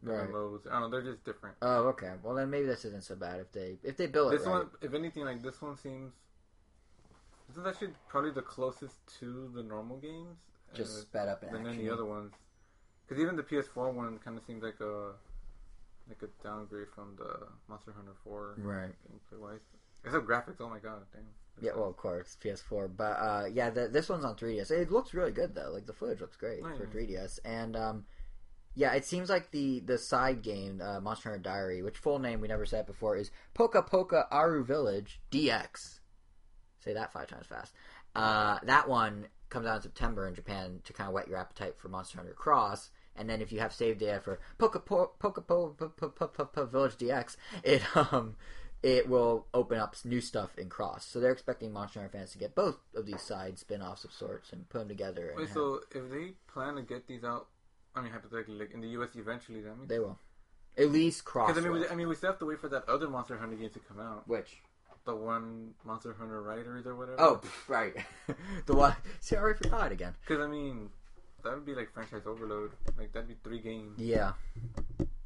Right. 0.02 0.30
MMOs. 0.30 0.66
I 0.66 0.80
don't 0.80 0.82
know. 0.84 0.90
They're 0.90 1.12
just 1.12 1.24
different. 1.24 1.58
Oh, 1.62 1.90
okay. 1.90 2.18
Well, 2.24 2.34
then 2.34 2.50
maybe 2.50 2.66
this 2.66 2.86
isn't 2.86 3.04
so 3.04 3.16
bad 3.16 3.40
if 3.40 3.52
they 3.52 3.78
if 3.84 3.96
they 3.98 4.08
build 4.08 4.34
it 4.34 4.38
This 4.38 4.48
right. 4.48 4.64
one, 4.66 4.72
if 4.82 4.94
anything, 4.94 5.24
like 5.26 5.44
this 5.44 5.62
one 5.62 5.76
seems. 5.78 6.14
This 7.48 7.58
is 7.58 7.66
actually 7.68 7.94
probably 8.08 8.32
the 8.32 8.42
closest 8.42 8.96
to 9.20 9.50
the 9.54 9.62
normal 9.62 9.98
games. 9.98 10.38
just 10.74 10.98
uh, 10.98 11.02
sped 11.02 11.28
up 11.28 11.44
in 11.44 11.52
than 11.52 11.66
action. 11.66 11.80
any 11.82 11.90
other 11.90 12.06
ones. 12.06 12.34
Because 13.08 13.22
even 13.22 13.36
the 13.36 13.42
PS4 13.44 13.92
one 13.92 14.20
kind 14.20 14.38
of 14.38 14.44
seems 14.46 14.62
like 14.64 14.80
a 14.80 15.14
like 16.10 16.22
a 16.24 16.44
downgrade 16.44 16.88
from 16.94 17.16
the 17.18 17.48
Monster 17.68 17.92
Hunter 17.96 18.14
4 18.24 18.56
Right. 18.58 18.92
gameplay 19.08 19.40
wise. 19.40 19.60
Except 20.04 20.26
graphics. 20.26 20.56
Oh 20.60 20.70
my 20.70 20.80
god, 20.80 21.02
damn. 21.14 21.24
Yeah, 21.62 21.72
well, 21.76 21.90
of 21.90 21.98
course, 21.98 22.38
PS4, 22.42 22.90
but 22.96 23.04
uh, 23.04 23.44
yeah, 23.52 23.70
the, 23.70 23.90
this 23.90 24.08
one's 24.08 24.24
on 24.24 24.36
3DS. 24.36 24.72
It 24.72 24.92
looks 24.92 25.14
really 25.14 25.32
good 25.34 25.54
though. 25.56 25.72
Like 25.74 25.86
the 25.86 25.94
footage 25.94 26.22
looks 26.22 26.38
great 26.38 26.62
Oh, 26.64 26.76
for 26.78 26.86
3DS, 26.86 27.40
and 27.44 27.76
um, 27.76 28.06
yeah, 28.76 28.94
it 28.94 29.04
seems 29.04 29.30
like 29.30 29.52
the 29.52 29.82
the 29.82 29.98
side 29.98 30.42
game, 30.42 30.82
uh, 30.82 31.02
Monster 31.02 31.30
Hunter 31.32 31.44
Diary, 31.44 31.82
which 31.84 31.98
full 31.98 32.18
name 32.18 32.40
we 32.40 32.48
never 32.48 32.66
said 32.66 32.86
before 32.86 33.18
is 33.18 33.30
Poka 33.54 33.86
Poka 33.86 34.30
Airou 34.32 34.66
Village 34.66 35.20
DX. 35.32 36.00
Say 36.80 36.94
that 36.94 37.12
five 37.12 37.28
times 37.28 37.48
fast. 37.48 37.74
Uh, 38.16 38.58
that 38.64 38.88
one 38.88 39.28
comes 39.50 39.68
out 39.68 39.76
in 39.78 39.82
September 39.82 40.28
in 40.30 40.36
Japan 40.36 40.80
to 40.86 40.94
kind 40.94 41.10
of 41.10 41.14
whet 41.14 41.28
your 41.28 41.38
appetite 41.40 41.78
for 41.78 41.90
Monster 41.90 42.20
Hunter 42.20 42.34
Cross. 42.34 42.90
And 43.20 43.30
then 43.30 43.42
if 43.42 43.52
you 43.52 43.60
have 43.60 43.74
saved 43.74 44.00
data 44.00 44.20
for 44.22 44.40
Poka 44.58 44.84
Po- 44.84 45.12
Poka 45.20 45.46
Po- 45.46 45.76
Po- 45.78 45.90
Po- 45.90 46.10
Po- 46.10 46.28
Po- 46.28 46.46
Po- 46.46 46.66
Village 46.66 46.96
DX, 46.98 47.36
it 47.64 47.84
um 48.14 48.36
it 48.82 49.10
will 49.10 49.46
open 49.54 49.78
up 49.78 49.94
new 50.06 50.22
stuff 50.22 50.58
in 50.58 50.70
Cross. 50.70 51.06
So 51.06 51.20
they're 51.20 51.34
expecting 51.34 51.74
Monster 51.74 52.00
Hunter 52.00 52.18
fans 52.18 52.32
to 52.32 52.38
get 52.38 52.56
both 52.56 52.78
of 52.96 53.06
these 53.06 53.22
side 53.22 53.60
spin-offs 53.60 54.06
of 54.06 54.14
sorts 54.14 54.54
and 54.54 54.70
put 54.70 54.80
them 54.80 54.88
together. 54.88 55.34
Wait, 55.36 55.50
so 55.50 55.82
if 55.94 56.10
they 56.10 56.32
plan 56.48 56.76
to 56.76 56.82
get 56.82 57.06
these 57.06 57.26
out, 57.26 57.48
I 57.94 58.02
mean 58.02 58.14
hypothetically, 58.14 58.56
like 58.58 58.72
in 58.74 58.80
the 58.80 58.88
US 59.00 59.10
eventually, 59.16 59.62
that 59.62 59.78
means 59.78 59.90
they 59.90 60.00
will 60.00 60.18
at 60.78 60.90
least 60.92 61.26
Cross. 61.26 61.50
because 61.50 61.66
I 61.66 61.70
mean, 61.70 61.82
we, 61.82 61.88
I 61.90 61.96
mean, 61.96 62.08
we 62.08 62.16
still 62.16 62.30
have 62.32 62.40
to 62.40 62.46
wait 62.46 62.60
for 62.62 62.70
that 62.70 62.88
other 62.88 63.10
Monster 63.10 63.38
Hunter 63.38 63.58
game 63.58 63.70
to 63.72 63.80
come 63.80 64.00
out. 64.00 64.26
Which? 64.28 64.62
The 65.06 65.16
one 65.16 65.74
Monster 65.84 66.14
Hunter 66.14 66.42
Riders 66.42 66.86
or 66.86 66.96
whatever. 66.96 67.20
Oh, 67.20 67.42
right. 67.68 67.94
the 68.66 68.76
one. 68.76 68.96
See, 69.20 69.36
I 69.36 69.40
already 69.40 69.58
forgot 69.58 69.92
again. 69.92 70.16
because 70.26 70.42
I 70.42 70.48
mean, 70.48 70.90
that 71.44 71.54
would 71.54 71.66
be 71.66 71.76
like 71.76 71.92
franchise 71.94 72.24
overload. 72.26 72.72
Like 72.98 73.14
that'd 73.14 73.28
be 73.28 73.36
three 73.44 73.60
games. 73.60 74.00
Yeah. 74.00 74.34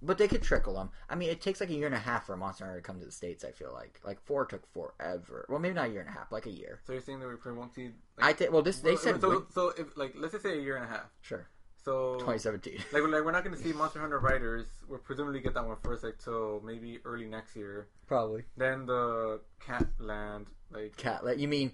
But 0.06 0.18
they 0.18 0.28
could 0.28 0.42
trickle 0.42 0.74
them. 0.74 0.90
I 1.10 1.16
mean, 1.16 1.30
it 1.30 1.40
takes 1.40 1.62
like 1.62 1.70
a 1.70 1.74
year 1.74 1.86
and 1.86 1.96
a 1.96 2.00
half 2.00 2.26
for 2.26 2.34
a 2.34 2.38
Monster 2.38 2.66
Hunter 2.66 2.82
to 2.82 2.86
come 2.86 3.00
to 3.00 3.06
the 3.06 3.12
States, 3.12 3.46
I 3.46 3.52
feel 3.52 3.72
like. 3.74 4.02
Like, 4.06 4.20
4 4.26 4.46
took 4.48 4.66
forever. 4.74 5.46
Well, 5.48 5.60
maybe 5.60 5.76
not 5.76 5.86
a 5.88 5.92
year 5.92 6.02
and 6.02 6.10
a 6.10 6.12
half, 6.12 6.30
like 6.30 6.46
a 6.46 6.52
year. 6.52 6.82
So 6.86 6.92
you're 6.92 7.02
saying 7.02 7.22
that 7.22 7.30
we 7.30 7.36
probably 7.36 7.58
won't 7.60 7.74
see? 7.74 7.92
Like, 8.18 8.30
I 8.30 8.34
think, 8.34 8.52
well, 8.52 8.62
this, 8.62 8.80
they 8.82 8.98
said, 8.98 9.22
so. 9.22 9.30
win- 9.30 9.44
So 9.54 9.70
if 9.78 9.96
like 9.96 10.14
let's 10.18 10.34
just 10.34 10.44
say 10.44 10.58
a 10.58 10.62
year 10.62 10.76
and 10.76 10.84
a 10.84 10.90
half. 10.90 11.06
sure, 11.22 11.48
So 11.86 12.16
2017. 12.16 12.80
Like, 12.92 13.02
we're- 13.02 13.08
like 13.14 13.24
we're 13.24 13.32
not 13.32 13.46
going 13.46 13.56
to 13.56 13.64
see 13.64 13.72
Monster 13.78 14.02
Hunter 14.02 14.20
Riders. 14.20 14.66
We'll 14.90 15.00
presumably 15.00 15.40
get 15.40 15.54
that 15.54 15.66
one 15.66 15.78
first, 15.84 16.04
like 16.04 16.18
till 16.20 16.62
maybe 16.66 17.00
early 17.06 17.26
next 17.28 17.56
year. 17.56 17.88
Probably. 18.06 18.44
Then 18.58 18.86
the 18.86 19.40
Cat 19.66 19.88
Land, 20.00 20.48
like 20.70 20.98
Cat, 20.98 21.24
you 21.40 21.48
mean, 21.48 21.72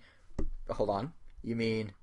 hold 0.70 0.92
on. 0.92 1.14
You 1.42 1.56
mean 1.56 1.94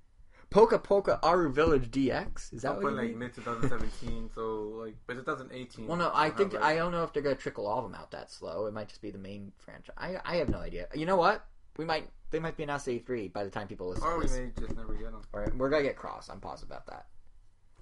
Poka 0.57 0.83
Poka 0.83 1.21
Airou 1.21 1.53
Village 1.53 1.91
DX? 1.91 2.55
Is 2.55 2.63
that 2.63 2.69
I'll 2.69 2.75
what 2.77 2.83
put 2.83 2.91
you 2.93 2.97
like 2.97 3.09
mean? 3.11 3.19
mid 3.19 3.35
2017. 3.35 4.31
so 4.35 4.73
like, 4.81 4.95
but 5.07 5.15
2018. 5.15 5.87
Well, 5.87 5.99
no, 5.99 6.11
I 6.15 6.31
think 6.31 6.55
have, 6.55 6.63
I 6.63 6.77
don't 6.77 6.93
know 6.93 7.05
if 7.05 7.13
they're 7.13 7.23
gonna 7.23 7.35
trickle 7.35 7.67
all 7.67 7.79
of 7.79 7.85
them 7.85 7.95
out 7.95 8.11
that 8.13 8.31
slow. 8.31 8.65
It 8.65 8.73
might 8.73 8.89
just 8.89 9.03
be 9.03 9.11
the 9.11 9.19
main 9.19 9.53
franchise. 9.59 9.95
I 9.99 10.17
I 10.25 10.37
have 10.37 10.49
no 10.49 10.59
idea. 10.59 10.87
You 10.95 11.05
know 11.05 11.17
what? 11.17 11.45
We 11.77 11.85
might 11.85 12.09
they 12.31 12.39
might 12.39 12.57
be 12.57 12.63
announced 12.63 12.89
at 12.89 12.95
E3 13.05 13.35
by 13.35 13.45
the 13.45 13.51
time 13.51 13.69
people 13.69 13.89
listen. 13.89 14.05
Or 14.05 14.19
we 14.19 14.25
may 14.25 14.51
just 14.59 14.75
never 14.75 14.95
get 14.95 15.13
them. 15.13 15.21
All 15.35 15.41
right, 15.41 15.55
we're 15.55 15.69
gonna 15.69 15.83
get 15.83 15.97
cross. 15.97 16.31
I'm 16.31 16.41
positive 16.41 16.71
about 16.71 16.87
that. 16.87 17.07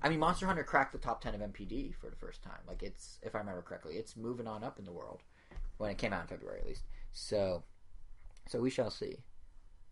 I 0.03 0.09
mean, 0.09 0.19
Monster 0.19 0.47
Hunter 0.47 0.65
cracked 0.65 0.93
the 0.93 0.99
top 0.99 1.21
ten 1.21 1.35
of 1.35 1.41
NPD 1.41 1.95
for 1.95 2.11
the 2.11 2.17
first 2.17 2.43
time. 2.43 2.61
Like 2.67 2.83
it's, 2.83 3.21
if 3.23 3.37
I 3.37 3.39
remember 3.39 3.63
correctly, 3.63 3.95
it's 3.95 4.17
moving 4.17 4.49
on 4.49 4.65
up 4.65 4.81
in 4.81 4.85
the 4.85 4.93
world 4.93 5.23
when 5.79 5.91
it 5.91 5.99
came 5.99 6.13
out 6.13 6.23
in 6.23 6.27
February 6.27 6.59
at 6.61 6.67
least. 6.67 6.83
So, 7.13 7.63
so 8.49 8.61
we 8.61 8.69
shall 8.69 8.91
see. 8.91 9.19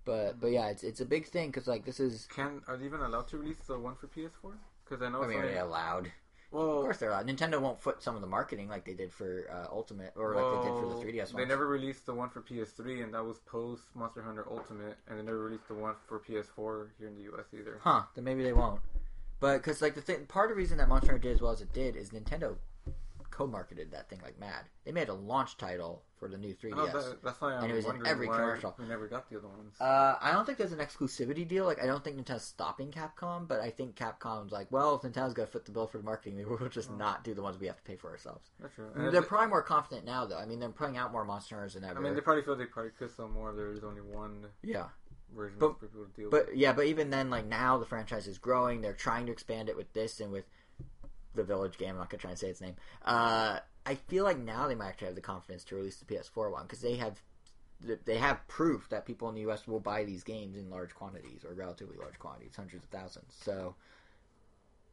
But 0.05 0.41
but 0.41 0.49
yeah, 0.49 0.69
it's 0.69 0.83
it's 0.83 1.01
a 1.01 1.05
big 1.07 1.27
thing 1.27 1.51
because 1.51 1.67
like 1.69 1.85
this 1.85 2.01
is. 2.01 2.27
Can 2.35 2.63
are 2.67 2.77
they 2.77 2.87
even 2.87 3.01
allowed 3.01 3.29
to 3.29 3.39
release 3.39 3.59
the 3.67 3.79
one 3.79 3.95
for 3.95 4.09
PS4? 4.09 4.55
Because 4.85 5.03
I 5.03 5.09
know 5.11 5.23
I 5.23 5.27
mean, 5.29 5.39
are 5.39 5.47
they 5.49 5.59
allowed? 5.59 6.11
Well, 6.51 6.79
Of 6.79 6.83
course 6.85 6.99
they're 6.99 7.09
allowed. 7.09 7.27
Nintendo 7.29 7.59
won't 7.59 7.81
foot 7.81 8.03
some 8.03 8.15
of 8.15 8.21
the 8.21 8.27
marketing 8.27 8.69
like 8.69 8.85
they 8.85 8.93
did 8.93 9.11
for 9.11 9.47
uh, 9.51 9.75
Ultimate 9.75 10.13
or 10.17 10.35
like 10.35 10.63
they 10.63 10.69
did 10.69 10.79
for 10.79 10.87
the 10.87 10.97
3DS 10.97 11.29
They 11.29 11.35
one. 11.35 11.49
never 11.49 11.67
released 11.67 12.05
the 12.05 12.13
one 12.13 12.29
for 12.29 12.43
PS3, 12.43 13.05
and 13.05 13.15
that 13.15 13.25
was 13.25 13.39
post 13.47 13.85
Monster 13.95 14.23
Hunter 14.23 14.45
Ultimate, 14.51 14.99
and 15.09 15.19
they 15.19 15.23
never 15.23 15.39
released 15.39 15.67
the 15.69 15.75
one 15.75 15.95
for 16.07 16.19
PS4 16.21 16.89
here 16.99 17.09
in 17.09 17.15
the 17.15 17.23
US 17.33 17.47
either. 17.59 17.79
Huh? 17.83 18.03
Then 18.15 18.25
maybe 18.25 18.43
they 18.43 18.53
won't. 18.53 18.81
But 19.41 19.59
because 19.59 19.81
like 19.81 19.95
the 19.95 20.03
thing, 20.03 20.27
part 20.27 20.51
of 20.51 20.57
the 20.57 20.61
reason 20.61 20.77
that 20.77 20.89
Monster 20.91 21.13
Hunter 21.13 21.23
did 21.29 21.37
as 21.37 21.41
well 21.41 21.53
as 21.53 21.63
it 21.63 21.73
did 21.73 21.97
is 21.97 22.11
Nintendo 22.11 22.57
co-marketed 23.33 23.91
that 23.91 24.09
thing 24.09 24.21
like 24.23 24.39
mad. 24.39 24.63
They 24.85 24.93
made 24.93 25.09
a 25.09 25.15
launch 25.15 25.57
title 25.57 26.05
for 26.19 26.29
the 26.29 26.37
new 26.39 26.55
3DS. 26.55 26.73
I 26.73 26.77
know 26.77 26.87
that, 26.87 27.25
that's 27.25 27.41
why 27.41 27.55
I'm 27.55 27.65
And 27.65 27.73
it 27.73 27.75
was 27.75 27.87
in 27.87 28.07
every 28.07 28.29
commercial. 28.29 28.75
we 28.79 28.85
never 28.87 29.09
got 29.09 29.29
the 29.29 29.39
other 29.39 29.49
ones. 29.49 29.75
Uh, 29.81 30.15
I 30.21 30.31
don't 30.33 30.45
think 30.45 30.59
there's 30.59 30.73
an 30.73 30.79
exclusivity 30.79 31.47
deal. 31.49 31.65
Like, 31.65 31.83
I 31.83 31.87
don't 31.87 32.05
think 32.05 32.17
Nintendo's 32.17 32.45
stopping 32.45 32.93
Capcom, 32.93 33.49
but 33.49 33.61
I 33.61 33.71
think 33.71 33.97
Capcom's 33.97 34.53
like, 34.53 34.71
well, 34.71 34.95
if 34.95 35.03
Nintendo's 35.03 35.35
got 35.35 35.47
to 35.47 35.51
foot 35.51 35.65
the 35.65 35.73
bill 35.73 35.87
for 35.89 35.99
the 35.99 36.05
marketing, 36.05 36.37
maybe 36.37 36.51
we'll 36.51 36.69
just 36.69 36.93
not 36.93 37.25
do 37.25 37.35
the 37.35 37.43
ones 37.43 37.59
we 37.59 37.67
have 37.67 37.77
to 37.77 37.83
pay 37.83 37.97
for 37.97 38.11
ourselves. 38.11 38.51
that's 38.61 38.75
true. 38.75 38.87
And 38.95 39.13
They're 39.13 39.23
probably 39.23 39.49
more 39.49 39.63
confident 39.63 40.07
now, 40.07 40.27
though. 40.27 40.39
I 40.39 40.45
mean, 40.47 40.61
they're 40.61 40.69
putting 40.69 40.97
out 40.97 41.11
more 41.11 41.25
Monster 41.25 41.57
Hunters 41.57 41.75
than 41.75 41.85
ever. 41.85 41.99
I 41.99 42.03
mean, 42.03 42.15
they 42.15 42.21
probably 42.21 42.43
feel 42.43 42.55
they 42.55 42.67
probably 42.67 42.93
could 42.97 43.11
sell 43.11 43.29
more. 43.29 43.53
There's 43.53 43.83
only 43.83 44.03
one 44.03 44.47
yeah, 44.63 44.87
version 45.35 45.57
But- 45.59 45.79
for 45.81 45.87
people 45.87 46.05
to 46.05 46.11
deal 46.13 46.31
with. 46.31 46.47
but 46.47 46.57
yeah, 46.57 46.73
but 46.73 46.87
even 46.87 47.11
then, 47.11 47.31
like 47.31 47.47
now 47.47 47.79
the 47.79 47.87
franchise 47.87 48.29
is 48.29 48.39
growing. 48.39 48.81
They're 48.81 48.93
trying 48.93 49.27
to 49.27 49.33
expand 49.33 49.69
it 49.69 49.77
with 49.77 49.93
this 49.93 50.21
and 50.21 50.31
with 50.31 50.45
the 51.35 51.45
Village 51.45 51.79
game. 51.79 51.91
I'm 51.91 51.99
not 51.99 52.11
gonna 52.11 52.21
try 52.21 52.31
and 52.31 52.39
say 52.39 52.49
its 52.49 52.61
name. 52.61 52.77
Uh, 53.05 53.59
I 53.85 53.95
feel 53.95 54.25
like 54.25 54.39
now 54.39 54.69
they 54.69 54.75
might 54.75 54.89
actually 54.89 55.09
have 55.09 55.17
the 55.17 55.23
confidence 55.23 55.65
to 55.65 55.77
release 55.77 55.97
the 55.97 56.05
PS4 56.05 56.53
one 56.53 56.63
because 56.63 56.81
they 56.81 56.97
have 56.97 57.21
they 58.05 58.17
have 58.17 58.47
proof 58.47 58.89
that 58.91 59.07
people 59.07 59.29
in 59.29 59.35
the 59.35 59.41
U.S. 59.43 59.67
will 59.67 59.81
buy 59.81 60.05
these 60.05 60.23
games 60.23 60.57
in 60.57 60.71
large 60.71 60.95
quantities 60.95 61.45
or 61.45 61.53
relatively 61.55 61.97
large 61.97 62.19
quantities, 62.19 62.55
hundreds 62.55 62.85
of 62.85 62.91
thousands. 62.91 63.35
So, 63.43 63.75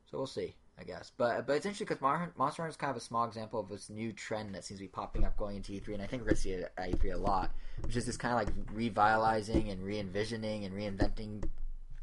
so 0.10 0.18
we'll 0.18 0.28
see, 0.28 0.56
I 0.80 0.84
guess. 0.84 1.12
But 1.16 1.46
but 1.46 1.56
it's 1.56 1.66
interesting 1.66 1.88
because 1.88 2.02
Monster 2.02 2.64
Hunter 2.64 2.70
is 2.70 2.76
kind 2.76 2.92
of 2.92 2.98
a 2.98 3.02
small 3.02 3.26
example 3.26 3.60
of 3.60 3.70
this 3.70 3.90
new 3.90 4.12
trend 4.12 4.56
that 4.56 4.66
seems 4.66 4.80
to 4.80 4.86
be 4.86 4.90
popping 4.90 5.24
up 5.24 5.38
going 5.38 5.58
into 5.58 5.74
E3, 5.74 5.94
and 5.94 6.02
I 6.02 6.08
think 6.08 6.22
we're 6.24 6.30
going 6.30 6.36
to 6.36 6.42
see 6.42 6.52
it 6.52 6.72
at 6.78 6.92
E3 6.92 7.14
a 7.14 7.18
lot, 7.18 7.52
which 7.84 7.96
is 7.96 8.06
this 8.06 8.18
kind 8.18 8.34
of 8.34 8.40
like 8.40 8.56
revitalizing 8.74 9.70
and 9.70 9.84
re-envisioning 9.84 10.66
and 10.66 10.74
reinventing 10.74 11.48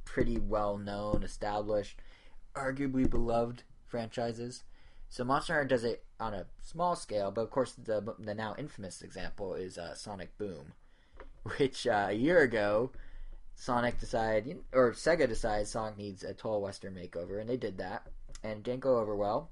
pretty 0.04 0.38
well 0.38 0.78
known, 0.78 1.24
established, 1.24 1.98
arguably 2.54 3.08
beloved 3.08 3.64
franchises. 3.88 4.64
So 5.08 5.24
Monster 5.24 5.54
Hunter 5.54 5.68
does 5.68 5.84
it 5.84 6.04
on 6.18 6.34
a 6.34 6.46
small 6.60 6.96
scale, 6.96 7.30
but 7.30 7.42
of 7.42 7.50
course 7.50 7.72
the 7.72 8.14
the 8.18 8.34
now 8.34 8.54
infamous 8.58 9.02
example 9.02 9.54
is 9.54 9.78
uh, 9.78 9.94
Sonic 9.94 10.36
Boom, 10.38 10.72
which 11.56 11.86
uh, 11.86 12.08
a 12.10 12.12
year 12.12 12.40
ago 12.40 12.90
Sonic 13.54 13.98
decided 13.98 14.58
or 14.72 14.92
Sega 14.92 15.28
decided 15.28 15.68
Sonic 15.68 15.96
needs 15.96 16.22
a 16.22 16.34
total 16.34 16.60
Western 16.60 16.94
makeover, 16.94 17.40
and 17.40 17.48
they 17.48 17.56
did 17.56 17.78
that, 17.78 18.06
and 18.42 18.62
didn't 18.62 18.80
go 18.80 18.98
over 18.98 19.16
well 19.16 19.50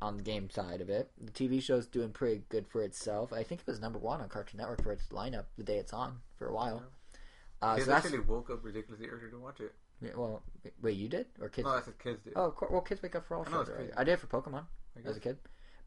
on 0.00 0.16
the 0.16 0.22
game 0.22 0.48
side 0.48 0.80
of 0.80 0.88
it. 0.88 1.10
The 1.20 1.32
TV 1.32 1.60
show's 1.62 1.86
doing 1.86 2.10
pretty 2.10 2.42
good 2.48 2.66
for 2.68 2.82
itself. 2.82 3.32
I 3.32 3.42
think 3.42 3.62
it 3.62 3.66
was 3.66 3.80
number 3.80 3.98
one 3.98 4.20
on 4.20 4.28
Cartoon 4.28 4.58
Network 4.58 4.82
for 4.82 4.92
its 4.92 5.08
lineup 5.08 5.46
the 5.56 5.64
day 5.64 5.78
it's 5.78 5.92
on 5.92 6.18
for 6.36 6.48
a 6.48 6.54
while. 6.54 6.84
Uh, 7.60 7.74
Kids 7.74 7.86
so 7.86 7.92
that's 7.92 8.06
actually 8.06 8.20
woke 8.20 8.50
up 8.50 8.64
ridiculously 8.64 9.08
early 9.08 9.30
to 9.30 9.38
watch 9.38 9.60
it. 9.60 9.74
Yeah, 10.00 10.10
well, 10.16 10.42
wait, 10.82 10.96
you 10.96 11.08
did 11.08 11.26
or 11.40 11.48
kids? 11.48 11.66
No, 11.66 11.72
I 11.72 11.82
said 11.82 11.98
kids 11.98 12.22
did. 12.22 12.34
Oh, 12.36 12.50
course, 12.50 12.70
well, 12.70 12.80
kids 12.80 13.02
wake 13.02 13.16
up 13.16 13.26
for 13.26 13.36
all 13.36 13.44
I 13.46 13.50
shows. 13.50 13.70
Right? 13.70 13.90
I 13.96 14.04
did 14.04 14.12
it 14.12 14.20
for 14.20 14.26
Pokemon 14.26 14.64
as 15.04 15.16
a 15.16 15.20
kid, 15.20 15.38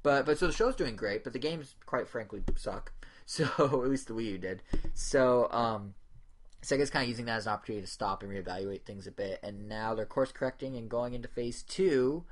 but 0.04 0.26
but 0.26 0.38
so 0.38 0.48
the 0.48 0.54
show's 0.54 0.76
doing 0.76 0.96
great, 0.96 1.24
but 1.24 1.34
the 1.34 1.40
games, 1.40 1.76
quite 1.86 2.08
frankly, 2.08 2.44
suck. 2.56 2.92
So 3.28 3.46
at 3.46 3.90
least 3.90 4.08
the 4.08 4.14
Wii 4.14 4.32
U 4.32 4.38
did. 4.38 4.62
So 4.94 5.50
um, 5.52 5.94
Sega's 6.64 6.90
kind 6.90 7.04
of 7.04 7.08
using 7.08 7.26
that 7.26 7.38
as 7.38 7.48
an 7.48 7.54
opportunity 7.54 7.86
to 7.86 7.92
stop 7.92 8.24
and 8.24 8.32
reevaluate 8.32 8.84
things 8.84 9.08
a 9.08 9.12
bit, 9.12 9.40
and 9.42 9.70
now 9.70 9.96
they're 9.96 10.06
course 10.06 10.34
correcting 10.34 10.76
and 10.76 10.90
going 10.90 11.14
into 11.14 11.30
phase 11.30 11.64
two. 11.64 12.26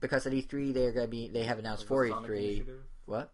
Because 0.00 0.26
at 0.26 0.32
E3 0.34 0.74
they're 0.74 0.92
gonna 0.92 1.06
be 1.06 1.28
they 1.28 1.44
have 1.44 1.58
announced 1.58 1.82
Of 1.84 1.88
for 1.88 2.06
E3 2.06 2.26
Initiative? 2.28 2.80
what 3.06 3.32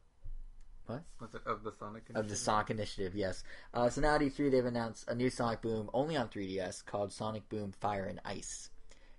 what 0.86 1.02
Was 1.20 1.34
it 1.34 1.42
of 1.46 1.62
the 1.62 1.72
Sonic 1.72 2.08
of 2.10 2.14
the 2.14 2.20
Initiative? 2.20 2.38
Sonic 2.38 2.70
Initiative, 2.70 3.14
yes. 3.14 3.44
Uh, 3.74 3.88
so 3.90 4.00
now 4.00 4.14
at 4.14 4.20
E3 4.20 4.50
they've 4.50 4.64
announced 4.64 5.08
a 5.08 5.14
new 5.14 5.30
Sonic 5.30 5.62
Boom 5.62 5.90
only 5.92 6.16
on 6.16 6.28
3DS 6.28 6.84
called 6.84 7.12
Sonic 7.12 7.48
Boom 7.48 7.72
Fire 7.72 8.04
and 8.04 8.20
Ice. 8.24 8.70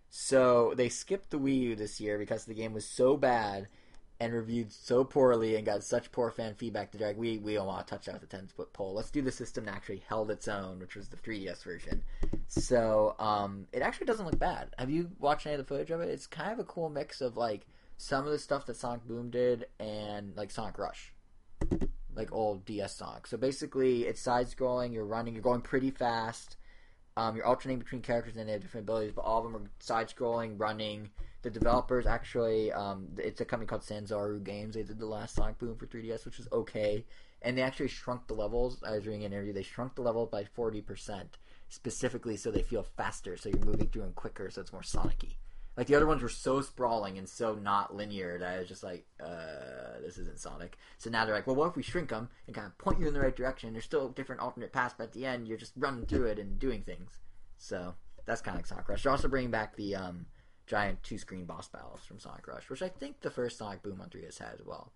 So 0.10 0.74
they 0.76 0.90
skipped 0.90 1.32
the 1.32 1.40
Wii 1.40 1.60
U 1.60 1.76
this 1.76 2.00
year 2.00 2.18
because 2.18 2.46
the 2.46 2.54
game 2.54 2.74
was 2.74 2.88
so 2.88 3.18
bad 3.18 3.68
and 4.20 4.34
reviewed 4.34 4.72
so 4.72 5.04
poorly 5.04 5.56
and 5.56 5.66
got 5.66 5.84
such 5.84 6.12
poor 6.12 6.32
fan 6.32 6.56
feedback 6.56 6.92
that 6.92 6.98
they're 6.98 7.10
like, 7.10 7.18
we, 7.18 7.38
we 7.38 7.54
don't 7.54 7.68
want 7.68 7.86
to 7.86 7.92
touch 7.92 8.06
that 8.06 8.14
with 8.14 8.24
a 8.24 8.26
10 8.26 8.48
foot 8.48 8.74
pole. 8.74 8.94
Let's 8.94 9.12
do 9.12 9.22
the 9.22 9.32
system 9.32 9.66
that 9.66 9.76
actually 9.76 10.04
held 10.08 10.32
its 10.32 10.48
own, 10.48 10.80
which 10.80 10.96
was 10.96 11.10
the 11.10 11.18
3DS 11.18 11.64
version. 11.64 12.02
So 12.48 13.16
um, 13.20 13.68
it 13.72 13.82
actually 13.82 14.08
doesn't 14.08 14.26
look 14.26 14.40
bad. 14.40 14.74
Have 14.80 14.90
you 14.90 15.12
watched 15.20 15.46
any 15.46 15.56
of 15.56 15.60
the 15.60 15.66
footage 15.66 15.92
of 15.92 16.02
it? 16.02 16.10
It's 16.10 16.26
kind 16.26 16.52
of 16.52 16.60
a 16.60 16.64
cool 16.64 16.90
mix 16.90 17.22
of 17.22 17.38
like 17.38 17.68
some 17.98 18.26
of 18.26 18.32
the 18.32 18.40
stuff 18.40 18.66
that 18.66 18.78
Sonic 18.78 19.06
Boom 19.08 19.30
did 19.30 19.68
and 19.80 20.36
like 20.36 20.50
Sonic 20.50 20.80
Rush 20.80 21.14
like 22.16 22.32
old 22.32 22.66
DS 22.66 22.96
Sonic. 22.96 23.28
So 23.28 23.38
basically, 23.38 24.06
it's 24.06 24.22
side 24.22 24.48
scrolling. 24.48 24.94
You're 24.94 25.06
running. 25.06 25.34
You're 25.34 25.44
going 25.44 25.62
pretty 25.62 25.92
fast. 25.92 26.58
Um, 27.16 27.36
you're 27.36 27.48
alternating 27.48 27.80
between 27.80 28.02
characters 28.02 28.36
and 28.36 28.48
they 28.48 28.54
have 28.54 28.62
different 28.62 28.86
abilities, 28.86 29.14
but 29.16 29.22
all 29.22 29.44
of 29.44 29.52
them 29.52 29.60
are 29.60 29.70
side 29.80 30.08
scrolling, 30.08 30.54
running. 30.60 31.10
The 31.42 31.50
developers 31.50 32.06
actually, 32.06 32.72
um, 32.72 33.08
it's 33.18 33.42
a 33.42 33.46
company 33.46 33.68
called 33.68 33.82
Sanzaru 33.82 34.44
Games. 34.44 34.76
They 34.76 34.84
did 34.84 35.00
the 35.00 35.06
last 35.08 35.36
Sonic 35.36 35.58
Boom 35.58 35.76
for 35.78 35.88
3DS, 35.88 36.26
which 36.26 36.38
was 36.38 36.48
okay, 36.52 37.06
and 37.42 37.58
they 37.58 37.64
actually 37.64 37.88
shrunk 37.88 38.28
the 38.28 38.36
levels. 38.36 38.84
I 38.86 38.92
was 38.92 39.08
reading 39.08 39.24
an 39.24 39.34
interview. 39.34 39.54
They 39.54 39.64
shrunk 39.64 39.96
the 39.96 40.04
level 40.04 40.28
by 40.28 40.44
40 40.44 40.82
percent, 40.82 41.38
specifically 41.70 42.38
so 42.38 42.52
they 42.52 42.62
feel 42.62 42.84
faster. 42.84 43.36
So 43.36 43.50
you're 43.50 43.66
moving 43.66 43.88
through 43.88 44.04
them 44.04 44.14
quicker, 44.14 44.52
so 44.52 44.62
it's 44.62 44.74
more 44.74 44.84
Sonic-y. 44.84 45.38
Like 45.78 45.86
the 45.86 45.96
other 45.96 46.08
ones 46.08 46.24
were 46.24 46.30
so 46.30 46.62
sprawling 46.62 47.20
and 47.20 47.30
so 47.30 47.54
not 47.54 47.96
linear 47.96 48.40
that 48.40 48.56
I 48.56 48.60
was 48.60 48.68
just 48.68 48.84
like, 48.84 49.06
uh, 49.24 50.02
this 50.04 50.18
isn't 50.18 50.40
Sonic. 50.40 50.76
So 50.98 51.12
now 51.12 51.24
they're 51.24 51.36
like, 51.36 51.46
well, 51.46 51.56
what 51.56 51.68
if 51.70 51.76
we 51.76 51.84
shrink 51.84 52.10
them 52.10 52.30
and 52.48 52.56
kind 52.56 52.66
of 52.66 52.76
point 52.80 53.00
you 53.00 53.08
in 53.08 53.14
the 53.14 53.22
right 53.22 53.36
direction? 53.36 53.72
There's 53.74 53.86
still 53.86 54.10
different 54.10 54.42
alternate 54.42 54.74
paths, 54.74 54.96
but 54.98 55.06
at 55.06 55.14
the 55.14 55.28
end, 55.28 55.48
you're 55.48 55.58
just 55.58 55.74
running 55.78 56.08
through 56.08 56.26
it 56.26 56.40
and 56.40 56.58
doing 56.58 56.82
things. 56.82 57.20
So 57.58 57.94
that's 58.26 58.42
kind 58.42 58.56
of 58.56 58.60
like 58.60 58.66
Sonic 58.66 58.90
Rush. 58.90 59.04
They're 59.04 59.12
also 59.12 59.28
bringing 59.28 59.52
back 59.52 59.76
the 59.76 59.96
um, 59.96 60.26
giant 60.66 61.04
two-screen 61.04 61.46
boss 61.46 61.68
battles 61.68 62.02
from 62.06 62.20
Sonic 62.20 62.48
Rush, 62.48 62.70
which 62.72 62.82
I 62.82 62.90
think 62.90 63.22
the 63.22 63.30
first 63.30 63.60
Sonic 63.60 63.84
Boom 63.84 64.02
on 64.02 64.10
3DS 64.10 64.40
had 64.40 64.56
as 64.60 64.66
well. 64.66 64.92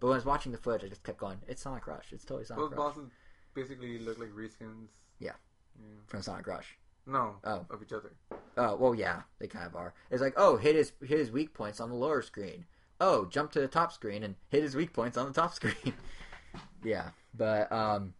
But 0.00 0.08
when 0.08 0.14
I 0.14 0.18
was 0.18 0.24
watching 0.24 0.52
the 0.52 0.58
footage, 0.58 0.84
I 0.84 0.88
just 0.88 1.04
kept 1.04 1.18
going, 1.18 1.38
it's 1.46 1.62
Sonic 1.62 1.86
Rush. 1.86 2.12
It's 2.12 2.24
totally 2.24 2.44
Sonic 2.44 2.62
Those 2.62 2.70
Rush 2.72 2.78
bosses 2.78 3.10
basically 3.54 3.98
look 3.98 4.18
like 4.18 4.30
reskins. 4.30 4.88
Yeah. 5.18 5.32
Yeah. 5.80 6.00
from 6.06 6.22
Sonic 6.22 6.46
Rush. 6.46 6.77
No. 7.08 7.36
Oh. 7.42 7.66
Of 7.70 7.82
each 7.82 7.92
other. 7.92 8.12
Oh, 8.56 8.76
well, 8.76 8.94
yeah, 8.94 9.22
they 9.38 9.46
kind 9.46 9.66
of 9.66 9.74
are. 9.74 9.94
It's 10.10 10.20
like, 10.20 10.34
oh, 10.36 10.56
hit 10.56 10.76
his 10.76 10.92
hit 11.00 11.18
his 11.18 11.32
weak 11.32 11.54
points 11.54 11.80
on 11.80 11.88
the 11.88 11.96
lower 11.96 12.22
screen. 12.22 12.66
Oh, 13.00 13.24
jump 13.26 13.52
to 13.52 13.60
the 13.60 13.68
top 13.68 13.92
screen 13.92 14.22
and 14.22 14.34
hit 14.50 14.62
his 14.62 14.76
weak 14.76 14.92
points 14.92 15.16
on 15.16 15.26
the 15.26 15.32
top 15.32 15.54
screen. 15.54 15.94
yeah, 16.84 17.10
but 17.34 17.70
um, 17.72 18.14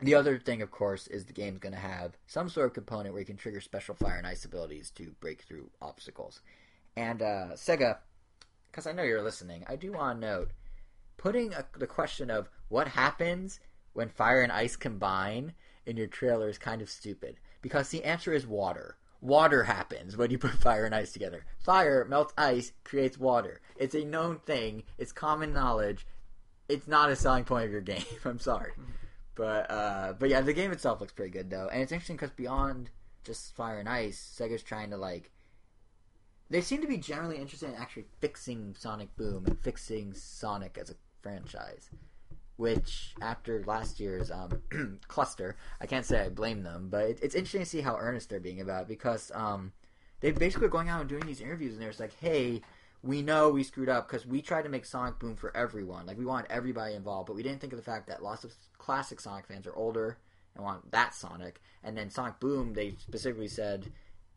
the 0.00 0.14
other 0.14 0.38
thing, 0.38 0.62
of 0.62 0.70
course, 0.70 1.06
is 1.08 1.24
the 1.24 1.32
game's 1.32 1.58
going 1.58 1.74
to 1.74 1.78
have 1.78 2.16
some 2.26 2.48
sort 2.48 2.66
of 2.66 2.74
component 2.74 3.12
where 3.12 3.20
you 3.20 3.26
can 3.26 3.36
trigger 3.36 3.60
special 3.60 3.94
fire 3.94 4.16
and 4.16 4.26
ice 4.26 4.44
abilities 4.44 4.90
to 4.92 5.14
break 5.20 5.42
through 5.42 5.70
obstacles. 5.82 6.40
And 6.96 7.22
uh, 7.22 7.48
Sega, 7.54 7.98
because 8.70 8.86
I 8.86 8.92
know 8.92 9.02
you're 9.02 9.22
listening, 9.22 9.64
I 9.66 9.76
do 9.76 9.92
want 9.92 10.20
to 10.20 10.26
note 10.26 10.50
putting 11.16 11.52
a, 11.54 11.64
the 11.78 11.86
question 11.86 12.30
of 12.30 12.48
what 12.68 12.88
happens 12.88 13.60
when 13.92 14.08
fire 14.08 14.42
and 14.42 14.52
ice 14.52 14.76
combine 14.76 15.54
in 15.86 15.96
your 15.96 16.06
trailer 16.06 16.48
is 16.48 16.58
kind 16.58 16.80
of 16.80 16.88
stupid 16.90 17.36
because 17.62 17.88
the 17.88 18.04
answer 18.04 18.32
is 18.32 18.46
water. 18.46 18.96
Water 19.20 19.64
happens 19.64 20.16
when 20.16 20.30
you 20.30 20.38
put 20.38 20.50
fire 20.62 20.84
and 20.84 20.94
ice 20.94 21.12
together. 21.12 21.44
Fire 21.58 22.04
melts 22.08 22.32
ice, 22.36 22.72
creates 22.84 23.18
water. 23.18 23.60
It's 23.76 23.94
a 23.94 24.04
known 24.04 24.38
thing. 24.38 24.84
It's 24.98 25.12
common 25.12 25.52
knowledge. 25.52 26.06
It's 26.68 26.88
not 26.88 27.10
a 27.10 27.16
selling 27.16 27.44
point 27.44 27.66
of 27.66 27.72
your 27.72 27.80
game. 27.80 28.04
I'm 28.24 28.38
sorry, 28.38 28.72
but 29.34 29.70
uh, 29.70 30.14
but 30.18 30.28
yeah, 30.28 30.40
the 30.40 30.52
game 30.52 30.72
itself 30.72 31.00
looks 31.00 31.12
pretty 31.12 31.32
good 31.32 31.50
though, 31.50 31.68
and 31.68 31.82
it's 31.82 31.92
interesting 31.92 32.16
because 32.16 32.30
beyond 32.30 32.90
just 33.24 33.54
fire 33.54 33.78
and 33.78 33.88
ice, 33.88 34.36
Sega's 34.38 34.62
trying 34.62 34.90
to 34.90 34.96
like. 34.96 35.30
They 36.48 36.62
seem 36.62 36.80
to 36.80 36.88
be 36.88 36.96
generally 36.96 37.36
interested 37.36 37.68
in 37.68 37.76
actually 37.76 38.06
fixing 38.20 38.74
Sonic 38.76 39.14
Boom 39.16 39.44
and 39.46 39.60
fixing 39.60 40.14
Sonic 40.14 40.78
as 40.80 40.90
a 40.90 40.96
franchise 41.22 41.90
which 42.60 43.14
after 43.22 43.64
last 43.66 43.98
year's 43.98 44.30
um, 44.30 44.98
cluster, 45.08 45.56
I 45.80 45.86
can't 45.86 46.04
say 46.04 46.26
I 46.26 46.28
blame 46.28 46.62
them, 46.62 46.88
but 46.90 47.04
it, 47.06 47.18
it's 47.22 47.34
interesting 47.34 47.62
to 47.62 47.66
see 47.66 47.80
how 47.80 47.96
earnest 47.96 48.28
they're 48.28 48.38
being 48.38 48.60
about 48.60 48.82
it 48.82 48.88
because 48.88 49.32
um, 49.34 49.72
they 50.20 50.30
basically 50.30 50.66
are 50.66 50.70
going 50.70 50.90
out 50.90 51.00
and 51.00 51.08
doing 51.08 51.26
these 51.26 51.40
interviews, 51.40 51.72
and 51.72 51.82
they're 51.82 51.88
just 51.88 52.00
like, 52.00 52.14
"Hey, 52.20 52.60
we 53.02 53.22
know 53.22 53.48
we 53.48 53.62
screwed 53.62 53.88
up 53.88 54.06
because 54.06 54.26
we 54.26 54.42
tried 54.42 54.62
to 54.62 54.68
make 54.68 54.84
Sonic 54.84 55.18
Boom 55.18 55.36
for 55.36 55.56
everyone. 55.56 56.04
Like 56.04 56.18
we 56.18 56.26
want 56.26 56.46
everybody 56.50 56.94
involved, 56.94 57.26
but 57.28 57.36
we 57.36 57.42
didn't 57.42 57.60
think 57.60 57.72
of 57.72 57.78
the 57.78 57.90
fact 57.90 58.06
that 58.08 58.22
lots 58.22 58.44
of 58.44 58.52
classic 58.76 59.20
Sonic 59.20 59.46
fans 59.46 59.66
are 59.66 59.74
older 59.74 60.18
and 60.54 60.62
want 60.62 60.92
that 60.92 61.14
Sonic. 61.14 61.62
And 61.82 61.96
then 61.96 62.10
Sonic 62.10 62.40
Boom, 62.40 62.74
they 62.74 62.94
specifically 62.98 63.48
said 63.48 63.90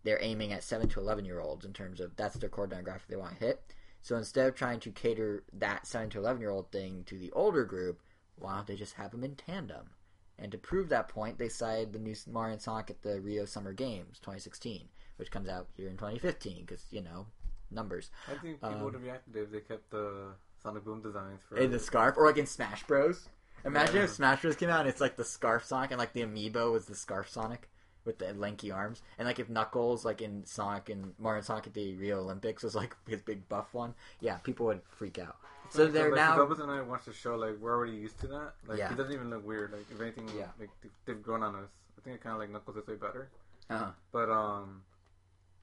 they're 0.03 0.21
aiming 0.21 0.53
at 0.53 0.63
seven 0.63 0.87
to 0.89 1.01
eleven 1.01 1.25
year 1.25 1.41
olds 1.41 1.65
in 1.65 1.73
terms 1.73 1.99
of 1.99 2.15
that's 2.15 2.37
their 2.37 2.49
core 2.49 2.67
demographic 2.67 3.07
they 3.09 3.17
want 3.17 3.37
to 3.37 3.45
hit. 3.45 3.61
So 4.01 4.17
instead 4.17 4.47
of 4.47 4.55
trying 4.55 4.79
to 4.81 4.91
cater 4.91 5.43
that 5.53 5.85
seven 5.85 6.09
to 6.11 6.19
eleven 6.19 6.41
year 6.41 6.51
old 6.51 6.71
thing 6.71 7.03
to 7.07 7.17
the 7.17 7.31
older 7.31 7.65
group, 7.65 8.01
why 8.43 8.55
don't 8.55 8.67
they 8.67 8.75
just 8.75 8.93
have 8.95 9.11
them 9.11 9.23
in 9.23 9.35
tandem? 9.35 9.89
And 10.37 10.51
to 10.51 10.57
prove 10.57 10.89
that 10.89 11.07
point, 11.07 11.37
they 11.37 11.49
cited 11.49 11.93
the 11.93 11.99
new 11.99 12.15
Mario 12.29 12.53
and 12.53 12.61
Sonic 12.61 12.89
at 12.89 13.01
the 13.01 13.21
Rio 13.21 13.45
Summer 13.45 13.71
Games 13.73 14.19
2016, 14.19 14.89
which 15.17 15.31
comes 15.31 15.47
out 15.47 15.67
here 15.77 15.87
in 15.87 15.95
2015 15.97 16.65
because 16.65 16.85
you 16.91 17.01
know 17.01 17.27
numbers. 17.71 18.11
I 18.27 18.31
think 18.35 18.55
people 18.61 18.69
Um, 18.69 18.81
would 18.83 18.93
have 18.93 19.03
reacted 19.03 19.35
if 19.35 19.51
they 19.51 19.61
kept 19.61 19.89
the 19.91 20.33
Sonic 20.61 20.83
Boom 20.83 21.01
designs 21.01 21.41
for 21.47 21.57
in 21.57 21.71
the 21.71 21.79
scarf, 21.79 22.15
or 22.17 22.25
like 22.27 22.37
in 22.37 22.45
Smash 22.45 22.83
Bros. 22.85 23.29
Imagine 23.65 23.95
Yeah. 23.95 24.03
if 24.03 24.09
Smash 24.11 24.41
Bros 24.41 24.55
came 24.55 24.69
out 24.69 24.81
and 24.81 24.89
it's 24.89 24.99
like 25.01 25.15
the 25.15 25.23
scarf 25.23 25.63
Sonic 25.65 25.91
and 25.91 25.99
like 25.99 26.13
the 26.13 26.21
amiibo 26.23 26.71
was 26.71 26.85
the 26.85 26.95
scarf 26.95 27.29
Sonic 27.29 27.69
with 28.03 28.17
the 28.17 28.33
lanky 28.33 28.71
arms, 28.71 29.01
and 29.17 29.25
like 29.27 29.39
if 29.39 29.49
Knuckles 29.49 30.03
like 30.03 30.21
in 30.21 30.45
Sonic 30.45 30.89
and 30.89 31.13
Mario 31.19 31.37
and 31.37 31.45
Sonic 31.45 31.67
at 31.67 31.73
the 31.73 31.95
Rio 31.95 32.19
Olympics 32.19 32.63
was 32.63 32.75
like 32.75 32.95
his 33.07 33.21
big 33.21 33.47
buff 33.47 33.73
one, 33.73 33.93
yeah, 34.19 34.37
people 34.37 34.65
would 34.65 34.81
freak 34.89 35.17
out. 35.19 35.37
So 35.69 35.87
they're 35.87 36.09
like, 36.11 36.15
now 36.17 36.37
Bubbles 36.37 36.59
and 36.59 36.69
I 36.71 36.81
watched 36.81 37.05
the 37.05 37.13
show. 37.13 37.35
Like 37.35 37.57
we're 37.59 37.73
already 37.73 37.93
used 37.97 38.19
to 38.21 38.27
that. 38.27 38.53
Like 38.67 38.77
Yeah. 38.77 38.89
he 38.89 38.95
doesn't 38.95 39.11
even 39.13 39.29
look 39.29 39.45
weird. 39.45 39.71
Like 39.71 39.85
if 39.91 39.99
anything, 39.99 40.29
Yeah. 40.37 40.47
like 40.59 40.69
they- 40.81 40.89
they've 41.05 41.21
grown 41.21 41.41
on 41.43 41.55
us. 41.55 41.69
I 41.97 42.01
think 42.01 42.19
I 42.19 42.23
kind 42.23 42.33
of 42.33 42.39
like 42.39 42.49
Knuckles 42.49 42.75
this 42.75 42.85
way 42.87 42.95
better. 42.95 43.29
uh, 43.69 43.91
But 44.11 44.29
um, 44.29 44.83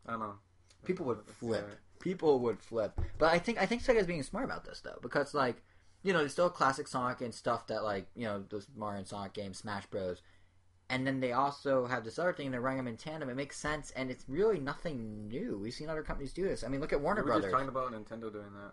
I 0.07 0.13
don't 0.13 0.21
know. 0.21 0.39
people 0.85 1.07
would 1.07 1.23
flip. 1.27 1.69
People 2.01 2.41
would 2.41 2.59
flip. 2.61 2.99
But 3.19 3.33
I 3.33 3.39
think 3.39 3.59
I 3.59 3.67
think 3.67 3.83
Sega's 3.83 4.07
being 4.07 4.23
smart 4.23 4.45
about 4.47 4.65
this 4.65 4.81
though, 4.81 4.99
because 5.03 5.35
like 5.35 5.63
you 6.03 6.15
know, 6.15 6.21
there's 6.21 6.33
still 6.33 6.49
classic 6.49 6.89
Sonic 6.89 7.21
and 7.21 7.35
stuff 7.35 7.67
that 7.67 7.85
like 7.85 8.07
you 8.17 8.25
know 8.25 8.43
those 8.49 8.67
Mario 8.75 8.99
and 9.01 9.07
Sonic 9.07 9.35
games, 9.35 9.59
Smash 9.59 9.87
Bros. 9.87 10.23
And 10.89 11.07
then 11.07 11.21
they 11.21 11.31
also 11.33 11.87
have 11.87 12.05
this 12.05 12.19
other 12.19 12.33
thing. 12.33 12.51
They're 12.51 12.61
running 12.61 12.79
them 12.79 12.89
in 12.89 12.97
tandem. 12.97 13.29
It 13.29 13.37
makes 13.37 13.57
sense, 13.59 13.93
and 13.93 14.11
it's 14.11 14.25
really 14.29 14.59
nothing 14.59 15.29
new. 15.29 15.57
We've 15.63 15.73
seen 15.75 15.89
other 15.89 16.03
companies 16.03 16.33
do 16.33 16.43
this. 16.43 16.65
I 16.65 16.69
mean, 16.69 16.81
look 16.81 16.93
at 16.93 17.01
Warner 17.01 17.21
we 17.21 17.27
were 17.27 17.35
Brothers. 17.35 17.53
just 17.53 17.53
talking 17.53 17.69
about 17.69 17.93
Nintendo 17.93 18.33
doing 18.33 18.53
that. 18.55 18.73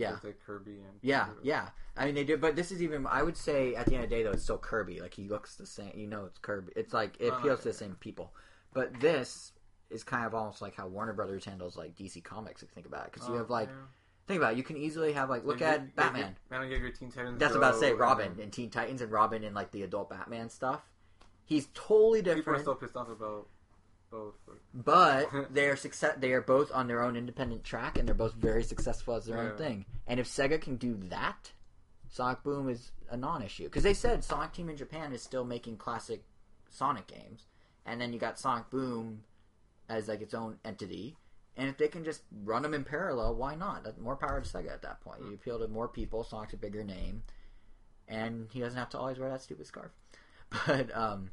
Yeah. 0.00 0.16
Like 0.22 0.38
Kirby 0.44 0.72
and 0.72 0.98
Yeah, 1.02 1.28
yeah. 1.42 1.68
I 1.96 2.06
mean, 2.06 2.14
they 2.14 2.24
do, 2.24 2.36
but 2.36 2.56
this 2.56 2.72
is 2.72 2.82
even. 2.82 3.06
I 3.06 3.22
would 3.22 3.36
say 3.36 3.74
at 3.74 3.86
the 3.86 3.94
end 3.94 4.04
of 4.04 4.10
the 4.10 4.16
day, 4.16 4.22
though, 4.22 4.30
it's 4.32 4.42
still 4.42 4.58
Kirby. 4.58 5.00
Like 5.00 5.14
he 5.14 5.28
looks 5.28 5.56
the 5.56 5.66
same. 5.66 5.92
You 5.94 6.06
know, 6.06 6.24
it's 6.26 6.38
Kirby. 6.38 6.72
It's 6.76 6.94
like 6.94 7.16
it 7.20 7.30
Oh, 7.32 7.36
appeals 7.36 7.60
to 7.62 7.68
the 7.68 7.74
same 7.74 7.96
people. 8.00 8.32
But 8.72 9.00
this 9.00 9.52
is 9.90 10.04
kind 10.04 10.24
of 10.24 10.34
almost 10.34 10.62
like 10.62 10.76
how 10.76 10.86
Warner 10.86 11.12
Brothers 11.12 11.44
handles 11.44 11.76
like 11.76 11.96
DC 11.96 12.22
Comics. 12.22 12.62
If 12.62 12.68
you 12.70 12.74
think 12.74 12.86
about 12.86 13.06
it, 13.06 13.12
because 13.12 13.28
you 13.28 13.34
Oh, 13.34 13.38
have 13.38 13.50
like 13.50 13.68
yeah. 13.68 13.74
think 14.28 14.38
about 14.38 14.52
it, 14.54 14.56
you 14.56 14.62
can 14.62 14.76
easily 14.76 15.12
have 15.12 15.28
like 15.28 15.44
look 15.44 15.60
at 15.62 15.94
Batman. 15.96 16.36
Man, 16.50 16.70
you 16.70 16.76
your 16.76 16.90
Teen 16.90 17.10
Titans. 17.10 17.38
That's 17.38 17.54
about 17.54 17.72
to 17.74 17.78
say 17.80 17.92
Robin 17.92 18.38
and 18.40 18.52
Teen 18.52 18.70
Titans 18.70 19.00
and 19.02 19.10
Robin 19.12 19.44
and 19.44 19.54
like 19.54 19.70
the 19.72 19.82
adult 19.82 20.10
Batman 20.10 20.48
stuff. 20.48 20.82
He's 21.44 21.66
totally 21.74 22.22
different. 22.22 22.44
People 22.46 22.54
are 22.54 22.60
still 22.60 22.74
pissed 22.76 22.96
off 22.96 23.08
about 23.08 23.48
both. 24.10 24.34
but- 24.74 25.30
they 25.54 25.68
are 25.68 25.76
success. 25.76 26.16
They 26.18 26.32
are 26.32 26.40
both 26.40 26.70
on 26.72 26.86
their 26.88 27.02
own 27.02 27.16
independent 27.16 27.64
track, 27.64 27.98
and 27.98 28.06
they're 28.08 28.14
both 28.14 28.34
very 28.34 28.62
successful 28.64 29.14
as 29.14 29.26
their 29.26 29.38
own 29.38 29.56
thing. 29.56 29.86
And 30.06 30.18
if 30.20 30.26
Sega 30.28 30.60
can 30.60 30.76
do 30.76 30.96
that, 31.08 31.52
Sonic 32.08 32.42
Boom 32.42 32.68
is 32.68 32.90
a 33.10 33.16
non-issue 33.16 33.64
because 33.64 33.82
they 33.84 33.94
said 33.94 34.24
Sonic 34.24 34.52
Team 34.52 34.68
in 34.68 34.76
Japan 34.76 35.12
is 35.12 35.22
still 35.22 35.44
making 35.44 35.76
classic 35.76 36.24
Sonic 36.68 37.06
games, 37.06 37.46
and 37.86 38.00
then 38.00 38.12
you 38.12 38.18
got 38.18 38.38
Sonic 38.38 38.68
Boom 38.70 39.22
as 39.88 40.08
like 40.08 40.20
its 40.20 40.34
own 40.34 40.58
entity. 40.64 41.16
And 41.56 41.68
if 41.68 41.76
they 41.78 41.88
can 41.88 42.04
just 42.04 42.22
run 42.44 42.62
them 42.62 42.74
in 42.74 42.84
parallel, 42.84 43.34
why 43.34 43.54
not? 43.54 43.84
More 44.00 44.16
power 44.16 44.40
to 44.40 44.48
Sega 44.48 44.72
at 44.72 44.82
that 44.82 45.00
point. 45.02 45.20
You 45.20 45.34
appeal 45.34 45.58
to 45.58 45.68
more 45.68 45.88
people. 45.88 46.24
Sonic's 46.24 46.54
a 46.54 46.56
bigger 46.56 46.84
name, 46.84 47.22
and 48.08 48.48
he 48.52 48.60
doesn't 48.60 48.78
have 48.78 48.88
to 48.90 48.98
always 48.98 49.18
wear 49.18 49.28
that 49.30 49.42
stupid 49.42 49.66
scarf. 49.66 49.90
But 50.66 50.94
um, 50.96 51.30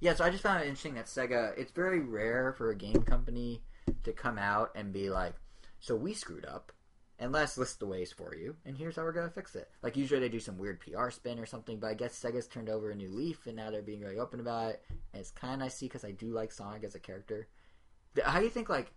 yeah, 0.00 0.14
so 0.14 0.24
I 0.24 0.30
just 0.30 0.42
found 0.42 0.60
it 0.60 0.66
interesting 0.66 0.94
that 0.94 1.06
Sega. 1.06 1.56
It's 1.58 1.72
very 1.72 2.00
rare 2.00 2.52
for 2.52 2.70
a 2.70 2.76
game 2.76 3.02
company 3.02 3.62
to 4.04 4.12
come 4.12 4.38
out 4.38 4.70
and 4.74 4.92
be 4.92 5.10
like, 5.10 5.34
"So 5.80 5.96
we 5.96 6.14
screwed 6.14 6.44
up, 6.44 6.72
and 7.18 7.32
let's 7.32 7.58
list 7.58 7.80
the 7.80 7.86
ways 7.86 8.12
for 8.12 8.34
you, 8.34 8.56
and 8.64 8.76
here's 8.76 8.96
how 8.96 9.02
we're 9.02 9.12
gonna 9.12 9.30
fix 9.30 9.56
it." 9.56 9.70
Like 9.82 9.96
usually 9.96 10.20
they 10.20 10.28
do 10.28 10.40
some 10.40 10.56
weird 10.58 10.80
PR 10.80 11.10
spin 11.10 11.38
or 11.40 11.46
something, 11.46 11.80
but 11.80 11.88
I 11.88 11.94
guess 11.94 12.18
Sega's 12.18 12.46
turned 12.46 12.68
over 12.68 12.90
a 12.90 12.94
new 12.94 13.10
leaf, 13.10 13.46
and 13.46 13.56
now 13.56 13.70
they're 13.70 13.82
being 13.82 14.00
really 14.00 14.18
open 14.18 14.40
about 14.40 14.70
it. 14.70 14.84
And 14.90 15.20
it's 15.20 15.30
kind 15.32 15.54
of 15.54 15.60
nice 15.60 15.72
to 15.72 15.78
see 15.78 15.86
because 15.86 16.04
I 16.04 16.12
do 16.12 16.28
like 16.28 16.52
Sonic 16.52 16.84
as 16.84 16.94
a 16.94 17.00
character. 17.00 17.48
How 18.22 18.38
do 18.38 18.44
you 18.44 18.50
think 18.50 18.68
like 18.68 18.92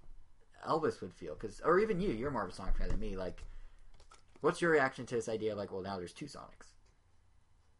Elvis 0.68 1.02
would 1.02 1.14
feel? 1.14 1.34
Because 1.34 1.62
or 1.62 1.80
even 1.80 2.00
you, 2.00 2.12
you're 2.12 2.32
more 2.32 2.44
of 2.44 2.52
a 2.52 2.54
Sonic 2.54 2.78
fan 2.78 2.90
than 2.90 3.00
me. 3.00 3.18
Like, 3.18 3.44
what's 4.42 4.62
your 4.62 4.72
reaction 4.72 5.08
to 5.08 5.16
this 5.16 5.30
idea 5.30 5.54
of 5.54 5.58
like, 5.58 5.72
well, 5.72 5.82
now 5.82 5.98
there's 5.98 6.14
two 6.14 6.26
Sonics? 6.26 6.76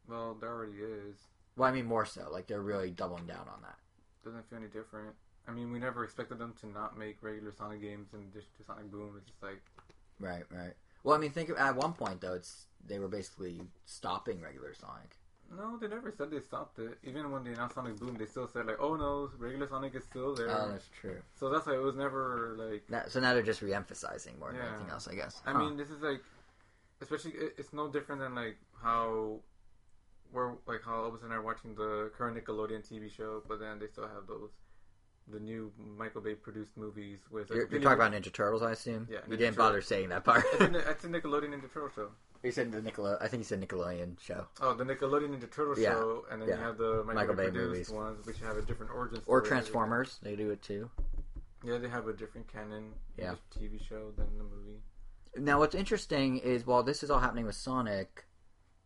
Well, 0.08 0.36
there 0.40 0.50
already 0.50 0.78
is. 0.78 1.31
Well, 1.58 1.70
I 1.70 1.74
mean 1.74 1.86
more 1.86 2.06
so. 2.06 2.30
Like 2.32 2.48
they're 2.48 2.62
really 2.62 2.92
doubling 2.92 3.26
down 3.26 3.48
on 3.54 3.62
that. 3.62 3.78
Doesn't 4.24 4.50
feel 4.50 4.60
any 4.60 4.68
different. 4.68 5.16
I 5.48 5.52
mean, 5.52 5.72
we 5.72 5.80
never 5.80 6.04
expected 6.04 6.38
them 6.38 6.54
to 6.62 6.68
not 6.68 6.98
make 6.98 7.18
regular 7.24 7.52
Sonic 7.52 7.82
games 7.82 8.10
in 8.14 8.20
addition 8.22 8.50
to 8.60 8.64
Sonic 8.64 8.92
Boom. 8.92 9.16
It's 9.18 9.28
just 9.28 9.42
like, 9.42 9.62
Right, 10.20 10.44
right. 10.52 10.74
Well, 11.04 11.16
I 11.16 11.20
mean, 11.20 11.32
think 11.32 11.50
of, 11.50 11.58
at 11.58 11.76
one 11.76 11.94
point 11.94 12.22
though, 12.22 12.34
it's 12.36 12.68
they 12.88 13.00
were 13.00 13.08
basically 13.08 13.60
stopping 13.86 14.40
regular 14.42 14.74
Sonic. 14.76 15.18
no, 15.58 15.78
they 15.78 15.88
never 15.88 16.12
said 16.16 16.30
they 16.32 16.40
stopped 16.40 16.78
it. 16.80 16.98
Even 17.04 17.32
when 17.32 17.44
they 17.44 17.52
announced 17.52 17.74
Sonic 17.76 17.98
Boom, 18.00 18.16
they 18.18 18.28
still 18.28 18.48
said 18.48 18.68
like, 18.68 18.78
oh 18.80 18.96
no, 18.96 19.32
regular 19.40 19.68
Sonic 19.68 19.96
is 19.96 20.04
still 20.04 20.36
there. 20.36 20.48
Oh, 20.50 20.70
that's 20.72 20.88
true. 21.02 21.18
so 21.40 21.50
that's 21.50 21.66
why 21.66 21.74
it 21.74 21.82
was 21.82 21.96
never 21.96 22.56
like. 22.58 22.84
So 23.10 23.20
now 23.20 23.34
they're 23.34 23.42
just 23.42 23.64
re-emphasizing 23.64 24.38
more 24.40 24.52
than 24.54 24.62
anything 24.62 24.90
else, 24.92 25.08
I 25.08 25.16
guess. 25.16 25.42
I 25.46 25.52
Huh. 25.54 25.60
mean, 25.60 25.76
this 25.78 25.90
is 25.90 26.02
like, 26.04 26.22
especially 27.02 27.32
it, 27.32 27.56
it's 27.58 27.74
no 27.74 27.88
different 27.90 28.22
than 28.22 28.36
like 28.36 28.58
how 28.84 29.40
we're 30.32 30.54
like 30.68 30.82
how 30.86 30.94
Elvis 30.94 31.24
and 31.24 31.32
I 31.34 31.38
are 31.38 31.42
watching 31.42 31.76
the 31.76 32.12
current 32.18 32.38
Nickelodeon 32.38 32.88
TV 32.88 33.12
show, 33.12 33.44
but 33.48 33.60
then 33.60 33.80
they 33.80 33.88
still 33.88 34.08
have 34.08 34.28
those 34.28 34.50
the 35.32 35.40
new 35.40 35.72
Michael 35.98 36.20
Bay 36.22 36.34
produced 36.34 36.76
movies 36.76 37.20
with. 37.30 37.50
like, 37.50 37.56
you're, 37.58 37.68
you're 37.70 37.82
talking 37.82 38.00
about 38.02 38.12
Ninja 38.12 38.34
Turtles, 38.34 38.64
I 38.64 38.72
assume. 38.72 39.08
Yeah, 39.10 39.20
you 39.30 39.38
didn't 39.38 39.56
bother 39.56 39.82
saying 39.82 40.10
that 40.10 40.24
part. 40.24 40.44
It's 40.60 41.04
a, 41.04 41.08
Nickelodeon 41.08 41.50
Ninja 41.54 41.72
Turtle 41.72 41.90
show. 41.96 42.10
you 42.44 42.52
said 42.52 42.72
the 42.72 42.82
Nickelode. 42.82 43.18
I 43.22 43.28
think 43.28 43.42
you 43.42 43.46
said 43.46 43.62
Nickelodeon 43.62 44.20
show 44.20 44.48
Oh, 44.62 44.74
the 44.74 44.84
Nickelodeon 44.84 45.30
Ninja 45.38 45.50
Turtle 45.50 45.78
Yeah, 45.80 45.90
show, 45.92 46.26
and 46.32 46.42
then 46.42 46.50
yeah. 46.50 46.58
you 46.58 46.62
have 46.64 46.78
the 46.78 47.04
Michael, 47.06 47.14
Michael 47.14 47.36
Bay, 47.36 47.46
Bay 47.46 47.52
produced 47.52 47.92
movies. 47.92 47.92
ones, 47.92 48.26
which 48.26 48.40
have 48.40 48.58
a 48.58 48.62
different 48.64 48.92
origin 48.94 49.22
story. 49.22 49.38
or 49.38 49.42
Transformers. 49.42 50.20
They 50.24 50.36
do 50.36 50.50
it 50.50 50.62
too. 50.62 50.90
Yeah, 51.64 51.78
they 51.78 51.88
have 51.90 52.08
a 52.08 52.14
different 52.14 52.52
canon. 52.52 52.92
Yeah. 53.18 53.36
TV 53.56 53.80
show 53.88 54.12
than 54.18 54.28
the 54.38 54.44
movie. 54.44 54.80
Now, 55.38 55.60
what's 55.60 55.76
interesting 55.76 56.40
is 56.40 56.66
while 56.66 56.84
this 56.84 57.04
is 57.04 57.12
all 57.12 57.20
happening 57.20 57.46
with 57.46 57.56
Sonic, 57.56 58.26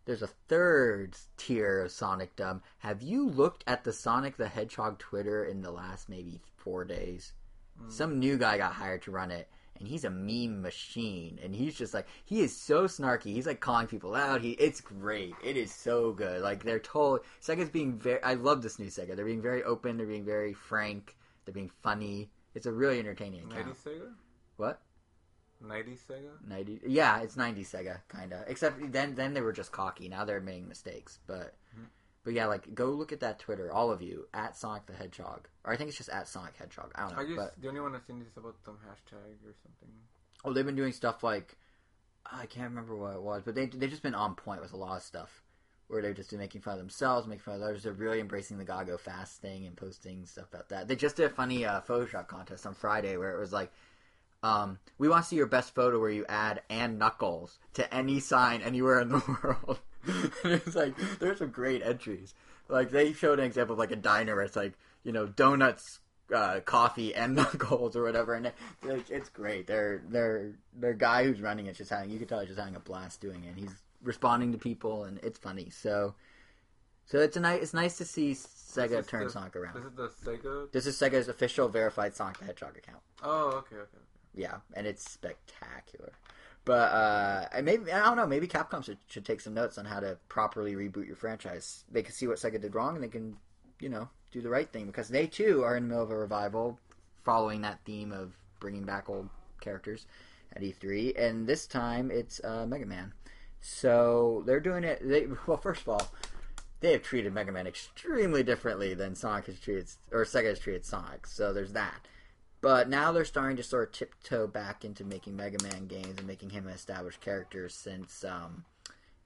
there's 0.05 0.21
a 0.21 0.27
third 0.27 1.17
tier 1.37 1.81
of 1.81 1.91
Sonic 1.91 2.35
dumb. 2.35 2.61
Have 2.79 3.01
you 3.01 3.27
looked 3.27 3.63
at 3.67 3.83
the 3.83 3.91
Sonic 3.91 4.37
the 4.37 4.47
Hedgehog 4.47 4.99
Twitter 4.99 5.43
in 5.43 5.61
the 5.61 5.71
last 5.71 6.09
maybe 6.09 6.41
four 6.57 6.85
days? 6.85 7.33
Mm. 7.81 7.91
Some 7.91 8.19
new 8.19 8.37
guy 8.37 8.57
got 8.57 8.73
hired 8.73 9.01
to 9.03 9.11
run 9.11 9.31
it, 9.31 9.49
and 9.79 9.87
he's 9.87 10.05
a 10.05 10.09
meme 10.09 10.61
machine. 10.61 11.39
And 11.43 11.55
he's 11.55 11.75
just 11.75 11.93
like 11.93 12.07
he 12.23 12.41
is 12.41 12.55
so 12.55 12.85
snarky. 12.85 13.33
He's 13.33 13.47
like 13.47 13.59
calling 13.59 13.87
people 13.87 14.15
out. 14.15 14.41
He 14.41 14.51
it's 14.51 14.79
great. 14.79 15.33
It 15.43 15.57
is 15.57 15.73
so 15.73 16.11
good. 16.13 16.41
Like 16.41 16.63
they're 16.63 16.79
told 16.79 17.21
Sega's 17.41 17.69
being 17.69 17.97
very. 17.97 18.21
I 18.21 18.35
love 18.35 18.61
this 18.61 18.79
new 18.79 18.87
Sega. 18.87 19.15
They're 19.15 19.25
being 19.25 19.41
very 19.41 19.63
open. 19.63 19.97
They're 19.97 20.05
being 20.05 20.25
very 20.25 20.53
frank. 20.53 21.17
They're 21.45 21.53
being 21.53 21.71
funny. 21.81 22.29
It's 22.53 22.67
a 22.67 22.71
really 22.71 22.99
entertaining 22.99 23.43
account. 23.51 23.75
90s 23.75 23.91
Sega? 23.91 24.13
What? 24.57 24.81
90s 25.67 25.99
Sega? 26.09 26.47
90 26.47 26.79
yeah 26.87 27.19
it's 27.21 27.35
90 27.37 27.63
sega 27.63 27.99
kind 28.07 28.33
of 28.33 28.43
except 28.47 28.91
then 28.91 29.15
then 29.15 29.33
they 29.33 29.41
were 29.41 29.53
just 29.53 29.71
cocky. 29.71 30.07
Now 30.09 30.25
they're 30.25 30.41
making 30.41 30.67
mistakes 30.67 31.19
but 31.27 31.55
Mhm. 31.77 31.87
but 32.23 32.33
yeah 32.33 32.45
like 32.45 32.73
go 32.73 32.85
look 32.91 33.11
at 33.11 33.19
that 33.21 33.39
twitter 33.39 33.71
all 33.71 33.91
of 33.91 34.01
you 34.01 34.27
at 34.33 34.55
sonic 34.55 34.85
the 34.85 34.93
hedgehog. 34.93 35.47
Or 35.63 35.73
i 35.73 35.77
think 35.77 35.89
it's 35.89 35.97
just 35.97 36.09
at 36.09 36.27
sonic 36.27 36.55
hedgehog. 36.57 36.91
I 36.95 37.01
don't 37.01 37.15
know 37.15 37.21
I 37.21 37.25
just 37.25 37.35
but 37.37 37.61
the 37.61 37.67
only 37.67 37.81
one 37.81 37.95
I've 37.95 38.05
seen 38.05 38.21
is 38.21 38.37
about 38.37 38.55
some 38.63 38.75
hashtag 38.87 39.35
or 39.45 39.53
something. 39.63 39.89
oh 40.43 40.53
they've 40.53 40.65
been 40.65 40.75
doing 40.75 40.91
stuff 40.93 41.23
like 41.23 41.57
i 42.25 42.45
can't 42.47 42.69
remember 42.69 42.95
what 42.95 43.13
it 43.15 43.21
was 43.21 43.43
but 43.43 43.53
they, 43.55 43.67
they've 43.67 43.89
just 43.89 44.01
been 44.03 44.15
on 44.15 44.35
point 44.35 44.61
with 44.61 44.73
a 44.73 44.77
lot 44.77 44.97
of 44.97 45.03
stuff. 45.03 45.41
Where 45.87 46.01
they're 46.01 46.15
just 46.15 46.31
been 46.31 46.39
making 46.39 46.61
fun 46.61 46.73
of 46.73 46.79
themselves 46.79 47.27
making 47.27 47.43
fun 47.43 47.57
of 47.57 47.61
others. 47.61 47.83
They're 47.83 47.93
really 47.93 48.19
embracing 48.19 48.57
the 48.57 48.65
gago 48.65 48.99
fast 48.99 49.39
thing 49.39 49.67
and 49.67 49.77
posting 49.77 50.25
stuff 50.25 50.47
about 50.51 50.69
that. 50.69 50.87
They 50.87 50.95
just 50.95 51.15
did 51.15 51.27
a 51.27 51.29
funny 51.29 51.63
uh, 51.63 51.81
photoshop 51.81 52.27
contest 52.27 52.65
on 52.65 52.73
friday 52.73 53.17
where 53.17 53.35
it 53.35 53.39
was 53.39 53.53
like 53.53 53.71
um, 54.45 54.79
we 54.99 55.09
want 55.09 55.23
to 55.23 55.29
see 55.29 55.35
your 55.35 55.47
best 55.47 55.73
photo 55.73 55.99
where 55.99 56.09
you 56.11 56.25
add 56.29 56.61
and 56.69 56.99
knuckles 56.99 57.57
to 57.73 57.91
any 57.93 58.19
sign 58.19 58.61
anywhere 58.61 58.99
in 58.99 59.09
the 59.09 59.23
world. 59.43 59.79
and 60.43 60.53
it's 60.53 60.75
like 60.75 60.93
there's 61.19 61.39
some 61.39 61.49
great 61.49 61.81
entries. 61.81 62.33
Like 62.69 62.91
they 62.91 63.13
showed 63.13 63.39
an 63.39 63.45
example 63.45 63.73
of 63.73 63.79
like 63.79 63.91
a 63.91 63.95
diner 63.95 64.35
where 64.35 64.45
it's 64.45 64.55
like 64.55 64.73
you 65.03 65.11
know 65.11 65.25
donuts, 65.25 65.99
uh, 66.33 66.59
coffee, 66.59 67.15
and 67.15 67.35
knuckles 67.39 67.95
or 67.95 68.03
whatever, 68.03 68.35
and 68.35 68.45
it, 68.47 68.55
like, 68.83 69.09
it's 69.09 69.29
great. 69.29 69.65
They're 69.65 70.01
they're 70.07 70.51
their 70.75 70.93
guy 70.93 71.23
who's 71.23 71.41
running 71.41 71.65
it's 71.65 71.79
just 71.79 71.89
having 71.89 72.11
you 72.11 72.19
can 72.19 72.27
tell 72.27 72.39
he's 72.39 72.49
just 72.49 72.59
having 72.59 72.75
a 72.75 72.79
blast 72.79 73.21
doing 73.21 73.43
it. 73.45 73.49
And 73.49 73.57
he's 73.57 73.73
responding 74.03 74.51
to 74.51 74.59
people 74.59 75.05
and 75.05 75.19
it's 75.23 75.39
funny. 75.39 75.71
So 75.71 76.13
so 77.07 77.19
it's 77.19 77.37
a 77.37 77.39
nice 77.39 77.61
it's 77.63 77.73
nice 77.73 77.97
to 77.97 78.05
see 78.05 78.33
Sega 78.33 79.07
turn 79.07 79.23
the- 79.23 79.29
Sonic 79.31 79.55
around. 79.55 79.75
This 79.75 79.85
is 79.85 79.95
the 79.95 80.31
Sega. 80.31 80.71
This 80.71 80.85
is 80.85 80.95
Sega's 80.99 81.27
official 81.27 81.67
verified 81.67 82.15
Sonic 82.15 82.37
the 82.37 82.45
Hedgehog 82.45 82.77
account. 82.77 83.01
Oh, 83.23 83.47
okay, 83.57 83.77
okay. 83.77 83.97
Yeah, 84.35 84.57
and 84.73 84.85
it's 84.85 85.09
spectacular. 85.09 86.13
But 86.65 86.91
uh, 86.91 87.47
and 87.53 87.65
maybe 87.65 87.91
I 87.91 88.03
don't 88.03 88.17
know. 88.17 88.27
Maybe 88.27 88.47
Capcom 88.47 88.83
should, 88.83 88.97
should 89.07 89.23
take 89.23 89.39
some 89.39 89.53
notes 89.53 89.77
on 89.77 89.85
how 89.85 89.99
to 89.99 90.17
properly 90.29 90.75
reboot 90.75 91.07
your 91.07 91.15
franchise. 91.15 91.85
They 91.91 92.01
can 92.01 92.13
see 92.13 92.27
what 92.27 92.37
Sega 92.37 92.59
did 92.59 92.73
wrong, 92.73 92.95
and 92.95 93.03
they 93.03 93.07
can, 93.07 93.37
you 93.79 93.89
know, 93.89 94.09
do 94.31 94.41
the 94.41 94.49
right 94.49 94.69
thing 94.69 94.87
because 94.87 95.07
they 95.07 95.27
too 95.27 95.63
are 95.63 95.77
in 95.77 95.83
the 95.83 95.89
middle 95.89 96.03
of 96.03 96.11
a 96.11 96.17
revival, 96.17 96.79
following 97.23 97.61
that 97.61 97.79
theme 97.85 98.11
of 98.11 98.35
bringing 98.59 98.83
back 98.83 99.09
old 99.09 99.29
characters 99.61 100.07
at 100.55 100.63
E3. 100.63 101.17
And 101.17 101.45
this 101.45 101.67
time 101.67 102.09
it's 102.09 102.43
uh, 102.43 102.65
Mega 102.65 102.85
Man. 102.87 103.13
So 103.61 104.43
they're 104.47 104.59
doing 104.59 104.83
it. 104.83 105.07
They 105.07 105.27
well, 105.47 105.57
first 105.57 105.81
of 105.81 105.89
all, 105.89 106.11
they 106.79 106.93
have 106.93 107.03
treated 107.03 107.31
Mega 107.31 107.51
Man 107.51 107.67
extremely 107.67 108.41
differently 108.41 108.95
than 108.95 109.13
Sonic 109.13 109.45
has 109.45 109.59
treated, 109.59 109.87
or 110.11 110.25
Sega 110.25 110.49
has 110.49 110.59
treated 110.59 110.83
Sonic. 110.83 111.27
So 111.27 111.53
there's 111.53 111.73
that. 111.73 112.07
But 112.65 112.89
now 112.89 113.11
they're 113.11 113.25
starting 113.25 113.57
to 113.57 113.63
sort 113.63 113.89
of 113.89 113.91
tiptoe 113.91 114.47
back 114.47 114.83
into 114.83 115.03
making 115.03 115.35
Mega 115.35 115.61
Man 115.61 115.85
games 115.85 116.15
and 116.17 116.25
making 116.25 116.49
him 116.49 116.65
an 116.65 116.73
established 116.73 117.21
character 117.21 117.69
since, 117.69 118.23
um, 118.23 118.65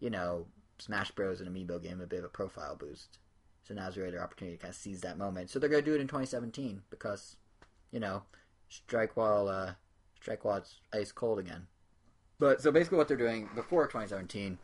you 0.01 0.09
know, 0.09 0.47
Smash 0.77 1.11
Bros. 1.11 1.39
and 1.39 1.49
Amiibo 1.49 1.81
gave 1.81 1.93
him 1.93 2.01
a 2.01 2.05
bit 2.05 2.19
of 2.19 2.25
a 2.25 2.27
profile 2.27 2.75
boost. 2.75 3.17
So 3.63 3.73
now's 3.73 3.95
really 3.95 4.11
their 4.11 4.21
opportunity 4.21 4.57
to 4.57 4.61
kind 4.61 4.73
of 4.73 4.75
seize 4.75 4.99
that 4.99 5.17
moment. 5.17 5.49
So 5.49 5.57
they're 5.57 5.69
going 5.69 5.85
to 5.85 5.89
do 5.89 5.95
it 5.95 6.01
in 6.01 6.07
2017 6.07 6.81
because, 6.89 7.37
you 7.91 8.01
know, 8.01 8.23
strike 8.67 9.15
while 9.15 9.47
uh, 9.47 9.75
strike 10.19 10.43
while 10.43 10.57
it's 10.57 10.81
ice 10.91 11.13
cold 11.13 11.39
again. 11.39 11.67
But 12.39 12.61
so 12.61 12.73
basically, 12.73 12.97
what 12.97 13.07
they're 13.07 13.15
doing 13.15 13.47
before 13.55 13.87
2017 13.87 14.57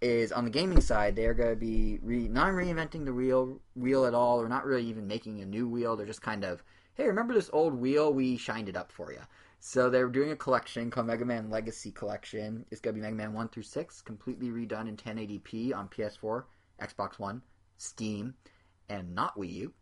is 0.00 0.30
on 0.30 0.44
the 0.44 0.52
gaming 0.52 0.80
side, 0.80 1.16
they're 1.16 1.34
going 1.34 1.50
to 1.50 1.56
be 1.56 1.98
re- 2.00 2.28
not 2.28 2.52
reinventing 2.52 3.06
the 3.06 3.12
wheel 3.12 3.58
wheel 3.74 4.06
at 4.06 4.14
all, 4.14 4.40
or 4.40 4.48
not 4.48 4.64
really 4.64 4.86
even 4.86 5.08
making 5.08 5.40
a 5.40 5.44
new 5.44 5.68
wheel. 5.68 5.96
They're 5.96 6.06
just 6.06 6.22
kind 6.22 6.44
of, 6.44 6.62
hey, 6.94 7.06
remember 7.06 7.34
this 7.34 7.50
old 7.52 7.74
wheel? 7.74 8.12
We 8.12 8.36
shined 8.36 8.68
it 8.68 8.76
up 8.76 8.92
for 8.92 9.12
you. 9.12 9.20
So 9.60 9.88
they're 9.88 10.08
doing 10.08 10.30
a 10.30 10.36
collection 10.36 10.90
called 10.90 11.06
Mega 11.06 11.24
Man 11.24 11.50
Legacy 11.50 11.90
Collection. 11.90 12.66
It's 12.70 12.80
going 12.80 12.94
to 12.94 13.00
be 13.00 13.02
Mega 13.02 13.16
Man 13.16 13.32
1 13.32 13.48
through 13.48 13.62
6, 13.62 14.02
completely 14.02 14.48
redone 14.48 14.88
in 14.88 14.96
1080p 14.96 15.74
on 15.74 15.88
PS4, 15.88 16.44
Xbox 16.82 17.18
One, 17.18 17.42
Steam, 17.78 18.34
and 18.88 19.14
not 19.14 19.36
Wii 19.36 19.52
U. 19.54 19.72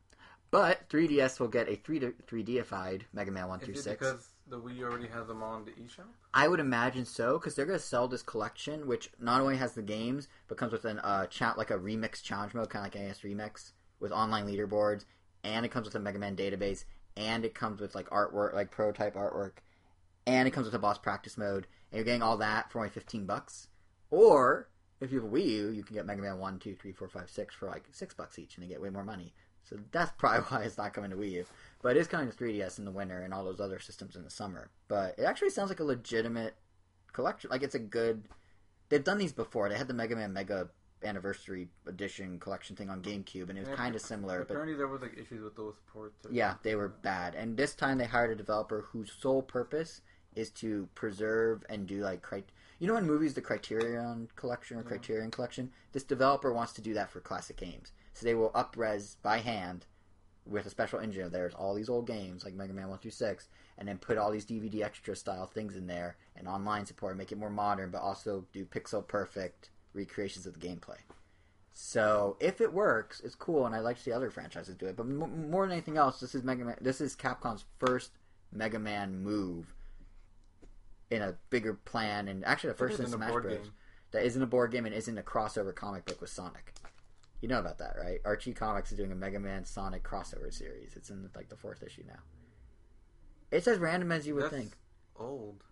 But 0.52 0.88
3DS 0.90 1.40
will 1.40 1.48
get 1.48 1.68
a 1.68 1.76
3 1.76 1.98
3Dified 2.00 3.02
Mega 3.12 3.30
Man 3.30 3.48
1 3.48 3.60
Is 3.60 3.64
through 3.64 3.74
it 3.74 3.82
6. 3.82 3.98
because 3.98 4.28
the 4.48 4.60
Wii 4.60 4.82
already 4.82 5.08
has 5.08 5.26
them 5.26 5.42
on 5.42 5.64
the 5.64 5.70
eShop? 5.72 6.04
I 6.34 6.46
would 6.46 6.60
imagine 6.60 7.04
so 7.04 7.38
because 7.38 7.54
they're 7.54 7.66
going 7.66 7.78
to 7.78 7.84
sell 7.84 8.06
this 8.06 8.22
collection, 8.22 8.86
which 8.86 9.10
not 9.18 9.40
only 9.40 9.56
has 9.56 9.72
the 9.72 9.82
games 9.82 10.28
but 10.48 10.58
comes 10.58 10.72
with 10.72 10.84
an 10.84 10.98
uh 11.00 11.26
chat 11.26 11.56
like 11.58 11.70
a 11.70 11.78
remix 11.78 12.22
challenge 12.22 12.54
mode, 12.54 12.70
kind 12.70 12.86
of 12.86 12.94
like 12.94 13.02
NES 13.02 13.20
Remix 13.20 13.72
with 13.98 14.12
online 14.12 14.46
leaderboards, 14.46 15.06
and 15.42 15.64
it 15.64 15.70
comes 15.70 15.86
with 15.86 15.94
a 15.94 16.00
Mega 16.00 16.18
Man 16.18 16.36
database, 16.36 16.84
and 17.16 17.44
it 17.44 17.54
comes 17.54 17.80
with 17.80 17.94
like 17.94 18.08
artwork, 18.10 18.54
like 18.54 18.70
prototype 18.70 19.14
artwork, 19.14 19.58
and 20.26 20.46
it 20.46 20.52
comes 20.52 20.66
with 20.66 20.74
a 20.74 20.78
boss 20.78 20.98
practice 20.98 21.36
mode, 21.36 21.66
and 21.90 21.98
you're 21.98 22.04
getting 22.04 22.22
all 22.22 22.36
that 22.38 22.70
for 22.70 22.78
only 22.78 22.90
fifteen 22.90 23.26
bucks. 23.26 23.68
Or 24.10 24.68
if 25.00 25.10
you 25.10 25.20
have 25.20 25.30
a 25.30 25.34
Wii 25.34 25.46
U, 25.46 25.68
you 25.70 25.82
can 25.82 25.96
get 25.96 26.06
Mega 26.06 26.22
Man 26.22 26.38
1, 26.38 26.58
2, 26.60 26.76
3, 26.76 26.92
4, 26.92 27.08
5, 27.08 27.30
6 27.30 27.54
for 27.54 27.66
like 27.66 27.84
6 27.90 28.14
bucks 28.14 28.38
each, 28.38 28.56
and 28.56 28.64
you 28.64 28.70
get 28.70 28.80
way 28.80 28.90
more 28.90 29.04
money. 29.04 29.32
So 29.64 29.76
that's 29.90 30.12
probably 30.18 30.42
why 30.42 30.62
it's 30.62 30.78
not 30.78 30.92
coming 30.92 31.10
to 31.10 31.16
Wii 31.16 31.32
U. 31.32 31.44
But 31.82 31.96
it 31.96 32.00
is 32.00 32.06
coming 32.06 32.30
to 32.30 32.36
3DS 32.36 32.78
in 32.78 32.84
the 32.84 32.90
winter 32.90 33.22
and 33.22 33.34
all 33.34 33.44
those 33.44 33.60
other 33.60 33.80
systems 33.80 34.14
in 34.14 34.22
the 34.22 34.30
summer. 34.30 34.70
But 34.88 35.18
it 35.18 35.24
actually 35.24 35.50
sounds 35.50 35.70
like 35.70 35.80
a 35.80 35.84
legitimate 35.84 36.54
collection. 37.12 37.50
Like 37.50 37.62
it's 37.62 37.74
a 37.74 37.80
good. 37.80 38.28
They've 38.88 39.02
done 39.02 39.18
these 39.18 39.32
before. 39.32 39.68
They 39.68 39.76
had 39.76 39.88
the 39.88 39.94
Mega 39.94 40.14
Man 40.14 40.32
Mega 40.32 40.68
Anniversary 41.04 41.68
Edition 41.86 42.38
collection 42.38 42.76
thing 42.76 42.90
on 42.90 43.02
GameCube, 43.02 43.48
and 43.48 43.58
it 43.58 43.62
was 43.62 43.68
Yeah, 43.70 43.76
kind 43.76 43.94
of 43.94 44.00
similar. 44.00 44.38
But 44.38 44.50
Apparently, 44.50 44.74
there 44.76 44.88
was 44.88 45.02
like 45.02 45.16
issues 45.18 45.42
with 45.42 45.56
those 45.56 45.74
ports. 45.92 46.14
yeah, 46.30 46.54
they 46.62 46.74
were 46.74 46.88
bad. 46.88 47.34
And 47.34 47.56
this 47.56 47.74
time 47.74 47.98
they 47.98 48.06
hired 48.06 48.30
a 48.30 48.34
developer 48.34 48.82
whose 48.92 49.12
sole 49.12 49.42
purpose 49.42 50.00
is 50.34 50.50
to 50.50 50.88
preserve 50.94 51.62
and 51.68 51.86
do 51.86 52.00
like 52.00 52.22
cri- 52.22 52.44
you 52.78 52.86
know 52.86 52.96
in 52.96 53.06
movies 53.06 53.34
the 53.34 53.42
Criterion 53.42 54.28
collection 54.36 54.78
or 54.78 54.82
Yeah. 54.82 54.88
Criterion 54.88 55.30
collection. 55.30 55.70
This 55.92 56.04
developer 56.04 56.52
wants 56.52 56.72
to 56.74 56.80
do 56.82 56.94
that 56.94 57.10
for 57.10 57.20
classic 57.20 57.56
games, 57.56 57.92
so 58.14 58.24
they 58.24 58.34
will 58.34 58.50
upres 58.52 59.16
by 59.22 59.38
hand 59.38 59.86
with 60.44 60.66
a 60.66 60.70
special 60.70 60.98
engine 60.98 61.22
of 61.24 61.30
theirs 61.30 61.54
all 61.54 61.72
these 61.74 61.88
old 61.88 62.04
games 62.06 62.44
like 62.44 62.54
Mega 62.54 62.72
Man 62.72 62.88
one 62.88 62.98
through 62.98 63.10
six, 63.12 63.48
and 63.78 63.86
then 63.86 63.98
put 63.98 64.18
all 64.18 64.30
these 64.32 64.44
DVD 64.46 64.82
extra 64.82 65.14
style 65.14 65.46
things 65.46 65.76
in 65.76 65.86
there 65.86 66.16
and 66.34 66.48
online 66.48 66.84
support, 66.86 67.16
make 67.16 67.30
it 67.30 67.38
more 67.38 67.50
modern, 67.50 67.90
but 67.90 68.00
also 68.00 68.44
do 68.52 68.64
pixel 68.64 69.06
perfect 69.06 69.70
recreations 69.94 70.46
of 70.46 70.58
the 70.58 70.66
gameplay. 70.66 70.98
So 71.74 72.36
if 72.40 72.60
it 72.60 72.72
works, 72.72 73.20
it's 73.24 73.34
cool, 73.34 73.64
and 73.66 73.74
I 73.74 73.80
like 73.80 73.96
to 73.96 74.02
see 74.02 74.12
other 74.12 74.30
franchises 74.30 74.74
do 74.74 74.86
it. 74.86 74.96
But 74.96 75.04
m- 75.04 75.50
more 75.50 75.64
than 75.66 75.72
anything 75.72 75.96
else, 75.96 76.20
this 76.20 76.34
is 76.34 76.42
Mega 76.42 76.64
Man. 76.64 76.76
This 76.80 77.00
is 77.00 77.16
Capcom's 77.16 77.64
first 77.78 78.10
Mega 78.52 78.78
Man 78.78 79.22
move 79.22 79.74
in 81.10 81.22
a 81.22 81.36
bigger 81.50 81.74
plan, 81.74 82.28
and 82.28 82.44
actually 82.44 82.70
the 82.70 82.76
first 82.78 83.00
in 83.00 83.06
Smash 83.06 83.30
Bros. 83.32 83.46
game. 83.46 83.72
That 84.12 84.24
isn't 84.26 84.42
a 84.42 84.46
board 84.46 84.70
game 84.72 84.84
and 84.84 84.94
isn't 84.94 85.16
a 85.16 85.22
crossover 85.22 85.74
comic 85.74 86.04
book 86.04 86.20
with 86.20 86.28
Sonic. 86.28 86.74
You 87.40 87.48
know 87.48 87.58
about 87.58 87.78
that, 87.78 87.96
right? 87.98 88.20
Archie 88.24 88.52
Comics 88.52 88.92
is 88.92 88.98
doing 88.98 89.10
a 89.10 89.14
Mega 89.14 89.40
Man 89.40 89.64
Sonic 89.64 90.02
crossover 90.04 90.52
series. 90.52 90.92
It's 90.94 91.08
in 91.08 91.28
like 91.34 91.48
the 91.48 91.56
fourth 91.56 91.82
issue 91.82 92.02
now. 92.06 92.20
It's 93.50 93.66
as 93.66 93.78
random 93.78 94.12
as 94.12 94.26
you 94.26 94.34
would 94.34 94.44
That's 94.44 94.54
think. 94.54 94.72
old. 95.18 95.64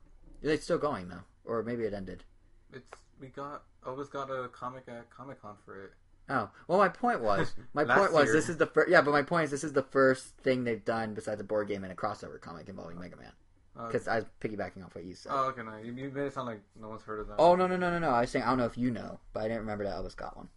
It's 0.43 0.65
still 0.65 0.79
going 0.79 1.09
though, 1.09 1.23
or 1.45 1.63
maybe 1.63 1.85
it 1.85 1.93
ended. 1.93 2.25
It's 2.73 2.89
we 3.21 3.29
got 3.29 3.63
always 3.87 4.09
got 4.09 4.31
a 4.31 4.49
comic 4.49 4.85
at 4.89 5.11
Comic 5.11 5.41
Con 5.43 5.57
for 5.65 5.85
it. 5.85 5.93
Oh 6.29 6.49
well, 6.69 6.79
my 6.79 6.89
point 6.89 7.21
was 7.23 7.55
my 7.75 7.85
point 7.85 8.13
was 8.13 8.27
year. 8.27 8.33
this 8.35 8.49
is 8.49 8.57
the 8.57 8.67
first. 8.67 8.91
Yeah, 8.91 9.03
but 9.03 9.11
my 9.13 9.23
point 9.23 9.45
is 9.45 9.51
this 9.51 9.65
is 9.65 9.73
the 9.73 9.83
first 9.83 10.37
thing 10.39 10.65
they've 10.65 10.85
done 10.85 11.15
besides 11.15 11.41
a 11.41 11.45
board 11.45 11.69
game 11.69 11.83
and 11.85 11.93
a 11.93 11.97
crossover 11.97 12.41
comic 12.41 12.69
involving 12.69 12.99
Mega 12.99 13.17
Man. 13.17 13.33
Uh, 13.79 13.87
Because 13.87 14.09
I 14.09 14.17
was 14.17 14.25
piggybacking 14.41 14.85
off 14.85 14.95
what 14.95 15.05
you 15.05 15.15
said. 15.15 15.31
oh, 15.35 15.49
okay, 15.49 15.63
no, 15.63 15.77
you, 15.77 15.93
you 15.93 16.11
made 16.11 16.25
it 16.27 16.35
sound 16.35 16.49
like 16.49 16.61
no 16.81 16.89
one's 16.89 17.03
heard 17.03 17.21
of 17.21 17.29
that. 17.29 17.37
oh 17.39 17.55
no 17.57 17.67
no 17.67 17.77
no 17.77 17.91
no 17.91 17.99
no! 17.99 18.11
I 18.11 18.23
was 18.23 18.31
saying 18.31 18.45
I 18.45 18.49
don't 18.49 18.59
know 18.59 18.67
if 18.67 18.79
you 18.79 18.91
know, 18.91 19.21
but 19.33 19.41
I 19.41 19.45
didn't 19.45 19.61
remember 19.61 19.85
that 19.85 19.95
Elvis 19.95 20.17
got 20.17 20.37
one. 20.37 20.49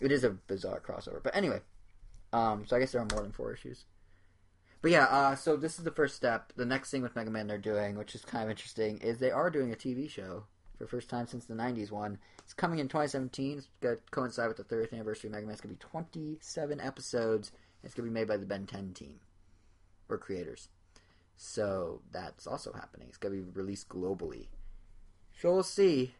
It 0.00 0.12
is 0.12 0.24
a 0.24 0.30
bizarre 0.30 0.80
crossover, 0.80 1.22
but 1.22 1.34
anyway. 1.34 1.60
Um, 2.32 2.64
so 2.66 2.76
I 2.76 2.80
guess 2.80 2.92
there 2.92 3.00
are 3.00 3.08
more 3.12 3.22
than 3.22 3.32
four 3.32 3.52
issues. 3.52 3.84
But 4.82 4.90
yeah, 4.90 5.04
uh, 5.04 5.34
so 5.36 5.56
this 5.56 5.78
is 5.78 5.84
the 5.84 5.90
first 5.90 6.16
step. 6.16 6.52
The 6.54 6.66
next 6.66 6.90
thing 6.90 7.02
with 7.02 7.16
Mega 7.16 7.30
Man 7.30 7.46
they're 7.46 7.56
doing, 7.58 7.96
which 7.96 8.14
is 8.14 8.24
kind 8.24 8.44
of 8.44 8.50
interesting, 8.50 8.98
is 8.98 9.18
they 9.18 9.30
are 9.30 9.48
doing 9.50 9.72
a 9.72 9.76
TV 9.76 10.08
show 10.10 10.44
for 10.78 10.86
first 10.86 11.08
time 11.08 11.26
since 11.26 11.44
the 11.44 11.54
'90s 11.54 11.90
one. 11.90 12.18
It's 12.44 12.54
coming 12.54 12.78
in 12.78 12.88
2017. 12.88 13.58
It's 13.58 13.68
going 13.80 13.96
to 13.96 14.02
coincide 14.10 14.48
with 14.48 14.56
the 14.56 14.64
30th 14.64 14.92
anniversary 14.92 15.28
of 15.28 15.34
Mega 15.34 15.46
Man. 15.46 15.52
It's 15.52 15.60
going 15.60 15.74
to 15.74 15.86
be 15.86 15.90
27 15.90 16.80
episodes. 16.80 17.52
It's 17.82 17.94
going 17.94 18.06
to 18.06 18.10
be 18.10 18.14
made 18.14 18.28
by 18.28 18.36
the 18.36 18.46
Ben 18.46 18.66
10 18.66 18.92
team 18.94 19.20
or 20.08 20.18
creators. 20.18 20.68
So 21.36 22.02
that's 22.12 22.46
also 22.46 22.72
happening. 22.72 23.08
It's 23.08 23.18
going 23.18 23.36
to 23.36 23.42
be 23.42 23.50
released 23.60 23.88
globally. 23.88 24.46
So 25.38 25.52
we'll 25.52 25.62
see. 25.62 26.14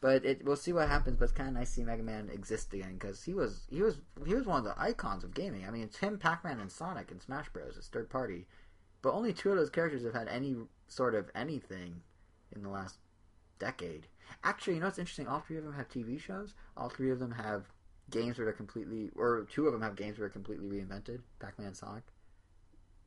But 0.00 0.24
it, 0.24 0.44
we'll 0.44 0.56
see 0.56 0.72
what 0.72 0.88
happens. 0.88 1.16
But 1.16 1.26
it's 1.26 1.32
kind 1.32 1.48
of 1.48 1.54
nice 1.54 1.68
to 1.70 1.74
see 1.76 1.84
Mega 1.84 2.02
Man 2.02 2.30
exist 2.32 2.72
again 2.72 2.94
because 2.94 3.24
he 3.24 3.34
was 3.34 3.66
he 3.70 3.82
was 3.82 3.98
he 4.24 4.34
was 4.34 4.46
one 4.46 4.58
of 4.58 4.64
the 4.64 4.80
icons 4.80 5.24
of 5.24 5.34
gaming. 5.34 5.66
I 5.66 5.70
mean, 5.70 5.82
it's 5.82 5.98
him, 5.98 6.18
Pac 6.18 6.44
Man, 6.44 6.60
and 6.60 6.70
Sonic 6.70 7.10
in 7.10 7.20
Smash 7.20 7.48
Bros. 7.48 7.76
It's 7.76 7.88
third 7.88 8.08
party, 8.08 8.46
but 9.02 9.12
only 9.12 9.32
two 9.32 9.50
of 9.50 9.56
those 9.56 9.70
characters 9.70 10.04
have 10.04 10.14
had 10.14 10.28
any 10.28 10.54
sort 10.86 11.14
of 11.14 11.30
anything 11.34 12.02
in 12.54 12.62
the 12.62 12.68
last 12.68 12.98
decade. 13.58 14.06
Actually, 14.44 14.74
you 14.74 14.80
know 14.80 14.86
what's 14.86 14.98
interesting? 14.98 15.26
All 15.26 15.40
three 15.40 15.56
of 15.58 15.64
them 15.64 15.72
have 15.74 15.88
TV 15.88 16.20
shows. 16.20 16.54
All 16.76 16.88
three 16.88 17.10
of 17.10 17.18
them 17.18 17.32
have 17.32 17.64
games 18.10 18.36
that 18.36 18.44
are 18.46 18.52
completely, 18.52 19.10
or 19.16 19.46
two 19.52 19.66
of 19.66 19.72
them 19.72 19.82
have 19.82 19.96
games 19.96 20.18
that 20.18 20.24
are 20.24 20.28
completely 20.28 20.66
reinvented. 20.68 21.20
Pac 21.40 21.58
Man, 21.58 21.74
Sonic. 21.74 22.04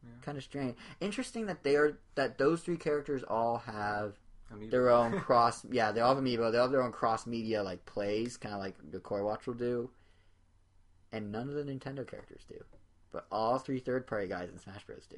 Yeah. 0.03 0.10
Kind 0.23 0.38
of 0.38 0.44
strange. 0.44 0.76
Interesting 0.99 1.45
that 1.45 1.64
they 1.64 1.76
are 1.76 1.99
that 2.15 2.38
those 2.38 2.61
three 2.61 2.78
characters 2.78 3.23
all 3.23 3.60
have 3.60 4.15
Amiibo. 4.53 4.72
their 4.72 4.90
own 4.90 5.19
cross. 5.22 5.64
Yeah, 5.72 5.91
they 5.91 6.02
all 6.02 6.15
have 6.15 6.23
amiibo. 6.23 6.52
They 6.52 6.57
all 6.57 6.65
have 6.65 6.72
their 6.72 6.82
own 6.84 6.91
cross 6.91 7.28
media 7.28 7.61
like 7.64 7.86
plays, 7.86 8.36
kind 8.38 8.56
of 8.56 8.61
like 8.61 8.76
the 8.80 8.98
Yo-kai 8.98 9.22
Watch 9.22 9.45
will 9.48 9.53
do. 9.53 9.90
And 11.11 11.32
none 11.32 11.49
of 11.49 11.56
the 11.56 11.64
Nintendo 11.64 12.07
characters 12.07 12.45
do, 12.48 12.64
but 13.11 13.26
all 13.32 13.60
three 13.60 13.80
third 13.80 14.07
party 14.07 14.28
guys 14.28 14.49
in 14.49 14.57
Smash 14.57 14.86
Bros 14.86 15.06
do. 15.10 15.18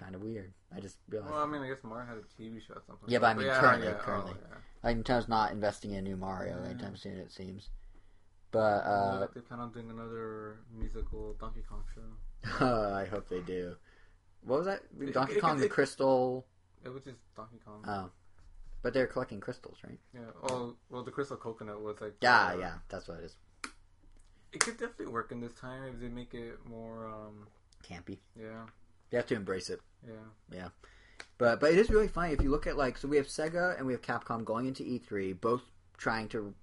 Yeah. 0.00 0.04
Kind 0.04 0.14
of 0.14 0.22
weird. 0.22 0.52
I 0.74 0.80
just 0.80 0.96
realized. 1.08 1.32
Well, 1.32 1.42
I 1.42 1.46
mean, 1.46 1.62
I 1.62 1.68
guess 1.68 1.78
Mario 1.82 2.06
had 2.06 2.16
a 2.16 2.42
TV 2.42 2.60
show 2.66 2.74
at 2.74 2.86
some 2.86 2.96
point. 2.96 3.10
Yeah, 3.10 3.18
but 3.18 3.26
I 3.26 3.34
mean 3.34 3.48
currently- 3.48 3.86
yeah, 3.88 3.94
currently. 3.94 4.32
Oh, 4.36 4.46
yeah. 4.50 4.56
like 4.82 4.96
Nintendo's 4.96 5.28
not 5.28 5.52
investing 5.52 5.92
in 5.92 5.98
a 5.98 6.02
new 6.02 6.16
Mario 6.16 6.58
Yeah. 6.62 6.70
anytime 6.70 6.96
soon. 6.96 7.18
It 7.18 7.32
seems. 7.32 7.68
But 8.52 8.58
uh, 8.84 9.26
they 9.34 9.40
plan 9.42 9.60
on 9.60 9.72
doing 9.72 9.90
another 9.90 10.60
musical 10.76 11.34
Donkey 11.38 11.62
Kong 11.68 11.84
show. 11.94 12.64
I 12.96 13.04
hope 13.04 13.28
they 13.28 13.40
do. 13.40 13.76
What 14.42 14.58
was 14.58 14.66
that? 14.66 14.80
It- 15.00 15.12
Donkey 15.12 15.34
it- 15.34 15.40
Kong 15.40 15.58
the 15.58 15.66
it- 15.66 15.70
Crystal. 15.70 16.46
It 16.84 16.88
was 16.88 17.02
just 17.04 17.18
Donkey 17.36 17.58
Kong. 17.64 17.84
Oh, 17.86 18.10
but 18.82 18.94
they're 18.94 19.06
collecting 19.06 19.38
crystals, 19.40 19.76
right? 19.86 19.98
yeah. 20.14 20.20
Oh, 20.44 20.74
well, 20.88 21.02
the 21.04 21.10
Crystal 21.10 21.36
Coconut 21.36 21.82
was 21.82 22.00
like. 22.00 22.14
Yeah, 22.22 22.46
uh, 22.46 22.56
yeah, 22.58 22.74
that's 22.88 23.06
what 23.06 23.18
it 23.18 23.24
is. 23.24 23.36
It 24.52 24.60
could 24.60 24.78
definitely 24.78 25.06
work 25.12 25.30
in 25.30 25.40
this 25.40 25.52
time 25.52 25.84
if 25.84 26.00
they 26.00 26.08
make 26.08 26.32
it 26.34 26.58
more. 26.66 27.06
um 27.06 27.46
Campy. 27.88 28.18
Yeah, 28.38 28.64
You 29.10 29.16
have 29.16 29.26
to 29.26 29.34
embrace 29.34 29.70
it. 29.70 29.80
yeah. 30.06 30.56
Yeah. 30.56 30.68
But 31.38 31.60
but 31.60 31.72
it 31.72 31.78
is 31.78 31.90
really 31.90 32.08
funny 32.08 32.32
if 32.32 32.42
you 32.42 32.50
look 32.50 32.66
at 32.66 32.76
like 32.76 32.98
so 32.98 33.08
we 33.08 33.16
have 33.16 33.26
Sega 33.26 33.76
and 33.76 33.86
we 33.86 33.92
have 33.92 34.02
Capcom 34.02 34.44
going 34.44 34.66
into 34.66 34.82
E3, 34.82 35.40
both 35.40 35.62
trying 35.96 36.28
to 36.28 36.54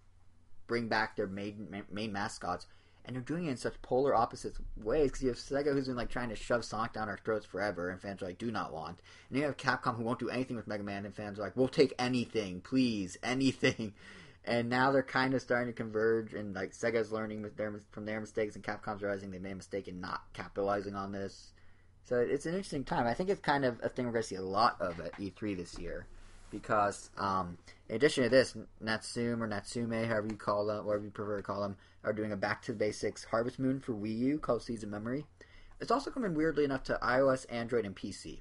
bring 0.67 0.87
back 0.87 1.15
their 1.15 1.27
main 1.27 1.83
main 1.91 2.11
mascots, 2.11 2.67
and 3.05 3.15
they're 3.15 3.23
doing 3.23 3.45
it 3.45 3.51
in 3.51 3.57
such 3.57 3.81
polar 3.81 4.13
opposite 4.13 4.55
ways. 4.75 5.11
Because 5.11 5.23
you 5.23 5.29
have 5.29 5.37
Sega 5.37 5.73
who's 5.73 5.87
been 5.87 5.95
like 5.95 6.09
trying 6.09 6.29
to 6.29 6.35
shove 6.35 6.63
Sonic 6.65 6.93
down 6.93 7.09
our 7.09 7.17
throats 7.17 7.45
forever, 7.45 7.89
and 7.89 8.01
fans 8.01 8.21
are 8.21 8.27
like, 8.27 8.37
do 8.37 8.51
not 8.51 8.73
want. 8.73 8.99
And 9.29 9.37
you 9.39 9.45
have 9.45 9.57
Capcom 9.57 9.95
who 9.95 10.03
won't 10.03 10.19
do 10.19 10.29
anything 10.29 10.55
with 10.55 10.67
Mega 10.67 10.83
Man, 10.83 11.05
and 11.05 11.15
fans 11.15 11.39
are 11.39 11.43
like, 11.43 11.57
we'll 11.57 11.67
take 11.67 11.93
anything, 11.99 12.61
please, 12.61 13.17
anything. 13.23 13.93
And 14.49 14.69
now 14.69 14.93
they're 14.93 15.03
kind 15.03 15.33
of 15.33 15.41
starting 15.41 15.67
to 15.67 15.73
converge, 15.73 16.33
and 16.33 16.55
like 16.55 16.71
Sega's 16.71 17.11
learning 17.11 17.41
with 17.41 17.57
their, 17.57 17.81
from 17.91 18.05
their 18.05 18.21
mistakes, 18.21 18.55
and 18.55 18.63
Capcom's 18.63 19.01
realizing 19.01 19.29
they 19.29 19.39
made 19.39 19.51
a 19.51 19.55
mistake 19.55 19.89
in 19.89 19.99
not 19.99 20.21
capitalizing 20.31 20.95
on 20.95 21.11
this. 21.11 21.51
So 22.07 22.19
it's 22.19 22.45
an 22.45 22.53
interesting 22.53 22.85
time. 22.85 23.05
I 23.05 23.13
think 23.13 23.29
it's 23.29 23.41
kind 23.41 23.65
of 23.65 23.81
a 23.83 23.89
thing 23.89 24.05
we're 24.05 24.13
going 24.13 24.23
to 24.23 24.27
see 24.29 24.35
a 24.35 24.41
lot 24.41 24.77
of 24.79 24.97
at 25.01 25.11
E3 25.19 25.57
this 25.57 25.77
year, 25.77 26.07
because 26.51 27.09
um, 27.17 27.57
in 27.89 27.97
addition 27.97 28.23
to 28.23 28.29
this, 28.29 28.55
Natsume 28.79 29.43
or 29.43 29.47
Natsume, 29.47 29.91
however 29.91 30.27
you 30.29 30.37
call 30.37 30.67
them, 30.67 30.85
whatever 30.85 31.03
you 31.03 31.11
prefer 31.11 31.35
to 31.35 31.43
call 31.43 31.61
them, 31.61 31.75
are 32.05 32.13
doing 32.13 32.31
a 32.31 32.37
back 32.37 32.61
to 32.61 32.71
the 32.71 32.77
basics 32.77 33.25
Harvest 33.25 33.59
Moon 33.59 33.81
for 33.81 33.91
Wii 33.91 34.17
U 34.19 34.39
called 34.39 34.63
Seeds 34.63 34.83
of 34.83 34.89
Memory. 34.89 35.25
It's 35.81 35.91
also 35.91 36.09
coming 36.09 36.33
weirdly 36.33 36.63
enough 36.63 36.83
to 36.85 36.97
iOS, 37.03 37.45
Android, 37.49 37.85
and 37.85 37.93
PC. 37.93 38.39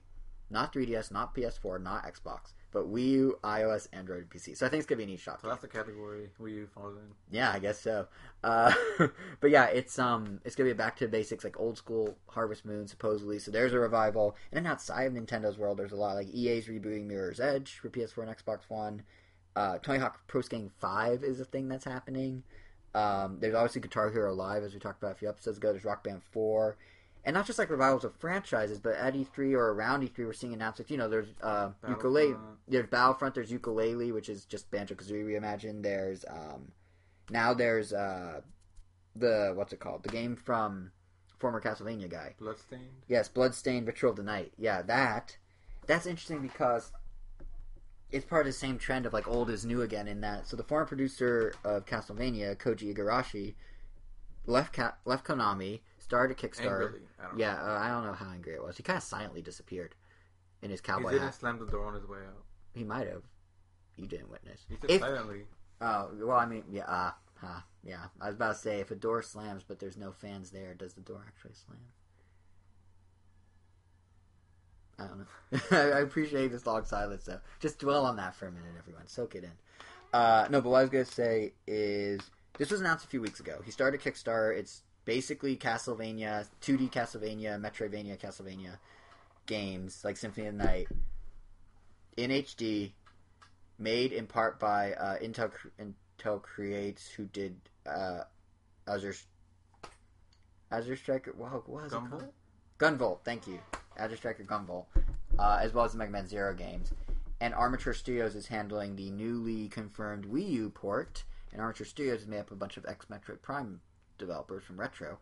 Not 0.48 0.72
3DS, 0.72 1.10
not 1.10 1.34
PS4, 1.34 1.82
not 1.82 2.04
Xbox, 2.04 2.52
but 2.72 2.92
Wii 2.92 3.08
U, 3.08 3.38
iOS, 3.42 3.88
Android, 3.92 4.22
and 4.22 4.30
PC. 4.30 4.56
So 4.56 4.66
I 4.66 4.68
think 4.68 4.80
it's 4.80 4.86
gonna 4.88 5.04
be 5.04 5.12
an 5.12 5.18
eShop. 5.18 5.40
So 5.40 5.48
that's 5.48 5.62
the 5.62 5.68
category 5.68 6.30
Wii 6.40 6.54
U 6.54 6.68
falls 6.74 6.96
in. 6.96 7.04
Yeah, 7.30 7.50
I 7.50 7.58
guess 7.58 7.80
so. 7.80 8.06
Uh, 8.44 8.72
but 9.40 9.50
yeah, 9.50 9.66
it's 9.66 9.98
um, 9.98 10.40
it's 10.44 10.54
gonna 10.56 10.70
be 10.70 10.74
back 10.74 10.96
to 10.96 11.08
basics, 11.08 11.44
like 11.44 11.58
old 11.58 11.78
school 11.78 12.16
Harvest 12.28 12.64
Moon, 12.64 12.86
supposedly. 12.86 13.38
So 13.38 13.50
there's 13.50 13.72
a 13.72 13.78
revival, 13.78 14.36
and 14.52 14.64
then 14.64 14.70
outside 14.70 15.04
of 15.04 15.12
Nintendo's 15.12 15.58
world, 15.58 15.78
there's 15.78 15.92
a 15.92 15.96
lot 15.96 16.16
like 16.16 16.28
EA's 16.32 16.66
rebooting 16.66 17.06
Mirror's 17.06 17.40
Edge 17.40 17.78
for 17.78 17.88
PS4 17.88 18.28
and 18.28 18.36
Xbox 18.36 18.60
One. 18.68 19.02
Uh, 19.54 19.78
Tony 19.78 19.98
Hawk 19.98 20.20
Pro 20.26 20.42
Skater 20.42 20.68
Five 20.78 21.24
is 21.24 21.40
a 21.40 21.44
thing 21.44 21.68
that's 21.68 21.84
happening. 21.84 22.42
Um, 22.94 23.38
there's 23.40 23.54
obviously 23.54 23.82
Guitar 23.82 24.10
Hero 24.10 24.34
Live, 24.34 24.62
as 24.62 24.72
we 24.72 24.80
talked 24.80 25.02
about 25.02 25.12
a 25.12 25.18
few 25.18 25.28
episodes 25.28 25.58
ago. 25.58 25.70
There's 25.70 25.84
Rock 25.84 26.02
Band 26.02 26.22
Four, 26.32 26.76
and 27.26 27.34
not 27.34 27.44
just 27.44 27.58
like 27.58 27.70
revivals 27.70 28.04
of 28.04 28.14
franchises, 28.14 28.78
but 28.78 28.94
at 28.94 29.14
E3 29.14 29.52
or 29.54 29.72
around 29.72 30.02
E3, 30.02 30.18
we're 30.18 30.32
seeing 30.32 30.54
announcements. 30.54 30.92
You 30.92 30.96
know, 30.96 31.08
there's 31.08 31.26
uh, 31.42 31.70
Yooka-Laylee, 31.84 32.38
there's 32.68 32.86
Battlefront, 32.86 33.34
there's 33.34 33.50
Yooka-Laylee, 33.50 34.14
which 34.14 34.28
is 34.28 34.44
just 34.44 34.70
Banjo 34.70 34.94
Kazooie 34.94 35.24
reimagined. 35.24 35.82
There's 35.82 36.24
um, 36.30 36.70
now 37.28 37.52
there's 37.52 37.92
uh, 37.92 38.42
the 39.16 39.52
what's 39.56 39.72
it 39.72 39.80
called? 39.80 40.04
The 40.04 40.08
game 40.08 40.36
from 40.36 40.92
former 41.40 41.60
Castlevania 41.60 42.08
guy. 42.08 42.36
Bloodstained. 42.38 43.02
Yes, 43.08 43.28
Bloodstained 43.28 43.88
Ritual 43.88 44.10
of 44.10 44.16
the 44.16 44.22
Night. 44.22 44.52
Yeah, 44.56 44.82
that. 44.82 45.36
That's 45.88 46.06
interesting 46.06 46.42
because 46.42 46.92
it's 48.12 48.24
part 48.24 48.42
of 48.42 48.52
the 48.52 48.58
same 48.58 48.78
trend 48.78 49.04
of 49.04 49.12
like 49.12 49.26
old 49.26 49.50
is 49.50 49.66
new 49.66 49.82
again. 49.82 50.06
In 50.06 50.20
that, 50.20 50.46
so 50.46 50.56
the 50.56 50.62
former 50.62 50.86
producer 50.86 51.54
of 51.64 51.86
Castlevania, 51.86 52.56
Koji 52.56 52.94
Igarashi, 52.94 53.54
left 54.46 54.74
Ka- 54.74 54.94
left 55.04 55.26
Konami, 55.26 55.80
started 56.06 56.38
a 56.38 56.48
Kickstarter. 56.48 56.84
Angrily. 56.86 57.00
I 57.20 57.26
don't 57.28 57.38
Yeah, 57.38 57.54
uh, 57.62 57.78
I 57.78 57.88
don't 57.88 58.04
know 58.06 58.12
how 58.12 58.30
angry 58.30 58.54
it 58.54 58.62
was. 58.62 58.76
He 58.76 58.82
kind 58.82 58.96
of 58.96 59.02
silently 59.02 59.42
disappeared 59.42 59.94
in 60.62 60.70
his 60.70 60.80
know. 60.80 60.94
cowboy 60.94 61.08
He 61.08 61.14
didn't 61.14 61.26
hat. 61.26 61.34
slam 61.34 61.58
the 61.58 61.66
door 61.66 61.86
on 61.86 61.94
his 61.94 62.06
way 62.06 62.18
out. 62.18 62.44
He 62.74 62.84
might 62.84 63.06
have. 63.08 63.22
You 63.96 64.06
didn't 64.06 64.30
witness. 64.30 64.64
He 64.68 64.76
said 64.80 64.90
If- 64.90 65.00
silently. 65.00 65.44
Oh 65.80 66.10
well, 66.14 66.36
I 66.38 66.46
mean, 66.46 66.64
yeah, 66.70 66.84
uh, 66.86 67.10
huh, 67.34 67.60
yeah. 67.84 68.06
I 68.20 68.26
was 68.26 68.34
about 68.36 68.54
to 68.54 68.58
say 68.58 68.80
if 68.80 68.90
a 68.90 68.94
door 68.94 69.22
slams 69.22 69.62
but 69.62 69.78
there's 69.78 69.96
no 69.98 70.10
fans 70.12 70.50
there, 70.50 70.72
does 70.74 70.94
the 70.94 71.00
door 71.02 71.22
actually 71.26 71.52
slam? 71.54 71.78
I 74.98 75.06
don't 75.06 75.18
know. 75.18 75.26
I 75.96 76.00
appreciate 76.00 76.48
this 76.52 76.66
long 76.66 76.84
silence 76.86 77.24
though. 77.24 77.40
Just 77.60 77.78
dwell 77.78 78.06
on 78.06 78.16
that 78.16 78.34
for 78.34 78.46
a 78.46 78.50
minute, 78.52 78.72
everyone. 78.78 79.06
Soak 79.06 79.34
it 79.34 79.44
in. 79.44 79.52
Uh, 80.12 80.46
no, 80.50 80.60
but 80.62 80.70
what 80.70 80.78
I 80.78 80.80
was 80.82 80.90
gonna 80.90 81.04
say 81.04 81.52
is 81.66 82.20
this 82.56 82.70
was 82.70 82.80
announced 82.80 83.04
a 83.04 83.08
few 83.08 83.20
weeks 83.20 83.40
ago. 83.40 83.60
He 83.64 83.70
started 83.70 84.00
Kickstarter. 84.00 84.56
It's 84.56 84.82
basically 85.06 85.56
Castlevania, 85.56 86.46
2D 86.60 86.92
Castlevania, 86.92 87.58
Metroidvania, 87.58 88.18
Castlevania 88.18 88.76
games 89.46 90.02
like 90.04 90.18
Symphony 90.18 90.48
of 90.48 90.58
the 90.58 90.64
Night 90.64 90.88
in 92.18 92.30
HD 92.30 92.92
made 93.78 94.12
in 94.12 94.26
part 94.26 94.58
by 94.58 94.92
uh, 94.92 95.18
Inti 95.18 95.50
Inti 95.80 96.42
Creates, 96.42 97.08
who 97.08 97.24
did 97.26 97.56
uh, 97.86 98.22
Azure 98.86 99.14
Azure 100.70 100.96
Striker. 100.96 101.32
What 101.36 101.68
was 101.68 101.92
it 101.92 101.96
Gumball? 101.96 102.10
called? 102.10 102.32
Gunvolt. 102.78 103.18
Thank 103.24 103.46
you, 103.46 103.60
Azure 103.96 104.16
Striker 104.16 104.44
Gunvolt, 104.44 104.86
uh, 105.38 105.58
as 105.62 105.72
well 105.72 105.84
as 105.84 105.92
the 105.92 105.98
Mega 105.98 106.10
Man 106.10 106.26
Zero 106.26 106.52
games. 106.52 106.92
And 107.40 107.54
Armature 107.54 107.92
Studios 107.92 108.34
is 108.34 108.46
handling 108.46 108.96
the 108.96 109.10
newly 109.10 109.68
confirmed 109.68 110.26
Wii 110.26 110.50
U 110.52 110.70
port. 110.70 111.24
And 111.52 111.60
Armature 111.60 111.86
Studios 111.86 112.22
is 112.22 112.26
made 112.26 112.40
up 112.40 112.50
of 112.50 112.56
a 112.56 112.56
bunch 112.56 112.76
of 112.76 112.84
ex 112.86 113.06
Metroid 113.06 113.40
Prime 113.42 113.80
developers 114.18 114.64
from 114.64 114.78
Retro 114.78 115.18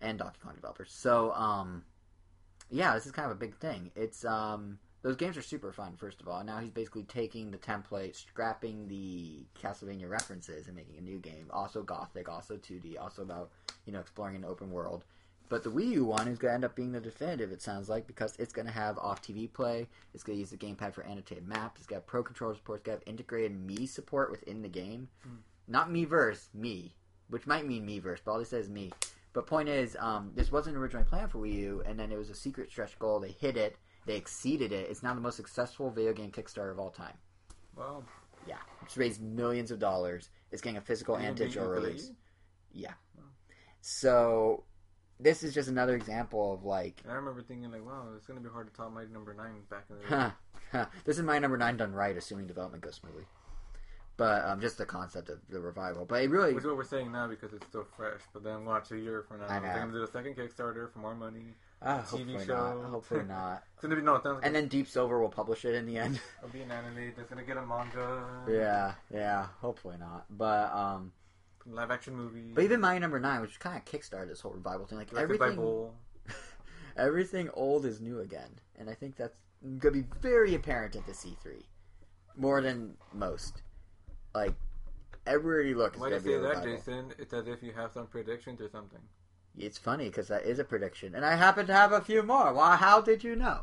and 0.00 0.18
Donkey 0.18 0.38
Kong 0.42 0.54
developers. 0.54 0.92
So, 0.92 1.32
um, 1.32 1.84
yeah, 2.70 2.94
this 2.94 3.06
is 3.06 3.12
kind 3.12 3.26
of 3.26 3.36
a 3.36 3.40
big 3.40 3.56
thing. 3.56 3.90
It's 3.96 4.24
um, 4.24 4.78
those 5.02 5.16
games 5.16 5.36
are 5.36 5.42
super 5.42 5.72
fun. 5.72 5.94
First 5.96 6.20
of 6.20 6.28
all, 6.28 6.42
now 6.44 6.58
he's 6.58 6.70
basically 6.70 7.04
taking 7.04 7.50
the 7.50 7.58
template, 7.58 8.16
scrapping 8.16 8.88
the 8.88 9.46
Castlevania 9.60 10.08
references, 10.08 10.66
and 10.66 10.76
making 10.76 10.98
a 10.98 11.02
new 11.02 11.18
game. 11.18 11.46
Also 11.50 11.82
gothic, 11.82 12.28
also 12.28 12.56
2D, 12.56 13.00
also 13.00 13.22
about 13.22 13.50
you 13.86 13.92
know 13.92 14.00
exploring 14.00 14.36
an 14.36 14.44
open 14.44 14.70
world. 14.70 15.04
But 15.48 15.64
the 15.64 15.70
Wii 15.70 15.92
U 15.92 16.04
one 16.04 16.28
is 16.28 16.38
going 16.38 16.50
to 16.50 16.54
end 16.56 16.64
up 16.64 16.74
being 16.76 16.92
the 16.92 17.00
definitive. 17.00 17.52
It 17.52 17.62
sounds 17.62 17.88
like 17.88 18.06
because 18.06 18.36
it's 18.38 18.52
going 18.52 18.66
to 18.66 18.72
have 18.72 18.98
off 18.98 19.22
TV 19.22 19.50
play. 19.50 19.86
It's 20.12 20.22
going 20.22 20.36
to 20.36 20.40
use 20.40 20.50
the 20.50 20.58
gamepad 20.58 20.92
for 20.92 21.04
annotated 21.04 21.48
maps. 21.48 21.80
It's 21.80 21.86
got 21.86 22.06
pro 22.06 22.22
controller 22.22 22.54
support. 22.54 22.80
It's 22.80 22.86
got 22.86 23.08
integrated 23.08 23.66
Mii 23.66 23.88
support 23.88 24.30
within 24.30 24.60
the 24.60 24.68
game. 24.68 25.08
Hmm. 25.22 25.36
Not 25.66 25.90
Miiverse, 25.90 26.48
Mii, 26.58 26.92
which 27.30 27.46
might 27.46 27.66
mean 27.66 27.86
Miiverse, 27.86 28.18
but 28.24 28.32
all 28.32 28.40
it 28.40 28.46
says 28.46 28.66
is 28.66 28.70
Mii. 28.70 28.92
But 29.32 29.46
point 29.46 29.68
is, 29.68 29.96
um, 30.00 30.32
this 30.34 30.50
wasn't 30.50 30.76
originally 30.76 31.04
planned 31.04 31.30
for 31.30 31.38
Wii 31.38 31.52
U, 31.54 31.82
and 31.86 31.98
then 31.98 32.10
it 32.10 32.16
was 32.18 32.30
a 32.30 32.34
secret 32.34 32.70
stretch 32.70 32.98
goal. 32.98 33.20
They 33.20 33.32
hit 33.32 33.56
it. 33.56 33.76
They 34.06 34.16
exceeded 34.16 34.72
it. 34.72 34.88
It's 34.90 35.02
now 35.02 35.14
the 35.14 35.20
most 35.20 35.36
successful 35.36 35.90
video 35.90 36.12
game 36.12 36.30
Kickstarter 36.30 36.70
of 36.70 36.78
all 36.78 36.90
time. 36.90 37.14
Well, 37.76 38.04
Yeah, 38.46 38.56
it's 38.82 38.96
raised 38.96 39.22
millions 39.22 39.70
of 39.70 39.78
dollars. 39.78 40.30
It's 40.50 40.62
getting 40.62 40.78
a 40.78 40.80
physical 40.80 41.14
Even 41.16 41.26
and 41.26 41.36
digital 41.36 41.68
release. 41.68 42.12
Yeah. 42.72 42.94
So 43.80 44.64
this 45.20 45.42
is 45.42 45.54
just 45.54 45.68
another 45.68 45.94
example 45.94 46.54
of 46.54 46.64
like, 46.64 47.02
I 47.08 47.12
remember 47.12 47.42
thinking 47.42 47.70
like, 47.70 47.84
wow, 47.84 48.06
it's 48.16 48.26
gonna 48.26 48.40
be 48.40 48.48
hard 48.48 48.66
to 48.68 48.72
top 48.72 48.92
Mighty 48.92 49.12
Number 49.12 49.34
Nine 49.34 49.62
back 49.70 49.84
in 49.90 49.96
the 49.98 50.32
day. 50.72 50.84
this 51.04 51.18
is 51.18 51.22
Mighty 51.22 51.40
Number 51.40 51.56
Nine 51.56 51.76
done 51.76 51.92
right, 51.92 52.16
assuming 52.16 52.46
development 52.46 52.82
goes 52.82 52.96
smoothly. 52.96 53.24
But 54.18 54.44
um, 54.44 54.60
just 54.60 54.78
the 54.78 54.84
concept 54.84 55.30
of 55.30 55.38
the 55.48 55.60
revival. 55.60 56.04
But 56.04 56.24
it 56.24 56.30
really, 56.30 56.52
Which 56.52 56.62
is 56.62 56.66
what 56.66 56.76
we're 56.76 56.82
saying 56.82 57.12
now 57.12 57.28
because 57.28 57.52
it's 57.52 57.64
still 57.68 57.86
fresh. 57.96 58.20
But 58.32 58.42
then 58.42 58.64
watch 58.64 58.90
a 58.90 58.98
year 58.98 59.22
from 59.22 59.38
now, 59.40 59.46
I 59.46 59.60
know. 59.60 59.62
they're 59.62 59.78
gonna 59.78 59.92
do 59.92 60.02
a 60.02 60.06
second 60.08 60.34
Kickstarter 60.34 60.92
for 60.92 60.98
more 60.98 61.14
money. 61.14 61.54
ah, 61.80 62.00
TV 62.00 62.08
hopefully 62.34 62.44
show. 62.44 62.80
not. 62.82 62.90
Hopefully 62.90 63.24
not. 63.28 63.62
It's 63.74 63.82
gonna 63.82 63.94
be 63.94 64.02
no, 64.02 64.40
And 64.42 64.54
then 64.54 64.66
Deep 64.66 64.88
Silver 64.88 65.20
will 65.20 65.28
publish 65.28 65.64
it 65.64 65.76
in 65.76 65.86
the 65.86 65.98
end. 65.98 66.20
it'll 66.38 66.52
be 66.52 66.62
an 66.62 66.72
anime 66.72 67.12
that's 67.16 67.28
gonna 67.28 67.44
get 67.44 67.56
a 67.56 67.64
manga. 67.64 68.24
yeah, 68.48 68.94
yeah. 69.14 69.46
Hopefully 69.60 69.96
not. 70.00 70.24
But 70.28 70.74
um, 70.74 71.12
Live 71.64 71.92
action 71.92 72.16
movie. 72.16 72.50
but 72.52 72.64
even 72.64 72.80
Mighty 72.80 72.98
Number 72.98 73.20
Nine, 73.20 73.40
which 73.40 73.60
kind 73.60 73.76
of 73.76 73.84
kickstarted 73.84 74.28
this 74.28 74.40
whole 74.40 74.52
revival 74.52 74.84
thing, 74.86 74.98
like 74.98 75.14
by 75.14 75.22
everything. 75.22 75.90
Everything 76.96 77.48
old 77.54 77.86
is 77.86 78.00
new 78.00 78.18
again, 78.18 78.58
and 78.76 78.90
I 78.90 78.94
think 78.94 79.14
that's 79.14 79.36
gonna 79.78 79.92
be 79.92 80.04
very 80.20 80.56
apparent 80.56 80.96
at 80.96 81.06
the 81.06 81.12
E3, 81.12 81.62
more 82.36 82.60
than 82.60 82.96
most. 83.14 83.62
Like 84.34 84.54
everywhere 85.26 85.62
you 85.62 85.76
look, 85.76 85.98
Why 85.98 86.08
do 86.08 86.14
you 86.16 86.20
say 86.20 86.38
that. 86.38 86.64
Jason? 86.64 87.12
It's 87.18 87.32
as 87.32 87.46
if 87.46 87.62
you 87.62 87.72
have 87.72 87.92
some 87.92 88.06
predictions 88.06 88.60
or 88.60 88.68
something. 88.68 89.00
It's 89.56 89.78
funny 89.78 90.04
because 90.04 90.28
that 90.28 90.44
is 90.44 90.58
a 90.58 90.64
prediction, 90.64 91.14
and 91.14 91.24
I 91.24 91.34
happen 91.34 91.66
to 91.66 91.72
have 91.72 91.92
a 91.92 92.00
few 92.00 92.22
more. 92.22 92.52
Well, 92.52 92.76
how 92.76 93.00
did 93.00 93.24
you 93.24 93.34
know? 93.34 93.62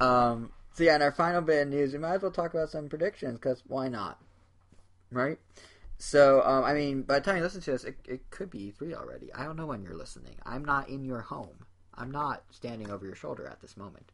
Um, 0.00 0.52
so 0.74 0.84
yeah, 0.84 0.96
in 0.96 1.02
our 1.02 1.12
final 1.12 1.42
bit 1.42 1.62
of 1.62 1.68
news, 1.68 1.92
we 1.92 1.98
might 1.98 2.14
as 2.14 2.22
well 2.22 2.30
talk 2.30 2.54
about 2.54 2.70
some 2.70 2.88
predictions 2.88 3.34
because 3.34 3.62
why 3.66 3.88
not, 3.88 4.20
right? 5.10 5.38
So 5.98 6.42
um, 6.42 6.64
I 6.64 6.74
mean, 6.74 7.02
by 7.02 7.18
the 7.18 7.24
time 7.24 7.36
you 7.36 7.42
listen 7.42 7.60
to 7.62 7.72
this, 7.72 7.84
it, 7.84 7.96
it 8.06 8.30
could 8.30 8.50
be 8.50 8.72
E3 8.72 8.94
already. 8.94 9.32
I 9.32 9.44
don't 9.44 9.56
know 9.56 9.66
when 9.66 9.82
you're 9.82 9.96
listening. 9.96 10.34
I'm 10.44 10.64
not 10.64 10.88
in 10.88 11.04
your 11.04 11.20
home. 11.20 11.66
I'm 11.94 12.10
not 12.10 12.44
standing 12.50 12.90
over 12.90 13.04
your 13.04 13.14
shoulder 13.14 13.46
at 13.46 13.60
this 13.60 13.76
moment. 13.76 14.12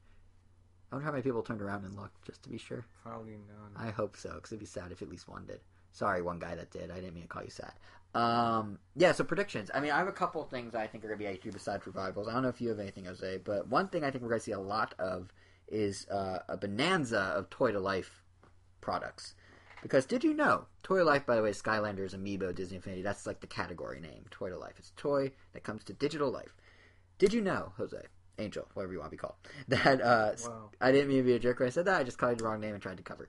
I 0.91 0.97
wonder 0.97 1.05
how 1.05 1.13
many 1.13 1.23
people 1.23 1.43
turned 1.43 1.61
around 1.61 1.85
and 1.85 1.95
looked 1.95 2.25
just 2.25 2.43
to 2.45 2.49
be 2.49 2.59
sure. 2.59 2.87
Probably 3.03 3.33
none. 3.33 3.73
I 3.77 3.91
hope 3.91 4.17
so, 4.17 4.31
because 4.35 4.53
it'd 4.53 4.61
be 4.61 4.67
sad 4.67 4.91
if 4.91 5.03
at 5.03 5.11
least 5.11 5.29
one 5.29 5.45
did. 5.47 5.61
Sorry, 5.93 6.23
one 6.23 6.39
guy 6.39 6.55
that 6.55 6.71
did. 6.71 6.91
I 6.91 6.97
didn't 6.97 7.15
mean 7.15 7.25
to 7.25 7.29
call 7.29 7.43
you 7.43 7.51
sad. 7.51 7.73
Um, 8.15 8.79
yeah, 8.97 9.13
so 9.13 9.25
predictions. 9.25 9.71
I 9.75 9.81
mean, 9.81 9.91
I 9.91 9.99
have 9.99 10.09
a 10.09 10.13
couple 10.13 10.43
of 10.43 10.49
things 10.49 10.75
I 10.75 10.87
think 10.87 11.05
are 11.05 11.09
going 11.09 11.19
to 11.19 11.25
be 11.25 11.51
H2 11.51 11.53
besides 11.53 11.87
revivals. 11.87 12.29
I 12.29 12.33
don't 12.33 12.43
know 12.43 12.49
if 12.49 12.61
you 12.61 12.71
have 12.71 12.79
anything, 12.79 13.05
Jose, 13.05 13.39
but 13.39 13.69
one 13.69 13.89
thing 13.89 14.05
I 14.05 14.11
think 14.11 14.23
we're 14.23 14.31
going 14.31 14.41
to 14.41 14.45
see 14.45 14.53
a 14.53 14.61
lot 14.61 14.95
of 14.99 15.33
is 15.69 16.07
uh, 16.09 16.39
a 16.49 16.57
bonanza 16.57 17.19
of 17.37 17.51
toy 17.51 17.73
to 17.73 17.81
life 17.81 18.23
products. 18.81 19.35
Because 19.83 20.07
did 20.07 20.25
you 20.25 20.35
know, 20.35 20.67
Toy 20.83 20.99
to 20.99 21.05
Life, 21.05 21.27
by 21.27 21.37
the 21.37 21.43
way, 21.43 21.51
Skylanders, 21.51 22.15
Amiibo, 22.15 22.55
Disney 22.55 22.77
Infinity. 22.77 23.03
That's 23.03 23.27
like 23.27 23.41
the 23.41 23.47
category 23.47 24.01
name, 24.01 24.25
Toy 24.31 24.51
to 24.51 24.59
Life. 24.59 24.75
It's 24.79 24.91
a 24.91 25.01
toy 25.01 25.33
that 25.53 25.63
comes 25.63 25.85
to 25.85 25.93
digital 25.93 26.31
life. 26.31 26.57
Did 27.19 27.33
you 27.33 27.41
know, 27.41 27.73
Jose, 27.77 28.01
Angel, 28.39 28.67
whatever 28.75 28.93
you 28.93 28.99
want 28.99 29.11
to 29.11 29.17
be 29.17 29.21
called, 29.21 29.35
that 29.69 30.01
uh, 30.01 30.33
Wow. 30.45 30.71
I 30.81 30.93
didn't 30.93 31.09
mean 31.09 31.19
to 31.19 31.25
be 31.25 31.35
a 31.35 31.39
jerk 31.39 31.61
when 31.61 31.69
I 31.69 31.71
said 31.71 31.85
that. 31.85 32.01
I 32.01 32.05
just 32.05 32.19
called 32.19 32.33
you 32.33 32.37
the 32.39 32.45
wrong 32.45 32.61
name 32.61 32.75
and 32.75 32.83
tried 32.83 32.97
to 32.97 33.03
cover. 33.03 33.29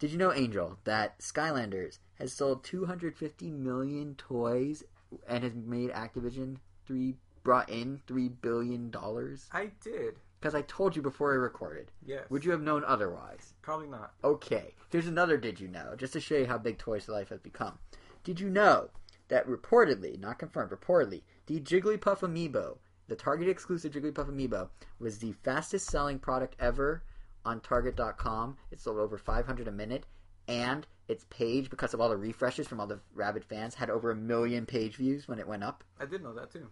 Did 0.00 0.12
you 0.12 0.16
know, 0.16 0.32
Angel, 0.32 0.78
that 0.84 1.18
Skylanders 1.18 1.98
has 2.18 2.32
sold 2.32 2.64
250 2.64 3.50
million 3.50 4.14
toys 4.14 4.82
and 5.28 5.44
has 5.44 5.54
made 5.54 5.90
Activision 5.90 6.56
three 6.86 7.16
brought 7.44 7.68
in 7.68 8.00
three 8.06 8.28
billion 8.28 8.90
dollars? 8.90 9.46
I 9.52 9.72
did. 9.84 10.14
Because 10.40 10.54
I 10.54 10.62
told 10.62 10.96
you 10.96 11.02
before 11.02 11.34
I 11.34 11.36
recorded. 11.36 11.90
Yes. 12.02 12.24
Would 12.30 12.46
you 12.46 12.50
have 12.50 12.62
known 12.62 12.82
otherwise? 12.86 13.52
Probably 13.60 13.88
not. 13.88 14.14
Okay, 14.24 14.74
here's 14.88 15.06
another 15.06 15.36
did 15.36 15.60
you 15.60 15.68
know, 15.68 15.94
just 15.98 16.14
to 16.14 16.20
show 16.20 16.36
you 16.36 16.46
how 16.46 16.56
big 16.56 16.78
Toys 16.78 17.04
to 17.04 17.12
Life 17.12 17.28
has 17.28 17.40
become. 17.40 17.78
Did 18.24 18.40
you 18.40 18.48
know 18.48 18.88
that 19.28 19.46
reportedly, 19.46 20.18
not 20.18 20.38
confirmed, 20.38 20.70
reportedly, 20.70 21.24
the 21.44 21.60
Jigglypuff 21.60 22.20
Amiibo, 22.20 22.78
the 23.08 23.16
Target 23.16 23.48
exclusive 23.48 23.92
Jigglypuff 23.92 24.30
Amiibo, 24.30 24.70
was 24.98 25.18
the 25.18 25.32
fastest 25.44 25.90
selling 25.90 26.18
product 26.18 26.56
ever 26.58 27.02
on 27.44 27.60
Target.com. 27.60 28.56
It 28.70 28.80
sold 28.80 28.98
over 28.98 29.16
500 29.18 29.68
a 29.68 29.72
minute, 29.72 30.06
and 30.48 30.86
its 31.08 31.24
page, 31.30 31.70
because 31.70 31.94
of 31.94 32.00
all 32.00 32.08
the 32.08 32.16
refreshes 32.16 32.66
from 32.68 32.80
all 32.80 32.86
the 32.86 33.00
rabid 33.14 33.44
fans, 33.44 33.74
had 33.74 33.90
over 33.90 34.10
a 34.10 34.16
million 34.16 34.66
page 34.66 34.96
views 34.96 35.26
when 35.28 35.38
it 35.38 35.48
went 35.48 35.64
up. 35.64 35.82
I 35.98 36.06
did 36.06 36.22
know 36.22 36.32
that 36.34 36.52
too. 36.52 36.68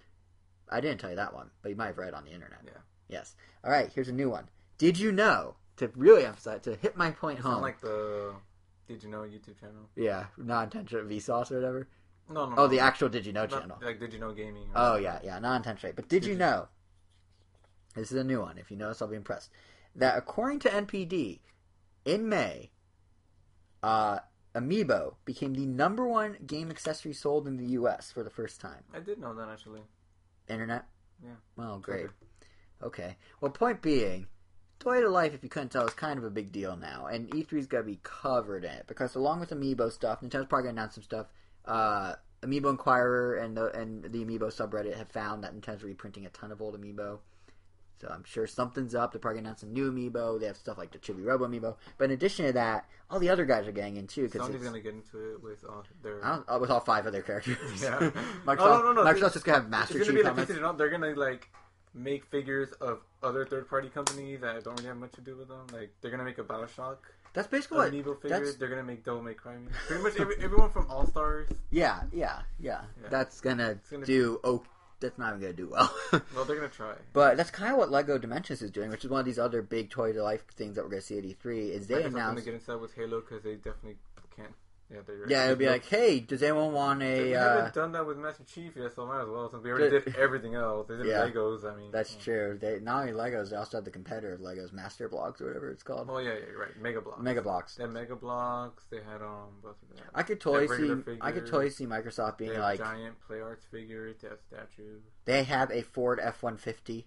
I 0.69 0.81
didn't 0.81 1.01
tell 1.01 1.11
you 1.11 1.17
that 1.17 1.35
one, 1.35 1.51
but 1.63 1.71
you 1.71 1.77
might 1.77 1.87
have 1.87 1.99
read 1.99 2.09
it 2.09 2.15
on 2.15 2.25
the 2.25 2.33
internet. 2.33 2.61
Yeah. 2.65 2.73
Yes. 3.09 3.35
All 3.65 3.71
right, 3.71 3.91
here's 3.95 4.09
a 4.09 4.13
new 4.13 4.29
one. 4.31 4.49
Did 4.77 4.99
you 4.99 5.11
know, 5.13 5.57
to 5.79 5.91
really 5.97 6.25
emphasize, 6.27 6.61
to 6.63 6.77
hit 6.77 6.97
my 6.97 7.11
point 7.11 7.39
It's 7.39 7.47
home. 7.47 7.63
like 7.63 7.81
the 7.81 8.35
Did 8.87 9.03
You 9.03 9.09
Know 9.09 9.21
YouTube 9.23 9.59
channel. 9.59 9.89
Yeah, 9.97 10.27
non-intentional 10.37 11.05
Vsauce 11.07 11.51
or 11.51 11.57
whatever. 11.57 11.89
No, 12.31 12.45
no. 12.47 12.53
Oh, 12.53 12.55
no. 12.57 12.67
the 12.69 12.81
actual 12.81 13.09
Did 13.09 13.25
You 13.27 13.33
Know 13.33 13.47
Not 13.47 13.51
channel. 13.51 13.79
Like 13.83 13.99
Did 13.99 14.13
You 14.13 14.19
Know 14.21 14.33
Gaming. 14.33 14.65
or- 14.75 14.93
Oh 14.93 14.97
yeah, 14.97 15.19
yeah, 15.25 15.39
non-intentional. 15.39 15.95
But 15.97 16.09
did 16.09 16.21
Did 16.21 16.27
you 16.29 16.33
you- 16.35 16.39
know? 16.39 16.69
This 17.95 18.13
is 18.13 18.19
a 18.19 18.25
new 18.25 18.41
one. 18.41 18.59
If 18.59 18.71
you 18.71 18.77
notice, 18.77 19.01
I'll 19.03 19.09
be 19.09 19.17
impressed. 19.17 19.51
That 19.99 20.17
according 20.17 20.61
to 20.61 20.69
NPD, 20.69 21.41
in 22.05 22.29
May, 22.29 22.71
uh, 23.83 24.21
Amiibo 24.55 25.15
became 25.25 25.55
the 25.55 25.67
number 25.67 26.07
one 26.07 26.37
game 26.47 26.71
accessory 26.71 27.13
sold 27.13 27.47
in 27.47 27.57
the 27.57 27.67
U.S. 27.73 28.11
for 28.11 28.23
the 28.23 28.31
first 28.31 28.61
time. 28.61 28.85
I 28.95 29.01
did 29.01 29.19
know 29.19 29.35
that 29.35 29.49
actually. 29.49 29.83
Internet. 30.49 30.87
Yeah. 31.23 31.31
Well, 31.57 31.79
great. 31.79 32.01
Twitter. 32.01 32.15
Okay. 32.83 33.17
Well, 33.41 33.51
point 33.51 33.83
being, 33.83 34.27
Toy 34.79 35.01
to 35.01 35.09
Life, 35.09 35.35
if 35.35 35.43
you 35.43 35.49
couldn't 35.49 35.71
tell, 35.71 35.87
is 35.87 35.95
kind 35.95 36.19
of 36.19 36.25
a 36.25 36.31
big 36.31 36.53
deal 36.53 36.77
now, 36.77 37.07
and 37.07 37.29
E3's 37.31 37.67
got 37.67 37.79
to 37.79 37.85
be 37.85 37.99
covered 38.03 38.65
in 38.65 38.71
it 38.71 38.87
because 38.87 39.15
along 39.15 39.41
with 39.41 39.51
Amiibo 39.51 39.91
stuff, 39.91 40.21
Nintendo's 40.21 40.47
probably 40.47 40.69
gonna 40.69 40.81
announce 40.81 40.95
some 40.95 41.03
stuff. 41.03 41.27
Uh, 41.65 42.15
Amiibo 42.43 42.71
Inquirer 42.71 43.37
and 43.37 43.57
the 43.57 43.67
and 43.77 44.05
the 44.05 44.25
Amiibo 44.25 44.55
subreddit 44.55 44.97
have 44.97 45.11
found 45.11 45.43
that 45.43 45.55
Nintendo's 45.55 45.83
reprinting 45.83 46.27
a 46.27 46.31
ton 46.31 46.53
of 46.53 46.63
old 46.63 46.81
Amiibo. 46.81 47.19
So 48.01 48.09
I'm 48.09 48.23
sure 48.25 48.47
something's 48.47 48.95
up. 48.95 49.13
They're 49.13 49.19
probably 49.21 49.41
gonna 49.41 49.49
announce 49.49 49.63
a 49.63 49.67
new 49.67 49.91
Amiibo. 49.91 50.39
They 50.39 50.47
have 50.47 50.57
stuff 50.57 50.79
like 50.79 50.93
the 50.93 50.99
Chibi 50.99 51.25
Robo 51.25 51.47
Amiibo. 51.49 51.77
But 51.97 52.05
in 52.05 52.11
addition 52.13 52.47
to 52.47 52.53
that, 52.53 52.87
all 53.11 53.19
the 53.19 53.29
other 53.29 53.45
guys 53.45 53.67
are 53.67 53.73
getting 53.73 53.97
in 53.97 54.07
too. 54.07 54.25
Because 54.29 54.49
Sony's 54.49 54.63
gonna 54.63 54.81
get 54.81 54.95
into 54.95 55.33
it 55.35 55.43
with 55.43 55.65
all 55.69 55.85
their. 56.03 56.25
Uh, 56.25 56.59
with 56.61 56.71
all 56.71 56.81
five 56.81 57.07
of 57.07 57.13
their 57.13 57.23
characters. 57.23 57.57
Yeah. 57.83 57.99
Microsoft, 58.47 58.59
Oh, 58.61 58.83
no, 58.83 58.93
no, 58.93 59.03
no. 59.03 59.05
Microsoft's 59.05 59.35
just 59.35 59.45
gonna 59.45 59.57
have 59.59 59.65
It's 59.65 59.71
Master 59.71 59.99
Chief 59.99 60.09
be 60.09 60.15
like 60.17 60.25
helmets. 60.27 60.47
piecing 60.47 60.63
it 60.63 60.67
up. 60.67 60.79
They're 60.79 60.91
gonna 60.91 61.15
like 61.15 61.49
make 61.95 62.25
figures 62.27 62.71
of 62.81 63.01
other 63.23 63.45
third-party 63.47 63.89
companies 63.89 64.41
that 64.43 64.63
don't 64.63 64.77
really 64.77 64.89
have 64.89 64.97
much 64.99 65.13
to 65.13 65.21
do 65.21 65.37
with 65.37 65.49
them. 65.49 65.67
Like 65.73 65.91
they're 66.01 66.11
gonna 66.13 66.23
make 66.25 66.39
a 66.39 66.45
Bioshock 66.45 66.99
That's 67.33 67.49
basically 67.49 67.79
what. 67.79 67.93
Amiibo 67.93 68.21
figure. 68.23 68.29
that's- 68.39 68.55
They're 68.55 68.69
gonna 68.69 68.85
make 68.85 69.05
Devil 69.05 69.23
May 69.23 69.35
Cry. 69.35 69.57
Pretty 69.89 70.03
much 70.05 70.21
every, 70.21 70.37
everyone 70.41 70.71
from 70.71 70.87
All 70.89 71.07
Stars. 71.07 71.49
Yeah, 71.71 72.03
yeah, 72.13 72.43
yeah, 72.61 72.83
Yeah. 73.03 73.09
That's 73.09 73.41
gonna, 73.41 73.81
gonna 73.91 74.07
do. 74.07 74.39
Oh, 74.45 74.63
that's 75.01 75.19
not 75.19 75.29
even 75.31 75.41
gonna 75.41 75.53
do 75.53 75.69
well. 75.69 75.95
Well, 76.35 76.45
they're 76.45 76.57
gonna 76.57 76.69
try. 76.69 76.95
But 77.13 77.37
that's 77.37 77.51
kind 77.51 77.73
of 77.73 77.79
what 77.79 77.91
Lego 77.91 78.19
Dimensions 78.19 78.63
is 78.63 78.71
doing, 78.71 78.91
which 78.91 79.05
is 79.05 79.11
one 79.11 79.21
of 79.21 79.27
these 79.27 79.39
other 79.39 79.63
big 79.63 79.91
toy 79.91 80.13
to 80.13 80.23
life 80.23 80.47
things 80.49 80.77
that 80.77 80.83
we're 80.85 80.91
going 80.91 81.01
to 81.03 81.07
see 81.07 81.19
at 81.19 81.25
E3. 81.25 81.71
Is 81.71 81.87
they 81.87 81.95
Microsoft's 81.95 82.03
gonna 82.05 82.17
announced, 82.17 82.45
get 82.45 82.55
into 82.55 82.67
that 82.67 82.79
with 82.81 82.95
Halo 82.95 83.21
because 83.21 83.43
they 83.43 83.55
definitely 83.57 83.97
can't. 84.37 84.53
Yeah, 84.91 85.01
yeah, 85.29 85.45
it'll 85.45 85.57
be 85.57 85.69
like, 85.69 85.85
hey, 85.85 86.19
does 86.21 86.43
anyone 86.43 86.73
want 86.73 87.03
a? 87.03 87.35
Uh, 87.35 87.57
haven't 87.57 87.75
done 87.75 87.93
that 87.93 88.07
with 88.07 88.17
Master 88.17 88.45
Chief 88.45 88.73
yet, 88.75 88.95
so 88.95 89.05
might 89.05 89.21
as 89.21 89.29
well 89.29 89.51
since 89.51 89.63
we 89.63 89.71
already 89.71 90.01
did 90.01 90.17
everything 90.17 90.55
else. 90.55 90.87
They 90.89 90.97
did 90.97 91.07
Yeah. 91.07 91.29
Legos. 91.29 91.71
I 91.71 91.77
mean, 91.77 91.91
that's 91.91 92.15
yeah. 92.15 92.21
true. 92.23 92.59
They 92.59 92.81
not 92.81 93.01
only 93.01 93.13
Legos, 93.13 93.51
they 93.51 93.57
also 93.57 93.77
have 93.77 93.85
the 93.85 93.91
competitor 93.91 94.33
of 94.33 94.41
Legos, 94.41 94.73
Master 94.73 95.07
Blocks 95.11 95.43
or 95.43 95.49
whatever 95.49 95.71
it's 95.71 95.83
called, 95.83 96.09
Oh 96.11 96.19
yeah, 96.19 96.31
yeah, 96.33 96.47
you're 96.51 96.59
right. 96.59 96.81
Mega 96.81 97.03
Blocks. 97.03 97.23
Mega 97.23 97.43
Blocks. 97.43 97.75
They 97.75 97.83
had 97.83 97.93
Mega 97.93 98.17
Blocks. 98.17 98.85
They 98.91 98.97
had 99.03 99.21
um. 99.21 99.59
Both 99.63 99.77
of 99.83 99.97
them. 99.97 100.07
I 100.15 100.23
could 100.23 100.41
totally 100.41 100.67
see. 100.69 100.91
regular 100.91 101.19
I 101.21 101.33
could 101.33 101.45
totally 101.45 101.71
see 101.71 101.85
Microsoft 101.85 102.39
being 102.39 102.59
like, 102.59 102.79
giant 102.79 103.21
play 103.27 103.41
arts 103.41 103.67
figures. 103.71 104.17
They 104.23 104.29
have 104.29 104.39
statues. 104.41 105.03
they 105.27 105.43
have 105.45 105.71
a 105.71 105.83
Ford 105.83 106.19
F 106.23 106.43
one 106.43 106.57
fifty, 106.57 107.07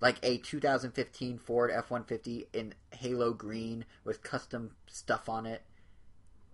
like 0.00 0.18
a 0.22 0.38
2015 0.38 1.38
Ford 1.38 1.70
F 1.74 1.90
one 1.90 2.04
fifty 2.04 2.46
in 2.52 2.74
Halo 2.92 3.32
green 3.32 3.84
with 4.04 4.22
custom 4.22 4.72
stuff 4.86 5.28
on 5.28 5.46
it, 5.46 5.62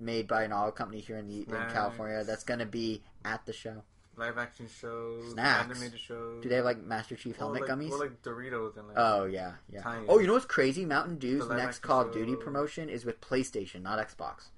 made 0.02 0.28
by 0.28 0.44
an 0.44 0.52
auto 0.52 0.70
company 0.70 1.00
here 1.00 1.16
in 1.16 1.26
the 1.26 1.40
in 1.40 1.70
California. 1.72 2.24
That's 2.24 2.44
going 2.44 2.60
to 2.60 2.66
be 2.66 3.02
at 3.24 3.46
the 3.46 3.52
show. 3.52 3.82
Live 4.16 4.36
action 4.36 4.68
shows. 4.68 5.32
Snacks. 5.32 5.70
Animated 5.70 5.98
shows. 5.98 6.42
Do 6.42 6.48
they 6.48 6.56
have 6.56 6.66
like 6.66 6.82
Master 6.82 7.16
Chief 7.16 7.36
helmet 7.36 7.62
like, 7.62 7.70
gummies? 7.70 7.90
Well, 7.90 8.00
like 8.00 8.22
Doritos 8.22 8.76
and 8.76 8.88
like. 8.88 8.96
oh 8.98 9.24
yeah, 9.24 9.54
yeah. 9.70 9.82
Tiny. 9.82 10.06
Oh, 10.06 10.18
you 10.18 10.26
know 10.26 10.34
what's 10.34 10.44
crazy? 10.44 10.84
Mountain 10.84 11.18
Dew's 11.18 11.48
next 11.48 11.78
Call 11.78 12.02
of 12.02 12.12
Duty 12.12 12.36
promotion 12.36 12.90
is 12.90 13.06
with 13.06 13.20
PlayStation, 13.22 13.82
not 13.82 13.98
Xbox. 13.98 14.50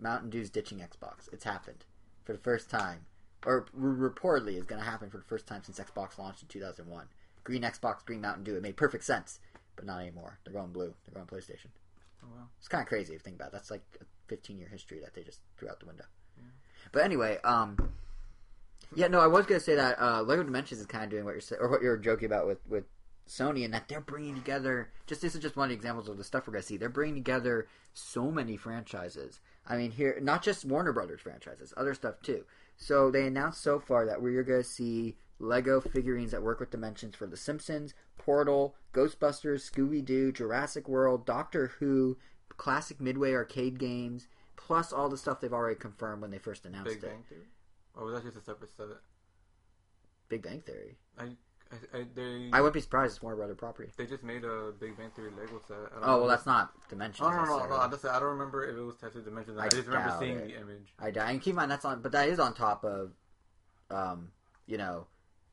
Mountain 0.00 0.30
Dew's 0.30 0.48
ditching 0.48 0.78
Xbox. 0.78 1.32
It's 1.32 1.44
happened 1.44 1.84
for 2.24 2.32
the 2.32 2.38
first 2.38 2.70
time, 2.70 3.04
or 3.44 3.66
reportedly 3.78 4.56
is 4.56 4.64
going 4.64 4.80
to 4.82 4.88
happen 4.88 5.10
for 5.10 5.18
the 5.18 5.24
first 5.24 5.46
time 5.46 5.62
since 5.62 5.78
Xbox 5.78 6.18
launched 6.18 6.42
in 6.42 6.48
2001. 6.48 7.06
Green 7.44 7.62
Xbox, 7.62 8.04
green 8.04 8.22
Mountain 8.22 8.44
Dew. 8.44 8.56
It 8.56 8.62
made 8.62 8.76
perfect 8.76 9.04
sense, 9.04 9.40
but 9.76 9.84
not 9.84 10.00
anymore. 10.00 10.38
They're 10.44 10.54
going 10.54 10.72
blue. 10.72 10.94
They're 11.04 11.22
going 11.22 11.26
PlayStation. 11.26 11.68
Oh, 12.22 12.28
wow. 12.34 12.48
It's 12.58 12.68
kind 12.68 12.82
of 12.82 12.88
crazy 12.88 13.12
if 13.12 13.18
you 13.18 13.18
think 13.18 13.36
about 13.36 13.48
it. 13.48 13.52
That's 13.52 13.70
like 13.70 13.82
a 14.00 14.04
15 14.28 14.58
year 14.58 14.68
history 14.68 15.00
that 15.00 15.14
they 15.14 15.22
just 15.22 15.40
threw 15.56 15.68
out 15.68 15.80
the 15.80 15.86
window. 15.86 16.04
But 16.90 17.04
anyway, 17.04 17.38
um, 17.44 17.76
yeah, 18.94 19.08
no, 19.08 19.20
I 19.20 19.26
was 19.26 19.46
gonna 19.46 19.60
say 19.60 19.74
that 19.76 20.00
uh, 20.00 20.22
Lego 20.22 20.42
Dimensions 20.42 20.80
is 20.80 20.86
kind 20.86 21.04
of 21.04 21.10
doing 21.10 21.24
what 21.24 21.34
you're 21.34 21.60
or 21.60 21.70
what 21.70 21.82
you're 21.82 21.96
joking 21.96 22.26
about 22.26 22.46
with 22.46 22.58
with 22.68 22.84
Sony, 23.28 23.64
and 23.64 23.72
that 23.72 23.88
they're 23.88 24.00
bringing 24.00 24.34
together. 24.34 24.90
Just 25.06 25.22
this 25.22 25.34
is 25.34 25.40
just 25.40 25.56
one 25.56 25.64
of 25.64 25.68
the 25.70 25.76
examples 25.76 26.08
of 26.08 26.18
the 26.18 26.24
stuff 26.24 26.46
we're 26.46 26.52
gonna 26.52 26.62
see. 26.62 26.76
They're 26.76 26.88
bringing 26.88 27.14
together 27.14 27.68
so 27.94 28.30
many 28.30 28.56
franchises. 28.56 29.40
I 29.66 29.76
mean, 29.76 29.92
here 29.92 30.18
not 30.20 30.42
just 30.42 30.64
Warner 30.64 30.92
Brothers 30.92 31.20
franchises, 31.20 31.72
other 31.76 31.94
stuff 31.94 32.16
too. 32.22 32.44
So 32.76 33.10
they 33.10 33.26
announced 33.26 33.62
so 33.62 33.78
far 33.78 34.04
that 34.06 34.20
we're 34.20 34.42
gonna 34.42 34.64
see 34.64 35.16
Lego 35.42 35.80
figurines 35.80 36.30
that 36.30 36.42
work 36.42 36.60
with 36.60 36.70
Dimensions 36.70 37.16
for 37.16 37.26
The 37.26 37.36
Simpsons, 37.36 37.94
Portal, 38.16 38.76
Ghostbusters, 38.94 39.68
Scooby 39.68 40.04
Doo, 40.04 40.30
Jurassic 40.30 40.88
World, 40.88 41.26
Doctor 41.26 41.72
Who, 41.80 42.16
classic 42.56 43.00
Midway 43.00 43.32
arcade 43.32 43.78
games, 43.78 44.28
plus 44.56 44.92
all 44.92 45.08
the 45.08 45.18
stuff 45.18 45.40
they've 45.40 45.52
already 45.52 45.78
confirmed 45.78 46.22
when 46.22 46.30
they 46.30 46.38
first 46.38 46.64
announced 46.64 46.88
Big 46.88 46.98
it. 46.98 47.00
Big 47.02 47.10
Bang 47.10 47.24
Theory. 47.28 47.46
Or 47.94 48.04
was 48.04 48.14
that 48.14 48.24
just 48.24 48.36
a 48.36 48.44
separate 48.44 48.70
set? 48.76 48.86
Big 50.28 50.42
Bang 50.42 50.60
Theory. 50.60 50.96
I, 51.18 51.24
I, 51.24 51.98
I 51.98 52.06
they. 52.14 52.48
I 52.52 52.60
wouldn't 52.60 52.74
be 52.74 52.80
surprised 52.80 53.14
it's 53.16 53.22
Warner 53.22 53.36
Brother 53.36 53.54
property. 53.54 53.90
They 53.96 54.06
just 54.06 54.22
made 54.22 54.44
a 54.44 54.72
Big 54.78 54.96
Bang 54.96 55.10
Theory 55.16 55.32
Lego 55.36 55.60
set. 55.66 55.76
Oh 56.02 56.18
well, 56.18 56.28
that's 56.28 56.46
not 56.46 56.70
Dimensions. 56.88 57.26
Oh 57.26 57.30
no 57.30 57.44
no 57.44 57.66
no! 57.66 57.76
I, 57.76 57.88
just, 57.88 58.04
I 58.04 58.20
don't 58.20 58.30
remember 58.30 58.64
if 58.64 58.76
it 58.76 58.80
was 58.80 58.96
Tattoo 58.96 59.22
Dimensions. 59.22 59.58
I, 59.58 59.64
I 59.64 59.68
just 59.68 59.88
remember 59.88 60.16
seeing 60.20 60.38
it. 60.38 60.46
the 60.46 60.60
image. 60.60 60.94
I 60.98 61.10
die. 61.10 61.30
And 61.32 61.42
keep 61.42 61.52
in 61.52 61.56
mind 61.56 61.70
that's 61.70 61.84
on, 61.84 62.00
but 62.00 62.12
that 62.12 62.28
is 62.28 62.38
on 62.38 62.54
top 62.54 62.84
of, 62.84 63.10
um, 63.90 64.28
you 64.66 64.78
know, 64.78 65.06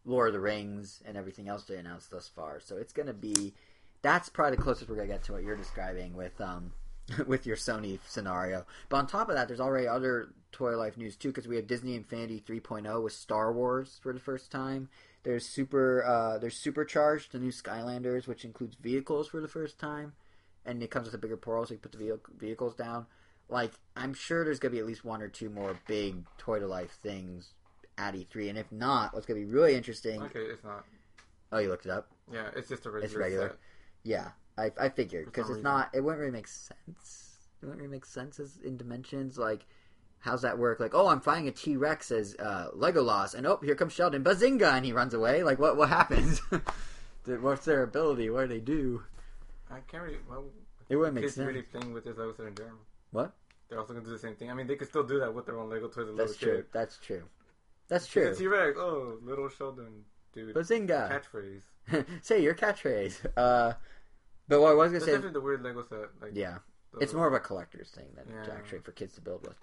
Lord 0.05 0.29
of 0.29 0.33
the 0.33 0.39
Rings 0.39 1.01
and 1.05 1.17
everything 1.17 1.47
else 1.47 1.63
they 1.63 1.77
announced 1.77 2.11
thus 2.11 2.27
far. 2.27 2.59
So 2.59 2.77
it's 2.77 2.93
gonna 2.93 3.13
be, 3.13 3.53
that's 4.01 4.29
probably 4.29 4.57
the 4.57 4.63
closest 4.63 4.89
we're 4.89 4.95
gonna 4.95 5.07
get 5.07 5.23
to 5.23 5.33
what 5.33 5.43
you're 5.43 5.55
describing 5.55 6.15
with 6.15 6.39
um, 6.41 6.73
with 7.27 7.45
your 7.45 7.55
Sony 7.55 7.99
scenario. 8.07 8.65
But 8.89 8.97
on 8.97 9.07
top 9.07 9.29
of 9.29 9.35
that, 9.35 9.47
there's 9.47 9.59
already 9.59 9.87
other 9.87 10.29
toy 10.51 10.75
life 10.77 10.97
news 10.97 11.15
too 11.15 11.29
because 11.29 11.47
we 11.47 11.55
have 11.55 11.67
Disney 11.67 11.95
Infinity 11.95 12.43
3.0 12.47 13.03
with 13.03 13.13
Star 13.13 13.51
Wars 13.51 13.99
for 14.01 14.13
the 14.13 14.19
first 14.19 14.51
time. 14.51 14.89
There's 15.23 15.45
super, 15.45 16.05
uh, 16.05 16.37
there's 16.37 16.55
supercharged 16.55 17.33
the 17.33 17.39
new 17.39 17.51
Skylanders, 17.51 18.27
which 18.27 18.45
includes 18.45 18.75
vehicles 18.75 19.27
for 19.27 19.41
the 19.41 19.49
first 19.49 19.77
time, 19.77 20.13
and 20.65 20.81
it 20.81 20.91
comes 20.91 21.07
with 21.07 21.13
a 21.13 21.17
bigger 21.17 21.35
portal, 21.35 21.65
so 21.65 21.73
you 21.73 21.79
put 21.79 21.91
the 21.91 21.97
vehicle, 21.97 22.33
vehicles 22.37 22.73
down 22.73 23.05
like 23.49 23.73
I'm 23.95 24.13
sure 24.13 24.45
there's 24.45 24.59
gonna 24.59 24.73
be 24.73 24.79
at 24.79 24.85
least 24.85 25.03
one 25.03 25.21
or 25.21 25.27
two 25.27 25.49
more 25.49 25.77
big 25.87 26.23
toy 26.37 26.59
to 26.59 26.67
life 26.67 26.97
things 27.01 27.53
at 27.99 28.15
E3, 28.15 28.49
and 28.49 28.57
if 28.57 28.71
not, 28.71 29.13
what's 29.13 29.25
gonna 29.25 29.39
be 29.39 29.45
really 29.45 29.75
interesting. 29.75 30.21
Okay, 30.23 30.39
it's 30.39 30.63
not. 30.63 30.85
Oh, 31.51 31.59
you 31.59 31.69
looked 31.69 31.85
it 31.85 31.91
up? 31.91 32.09
Yeah, 32.31 32.49
it's 32.55 32.69
just 32.69 32.85
a 32.85 32.89
regular. 32.91 33.05
It's 33.05 33.15
regular. 33.15 33.47
Set. 33.49 33.57
Yeah, 34.03 34.29
I, 34.57 34.71
I 34.79 34.89
figured 34.89 35.25
because 35.25 35.49
it's 35.49 35.61
not. 35.63 35.89
It 35.93 36.01
wouldn't 36.01 36.19
really 36.19 36.31
make 36.31 36.47
sense. 36.47 37.35
It 37.61 37.65
wouldn't 37.65 37.81
really 37.81 37.91
make 37.91 38.05
sense 38.05 38.39
as 38.39 38.57
in 38.63 38.77
dimensions. 38.77 39.37
Like, 39.37 39.65
how's 40.19 40.41
that 40.43 40.57
work? 40.57 40.79
Like, 40.79 40.95
oh, 40.95 41.07
I'm 41.07 41.19
finding 41.19 41.47
a 41.49 41.51
T 41.51 41.75
Rex 41.75 42.11
as 42.11 42.35
uh, 42.39 42.69
Legolas, 42.73 43.33
and 43.35 43.45
oh, 43.45 43.59
here 43.61 43.75
comes 43.75 43.93
Sheldon, 43.93 44.23
bazinga, 44.23 44.73
and 44.73 44.85
he 44.85 44.93
runs 44.93 45.13
away. 45.13 45.43
Like, 45.43 45.59
what 45.59 45.75
what 45.75 45.89
happens? 45.89 46.41
What's 47.25 47.65
their 47.65 47.83
ability? 47.83 48.29
What 48.29 48.41
do 48.41 48.47
they 48.47 48.61
do? 48.61 49.03
I 49.69 49.79
can't 49.81 50.03
really. 50.03 50.17
Well, 50.27 50.45
It 50.87 50.95
wouldn't 50.95 51.15
make 51.15 51.29
sense. 51.29 51.45
really 51.45 51.61
playing 51.61 51.93
with 51.93 52.05
this 52.05 52.17
Lego 52.17 52.33
set 52.33 52.47
in 52.47 52.55
general. 52.55 52.77
What? 53.11 53.33
They're 53.69 53.77
also 53.79 53.93
gonna 53.93 54.05
do 54.05 54.11
the 54.11 54.17
same 54.17 54.35
thing. 54.35 54.49
I 54.49 54.53
mean, 54.55 54.65
they 54.65 54.75
could 54.75 54.87
still 54.87 55.03
do 55.03 55.19
that 55.19 55.33
with 55.33 55.45
their 55.45 55.59
own 55.59 55.69
Lego 55.69 55.89
toys. 55.89 56.07
That's 56.17 56.35
true. 56.37 56.57
Kid. 56.57 56.65
That's 56.71 56.97
true. 56.97 57.23
That's 57.89 58.07
true. 58.07 58.33
T. 58.35 58.47
Rex. 58.47 58.77
Oh, 58.79 59.17
little 59.23 59.49
Sheldon, 59.49 60.05
dude. 60.33 60.55
Bazinga. 60.55 61.09
Catchphrase. 61.11 62.05
Say 62.21 62.41
your 62.43 62.53
catchphrase. 62.55 63.25
Uh, 63.35 63.73
but 64.47 64.61
what 64.61 64.69
I 64.71 64.73
was 64.73 64.87
gonna 64.87 64.93
That's 64.99 65.05
say, 65.05 65.11
definitely 65.13 65.33
the 65.33 65.41
weird 65.41 65.63
Lego 65.63 65.83
set. 65.89 66.09
Like, 66.21 66.31
yeah, 66.33 66.59
the- 66.93 66.99
it's 66.99 67.13
more 67.13 67.27
of 67.27 67.33
a 67.33 67.39
collector's 67.39 67.89
thing 67.89 68.07
than 68.15 68.25
Yeah. 68.31 68.53
actually 68.53 68.79
for 68.79 68.91
kids 68.91 69.13
to 69.15 69.21
build 69.21 69.45
with. 69.45 69.57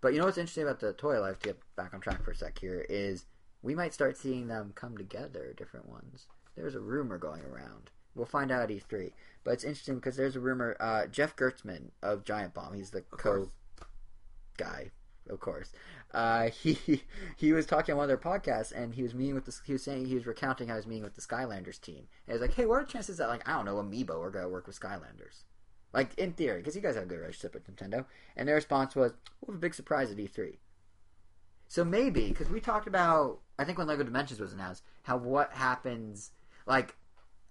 But 0.00 0.12
you 0.12 0.20
know 0.20 0.26
what's 0.26 0.38
interesting 0.38 0.62
about 0.64 0.78
the 0.80 0.92
toy 0.92 1.20
life? 1.20 1.38
To 1.40 1.48
get 1.48 1.60
back 1.74 1.92
on 1.94 2.00
track 2.00 2.22
for 2.22 2.30
a 2.30 2.36
sec 2.36 2.58
here, 2.58 2.86
is 2.88 3.26
we 3.62 3.74
might 3.74 3.92
start 3.94 4.16
seeing 4.16 4.46
them 4.46 4.72
come 4.76 4.96
together, 4.96 5.52
different 5.56 5.88
ones. 5.88 6.26
There's 6.54 6.74
a 6.76 6.80
rumor 6.80 7.18
going 7.18 7.42
around. 7.44 7.90
We'll 8.14 8.26
find 8.26 8.50
out 8.52 8.62
at 8.62 8.68
E3. 8.70 9.12
But 9.42 9.52
it's 9.54 9.64
interesting 9.64 9.96
because 9.96 10.16
there's 10.16 10.36
a 10.36 10.40
rumor. 10.40 10.76
Uh, 10.80 11.06
Jeff 11.06 11.34
Gerstmann 11.36 11.90
of 12.02 12.24
Giant 12.24 12.54
Bomb, 12.54 12.74
he's 12.74 12.90
the 12.90 12.98
Of 12.98 13.10
co 13.10 13.34
course. 13.36 13.48
guy, 14.56 14.90
of 15.28 15.40
course. 15.40 15.72
Uh, 16.16 16.48
he 16.62 17.02
he 17.36 17.52
was 17.52 17.66
talking 17.66 17.92
on 17.92 17.98
one 17.98 18.04
of 18.04 18.08
their 18.08 18.16
podcasts, 18.16 18.72
and 18.72 18.94
he 18.94 19.02
was 19.02 19.14
meeting 19.14 19.34
with 19.34 19.44
the. 19.44 19.54
He 19.64 19.74
was 19.74 19.82
saying 19.82 20.06
he 20.06 20.14
was 20.14 20.26
recounting 20.26 20.68
how 20.68 20.74
he 20.74 20.78
was 20.78 20.86
meeting 20.86 21.04
with 21.04 21.14
the 21.14 21.20
Skylanders 21.20 21.78
team, 21.78 22.08
and 22.26 22.28
he 22.28 22.32
was 22.32 22.40
like, 22.40 22.54
"Hey, 22.54 22.64
what 22.64 22.80
are 22.80 22.84
chances 22.84 23.18
that 23.18 23.28
like 23.28 23.46
I 23.46 23.52
don't 23.52 23.66
know, 23.66 23.76
Amiibo 23.76 24.18
are 24.20 24.30
gonna 24.30 24.48
work 24.48 24.66
with 24.66 24.80
Skylanders? 24.80 25.44
Like 25.92 26.18
in 26.18 26.32
theory, 26.32 26.60
because 26.60 26.74
you 26.74 26.80
guys 26.80 26.94
have 26.94 27.04
a 27.04 27.06
good 27.06 27.20
relationship 27.20 27.52
with 27.52 27.66
Nintendo." 27.70 28.06
And 28.34 28.48
their 28.48 28.54
response 28.54 28.96
was, 28.96 29.12
"We 29.42 29.52
have 29.52 29.56
a 29.56 29.60
big 29.60 29.74
surprise 29.74 30.10
at 30.10 30.16
E3." 30.16 30.56
So 31.68 31.84
maybe 31.84 32.28
because 32.28 32.48
we 32.48 32.60
talked 32.60 32.86
about, 32.86 33.40
I 33.58 33.64
think 33.64 33.76
when 33.76 33.86
Lego 33.86 34.02
Dimensions 34.02 34.40
was 34.40 34.54
announced, 34.54 34.84
how 35.02 35.18
what 35.18 35.52
happens 35.52 36.30
like 36.66 36.96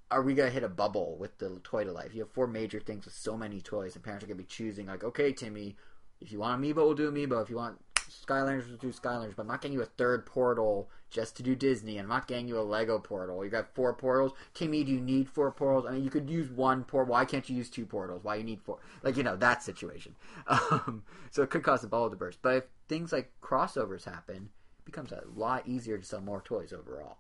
are 0.10 0.24
we 0.24 0.34
gonna 0.34 0.50
hit 0.50 0.64
a 0.64 0.70
bubble 0.70 1.18
with 1.20 1.38
the 1.38 1.60
toy 1.64 1.84
to 1.84 1.92
life? 1.92 2.16
You 2.16 2.22
have 2.22 2.32
four 2.32 2.48
major 2.48 2.80
things 2.80 3.06
with 3.06 3.14
so 3.14 3.38
many 3.38 3.62
toys, 3.62 3.96
and 3.96 4.04
parents 4.04 4.24
are 4.24 4.28
gonna 4.28 4.38
be 4.38 4.44
choosing 4.44 4.88
like, 4.88 5.04
okay, 5.04 5.34
Timmy, 5.34 5.76
if 6.20 6.32
you 6.32 6.40
want 6.40 6.62
Amiibo, 6.62 6.78
we'll 6.78 6.94
do 6.96 7.12
Amiibo. 7.12 7.44
If 7.44 7.50
you 7.50 7.58
want 7.58 7.80
Skylanders, 8.10 8.68
we'll 8.68 8.78
do 8.78 8.92
Skylanders. 8.92 9.36
But 9.36 9.44
I'm 9.44 9.48
not 9.48 9.62
getting 9.62 9.78
you 9.78 9.84
a 9.84 9.88
third 9.88 10.26
portal 10.26 10.90
just 11.10 11.38
to 11.38 11.44
do 11.44 11.56
Disney. 11.56 11.98
I'm 11.98 12.08
not 12.08 12.28
getting 12.28 12.48
you 12.48 12.60
a 12.60 12.62
Lego 12.62 13.00
portal. 13.00 13.44
You 13.44 13.52
got 13.52 13.74
four 13.74 13.94
portals. 13.94 14.34
Timmy, 14.54 14.84
do 14.84 14.92
you 14.92 15.00
need 15.00 15.30
four 15.30 15.52
portals? 15.52 15.86
I 15.88 15.92
mean, 15.92 16.04
you 16.04 16.10
could 16.10 16.30
use 16.30 16.50
one 16.50 16.84
portal. 16.84 17.14
Why 17.14 17.26
can't 17.26 17.48
you 17.50 17.56
use 17.56 17.70
two 17.70 17.86
portals? 17.86 18.24
Why 18.24 18.36
you 18.36 18.44
need 18.44 18.62
four? 18.62 18.80
Like 19.04 19.18
you 19.18 19.24
know 19.24 19.36
that 19.38 19.64
situation. 19.64 20.16
Um, 20.48 21.04
so 21.32 21.42
it 21.42 21.50
could 21.50 21.64
cause 21.64 21.84
a 21.84 21.88
bubble 21.88 22.10
to 22.10 22.16
burst. 22.16 22.40
But 22.42 22.56
if 22.56 22.64
things 22.88 23.12
like 23.12 23.32
crossovers 23.42 24.06
happen, 24.06 24.50
it 24.80 24.86
becomes 24.86 25.12
a 25.12 25.24
lot 25.36 25.68
easier 25.68 25.98
to 25.98 26.06
sell 26.06 26.22
more 26.22 26.42
toys 26.42 26.72
overall. 26.72 27.18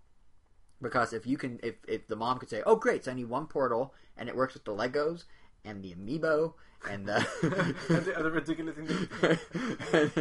Because 0.82 1.12
if 1.14 1.26
you 1.26 1.38
can, 1.38 1.60
if, 1.64 1.76
if 1.88 2.08
the 2.08 2.16
mom 2.16 2.38
could 2.38 2.50
say, 2.50 2.62
"Oh, 2.66 2.76
great, 2.76 3.06
so 3.06 3.12
I 3.12 3.16
need 3.16 3.30
one 3.30 3.48
portal 3.48 3.94
and 4.16 4.30
it 4.30 4.36
works 4.36 4.54
with 4.54 4.66
the 4.66 4.74
Legos," 4.74 5.24
and 5.64 5.84
the 5.84 5.94
amiibo 5.96 6.54
Uh, 6.88 6.92
and 6.92 7.06
the 7.06 7.76
and 7.90 8.06
the 8.06 8.18
other 8.18 8.32
ridiculous 8.32 8.76
things. 8.76 8.92
and, 9.94 10.12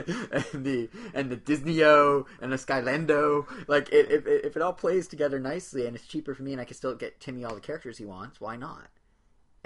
and 0.54 0.64
the 0.64 0.88
and 1.14 1.30
the 1.30 1.36
Disneyo 1.36 2.26
and 2.40 2.52
the 2.52 2.56
Skylando. 2.56 3.46
Like 3.68 3.88
it, 3.92 4.10
if 4.10 4.26
if 4.26 4.56
it 4.56 4.62
all 4.62 4.72
plays 4.72 5.08
together 5.08 5.38
nicely 5.38 5.86
and 5.86 5.96
it's 5.96 6.06
cheaper 6.06 6.34
for 6.34 6.42
me 6.42 6.52
and 6.52 6.60
I 6.60 6.64
can 6.64 6.76
still 6.76 6.94
get 6.94 7.20
Timmy 7.20 7.44
all 7.44 7.54
the 7.54 7.60
characters 7.60 7.98
he 7.98 8.04
wants, 8.04 8.40
why 8.40 8.56
not? 8.56 8.88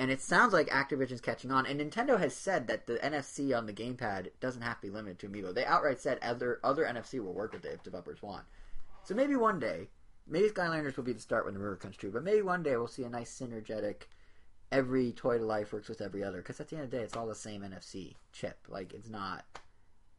And 0.01 0.13
it 0.13 0.21
sounds 0.21 0.53
like 0.53 0.69
Activision's 0.69 1.21
catching 1.21 1.51
on. 1.51 1.67
And 1.67 1.81
Nintendo 1.81 2.21
has 2.21 2.33
said 2.33 2.69
that 2.69 2.87
the 2.87 2.99
NFC 2.99 3.57
on 3.57 3.67
the 3.67 3.73
gamepad 3.73 4.29
doesn't 4.41 4.63
have 4.63 4.81
to 4.81 4.87
be 4.87 4.93
limited 4.93 5.19
to 5.19 5.29
Amiibo. 5.29 5.53
They 5.53 5.65
outright 5.65 5.99
said 5.99 6.19
other 6.23 6.61
other 6.63 6.85
NFC 6.85 7.21
will 7.21 7.35
work 7.35 7.53
with 7.53 7.65
it 7.65 7.75
if 7.75 7.83
developers 7.83 8.23
want. 8.23 8.45
So 9.03 9.15
maybe 9.15 9.35
one 9.35 9.59
day, 9.59 9.89
maybe 10.29 10.49
Skylanders 10.49 10.97
will 10.97 11.05
be 11.05 11.13
the 11.13 11.21
start 11.21 11.45
when 11.45 11.55
the 11.55 11.61
river 11.61 11.77
comes 11.77 11.97
true. 11.97 12.13
But 12.13 12.23
maybe 12.23 12.43
one 12.43 12.63
day 12.63 12.77
we'll 12.77 12.87
see 12.87 13.05
a 13.05 13.11
nice 13.11 13.37
synergetic. 13.37 14.03
Every 14.71 15.13
toy 15.13 15.39
to 15.39 15.45
life 15.45 15.73
works 15.73 15.89
with 15.89 16.01
every 16.01 16.23
other 16.23 16.39
because 16.39 16.61
at 16.61 16.69
the 16.69 16.77
end 16.77 16.85
of 16.85 16.91
the 16.91 16.99
day, 16.99 17.03
it's 17.03 17.17
all 17.17 17.27
the 17.27 17.35
same 17.35 17.63
NFC 17.63 18.15
chip. 18.33 18.59
Like 18.69 18.93
it's 18.93 19.09
not 19.09 19.45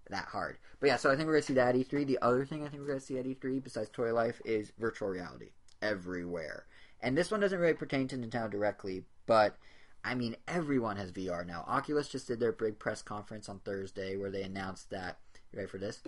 that 0.10 0.26
hard. 0.26 0.58
But 0.80 0.88
yeah, 0.88 0.98
so 0.98 1.12
I 1.12 1.16
think 1.16 1.28
we're 1.28 1.34
gonna 1.34 1.44
see 1.44 1.54
that 1.54 1.76
at 1.76 1.76
E3. 1.76 2.06
The 2.06 2.20
other 2.22 2.46
thing 2.46 2.64
I 2.64 2.70
think 2.70 2.82
we're 2.82 2.88
gonna 2.88 3.00
see 3.00 3.20
at 3.20 3.26
E3 3.26 3.64
besides 3.64 3.90
toy 3.90 4.14
life 4.14 4.42
is 4.46 4.72
virtual 4.80 5.10
reality 5.10 5.52
everywhere. 5.82 6.66
And 7.02 7.18
this 7.18 7.32
one 7.32 7.40
doesn't 7.40 7.60
really 7.60 7.74
pertain 7.74 8.08
to 8.10 8.18
Nintendo 8.18 8.50
directly, 8.50 9.04
but 9.26 9.58
I 10.04 10.16
mean, 10.16 10.36
everyone 10.48 10.98
has 10.98 11.12
VR 11.12 11.46
now. 11.46 11.64
Oculus 11.68 12.08
just 12.08 12.28
did 12.28 12.40
their 12.40 12.52
big 12.52 12.80
press 12.80 13.02
conference 13.02 13.50
on 13.50 13.60
Thursday 13.60 14.16
where 14.16 14.32
they 14.32 14.44
announced 14.44 14.90
that. 14.90 15.18
You 15.52 15.58
ready 15.58 15.70
for 15.70 15.78
this? 15.78 16.02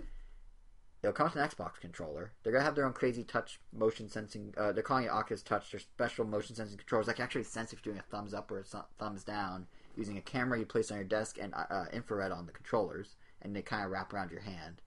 It'll 1.02 1.12
come 1.12 1.26
with 1.26 1.36
an 1.36 1.48
Xbox 1.48 1.80
controller. 1.80 2.32
They're 2.42 2.52
gonna 2.52 2.64
have 2.64 2.76
their 2.76 2.86
own 2.86 2.92
crazy 2.92 3.24
touch 3.24 3.58
motion 3.72 4.08
sensing. 4.08 4.54
Uh, 4.56 4.70
they're 4.70 4.84
calling 4.84 5.04
it 5.04 5.10
Oculus 5.10 5.42
Touch. 5.42 5.72
Their 5.72 5.80
special 5.80 6.24
motion 6.24 6.54
sensing 6.54 6.78
controllers 6.78 7.06
that 7.06 7.16
can 7.16 7.24
actually 7.24 7.42
sense 7.42 7.72
if 7.72 7.84
you're 7.84 7.92
doing 7.92 8.04
a 8.06 8.10
thumbs 8.10 8.32
up 8.32 8.50
or 8.52 8.60
a 8.60 8.62
thu- 8.62 8.84
thumbs 8.98 9.24
down 9.24 9.66
using 9.96 10.16
a 10.16 10.20
camera 10.20 10.58
you 10.60 10.64
place 10.64 10.90
on 10.92 10.96
your 10.98 11.04
desk 11.04 11.38
and 11.40 11.54
uh, 11.54 11.64
uh, 11.68 11.84
infrared 11.92 12.30
on 12.30 12.46
the 12.46 12.52
controllers, 12.52 13.16
and 13.42 13.54
they 13.54 13.62
kind 13.62 13.84
of 13.84 13.90
wrap 13.90 14.12
around 14.12 14.30
your 14.30 14.40
hand. 14.40 14.80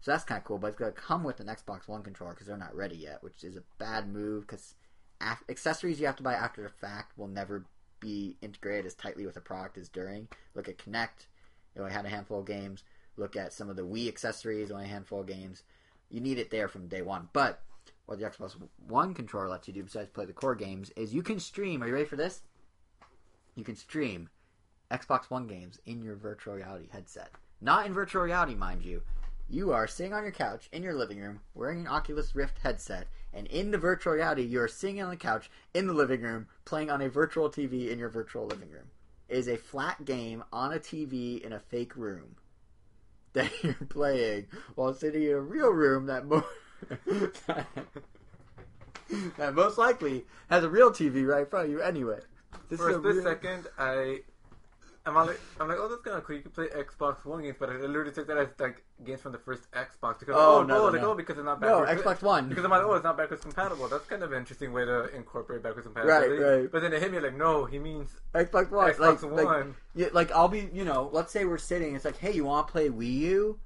So 0.00 0.10
that's 0.10 0.24
kind 0.24 0.38
of 0.38 0.44
cool. 0.44 0.58
But 0.58 0.68
it's 0.68 0.76
gonna 0.76 0.92
come 0.92 1.24
with 1.24 1.40
an 1.40 1.46
Xbox 1.46 1.88
One 1.88 2.02
controller 2.02 2.34
because 2.34 2.46
they're 2.46 2.58
not 2.58 2.76
ready 2.76 2.96
yet, 2.96 3.22
which 3.22 3.42
is 3.42 3.56
a 3.56 3.62
bad 3.78 4.12
move 4.12 4.46
because 4.46 4.74
af- 5.22 5.44
accessories 5.48 5.98
you 5.98 6.04
have 6.04 6.16
to 6.16 6.22
buy 6.22 6.34
after 6.34 6.62
the 6.62 6.68
fact 6.68 7.16
will 7.16 7.28
never 7.28 7.64
be 8.00 8.36
integrated 8.42 8.84
as 8.84 8.94
tightly 8.94 9.24
with 9.24 9.34
the 9.34 9.40
product 9.40 9.78
as 9.78 9.88
during. 9.88 10.28
Look 10.54 10.68
at 10.68 10.76
Kinect; 10.76 11.26
it 11.74 11.80
only 11.80 11.92
had 11.92 12.04
a 12.04 12.10
handful 12.10 12.40
of 12.40 12.46
games. 12.46 12.84
Look 13.16 13.36
at 13.36 13.52
some 13.52 13.70
of 13.70 13.76
the 13.76 13.82
Wii 13.82 14.08
accessories; 14.08 14.70
only 14.70 14.84
a 14.84 14.88
handful 14.88 15.20
of 15.20 15.26
games. 15.26 15.62
You 16.10 16.20
need 16.20 16.38
it 16.38 16.50
there 16.50 16.68
from 16.68 16.88
day 16.88 17.02
one. 17.02 17.28
But 17.32 17.62
what 18.06 18.18
the 18.18 18.24
Xbox 18.24 18.56
One 18.86 19.14
controller 19.14 19.48
lets 19.48 19.68
you 19.68 19.74
do 19.74 19.82
besides 19.82 20.10
play 20.10 20.24
the 20.24 20.32
core 20.32 20.54
games 20.54 20.90
is 20.96 21.14
you 21.14 21.22
can 21.22 21.40
stream. 21.40 21.82
Are 21.82 21.86
you 21.86 21.94
ready 21.94 22.04
for 22.04 22.16
this? 22.16 22.42
You 23.54 23.64
can 23.64 23.76
stream 23.76 24.28
Xbox 24.90 25.30
One 25.30 25.46
games 25.46 25.78
in 25.86 26.02
your 26.02 26.16
virtual 26.16 26.54
reality 26.54 26.88
headset. 26.90 27.30
Not 27.60 27.86
in 27.86 27.94
virtual 27.94 28.22
reality, 28.22 28.54
mind 28.54 28.84
you. 28.84 29.02
You 29.48 29.72
are 29.72 29.86
sitting 29.86 30.12
on 30.12 30.22
your 30.22 30.32
couch 30.32 30.68
in 30.72 30.82
your 30.82 30.94
living 30.94 31.20
room 31.20 31.40
wearing 31.54 31.80
an 31.80 31.86
Oculus 31.86 32.34
Rift 32.34 32.58
headset, 32.62 33.08
and 33.32 33.46
in 33.46 33.70
the 33.70 33.78
virtual 33.78 34.14
reality, 34.14 34.42
you 34.42 34.60
are 34.60 34.68
sitting 34.68 35.02
on 35.02 35.10
the 35.10 35.16
couch 35.16 35.50
in 35.72 35.86
the 35.86 35.92
living 35.92 36.22
room 36.22 36.48
playing 36.64 36.90
on 36.90 37.00
a 37.00 37.08
virtual 37.08 37.50
TV 37.50 37.90
in 37.90 37.98
your 37.98 38.08
virtual 38.08 38.46
living 38.46 38.70
room. 38.70 38.90
It 39.28 39.36
is 39.36 39.48
a 39.48 39.56
flat 39.56 40.04
game 40.04 40.44
on 40.52 40.72
a 40.72 40.78
TV 40.78 41.42
in 41.42 41.52
a 41.52 41.60
fake 41.60 41.96
room 41.96 42.36
that 43.34 43.50
you're 43.62 43.74
playing 43.88 44.46
while 44.74 44.94
sitting 44.94 45.22
in 45.24 45.30
a 45.32 45.40
real 45.40 45.70
room 45.70 46.06
that 46.06 46.26
more. 46.26 46.44
that 49.38 49.54
most 49.54 49.78
likely 49.78 50.24
has 50.50 50.64
a 50.64 50.68
real 50.68 50.90
TV 50.90 51.26
right 51.26 51.40
in 51.40 51.46
front 51.46 51.66
of 51.66 51.70
you 51.70 51.80
anyway. 51.80 52.18
This 52.68 52.80
For 52.80 52.90
a 52.90 52.94
split 52.94 53.14
real- 53.16 53.24
second, 53.24 53.66
I. 53.78 54.20
I'm 55.06 55.14
like, 55.14 55.38
I'm 55.60 55.68
like, 55.68 55.76
oh, 55.78 55.88
that's 55.88 56.00
kind 56.00 56.16
of 56.16 56.24
cool. 56.24 56.36
You 56.36 56.42
can 56.42 56.50
play 56.50 56.68
Xbox 56.68 57.26
One 57.26 57.42
games, 57.42 57.56
but 57.60 57.68
I 57.68 57.74
literally 57.74 58.10
took 58.10 58.26
that 58.26 58.38
as 58.38 58.48
like 58.58 58.82
games 59.04 59.20
from 59.20 59.32
the 59.32 59.38
first 59.38 59.70
Xbox 59.72 60.20
because 60.20 60.34
Oh, 60.34 60.60
oh, 60.60 60.62
no, 60.62 60.78
no, 60.78 60.84
like, 60.86 61.02
no. 61.02 61.10
oh, 61.10 61.14
because 61.14 61.36
it's 61.36 61.44
not 61.44 61.60
backwards. 61.60 61.92
No. 61.92 62.02
Xbox 62.02 62.22
One. 62.22 62.48
Because 62.48 62.64
I'm 62.64 62.70
like, 62.70 62.82
oh, 62.82 62.94
it's 62.94 63.04
not 63.04 63.18
backwards 63.18 63.42
compatible. 63.42 63.86
That's 63.88 64.06
kind 64.06 64.22
of 64.22 64.32
an 64.32 64.38
interesting 64.38 64.72
way 64.72 64.86
to 64.86 65.14
incorporate 65.14 65.62
backwards 65.62 65.86
compatibility. 65.86 66.42
right. 66.42 66.60
right. 66.60 66.72
But 66.72 66.80
then 66.80 66.94
it 66.94 67.02
hit 67.02 67.12
me 67.12 67.20
like, 67.20 67.36
no, 67.36 67.66
he 67.66 67.78
means 67.78 68.08
Xbox 68.34 68.70
One. 68.70 68.92
Xbox 68.92 69.22
like, 69.30 69.44
One. 69.44 69.66
Like, 69.68 69.76
yeah, 69.94 70.06
like 70.14 70.32
I'll 70.32 70.48
be, 70.48 70.70
you 70.72 70.86
know, 70.86 71.10
let's 71.12 71.32
say 71.32 71.44
we're 71.44 71.58
sitting. 71.58 71.94
It's 71.94 72.06
like, 72.06 72.16
hey, 72.16 72.32
you 72.32 72.44
want 72.44 72.68
to 72.68 72.72
play 72.72 72.88
Wii 72.88 73.12
U? 73.12 73.58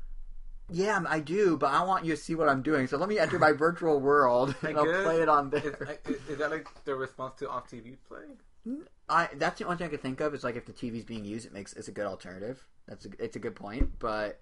Yeah, 0.70 1.02
I 1.08 1.20
do, 1.20 1.56
but 1.56 1.72
I 1.72 1.84
want 1.84 2.04
you 2.04 2.14
to 2.14 2.20
see 2.20 2.34
what 2.34 2.48
I'm 2.48 2.62
doing. 2.62 2.88
So 2.88 2.98
let 2.98 3.08
me 3.08 3.18
enter 3.18 3.38
my 3.38 3.52
virtual 3.56 4.00
world 4.00 4.56
and 4.62 4.76
I'll 4.76 5.02
play 5.04 5.22
it 5.22 5.28
on 5.28 5.50
there. 5.50 5.98
is, 6.06 6.16
is 6.28 6.38
that 6.38 6.50
like 6.50 6.66
the 6.84 6.96
response 6.96 7.38
to 7.38 7.48
off 7.48 7.70
TV 7.70 7.96
play? 8.08 8.24
I 9.10 9.28
that's 9.36 9.58
the 9.58 9.64
only 9.64 9.76
thing 9.78 9.86
I 9.86 9.90
could 9.90 10.02
think 10.02 10.20
of 10.20 10.34
is 10.34 10.44
like 10.44 10.56
if 10.56 10.66
the 10.66 10.72
TV's 10.72 11.04
being 11.04 11.24
used, 11.24 11.46
it 11.46 11.52
makes 11.52 11.72
it's 11.72 11.88
a 11.88 11.92
good 11.92 12.06
alternative. 12.06 12.64
That's 12.86 13.06
a, 13.06 13.08
it's 13.18 13.36
a 13.36 13.38
good 13.38 13.54
point, 13.56 13.98
but 13.98 14.40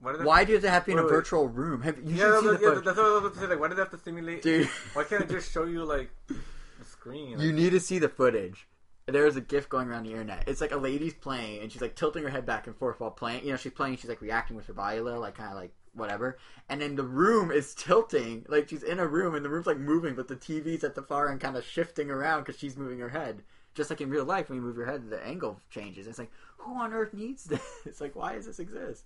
Why 0.00 0.44
does 0.44 0.64
it 0.64 0.70
have 0.70 0.82
to 0.84 0.86
be 0.86 0.92
in 0.92 0.98
a 0.98 1.02
Wait, 1.02 1.10
wait. 1.10 1.16
virtual 1.16 1.48
room? 1.48 1.82
Have 1.82 1.98
you 1.98 2.14
Yeah, 2.14 2.16
should 2.16 2.40
see 2.40 2.46
that- 2.48 2.60
the 2.60 2.66
yeah, 2.66 2.74
that's 2.84 2.96
what 2.96 2.98
I 3.06 3.10
was 3.14 3.18
about 3.20 3.34
to 3.34 3.40
say. 3.40 3.46
Like, 3.46 3.60
why 3.60 3.68
did 3.68 3.76
they 3.76 3.82
have 3.82 3.90
to 3.90 3.98
simulate? 3.98 4.42
dude. 4.42 4.68
Why 4.94 5.04
can't 5.04 5.22
it 5.22 5.30
just 5.30 5.50
show 5.52 5.64
you 5.64 5.84
like 5.84 6.10
the 6.28 6.84
screen? 6.84 7.38
You 7.38 7.52
need 7.52 7.70
to 7.70 7.80
see 7.80 7.98
the 7.98 8.08
footage. 8.08 8.68
There's 9.06 9.36
a 9.36 9.40
GIF 9.42 9.68
going 9.68 9.88
around 9.88 10.04
the 10.04 10.12
internet. 10.12 10.44
It's 10.46 10.60
like 10.62 10.72
a 10.72 10.76
lady's 10.78 11.12
playing, 11.14 11.62
and 11.62 11.70
she's 11.70 11.82
like 11.82 11.94
tilting 11.94 12.22
her 12.22 12.30
head 12.30 12.46
back 12.46 12.66
and 12.66 12.74
forth 12.74 13.00
while 13.00 13.10
playing. 13.10 13.44
You 13.44 13.50
know, 13.50 13.56
she's 13.58 13.72
playing. 13.72 13.98
She's 13.98 14.08
like 14.08 14.22
reacting 14.22 14.56
with 14.56 14.66
her 14.66 14.72
body 14.72 14.98
a 14.98 15.02
little, 15.02 15.20
like 15.20 15.34
kind 15.36 15.50
of 15.50 15.56
like 15.56 15.72
whatever. 15.92 16.38
And 16.70 16.80
then 16.80 16.96
the 16.96 17.02
room 17.04 17.50
is 17.50 17.74
tilting, 17.74 18.46
like 18.48 18.68
she's 18.70 18.82
in 18.82 18.98
a 18.98 19.06
room, 19.06 19.34
and 19.34 19.44
the 19.44 19.50
room's 19.50 19.66
like 19.66 19.78
moving, 19.78 20.14
but 20.14 20.28
the 20.28 20.36
TV's 20.36 20.84
at 20.84 20.94
the 20.94 21.02
far 21.02 21.30
end, 21.30 21.40
kind 21.40 21.56
of 21.56 21.64
shifting 21.64 22.10
around 22.10 22.40
because 22.44 22.58
she's 22.58 22.76
moving 22.78 22.98
her 23.00 23.10
head. 23.10 23.42
Just 23.74 23.90
like 23.90 24.00
in 24.00 24.10
real 24.10 24.24
life, 24.24 24.48
when 24.48 24.56
you 24.56 24.62
move 24.62 24.76
your 24.76 24.86
head, 24.86 25.10
the 25.10 25.24
angle 25.26 25.60
changes. 25.70 26.06
It's 26.06 26.18
like, 26.18 26.30
who 26.58 26.76
on 26.76 26.92
earth 26.92 27.12
needs 27.12 27.44
this? 27.44 27.80
It's 27.84 28.00
like, 28.00 28.14
why 28.14 28.34
does 28.34 28.46
this 28.46 28.58
exist? 28.58 29.04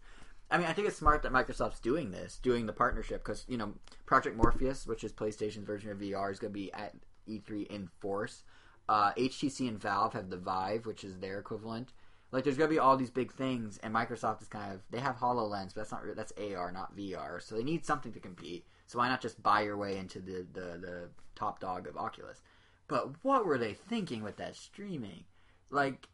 I 0.50 0.56
mean, 0.56 0.66
I 0.66 0.72
think 0.72 0.88
it's 0.88 0.96
smart 0.96 1.22
that 1.22 1.32
Microsoft's 1.32 1.80
doing 1.80 2.10
this, 2.10 2.38
doing 2.42 2.66
the 2.66 2.72
partnership, 2.72 3.22
because 3.22 3.44
you 3.48 3.58
know, 3.58 3.74
Project 4.06 4.36
Morpheus, 4.36 4.86
which 4.86 5.04
is 5.04 5.12
PlayStation's 5.12 5.64
version 5.64 5.90
of 5.90 5.98
VR, 5.98 6.30
is 6.30 6.38
going 6.38 6.52
to 6.52 6.58
be 6.58 6.72
at 6.72 6.94
E3 7.28 7.66
in 7.66 7.88
force. 8.00 8.44
Uh, 8.88 9.12
HTC 9.12 9.68
and 9.68 9.80
Valve 9.80 10.14
have 10.14 10.30
the 10.30 10.38
Vive, 10.38 10.86
which 10.86 11.04
is 11.04 11.18
their 11.18 11.38
equivalent. 11.38 11.92
Like, 12.32 12.44
there's 12.44 12.56
going 12.56 12.68
to 12.68 12.74
be 12.74 12.78
all 12.78 12.96
these 12.96 13.10
big 13.10 13.32
things, 13.32 13.78
and 13.82 13.94
Microsoft 13.94 14.42
is 14.42 14.48
kind 14.48 14.72
of 14.72 14.80
they 14.90 15.00
have 15.00 15.16
Hololens, 15.16 15.74
but 15.74 15.76
that's 15.76 15.92
not 15.92 16.02
that's 16.16 16.32
AR, 16.32 16.72
not 16.72 16.96
VR. 16.96 17.42
So 17.42 17.54
they 17.54 17.62
need 17.62 17.84
something 17.84 18.12
to 18.12 18.20
compete. 18.20 18.66
So 18.86 18.98
why 18.98 19.08
not 19.08 19.20
just 19.20 19.42
buy 19.42 19.62
your 19.62 19.76
way 19.76 19.98
into 19.98 20.20
the 20.20 20.46
the, 20.52 20.78
the 20.78 21.08
top 21.34 21.60
dog 21.60 21.86
of 21.86 21.96
Oculus? 21.96 22.40
But 22.89 23.23
what 23.23 23.44
were 23.44 23.59
they 23.59 23.74
thinking 23.74 24.23
with 24.23 24.39
that 24.39 24.56
streaming? 24.56 25.24
Like, 25.70 26.09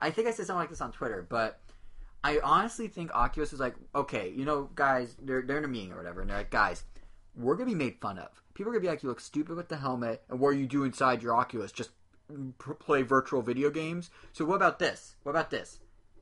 I 0.00 0.10
think 0.10 0.28
I 0.28 0.30
said 0.30 0.46
something 0.46 0.60
like 0.60 0.70
this 0.70 0.80
on 0.80 0.92
Twitter, 0.92 1.26
but 1.28 1.60
I 2.22 2.38
honestly 2.42 2.88
think 2.88 3.14
Oculus 3.14 3.50
was 3.50 3.60
like, 3.60 3.74
okay, 3.94 4.32
you 4.34 4.44
know, 4.44 4.70
guys, 4.74 5.16
they're 5.20 5.42
they're 5.42 5.58
in 5.58 5.64
a 5.64 5.68
meeting 5.68 5.92
or 5.92 5.96
whatever, 5.96 6.20
and 6.20 6.30
they're 6.30 6.38
like, 6.38 6.50
guys, 6.50 6.84
we're 7.34 7.56
gonna 7.56 7.70
be 7.70 7.74
made 7.74 8.00
fun 8.00 8.18
of. 8.18 8.30
People 8.54 8.70
are 8.70 8.74
gonna 8.74 8.82
be 8.82 8.88
like, 8.88 9.02
you 9.02 9.08
look 9.08 9.20
stupid 9.20 9.56
with 9.56 9.68
the 9.68 9.76
helmet, 9.76 10.22
and 10.30 10.38
what 10.38 10.52
do 10.52 10.58
you 10.58 10.66
do 10.66 10.84
inside 10.84 11.22
your 11.22 11.36
Oculus? 11.36 11.72
Just 11.72 11.90
play 12.78 13.02
virtual 13.02 13.42
video 13.42 13.70
games. 13.70 14.10
So 14.32 14.44
what 14.44 14.56
about 14.56 14.78
this? 14.78 15.16
What 15.22 15.32
about 15.32 15.50
this? 15.50 15.80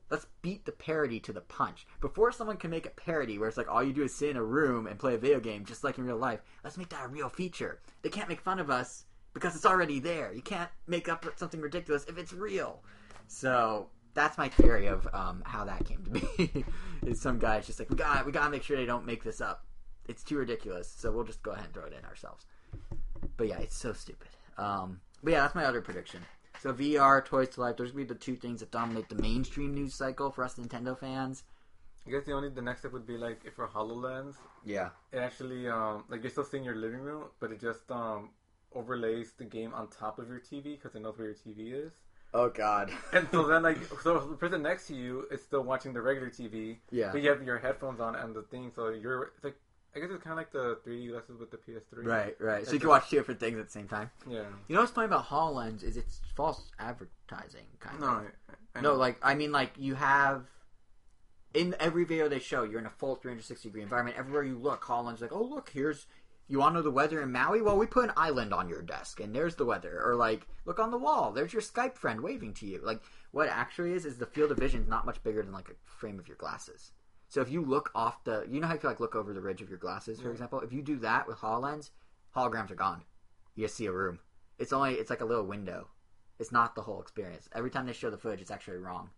Let's 0.09 0.27
beat 0.43 0.65
the 0.65 0.71
parody 0.71 1.19
to 1.21 1.33
the 1.33 1.41
punch. 1.41 1.87
Before 1.99 2.31
someone 2.31 2.57
can 2.57 2.69
make 2.69 2.85
a 2.85 2.91
parody 2.91 3.39
where 3.39 3.47
it's 3.47 3.57
like 3.57 3.71
all 3.71 3.83
you 3.83 3.93
do 3.93 4.03
is 4.03 4.13
sit 4.13 4.29
in 4.29 4.37
a 4.37 4.43
room 4.43 4.85
and 4.85 4.99
play 4.99 5.15
a 5.15 5.19
video 5.19 5.39
game 5.39 5.65
just 5.65 5.83
like 5.83 5.97
in 5.97 6.05
real 6.05 6.17
life, 6.17 6.41
let's 6.63 6.77
make 6.77 6.89
that 6.89 7.05
a 7.05 7.07
real 7.07 7.29
feature. 7.29 7.79
They 8.03 8.09
can't 8.09 8.29
make 8.29 8.41
fun 8.41 8.59
of 8.59 8.69
us 8.69 9.05
because 9.35 9.55
it's 9.55 9.65
already 9.65 9.99
there. 9.99 10.33
You 10.33 10.41
can't 10.41 10.69
make 10.87 11.07
up 11.07 11.25
something 11.35 11.61
ridiculous 11.61 12.05
if 12.07 12.17
it's 12.17 12.33
real. 12.33 12.81
So 13.27 13.89
that's 14.15 14.37
my 14.39 14.47
theory 14.49 14.87
of 14.87 15.07
um, 15.13 15.43
how 15.45 15.65
that 15.65 15.85
came 15.85 16.03
to 16.05 16.09
be. 16.09 16.65
is 17.05 17.21
some 17.21 17.37
guy's 17.37 17.67
just 17.67 17.77
like 17.77 17.89
we 17.91 17.97
got 17.97 18.25
we 18.25 18.31
gotta 18.31 18.49
make 18.49 18.63
sure 18.63 18.77
they 18.77 18.85
don't 18.85 19.05
make 19.05 19.23
this 19.23 19.41
up. 19.41 19.65
It's 20.07 20.23
too 20.23 20.37
ridiculous, 20.37 20.91
so 20.95 21.11
we'll 21.11 21.25
just 21.25 21.43
go 21.43 21.51
ahead 21.51 21.65
and 21.65 21.73
throw 21.73 21.83
it 21.83 21.93
in 21.93 22.05
ourselves. 22.05 22.45
But 23.37 23.47
yeah, 23.47 23.59
it's 23.59 23.75
so 23.77 23.91
stupid. 23.93 24.29
Um, 24.57 25.01
but 25.21 25.33
yeah, 25.33 25.41
that's 25.41 25.55
my 25.55 25.65
other 25.65 25.81
prediction. 25.81 26.21
So 26.61 26.71
VR, 26.73 27.23
Toys 27.25 27.49
to 27.49 27.61
Life, 27.61 27.75
those 27.77 27.93
would 27.93 27.97
be 27.97 28.03
the 28.05 28.15
two 28.19 28.35
things 28.35 28.61
that 28.61 28.71
dominate 28.71 29.09
the 29.09 29.15
mainstream 29.15 29.73
news 29.73 29.93
cycle 29.93 30.31
for 30.31 30.43
us 30.43 30.55
Nintendo 30.55 30.97
fans. 30.97 31.43
I 32.07 32.11
guess 32.11 32.23
the 32.23 32.31
only 32.33 32.49
the 32.49 32.61
next 32.61 32.81
step 32.81 32.93
would 32.93 33.05
be 33.07 33.17
like 33.17 33.41
if 33.45 33.55
for 33.55 33.67
Hololens, 33.67 34.35
Yeah. 34.63 34.89
it 35.11 35.17
actually 35.17 35.67
um 35.67 36.05
like 36.07 36.21
you're 36.23 36.31
still 36.31 36.45
seeing 36.45 36.63
your 36.63 36.75
living 36.75 36.99
room, 36.99 37.25
but 37.41 37.51
it 37.51 37.59
just 37.59 37.91
um 37.91 38.29
overlays 38.75 39.33
the 39.37 39.45
game 39.45 39.73
on 39.73 39.87
top 39.87 40.19
of 40.19 40.27
your 40.27 40.39
TV 40.39 40.63
because 40.79 40.95
it 40.95 41.01
knows 41.01 41.17
where 41.17 41.27
your 41.27 41.35
TV 41.35 41.85
is. 41.87 41.93
Oh 42.33 42.49
God. 42.49 42.91
And 43.13 43.27
so 43.31 43.47
then, 43.47 43.63
like, 43.63 43.77
so 44.03 44.19
the 44.19 44.35
person 44.35 44.61
next 44.61 44.87
to 44.87 44.95
you 44.95 45.25
is 45.31 45.41
still 45.41 45.63
watching 45.63 45.93
the 45.93 46.01
regular 46.01 46.29
TV, 46.29 46.77
Yeah. 46.91 47.11
but 47.11 47.21
you 47.21 47.29
have 47.29 47.41
your 47.43 47.57
headphones 47.59 47.99
on 48.01 48.15
and 48.15 48.35
the 48.35 48.41
thing, 48.43 48.71
so 48.75 48.89
you're 48.89 49.31
it's 49.35 49.43
like, 49.43 49.55
I 49.95 49.99
guess 49.99 50.09
it's 50.11 50.21
kind 50.21 50.33
of 50.33 50.37
like 50.37 50.51
the 50.51 50.77
3D 50.85 51.11
glasses 51.11 51.39
with 51.39 51.51
the 51.51 51.57
PS3. 51.57 52.03
Right, 52.05 52.35
right. 52.41 52.65
So 52.65 52.71
Like 52.71 52.73
you 52.73 52.79
can 52.81 52.89
watch 52.89 53.09
two 53.09 53.15
different 53.15 53.39
things 53.39 53.57
at 53.57 53.65
the 53.67 53.71
same 53.71 53.87
time. 53.87 54.11
Yeah. 54.29 54.41
You 54.67 54.75
know 54.75 54.81
what's 54.81 54.91
funny 54.91 55.05
about 55.05 55.25
HoloLens 55.27 55.83
is 55.83 55.95
it's 55.95 56.19
false 56.35 56.69
advertising, 56.77 57.63
kind 57.79 58.01
No. 58.01 58.07
of. 58.07 58.25
I 58.75 58.81
No, 58.81 58.95
like 58.95 59.17
I 59.23 59.35
mean, 59.35 59.53
like 59.53 59.71
you 59.77 59.95
have 59.95 60.43
in 61.53 61.73
every 61.79 62.03
video 62.03 62.27
they 62.27 62.39
show, 62.39 62.63
you're 62.63 62.79
in 62.81 62.85
a 62.85 62.89
full 62.89 63.15
360 63.15 63.69
degree 63.69 63.81
environment. 63.81 64.17
Everywhere 64.19 64.43
you 64.43 64.57
look, 64.57 64.81
HoloLens 64.83 65.15
is 65.15 65.21
like, 65.21 65.31
oh 65.31 65.43
look, 65.43 65.69
here's 65.69 66.07
You 66.47 66.59
want 66.59 66.73
to 66.73 66.79
know 66.79 66.83
the 66.83 66.91
weather 66.91 67.21
in 67.23 67.31
Maui? 67.31 67.61
Well, 67.61 67.77
we 67.77 67.87
put 67.87 68.03
an 68.03 68.13
island 68.15 68.53
on 68.53 68.69
your 68.69 68.83
desk, 68.83 69.19
and 69.19 69.33
there's 69.35 69.55
the 69.55 69.65
weather. 69.65 69.99
Or 70.03 70.15
like, 70.15 70.47
look 70.65 70.79
on 70.79 70.91
the 70.91 70.97
wall. 70.97 71.31
There's 71.31 71.53
your 71.53 71.61
Skype 71.61 71.95
friend 71.95 72.21
waving 72.21 72.53
to 72.55 72.67
you. 72.67 72.81
Like, 72.83 73.01
what 73.31 73.47
it 73.47 73.57
actually 73.57 73.93
is 73.93 74.05
is 74.05 74.17
the 74.17 74.27
field 74.27 74.51
of 74.51 74.57
vision 74.59 74.81
is 74.83 74.87
not 74.87 75.05
much 75.07 75.23
bigger 75.23 75.41
than 75.41 75.51
like 75.51 75.69
a 75.69 75.73
frame 75.83 76.19
of 76.19 76.27
your 76.27 76.37
glasses. 76.37 76.91
So 77.29 77.41
if 77.41 77.49
you 77.49 77.63
look 77.63 77.89
off 77.95 78.23
the, 78.23 78.45
you 78.47 78.59
know 78.59 78.67
how 78.67 78.73
you 78.73 78.79
can 78.79 78.89
like 78.89 78.99
look 78.99 79.15
over 79.15 79.33
the 79.33 79.41
ridge 79.41 79.61
of 79.61 79.69
your 79.69 79.79
glasses, 79.79 80.19
for 80.19 80.27
Yeah. 80.27 80.33
example. 80.33 80.59
If 80.59 80.71
you 80.71 80.83
do 80.83 80.97
that 80.97 81.27
with 81.27 81.37
Hololens, 81.37 81.89
holograms 82.35 82.69
are 82.69 82.75
gone. 82.75 83.03
You 83.55 83.65
just 83.65 83.75
see 83.75 83.87
a 83.87 83.91
room. 83.91 84.19
It's 84.59 84.71
only 84.71 84.93
it's 84.93 85.09
like 85.09 85.21
a 85.21 85.25
little 85.25 85.45
window. 85.45 85.87
It's 86.37 86.51
not 86.51 86.75
the 86.75 86.81
whole 86.83 87.01
experience. 87.01 87.49
Every 87.53 87.71
time 87.71 87.87
they 87.87 87.93
show 87.93 88.09
the 88.11 88.17
footage, 88.17 88.41
it's 88.41 88.51
actually 88.51 88.77
wrong. 88.77 89.09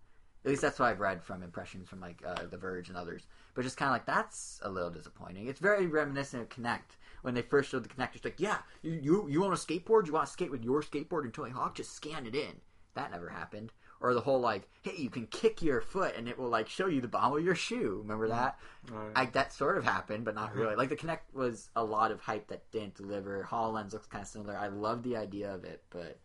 At 0.46 0.52
least 0.52 0.62
that's 0.62 0.80
what 0.80 0.88
I've 0.88 1.00
read 1.00 1.24
from 1.24 1.44
impressions 1.44 1.90
from 1.90 2.00
like 2.00 2.22
uh, 2.26 2.46
The 2.50 2.58
Verge 2.58 2.90
and 2.90 2.98
others. 2.98 3.28
But 3.54 3.64
just 3.64 3.78
kind 3.78 3.90
of 3.90 3.94
like 3.94 4.06
that's 4.06 4.60
a 4.64 4.70
little 4.70 4.90
disappointing. 4.90 5.48
It's 5.48 5.60
very 5.60 5.88
reminiscent 5.88 6.44
of 6.44 6.50
Kinect 6.50 6.96
when 7.22 7.34
they 7.34 7.42
first 7.42 7.70
showed 7.70 7.84
the 7.84 7.90
Kinect. 7.90 8.16
It's 8.16 8.26
like, 8.26 8.40
yeah, 8.40 8.60
you 8.82 9.00
you, 9.02 9.28
you 9.30 9.44
own 9.44 9.52
a 9.52 9.56
skateboard, 9.56 10.08
you 10.08 10.14
want 10.14 10.28
to 10.28 10.32
skate 10.32 10.52
with 10.52 10.64
your 10.64 10.82
skateboard 10.82 11.24
and 11.24 11.34
Tony 11.34 11.52
Hawk, 11.52 11.76
just 11.76 11.96
scan 11.96 12.26
it 12.26 12.36
in. 12.36 12.62
That 12.94 13.12
never 13.12 13.30
happened. 13.30 13.72
Or 14.00 14.14
the 14.14 14.22
whole 14.22 14.40
like, 14.40 14.70
hey, 14.84 14.94
you 14.96 15.10
can 15.10 15.26
kick 15.28 15.62
your 15.62 15.82
foot 15.82 16.16
and 16.16 16.28
it 16.28 16.38
will 16.38 16.50
like 16.50 16.70
show 16.70 16.88
you 16.88 17.02
the 17.02 17.08
bottom 17.08 17.38
of 17.38 17.44
your 17.44 17.56
shoe. 17.56 18.00
Remember 18.04 18.28
that? 18.28 18.60
Right. 18.92 19.12
I, 19.16 19.26
that 19.26 19.54
sort 19.54 19.78
of 19.78 19.84
happened, 19.84 20.24
but 20.24 20.36
not 20.36 20.56
really. 20.56 20.76
Like 20.76 20.90
the 20.90 20.96
Kinect 20.96 21.34
was 21.34 21.70
a 21.76 21.84
lot 21.84 22.12
of 22.12 22.22
hype 22.22 22.48
that 22.48 22.70
didn't 22.72 22.96
deliver. 22.96 23.48
Hololens 23.50 23.94
looks 23.94 24.06
kind 24.06 24.22
of 24.22 24.28
similar. 24.28 24.56
I 24.56 24.68
love 24.68 25.02
the 25.02 25.18
idea 25.18 25.54
of 25.54 25.64
it, 25.64 25.84
but 25.90 26.20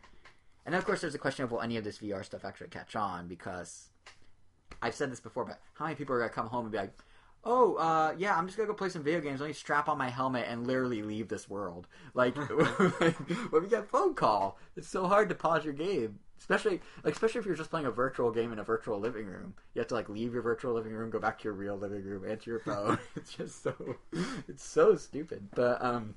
and 0.65 0.75
of 0.75 0.85
course 0.85 1.01
there's 1.01 1.15
a 1.15 1.19
question 1.19 1.43
of 1.43 1.51
will 1.51 1.61
any 1.61 1.77
of 1.77 1.83
this 1.83 1.97
VR 1.97 2.23
stuff 2.23 2.45
actually 2.45 2.69
catch 2.69 2.95
on? 2.95 3.27
Because 3.27 3.89
I've 4.83 4.95
said 4.95 5.11
this 5.11 5.21
before, 5.21 5.45
but 5.45 5.59
how 5.75 5.85
many 5.85 5.95
people 5.95 6.13
are 6.15 6.19
gonna 6.19 6.29
come 6.29 6.47
home 6.47 6.65
and 6.65 6.71
be 6.71 6.77
like, 6.77 6.93
"Oh, 7.45 7.75
uh, 7.75 8.13
yeah, 8.17 8.37
I'm 8.37 8.47
just 8.47 8.57
gonna 8.57 8.67
go 8.67 8.73
play 8.73 8.89
some 8.89 9.01
video 9.01 9.21
games. 9.21 9.39
Let 9.39 9.47
me 9.47 9.53
strap 9.53 9.87
on 9.87 9.97
my 9.97 10.09
helmet 10.09 10.45
and 10.47 10.67
literally 10.67 11.01
leave 11.01 11.29
this 11.29 11.49
world." 11.49 11.87
Like, 12.13 12.35
when 12.37 13.63
you 13.63 13.69
get 13.69 13.83
a 13.83 13.87
phone 13.87 14.13
call, 14.13 14.59
it's 14.75 14.89
so 14.89 15.07
hard 15.07 15.29
to 15.29 15.35
pause 15.35 15.63
your 15.63 15.73
game. 15.73 16.19
Especially, 16.37 16.81
like, 17.05 17.13
especially 17.13 17.39
if 17.39 17.45
you're 17.45 17.55
just 17.55 17.69
playing 17.69 17.85
a 17.85 17.91
virtual 17.91 18.29
game 18.29 18.51
in 18.51 18.59
a 18.59 18.65
virtual 18.65 18.99
living 18.99 19.25
room, 19.25 19.53
you 19.73 19.79
have 19.79 19.87
to 19.87 19.93
like 19.93 20.09
leave 20.09 20.33
your 20.33 20.41
virtual 20.41 20.73
living 20.73 20.91
room, 20.91 21.09
go 21.09 21.17
back 21.17 21.39
to 21.39 21.45
your 21.45 21.53
real 21.53 21.77
living 21.77 22.03
room, 22.03 22.29
answer 22.29 22.49
your 22.51 22.59
phone. 22.59 22.99
it's 23.15 23.33
just 23.33 23.63
so, 23.63 23.73
it's 24.49 24.65
so 24.65 24.97
stupid. 24.97 25.47
But 25.55 25.81
um, 25.81 26.15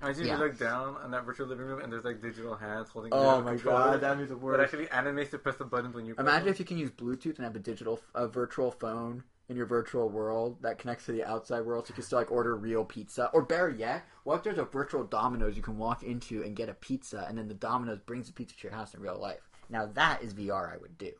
I 0.00 0.08
usually 0.08 0.28
Yeah. 0.28 0.38
look 0.38 0.56
down 0.58 0.96
on 0.96 1.10
that 1.10 1.24
virtual 1.24 1.46
living 1.48 1.66
room 1.66 1.80
and 1.80 1.92
there's 1.92 2.04
like 2.04 2.20
digital 2.20 2.54
hands 2.54 2.88
holding. 2.90 3.12
oh 3.12 3.38
the 3.38 3.42
my 3.42 3.56
god, 3.56 4.00
that'd 4.00 4.18
be 4.18 4.24
the 4.24 4.34
That 4.34 4.40
worst. 4.42 4.60
actually 4.62 4.88
animates 4.90 5.30
to 5.32 5.38
press 5.38 5.56
the 5.56 5.64
buttons 5.64 5.94
when 5.94 6.06
you. 6.06 6.14
Imagine 6.18 6.44
them. 6.44 6.52
if 6.52 6.58
you 6.60 6.64
can 6.64 6.78
use 6.78 6.90
Bluetooth 6.90 7.36
and 7.36 7.44
have 7.44 7.56
a 7.56 7.60
digital, 7.60 8.00
a 8.14 8.28
virtual 8.28 8.70
phone 8.70 9.24
in 9.48 9.56
your 9.56 9.66
virtual 9.66 10.08
world 10.08 10.58
that 10.62 10.78
connects 10.78 11.06
to 11.06 11.12
the 11.12 11.24
outside 11.24 11.60
world, 11.62 11.86
so 11.86 11.90
you 11.92 11.94
can 11.94 12.04
still 12.04 12.18
like 12.18 12.30
order 12.30 12.54
real 12.54 12.84
pizza. 12.84 13.30
Or 13.32 13.42
better 13.42 13.70
yet, 13.70 14.04
what 14.24 14.36
if 14.36 14.42
there's 14.44 14.58
a 14.58 14.64
virtual 14.64 15.04
Domino's 15.04 15.56
you 15.56 15.62
can 15.62 15.78
walk 15.78 16.02
into 16.02 16.42
and 16.42 16.54
get 16.54 16.68
a 16.68 16.74
pizza, 16.74 17.24
and 17.28 17.36
then 17.38 17.48
the 17.48 17.54
Domino's 17.54 17.98
brings 17.98 18.26
the 18.26 18.32
pizza 18.34 18.54
to 18.56 18.62
your 18.68 18.76
house 18.76 18.94
in 18.94 19.00
real 19.00 19.18
life? 19.18 19.48
Now 19.70 19.86
that 19.86 20.22
is 20.22 20.32
VR. 20.34 20.72
I 20.72 20.76
would 20.76 20.96
do 20.98 21.12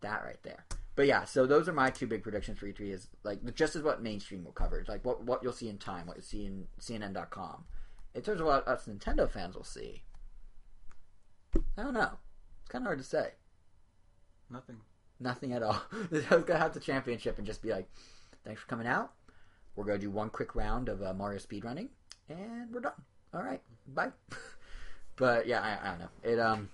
that 0.00 0.22
right 0.24 0.42
there. 0.42 0.66
But 0.94 1.06
yeah, 1.06 1.24
so 1.24 1.46
those 1.46 1.68
are 1.68 1.72
my 1.72 1.90
two 1.90 2.06
big 2.06 2.22
predictions 2.22 2.58
for 2.58 2.66
E3. 2.66 2.92
Is 2.92 3.08
like 3.24 3.54
just 3.54 3.76
as 3.76 3.82
what 3.82 4.02
mainstream 4.02 4.44
will 4.44 4.52
cover. 4.52 4.78
It's 4.78 4.88
like 4.88 5.04
what 5.04 5.24
what 5.24 5.42
you'll 5.42 5.52
see 5.52 5.68
in 5.68 5.78
Time, 5.78 6.06
what 6.06 6.16
you'll 6.16 6.24
see 6.24 6.44
in 6.44 6.66
CNN.com. 6.80 7.64
In 8.14 8.22
terms 8.22 8.40
of 8.40 8.46
what 8.46 8.68
us 8.68 8.86
Nintendo 8.86 9.30
fans 9.30 9.54
will 9.54 9.64
see, 9.64 10.02
I 11.78 11.82
don't 11.82 11.94
know. 11.94 12.18
It's 12.60 12.70
kind 12.70 12.84
of 12.84 12.86
hard 12.86 12.98
to 12.98 13.04
say. 13.04 13.30
nothing. 14.50 14.76
Nothing 15.18 15.52
at 15.52 15.62
all. 15.62 15.80
They're 16.10 16.40
gonna 16.40 16.58
have 16.58 16.74
the 16.74 16.80
championship 16.80 17.38
and 17.38 17.46
just 17.46 17.62
be 17.62 17.70
like, 17.70 17.88
"Thanks 18.44 18.60
for 18.60 18.66
coming 18.66 18.86
out. 18.86 19.12
We're 19.76 19.84
gonna 19.84 19.98
do 19.98 20.10
one 20.10 20.28
quick 20.30 20.54
round 20.54 20.88
of 20.88 21.02
uh, 21.02 21.14
Mario 21.14 21.38
speedrunning, 21.38 21.88
and 22.28 22.70
we're 22.70 22.80
done. 22.80 22.92
All 23.32 23.42
right, 23.42 23.62
bye." 23.86 24.10
but 25.16 25.46
yeah, 25.46 25.60
I, 25.60 25.86
I 25.86 25.90
don't 25.90 26.00
know. 26.00 26.08
It 26.22 26.38
um, 26.38 26.68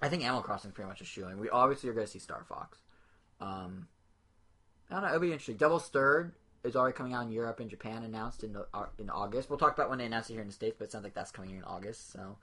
I 0.00 0.08
think 0.08 0.22
Animal 0.24 0.42
Crossing 0.42 0.70
is 0.70 0.74
pretty 0.74 0.88
much 0.88 1.00
a 1.00 1.04
shoe, 1.04 1.22
shooing. 1.22 1.38
We 1.38 1.50
obviously 1.50 1.90
are 1.90 1.92
gonna 1.92 2.06
see 2.06 2.18
Star 2.18 2.44
Fox. 2.48 2.81
Um, 3.42 3.88
I 4.90 4.94
don't 4.94 5.02
know. 5.02 5.08
It'll 5.08 5.20
be 5.20 5.28
interesting. 5.28 5.56
Devil's 5.56 5.88
Third 5.88 6.32
is 6.64 6.76
already 6.76 6.96
coming 6.96 7.12
out 7.12 7.24
in 7.24 7.32
Europe 7.32 7.60
and 7.60 7.68
Japan, 7.68 8.04
announced 8.04 8.44
in 8.44 8.56
uh, 8.56 8.86
in 8.98 9.10
August. 9.10 9.50
We'll 9.50 9.58
talk 9.58 9.74
about 9.74 9.90
when 9.90 9.98
they 9.98 10.06
announce 10.06 10.30
it 10.30 10.34
here 10.34 10.42
in 10.42 10.48
the 10.48 10.54
states, 10.54 10.76
but 10.78 10.86
it 10.86 10.92
sounds 10.92 11.04
like 11.04 11.14
that's 11.14 11.32
coming 11.32 11.56
in 11.56 11.64
August. 11.64 12.12
So 12.12 12.36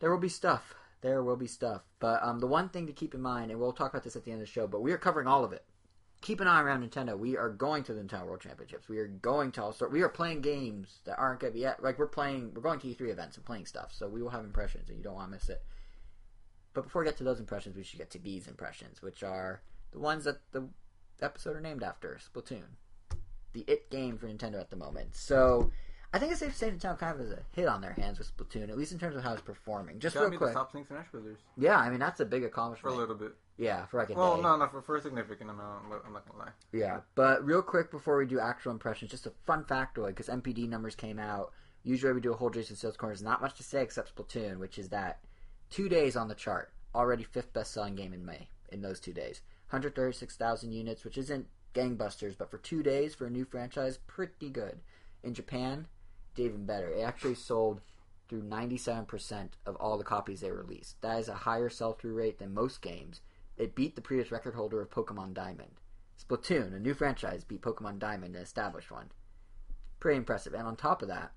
there 0.00 0.10
will 0.10 0.18
be 0.18 0.28
stuff. 0.28 0.74
There 1.00 1.22
will 1.22 1.36
be 1.36 1.46
stuff. 1.46 1.82
But 2.00 2.22
um, 2.22 2.40
the 2.40 2.46
one 2.46 2.68
thing 2.68 2.86
to 2.86 2.92
keep 2.92 3.14
in 3.14 3.20
mind, 3.20 3.50
and 3.50 3.60
we'll 3.60 3.72
talk 3.72 3.90
about 3.90 4.04
this 4.04 4.16
at 4.16 4.24
the 4.24 4.32
end 4.32 4.40
of 4.40 4.46
the 4.46 4.52
show, 4.52 4.66
but 4.66 4.82
we 4.82 4.92
are 4.92 4.98
covering 4.98 5.26
all 5.26 5.44
of 5.44 5.52
it. 5.52 5.64
Keep 6.22 6.40
an 6.40 6.46
eye 6.46 6.62
around 6.62 6.88
Nintendo. 6.88 7.18
We 7.18 7.36
are 7.36 7.50
going 7.50 7.82
to 7.84 7.94
the 7.94 8.00
Nintendo 8.00 8.26
World 8.26 8.40
Championships. 8.40 8.88
We 8.88 8.98
are 8.98 9.08
going 9.08 9.50
to 9.52 9.62
all 9.62 9.72
sort. 9.72 9.90
We 9.90 10.02
are 10.02 10.08
playing 10.08 10.40
games 10.40 11.00
that 11.04 11.18
aren't 11.18 11.40
going 11.40 11.52
to 11.52 11.56
be 11.56 11.62
yet. 11.62 11.82
Like 11.82 11.98
we're 11.98 12.06
playing. 12.06 12.52
We're 12.54 12.62
going 12.62 12.78
to 12.80 12.86
E3 12.86 13.10
events 13.10 13.36
and 13.36 13.44
playing 13.44 13.66
stuff. 13.66 13.92
So 13.92 14.08
we 14.08 14.22
will 14.22 14.30
have 14.30 14.44
impressions, 14.44 14.88
and 14.88 14.98
you 14.98 15.04
don't 15.04 15.14
want 15.14 15.28
to 15.28 15.36
miss 15.36 15.48
it. 15.48 15.62
But 16.74 16.84
before 16.84 17.02
we 17.02 17.06
get 17.08 17.16
to 17.18 17.24
those 17.24 17.40
impressions, 17.40 17.76
we 17.76 17.82
should 17.82 17.98
get 17.98 18.10
to 18.10 18.18
these 18.18 18.46
impressions, 18.48 19.02
which 19.02 19.22
are 19.22 19.60
the 19.92 19.98
ones 19.98 20.24
that 20.24 20.40
the 20.52 20.68
episode 21.20 21.56
are 21.56 21.60
named 21.60 21.82
after 21.82 22.18
Splatoon, 22.18 22.62
the 23.52 23.64
it 23.66 23.90
game 23.90 24.16
for 24.18 24.26
Nintendo 24.26 24.58
at 24.60 24.70
the 24.70 24.76
moment. 24.76 25.14
So 25.14 25.70
I 26.14 26.18
think 26.18 26.30
it's 26.32 26.40
safe 26.40 26.52
to 26.52 26.58
say 26.58 26.70
Nintendo 26.70 26.98
kind 26.98 27.14
of 27.20 27.26
has 27.26 27.30
a 27.32 27.42
hit 27.52 27.66
on 27.68 27.80
their 27.82 27.92
hands 27.92 28.18
with 28.18 28.34
Splatoon, 28.36 28.70
at 28.70 28.78
least 28.78 28.92
in 28.92 28.98
terms 28.98 29.16
of 29.16 29.22
how 29.22 29.32
it's 29.32 29.42
performing. 29.42 29.98
Just 29.98 30.14
Got 30.14 30.22
real 30.22 30.30
me 30.30 30.36
quick, 30.38 30.48
to 30.48 30.52
stop 30.54 30.70
playing 30.70 30.86
Smash 30.86 31.10
Brothers 31.10 31.38
yeah, 31.56 31.78
I 31.78 31.90
mean 31.90 32.00
that's 32.00 32.20
a 32.20 32.24
big 32.24 32.44
accomplishment. 32.44 32.90
for 32.92 32.96
a 32.96 33.00
little 33.00 33.14
bit. 33.14 33.32
Yeah, 33.58 33.84
for 33.86 33.98
like 33.98 34.08
a 34.10 34.14
Well, 34.14 34.36
day. 34.36 34.42
no, 34.42 34.56
no, 34.56 34.66
for, 34.68 34.80
for 34.80 34.96
a 34.96 35.00
significant 35.02 35.50
amount. 35.50 35.90
but 35.90 36.02
I'm 36.06 36.12
not 36.14 36.26
gonna 36.26 36.38
lie. 36.44 36.52
Yeah, 36.72 37.00
but 37.14 37.44
real 37.44 37.60
quick 37.62 37.90
before 37.90 38.16
we 38.16 38.24
do 38.26 38.40
actual 38.40 38.72
impressions, 38.72 39.10
just 39.10 39.26
a 39.26 39.32
fun 39.46 39.64
factoid 39.64 40.08
because 40.08 40.28
NPD 40.28 40.68
numbers 40.68 40.94
came 40.94 41.18
out. 41.18 41.52
Usually 41.84 42.12
we 42.14 42.20
do 42.20 42.32
a 42.32 42.36
whole 42.36 42.48
Jason 42.50 42.76
Sales 42.76 42.96
corner. 42.96 43.12
There's 43.14 43.22
not 43.22 43.42
much 43.42 43.56
to 43.56 43.62
say 43.62 43.82
except 43.82 44.14
Splatoon, 44.14 44.58
which 44.58 44.78
is 44.78 44.88
that 44.88 45.18
two 45.72 45.88
days 45.88 46.16
on 46.16 46.28
the 46.28 46.34
chart, 46.34 46.70
already 46.94 47.24
fifth 47.24 47.52
best 47.52 47.72
selling 47.72 47.96
game 47.96 48.12
in 48.12 48.24
May 48.24 48.48
in 48.70 48.82
those 48.82 49.00
two 49.00 49.12
days. 49.12 49.40
136,000 49.70 50.70
units, 50.70 51.04
which 51.04 51.16
isn't 51.16 51.46
gangbusters, 51.74 52.36
but 52.36 52.50
for 52.50 52.58
two 52.58 52.82
days 52.82 53.14
for 53.14 53.26
a 53.26 53.30
new 53.30 53.46
franchise, 53.46 53.98
pretty 54.06 54.50
good. 54.50 54.80
In 55.22 55.32
Japan, 55.32 55.86
it's 56.30 56.40
even 56.40 56.66
better. 56.66 56.90
It 56.90 57.00
actually 57.00 57.34
sold 57.34 57.80
through 58.28 58.42
97% 58.42 59.48
of 59.66 59.76
all 59.76 59.96
the 59.96 60.04
copies 60.04 60.40
they 60.40 60.50
released. 60.50 61.00
That 61.00 61.18
is 61.18 61.28
a 61.28 61.34
higher 61.34 61.70
sell 61.70 61.94
through 61.94 62.14
rate 62.14 62.38
than 62.38 62.54
most 62.54 62.82
games. 62.82 63.22
It 63.56 63.74
beat 63.74 63.96
the 63.96 64.02
previous 64.02 64.30
record 64.30 64.54
holder 64.54 64.80
of 64.82 64.90
Pokemon 64.90 65.32
Diamond. 65.32 65.72
Splatoon, 66.22 66.74
a 66.74 66.78
new 66.78 66.94
franchise, 66.94 67.44
beat 67.44 67.62
Pokemon 67.62 67.98
Diamond, 67.98 68.36
an 68.36 68.42
established 68.42 68.90
one. 68.90 69.10
Pretty 70.00 70.18
impressive. 70.18 70.52
And 70.52 70.66
on 70.66 70.76
top 70.76 71.02
of 71.02 71.08
that, 71.08 71.32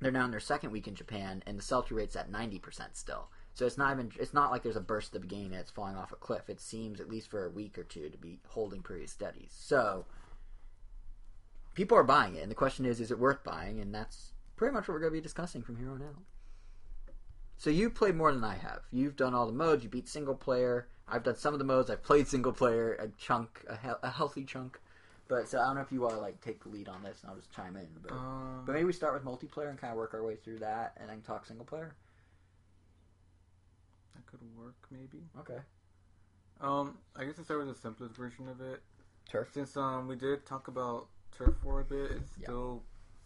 they're 0.00 0.12
now 0.12 0.24
in 0.24 0.30
their 0.30 0.40
second 0.40 0.70
week 0.70 0.86
in 0.86 0.94
Japan, 0.94 1.42
and 1.46 1.58
the 1.58 1.62
sell-through 1.62 1.98
rate's 1.98 2.14
at 2.14 2.30
ninety 2.30 2.58
percent 2.58 2.96
still. 2.96 3.30
So 3.58 3.66
it's 3.66 3.76
not 3.76 3.92
even 3.92 4.12
it's 4.20 4.32
not 4.32 4.52
like 4.52 4.62
there's 4.62 4.76
a 4.76 4.80
burst 4.80 5.08
at 5.08 5.14
the 5.14 5.18
beginning 5.26 5.46
and 5.46 5.56
it's 5.56 5.72
falling 5.72 5.96
off 5.96 6.12
a 6.12 6.16
cliff. 6.16 6.48
It 6.48 6.60
seems 6.60 7.00
at 7.00 7.08
least 7.08 7.28
for 7.28 7.44
a 7.44 7.50
week 7.50 7.76
or 7.76 7.82
two 7.82 8.08
to 8.08 8.16
be 8.16 8.38
holding 8.46 8.82
pretty 8.82 9.08
steady. 9.08 9.48
So 9.50 10.06
people 11.74 11.98
are 11.98 12.04
buying 12.04 12.36
it, 12.36 12.42
and 12.42 12.50
the 12.52 12.54
question 12.54 12.86
is, 12.86 13.00
is 13.00 13.10
it 13.10 13.18
worth 13.18 13.42
buying? 13.42 13.80
And 13.80 13.92
that's 13.92 14.30
pretty 14.54 14.72
much 14.72 14.86
what 14.86 14.94
we're 14.94 15.00
going 15.00 15.12
to 15.12 15.16
be 15.18 15.20
discussing 15.20 15.62
from 15.62 15.76
here 15.76 15.90
on 15.90 16.02
out. 16.02 16.22
So 17.56 17.68
you 17.70 17.90
played 17.90 18.14
more 18.14 18.32
than 18.32 18.44
I 18.44 18.54
have. 18.54 18.82
You've 18.92 19.16
done 19.16 19.34
all 19.34 19.46
the 19.46 19.52
modes. 19.52 19.82
You 19.82 19.90
beat 19.90 20.06
single 20.06 20.36
player. 20.36 20.86
I've 21.08 21.24
done 21.24 21.34
some 21.34 21.52
of 21.52 21.58
the 21.58 21.64
modes. 21.64 21.90
I've 21.90 22.04
played 22.04 22.28
single 22.28 22.52
player 22.52 22.92
a 22.94 23.08
chunk, 23.18 23.64
a, 23.68 23.76
he- 23.76 23.88
a 24.04 24.10
healthy 24.10 24.44
chunk. 24.44 24.78
But 25.26 25.48
so 25.48 25.58
I 25.60 25.64
don't 25.66 25.74
know 25.74 25.80
if 25.80 25.90
you 25.90 26.00
want 26.00 26.14
to 26.14 26.20
like 26.20 26.40
take 26.40 26.62
the 26.62 26.68
lead 26.68 26.88
on 26.88 27.02
this, 27.02 27.22
and 27.22 27.30
I'll 27.30 27.36
just 27.36 27.50
chime 27.50 27.74
in. 27.76 27.88
But, 28.02 28.12
Um, 28.12 28.62
but 28.64 28.72
maybe 28.74 28.84
we 28.84 28.92
start 28.92 29.14
with 29.14 29.24
multiplayer 29.24 29.68
and 29.68 29.76
kind 29.78 29.90
of 29.90 29.96
work 29.98 30.14
our 30.14 30.22
way 30.22 30.36
through 30.36 30.60
that, 30.60 30.92
and 31.00 31.10
then 31.10 31.20
talk 31.22 31.44
single 31.44 31.66
player. 31.66 31.92
That 34.18 34.26
could 34.26 34.40
work, 34.56 34.74
maybe. 34.90 35.24
Okay. 35.40 35.58
Um, 36.60 36.98
I 37.16 37.24
guess 37.24 37.36
to 37.36 37.44
start 37.44 37.60
with 37.64 37.68
the 37.74 37.80
simplest 37.80 38.16
version 38.16 38.48
of 38.48 38.60
it. 38.60 38.82
Turf. 39.28 39.48
Since 39.52 39.76
um 39.76 40.08
we 40.08 40.16
did 40.16 40.44
talk 40.46 40.68
about 40.68 41.06
turf 41.36 41.54
for 41.62 41.80
a 41.80 41.84
bit, 41.84 42.10
it's 42.12 42.32
Yeah. 42.38 42.44
still 42.46 42.82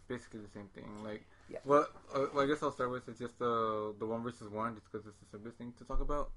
basically 0.09 0.41
the 0.41 0.49
same 0.49 0.69
thing. 0.75 1.03
Like, 1.05 1.25
Yeah. 1.49 1.61
well, 1.65 1.87
uh, 2.15 2.27
well, 2.35 2.45
I 2.45 2.47
guess 2.47 2.63
I'll 2.63 2.73
start 2.73 2.91
with 2.91 3.09
it's 3.09 3.19
just 3.19 3.39
the 3.39 3.95
the 3.99 4.07
one 4.07 4.23
versus 4.23 4.49
one, 4.49 4.75
just 4.75 4.91
because 4.91 5.07
it's 5.07 5.19
the 5.19 5.27
simplest 5.27 5.59
thing 5.59 5.73
to 5.79 5.85
talk 5.85 6.01
about. 6.01 6.31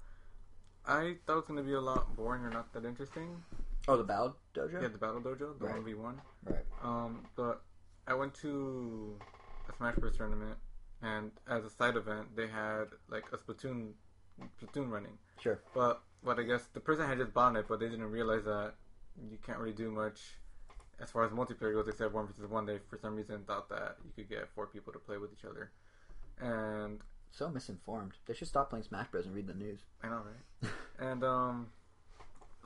I 0.86 1.18
thought 1.26 1.32
it 1.32 1.36
was 1.36 1.44
gonna 1.46 1.62
be 1.64 1.72
a 1.72 1.80
lot 1.80 2.14
boring 2.16 2.44
or 2.44 2.50
not 2.50 2.72
that 2.72 2.84
interesting. 2.84 3.42
Oh, 3.88 3.96
the 3.96 4.04
Battle 4.04 4.36
Dojo. 4.54 4.80
Yeah, 4.82 4.88
the 4.88 4.98
battle 4.98 5.20
dojo, 5.20 5.58
the 5.58 5.66
one 5.66 5.84
v 5.84 5.94
one. 5.94 6.20
Right. 6.44 6.64
Um, 6.82 7.24
but 7.36 7.62
I 8.06 8.14
went 8.14 8.34
to 8.34 9.18
a 9.68 9.72
Smash 9.76 9.96
Bros 9.96 10.16
tournament, 10.16 10.56
and 11.02 11.30
as 11.48 11.64
a 11.64 11.70
side 11.70 11.96
event, 11.96 12.34
they 12.34 12.46
had 12.48 12.86
like 13.08 13.24
a 13.32 13.36
Splatoon 13.36 13.92
Splatoon 14.40 14.90
running. 14.90 15.18
Sure. 15.40 15.60
But 15.74 16.02
what 16.22 16.38
I 16.38 16.42
guess 16.42 16.66
the 16.72 16.80
person 16.80 17.06
had 17.06 17.18
just 17.18 17.32
bought 17.32 17.56
it, 17.56 17.66
but 17.68 17.80
they 17.80 17.88
didn't 17.88 18.10
realize 18.10 18.44
that 18.44 18.74
you 19.30 19.38
can't 19.44 19.58
really 19.58 19.72
do 19.72 19.90
much 19.90 20.20
as 21.00 21.10
far 21.10 21.24
as 21.24 21.30
multiplayer 21.30 21.72
goes, 21.74 21.88
except 21.88 22.12
one 22.12 22.26
versus 22.26 22.46
one. 22.48 22.66
They 22.66 22.78
for 22.88 22.98
some 22.98 23.14
reason 23.16 23.44
thought 23.46 23.68
that 23.70 23.96
you 24.04 24.12
could 24.14 24.28
get 24.28 24.48
four 24.54 24.66
people 24.66 24.92
to 24.92 24.98
play 24.98 25.18
with 25.18 25.30
each 25.32 25.44
other, 25.44 25.70
and 26.40 27.00
So 27.30 27.48
misinformed. 27.50 28.12
They 28.26 28.34
should 28.34 28.48
stop 28.48 28.70
playing 28.70 28.84
Smash 28.84 29.08
Bros 29.10 29.26
and 29.26 29.34
read 29.34 29.46
the 29.46 29.54
news. 29.54 29.80
I 30.02 30.08
know, 30.08 30.22
right? 30.24 30.70
and 30.98 31.22
um, 31.24 31.66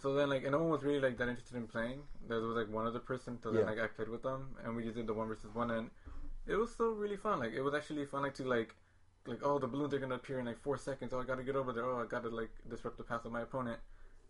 so 0.01 0.15
then 0.15 0.31
like, 0.31 0.43
and 0.43 0.53
no 0.53 0.59
one 0.59 0.71
was 0.71 0.83
really 0.83 1.01
like 1.01 1.19
that 1.19 1.29
interested 1.29 1.57
in 1.57 1.67
playing. 1.67 2.03
There 2.29 2.41
was 2.41 2.57
like 2.57 2.73
one 2.73 2.87
other 2.87 3.01
person, 3.01 3.39
so 3.43 3.51
then 3.51 3.61
Yeah. 3.63 3.67
like 3.67 3.79
I 3.81 3.87
played 3.89 4.09
with 4.09 4.23
them, 4.23 4.55
and 4.65 4.77
we 4.77 4.83
just 4.85 4.97
did 4.97 5.07
the 5.07 5.15
one 5.15 5.29
versus 5.29 5.53
one, 5.55 5.71
and 5.73 5.91
it 6.47 6.55
was 6.57 6.73
still 6.73 6.93
really 6.95 7.17
fun. 7.17 7.41
Like 7.41 7.53
it 7.53 7.63
was 7.63 7.75
actually 7.75 8.07
fun, 8.07 8.23
like 8.23 8.35
to 8.35 8.45
like, 8.45 8.75
like 9.27 9.41
oh 9.43 9.59
the 9.59 9.67
balloons 9.67 9.93
are 9.95 9.99
gonna 9.99 10.15
appear 10.15 10.39
in 10.41 10.47
like 10.47 10.61
four 10.61 10.77
seconds. 10.79 11.13
Oh 11.13 11.21
I 11.21 11.25
gotta 11.25 11.43
get 11.43 11.57
over 11.57 11.73
there. 11.73 11.85
Oh 11.85 12.01
I 12.03 12.07
gotta 12.07 12.29
like 12.29 12.51
disrupt 12.69 12.97
the 12.99 13.05
path 13.05 13.25
of 13.25 13.33
my 13.33 13.43
opponent. 13.43 13.79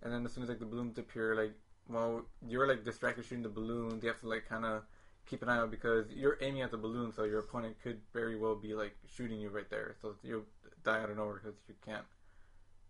And 0.03 0.13
then 0.13 0.25
as 0.25 0.33
soon 0.33 0.43
as 0.43 0.49
like 0.49 0.59
the 0.59 0.67
balloons 0.67 0.99
appear, 0.99 1.35
like 1.35 1.53
well 1.89 2.23
you're 2.47 2.67
like 2.67 2.85
distracted 2.85 3.25
shooting 3.25 3.43
the 3.43 3.49
balloons. 3.49 4.03
You 4.03 4.09
have 4.09 4.21
to 4.21 4.29
like 4.29 4.49
kind 4.49 4.65
of 4.65 4.83
keep 5.27 5.43
an 5.43 5.49
eye 5.49 5.59
out 5.59 5.71
because 5.71 6.07
you're 6.11 6.39
aiming 6.41 6.63
at 6.63 6.71
the 6.71 6.77
balloon, 6.77 7.13
so 7.13 7.25
your 7.25 7.39
opponent 7.41 7.77
could 7.83 8.01
very 8.13 8.37
well 8.37 8.57
be 8.57 8.75
like 8.75 8.97
shooting 9.15 9.41
you 9.41 9.49
right 9.51 9.69
there. 9.71 9.95
So 10.03 10.15
you'll 10.23 10.45
die 10.83 11.01
out 11.03 11.11
of 11.11 11.17
nowhere 11.17 11.41
because 11.43 11.59
you 11.69 11.75
can't 11.85 12.05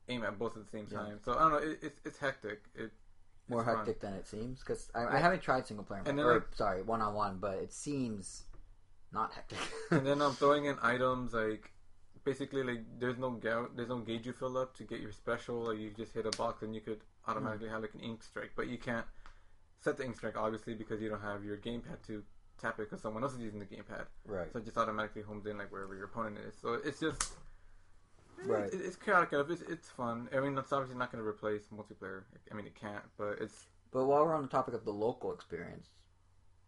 aim 0.08 0.24
at 0.24 0.38
both 0.38 0.56
at 0.56 0.64
the 0.64 0.70
same 0.70 0.86
Yeah. 0.90 0.98
time. 0.98 1.20
So 1.24 1.34
I 1.34 1.38
don't 1.40 1.50
know. 1.52 1.58
It, 1.58 1.78
it's 1.82 2.00
it's 2.04 2.18
hectic. 2.18 2.62
It 2.74 2.92
More 3.48 3.60
it's 3.60 3.68
fun. 3.68 3.76
hectic 3.78 4.00
than 4.00 4.14
it 4.14 4.26
seems 4.26 4.60
because 4.60 4.90
I, 4.94 5.16
I 5.16 5.18
haven't 5.18 5.42
tried 5.42 5.66
single 5.66 5.84
player. 5.84 6.02
And 6.06 6.18
then, 6.18 6.24
or, 6.24 6.34
like- 6.34 6.54
sorry, 6.54 6.82
one 6.82 7.02
on 7.02 7.14
one, 7.14 7.38
but 7.38 7.58
it 7.58 7.72
seems 7.74 8.44
not 9.12 9.32
hectic. 9.34 9.58
and 9.90 10.06
then 10.06 10.22
I'm 10.22 10.32
throwing 10.40 10.64
in 10.66 10.76
items 10.82 11.34
like 11.34 11.72
basically 12.24 12.62
like 12.62 12.80
there's 12.98 13.18
no 13.18 13.30
ga- 13.30 13.68
there's 13.74 13.88
no 13.88 13.98
gauge 13.98 14.26
you 14.26 14.32
fill 14.32 14.58
up 14.58 14.76
to 14.76 14.84
get 14.84 15.00
your 15.00 15.12
special. 15.12 15.68
Like 15.68 15.78
you 15.78 15.90
just 15.90 16.12
hit 16.12 16.26
a 16.26 16.30
box 16.30 16.62
and 16.62 16.74
you 16.74 16.80
could 16.80 17.00
automatically 17.26 17.68
mm. 17.68 17.72
have 17.72 17.82
like 17.82 17.94
an 17.94 18.00
ink 18.00 18.22
strike, 18.22 18.52
but 18.56 18.68
you 18.68 18.78
can't 18.78 19.06
set 19.80 19.96
the 19.96 20.04
ink 20.04 20.16
strike 20.16 20.36
obviously 20.36 20.74
because 20.74 21.00
you 21.00 21.08
don't 21.08 21.22
have 21.22 21.44
your 21.44 21.56
gamepad 21.56 22.02
to 22.06 22.22
tap 22.60 22.78
it 22.78 22.90
because 22.90 23.00
someone 23.00 23.22
else 23.22 23.32
is 23.32 23.40
using 23.40 23.58
the 23.58 23.64
gamepad. 23.64 24.04
right. 24.26 24.52
So 24.52 24.58
it 24.58 24.64
just 24.64 24.76
automatically 24.76 25.22
homes 25.22 25.46
in 25.46 25.58
like 25.58 25.72
wherever 25.72 25.94
your 25.94 26.04
opponent 26.04 26.38
is. 26.46 26.54
So 26.60 26.74
it's 26.84 27.00
just 27.00 27.32
Right. 28.44 28.72
It, 28.72 28.80
it's 28.82 28.96
chaotic 28.96 29.32
enough. 29.32 29.50
It's, 29.50 29.62
it's 29.62 29.88
fun. 29.88 30.28
I 30.34 30.40
mean, 30.40 30.54
that's 30.54 30.72
obviously 30.72 30.96
not 30.96 31.12
going 31.12 31.22
to 31.22 31.28
replace 31.28 31.62
multiplayer. 31.74 32.22
I 32.50 32.54
mean, 32.54 32.66
it 32.66 32.74
can't, 32.74 33.04
but 33.18 33.38
it's 33.40 33.66
But 33.92 34.06
while 34.06 34.24
we're 34.24 34.34
on 34.34 34.42
the 34.42 34.48
topic 34.48 34.74
of 34.74 34.84
the 34.84 34.92
local 34.92 35.32
experience, 35.32 35.88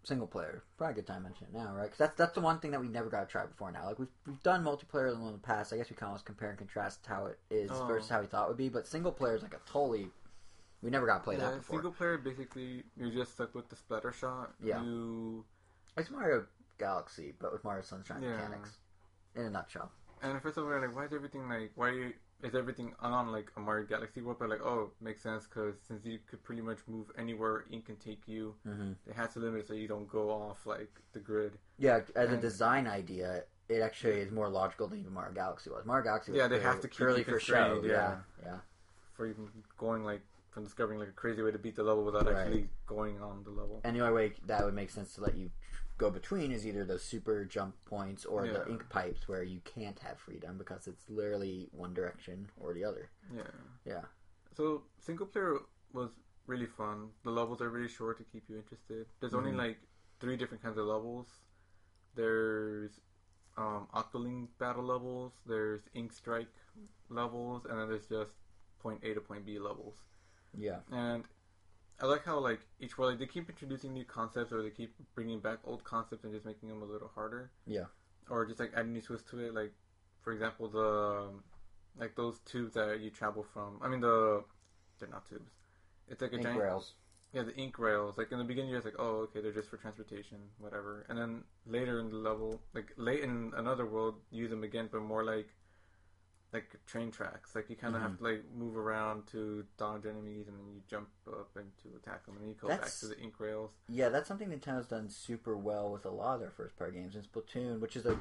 single 0.04 0.26
player, 0.26 0.62
probably 0.76 0.92
a 0.92 0.94
good 0.96 1.06
time 1.06 1.18
to 1.18 1.28
mention 1.28 1.46
it 1.46 1.54
now, 1.56 1.72
right? 1.74 1.84
Because 1.84 1.98
that's 1.98 2.16
that's 2.16 2.32
the 2.34 2.40
one 2.40 2.58
thing 2.58 2.70
that 2.72 2.80
we 2.80 2.88
never 2.88 3.08
got 3.08 3.20
to 3.20 3.26
try 3.26 3.46
before 3.46 3.70
now. 3.72 3.86
Like 3.86 3.98
we've 3.98 4.08
we've 4.26 4.42
done 4.42 4.64
multiplayer 4.64 5.12
in 5.14 5.32
the 5.32 5.38
past. 5.38 5.72
I 5.72 5.76
guess 5.76 5.90
we 5.90 5.96
can 5.96 6.06
almost 6.06 6.24
compare 6.24 6.50
and 6.50 6.58
contrast 6.58 7.06
how 7.06 7.26
it 7.26 7.38
is 7.50 7.70
Oh. 7.72 7.86
versus 7.86 8.08
how 8.08 8.20
we 8.20 8.26
thought 8.26 8.44
it 8.46 8.48
would 8.48 8.56
be. 8.56 8.68
But 8.68 8.86
single 8.86 9.12
player 9.12 9.36
is 9.36 9.42
like 9.42 9.54
a 9.54 9.60
totally 9.70 10.08
we 10.82 10.90
never 10.90 11.06
got 11.06 11.18
to 11.18 11.24
play 11.24 11.36
yeah, 11.36 11.50
that 11.50 11.58
before. 11.58 11.76
single 11.76 11.92
player. 11.92 12.18
Basically, 12.18 12.82
you're 12.96 13.10
just 13.10 13.34
stuck 13.34 13.54
with 13.54 13.68
the 13.68 13.76
splatter 13.76 14.12
shot. 14.12 14.52
Yeah. 14.62 14.82
You 14.82 15.44
It's 15.96 16.10
Mario 16.10 16.46
Galaxy, 16.78 17.32
but 17.38 17.52
with 17.52 17.62
Mario 17.62 17.82
Sunshine 17.82 18.22
Yeah. 18.22 18.30
mechanics. 18.36 18.78
In 19.36 19.44
a 19.44 19.50
nutshell. 19.50 19.90
And 20.22 20.40
first 20.42 20.56
of 20.58 20.64
all, 20.64 20.80
like, 20.80 20.94
why 20.94 21.04
is 21.06 21.12
everything 21.12 21.48
like, 21.48 21.70
why 21.74 21.88
are 21.88 21.92
you, 21.92 22.12
is 22.42 22.54
everything 22.54 22.92
on 23.00 23.30
like 23.30 23.50
a 23.56 23.60
Mario 23.60 23.86
Galaxy 23.86 24.20
world? 24.20 24.38
But 24.40 24.48
like, 24.48 24.62
oh, 24.62 24.90
makes 25.00 25.22
sense 25.22 25.46
because 25.46 25.74
since 25.86 26.04
you 26.04 26.18
could 26.28 26.42
pretty 26.42 26.62
much 26.62 26.78
move 26.86 27.06
anywhere, 27.18 27.64
ink 27.70 27.86
can 27.86 27.96
take 27.96 28.22
you. 28.26 28.54
Mm-hmm. 28.66 28.92
They 29.06 29.14
had 29.14 29.30
to 29.32 29.38
limit 29.38 29.60
it 29.60 29.68
so 29.68 29.74
you 29.74 29.88
don't 29.88 30.08
go 30.08 30.30
off 30.30 30.66
like 30.66 30.90
the 31.12 31.20
grid. 31.20 31.58
Yeah, 31.78 32.00
as 32.16 32.32
a 32.32 32.36
design 32.36 32.86
idea, 32.86 33.44
it 33.68 33.80
actually 33.80 34.20
is 34.20 34.30
more 34.30 34.48
logical 34.48 34.88
than 34.88 35.00
even 35.00 35.12
Mario 35.12 35.34
Galaxy 35.34 35.70
was. 35.70 35.84
Mario 35.84 36.04
Galaxy 36.04 36.32
was 36.32 36.38
Yeah, 36.38 36.48
they 36.48 36.60
have 36.60 36.80
to 36.80 36.88
keep 36.88 36.98
purely 36.98 37.24
for 37.24 37.38
show. 37.40 37.80
Yeah, 37.84 37.90
yeah. 37.92 38.16
yeah. 38.44 38.56
For 39.14 39.26
even 39.26 39.48
going 39.78 40.04
like 40.04 40.22
from 40.50 40.64
discovering 40.64 40.98
like 40.98 41.08
a 41.08 41.12
crazy 41.12 41.42
way 41.42 41.50
to 41.50 41.58
beat 41.58 41.76
the 41.76 41.82
level 41.82 42.04
without 42.04 42.26
Right. 42.26 42.36
actually 42.36 42.68
going 42.86 43.20
on 43.22 43.42
the 43.44 43.50
level. 43.50 43.80
And 43.84 43.96
the 43.96 44.00
only 44.00 44.12
way 44.12 44.32
that 44.46 44.64
would 44.64 44.74
make 44.74 44.90
sense 44.90 45.14
to 45.14 45.22
let 45.22 45.34
you 45.36 45.50
go 46.02 46.10
between 46.10 46.50
is 46.50 46.66
either 46.66 46.84
those 46.84 47.04
super 47.14 47.44
jump 47.44 47.74
points 47.86 48.24
or 48.24 48.40
the 48.48 48.62
ink 48.68 48.82
pipes 48.88 49.28
where 49.28 49.44
you 49.44 49.60
can't 49.74 49.98
have 50.00 50.18
freedom 50.18 50.58
because 50.58 50.88
it's 50.88 51.04
literally 51.08 51.68
one 51.72 51.94
direction 51.94 52.50
or 52.60 52.74
the 52.74 52.84
other. 52.90 53.04
Yeah. 53.40 53.52
Yeah. 53.84 54.04
So 54.56 54.82
single 54.98 55.26
player 55.26 55.58
was 55.92 56.10
really 56.46 56.66
fun. 56.66 57.10
The 57.22 57.30
levels 57.30 57.60
are 57.62 57.70
really 57.70 57.88
short 57.88 58.18
to 58.18 58.24
keep 58.32 58.44
you 58.48 58.56
interested. 58.62 59.06
There's 59.20 59.34
only 59.40 59.52
Mhm. 59.52 59.58
like 59.64 59.78
three 60.18 60.36
different 60.36 60.62
kinds 60.64 60.76
of 60.76 60.86
levels. 60.86 61.28
There's 62.14 63.00
um, 63.56 63.86
Octoling 63.94 64.48
battle 64.58 64.82
levels. 64.94 65.32
There's 65.44 65.82
Ink 65.94 66.10
Strike 66.12 66.54
levels, 67.10 67.66
and 67.66 67.78
then 67.78 67.86
there's 67.90 68.08
just 68.08 68.34
point 68.80 69.00
A 69.04 69.12
to 69.14 69.20
point 69.20 69.44
B 69.44 69.58
levels. 69.58 69.96
Yeah. 70.56 70.80
And 70.90 71.24
I 72.02 72.06
like 72.06 72.24
how 72.24 72.38
like 72.40 72.60
each 72.80 72.98
world 72.98 73.12
like, 73.12 73.20
they 73.20 73.26
keep 73.26 73.48
introducing 73.48 73.92
new 73.92 74.04
concepts, 74.04 74.52
or 74.52 74.62
they 74.62 74.70
keep 74.70 74.92
bringing 75.14 75.38
back 75.38 75.58
old 75.64 75.84
concepts 75.84 76.24
and 76.24 76.32
just 76.32 76.44
making 76.44 76.68
them 76.68 76.82
a 76.82 76.84
little 76.84 77.10
harder. 77.14 77.50
Yeah. 77.66 77.84
Or 78.28 78.44
just 78.44 78.58
like 78.58 78.72
adding 78.76 78.92
new 78.92 79.00
twists 79.00 79.30
to 79.30 79.38
it. 79.38 79.54
Like 79.54 79.72
for 80.22 80.32
example, 80.32 80.68
the 80.68 81.28
um, 81.28 81.44
like 81.96 82.16
those 82.16 82.40
tubes 82.40 82.74
that 82.74 83.00
you 83.00 83.10
travel 83.10 83.46
from. 83.54 83.78
I 83.80 83.88
mean 83.88 84.00
the 84.00 84.42
they're 84.98 85.08
not 85.08 85.28
tubes. 85.28 85.52
It's 86.08 86.20
like 86.20 86.32
a 86.32 86.34
Ink 86.34 86.44
giant 86.44 86.60
rails. 86.60 86.94
yeah, 87.32 87.42
the 87.42 87.54
ink 87.54 87.78
rails. 87.78 88.18
Like 88.18 88.32
in 88.32 88.38
the 88.38 88.44
beginning, 88.44 88.70
you're 88.70 88.80
just 88.80 88.86
like, 88.86 89.00
oh, 89.00 89.28
okay, 89.28 89.40
they're 89.40 89.52
just 89.52 89.68
for 89.68 89.76
transportation, 89.76 90.38
whatever. 90.58 91.06
And 91.08 91.16
then 91.16 91.44
later 91.66 92.00
in 92.00 92.10
the 92.10 92.16
level, 92.16 92.60
like 92.74 92.92
late 92.96 93.20
in 93.20 93.52
another 93.56 93.86
world, 93.86 94.16
you 94.30 94.42
use 94.42 94.50
them 94.50 94.64
again, 94.64 94.88
but 94.90 95.02
more 95.02 95.24
like 95.24 95.48
like 96.52 96.76
train 96.86 97.10
tracks. 97.10 97.54
Like 97.54 97.70
you 97.70 97.76
kind 97.76 97.94
of 97.94 98.02
Mhm. 98.02 98.04
have 98.04 98.18
to 98.18 98.24
like 98.24 98.44
move 98.54 98.76
around 98.76 99.26
to 99.28 99.64
dodge 99.78 100.04
enemies, 100.06 100.48
and 100.48 100.58
then 100.58 100.66
you 100.74 100.82
jump 100.88 101.08
up 101.26 101.56
and 101.56 101.70
to 101.78 101.88
attack 101.96 102.26
them, 102.26 102.34
and 102.36 102.42
then 102.42 102.48
you 102.50 102.56
go 102.60 102.68
That's- 102.68 103.00
back 103.00 103.08
to 103.10 103.14
the 103.14 103.20
ink 103.22 103.40
rails. 103.40 103.70
Yeah, 103.88 104.08
that's 104.10 104.28
something 104.28 104.48
Nintendo's 104.50 104.88
done 104.88 105.08
super 105.08 105.56
well 105.56 105.90
with 105.90 106.04
a 106.04 106.10
lot 106.10 106.34
of 106.34 106.40
their 106.40 106.50
first 106.50 106.76
party 106.76 106.92
games. 106.98 107.14
And 107.14 107.24
Splatoon, 107.24 107.80
which 107.80 107.96
is 107.96 108.04
a 108.06 108.18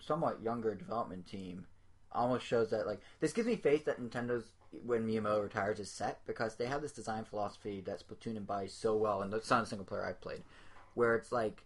somewhat 0.00 0.40
younger 0.40 0.74
development 0.74 1.26
team, 1.26 1.66
almost 2.12 2.46
shows 2.46 2.70
that 2.70 2.86
like 2.86 3.00
this 3.20 3.32
gives 3.32 3.46
me 3.46 3.56
faith 3.56 3.84
that 3.84 4.00
Nintendo's 4.00 4.52
when 4.84 5.06
Miyamoto 5.06 5.42
retires 5.42 5.78
is 5.80 5.90
set 5.90 6.24
because 6.26 6.56
they 6.56 6.66
have 6.66 6.82
this 6.82 6.92
design 6.92 7.24
philosophy 7.24 7.80
that 7.82 8.00
Splatoon 8.06 8.36
embodies 8.36 8.72
so 8.74 8.96
well, 8.96 9.22
and 9.22 9.32
that's 9.32 9.48
not 9.50 9.62
a 9.62 9.66
single 9.66 9.84
player 9.86 10.04
I've 10.04 10.20
played, 10.20 10.44
where 10.94 11.14
it's 11.14 11.30
like 11.32 11.64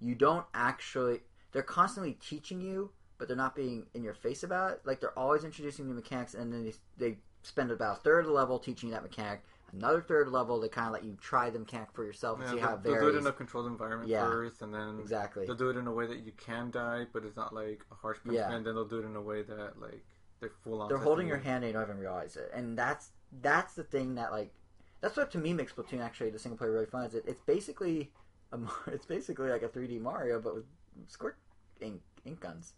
you 0.00 0.14
don't 0.14 0.46
actually 0.54 1.22
they're 1.52 1.62
constantly 1.62 2.12
teaching 2.14 2.60
you, 2.60 2.92
but 3.18 3.28
they're 3.28 3.36
not 3.36 3.54
being 3.54 3.86
in 3.94 4.02
your 4.02 4.14
face 4.14 4.42
about 4.42 4.70
it. 4.72 4.80
Like 4.84 5.00
they're 5.00 5.18
always 5.18 5.44
introducing 5.44 5.86
new 5.86 5.94
mechanics, 5.94 6.34
and 6.34 6.52
then 6.52 6.64
they, 6.64 6.74
they 7.06 7.16
spend 7.42 7.70
about 7.70 7.98
a 7.98 8.00
third 8.00 8.20
of 8.20 8.26
the 8.26 8.32
level 8.32 8.58
teaching 8.58 8.88
you 8.88 8.94
that 8.94 9.02
mechanic. 9.02 9.42
Another 9.72 10.00
third 10.00 10.28
level, 10.28 10.58
they 10.58 10.68
kind 10.68 10.86
of 10.86 10.94
let 10.94 11.04
you 11.04 11.14
try 11.20 11.50
the 11.50 11.58
mechanic 11.58 11.88
for 11.92 12.02
yourself 12.02 12.38
and 12.38 12.46
Yeah, 12.48 12.54
see 12.54 12.58
how 12.58 12.74
it 12.74 12.82
they'll 12.82 13.00
do 13.00 13.08
it 13.08 13.16
in 13.16 13.26
a 13.26 13.32
controlled 13.32 13.66
environment 13.66 14.08
Yeah. 14.08 14.24
first, 14.24 14.62
and 14.62 14.72
then 14.72 14.98
Exactly. 14.98 15.44
they'll 15.44 15.56
do 15.56 15.68
it 15.68 15.76
in 15.76 15.86
a 15.86 15.92
way 15.92 16.06
that 16.06 16.20
you 16.20 16.32
can 16.38 16.70
die, 16.70 17.06
but 17.12 17.24
it's 17.24 17.36
not 17.36 17.54
like 17.54 17.84
a 17.92 17.94
harsh 17.94 18.16
punishment. 18.24 18.50
Yeah. 18.50 18.56
And 18.56 18.64
then 18.64 18.74
they'll 18.74 18.86
do 18.88 19.00
it 19.00 19.04
in 19.04 19.14
a 19.14 19.20
way 19.20 19.42
that 19.42 19.78
like 19.78 20.02
they're 20.40 20.52
full 20.64 20.80
on. 20.80 20.88
They're 20.88 20.96
holding 20.96 21.26
your 21.26 21.36
hand 21.36 21.64
and 21.64 21.72
you 21.72 21.78
don't 21.78 21.82
even 21.82 21.98
realize 21.98 22.36
it. 22.36 22.50
And 22.54 22.78
that's 22.78 23.10
that's 23.42 23.74
the 23.74 23.84
thing 23.84 24.14
that 24.14 24.32
like 24.32 24.54
that's 25.02 25.16
what 25.18 25.30
to 25.32 25.38
me 25.38 25.52
makes 25.52 25.72
Splatoon 25.72 26.00
actually 26.00 26.30
the 26.30 26.38
single 26.38 26.56
player 26.56 26.72
really 26.72 26.86
fun. 26.86 27.04
Is 27.04 27.14
it, 27.14 27.24
it's 27.26 27.42
basically 27.42 28.10
a, 28.52 28.58
it's 28.86 29.04
basically 29.06 29.50
like 29.50 29.62
a 29.62 29.68
3D 29.68 30.00
Mario 30.00 30.40
but 30.40 30.54
with 30.54 30.64
squirt 31.08 31.36
ink 31.80 32.00
ink 32.24 32.40
guns. 32.40 32.72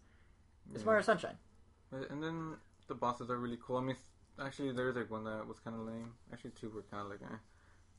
It's. 0.73 0.85
Mario 0.85 1.01
Sunshine. 1.01 1.37
And 1.91 2.23
then 2.23 2.55
the 2.87 2.95
bosses 2.95 3.29
are 3.29 3.37
really 3.37 3.57
cool. 3.65 3.77
I 3.77 3.81
mean, 3.81 3.95
actually, 4.39 4.71
there's 4.71 4.95
like 4.95 5.11
one 5.11 5.23
that 5.25 5.45
was 5.47 5.59
kind 5.59 5.75
of 5.75 5.85
lame. 5.85 6.13
Actually, 6.31 6.51
two 6.51 6.69
were 6.69 6.83
kind 6.83 7.03
of 7.03 7.09
like, 7.09 7.21
eh. 7.21 7.35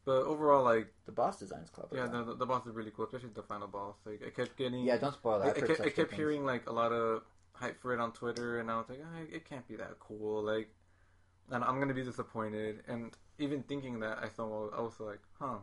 But 0.04 0.22
overall, 0.22 0.64
like, 0.64 0.92
The 1.06 1.12
boss 1.12 1.38
designs 1.38 1.70
clever. 1.70 1.94
yeah, 1.94 2.06
the, 2.08 2.34
the 2.34 2.46
boss 2.46 2.66
is 2.66 2.74
really 2.74 2.90
cool, 2.90 3.04
especially 3.04 3.28
the 3.34 3.42
final 3.42 3.68
boss. 3.68 3.96
Like, 4.04 4.20
I 4.26 4.30
kept 4.30 4.56
getting, 4.56 4.84
yeah. 4.84 4.96
Don't 4.96 5.12
spoil 5.14 5.40
I, 5.40 5.46
that. 5.46 5.56
I 5.58 5.60
I've 5.60 5.68
kept, 5.68 5.80
I 5.80 5.90
kept 5.90 6.14
hearing 6.14 6.44
like 6.44 6.68
a 6.68 6.72
lot 6.72 6.90
of 6.92 7.22
hype 7.52 7.80
for 7.80 7.94
it 7.94 8.00
on 8.00 8.12
Twitter, 8.12 8.58
and 8.58 8.68
I 8.70 8.78
was 8.78 8.86
like, 8.88 8.98
ah, 9.04 9.20
it 9.30 9.48
can't 9.48 9.66
be 9.68 9.76
that 9.76 10.00
cool. 10.00 10.42
Like, 10.42 10.74
and 11.50 11.62
I'm 11.62 11.78
gonna 11.78 11.94
be 11.94 12.02
disappointed. 12.02 12.82
And 12.88 13.12
even 13.38 13.62
thinking 13.62 14.00
that, 14.00 14.18
I 14.20 14.26
thought, 14.28 14.72
I 14.76 14.80
was 14.80 14.98
like, 14.98 15.20
huh, 15.38 15.58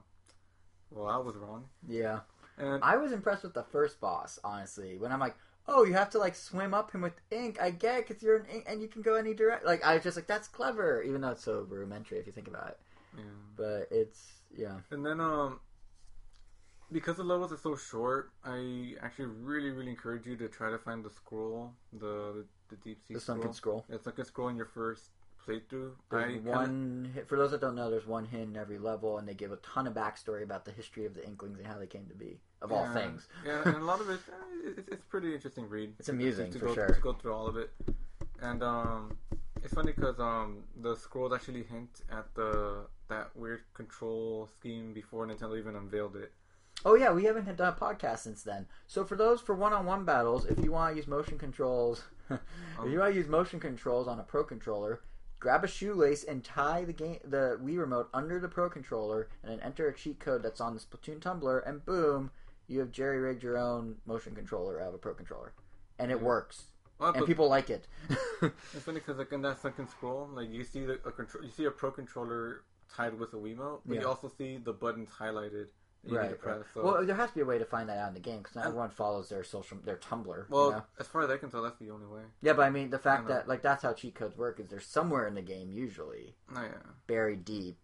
well, 0.89 1.07
I 1.07 1.17
was 1.17 1.35
wrong. 1.35 1.65
Yeah, 1.87 2.19
And 2.57 2.81
I 2.83 2.95
was 2.97 3.11
impressed 3.11 3.43
with 3.43 3.53
the 3.53 3.63
first 3.63 3.99
boss. 3.99 4.39
Honestly, 4.43 4.97
when 4.97 5.11
I'm 5.11 5.19
like, 5.19 5.35
oh, 5.69 5.83
you 5.83 5.93
have 5.93 6.09
to 6.11 6.17
like 6.17 6.35
swim 6.35 6.73
up 6.73 6.91
him 6.91 7.01
with 7.01 7.13
ink. 7.31 7.59
I 7.61 7.69
get 7.69 8.07
because 8.07 8.21
you're 8.23 8.37
an 8.37 8.45
ink 8.53 8.65
and 8.67 8.81
you 8.81 8.87
can 8.87 9.01
go 9.01 9.15
any 9.15 9.33
direct. 9.33 9.65
Like 9.65 9.85
I 9.85 9.93
was 9.93 10.03
just 10.03 10.17
like, 10.17 10.27
that's 10.27 10.47
clever, 10.47 11.01
even 11.03 11.21
though 11.21 11.29
it's 11.29 11.43
so 11.43 11.65
rudimentary 11.69 12.19
if 12.19 12.25
you 12.25 12.33
think 12.33 12.47
about 12.47 12.69
it. 12.69 12.79
yeah. 13.17 13.23
But 13.55 13.87
it's 13.91 14.41
yeah. 14.55 14.77
And 14.91 15.05
then, 15.05 15.21
um, 15.21 15.59
because 16.91 17.17
the 17.17 17.23
levels 17.23 17.51
are 17.53 17.57
so 17.57 17.75
short, 17.75 18.31
I 18.43 18.95
actually 19.01 19.27
really, 19.27 19.69
really 19.69 19.91
encourage 19.91 20.25
you 20.25 20.35
to 20.37 20.47
try 20.47 20.71
to 20.71 20.79
find 20.79 21.03
the 21.03 21.09
scroll, 21.09 21.73
the 21.93 22.45
the 22.69 22.75
deep 22.77 22.99
sea 23.07 23.13
The 23.13 23.19
sunken 23.19 23.53
scroll. 23.53 23.85
It's 23.89 24.05
like 24.05 24.19
a 24.19 24.25
scroll 24.25 24.49
in 24.49 24.57
your 24.57 24.65
first 24.65 25.11
playthrough. 25.49 25.91
There's 26.11 26.41
one 26.41 27.11
for 27.27 27.37
those 27.37 27.51
that 27.51 27.61
don't 27.61 27.75
know. 27.75 27.89
There's 27.89 28.07
one 28.07 28.25
hint 28.25 28.49
in 28.49 28.57
every 28.57 28.77
level, 28.77 29.17
and 29.17 29.27
they 29.27 29.33
give 29.33 29.51
a 29.51 29.57
ton 29.57 29.87
of 29.87 29.93
backstory 29.93 30.43
about 30.43 30.65
the 30.65 30.71
history 30.71 31.05
of 31.05 31.13
the 31.13 31.25
Inklings 31.25 31.57
and 31.57 31.67
how 31.67 31.77
they 31.77 31.87
came 31.87 32.05
to 32.07 32.15
be, 32.15 32.39
of 32.61 32.71
all 32.71 32.87
things. 32.93 33.27
yeah, 33.45 33.61
and 33.65 33.75
a 33.75 33.83
lot 33.83 34.01
of 34.01 34.09
it, 34.09 34.19
eh, 34.29 34.71
it's, 34.77 34.87
it's 34.89 35.05
pretty 35.05 35.33
interesting 35.33 35.67
read. 35.67 35.93
It's 35.99 36.09
amusing 36.09 36.51
to 36.51 36.59
for 36.59 36.65
go, 36.67 36.73
sure. 36.75 36.87
to 36.87 37.01
go 37.01 37.13
through 37.13 37.33
all 37.33 37.47
of 37.47 37.57
it. 37.57 37.71
And 38.41 38.63
um, 38.63 39.17
it's 39.63 39.73
funny 39.73 39.91
because 39.91 40.19
um, 40.19 40.63
the 40.81 40.95
scrolls 40.95 41.33
actually 41.33 41.63
hint 41.63 42.01
at 42.11 42.33
the 42.35 42.85
that 43.09 43.35
weird 43.35 43.61
control 43.73 44.47
scheme 44.57 44.93
before 44.93 45.25
Nintendo 45.25 45.57
even 45.57 45.75
unveiled 45.75 46.15
it. 46.15 46.31
Oh 46.85 46.95
yeah, 46.95 47.11
we 47.11 47.25
haven't 47.25 47.53
done 47.57 47.73
a 47.73 47.85
podcast 47.85 48.19
since 48.19 48.43
then. 48.43 48.65
So 48.87 49.03
for 49.03 49.15
those 49.15 49.41
for 49.41 49.53
one-on-one 49.53 50.05
battles, 50.05 50.45
if 50.45 50.63
you 50.63 50.71
want 50.71 50.93
to 50.93 50.97
use 50.97 51.07
motion 51.07 51.37
controls, 51.37 52.03
if 52.29 52.39
you 52.89 52.99
want 52.99 53.13
to 53.13 53.17
use 53.17 53.27
motion 53.27 53.59
controls 53.59 54.07
on 54.07 54.19
a 54.19 54.23
pro 54.23 54.43
controller, 54.43 55.01
grab 55.39 55.63
a 55.63 55.67
shoelace 55.67 56.23
and 56.23 56.43
tie 56.43 56.83
the 56.83 56.93
game 56.93 57.19
the 57.23 57.59
Wii 57.63 57.77
remote 57.79 58.09
under 58.13 58.39
the 58.39 58.47
pro 58.47 58.69
controller, 58.69 59.29
and 59.43 59.51
then 59.51 59.59
enter 59.61 59.87
a 59.87 59.93
cheat 59.95 60.19
code 60.19 60.43
that's 60.43 60.61
on 60.61 60.73
the 60.73 60.79
Splatoon 60.79 61.19
Tumblr, 61.19 61.67
and 61.67 61.85
boom, 61.85 62.31
you 62.67 62.79
have 62.79 62.91
jerry 62.91 63.19
rigged 63.19 63.43
your 63.43 63.57
own 63.57 63.95
motion 64.05 64.35
controller 64.35 64.81
out 64.81 64.89
of 64.89 64.93
a 64.95 64.97
pro 64.97 65.13
controller, 65.13 65.53
and 65.97 66.11
it 66.11 66.21
works, 66.21 66.65
Well, 66.99 67.13
and 67.13 67.25
people 67.25 67.47
like 67.49 67.69
it. 67.69 67.87
it's 68.41 68.83
funny 68.83 68.99
because 68.99 69.17
like 69.17 69.31
in 69.31 69.41
that 69.43 69.61
second 69.61 69.89
scroll, 69.89 70.29
like 70.33 70.51
you 70.51 70.63
see 70.63 70.85
the 70.85 70.93
a 71.05 71.11
control, 71.11 71.43
you 71.43 71.51
see 71.51 71.65
a 71.65 71.71
pro 71.71 71.91
controller 71.91 72.63
tied 72.93 73.17
with 73.19 73.33
a 73.33 73.37
Wiimote, 73.37 73.81
but 73.85 73.95
Yeah. 73.95 74.01
you 74.01 74.07
also 74.07 74.31
see 74.37 74.57
the 74.57 74.73
buttons 74.73 75.09
highlighted 75.19 75.67
you 76.05 76.17
right. 76.17 76.31
right. 76.45 76.61
So, 76.73 76.81
Well, 76.83 77.05
there 77.05 77.15
has 77.15 77.29
to 77.29 77.35
be 77.35 77.41
a 77.41 77.45
way 77.45 77.57
to 77.57 77.65
find 77.65 77.89
that 77.89 77.97
out 77.97 78.07
in 78.09 78.13
the 78.13 78.19
game 78.19 78.37
because 78.39 78.55
not 78.55 78.65
everyone 78.67 78.89
follows 78.89 79.29
their 79.29 79.43
social 79.43 79.77
their 79.83 79.97
Tumblr. 79.97 80.45
well, 80.49 80.65
you 80.65 80.71
know? 80.71 80.83
as 80.99 81.07
far 81.07 81.21
as 81.23 81.29
I 81.29 81.37
can 81.37 81.49
tell, 81.51 81.61
that's 81.61 81.77
the 81.79 81.89
only 81.89 82.07
way. 82.07 82.21
yeah, 82.41 82.53
but 82.53 82.63
I 82.63 82.69
mean 82.69 82.89
the 82.89 82.99
fact 82.99 83.27
that 83.27 83.47
like 83.47 83.61
that's 83.61 83.83
how 83.83 83.93
cheat 83.93 84.15
codes 84.15 84.37
work 84.37 84.59
is 84.59 84.67
they're 84.69 84.79
somewhere 84.79 85.27
in 85.27 85.35
the 85.35 85.41
game 85.41 85.71
usually 85.71 86.35
Oh 86.55 86.61
yeah, 86.61 86.69
buried 87.07 87.43
deep, 87.45 87.77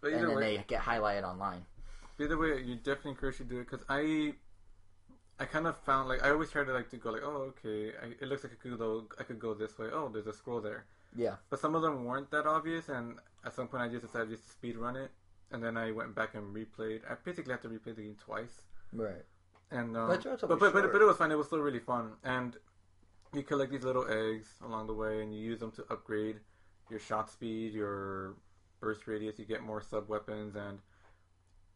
but 0.00 0.12
and 0.12 0.28
then 0.28 0.36
way, 0.36 0.56
they 0.56 0.64
get 0.66 0.82
highlighted 0.82 1.24
online. 1.24 1.64
Either 2.20 2.38
way, 2.38 2.60
you 2.62 2.76
definitely 2.76 3.12
encourage 3.12 3.38
you 3.40 3.44
to 3.44 3.50
do 3.50 3.58
it 3.60 3.68
because 3.70 3.84
I, 3.88 4.34
I 5.40 5.44
kind 5.46 5.66
of 5.66 5.76
found 5.78 6.08
like 6.08 6.22
I 6.24 6.30
always 6.30 6.50
tried 6.50 6.66
to 6.66 6.72
like 6.72 6.88
to 6.90 6.96
go 6.96 7.10
like 7.10 7.22
oh 7.24 7.52
okay 7.56 7.92
I, 8.02 8.06
it 8.20 8.28
looks 8.28 8.44
like 8.44 8.52
I 8.52 8.56
could 8.62 8.78
go 8.78 9.04
I 9.18 9.22
could 9.24 9.38
go 9.38 9.54
this 9.54 9.78
way 9.78 9.88
oh 9.92 10.08
there's 10.12 10.26
a 10.28 10.32
scroll 10.32 10.60
there 10.60 10.84
Yeah. 11.16 11.36
but 11.50 11.58
some 11.60 11.74
of 11.74 11.82
them 11.82 12.04
weren't 12.04 12.30
that 12.30 12.46
obvious 12.46 12.88
and 12.88 13.18
at 13.44 13.52
some 13.54 13.66
point 13.68 13.82
I 13.82 13.88
just 13.88 14.04
decided 14.06 14.30
just 14.30 14.44
to 14.44 14.50
speed 14.50 14.76
run 14.76 14.94
it 14.96 15.10
and 15.54 15.62
then 15.62 15.76
I 15.76 15.92
went 15.92 16.14
back 16.14 16.34
and 16.34 16.54
replayed. 16.54 17.00
I 17.10 17.14
basically 17.24 17.52
had 17.52 17.62
to 17.62 17.68
replay 17.68 17.94
the 17.96 18.02
game 18.02 18.16
twice. 18.28 18.56
Right. 18.92 19.24
and 19.70 19.96
um, 19.96 20.08
But 20.08 20.22
but, 20.48 20.58
but, 20.60 20.72
but 20.72 20.92
but 20.92 21.02
it 21.02 21.04
was 21.06 21.16
fun. 21.16 21.32
It 21.32 21.38
was 21.38 21.46
still 21.46 21.60
really 21.60 21.80
fun. 21.80 22.12
And 22.24 22.56
you 23.32 23.42
collect 23.42 23.70
these 23.72 23.84
little 23.84 24.06
eggs 24.08 24.48
along 24.64 24.86
the 24.86 24.94
way 24.94 25.22
and 25.22 25.34
you 25.34 25.40
use 25.40 25.60
them 25.60 25.72
to 25.72 25.84
upgrade 25.90 26.40
your 26.90 27.00
shot 27.00 27.30
speed 27.30 27.72
your 27.72 28.34
burst 28.80 29.06
radius. 29.06 29.38
You 29.38 29.46
get 29.46 29.62
more 29.62 29.80
sub 29.80 30.08
weapons 30.08 30.54
and 30.56 30.78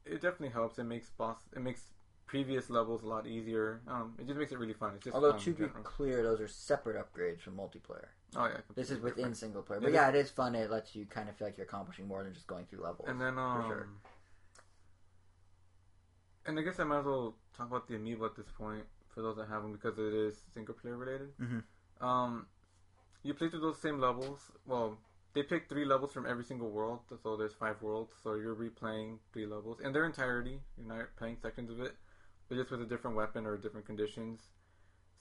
it 0.05 0.21
definitely 0.21 0.51
helps. 0.51 0.79
It 0.79 0.85
makes 0.85 1.11
boss 1.11 1.39
it 1.57 1.63
makes 1.63 1.83
previous 2.29 2.69
levels 2.71 3.03
a 3.03 3.07
lot 3.07 3.27
easier 3.27 3.81
um, 3.89 4.15
it 4.21 4.27
just 4.29 4.39
makes 4.39 4.53
it 4.53 4.59
really 4.59 4.75
fun 4.75 4.93
it's 4.95 5.05
just 5.05 5.15
Although 5.17 5.33
fun 5.33 5.41
to 5.41 5.51
be 5.55 5.65
general. 5.67 5.83
clear, 5.83 6.23
those 6.23 6.41
are 6.41 6.47
separate 6.49 6.97
upgrades 7.03 7.41
from 7.41 7.55
multiplayer. 7.57 8.09
oh 8.37 8.45
yeah 8.47 8.59
This 8.77 8.91
is 8.91 9.01
within 9.01 9.17
different. 9.17 9.37
single 9.39 9.63
player, 9.63 9.81
but 9.81 9.93
yeah, 9.93 10.09
it 10.11 10.15
is 10.15 10.31
fun. 10.31 10.55
It 10.55 10.71
lets 10.71 10.95
you 10.95 11.07
kind 11.07 11.29
of 11.29 11.37
feel 11.37 11.49
like 11.49 11.57
you're 11.57 11.67
accomplishing 11.67 12.07
more 12.07 12.23
than 12.23 12.33
just 12.35 12.47
going 12.47 12.67
through 12.67 12.83
levels. 12.85 13.09
And 13.09 13.19
then, 13.21 13.39
um, 13.39 13.65
sure. 13.67 13.89
and 16.47 16.59
I 16.59 16.63
guess 16.63 16.79
I 16.81 16.85
might 16.85 17.01
as 17.01 17.05
well 17.07 17.35
talk 17.57 17.67
about 17.69 17.89
the 17.89 17.95
amiibo 17.95 18.25
at 18.27 18.37
this 18.37 18.51
point 18.57 18.85
for 19.15 19.23
those 19.23 19.37
that 19.37 19.49
have 19.49 19.63
them 19.63 19.73
because 19.73 19.99
it 19.99 20.15
is 20.15 20.35
single 20.55 20.75
player 20.75 20.97
related. 20.97 21.31
Mhm. 21.39 21.63
Um, 22.01 22.47
you 23.23 23.35
play 23.35 23.49
through 23.49 23.61
those 23.61 23.81
same 23.81 23.99
levels. 24.01 24.51
Well, 24.67 24.99
they 25.35 25.43
pick 25.43 25.69
three 25.69 25.85
levels 25.85 26.13
from 26.13 26.27
every 26.27 26.45
single 26.45 26.71
world, 26.71 27.01
so 27.23 27.37
there's 27.37 27.55
five 27.55 27.81
worlds. 27.83 28.13
So 28.23 28.35
you're 28.35 28.55
replaying 28.55 29.19
three 29.33 29.47
levels 29.47 29.81
in 29.81 29.93
their 29.93 30.05
entirety. 30.07 30.61
You're 30.77 30.87
not 30.97 31.17
playing 31.17 31.37
sections 31.43 31.71
of 31.71 31.81
it, 31.81 31.97
but 32.49 32.57
just 32.57 32.71
with 32.71 32.83
a 32.83 32.87
different 32.87 33.17
weapon 33.17 33.47
or 33.47 33.57
different 33.57 33.87
conditions. 33.87 34.41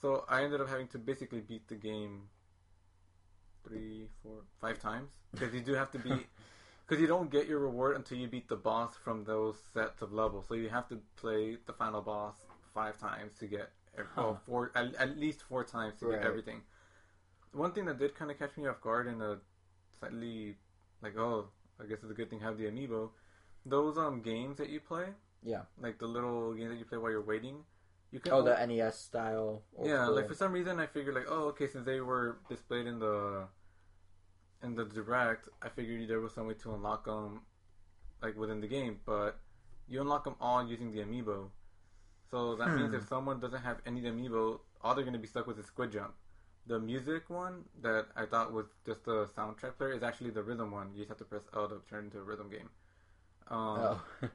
So 0.02 0.26
I 0.30 0.44
ended 0.44 0.62
up 0.62 0.70
having 0.70 0.88
to 0.90 1.00
basically 1.00 1.42
beat 1.42 1.68
the 1.68 1.76
game 1.76 2.30
three, 3.68 4.08
four, 4.24 4.42
five 4.62 4.80
times 4.80 5.10
because 5.32 5.54
you 5.54 5.62
do 5.62 5.74
have 5.74 5.92
to 5.92 6.00
beat. 6.00 6.28
Because 6.88 7.02
you 7.02 7.08
don't 7.08 7.30
get 7.30 7.48
your 7.50 7.60
reward 7.60 7.98
until 7.98 8.18
you 8.18 8.30
beat 8.30 8.48
the 8.48 8.56
boss 8.56 8.96
from 8.96 9.26
those 9.26 9.58
sets 9.74 10.02
of 10.02 10.14
levels. 10.14 10.46
So 10.48 10.54
you 10.54 10.70
have 10.70 10.88
to 10.88 11.00
play 11.18 11.58
the 11.66 11.74
final 11.74 12.02
boss 12.02 12.38
five 12.74 12.98
times 12.98 13.34
to 13.40 13.46
get, 13.46 13.72
ev- 13.98 14.06
well, 14.16 14.40
four 14.46 14.72
at, 14.74 14.96
at 14.96 15.18
least 15.18 15.42
four 15.42 15.66
times 15.66 16.00
to 16.00 16.06
Right. 16.06 16.16
get 16.18 16.26
everything. 16.26 16.62
One 17.52 17.74
thing 17.74 17.84
that 17.88 18.00
did 18.00 18.16
kind 18.16 18.32
of 18.32 18.40
catch 18.40 18.56
me 18.56 18.68
off 18.68 18.80
guard 18.80 19.08
in 19.08 19.22
a 19.22 19.38
slightly 20.00 20.56
like, 21.02 21.18
oh, 21.18 21.50
I 21.78 21.88
guess 21.88 21.98
it's 22.04 22.10
a 22.12 22.14
good 22.14 22.30
thing 22.30 22.40
to 22.40 22.46
have 22.46 22.58
the 22.58 22.68
amiibo. 22.72 23.10
Those 23.66 23.98
um 23.98 24.22
games 24.22 24.56
that 24.60 24.70
you 24.70 24.80
play, 24.80 25.08
Yeah. 25.44 25.64
like 25.80 26.00
the 26.00 26.08
little 26.08 26.54
games 26.54 26.70
that 26.72 26.78
you 26.78 26.86
play 26.86 26.98
while 26.98 27.12
you're 27.12 27.22
waiting, 27.22 27.64
you 28.12 28.20
can 28.20 28.34
Oh, 28.34 28.38
al- 28.38 28.44
the 28.44 28.66
NES 28.68 28.98
style. 29.00 29.64
old 29.76 29.88
yeah, 29.88 30.04
school. 30.04 30.16
like 30.16 30.28
for 30.28 30.34
some 30.36 30.52
reason 30.52 30.80
I 30.80 30.88
figured 30.88 31.16
like, 31.16 31.28
oh, 31.30 31.50
okay, 31.50 31.68
since 31.68 31.86
they 31.86 32.00
were 32.02 32.40
displayed 32.50 32.88
in 32.88 33.00
the 33.00 33.48
in 34.64 34.76
the 34.76 34.86
direct, 34.86 35.50
I 35.62 35.70
figured 35.70 36.08
there 36.10 36.20
was 36.20 36.34
some 36.34 36.48
way 36.48 36.56
to 36.56 36.74
unlock 36.74 37.06
them 37.06 37.42
like 38.22 38.36
within 38.36 38.60
the 38.62 38.68
game, 38.68 39.00
but 39.06 39.40
you 39.88 40.02
unlock 40.02 40.24
them 40.24 40.36
all 40.42 40.66
using 40.68 40.92
the 40.92 41.00
amiibo. 41.00 41.50
So 42.32 42.56
that 42.56 42.74
means 42.76 42.90
Hmm. 42.90 42.96
if 42.96 43.08
someone 43.08 43.40
doesn't 43.40 43.62
have 43.62 43.78
any 43.86 44.02
amiibo, 44.02 44.60
all 44.82 44.96
they're 44.96 45.04
going 45.04 45.14
to 45.14 45.20
be 45.20 45.28
stuck 45.28 45.46
with 45.48 45.60
is 45.60 45.66
Squid 45.68 45.92
Jump. 45.92 46.14
The 46.66 46.80
music 46.80 47.30
one 47.30 47.66
that 47.82 48.08
I 48.16 48.26
thought 48.26 48.52
was 48.52 48.66
just 48.86 49.06
the 49.06 49.28
soundtrack 49.28 49.78
player 49.78 49.94
is 49.94 50.04
actually 50.04 50.32
the 50.32 50.44
rhythm 50.44 50.72
one. 50.72 50.92
You 50.92 50.98
just 51.06 51.10
have 51.10 51.18
to 51.20 51.24
press 51.26 51.44
L 51.56 51.70
to 51.70 51.82
turn 51.90 52.06
into 52.06 52.18
a 52.20 52.24
rhythm 52.24 52.50
game. 52.50 52.70
Um, 53.48 53.80
oh, 53.80 54.02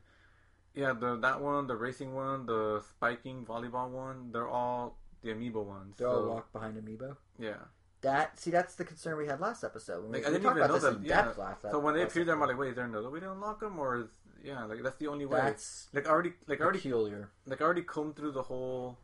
yeah, 0.74 0.92
the 0.92 1.16
that 1.16 1.40
one, 1.40 1.66
the 1.66 1.76
racing 1.76 2.14
one, 2.14 2.46
the 2.46 2.82
spiking 2.90 3.44
volleyball 3.44 3.90
one, 3.90 4.30
they're 4.32 4.48
all 4.48 4.96
the 5.22 5.30
amiibo 5.30 5.64
ones. 5.64 5.94
they're 5.98 6.08
so, 6.08 6.12
all 6.14 6.22
locked 6.34 6.52
behind 6.52 6.76
amiibo. 6.76 7.16
Yeah. 7.38 7.54
That 8.00 8.38
see, 8.40 8.50
that's 8.50 8.74
the 8.74 8.84
concern 8.84 9.16
we 9.16 9.26
had 9.28 9.38
last 9.40 9.62
episode. 9.62 10.02
When 10.02 10.10
we, 10.12 10.18
Like, 10.18 10.26
I 10.26 10.30
didn't 10.30 10.42
talked 10.42 10.56
even 10.56 10.64
about 10.70 10.74
know 10.74 10.80
this 10.80 10.82
that. 10.94 10.98
in 11.00 11.04
Yeah. 11.04 11.22
depth 11.22 11.38
last. 11.38 11.62
So 11.70 11.78
when 11.78 11.94
they 11.94 12.00
last 12.00 12.10
appeared 12.12 12.26
there, 12.28 12.34
I'm 12.34 12.40
like, 12.40 12.58
wait, 12.58 12.70
is 12.70 12.76
there 12.76 12.84
another 12.84 13.10
way 13.10 13.20
to 13.20 13.30
unlock 13.30 13.60
them, 13.60 13.78
or 13.78 13.96
is 13.98 14.06
yeah, 14.42 14.64
like 14.64 14.82
that's 14.82 14.96
the 14.96 15.06
only 15.06 15.24
way? 15.26 15.38
that's 15.40 15.88
like 15.92 16.08
already, 16.08 16.32
like 16.48 16.60
already, 16.60 16.78
peculiar. 16.78 17.30
like 17.46 17.60
already 17.60 17.82
combed 17.82 18.16
through 18.16 18.32
the 18.32 18.42
whole 18.42 18.98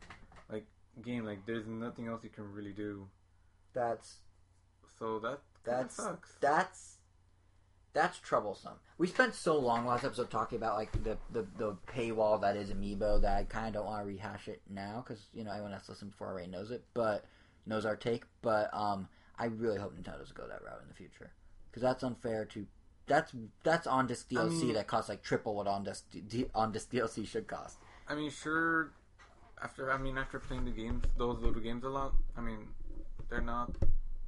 like 0.51 0.67
game. 1.01 1.25
Like 1.25 1.47
there's 1.47 1.67
nothing 1.69 2.09
else 2.09 2.25
you 2.25 2.31
can 2.31 2.53
really 2.53 2.73
do. 2.73 3.07
That's 3.73 4.17
So 4.99 5.21
that 5.21 5.39
That's- 5.63 5.95
sucks. 5.95 6.35
that's 6.41 6.98
that's 7.99 8.19
troublesome. 8.21 8.75
We 8.97 9.09
spent 9.09 9.35
so 9.35 9.59
long 9.59 9.85
last 9.85 10.05
episode 10.05 10.31
talking 10.31 10.57
about 10.57 10.77
like 10.77 10.93
the 11.03 11.19
the, 11.33 11.47
the 11.57 11.77
paywall 11.93 12.41
that 12.43 12.57
is 12.57 12.71
Amiibo 12.71 13.21
that 13.23 13.37
I 13.37 13.43
kind 13.43 13.67
of 13.67 13.73
don't 13.75 13.87
want 13.87 14.03
to 14.03 14.07
rehash 14.07 14.47
it 14.47 14.63
now 14.71 15.03
because 15.05 15.25
you 15.35 15.43
know 15.43 15.51
everyone 15.51 15.73
that's 15.73 15.89
listened 15.89 16.13
before 16.13 16.29
already 16.29 16.49
knows 16.49 16.71
it, 16.71 16.85
but 16.95 17.25
knows 17.67 17.85
our 17.85 17.97
take. 17.97 18.23
But 18.41 18.71
um, 18.73 19.09
I 19.37 19.47
really 19.47 19.81
hope 19.81 19.97
Nintendo 19.97 20.19
doesn't 20.19 20.37
go 20.37 20.47
that 20.47 20.63
route 20.63 20.81
in 20.81 20.89
the 20.89 20.95
future 20.95 21.33
because 21.71 21.83
that's 21.83 22.05
unfair 22.05 22.45
to. 22.47 22.67
That's 23.09 23.33
that's 23.65 23.87
on 23.89 24.07
disc 24.07 24.29
DLC 24.29 24.39
I 24.39 24.49
mean- 24.49 24.75
that 24.75 24.87
costs 24.87 25.09
like 25.09 25.23
triple 25.23 25.57
what 25.57 25.67
on 25.67 25.83
disc 25.83 26.05
on 26.55 26.71
disc 26.71 26.93
DLC 26.93 27.27
should 27.27 27.49
cost. 27.49 27.79
I 28.07 28.15
mean, 28.15 28.31
sure. 28.31 28.93
After 29.61 29.91
I 29.91 29.99
mean, 29.99 30.19
after 30.19 30.39
playing 30.39 30.67
the 30.67 30.71
games, 30.71 31.05
those 31.17 31.41
little 31.41 31.61
games 31.61 31.83
a 31.83 31.89
lot. 31.89 32.15
I 32.37 32.43
mean, 32.43 32.69
they're 33.29 33.41
not 33.41 33.73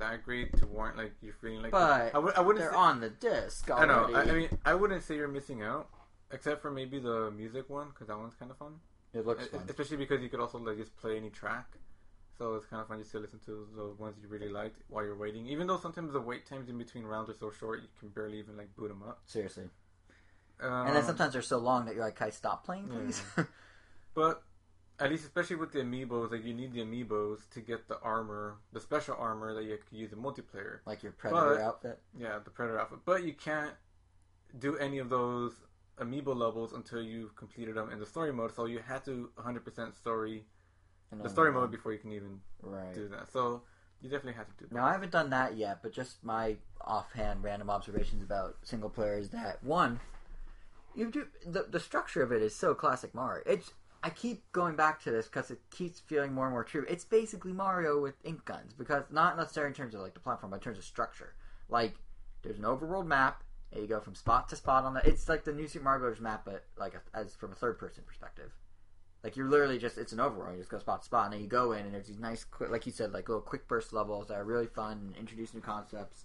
that 0.00 0.24
great 0.24 0.56
to 0.58 0.66
warrant 0.66 0.96
like 0.98 1.12
you're 1.22 1.34
feeling 1.40 1.62
like. 1.62 1.70
But 1.72 2.14
I, 2.14 2.18
would, 2.18 2.34
I 2.34 2.40
wouldn't. 2.40 2.62
They're 2.64 2.72
say- 2.72 2.76
on 2.76 3.00
the 3.00 3.10
disc 3.10 3.70
I 3.70 3.86
know. 3.86 4.10
I, 4.14 4.22
I 4.22 4.32
mean, 4.32 4.48
I 4.64 4.74
wouldn't 4.74 5.02
say 5.02 5.14
you're 5.16 5.28
missing 5.28 5.62
out, 5.62 5.88
except 6.32 6.60
for 6.62 6.70
maybe 6.70 6.98
the 6.98 7.30
music 7.30 7.70
one 7.70 7.88
because 7.88 8.08
that 8.08 8.18
one's 8.18 8.34
kind 8.34 8.50
of 8.50 8.58
fun. 8.58 8.74
it 9.14 9.26
looks 9.26 9.46
fun. 9.46 9.62
Especially 9.68 9.96
because 9.96 10.20
you 10.22 10.28
could 10.28 10.40
also 10.40 10.58
like 10.58 10.76
just 10.78 10.96
play 10.96 11.16
any 11.16 11.30
track, 11.30 11.66
so 12.36 12.54
it's 12.54 12.66
kind 12.66 12.82
of 12.82 12.88
fun 12.88 12.98
just 12.98 13.12
to 13.12 13.18
listen 13.18 13.38
to 13.46 13.66
the 13.76 13.86
ones 14.02 14.16
you 14.22 14.28
really 14.28 14.48
liked 14.48 14.82
while 14.88 15.04
you're 15.04 15.16
waiting. 15.16 15.46
Even 15.46 15.66
though 15.66 15.78
sometimes 15.78 16.12
the 16.12 16.20
wait 16.20 16.46
times 16.46 16.68
in 16.68 16.76
between 16.78 17.04
rounds 17.04 17.30
are 17.30 17.34
so 17.38 17.50
short, 17.50 17.80
you 17.82 17.88
can 17.98 18.08
barely 18.10 18.38
even 18.38 18.56
like 18.56 18.74
boot 18.76 18.88
them 18.88 19.02
up. 19.06 19.20
Seriously. 19.26 19.68
Um, 20.62 20.88
And 20.88 20.96
then 20.96 21.04
sometimes 21.04 21.32
they're 21.32 21.42
so 21.42 21.58
long 21.58 21.86
that 21.86 21.94
you're 21.94 22.04
like, 22.04 22.16
"Can 22.16 22.26
I 22.26 22.30
stop 22.30 22.64
playing, 22.66 22.88
please?" 22.88 23.22
but 24.14 24.42
at 25.00 25.10
least 25.10 25.24
especially 25.24 25.56
with 25.56 25.72
the 25.72 25.80
amiibos, 25.80 26.30
like 26.30 26.44
you 26.44 26.54
need 26.54 26.72
the 26.72 26.80
amiibos 26.80 27.48
to 27.50 27.60
get 27.60 27.88
the 27.88 27.98
armor, 28.00 28.56
the 28.72 28.80
special 28.80 29.16
armor 29.18 29.54
that 29.54 29.64
you 29.64 29.76
could 29.88 29.96
use 29.98 30.12
in 30.12 30.18
multiplayer. 30.18 30.80
like 30.86 31.02
your 31.02 31.12
Predator 31.12 31.54
But- 31.56 31.60
outfit. 31.60 32.02
Yeah, 32.16 32.38
the 32.38 32.50
Predator 32.50 32.78
outfit. 32.78 33.00
But 33.04 33.24
you 33.24 33.32
can't 33.34 33.74
do 34.58 34.76
any 34.76 34.98
of 34.98 35.08
those 35.08 35.54
amiibo 35.98 36.34
levels 36.36 36.72
until 36.72 37.00
you've 37.02 37.34
completed 37.36 37.74
them 37.76 37.90
in 37.90 37.98
the 37.98 38.06
story 38.06 38.32
mode. 38.32 38.52
So 38.54 38.64
you 38.66 38.78
had 38.80 39.04
to 39.04 39.30
100% 39.36 39.94
story 39.94 40.46
the 41.12 41.28
story 41.28 41.50
mode 41.52 41.70
before 41.72 41.92
you 41.92 41.98
can 41.98 42.12
even 42.12 42.40
Right. 42.62 42.94
do 42.94 43.08
that. 43.08 43.32
So 43.32 43.64
you 44.00 44.08
definitely 44.08 44.34
have 44.34 44.46
to 44.46 44.52
do 44.56 44.66
that. 44.68 44.74
Now 44.74 44.84
I 44.86 44.92
haven't 44.92 45.10
done 45.10 45.30
that 45.30 45.56
yet, 45.56 45.82
but 45.82 45.92
just 45.92 46.22
my 46.22 46.56
offhand 46.80 47.42
random 47.42 47.68
observations 47.68 48.22
about 48.22 48.56
single 48.62 48.90
player 48.90 49.18
is 49.18 49.30
that 49.30 49.62
one, 49.64 49.98
you 50.94 51.10
do 51.10 51.26
the 51.44 51.64
the 51.64 51.80
structure 51.80 52.22
of 52.22 52.30
it 52.32 52.42
is 52.42 52.54
so 52.54 52.74
classic 52.74 53.12
Mario. 53.14 53.42
It's 53.44 53.72
I 54.02 54.10
keep 54.10 54.50
going 54.52 54.76
back 54.76 55.02
to 55.02 55.10
this 55.10 55.26
because 55.26 55.50
it 55.50 55.60
keeps 55.70 56.00
feeling 56.00 56.32
more 56.32 56.46
and 56.46 56.52
more 56.52 56.64
true. 56.64 56.86
It's 56.88 57.04
basically 57.04 57.52
Mario 57.52 58.00
with 58.00 58.14
ink 58.24 58.44
guns 58.46 58.72
because 58.72 59.04
not 59.10 59.36
necessarily 59.36 59.70
in 59.70 59.74
terms 59.74 59.94
of 59.94 60.00
like 60.00 60.14
the 60.14 60.20
platform, 60.20 60.50
but 60.50 60.56
in 60.56 60.62
terms 60.62 60.78
of 60.78 60.84
structure. 60.84 61.34
Like 61.68 61.94
there's 62.42 62.58
an 62.58 62.64
overworld 62.64 63.06
map, 63.06 63.42
and 63.72 63.82
you 63.82 63.88
go 63.88 64.00
from 64.00 64.14
spot 64.14 64.48
to 64.48 64.56
spot 64.56 64.84
on 64.84 64.94
the. 64.94 65.06
It's 65.06 65.28
like 65.28 65.44
the 65.44 65.52
new 65.52 65.68
Super 65.68 65.84
Mario 65.84 66.00
Bros. 66.00 66.20
map, 66.20 66.42
but 66.44 66.64
like 66.78 66.94
a, 66.94 67.16
as 67.16 67.34
from 67.34 67.52
a 67.52 67.54
third 67.54 67.78
person 67.78 68.02
perspective. 68.06 68.52
Like 69.22 69.36
you're 69.36 69.48
literally 69.48 69.78
just 69.78 69.98
it's 69.98 70.12
an 70.12 70.18
overworld. 70.18 70.52
You 70.52 70.58
just 70.58 70.70
go 70.70 70.78
spot 70.78 71.02
to 71.02 71.04
spot, 71.04 71.26
and 71.26 71.34
then 71.34 71.42
you 71.42 71.46
go 71.46 71.72
in, 71.72 71.84
and 71.84 71.94
there's 71.94 72.06
these 72.06 72.18
nice, 72.18 72.42
quick, 72.44 72.70
like 72.70 72.86
you 72.86 72.92
said, 72.92 73.12
like 73.12 73.28
little 73.28 73.42
quick 73.42 73.68
burst 73.68 73.92
levels 73.92 74.28
that 74.28 74.38
are 74.38 74.44
really 74.44 74.66
fun 74.66 74.92
and 74.92 75.16
introduce 75.16 75.52
new 75.52 75.60
concepts. 75.60 76.24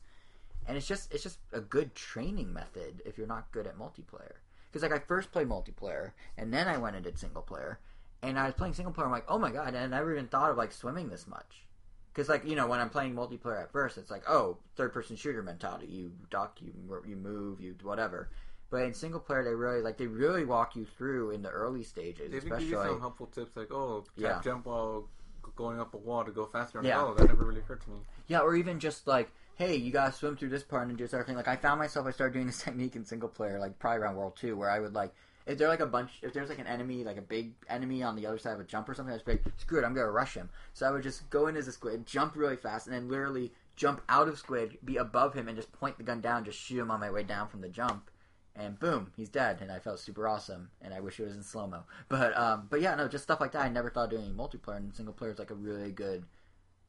And 0.66 0.78
it's 0.78 0.88
just 0.88 1.14
it's 1.14 1.24
just 1.24 1.40
a 1.52 1.60
good 1.60 1.94
training 1.94 2.54
method 2.54 3.02
if 3.06 3.18
you're 3.18 3.28
not 3.28 3.52
good 3.52 3.68
at 3.68 3.78
multiplayer. 3.78 4.38
Because 4.76 4.90
like 4.92 5.02
I 5.02 5.06
first 5.06 5.32
played 5.32 5.48
multiplayer, 5.48 6.12
and 6.38 6.54
then 6.54 6.68
I 6.68 6.76
went 6.78 6.98
and 6.98 7.06
did 7.06 7.18
single 7.18 7.42
player, 7.42 7.80
and 8.22 8.38
I 8.38 8.44
was 8.48 8.56
playing 8.56 8.74
single 8.74 8.92
player. 8.94 9.06
I'm 9.06 9.12
like, 9.14 9.24
oh 9.30 9.40
my 9.40 9.50
god, 9.50 9.70
and 9.70 9.78
I 9.78 9.88
never 9.88 10.12
even 10.12 10.28
thought 10.28 10.52
of 10.52 10.58
like 10.58 10.74
swimming 10.74 11.08
this 11.08 11.28
much. 11.28 11.64
Because 12.12 12.28
like 12.28 12.44
you 12.46 12.58
know 12.58 12.68
when 12.68 12.82
I'm 12.82 12.90
playing 12.90 13.16
multiplayer 13.16 13.62
at 13.62 13.72
first, 13.72 13.98
it's 13.98 14.12
like 14.12 14.24
oh 14.28 14.58
third 14.76 14.92
person 14.92 15.16
shooter 15.16 15.42
mentality. 15.42 15.88
You 15.88 16.12
duck, 16.30 16.58
you 16.62 16.74
you 17.08 17.16
move, 17.16 17.62
you 17.62 17.74
whatever. 17.84 18.28
But 18.70 18.82
in 18.82 18.94
single 18.94 19.22
player, 19.22 19.46
they 19.46 19.54
really 19.56 19.82
like 19.82 19.96
they 19.96 20.08
really 20.08 20.44
walk 20.44 20.76
you 20.76 20.84
through 20.84 21.30
in 21.32 21.42
the 21.42 21.48
early 21.52 21.84
stages, 21.84 22.30
They 22.32 22.40
especially. 22.40 22.66
give 22.66 22.70
you 22.72 22.84
some 22.84 23.00
helpful 23.00 23.28
tips 23.28 23.56
like, 23.56 23.72
oh, 23.72 24.04
Yeah. 24.18 24.42
jump 24.44 24.66
while 24.66 25.08
going 25.56 25.80
up 25.80 25.94
a 25.94 25.98
wall 25.98 26.26
to 26.26 26.32
go 26.32 26.46
faster. 26.48 26.82
Yeah. 26.84 27.00
like, 27.02 27.12
oh, 27.12 27.14
that 27.14 27.28
never 27.30 27.46
really 27.46 27.62
occurred 27.62 27.80
to 27.84 27.92
me. 27.92 28.00
Yeah, 28.28 28.40
or 28.40 28.58
even 28.58 28.82
just 28.82 29.08
like, 29.08 29.32
hey, 29.56 29.76
you 29.76 29.92
gotta 29.92 30.12
swim 30.12 30.36
through 30.36 30.50
this 30.50 30.64
part 30.64 30.88
and 30.88 30.98
do 30.98 31.04
this 31.04 31.14
other 31.14 31.24
thing. 31.24 31.36
Like, 31.36 31.48
I 31.48 31.56
found 31.56 31.80
myself, 31.80 32.06
I 32.06 32.12
started 32.12 32.34
doing 32.34 32.48
this 32.48 32.62
technique 32.64 32.96
in 32.96 33.06
single 33.06 33.30
player, 33.30 33.60
like 33.60 33.80
probably 33.80 34.00
around 34.00 34.16
World 34.16 34.36
Two, 34.36 34.56
where 34.56 34.70
I 34.70 34.80
would 34.80 34.94
like, 34.94 35.14
if 35.46 35.58
there 35.58 35.68
like 35.68 35.80
a 35.80 35.86
bunch, 35.86 36.20
if 36.22 36.34
there's 36.34 36.50
like 36.50 36.60
an 36.60 36.68
enemy, 36.68 37.04
like 37.04 37.18
a 37.18 37.22
big 37.22 37.54
enemy 37.70 38.04
on 38.04 38.16
the 38.16 38.26
other 38.26 38.38
side 38.38 38.54
of 38.54 38.60
a 38.60 38.64
jump 38.64 38.90
or 38.90 38.94
something, 38.94 39.14
I 39.14 39.18
was 39.18 39.28
like, 39.28 39.44
screw 39.58 39.80
it, 39.80 39.86
I'm 39.86 39.94
gonna 39.94 40.12
rush 40.12 40.34
him. 40.34 40.50
So 40.74 40.88
I 40.88 40.92
would 40.92 41.04
just 41.04 41.30
go 41.30 41.48
in 41.48 41.56
as 41.56 41.68
a 41.68 41.72
squid, 41.72 42.06
jump 42.06 42.36
really 42.36 42.58
fast, 42.58 42.88
and 42.88 42.96
then 42.96 43.10
literally 43.10 43.52
jump 43.76 44.02
out 44.10 44.28
of 44.28 44.38
squid, 44.38 44.78
be 44.84 44.98
above 44.98 45.34
him, 45.34 45.48
and 45.48 45.58
just 45.58 45.72
point 45.72 45.98
the 45.98 46.04
gun 46.04 46.22
down, 46.22 46.46
just 46.46 46.60
shoot 46.60 46.80
him 46.80 46.92
on 46.92 47.00
my 47.00 47.12
way 47.12 47.24
down 47.24 47.48
from 47.48 47.62
the 47.62 47.70
jump. 47.70 48.10
And 48.58 48.80
boom, 48.80 49.12
he's 49.18 49.28
dead, 49.28 49.60
and 49.62 49.70
I 49.70 49.80
felt 49.80 50.00
super 50.00 50.28
awesome. 50.28 50.70
And 50.82 50.94
I 50.94 51.02
wish 51.02 51.20
it 51.20 51.26
was 51.26 51.36
in 51.36 51.44
slow 51.44 51.68
mo, 51.68 51.84
but 52.10 52.36
um, 52.38 52.68
but 52.70 52.82
yeah, 52.82 52.96
no, 52.96 53.08
just 53.08 53.24
stuff 53.24 53.40
like 53.40 53.52
that. 53.54 53.64
I 53.64 53.70
never 53.70 53.90
thought 53.90 54.10
doing 54.10 54.34
multiplayer 54.34 54.78
and 54.78 54.96
single 54.96 55.14
player 55.14 55.32
is 55.32 55.40
like 55.40 55.52
a 55.52 55.56
really 55.56 55.92
good 55.92 56.26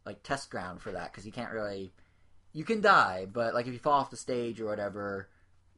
like 0.05 0.23
test 0.23 0.51
ground 0.51 0.81
for 0.81 0.93
that 0.93 1.13
because 1.13 1.27
you 1.27 1.33
can't 1.33 1.53
really 1.53 1.93
you 2.57 2.65
can 2.65 2.81
die, 2.81 3.27
but 3.31 3.53
like 3.53 3.67
if 3.67 3.73
you 3.75 3.79
fall 3.79 4.01
off 4.01 4.11
the 4.11 4.17
stage 4.17 4.61
or 4.61 4.65
whatever, 4.65 5.29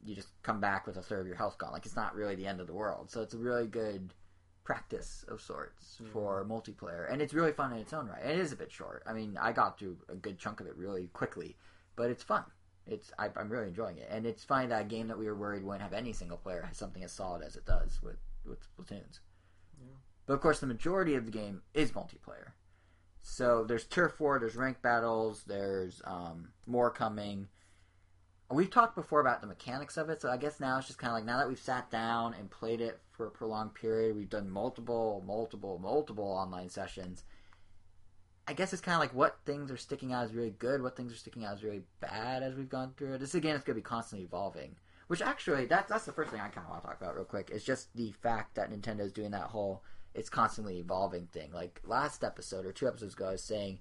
you 0.05 0.15
just 0.15 0.29
come 0.43 0.61
back 0.61 0.87
with 0.87 0.95
a 0.95 1.01
third 1.01 1.19
of 1.19 1.27
your 1.27 1.35
health 1.35 1.57
gone. 1.57 1.73
Like 1.73 1.85
it's 1.85 1.95
not 1.95 2.15
really 2.15 2.35
the 2.35 2.47
end 2.47 2.61
of 2.61 2.67
the 2.67 2.73
world. 2.73 3.11
So 3.11 3.21
it's 3.21 3.33
a 3.33 3.37
really 3.37 3.67
good 3.67 4.13
practice 4.63 5.25
of 5.27 5.41
sorts 5.41 5.97
Yeah. 5.99 6.07
for 6.13 6.45
multiplayer, 6.45 7.11
and 7.11 7.21
it's 7.21 7.33
really 7.33 7.51
fun 7.51 7.73
in 7.73 7.79
its 7.79 7.91
own 7.91 8.07
right. 8.07 8.21
And 8.23 8.31
it 8.31 8.39
is 8.39 8.53
a 8.53 8.55
bit 8.55 8.71
short. 8.71 9.03
I 9.05 9.11
mean, 9.11 9.37
I 9.37 9.51
got 9.51 9.77
through 9.77 9.97
a 10.07 10.15
good 10.15 10.39
chunk 10.39 10.61
of 10.61 10.67
it 10.67 10.77
really 10.77 11.07
quickly, 11.07 11.57
but 11.97 12.09
it's 12.09 12.23
fun. 12.23 12.45
It's 12.87 13.11
I, 13.19 13.29
I'm 13.35 13.49
really 13.49 13.67
enjoying 13.67 13.97
it, 13.97 14.07
and 14.09 14.25
it's 14.25 14.45
funny 14.45 14.67
that 14.67 14.81
a 14.81 14.85
game 14.85 15.09
that 15.09 15.19
we 15.19 15.25
were 15.25 15.35
worried 15.35 15.63
wouldn't 15.63 15.81
have 15.83 15.93
any 15.93 16.13
single 16.13 16.37
player 16.37 16.61
has 16.61 16.77
something 16.77 17.03
as 17.03 17.11
solid 17.11 17.43
as 17.43 17.57
it 17.57 17.65
does 17.65 18.01
with 18.01 18.19
with 18.45 18.59
Splatoon. 18.61 19.19
Yeah. 19.81 19.97
But 20.25 20.33
of 20.35 20.39
course, 20.41 20.59
the 20.61 20.67
majority 20.67 21.15
of 21.15 21.25
the 21.25 21.31
game 21.31 21.61
is 21.73 21.91
multiplayer. 21.91 22.53
So 23.21 23.63
there's 23.63 23.85
turf 23.85 24.19
war, 24.19 24.39
there's 24.39 24.55
rank 24.55 24.81
battles, 24.81 25.43
there's 25.45 26.01
um, 26.05 26.49
more 26.65 26.89
coming. 26.89 27.47
We've 28.51 28.71
talked 28.71 28.95
before 28.95 29.19
about 29.19 29.41
the 29.41 29.47
mechanics 29.47 29.97
of 29.97 30.09
it, 30.09 30.21
so 30.21 30.29
I 30.29 30.37
guess 30.37 30.59
now 30.59 30.79
it's 30.79 30.87
just 30.87 30.97
kind 30.99 31.11
of 31.11 31.17
like 31.17 31.25
now 31.25 31.37
that 31.37 31.47
we've 31.47 31.59
sat 31.59 31.91
down 31.91 32.33
and 32.33 32.49
played 32.49 32.81
it 32.81 32.99
for 33.11 33.27
a 33.27 33.31
prolonged 33.31 33.75
period, 33.75 34.15
we've 34.15 34.29
done 34.29 34.49
multiple, 34.49 35.23
multiple, 35.27 35.77
multiple 35.77 36.25
online 36.25 36.69
sessions. 36.69 37.23
I 38.47 38.53
guess 38.53 38.73
it's 38.73 38.81
kind 38.81 38.95
of 38.95 39.01
like 39.01 39.13
what 39.13 39.37
things 39.45 39.69
are 39.69 39.77
sticking 39.77 40.11
out 40.11 40.25
as 40.25 40.33
really 40.33 40.55
good, 40.57 40.81
what 40.81 40.97
things 40.97 41.13
are 41.13 41.17
sticking 41.17 41.45
out 41.45 41.53
as 41.53 41.63
really 41.63 41.83
bad 41.99 42.41
as 42.41 42.55
we've 42.55 42.67
gone 42.67 42.93
through 42.97 43.13
it. 43.13 43.19
This 43.19 43.35
again 43.35 43.55
it's 43.55 43.63
going 43.63 43.75
to 43.75 43.81
be 43.81 43.85
constantly 43.85 44.25
evolving. 44.25 44.75
Which 45.05 45.21
actually, 45.21 45.65
that's 45.65 45.89
that's 45.89 46.05
the 46.05 46.11
first 46.11 46.31
thing 46.31 46.39
I 46.39 46.49
kind 46.49 46.65
of 46.65 46.69
want 46.69 46.83
to 46.83 46.87
talk 46.87 47.01
about 47.01 47.15
real 47.15 47.25
quick. 47.25 47.49
Is 47.51 47.63
just 47.63 47.95
the 47.95 48.11
fact 48.23 48.55
that 48.55 48.71
Nintendo 48.71 49.01
is 49.01 49.11
doing 49.11 49.31
that 49.31 49.43
whole 49.43 49.83
it's 50.19 50.29
constantly 50.29 50.77
evolving 50.79 51.27
thing. 51.27 51.49
Like 51.53 51.81
last 51.85 52.25
episode 52.25 52.65
or 52.65 52.73
two 52.73 52.87
episodes 52.87 53.13
ago, 53.13 53.29
I 53.29 53.31
was 53.31 53.41
saying, 53.41 53.79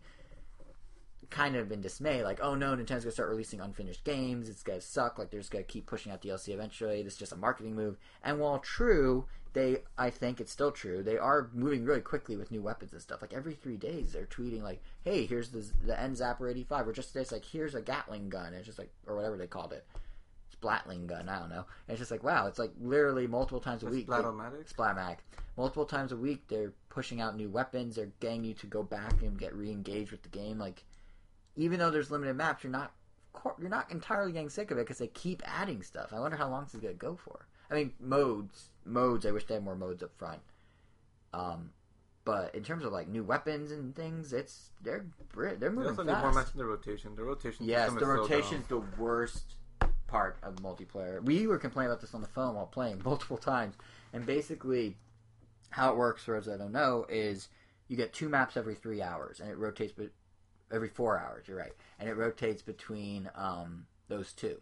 kind 1.31 1.57
of 1.57 1.73
in 1.73 1.81
dismay, 1.81 2.23
like, 2.23 2.39
oh 2.41 2.55
no, 2.55 2.77
Nintendo's 2.77 3.03
gonna 3.03 3.11
start 3.11 3.29
releasing 3.29 3.61
unfinished 3.61 4.05
games. 4.05 4.49
It's 4.49 4.63
gonna 4.63 4.81
suck. 4.81 5.19
Like 5.19 5.31
they're 5.31 5.41
just 5.41 5.51
gonna 5.51 5.65
keep 5.65 5.87
pushing 5.87 6.13
out 6.13 6.23
DLC 6.23 6.51
eventually. 6.51 7.03
This 7.03 7.15
is 7.15 7.19
just 7.19 7.33
a 7.33 7.37
marketing 7.37 7.75
move. 7.75 7.99
And 8.23 8.39
while 8.39 8.61
true, 8.61 9.27
they, 9.53 9.79
I 9.99 10.11
think 10.11 10.41
it's 10.41 10.53
still 10.53 10.71
true. 10.71 11.03
They 11.03 11.19
are 11.19 11.51
moving 11.53 11.85
really 11.85 12.03
quickly 12.03 12.37
with 12.37 12.53
new 12.53 12.63
weapons 12.63 12.93
and 12.93 13.03
stuff. 13.03 13.21
Like 13.21 13.35
every 13.35 13.55
three 13.55 13.77
days, 13.77 14.13
they're 14.13 14.27
tweeting 14.27 14.63
like, 14.63 14.81
hey, 15.03 15.27
here's 15.27 15.51
the 15.51 15.69
the 15.85 16.01
N 16.01 16.15
Zapper 16.15 16.49
85, 16.49 16.87
or 16.87 16.93
just 16.93 17.15
this, 17.15 17.33
like, 17.33 17.45
here's 17.45 17.75
a 17.75 17.83
Gatling 17.83 18.29
gun. 18.29 18.55
It's 18.55 18.67
just 18.67 18.79
like, 18.79 18.93
or 19.09 19.17
whatever 19.17 19.37
they 19.37 19.49
called 19.49 19.73
it. 19.73 19.85
Splatling 20.63 21.07
gun, 21.07 21.29
I 21.29 21.39
don't 21.39 21.49
know. 21.51 21.65
And 21.87 21.91
it's 21.95 21.99
just 21.99 22.11
like, 22.11 22.23
wow, 22.25 22.47
it's 22.47 22.59
like 22.59 22.73
literally 22.81 23.27
multiple 23.27 23.61
times 23.61 23.83
a 23.83 23.87
That's 23.87 23.97
week. 23.97 24.07
they- 24.07 24.13
Splatomatic. 24.15 24.73
Splatmatic. 24.73 25.17
Multiple 25.57 25.85
times 25.87 26.13
a 26.13 26.17
week, 26.17 26.45
they're 26.49 26.73
pushing 26.89 27.21
out 27.21 27.37
new 27.37 27.49
weapons. 27.49 27.97
They're 27.97 28.13
getting 28.21 28.45
you 28.45 28.55
to 28.55 28.67
go 28.67 28.83
back 28.83 29.23
and 29.23 29.39
get 29.39 29.55
re-engaged 29.55 30.13
with 30.13 30.23
the 30.23 30.29
game. 30.29 30.59
Like, 30.59 30.85
even 31.57 31.79
though 31.81 31.91
there's 31.91 32.11
limited 32.11 32.35
maps, 32.37 32.63
you're 32.63 32.73
not 32.73 32.93
you're 33.61 33.69
not 33.71 33.91
entirely 33.93 34.33
getting 34.33 34.49
sick 34.51 34.71
of 34.73 34.79
it 34.79 34.83
because 34.83 34.99
they 34.99 35.07
keep 35.09 35.43
adding 35.45 35.83
stuff. 35.83 36.13
I 36.13 36.19
wonder 36.19 36.37
how 36.37 36.49
long 36.49 36.65
this 36.65 36.75
is 36.75 36.81
gonna 36.81 36.95
go 36.95 37.15
for. 37.17 37.47
I 37.71 37.75
mean, 37.75 37.93
modes, 38.01 38.71
modes. 38.85 39.27
I 39.27 39.31
wish 39.33 39.47
they 39.47 39.55
had 39.55 39.65
more 39.65 39.77
modes 39.77 40.03
up 40.03 40.11
front. 40.17 40.41
Um, 41.33 41.71
but 42.25 42.55
in 42.55 42.63
terms 42.63 42.85
of 42.85 42.93
like 42.93 43.09
new 43.09 43.23
weapons 43.25 43.71
and 43.71 43.95
things, 43.95 44.33
it's 44.33 44.71
they're 44.83 45.07
they're 45.37 45.57
They 45.57 45.69
moving 45.69 45.91
also 45.91 46.05
fast. 46.05 46.17
need 46.17 46.23
more 46.23 46.33
maps 46.33 46.53
in 46.53 46.59
the 46.59 46.65
rotation. 46.67 47.15
The 47.17 47.23
rotation. 47.25 47.67
Yes, 47.67 47.91
the 47.93 47.97
is 47.97 48.45
so 48.47 48.63
the 48.69 48.83
worst 49.01 49.55
part 50.09 50.39
of 50.43 50.57
multiplayer. 50.57 51.23
We 51.23 51.47
were 51.47 51.59
complaining 51.59 51.93
about 51.93 52.01
this 52.01 52.15
on 52.15 52.21
the 52.23 52.29
phone 52.29 52.57
while 52.57 52.67
playing 52.67 53.03
multiple 53.05 53.37
times, 53.39 53.77
and 54.13 54.27
basically, 54.27 54.97
how 55.71 55.91
it 55.93 55.97
works 55.97 56.25
for 56.25 56.35
those 56.35 56.47
that 56.47 56.59
don't 56.59 56.73
know 56.73 57.07
is 57.09 57.49
you 57.87 57.97
get 57.97 58.13
two 58.13 58.29
maps 58.29 58.57
every 58.57 58.75
three 58.75 59.01
hours, 59.01 59.39
and 59.39 59.49
it 59.51 59.57
rotates, 59.57 59.93
but 59.97 60.09
every 60.73 60.89
four 60.89 61.19
hours. 61.19 61.47
You're 61.47 61.59
right, 61.59 61.73
and 62.01 62.09
it 62.09 62.15
rotates 62.17 62.63
between 62.63 63.31
um, 63.37 63.87
those 64.09 64.33
two. 64.33 64.61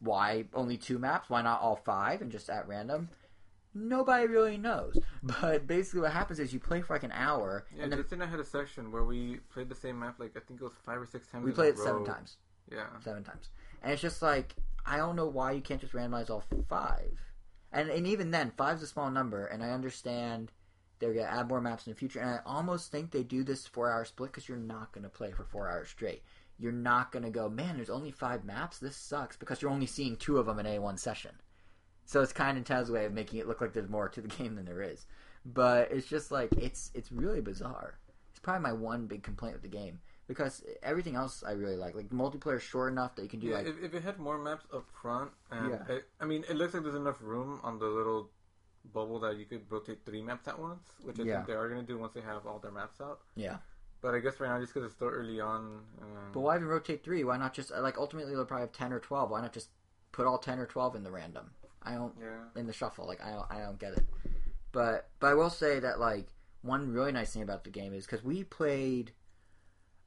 Why 0.00 0.46
only 0.54 0.76
two 0.76 0.98
maps? 0.98 1.28
Why 1.28 1.42
not 1.42 1.60
all 1.60 1.76
five 1.76 2.22
and 2.22 2.32
just 2.32 2.48
at 2.48 2.66
random? 2.66 3.10
Nobody 3.74 4.26
really 4.26 4.56
knows. 4.56 4.98
But 5.22 5.66
basically, 5.66 6.00
what 6.00 6.12
happens 6.12 6.40
is 6.40 6.52
you 6.54 6.58
play 6.58 6.80
for 6.80 6.94
like 6.94 7.02
an 7.02 7.12
hour, 7.12 7.66
Yeah, 7.76 7.84
and 7.84 7.92
then 7.92 7.98
Justin 7.98 8.22
and 8.22 8.28
I 8.28 8.30
had 8.30 8.40
a 8.40 8.44
section 8.44 8.90
where 8.90 9.04
we 9.04 9.36
played 9.52 9.68
the 9.68 9.74
same 9.74 10.00
map. 10.00 10.18
Like 10.18 10.32
I 10.34 10.40
think 10.40 10.60
it 10.60 10.64
was 10.64 10.72
five 10.84 10.98
or 10.98 11.04
six 11.06 11.28
times. 11.28 11.44
we 11.44 11.50
in 11.50 11.52
a 11.52 11.54
played 11.56 11.74
it 11.74 11.78
seven 11.78 12.04
times. 12.04 12.38
Yeah. 12.72 12.86
seven 13.04 13.22
times. 13.22 13.50
And 13.82 13.92
it's 13.92 14.02
just 14.02 14.22
like 14.22 14.54
I 14.86 14.96
don't 14.96 15.16
know 15.16 15.26
why 15.26 15.52
you 15.52 15.60
can't 15.60 15.80
just 15.80 15.92
randomize 15.92 16.30
all 16.30 16.44
five. 16.68 17.20
And 17.72 17.90
and 17.90 18.06
even 18.06 18.30
then, 18.30 18.52
five's 18.56 18.82
a 18.82 18.86
small 18.86 19.10
number, 19.10 19.46
and 19.46 19.62
I 19.62 19.70
understand 19.70 20.52
they're 20.98 21.14
gonna 21.14 21.26
add 21.26 21.48
more 21.48 21.60
maps 21.60 21.86
in 21.86 21.92
the 21.92 21.98
future. 21.98 22.20
And 22.20 22.30
I 22.30 22.40
almost 22.44 22.90
think 22.90 23.10
they 23.10 23.22
do 23.22 23.42
this 23.44 23.66
four 23.66 23.90
hour 23.90 24.04
split 24.04 24.32
because 24.32 24.48
you're 24.48 24.58
not 24.58 24.92
gonna 24.92 25.08
play 25.08 25.32
for 25.32 25.44
four 25.44 25.68
hours 25.68 25.88
straight. 25.88 26.22
You're 26.58 26.72
not 26.72 27.12
gonna 27.12 27.30
go, 27.30 27.48
man. 27.48 27.76
There's 27.76 27.90
only 27.90 28.10
five 28.10 28.44
maps. 28.44 28.78
This 28.78 28.96
sucks 28.96 29.36
because 29.36 29.62
you're 29.62 29.70
only 29.70 29.86
seeing 29.86 30.16
two 30.16 30.38
of 30.38 30.46
them 30.46 30.58
in 30.58 30.66
a 30.66 30.78
one 30.78 30.96
session. 30.96 31.32
So 32.04 32.20
it's 32.22 32.32
kind 32.32 32.58
of 32.58 32.64
Nintendo's 32.64 32.90
way 32.90 33.04
of 33.04 33.12
making 33.12 33.38
it 33.38 33.46
look 33.46 33.60
like 33.60 33.72
there's 33.72 33.88
more 33.88 34.08
to 34.08 34.20
the 34.20 34.28
game 34.36 34.56
than 34.56 34.64
there 34.64 34.82
is. 34.82 35.06
But 35.44 35.90
it's 35.90 36.06
just 36.06 36.30
like 36.30 36.52
it's 36.52 36.90
it's 36.94 37.12
really 37.12 37.40
bizarre. 37.40 37.98
It's 38.30 38.40
probably 38.40 38.62
my 38.62 38.72
one 38.72 39.06
big 39.06 39.22
complaint 39.22 39.54
with 39.54 39.62
the 39.62 39.68
game 39.68 40.00
because 40.30 40.62
everything 40.84 41.16
else 41.16 41.42
I 41.44 41.52
really 41.52 41.74
like. 41.76 41.96
Like 41.96 42.08
the 42.08 42.14
multiplayer 42.14 42.54
is 42.58 42.62
short 42.62 42.92
enough 42.92 43.16
that 43.16 43.22
you 43.24 43.28
can 43.28 43.40
do 43.40 43.48
Yeah, 43.48 43.56
like 43.56 43.66
if, 43.66 43.82
if 43.82 43.94
it 43.94 44.04
had 44.04 44.20
more 44.20 44.38
maps 44.38 44.64
up 44.72 44.84
front, 45.02 45.32
and 45.50 45.70
Yeah. 45.70 45.94
it, 45.96 46.04
I 46.20 46.24
mean, 46.24 46.44
it 46.48 46.54
looks 46.54 46.72
like 46.72 46.84
there's 46.84 46.94
enough 46.94 47.16
room 47.20 47.58
on 47.64 47.80
the 47.80 47.86
little 47.86 48.30
bubble 48.94 49.18
that 49.20 49.36
you 49.38 49.44
could 49.44 49.62
rotate 49.68 49.98
three 50.06 50.22
maps 50.22 50.46
at 50.46 50.56
once, 50.56 50.86
which 51.02 51.18
I 51.18 51.24
Yeah. 51.24 51.34
think 51.34 51.48
they 51.48 51.54
are 51.54 51.68
going 51.68 51.80
to 51.80 51.86
do 51.92 51.98
once 51.98 52.14
they 52.14 52.20
have 52.20 52.46
all 52.46 52.60
their 52.60 52.70
maps 52.70 53.00
out. 53.00 53.22
Yeah. 53.34 53.58
But 54.02 54.14
I 54.14 54.20
guess 54.20 54.38
right 54.38 54.48
now, 54.48 54.60
just 54.60 54.72
because 54.72 54.86
it's 54.86 54.94
still 54.94 55.08
early 55.08 55.40
on, 55.40 55.80
um, 56.00 56.30
But 56.32 56.40
why 56.42 56.54
even 56.54 56.68
rotate 56.68 57.02
three? 57.02 57.24
Why 57.24 57.36
not 57.36 57.52
just 57.52 57.72
like 57.72 57.98
ultimately 57.98 58.32
they'll 58.34 58.44
probably 58.46 58.66
have 58.68 58.72
ten 58.72 58.92
or 58.92 59.00
twelve. 59.00 59.30
Why 59.32 59.40
not 59.42 59.52
just 59.52 59.68
put 60.12 60.26
all 60.28 60.38
ten 60.38 60.60
or 60.60 60.66
twelve 60.66 60.94
in 60.94 61.02
the 61.02 61.10
random? 61.10 61.50
I 61.82 61.94
don't 61.94 62.14
yeah, 62.20 62.44
in 62.60 62.66
the 62.68 62.72
shuffle. 62.72 63.04
Like 63.06 63.20
I 63.20 63.32
don't 63.32 63.50
I 63.50 63.58
don't 63.58 63.78
get 63.80 63.94
it. 63.94 64.06
But 64.72 65.10
but 65.18 65.26
I 65.26 65.34
will 65.34 65.50
say 65.50 65.80
that 65.80 65.98
like 65.98 66.28
one 66.62 66.92
really 66.92 67.10
nice 67.12 67.32
thing 67.32 67.42
about 67.42 67.64
the 67.64 67.70
game 67.70 67.92
is 67.92 68.06
because 68.06 68.22
we 68.24 68.44
played. 68.44 69.12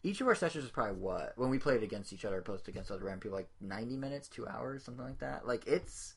Each 0.04 0.20
of 0.20 0.28
our 0.28 0.36
sessions 0.36 0.64
was 0.64 0.72
probably 0.72 0.96
what 0.96 1.34
when 1.38 1.50
we 1.50 1.58
played 1.58 1.82
against 1.82 2.12
each 2.12 2.26
other, 2.26 2.40
opposed 2.40 2.68
against 2.68 2.92
other 2.92 3.06
random 3.06 3.22
people, 3.22 3.38
like 3.38 3.50
ninety 3.62 3.96
minutes, 3.96 4.28
two 4.28 4.48
hours, 4.48 4.84
something 4.84 5.06
like 5.06 5.20
that. 5.20 5.48
Like 5.48 5.66
it's 5.66 6.16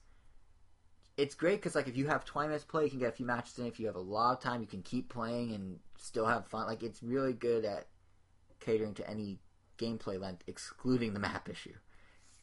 it's 1.16 1.34
great 1.34 1.56
because 1.56 1.76
like 1.76 1.86
if 1.86 1.96
you 1.96 2.08
have 2.08 2.24
twenty 2.24 2.48
minutes 2.48 2.64
play, 2.64 2.84
you 2.84 2.90
can 2.90 2.98
get 2.98 3.10
a 3.10 3.16
few 3.16 3.26
matches 3.26 3.58
in. 3.58 3.66
If 3.66 3.78
you 3.78 3.86
have 3.86 3.94
a 3.94 4.00
lot 4.00 4.32
of 4.32 4.40
time, 4.40 4.60
you 4.60 4.66
can 4.66 4.82
keep 4.82 5.08
playing 5.08 5.54
and 5.54 5.78
still 5.98 6.26
have 6.26 6.46
fun. 6.48 6.66
Like 6.66 6.82
it's 6.82 7.02
really 7.02 7.32
good 7.32 7.64
at 7.64 7.86
catering 8.58 8.94
to 8.94 9.08
any 9.08 9.38
gameplay 9.78 10.20
length, 10.20 10.42
excluding 10.46 11.14
the 11.14 11.20
map 11.20 11.48
issue. 11.48 11.74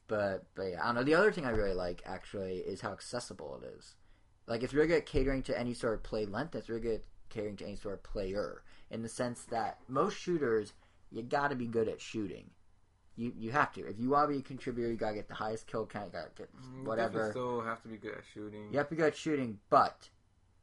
But 0.08 0.46
but 0.56 0.64
yeah, 0.64 0.82
I 0.82 0.88
don't 0.88 0.96
know. 0.96 1.04
The 1.04 1.16
other 1.16 1.32
thing 1.32 1.46
I 1.46 1.52
really 1.52 1.74
like 1.74 2.02
actually 2.06 2.58
is 2.58 2.82
how 2.82 2.94
accessible 2.94 3.60
it 3.62 3.68
is. 3.78 3.96
Like 4.48 4.64
it's 4.64 4.74
really 4.74 4.88
good 4.88 4.98
at 4.98 5.06
catering 5.06 5.44
to 5.44 5.60
any 5.60 5.74
sort 5.74 5.94
of 5.94 6.04
play 6.04 6.26
length. 6.26 6.56
It's 6.56 6.70
really 6.70 6.82
good 6.82 6.96
at 6.96 7.04
catering 7.30 7.58
to 7.58 7.66
any 7.66 7.76
sort 7.76 7.96
of 7.96 8.04
player 8.04 8.64
in 8.92 9.02
the 9.02 9.10
sense 9.10 9.44
that 9.46 9.80
most 9.88 10.18
shooters 10.18 10.74
you 11.14 11.22
got 11.22 11.50
to 11.50 11.56
be 11.56 11.68
good 11.68 11.88
at 11.88 12.02
shooting. 12.02 12.50
You 13.16 13.32
you 13.38 13.52
have 13.52 13.72
to. 13.74 13.86
If 13.86 14.00
you 14.00 14.10
want 14.10 14.30
to 14.30 14.34
be 14.34 14.40
a 14.40 14.42
contributor, 14.42 14.90
you 14.90 14.98
gotta 14.98 15.16
get 15.16 15.28
the 15.28 15.36
highest 15.36 15.68
kill 15.68 15.86
count. 15.86 16.08
You 16.08 16.20
gotta 16.20 16.32
get 16.36 16.50
Mm, 16.56 16.78
you 16.80 16.84
whatever. 16.84 17.30
Still 17.30 17.62
have 17.62 17.82
to 17.84 17.88
be 17.88 17.98
good 17.98 18.16
at 18.16 18.24
shooting. 18.34 18.70
You 18.72 18.78
have 18.80 18.88
to 18.88 18.96
be 18.96 18.98
good 18.98 19.14
at 19.14 19.16
shooting, 19.16 19.60
but 19.70 20.10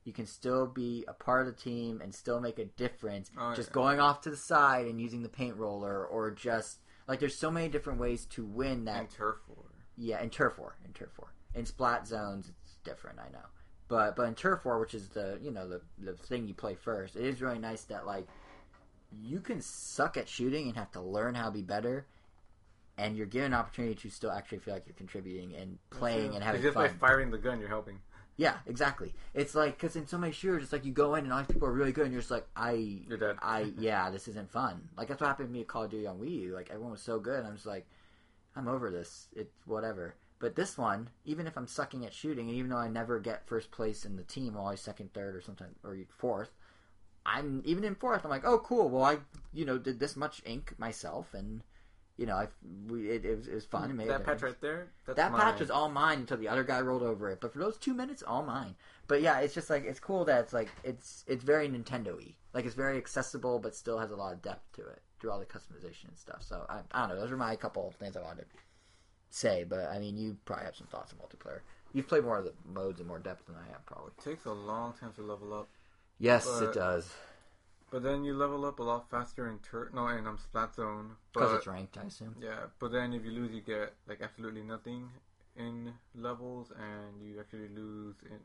you 0.05 0.13
can 0.13 0.27
still 0.27 0.67
be 0.67 1.05
a 1.07 1.13
part 1.13 1.47
of 1.47 1.55
the 1.55 1.61
team 1.63 2.01
and 2.03 2.13
still 2.13 2.41
make 2.41 2.59
a 2.59 2.65
difference. 2.65 3.31
Oh, 3.39 3.55
just 3.55 3.69
yeah. 3.69 3.75
going 3.75 4.01
off 4.01 4.23
to 4.23 4.31
the 4.31 4.37
side 4.37 4.87
and 4.87 5.01
using 5.01 5.23
the 5.23 5.29
paint 5.29 5.57
roller, 5.57 6.05
or 6.05 6.33
just 6.33 6.81
like 7.07 7.21
there's 7.21 7.39
so 7.39 7.53
many 7.53 7.69
different 7.69 8.01
ways 8.01 8.27
to 8.31 8.45
win 8.45 8.85
that. 8.87 8.99
and 8.99 9.11
turf 9.11 9.37
war. 9.47 9.67
Yeah, 9.97 10.21
in 10.21 10.31
turf 10.31 10.59
war, 10.59 10.77
in 10.85 10.93
turf 10.93 11.11
war, 11.19 11.33
in 11.55 11.67
splat 11.67 12.09
zones, 12.09 12.49
it's 12.49 12.77
different. 12.83 13.21
I 13.21 13.31
know, 13.31 13.47
but 13.87 14.17
but 14.17 14.27
in 14.27 14.35
turf 14.35 14.65
war, 14.65 14.81
which 14.81 14.95
is 14.95 15.11
the 15.11 15.39
you 15.41 15.53
know 15.53 15.69
the 15.69 15.83
the 15.99 16.15
thing 16.15 16.49
you 16.49 16.55
play 16.55 16.75
first, 16.75 17.15
it 17.15 17.25
is 17.25 17.41
really 17.41 17.59
nice 17.61 17.83
that 17.85 18.07
like 18.07 18.27
you 19.12 19.41
can 19.41 19.61
suck 19.61 20.16
at 20.16 20.28
shooting 20.28 20.69
and 20.69 20.77
have 20.77 20.91
to 20.93 21.01
learn 21.01 21.35
how 21.35 21.47
to 21.47 21.51
be 21.51 21.62
better, 21.62 22.07
and 22.97 23.16
you're 23.16 23.27
given 23.27 23.53
an 23.53 23.59
opportunity 23.59 23.95
to 23.95 24.11
still 24.11 24.31
actually 24.31 24.59
feel 24.59 24.74
like 24.74 24.85
you're 24.87 24.95
contributing 24.95 25.55
and 25.55 25.78
playing 25.91 26.35
and 26.35 26.45
having 26.45 26.62
just 26.62 26.74
fun. 26.74 26.87
by 26.87 26.93
firing 26.95 27.31
the 27.31 27.39
gun, 27.39 27.59
you're 27.61 27.69
helping. 27.69 27.99
Yeah, 28.37 28.57
exactly. 28.66 29.15
It's 29.35 29.55
like 29.55 29.77
because 29.77 29.97
in 29.97 30.07
so 30.07 30.16
many 30.16 30.32
shooters, 30.32 30.62
it's 30.62 30.73
like 30.73 30.87
you 30.87 30.93
go 30.93 31.15
in 31.15 31.24
and 31.24 31.32
all 31.32 31.41
these 31.41 31.49
people 31.49 31.69
are 31.69 31.73
really 31.73 31.93
good, 31.93 32.05
and 32.05 32.12
you're 32.12 32.23
just 32.23 32.31
like, 32.31 32.47
I, 32.57 32.73
You're 33.07 33.19
dead. 33.19 33.37
I, 33.43 33.73
yeah, 33.78 34.11
this 34.11 34.28
isn't 34.28 34.51
fun. 34.51 34.89
Like 34.97 35.09
that's 35.09 35.20
what 35.20 35.27
happened 35.27 35.49
to 35.49 35.53
me 35.53 35.61
at 35.61 35.69
Call 35.69 35.85
of 35.85 35.91
Duty 35.91 36.07
on 36.07 36.19
Wii 36.19 36.41
U. 36.43 36.55
Like 36.55 36.70
everyone 36.70 36.93
was 36.93 37.03
so 37.03 37.19
good, 37.19 37.39
and 37.39 37.47
I'm 37.47 37.55
just 37.55 37.66
like, 37.66 37.87
I'm 38.57 38.69
over 38.69 38.91
this. 38.91 39.28
It's 39.37 39.53
whatever. 39.66 40.15
But 40.39 40.57
this 40.57 40.78
one, 40.78 41.11
even 41.27 41.47
if 41.47 41.57
I'm 41.59 41.66
sucking 41.66 42.07
at 42.07 42.15
shooting, 42.15 42.49
and 42.49 42.57
even 42.57 42.70
though 42.70 42.78
I 42.78 42.89
never 42.89 43.20
get 43.20 43.47
first 43.47 43.70
place 43.70 44.07
in 44.07 44.16
the 44.16 44.23
team, 44.23 44.55
I'm 44.55 44.61
always 44.61 44.81
second, 44.81 45.12
third, 45.12 45.37
or 45.37 45.43
sometimes 45.43 45.77
or 45.85 45.99
fourth. 46.16 46.51
I'm 47.27 47.63
even 47.65 47.85
in 47.85 47.95
fourth. 47.95 48.25
I'm 48.25 48.31
like, 48.31 48.45
oh, 48.47 48.59
cool. 48.59 48.89
Well, 48.89 49.05
I, 49.05 49.19
you 49.53 49.65
know, 49.65 49.79
did 49.79 50.01
this 50.01 50.17
much 50.17 50.43
ink 50.47 50.75
myself, 50.79 51.35
and 51.35 51.63
you 52.17 52.27
know, 52.27 52.35
I, 52.35 52.49
we, 52.89 53.09
it, 53.11 53.25
it, 53.25 53.37
was, 53.37 53.49
it 53.49 53.55
was 53.55 53.65
fun. 53.65 53.91
It 53.91 53.95
made 53.95 54.09
that 54.09 54.25
patch 54.25 54.43
right 54.43 54.61
there. 54.61 54.89
That's 55.07 55.17
That 55.17 55.33
mine. 55.33 55.41
patch 55.41 55.61
was 55.61 55.71
all 55.71 55.89
mine 55.89 56.19
until 56.21 56.37
the 56.37 56.49
other 56.49 56.65
guy 56.65 56.81
rolled 56.81 57.03
over 57.03 57.31
it. 57.31 57.41
But 57.41 57.53
for 57.53 57.59
those 57.59 57.77
two 57.79 57.95
minutes, 57.95 58.23
all 58.23 58.43
mine. 58.43 58.75
But 59.09 59.23
yeah, 59.23 59.39
it's 59.41 59.55
just 59.55 59.71
like 59.71 59.85
it's 59.85 60.01
cool 60.01 60.25
that 60.27 60.41
it's 60.41 60.53
like 60.53 60.69
it's 60.85 61.25
it's 61.27 61.43
very 61.45 61.69
Nintendo-y. 61.69 62.35
Like 62.53 62.67
it's 62.67 62.75
very 62.75 62.97
accessible, 62.99 63.59
but 63.59 63.75
still 63.75 63.99
has 63.99 64.11
a 64.11 64.17
lot 64.17 64.33
of 64.33 64.43
depth 64.43 64.73
to 64.77 64.83
it 64.83 65.01
through 65.19 65.31
all 65.31 65.39
the 65.39 65.47
customization 65.47 66.09
and 66.09 66.19
stuff. 66.19 66.43
So 66.43 66.67
I, 66.69 66.81
I 66.93 67.07
don't 67.07 67.17
know. 67.17 67.21
Those 67.23 67.33
are 67.33 67.37
my 67.37 67.55
couple 67.57 67.89
of 67.89 67.95
things 67.95 68.17
I 68.17 68.23
wanted 68.23 68.51
to 68.51 68.57
say. 69.31 69.65
But 69.65 69.89
I 69.91 69.99
mean, 69.99 70.17
you 70.17 70.37
probably 70.45 70.65
have 70.67 70.77
some 70.77 70.89
thoughts 70.89 71.13
on 71.13 71.19
multiplayer. 71.19 71.61
You've 71.93 72.07
played 72.09 72.25
more 72.25 72.39
of 72.39 72.45
the 72.45 72.53
modes 72.73 73.01
in 73.01 73.07
more 73.07 73.19
depth 73.19 73.47
than 73.47 73.57
I 73.57 73.67
have, 73.73 73.85
probably. 73.87 74.13
It 74.19 74.23
takes 74.23 74.45
a 74.45 74.53
long 74.53 74.93
time 75.01 75.13
to 75.17 75.23
level 75.23 75.53
up, 75.55 75.69
Yes, 76.21 76.47
But- 76.47 76.63
it 76.69 76.73
does. 76.75 77.13
but 77.91 78.03
then 78.05 78.23
you 78.23 78.35
level 78.35 78.65
up 78.67 78.79
a 78.79 78.83
lot 78.85 79.09
faster 79.11 79.49
in 79.49 79.59
tur- 79.61 79.91
no, 79.93 80.07
in 80.09 80.27
um, 80.27 80.39
Splat 80.39 80.75
Zone. 80.77 81.17
Because 81.33 81.55
it's 81.55 81.67
ranked, 81.67 81.97
I 81.99 82.03
assume. 82.05 82.37
yeah, 82.39 82.67
but 82.79 82.93
then 82.93 83.13
if 83.15 83.25
you 83.25 83.33
lose, 83.33 83.51
you 83.53 83.63
get 83.63 83.95
like 84.07 84.21
absolutely 84.21 84.63
nothing 84.63 85.11
in 85.57 85.93
levels, 86.15 86.71
and 86.79 87.21
you 87.27 87.41
actually 87.41 87.69
lose 87.69 88.15
in 88.31 88.39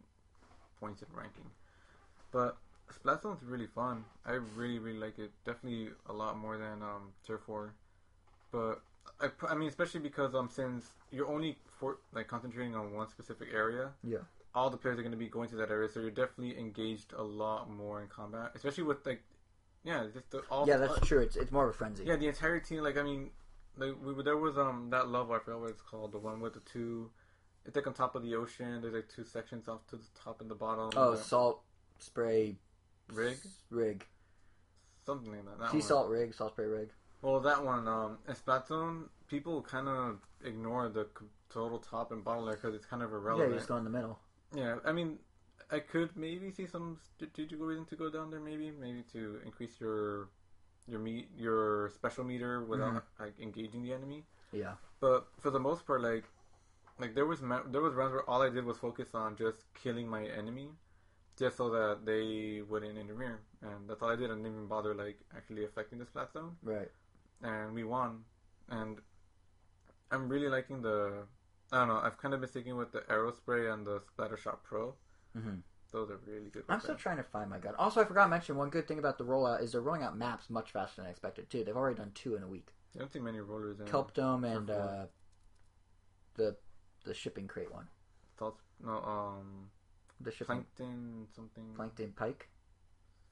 points 0.79 1.01
in 1.03 1.07
ranking. 1.15 1.45
But 2.31 2.57
Splat 2.89 3.21
Zone's 3.21 3.43
really 3.43 3.67
fun. 3.67 4.05
I 4.25 4.31
really, 4.55 4.79
really 4.79 4.97
like 4.99 5.19
it. 5.19 5.31
Definitely 5.45 5.89
a 6.07 6.13
lot 6.13 6.37
more 6.37 6.57
than 6.57 6.81
um, 6.81 7.11
Turf 7.27 7.47
War. 7.47 7.73
But 8.51 8.81
I, 9.19 9.29
I 9.49 9.55
mean, 9.55 9.67
especially 9.69 9.99
because 9.99 10.33
um, 10.33 10.49
since 10.49 10.93
you're 11.11 11.27
only 11.29 11.57
for 11.79 11.99
like 12.13 12.27
concentrating 12.27 12.73
on 12.75 12.93
one 12.93 13.09
specific 13.09 13.49
area, 13.53 13.91
Yeah. 14.03 14.19
All 14.55 14.69
the 14.69 14.77
players 14.77 14.97
are 14.97 15.01
going 15.01 15.11
to 15.11 15.17
be 15.17 15.27
going 15.27 15.49
to 15.49 15.55
that 15.57 15.69
area, 15.69 15.89
so 15.89 15.99
you're 15.99 16.09
definitely 16.09 16.57
engaged 16.57 17.13
a 17.13 17.21
lot 17.21 17.69
more 17.69 18.01
in 18.01 18.07
combat, 18.07 18.51
especially 18.55 18.83
with 18.83 19.05
like, 19.05 19.21
yeah, 19.83 20.05
just 20.13 20.31
the, 20.31 20.39
all. 20.49 20.67
Yeah, 20.67 20.77
that's 20.77 21.05
true. 21.05 21.19
It's 21.19 21.35
it's 21.35 21.51
more 21.51 21.67
of 21.67 21.75
a 21.75 21.77
frenzy. 21.77 22.05
yeah, 22.05 22.15
the 22.15 22.27
entire 22.27 22.59
team. 22.59 22.81
Like, 22.81 22.97
I 22.97 23.03
mean, 23.03 23.29
like 23.77 23.93
we, 24.03 24.23
there 24.23 24.37
was 24.37 24.57
um 24.57 24.87
that 24.91 25.09
level 25.09 25.35
I 25.35 25.39
forgot 25.39 25.61
what 25.61 25.69
it's 25.69 25.81
called, 25.81 26.13
the 26.13 26.17
one 26.17 26.39
with 26.39 26.53
the 26.53 26.61
two. 26.61 27.11
It's 27.65 27.75
like 27.75 27.85
on 27.85 27.93
top 27.93 28.15
of 28.15 28.23
the 28.23 28.35
ocean. 28.35 28.81
There's 28.81 28.93
like 28.93 29.09
two 29.13 29.25
sections 29.25 29.67
off 29.67 29.85
to 29.87 29.97
the 29.97 30.05
top 30.23 30.41
and 30.41 30.49
the 30.49 30.55
bottom. 30.55 30.89
Oh, 30.95 31.15
salt 31.15 31.61
spray 31.99 32.55
rig, 33.11 33.37
rig. 33.69 34.05
something 35.05 35.31
like 35.31 35.45
that. 35.45 35.59
that 35.59 35.71
Sea 35.71 35.77
one. 35.77 35.87
salt 35.87 36.09
rig, 36.09 36.33
salt 36.33 36.53
spray 36.53 36.65
rig. 36.65 36.89
Well, 37.21 37.39
that 37.39 37.63
one, 37.65 37.87
um, 37.87 38.19
in 38.27 38.35
Splat 38.35 38.67
Zone, 38.67 39.05
people 39.27 39.61
kind 39.63 39.87
of 39.87 40.19
ignore 40.43 40.89
the 40.89 41.07
total 41.49 41.79
top 41.79 42.11
and 42.11 42.23
bottom 42.23 42.45
layer 42.45 42.55
because 42.55 42.75
it's 42.75 42.85
kind 42.85 43.01
of 43.01 43.11
irrelevant. 43.11 43.49
Yeah, 43.49 43.53
you 43.53 43.59
just 43.59 43.67
go 43.67 43.77
in 43.77 43.83
the 43.83 43.89
middle. 43.89 44.19
Yeah, 44.55 44.77
I 44.85 44.91
mean, 44.91 45.19
I 45.71 45.79
could 45.79 46.15
maybe 46.15 46.51
see 46.51 46.65
some 46.65 46.97
strategical 47.15 47.65
reason 47.65 47.85
to 47.85 47.95
go 47.95 48.09
down 48.09 48.29
there. 48.31 48.39
Maybe, 48.39 48.71
maybe 48.71 49.03
to 49.13 49.41
increase 49.45 49.79
your 49.79 50.29
your 50.87 50.99
meet 50.99 51.29
your 51.35 51.89
special 51.89 52.23
meter 52.23 52.63
without 52.63 52.93
Mhm. 52.93 53.01
like 53.19 53.39
engaging 53.39 53.81
the 53.83 53.91
enemy. 53.93 54.23
Yeah. 54.51 54.75
But 54.99 55.27
for 55.39 55.49
the 55.49 55.59
most 55.59 55.85
part, 55.85 56.01
like 56.01 56.25
like 56.99 57.15
there 57.15 57.25
was 57.25 57.41
ma- 57.41 57.63
there 57.63 57.81
was 57.81 57.93
rounds 57.93 58.13
where 58.13 58.29
all 58.29 58.41
I 58.41 58.49
did 58.49 58.63
was 58.65 58.77
focus 58.77 59.13
on 59.15 59.35
just 59.35 59.65
killing 59.73 60.07
my 60.07 60.23
enemy, 60.25 60.69
just 61.35 61.57
so 61.57 61.69
that 61.71 62.05
they 62.05 62.61
wouldn't 62.61 62.97
interfere, 62.97 63.41
and 63.61 63.89
that's 63.89 64.01
all 64.01 64.09
I 64.09 64.15
did. 64.15 64.29
I 64.31 64.35
didn't 64.35 64.45
even 64.51 64.67
bother 64.67 64.93
like 64.93 65.19
actually 65.35 65.65
affecting 65.65 65.97
the 65.99 66.05
splat 66.05 66.31
zone, 66.31 66.55
Right. 66.63 66.91
and 67.41 67.73
we 67.73 67.83
won. 67.83 68.23
And 68.69 69.01
I'm 70.11 70.29
really 70.29 70.47
liking 70.49 70.81
the. 70.81 71.27
I 71.75 71.79
don't 71.79 71.87
know. 71.89 71.99
I've 72.01 72.17
kind 72.17 72.33
of 72.33 72.39
been 72.39 72.49
sticking 72.49 72.77
with 72.77 72.91
the 72.91 73.03
Aero 73.09 73.31
Spray 73.33 73.69
and 73.69 73.85
the 73.85 74.01
Splatter 74.07 74.37
Shot 74.37 74.63
Pro. 74.63 74.95
Mhm. 75.35 75.61
Those 75.91 76.09
are 76.09 76.17
really 76.25 76.49
good. 76.49 76.63
I'm 76.69 76.79
still 76.81 76.95
trying 76.95 77.17
to 77.17 77.23
find 77.23 77.49
my 77.49 77.57
gun. 77.59 77.75
Also, 77.75 78.01
I 78.01 78.05
forgot 78.05 78.23
to 78.25 78.29
mention 78.29 78.55
one 78.57 78.69
good 78.69 78.87
thing 78.87 78.99
about 78.99 79.17
the 79.17 79.23
rollout 79.25 79.61
is 79.61 79.71
they're 79.73 79.81
rolling 79.81 80.03
out 80.03 80.17
maps 80.17 80.49
much 80.49 80.71
faster 80.71 81.01
than 81.01 81.07
I 81.07 81.11
expected 81.11 81.49
too. 81.49 81.63
They've 81.63 81.75
already 81.75 81.97
done 81.97 82.11
two 82.13 82.35
in 82.35 82.43
a 82.43 82.47
week. 82.47 82.73
I 82.95 82.99
don't 82.99 83.11
think 83.11 83.23
many 83.25 83.39
rollers 83.39 83.79
in. 83.79 83.85
Kelp 83.87 84.13
Dome 84.13 84.43
and 84.45 84.69
uh, 84.69 85.05
the 86.35 86.55
the 87.03 87.13
shipping 87.13 87.47
crate 87.47 87.71
one. 87.71 87.87
Thoughts? 88.37 88.61
No. 88.83 89.01
Um. 89.03 89.69
The 90.21 90.31
shipping 90.31 90.65
Plankton 90.77 91.27
something. 91.35 91.73
plankton 91.75 92.13
pike. 92.13 92.49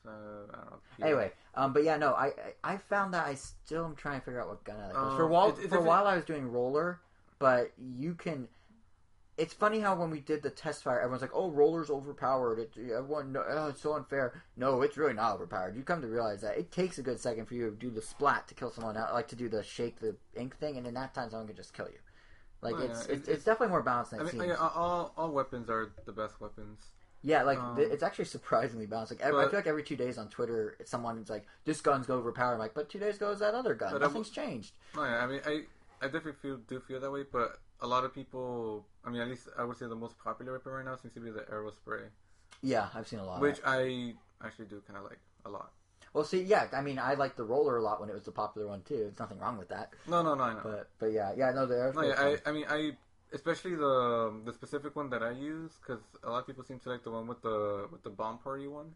Uh, 0.06 0.10
I 0.10 0.56
don't 0.58 0.72
know. 0.72 0.80
Yeah. 1.00 1.06
Anyway, 1.06 1.32
um, 1.56 1.72
but 1.74 1.84
yeah, 1.86 1.96
no, 1.98 2.14
I 2.14 2.28
I 2.64 2.74
I 2.74 2.78
found 2.78 3.14
that 3.14 3.26
I 3.26 3.36
still 3.36 3.86
am 3.86 3.96
trying 3.96 4.20
to 4.20 4.26
figure 4.26 4.42
out 4.42 4.50
what 4.50 4.64
gun 4.66 4.78
I 4.80 4.86
like. 4.88 4.94
'Cause 4.96 5.16
for 5.16 5.24
a 5.24 5.28
while, 5.28 5.48
it's- 5.48 5.64
it's 5.64 5.74
for 5.74 5.80
a 5.80 5.84
while 5.84 6.06
I 6.08 6.16
was 6.18 6.26
doing 6.26 6.52
roller, 6.52 7.00
but 7.40 7.72
you 7.78 8.14
can. 8.16 8.48
It's 9.36 9.54
funny 9.54 9.80
how 9.80 9.96
when 9.96 10.12
we 10.12 10.20
did 10.20 10.44
the 10.44 10.52
test 10.52 10.84
fire, 10.84 11.00
everyone's 11.00 11.24
like, 11.24 11.34
"Oh, 11.34 11.50
roller's 11.50 11.90
overpowered." 11.90 12.60
It, 12.60 12.72
everyone, 12.78 13.36
oh, 13.36 13.68
it's 13.70 13.82
so 13.82 13.94
unfair. 13.96 14.44
No, 14.56 14.84
it's 14.84 14.96
really 14.96 15.14
not 15.14 15.34
overpowered. 15.36 15.76
You 15.76 15.82
come 15.82 16.02
to 16.02 16.08
realize 16.08 16.42
that 16.42 16.56
it 16.58 16.72
takes 16.72 17.00
a 17.00 17.02
good 17.02 17.20
second 17.20 17.48
for 17.48 17.56
you 17.56 17.72
to 17.72 17.76
do 17.76 17.90
the 17.90 18.02
splat 18.02 18.48
to 18.50 18.54
kill 18.54 18.70
someone 18.72 18.96
out, 18.96 19.12
like 19.14 19.28
to 19.30 19.36
do 19.36 19.50
the 19.50 19.64
shake 19.64 20.00
the 20.00 20.16
ink 20.36 20.56
thing, 20.60 20.78
and 20.78 20.86
in 20.86 20.94
that 20.94 21.16
time, 21.16 21.32
someone 21.32 21.48
can 21.48 21.56
just 21.56 21.74
kill 21.74 21.88
you. 21.88 21.98
Like 22.62 22.76
Oh, 22.76 22.80
it's, 22.82 22.86
it's- 22.86 23.02
it's 23.10 23.10
it's 23.10 23.28
it's- 23.30 23.44
definitely 23.44 23.70
more 23.72 23.82
balanced 23.82 24.12
than 24.12 24.20
I 24.20 24.24
it 24.24 24.34
mean, 24.34 24.42
seems. 24.44 24.46
yeah, 24.60 24.68
all 24.76 25.14
all 25.18 25.32
weapons 25.32 25.68
are 25.70 25.92
the 26.06 26.12
best 26.14 26.40
weapons. 26.40 26.80
Yeah, 27.24 27.42
like 27.42 27.58
Um, 27.58 27.76
th- 27.78 27.90
it's 27.92 28.04
actually 28.04 28.26
surprisingly 28.26 28.86
balanced. 28.86 29.14
Like 29.14 29.22
ev- 29.22 29.34
I 29.34 29.46
feel 29.50 29.58
like 29.60 29.66
every 29.68 29.82
two 29.84 29.96
days 29.96 30.18
on 30.20 30.28
Twitter, 30.30 30.76
someone's 30.86 31.30
like, 31.32 31.48
"This 31.66 31.82
gun's 31.82 32.08
overpowered." 32.10 32.54
I'm 32.54 32.60
like, 32.60 32.74
but 32.76 32.88
two 32.90 33.00
days 33.00 33.16
ago 33.16 33.32
is 33.32 33.40
that 33.40 33.56
other 33.56 33.74
gun. 33.74 33.94
But 33.94 34.02
Nothing's 34.02 34.30
changed. 34.30 34.74
No, 34.96 35.04
yeah, 35.06 35.24
I 35.24 35.28
mean, 35.28 35.42
I 35.46 35.64
I 36.04 36.08
definitely 36.08 36.34
feel 36.42 36.58
do 36.58 36.80
feel 36.80 37.00
that 37.00 37.12
way, 37.12 37.24
but 37.32 37.60
a 37.82 37.88
lot 37.88 38.04
of 38.04 38.14
people. 38.14 38.86
I 39.06 39.10
mean, 39.10 39.22
at 39.22 39.28
least 39.28 39.48
I 39.58 39.64
would 39.64 39.78
say 39.78 39.88
the 39.88 39.96
most 39.96 40.18
popular 40.20 40.54
weapon 40.54 40.72
right 40.74 40.86
now 40.86 40.96
seems 40.96 41.14
to 41.14 41.20
be 41.20 41.32
the 41.32 41.42
Aerospray, 41.42 42.10
Yeah, 42.62 42.90
I've 42.94 43.08
seen 43.08 43.20
a 43.20 43.26
lot. 43.26 43.42
which. 43.42 43.60
I 43.66 44.14
actually 44.44 44.66
do 44.66 44.82
kind 44.88 44.98
of 44.98 45.06
like 45.06 45.20
a 45.46 45.50
lot. 45.50 45.72
Well, 46.14 46.24
see, 46.24 46.44
yeah, 46.44 46.68
I 46.74 46.82
mean, 46.82 47.00
I 47.00 47.16
liked 47.16 47.38
the 47.38 47.44
roller 47.44 47.78
a 47.78 47.82
lot 47.82 48.00
when 48.00 48.10
it 48.10 48.14
was 48.14 48.24
the 48.24 48.32
popular 48.32 48.68
one 48.68 48.82
too. 48.84 48.98
There's 48.98 49.20
nothing 49.20 49.40
wrong 49.40 49.58
with 49.58 49.70
that. 49.70 49.94
No, 50.08 50.22
no, 50.22 50.36
no, 50.36 50.44
I 50.44 50.54
know. 50.54 50.60
But 50.64 50.90
but 51.00 51.12
yeah, 51.12 51.34
yeah, 51.36 51.52
no, 51.52 51.66
the 51.66 51.92
No, 51.96 52.02
yeah, 52.02 52.16
I, 52.20 52.50
I 52.50 52.52
mean, 52.52 52.66
I 52.70 52.92
especially 53.34 53.76
the 53.76 54.42
the 54.46 54.54
specific 54.54 54.96
one 54.96 55.10
that 55.10 55.24
I 55.24 55.32
use 55.32 55.80
because 55.82 56.04
a 56.24 56.30
lot 56.30 56.40
of 56.40 56.48
people 56.48 56.64
seem 56.64 56.80
to 56.80 56.90
like 56.90 57.04
the 57.04 57.12
one 57.12 57.28
with 57.28 57.42
the 57.42 57.88
with 57.92 58.04
the 58.04 58.12
bomb 58.12 58.38
party 58.38 58.68
one, 58.68 58.94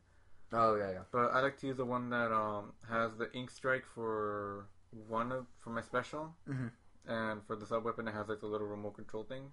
oh 0.53 0.75
yeah, 0.75 0.91
yeah. 0.91 1.03
but 1.11 1.31
I 1.33 1.39
like 1.41 1.57
to 1.61 1.67
use 1.67 1.77
the 1.77 1.85
one 1.85 2.09
that 2.11 2.31
um 2.31 2.73
has 2.87 3.15
the 3.17 3.31
ink 3.33 3.49
strike 3.49 3.85
for 3.95 4.67
one 4.91 5.31
of 5.31 5.47
for 5.63 5.71
my 5.71 5.81
special, 5.81 6.35
Mhm. 6.47 6.69
And 7.07 7.41
for 7.47 7.55
the 7.55 7.65
sub 7.65 7.85
weapon 7.85 8.07
it 8.07 8.13
has 8.13 8.27
like 8.27 8.41
the 8.41 8.47
little 8.47 8.67
remote 8.67 8.95
control 8.95 9.23
thing. 9.23 9.43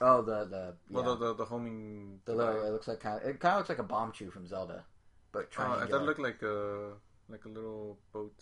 Oh, 0.00 0.22
the 0.22 0.44
the 0.44 0.74
yeah. 0.88 0.96
Well, 0.96 1.16
the, 1.16 1.26
the 1.28 1.34
the 1.34 1.44
homing. 1.44 2.20
the 2.24 2.34
little, 2.34 2.64
it 2.66 2.70
looks 2.70 2.88
like 2.88 3.00
kind 3.00 3.20
of, 3.20 3.28
it 3.28 3.40
kind 3.40 3.52
of 3.54 3.58
looks 3.58 3.68
like 3.68 3.78
a 3.78 3.84
Bombchu 3.84 4.32
from 4.32 4.46
Zelda, 4.46 4.84
but 5.32 5.40
oh, 5.40 5.46
trying. 5.50 5.80
Oh, 5.80 5.84
it 5.84 5.90
does 5.90 6.02
look 6.02 6.18
like 6.18 6.40
a 6.42 6.92
like 7.28 7.44
a 7.44 7.48
little 7.48 7.98
boat. 8.12 8.32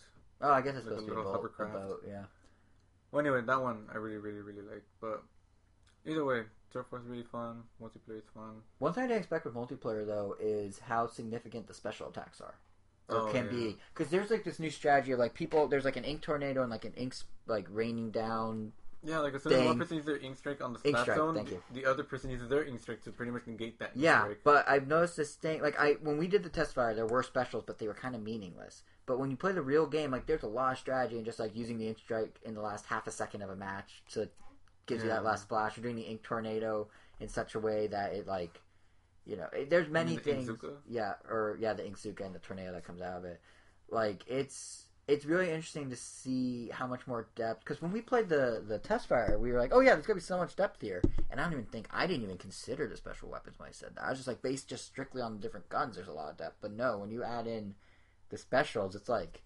oh, 0.41 0.51
I 0.51 0.61
guess 0.61 0.75
it's 0.75 0.85
like 0.85 0.95
a 0.95 0.99
supposed 0.99 1.07
to 1.07 1.11
be 1.11 1.11
a 1.11 1.17
little 1.17 1.23
boat, 1.23 1.29
a 1.31 1.65
hovercraft. 1.65 1.73
boat. 1.73 2.03
Yeah. 2.07 2.23
Well, 3.11 3.21
anyway, 3.21 3.41
that 3.41 3.61
one 3.61 3.87
I 3.93 3.97
really, 3.97 4.17
really, 4.17 4.39
really 4.41 4.61
like. 4.61 4.83
But 5.01 5.23
either 6.05 6.23
way, 6.23 6.43
Turf 6.71 6.85
War 6.91 7.01
is 7.01 7.07
really 7.07 7.23
fun. 7.23 7.63
Multiplayer 7.81 8.19
is 8.19 8.29
fun. 8.33 8.61
One 8.79 8.93
thing 8.93 9.05
I 9.05 9.07
didn't 9.07 9.19
expect 9.19 9.45
with 9.45 9.55
multiplayer 9.55 10.05
though 10.05 10.35
is 10.39 10.79
how 10.79 11.07
significant 11.07 11.67
the 11.67 11.73
special 11.73 12.09
attacks 12.09 12.39
are, 12.39 12.55
or 13.09 13.29
Oh, 13.29 13.31
can 13.31 13.45
yeah. 13.45 13.51
be. 13.51 13.77
Because 13.93 14.11
there's 14.11 14.29
like 14.29 14.43
this 14.43 14.59
new 14.59 14.69
strategy 14.69 15.11
of 15.13 15.19
like 15.19 15.33
people. 15.33 15.67
There's 15.67 15.85
like 15.85 15.97
an 15.97 16.03
ink 16.03 16.21
tornado 16.21 16.61
and 16.61 16.69
like 16.69 16.85
an 16.85 16.93
ink 16.93 17.15
like 17.47 17.65
raining 17.69 18.11
down. 18.11 18.71
Yeah, 19.03 19.19
like 19.19 19.39
so 19.39 19.65
one 19.65 19.77
person 19.77 19.95
uses 19.97 20.07
their 20.07 20.17
ink 20.17 20.35
strike 20.35 20.61
on 20.61 20.73
the 20.73 20.79
Ink 20.83 20.95
splat 20.97 21.03
strike, 21.03 21.17
zone, 21.17 21.35
thank 21.35 21.51
you. 21.51 21.61
the 21.71 21.85
other 21.85 22.03
person 22.03 22.29
uses 22.31 22.49
their 22.49 22.65
ink 22.65 22.81
strike 22.81 23.01
to 23.03 23.11
pretty 23.11 23.31
much 23.31 23.43
negate 23.45 23.79
that 23.79 23.91
ink 23.95 24.03
Yeah, 24.03 24.21
strike. 24.23 24.41
but 24.43 24.67
I've 24.67 24.87
noticed 24.87 25.15
this 25.17 25.35
thing. 25.35 25.61
Like 25.61 25.79
I 25.79 25.93
when 26.01 26.17
we 26.17 26.27
did 26.27 26.43
the 26.43 26.49
test 26.49 26.73
fire, 26.73 26.93
there 26.95 27.05
were 27.05 27.23
specials, 27.23 27.63
but 27.65 27.77
they 27.77 27.87
were 27.87 27.93
kind 27.93 28.15
of 28.15 28.21
meaningless. 28.23 28.83
But 29.05 29.19
when 29.19 29.29
you 29.31 29.37
play 29.37 29.53
the 29.53 29.61
real 29.61 29.85
game, 29.85 30.11
like 30.11 30.25
there's 30.25 30.43
a 30.43 30.47
lot 30.47 30.73
of 30.73 30.79
strategy 30.79 31.15
and 31.15 31.25
just 31.25 31.39
like 31.39 31.55
using 31.55 31.77
the 31.77 31.87
ink 31.87 31.99
strike 31.99 32.39
in 32.43 32.55
the 32.55 32.61
last 32.61 32.85
half 32.87 33.07
a 33.07 33.11
second 33.11 33.43
of 33.43 33.49
a 33.49 33.55
match 33.55 34.03
to 34.13 34.29
gives 34.87 35.03
you 35.03 35.09
that 35.09 35.23
last 35.23 35.43
splash. 35.43 35.77
You're 35.77 35.83
doing 35.83 35.95
the 35.95 36.01
ink 36.01 36.23
tornado 36.23 36.87
in 37.19 37.27
such 37.29 37.55
a 37.55 37.59
way 37.59 37.87
that 37.87 38.13
it 38.13 38.27
like, 38.27 38.59
you 39.25 39.37
know, 39.37 39.47
it, 39.53 39.69
there's 39.69 39.89
many 39.89 40.15
the 40.15 40.21
things. 40.21 40.49
Inkzooka? 40.49 40.77
Yeah, 40.89 41.13
or 41.29 41.57
yeah, 41.61 41.73
the 41.73 41.83
Inkzooka 41.83 42.25
and 42.25 42.33
the 42.33 42.39
tornado 42.39 42.73
that 42.73 42.83
comes 42.83 43.01
out 43.01 43.17
of 43.17 43.25
it. 43.25 43.39
Like 43.89 44.23
it's 44.27 44.86
it's 45.07 45.25
really 45.25 45.47
interesting 45.49 45.89
to 45.89 45.95
see 45.95 46.69
how 46.73 46.85
much 46.85 47.07
more 47.07 47.27
depth. 47.35 47.63
Because 47.63 47.81
when 47.81 47.91
we 47.91 48.01
played 48.01 48.27
the 48.29 48.63
the 48.67 48.77
test 48.77 49.07
fire, 49.07 49.37
we 49.39 49.51
were 49.51 49.59
like, 49.59 49.71
oh 49.73 49.79
yeah, 49.79 49.93
there's 49.93 50.05
gonna 50.05 50.15
be 50.15 50.21
so 50.21 50.37
much 50.37 50.55
depth 50.55 50.81
here. 50.81 51.01
And 51.31 51.39
I 51.39 51.43
don't 51.43 51.53
even 51.53 51.65
think 51.65 51.87
I 51.91 52.07
didn't 52.07 52.23
even 52.23 52.37
consider 52.37 52.87
the 52.87 52.97
special 52.97 53.29
weapons 53.29 53.57
when 53.57 53.69
I 53.69 53.71
said 53.71 53.95
that. 53.95 54.03
I 54.03 54.09
was 54.09 54.19
just 54.19 54.27
like 54.27 54.41
based 54.41 54.67
just 54.67 54.85
strictly 54.85 55.21
on 55.21 55.33
the 55.35 55.39
different 55.39 55.69
guns. 55.69 55.95
There's 55.95 56.07
a 56.09 56.13
lot 56.13 56.29
of 56.31 56.37
depth, 56.37 56.57
but 56.61 56.71
no, 56.73 56.97
when 56.97 57.09
you 57.11 57.23
add 57.23 57.47
in 57.47 57.75
the 58.29 58.37
specials, 58.37 58.95
it's 58.95 59.07
like 59.09 59.41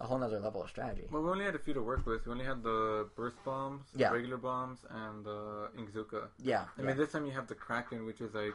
a 0.00 0.06
whole 0.06 0.18
nother 0.18 0.40
level 0.40 0.62
of 0.62 0.68
strategy. 0.70 1.06
Well, 1.10 1.22
we 1.22 1.30
only 1.30 1.44
had 1.44 1.54
a 1.54 1.58
few 1.58 1.74
to 1.74 1.82
work 1.82 2.06
with. 2.06 2.26
We 2.26 2.32
only 2.32 2.44
had 2.44 2.62
the 2.62 3.08
burst 3.16 3.36
bombs, 3.44 3.84
Yeah. 3.94 4.10
regular 4.10 4.38
bombs, 4.38 4.80
and 4.88 5.24
the 5.24 5.68
Inkzooka. 5.78 6.28
Yeah, 6.42 6.62
I 6.76 6.80
yeah. 6.80 6.86
mean, 6.86 6.96
this 6.96 7.12
time 7.12 7.26
you 7.26 7.32
have 7.32 7.46
the 7.46 7.54
Kraken, 7.54 8.06
which 8.06 8.20
is 8.22 8.32
like 8.34 8.54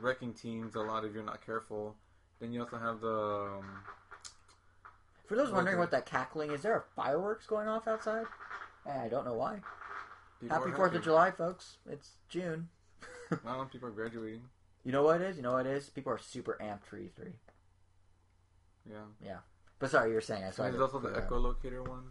wrecking 0.00 0.32
teams 0.34 0.74
a 0.74 0.80
lot 0.80 1.04
if 1.04 1.12
you're 1.14 1.22
not 1.24 1.44
careful. 1.46 1.94
Then 2.40 2.52
you 2.52 2.62
also 2.62 2.76
have 2.78 3.00
the. 3.00 3.08
Um, 3.58 3.64
For 5.26 5.36
those 5.36 5.50
wondering 5.50 5.78
what 5.78 5.90
that 5.92 6.06
cackling 6.06 6.50
is, 6.50 6.62
there 6.62 6.72
are 6.74 6.84
fireworks 6.94 7.46
going 7.46 7.68
off 7.68 7.88
outside. 7.88 8.26
Eh, 8.86 9.04
I 9.04 9.08
don't 9.08 9.24
know 9.24 9.34
why. 9.34 9.60
people 10.40 10.56
Happy 10.56 10.70
Fourth 10.72 10.94
of. 10.94 11.02
July, 11.02 11.30
folks! 11.30 11.78
It's 11.90 12.10
June. 12.28 12.68
Well, 13.44 13.68
people 13.72 13.88
are 13.88 13.92
graduating. 13.92 14.42
You 14.84 14.92
know 14.92 15.02
what 15.02 15.20
it 15.20 15.24
is? 15.24 15.36
You 15.36 15.42
know 15.42 15.52
what 15.52 15.66
it 15.66 15.72
is? 15.72 15.88
People 15.88 16.12
are 16.12 16.18
super 16.18 16.58
amped 16.62 16.84
for 16.84 16.98
E3. 16.98 17.32
Yeah. 18.88 18.96
Yeah. 19.24 19.38
But 19.78 19.90
sorry, 19.90 20.10
you 20.10 20.14
were 20.14 20.20
saying. 20.20 20.44
I 20.44 20.50
saw. 20.50 20.64
There's 20.64 20.80
also 20.80 20.98
the 21.00 21.08
echolocator 21.08 21.86
one. 21.88 22.04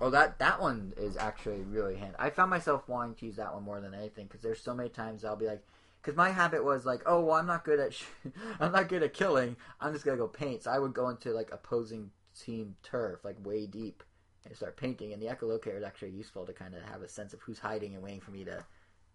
Oh, 0.00 0.10
that 0.10 0.38
that 0.38 0.60
one 0.60 0.92
is 0.96 1.16
actually 1.16 1.60
really 1.62 1.96
handy. 1.96 2.16
I 2.18 2.30
found 2.30 2.50
myself 2.50 2.88
wanting 2.88 3.14
to 3.16 3.26
use 3.26 3.36
that 3.36 3.54
one 3.54 3.62
more 3.62 3.80
than 3.80 3.94
anything 3.94 4.26
because 4.26 4.40
there's 4.42 4.60
so 4.60 4.74
many 4.74 4.88
times 4.88 5.24
I'll 5.24 5.36
be 5.36 5.46
like, 5.46 5.62
because 6.02 6.16
my 6.16 6.30
habit 6.30 6.64
was 6.64 6.84
like, 6.84 7.02
oh 7.06 7.20
well, 7.20 7.36
I'm 7.36 7.46
not 7.46 7.64
good 7.64 7.78
at, 7.80 7.94
sh- 7.94 8.04
I'm 8.60 8.72
not 8.72 8.88
good 8.88 9.02
at 9.02 9.14
killing. 9.14 9.56
I'm 9.80 9.92
just 9.92 10.04
gonna 10.04 10.16
go 10.16 10.28
paint. 10.28 10.64
So 10.64 10.70
I 10.70 10.78
would 10.78 10.94
go 10.94 11.08
into 11.10 11.30
like 11.30 11.50
opposing 11.52 12.10
team 12.38 12.76
turf, 12.82 13.24
like 13.24 13.36
way 13.44 13.66
deep, 13.66 14.02
and 14.44 14.56
start 14.56 14.76
painting. 14.76 15.12
And 15.12 15.22
the 15.22 15.26
echolocator 15.26 15.76
is 15.76 15.84
actually 15.84 16.10
useful 16.10 16.46
to 16.46 16.52
kind 16.52 16.74
of 16.74 16.82
have 16.82 17.02
a 17.02 17.08
sense 17.08 17.32
of 17.32 17.40
who's 17.40 17.58
hiding 17.58 17.94
and 17.94 18.02
waiting 18.02 18.20
for 18.20 18.30
me 18.30 18.44
to, 18.44 18.64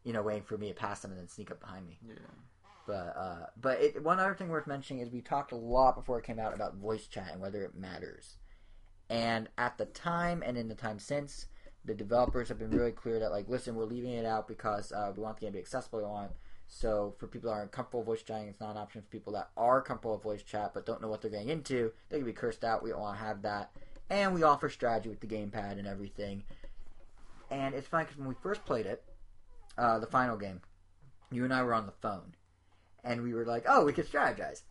you 0.04 0.14
know, 0.14 0.22
waiting 0.22 0.44
for 0.44 0.58
me 0.58 0.70
to 0.70 0.74
pass 0.74 1.02
them 1.02 1.12
and 1.12 1.20
then 1.20 1.28
sneak 1.28 1.52
up 1.52 1.60
behind 1.60 1.88
me. 1.88 2.00
Yeah. 2.08 2.16
But 2.88 2.94
uh, 3.18 3.46
but 3.60 3.82
it, 3.82 4.04
one 4.04 4.20
other 4.20 4.36
thing 4.36 4.50
worth 4.50 4.68
mentioning 4.68 5.02
is 5.02 5.12
we 5.12 5.22
talked 5.22 5.52
a 5.52 5.56
lot 5.58 5.96
before 5.96 6.20
it 6.20 6.26
came 6.26 6.40
out 6.40 6.54
about 6.54 6.76
voice 6.76 7.08
chat 7.08 7.30
and 7.32 7.42
whether 7.42 7.64
it 7.64 7.76
matters. 7.76 8.38
And 9.10 9.50
at 9.58 9.78
the 9.78 9.86
time 9.86 10.44
and 10.46 10.58
in 10.58 10.68
the 10.68 10.76
time 10.76 11.00
since, 11.00 11.48
the 11.84 11.94
developers 11.94 12.50
have 12.50 12.60
been 12.60 12.72
really 12.72 12.92
clear 12.92 13.20
that 13.20 13.32
like, 13.32 13.48
listen, 13.48 13.76
we're 13.76 13.86
leaving 13.86 14.12
it 14.12 14.26
out 14.26 14.48
because 14.48 14.92
uh, 14.92 15.12
we 15.16 15.24
want 15.24 15.38
the 15.38 15.42
game 15.42 15.52
to 15.52 15.58
be 15.58 15.60
accessible. 15.60 16.00
We 16.00 16.06
want 16.06 16.32
so 16.68 17.16
for 17.20 17.28
people 17.28 17.50
that 17.50 17.56
aren't 17.58 17.72
comfortable 17.72 18.02
with 18.02 18.08
voice 18.08 18.24
chatting, 18.24 18.48
it's 18.48 18.60
not 18.60 18.72
an 18.72 18.78
option. 18.78 19.02
For 19.02 19.08
people 19.08 19.34
that 19.34 19.50
are 19.56 19.82
comfortable 19.82 20.16
with 20.16 20.24
voice 20.24 20.44
chat 20.44 20.74
but 20.74 20.86
don't 20.86 21.02
know 21.02 21.08
what 21.08 21.22
they're 21.22 21.32
getting 21.32 21.50
into, 21.50 21.92
they 22.10 22.18
can 22.18 22.26
be 22.26 22.34
cursed 22.34 22.64
out. 22.64 22.84
We 22.84 22.90
don't 22.90 23.02
want 23.02 23.18
to 23.18 23.24
have 23.24 23.42
that. 23.44 23.72
And 24.10 24.34
we 24.34 24.44
offer 24.44 24.70
strategy 24.70 25.10
with 25.10 25.20
the 25.20 25.28
gamepad 25.28 25.80
and 25.80 25.88
everything. 25.88 26.44
And 27.50 27.74
it's 27.74 27.88
funny 27.88 28.06
because 28.06 28.18
when 28.18 28.28
we 28.28 28.36
first 28.42 28.66
played 28.66 28.86
it, 28.86 29.04
uh, 29.78 30.00
the 30.00 30.08
final 30.08 30.38
game, 30.38 30.62
you 31.32 31.44
and 31.44 31.54
I 31.54 31.64
were 31.64 31.74
on 31.74 31.86
the 31.86 31.92
phone 31.92 32.36
and 33.06 33.22
we 33.22 33.34
were 33.34 33.46
like, 33.46 33.66
"Oh, 33.68 33.86
we 33.86 33.94
could 33.94 34.10
strategize." 34.10 34.64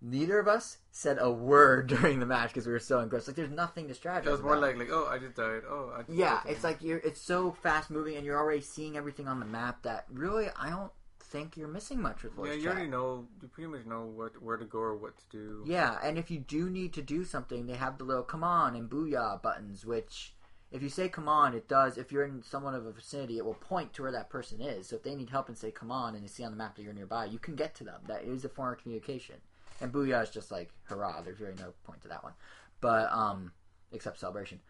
Neither 0.00 0.38
of 0.38 0.46
us 0.46 0.78
said 0.90 1.18
a 1.20 1.30
word 1.30 1.86
during 2.00 2.20
the 2.20 2.26
match 2.26 2.50
because 2.50 2.66
we 2.66 2.72
were 2.72 2.78
so 2.78 3.00
engrossed. 3.00 3.28
Like, 3.28 3.36
there's 3.36 3.50
nothing 3.50 3.88
to 3.88 3.94
strategize. 3.94 4.26
It 4.26 4.30
was 4.30 4.42
more 4.42 4.56
about. 4.56 4.76
like, 4.76 4.78
like, 4.78 4.90
oh, 4.92 5.06
I 5.06 5.18
just 5.18 5.34
died. 5.34 5.62
Oh, 5.68 5.92
I 5.96 6.02
just 6.02 6.18
yeah, 6.18 6.40
died. 6.42 6.52
it's 6.52 6.64
like 6.64 6.82
you're. 6.82 6.98
It's 6.98 7.20
so 7.20 7.52
fast 7.52 7.90
moving, 7.90 8.16
and 8.16 8.26
you're 8.26 8.38
already 8.38 8.60
seeing 8.60 8.96
everything 8.96 9.28
on 9.28 9.40
the 9.40 9.46
map 9.46 9.82
that 9.82 10.06
really, 10.12 10.48
I 10.56 10.70
don't 10.70 10.92
think 11.30 11.56
you're 11.56 11.68
missing 11.68 12.00
much 12.00 12.22
with 12.22 12.32
voice 12.32 12.48
yeah, 12.48 12.54
you 12.54 12.62
chat. 12.62 12.72
already 12.72 12.90
know. 12.90 13.26
You 13.42 13.48
pretty 13.48 13.68
much 13.68 13.86
know 13.86 14.04
what 14.04 14.42
where 14.42 14.56
to 14.56 14.64
go 14.64 14.78
or 14.78 14.96
what 14.96 15.16
to 15.18 15.24
do. 15.30 15.64
Yeah, 15.66 15.98
and 16.02 16.18
if 16.18 16.30
you 16.30 16.38
do 16.38 16.70
need 16.70 16.92
to 16.94 17.02
do 17.02 17.24
something, 17.24 17.66
they 17.66 17.74
have 17.74 17.98
the 17.98 18.04
little 18.04 18.22
"come 18.22 18.44
on" 18.44 18.74
and 18.74 18.88
"booyah" 18.90 19.40
buttons, 19.42 19.84
which. 19.84 20.34
If 20.70 20.82
you 20.82 20.90
say 20.90 21.08
"come 21.08 21.28
on," 21.28 21.54
it 21.54 21.66
does. 21.66 21.96
If 21.96 22.12
you're 22.12 22.24
in 22.24 22.42
someone 22.42 22.74
of 22.74 22.84
a 22.84 22.92
vicinity, 22.92 23.38
it 23.38 23.44
will 23.44 23.54
point 23.54 23.94
to 23.94 24.02
where 24.02 24.12
that 24.12 24.28
person 24.28 24.60
is. 24.60 24.88
So 24.88 24.96
if 24.96 25.02
they 25.02 25.14
need 25.14 25.30
help 25.30 25.48
and 25.48 25.56
say 25.56 25.70
"come 25.70 25.90
on" 25.90 26.14
and 26.14 26.22
they 26.22 26.28
see 26.28 26.44
on 26.44 26.50
the 26.52 26.58
map 26.58 26.76
that 26.76 26.82
you're 26.82 26.92
nearby, 26.92 27.24
you 27.24 27.38
can 27.38 27.54
get 27.54 27.74
to 27.76 27.84
them. 27.84 28.02
That 28.06 28.24
is 28.24 28.44
a 28.44 28.50
form 28.50 28.74
of 28.74 28.82
communication. 28.82 29.36
And 29.80 29.90
"booyah" 29.90 30.22
is 30.24 30.30
just 30.30 30.50
like 30.50 30.70
"hurrah." 30.84 31.22
There's 31.22 31.40
really 31.40 31.54
no 31.58 31.72
point 31.84 32.02
to 32.02 32.08
that 32.08 32.22
one, 32.22 32.34
but 32.82 33.10
um, 33.12 33.52
except 33.92 34.18
celebration. 34.20 34.60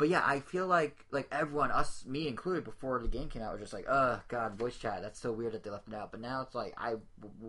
But 0.00 0.08
yeah, 0.08 0.22
I 0.24 0.40
feel 0.40 0.66
like 0.66 1.04
like 1.10 1.28
everyone, 1.30 1.70
us, 1.70 2.06
me 2.06 2.26
included, 2.26 2.64
before 2.64 2.98
the 3.00 3.06
game 3.06 3.28
came 3.28 3.42
out, 3.42 3.52
was 3.52 3.60
just 3.60 3.74
like, 3.74 3.84
"Oh 3.86 4.18
God, 4.28 4.58
voice 4.58 4.78
chat. 4.78 5.02
That's 5.02 5.20
so 5.20 5.30
weird 5.30 5.52
that 5.52 5.62
they 5.62 5.68
left 5.68 5.88
it 5.88 5.94
out." 5.94 6.10
But 6.10 6.22
now 6.22 6.40
it's 6.40 6.54
like, 6.54 6.72
I, 6.78 6.94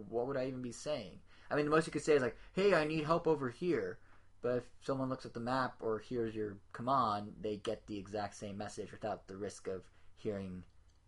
what 0.10 0.28
would 0.28 0.36
I 0.36 0.48
even 0.48 0.62
be 0.62 0.74
saying? 0.74 1.22
I 1.50 1.56
mean, 1.56 1.64
the 1.64 1.72
most 1.72 1.88
you 1.88 1.94
could 1.94 2.04
say 2.04 2.16
is 2.16 2.22
like, 2.22 2.36
"Hey, 2.52 2.74
I 2.74 2.84
need 2.84 3.06
help 3.06 3.26
over 3.26 3.50
here." 3.50 4.00
But 4.42 4.58
if 4.58 4.64
someone 4.82 5.08
looks 5.08 5.26
at 5.26 5.34
the 5.34 5.40
map 5.40 5.76
or 5.80 6.00
hears 6.00 6.36
your 6.36 6.58
command, 6.74 7.32
they 7.40 7.56
get 7.56 7.88
the 7.88 7.98
exact 7.98 8.36
same 8.36 8.58
message 8.58 8.92
without 8.92 9.30
the 9.30 9.38
risk 9.38 9.70
of 9.70 9.84
hearing 10.18 10.64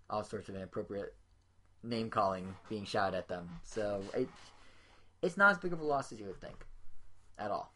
all 0.10 0.24
sorts 0.24 0.48
of 0.48 0.56
inappropriate 0.56 1.14
name 1.84 2.10
calling 2.10 2.56
being 2.70 2.86
shouted 2.86 3.18
at 3.18 3.28
them. 3.28 3.50
So 3.64 4.02
it 4.14 4.30
it's 5.22 5.36
not 5.36 5.52
as 5.52 5.58
big 5.58 5.74
of 5.74 5.82
a 5.82 5.86
loss 5.86 6.14
as 6.14 6.22
you 6.22 6.28
would 6.28 6.40
think, 6.40 6.66
at 7.38 7.52
all. 7.52 7.74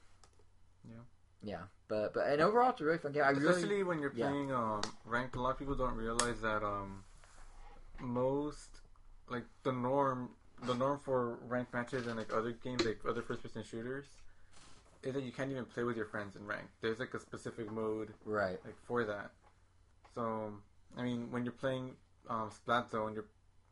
Yeah. 0.89 1.03
Yeah, 1.43 1.63
but 1.87 2.13
but 2.13 2.27
and 2.27 2.41
overall, 2.41 2.71
it's 2.71 2.81
a 2.81 2.85
really 2.85 2.97
fun 2.97 3.11
game. 3.11 3.23
I 3.23 3.31
Especially 3.31 3.69
really 3.69 3.83
when 3.83 3.99
you're 3.99 4.13
yeah. 4.15 4.29
playing 4.29 4.51
um, 4.51 4.81
ranked, 5.05 5.35
a 5.35 5.41
lot 5.41 5.51
of 5.51 5.59
people 5.59 5.75
don't 5.75 5.95
realize 5.95 6.41
that 6.41 6.63
um, 6.63 7.03
most 7.99 8.81
like 9.29 9.45
the 9.63 9.71
norm, 9.71 10.29
the 10.63 10.73
norm 10.73 10.99
for 10.99 11.37
ranked 11.47 11.73
matches 11.73 12.07
and 12.07 12.17
like 12.17 12.33
other 12.33 12.51
games, 12.51 12.85
like 12.85 12.99
other 13.07 13.21
first-person 13.21 13.63
shooters, 13.63 14.05
is 15.03 15.13
that 15.13 15.23
you 15.23 15.31
can't 15.31 15.51
even 15.51 15.65
play 15.65 15.83
with 15.83 15.95
your 15.95 16.05
friends 16.05 16.35
in 16.35 16.45
ranked. 16.45 16.71
There's 16.81 16.99
like 16.99 17.13
a 17.13 17.19
specific 17.19 17.71
mode 17.71 18.13
right. 18.25 18.57
like 18.65 18.75
for 18.85 19.03
that. 19.05 19.31
So 20.15 20.53
I 20.97 21.03
mean, 21.03 21.31
when 21.31 21.43
you're 21.43 21.53
playing 21.53 21.91
um, 22.29 22.49
Splat 22.51 22.91
Zone, 22.91 23.13
you're 23.13 23.25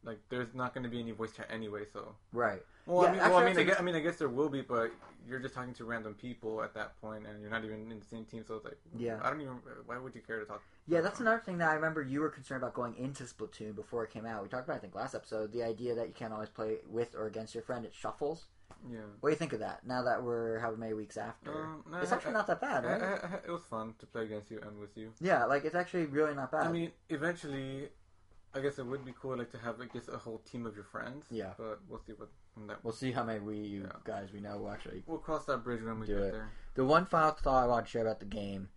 like 0.06 0.20
there's 0.30 0.54
not 0.54 0.74
going 0.74 0.84
to 0.84 0.90
be 0.90 1.00
any 1.00 1.12
voice 1.12 1.32
chat 1.32 1.48
anyway. 1.52 1.84
So 1.92 2.16
Right. 2.32 2.62
well, 2.86 3.04
Yeah, 3.04 3.08
I 3.10 3.12
mean, 3.12 3.20
actually, 3.22 3.34
well, 3.34 3.42
I 3.42 3.46
mean, 3.50 3.58
I 3.60 3.64
guess, 3.64 3.80
I 3.80 3.84
mean, 3.84 3.96
I 3.96 4.00
guess 4.00 4.18
there 4.18 4.30
will 4.30 4.50
be, 4.50 4.62
but 4.62 4.92
you're 5.28 5.40
just 5.40 5.56
talking 5.56 5.74
to 5.74 5.86
random 5.86 6.14
people 6.14 6.62
at 6.62 6.74
that 6.76 7.00
point, 7.02 7.26
and 7.26 7.42
you're 7.42 7.50
not 7.50 7.66
even 7.66 7.92
in 7.92 8.00
the 8.00 8.06
same 8.06 8.26
team. 8.26 8.44
So 8.48 8.56
it's 8.56 8.66
like, 8.66 8.78
Yeah. 8.96 9.20
I 9.24 9.30
don't 9.30 9.42
even. 9.42 9.56
Why 9.86 9.98
would 9.98 10.14
you 10.16 10.22
care 10.22 10.40
to 10.40 10.46
talk? 10.46 10.62
Yeah, 10.88 11.02
that's 11.02 11.20
another 11.20 11.40
thing 11.40 11.58
that 11.58 11.70
I 11.70 11.74
remember 11.74 12.02
you 12.04 12.22
were 12.22 12.30
concerned 12.30 12.62
about 12.62 12.76
going 12.76 12.96
into 12.96 13.24
Splatoon 13.24 13.76
before 13.76 14.04
it 14.04 14.12
came 14.12 14.26
out. 14.26 14.44
We 14.44 14.50
talked 14.50 14.66
about, 14.68 14.76
it, 14.76 14.78
I 14.78 14.82
think, 14.82 14.96
last 14.96 15.16
episode, 15.16 15.52
the 15.52 15.64
idea 15.64 15.96
that 15.96 16.08
you 16.08 16.14
can't 16.14 16.32
always 16.32 16.50
play 16.50 16.78
with 16.88 17.16
or 17.16 17.26
against 17.26 17.56
your 17.56 17.64
friend. 17.64 17.86
It 17.86 17.94
shuffles. 17.96 18.46
Yeah. 18.92 19.00
What 19.22 19.30
do 19.30 19.34
you 19.34 19.38
think 19.38 19.54
of 19.54 19.60
that? 19.60 19.86
Now 19.88 20.04
that 20.04 20.22
we're 20.22 20.60
however 20.60 20.78
many 20.78 20.94
weeks 20.94 21.18
after, 21.18 21.52
Um, 21.52 21.84
no, 21.90 21.98
it's 21.98 22.12
actually 22.12 22.32
I- 22.32 22.34
not 22.34 22.48
that 22.48 22.62
bad, 22.62 22.86
I- 22.86 22.88
right? 22.92 23.02
I- 23.02 23.28
I- 23.28 23.40
it 23.46 23.50
was 23.50 23.64
fun 23.64 23.96
to 23.98 24.06
play 24.06 24.26
against 24.26 24.52
you 24.52 24.60
and 24.62 24.80
with 24.80 24.96
you. 24.96 25.12
yeah, 25.20 25.46
like 25.46 25.66
it's 25.66 25.74
actually 25.74 26.06
really 26.06 26.36
not 26.36 26.52
bad. 26.52 26.68
I 26.68 26.72
mean, 26.72 26.92
eventually, 27.10 27.90
I 28.56 28.62
guess 28.62 28.80
it 28.80 28.86
would 28.86 29.04
be 29.04 29.14
cool, 29.22 29.38
like 29.38 29.52
to 29.52 29.58
have, 29.58 29.82
I 29.82 29.86
guess, 29.86 30.08
a 30.08 30.18
whole 30.18 30.38
team 30.50 30.66
of 30.66 30.76
your 30.76 30.86
friends. 30.86 31.26
Yeah. 31.30 31.52
But 31.58 31.80
we'll 31.90 32.00
see 32.08 32.14
what 32.14 32.30
that. 32.68 32.84
we'll 32.84 32.94
see 32.94 33.12
how 33.12 33.24
many 33.24 33.40
we 33.40 33.58
you 33.58 33.82
Yeah. 33.82 33.90
guys 34.06 34.30
we 34.34 34.40
know 34.40 34.58
will 34.58 34.72
actually. 34.72 35.04
We'll 35.06 35.18
cross 35.18 35.46
that 35.46 35.64
bridge 35.64 35.84
when 35.84 36.00
we 36.00 36.08
Do 36.08 36.16
get 36.16 36.24
it. 36.24 36.32
there. 36.32 36.50
The 36.76 36.86
one 36.86 37.06
final 37.06 37.32
thought 37.32 37.64
I 37.64 37.68
want 37.68 37.86
to 37.86 37.92
share 37.92 38.02
about 38.04 38.20
the 38.20 38.26
game 38.26 38.70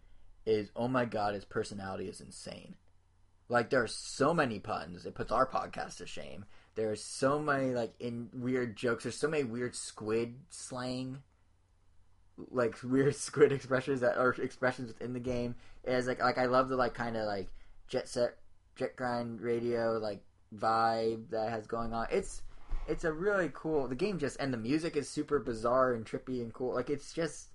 is, 0.44 0.70
oh 0.74 0.88
my 0.88 1.04
god, 1.04 1.34
his 1.34 1.44
personality 1.44 2.08
is 2.08 2.20
insane. 2.20 2.74
Like 3.48 3.70
there 3.70 3.82
are 3.82 3.86
so 3.86 4.34
many 4.34 4.58
puns. 4.58 5.06
It 5.06 5.14
puts 5.14 5.30
our 5.32 5.46
podcast 5.46 5.98
to 5.98 6.06
shame. 6.06 6.44
There 6.74 6.90
are 6.90 6.96
so 6.96 7.38
many 7.38 7.72
like 7.72 7.94
in 8.00 8.30
weird 8.34 8.76
jokes. 8.76 9.04
There's 9.04 9.16
so 9.16 9.28
many 9.28 9.44
weird 9.44 9.74
squid 9.76 10.34
slang, 10.50 11.22
like 12.50 12.76
weird 12.82 13.14
squid 13.28 13.52
expressions 13.52 14.00
that 14.00 14.16
are 14.16 14.30
expressions 14.32 14.88
within 14.88 15.12
the 15.12 15.20
game. 15.20 15.54
It's 15.84 16.06
like 16.08 16.20
like 16.20 16.38
I 16.38 16.46
love 16.46 16.68
the 16.68 16.76
like 16.76 16.94
kind 16.94 17.16
of 17.16 17.26
like 17.26 17.48
jet 17.88 18.08
set, 18.08 18.36
jet 18.78 18.96
grind 18.96 19.40
radio 19.40 19.98
like 19.98 20.22
vibe 20.56 21.28
that 21.30 21.50
has 21.50 21.66
going 21.66 21.92
on. 21.92 22.06
It's 22.10 22.42
it's 22.86 23.04
a 23.04 23.12
really 23.12 23.50
cool. 23.52 23.88
The 23.88 23.94
game 23.94 24.18
just 24.18 24.38
and 24.40 24.52
the 24.52 24.58
music 24.58 24.96
is 24.96 25.08
super 25.08 25.38
bizarre 25.38 25.92
and 25.92 26.06
trippy 26.06 26.40
and 26.40 26.52
cool. 26.54 26.74
Like 26.74 26.88
it's 26.88 27.12
just 27.12 27.48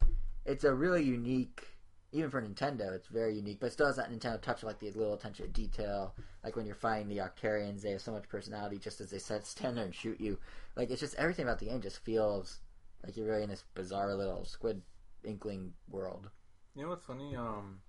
it's 0.46 0.64
a 0.64 0.74
really 0.74 1.04
unique. 1.04 1.68
Even 2.12 2.30
for 2.30 2.40
Nintendo, 2.44 2.94
it's 2.94 3.08
very 3.08 3.34
unique, 3.34 3.60
but 3.60 3.72
still 3.72 3.88
has 3.88 3.96
that 3.96 4.12
Nintendo 4.12 4.40
touch 4.40 4.62
of 4.62 4.66
like 4.66 4.78
the 4.78 4.92
little 4.92 5.16
attention 5.16 5.48
to 5.48 5.52
detail. 5.52 6.14
Like 6.44 6.56
when 6.56 6.68
you're 6.68 6.76
fighting 6.76 7.08
the 7.08 7.18
Octarians, 7.18 7.82
they 7.82 7.90
have 7.90 8.02
so 8.02 8.12
much 8.12 8.30
personality 8.30 8.78
just 8.78 9.02
as 9.02 9.10
they 9.10 9.18
said, 9.18 9.48
stand 9.48 9.78
there 9.78 9.86
and 9.86 9.96
shoot 9.96 10.22
you. 10.22 10.38
Like 10.76 10.92
it's 10.92 11.00
just 11.00 11.16
everything 11.16 11.46
about 11.46 11.58
the 11.58 11.66
game 11.66 11.82
just 11.82 12.06
feels 12.06 12.60
like 13.04 13.18
you're 13.18 13.26
really 13.26 13.42
in 13.42 13.50
this 13.50 13.64
bizarre 13.74 14.14
little 14.14 14.46
squid 14.46 14.84
inkling 15.24 15.74
world. 15.90 16.30
You 16.76 16.84
know 16.84 16.90
what's 16.90 17.06
funny? 17.06 17.36
Um, 17.36 17.80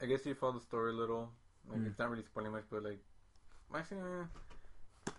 I 0.00 0.06
guess 0.06 0.24
you 0.24 0.34
follow 0.34 0.52
the 0.52 0.60
story 0.60 0.92
a 0.92 0.94
little. 0.94 1.30
Like 1.68 1.80
Mm. 1.80 1.86
it's 1.88 1.98
not 1.98 2.10
really 2.10 2.22
spoiling 2.24 2.52
much, 2.52 2.64
but 2.70 2.82
like, 2.84 2.98
actually, 3.74 3.98
eh, 3.98 5.10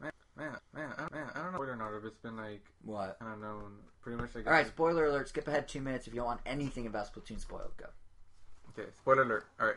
man, 0.00 0.12
man, 0.36 0.56
man, 0.72 0.92
I, 0.98 1.14
man, 1.14 1.30
I 1.34 1.42
don't 1.42 1.52
know 1.52 1.60
whether 1.60 1.72
or 1.72 1.76
not 1.76 1.94
if 1.94 2.04
it's 2.04 2.18
been 2.18 2.36
like 2.36 2.64
What? 2.82 3.16
I 3.20 3.24
don't 3.24 3.40
know, 3.40 3.62
pretty 4.00 4.20
much 4.20 4.34
like. 4.34 4.46
All 4.46 4.52
right, 4.52 4.66
spoiler 4.66 5.06
alert. 5.06 5.28
Skip 5.28 5.46
ahead 5.48 5.68
two 5.68 5.80
minutes 5.80 6.06
if 6.06 6.14
you 6.14 6.20
don't 6.20 6.26
want 6.26 6.40
anything 6.46 6.86
about 6.86 7.12
Splatoon 7.12 7.40
spoiled. 7.40 7.76
Go. 7.76 7.86
Okay, 8.70 8.88
spoiler 8.96 9.22
alert. 9.22 9.46
All 9.60 9.66
right, 9.66 9.76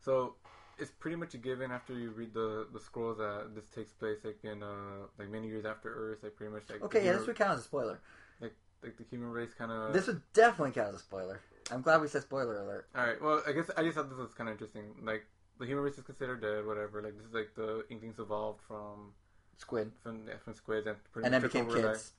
so 0.00 0.34
it's 0.78 0.90
pretty 0.90 1.16
much 1.16 1.34
a 1.34 1.38
given 1.38 1.70
after 1.70 1.92
you 1.94 2.10
read 2.10 2.34
the 2.34 2.66
the 2.72 2.80
scrolls 2.80 3.18
that 3.18 3.54
this 3.54 3.66
takes 3.68 3.92
place 3.92 4.18
like 4.24 4.42
in 4.42 4.62
uh 4.62 5.06
like 5.18 5.30
many 5.30 5.46
years 5.46 5.64
after 5.64 5.88
Earth, 5.94 6.18
like 6.22 6.34
pretty 6.36 6.52
much 6.52 6.64
like 6.68 6.82
Okay, 6.82 6.98
yeah, 6.98 7.04
human, 7.04 7.18
this 7.20 7.26
would 7.28 7.36
count 7.36 7.52
as 7.52 7.60
a 7.60 7.62
spoiler. 7.62 8.00
Like 8.40 8.54
like 8.82 8.96
the 8.96 9.04
human 9.04 9.30
race 9.30 9.54
kind 9.56 9.70
of. 9.70 9.92
This 9.92 10.08
would 10.08 10.20
definitely 10.32 10.72
count 10.72 10.88
as 10.88 10.96
a 10.96 10.98
spoiler. 10.98 11.40
I'm 11.70 11.80
glad 11.80 12.00
we 12.02 12.08
said 12.08 12.22
spoiler 12.22 12.60
alert. 12.60 12.88
All 12.94 13.06
right. 13.06 13.22
Well, 13.22 13.42
I 13.46 13.52
guess 13.52 13.70
I 13.76 13.82
just 13.82 13.96
thought 13.96 14.10
this 14.10 14.18
was 14.18 14.34
kind 14.34 14.50
of 14.50 14.52
interesting. 14.52 14.82
Like 15.02 15.24
the 15.58 15.66
human 15.66 15.84
race 15.84 15.96
is 15.98 16.04
considered 16.04 16.40
dead, 16.40 16.66
whatever. 16.66 17.02
Like 17.02 17.16
this 17.16 17.26
is 17.26 17.34
like 17.34 17.50
the 17.54 17.84
Inklings 17.90 18.18
evolved 18.18 18.60
from 18.66 19.12
Squid, 19.56 19.92
from, 20.02 20.26
yeah, 20.26 20.34
from 20.44 20.52
squids 20.54 20.86
and 20.86 20.96
pretty 21.12 21.26
and 21.26 21.34
then 21.34 21.42
became 21.42 21.66
kids, 21.66 21.84
life. 21.84 22.10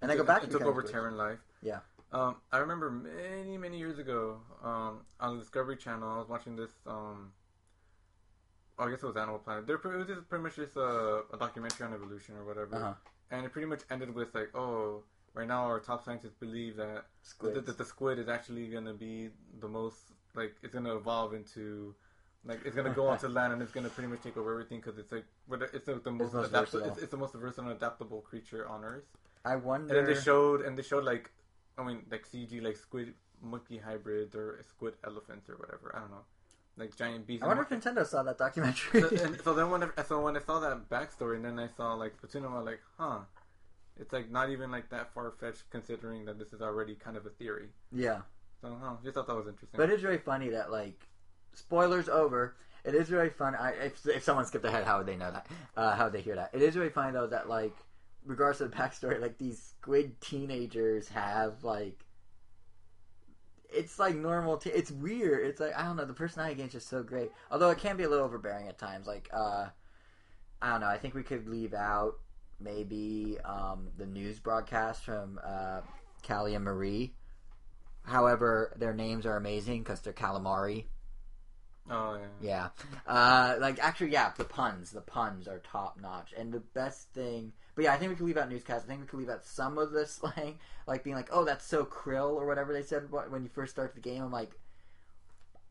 and 0.00 0.10
then 0.10 0.16
go 0.16 0.24
back 0.24 0.42
and 0.42 0.50
took 0.50 0.62
over. 0.62 0.82
Terran 0.82 1.16
life. 1.16 1.38
Yeah. 1.62 1.80
Um, 2.12 2.36
I 2.50 2.58
remember 2.58 2.90
many, 2.90 3.58
many 3.58 3.76
years 3.78 3.98
ago 3.98 4.38
um, 4.64 5.00
on 5.20 5.34
the 5.36 5.40
Discovery 5.42 5.76
Channel, 5.76 6.08
I 6.08 6.16
was 6.18 6.28
watching 6.28 6.56
this. 6.56 6.70
Um, 6.86 7.32
oh, 8.78 8.84
I 8.86 8.90
guess 8.90 9.02
it 9.02 9.06
was 9.06 9.16
Animal 9.18 9.38
Planet. 9.40 9.66
They're, 9.66 9.76
pre- 9.76 9.94
it 9.94 9.98
was 9.98 10.06
just 10.06 10.26
pretty 10.30 10.42
much 10.44 10.56
just 10.56 10.74
a, 10.76 11.24
a 11.32 11.36
documentary 11.38 11.86
on 11.86 11.92
evolution 11.92 12.36
or 12.36 12.46
whatever, 12.46 12.74
Uh-huh. 12.76 12.94
and 13.30 13.44
it 13.44 13.52
pretty 13.52 13.68
much 13.68 13.80
ended 13.90 14.14
with 14.14 14.34
like, 14.34 14.48
oh, 14.54 15.02
right 15.34 15.46
now 15.46 15.64
our 15.64 15.78
top 15.80 16.02
scientists 16.04 16.34
believe 16.40 16.76
that 16.76 17.04
that, 17.42 17.66
that 17.66 17.76
the 17.76 17.84
squid 17.84 18.18
is 18.18 18.28
actually 18.28 18.68
gonna 18.68 18.94
be 18.94 19.28
the 19.60 19.68
most 19.68 19.98
like 20.34 20.56
it's 20.62 20.72
gonna 20.72 20.96
evolve 20.96 21.34
into. 21.34 21.94
Like 22.44 22.60
it's 22.64 22.74
gonna 22.76 22.90
go 22.94 23.08
onto 23.08 23.28
land 23.28 23.52
and 23.52 23.60
it's 23.62 23.72
gonna 23.72 23.88
pretty 23.88 24.08
much 24.08 24.22
take 24.22 24.36
over 24.36 24.52
everything 24.52 24.78
because 24.80 24.98
it's 24.98 25.12
like 25.12 25.24
what- 25.46 25.62
it's 25.62 25.86
like 25.88 26.02
the 26.04 26.10
most, 26.12 26.32
most 26.34 26.48
adaptable. 26.48 26.86
It's, 26.86 26.98
it's 27.02 27.10
the 27.10 27.16
most 27.16 27.34
versatile 27.34 27.70
and 27.70 27.76
adaptable 27.76 28.20
creature 28.22 28.66
on 28.68 28.84
Earth. 28.84 29.04
I 29.44 29.56
wonder. 29.56 29.96
And 29.98 30.06
then 30.06 30.14
they 30.14 30.20
showed, 30.20 30.62
and 30.62 30.76
they 30.78 30.82
showed 30.82 31.04
like, 31.04 31.30
I 31.76 31.82
mean, 31.84 32.04
like 32.10 32.26
CG, 32.28 32.62
like 32.62 32.76
squid 32.76 33.14
monkey 33.42 33.78
hybrids 33.78 34.34
or 34.34 34.60
squid 34.68 34.94
elephants 35.04 35.48
or 35.48 35.56
whatever. 35.56 35.92
I 35.94 36.00
don't 36.00 36.10
know, 36.10 36.24
like 36.76 36.96
giant 36.96 37.26
beasts. 37.26 37.42
I 37.44 37.48
wonder 37.48 37.62
if 37.62 37.68
Nintendo 37.70 38.06
saw 38.06 38.22
that 38.22 38.38
documentary. 38.38 39.02
so, 39.02 39.08
and 39.24 39.40
so 39.44 39.52
then 39.54 39.70
when 39.70 39.82
I, 39.84 40.02
so 40.02 40.20
when 40.20 40.36
I 40.36 40.40
saw 40.40 40.58
that 40.60 40.88
backstory, 40.88 41.36
and 41.36 41.44
then 41.44 41.58
I 41.58 41.68
saw 41.68 41.94
like 41.94 42.14
Splatoon, 42.20 42.44
I 42.50 42.56
was 42.56 42.66
like, 42.66 42.80
huh, 42.98 43.18
it's 43.98 44.12
like 44.12 44.30
not 44.30 44.50
even 44.50 44.70
like 44.70 44.88
that 44.90 45.12
far 45.12 45.30
fetched 45.32 45.68
considering 45.70 46.24
that 46.26 46.38
this 46.38 46.52
is 46.52 46.62
already 46.62 46.94
kind 46.94 47.16
of 47.16 47.26
a 47.26 47.30
theory. 47.30 47.68
yeah. 47.92 48.20
So, 48.60 48.76
huh, 48.82 48.94
just 49.04 49.14
thought 49.14 49.28
that 49.28 49.36
was 49.36 49.46
interesting. 49.46 49.76
But 49.78 49.90
it's 49.90 50.02
really 50.02 50.18
funny 50.18 50.48
that 50.50 50.70
like 50.72 51.07
spoilers 51.58 52.08
over. 52.08 52.56
It 52.84 52.94
is 52.94 53.10
really 53.10 53.30
fun. 53.30 53.54
I, 53.54 53.72
if, 53.72 54.06
if 54.06 54.22
someone 54.22 54.46
skipped 54.46 54.64
ahead, 54.64 54.84
how 54.84 54.98
would 54.98 55.06
they 55.06 55.16
know 55.16 55.30
that? 55.30 55.46
Uh, 55.76 55.94
how 55.94 56.04
would 56.04 56.12
they 56.12 56.20
hear 56.20 56.36
that? 56.36 56.50
It 56.52 56.62
is 56.62 56.76
really 56.76 56.90
funny 56.90 57.12
though 57.12 57.26
that 57.26 57.48
like, 57.48 57.74
regardless 58.24 58.60
of 58.60 58.70
the 58.70 58.76
backstory, 58.78 59.20
like 59.20 59.38
these 59.38 59.60
squid 59.80 60.20
teenagers 60.20 61.08
have 61.08 61.64
like, 61.64 62.04
it's 63.70 63.98
like 63.98 64.14
normal. 64.14 64.62
It's 64.64 64.90
weird. 64.90 65.46
It's 65.46 65.60
like 65.60 65.76
I 65.76 65.84
don't 65.84 65.96
know. 65.96 66.06
The 66.06 66.14
personality 66.14 66.54
game 66.54 66.66
is 66.66 66.72
just 66.72 66.88
so 66.88 67.02
great. 67.02 67.30
Although 67.50 67.68
it 67.68 67.78
can 67.78 67.98
be 67.98 68.04
a 68.04 68.08
little 68.08 68.24
overbearing 68.24 68.66
at 68.66 68.78
times. 68.78 69.06
Like 69.06 69.28
uh, 69.30 69.66
I 70.62 70.70
don't 70.70 70.80
know. 70.80 70.86
I 70.86 70.96
think 70.96 71.14
we 71.14 71.22
could 71.22 71.46
leave 71.46 71.74
out 71.74 72.14
maybe 72.60 73.36
um, 73.44 73.88
the 73.98 74.06
news 74.06 74.38
broadcast 74.38 75.04
from 75.04 75.38
uh, 75.44 75.82
Callie 76.26 76.54
and 76.54 76.64
Marie. 76.64 77.12
However, 78.02 78.74
their 78.78 78.94
names 78.94 79.26
are 79.26 79.36
amazing 79.36 79.82
because 79.82 80.00
they're 80.00 80.14
calamari. 80.14 80.86
Oh 81.90 82.18
yeah. 82.42 82.68
Yeah. 83.06 83.12
Uh, 83.12 83.56
like, 83.60 83.78
actually, 83.82 84.10
yeah, 84.10 84.32
the 84.36 84.44
puns. 84.44 84.90
The 84.90 85.00
puns 85.00 85.48
are 85.48 85.58
top 85.60 85.98
notch. 86.00 86.32
And 86.36 86.52
the 86.52 86.60
best 86.60 87.08
thing. 87.12 87.52
But 87.74 87.84
yeah, 87.84 87.94
I 87.94 87.96
think 87.96 88.10
we 88.10 88.16
could 88.16 88.26
leave 88.26 88.36
out 88.36 88.50
newscast. 88.50 88.84
I 88.84 88.88
think 88.88 89.00
we 89.00 89.06
could 89.06 89.18
leave 89.18 89.28
out 89.28 89.44
some 89.44 89.78
of 89.78 89.92
the 89.92 90.06
slang. 90.06 90.58
Like 90.86 91.04
being 91.04 91.16
like, 91.16 91.28
oh, 91.32 91.44
that's 91.44 91.64
so 91.66 91.84
krill 91.84 92.32
or 92.32 92.46
whatever 92.46 92.72
they 92.72 92.82
said 92.82 93.10
when 93.10 93.42
you 93.42 93.48
first 93.48 93.72
start 93.72 93.94
the 93.94 94.00
game. 94.00 94.22
I'm 94.22 94.32
like, 94.32 94.52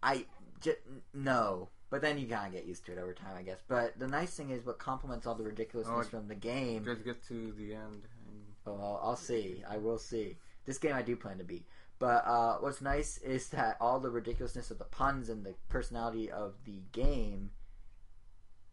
I. 0.02 0.26
J- 0.62 0.76
no. 1.14 1.70
But 1.90 2.02
then 2.02 2.18
you 2.18 2.28
kind 2.28 2.48
of 2.48 2.54
get 2.54 2.66
used 2.68 2.86
to 2.88 2.92
it 2.92 2.98
over 2.98 3.14
time, 3.14 3.36
I 3.38 3.44
guess. 3.44 3.60
But 3.68 3.98
the 3.98 4.08
nice 4.08 4.34
thing 4.36 4.50
is 4.50 4.66
what 4.66 4.78
complements 4.78 5.26
all 5.26 5.36
the 5.36 5.44
ridiculousness 5.44 6.08
Oh, 6.08 6.10
from 6.10 6.28
the 6.28 6.36
game. 6.36 6.84
Guys 6.84 6.98
get 7.04 7.26
to 7.28 7.54
the 7.58 7.74
end. 7.76 8.04
And... 8.04 8.44
Oh, 8.66 8.74
Well, 8.74 9.00
I'll 9.02 9.16
see. 9.16 9.64
I 9.70 9.78
will 9.78 9.98
see. 9.98 10.36
This 10.66 10.78
game 10.80 10.94
I 10.94 11.02
do 11.02 11.16
plan 11.16 11.38
to 11.38 11.46
beat. 11.46 11.66
But 12.00 12.28
uh, 12.28 12.58
what's 12.60 12.82
nice 12.82 13.18
is 13.20 13.50
that 13.50 13.78
all 13.82 14.00
the 14.00 14.10
ridiculousness 14.10 14.70
of 14.70 14.78
the 14.78 14.86
puns 14.86 15.30
and 15.30 15.46
the 15.46 15.56
personality 15.70 16.30
of 16.30 16.54
the 16.66 16.82
game 16.92 17.52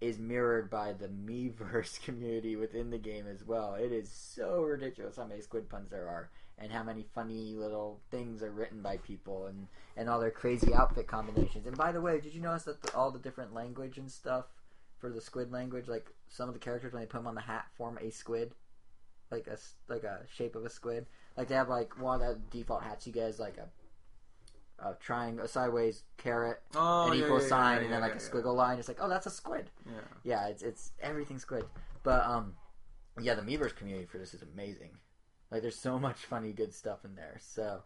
is 0.01 0.19
mirrored 0.19 0.69
by 0.69 0.93
the 0.93 1.09
Miiverse 1.09 2.03
community 2.05 2.57
within 2.57 2.91
the 2.91 2.99
game 2.99 3.27
as 3.27 3.45
well. 3.45 3.75
It 3.75 3.93
is 3.93 4.11
so 4.11 4.63
ridiculous 4.63 5.17
how 5.17 5.25
many 5.25 5.41
squid 5.41 5.69
puns 5.71 5.91
there 5.91 6.09
are 6.09 6.29
and 6.59 6.71
how 6.71 6.83
many 6.83 7.05
funny 7.15 7.55
little 7.55 8.01
things 8.11 8.43
are 8.43 8.51
written 8.51 8.81
by 8.81 8.99
people 8.99 9.47
and, 9.47 9.67
and 9.97 10.09
all 10.09 10.21
their 10.21 10.31
crazy 10.31 10.73
outfit 10.75 11.07
combinations. 11.07 11.67
And 11.67 11.77
by 11.77 11.91
the 11.91 12.01
way, 12.01 12.21
did 12.21 12.35
you 12.35 12.43
notice 12.43 12.65
that 12.65 12.83
the, 12.83 12.95
all 12.95 13.11
the 13.11 13.19
different 13.19 13.55
language 13.55 13.99
and 13.99 14.11
stuff 14.11 14.45
for 14.99 15.11
the 15.11 15.21
squid 15.21 15.51
language, 15.51 15.89
like 15.89 16.11
some 16.29 16.49
of 16.49 16.55
the 16.55 16.61
characters 16.61 16.93
when 16.93 17.03
they 17.03 17.07
put 17.07 17.19
them 17.19 17.27
on 17.27 17.35
the 17.35 17.41
hat 17.41 17.67
form 17.77 17.99
a 18.01 18.11
squid? 18.11 18.55
Like 19.31 19.49
a 19.49 19.57
like 19.89 20.05
a 20.05 20.21
shape 20.33 20.55
of 20.55 20.65
a 20.65 20.71
squid. 20.71 21.07
Like 21.36 21.48
they 21.48 21.55
have 21.55 21.69
like 21.69 22.01
one 22.01 22.23
of 22.23 22.28
the 22.28 22.40
default 22.51 22.82
hats 22.82 23.06
you 23.06 23.12
get 23.12 23.28
is 23.28 23.39
like 23.39 23.56
a, 23.59 23.69
a 24.89 24.94
triangle, 24.94 25.44
a 25.44 25.48
sideways 25.48 26.05
carrot, 26.16 26.61
Oh, 26.74 27.11
an 27.11 27.19
yeah, 27.19 27.24
equal 27.24 27.40
yeah, 27.40 27.48
sign, 27.48 27.78
yeah, 27.78 27.85
and 27.85 27.93
then 27.93 28.01
like 28.01 28.15
a 28.15 28.19
squiggle 28.19 28.55
line. 28.55 28.78
It's 28.78 28.89
like, 28.89 28.98
oh, 29.01 29.09
that's 29.09 29.27
a 29.27 29.31
squid. 29.31 29.70
Yeah. 29.86 29.93
Yeah, 30.23 30.47
it's 30.48 30.62
it's 30.62 30.93
everything 31.01 31.39
squid. 31.39 31.65
But 32.02 32.24
um, 32.24 32.55
yeah, 33.20 33.35
the 33.35 33.43
Miiverse 33.43 33.74
community 33.74 34.06
for 34.06 34.19
this 34.19 34.35
is 34.35 34.43
amazing. 34.43 34.90
Like, 35.51 35.62
there's 35.62 35.78
so 35.78 35.98
much 35.98 36.19
funny, 36.19 36.52
good 36.52 36.74
stuff 36.74 37.05
in 37.05 37.15
there. 37.15 37.36
So 37.40 37.82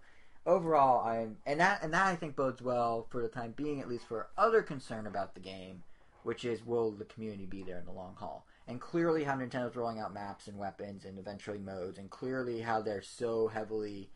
overall, 0.46 1.06
I'm 1.06 1.36
and 1.46 1.60
that 1.60 1.82
and 1.82 1.92
that 1.94 2.06
I 2.06 2.16
think 2.16 2.36
bodes 2.36 2.62
well 2.62 3.06
for 3.10 3.22
the 3.22 3.28
time 3.28 3.52
being, 3.56 3.80
at 3.80 3.88
least 3.88 4.06
for 4.06 4.28
other 4.36 4.62
concern 4.62 5.06
about 5.06 5.34
the 5.34 5.40
game, 5.40 5.82
which 6.22 6.44
is 6.44 6.64
will 6.66 6.90
the 6.92 7.04
community 7.04 7.46
be 7.46 7.62
there 7.62 7.78
in 7.78 7.84
the 7.84 7.92
long 7.92 8.14
haul? 8.18 8.46
And 8.68 8.82
clearly, 8.82 9.24
how 9.24 9.34
Nintendo's 9.34 9.76
rolling 9.76 9.98
out 9.98 10.12
maps 10.12 10.46
and 10.46 10.58
weapons 10.58 11.06
and 11.06 11.18
eventually 11.18 11.58
modes, 11.58 11.96
and 11.96 12.10
clearly 12.10 12.60
how 12.60 12.82
they're 12.82 13.00
so 13.00 13.48
heavily 13.48 14.10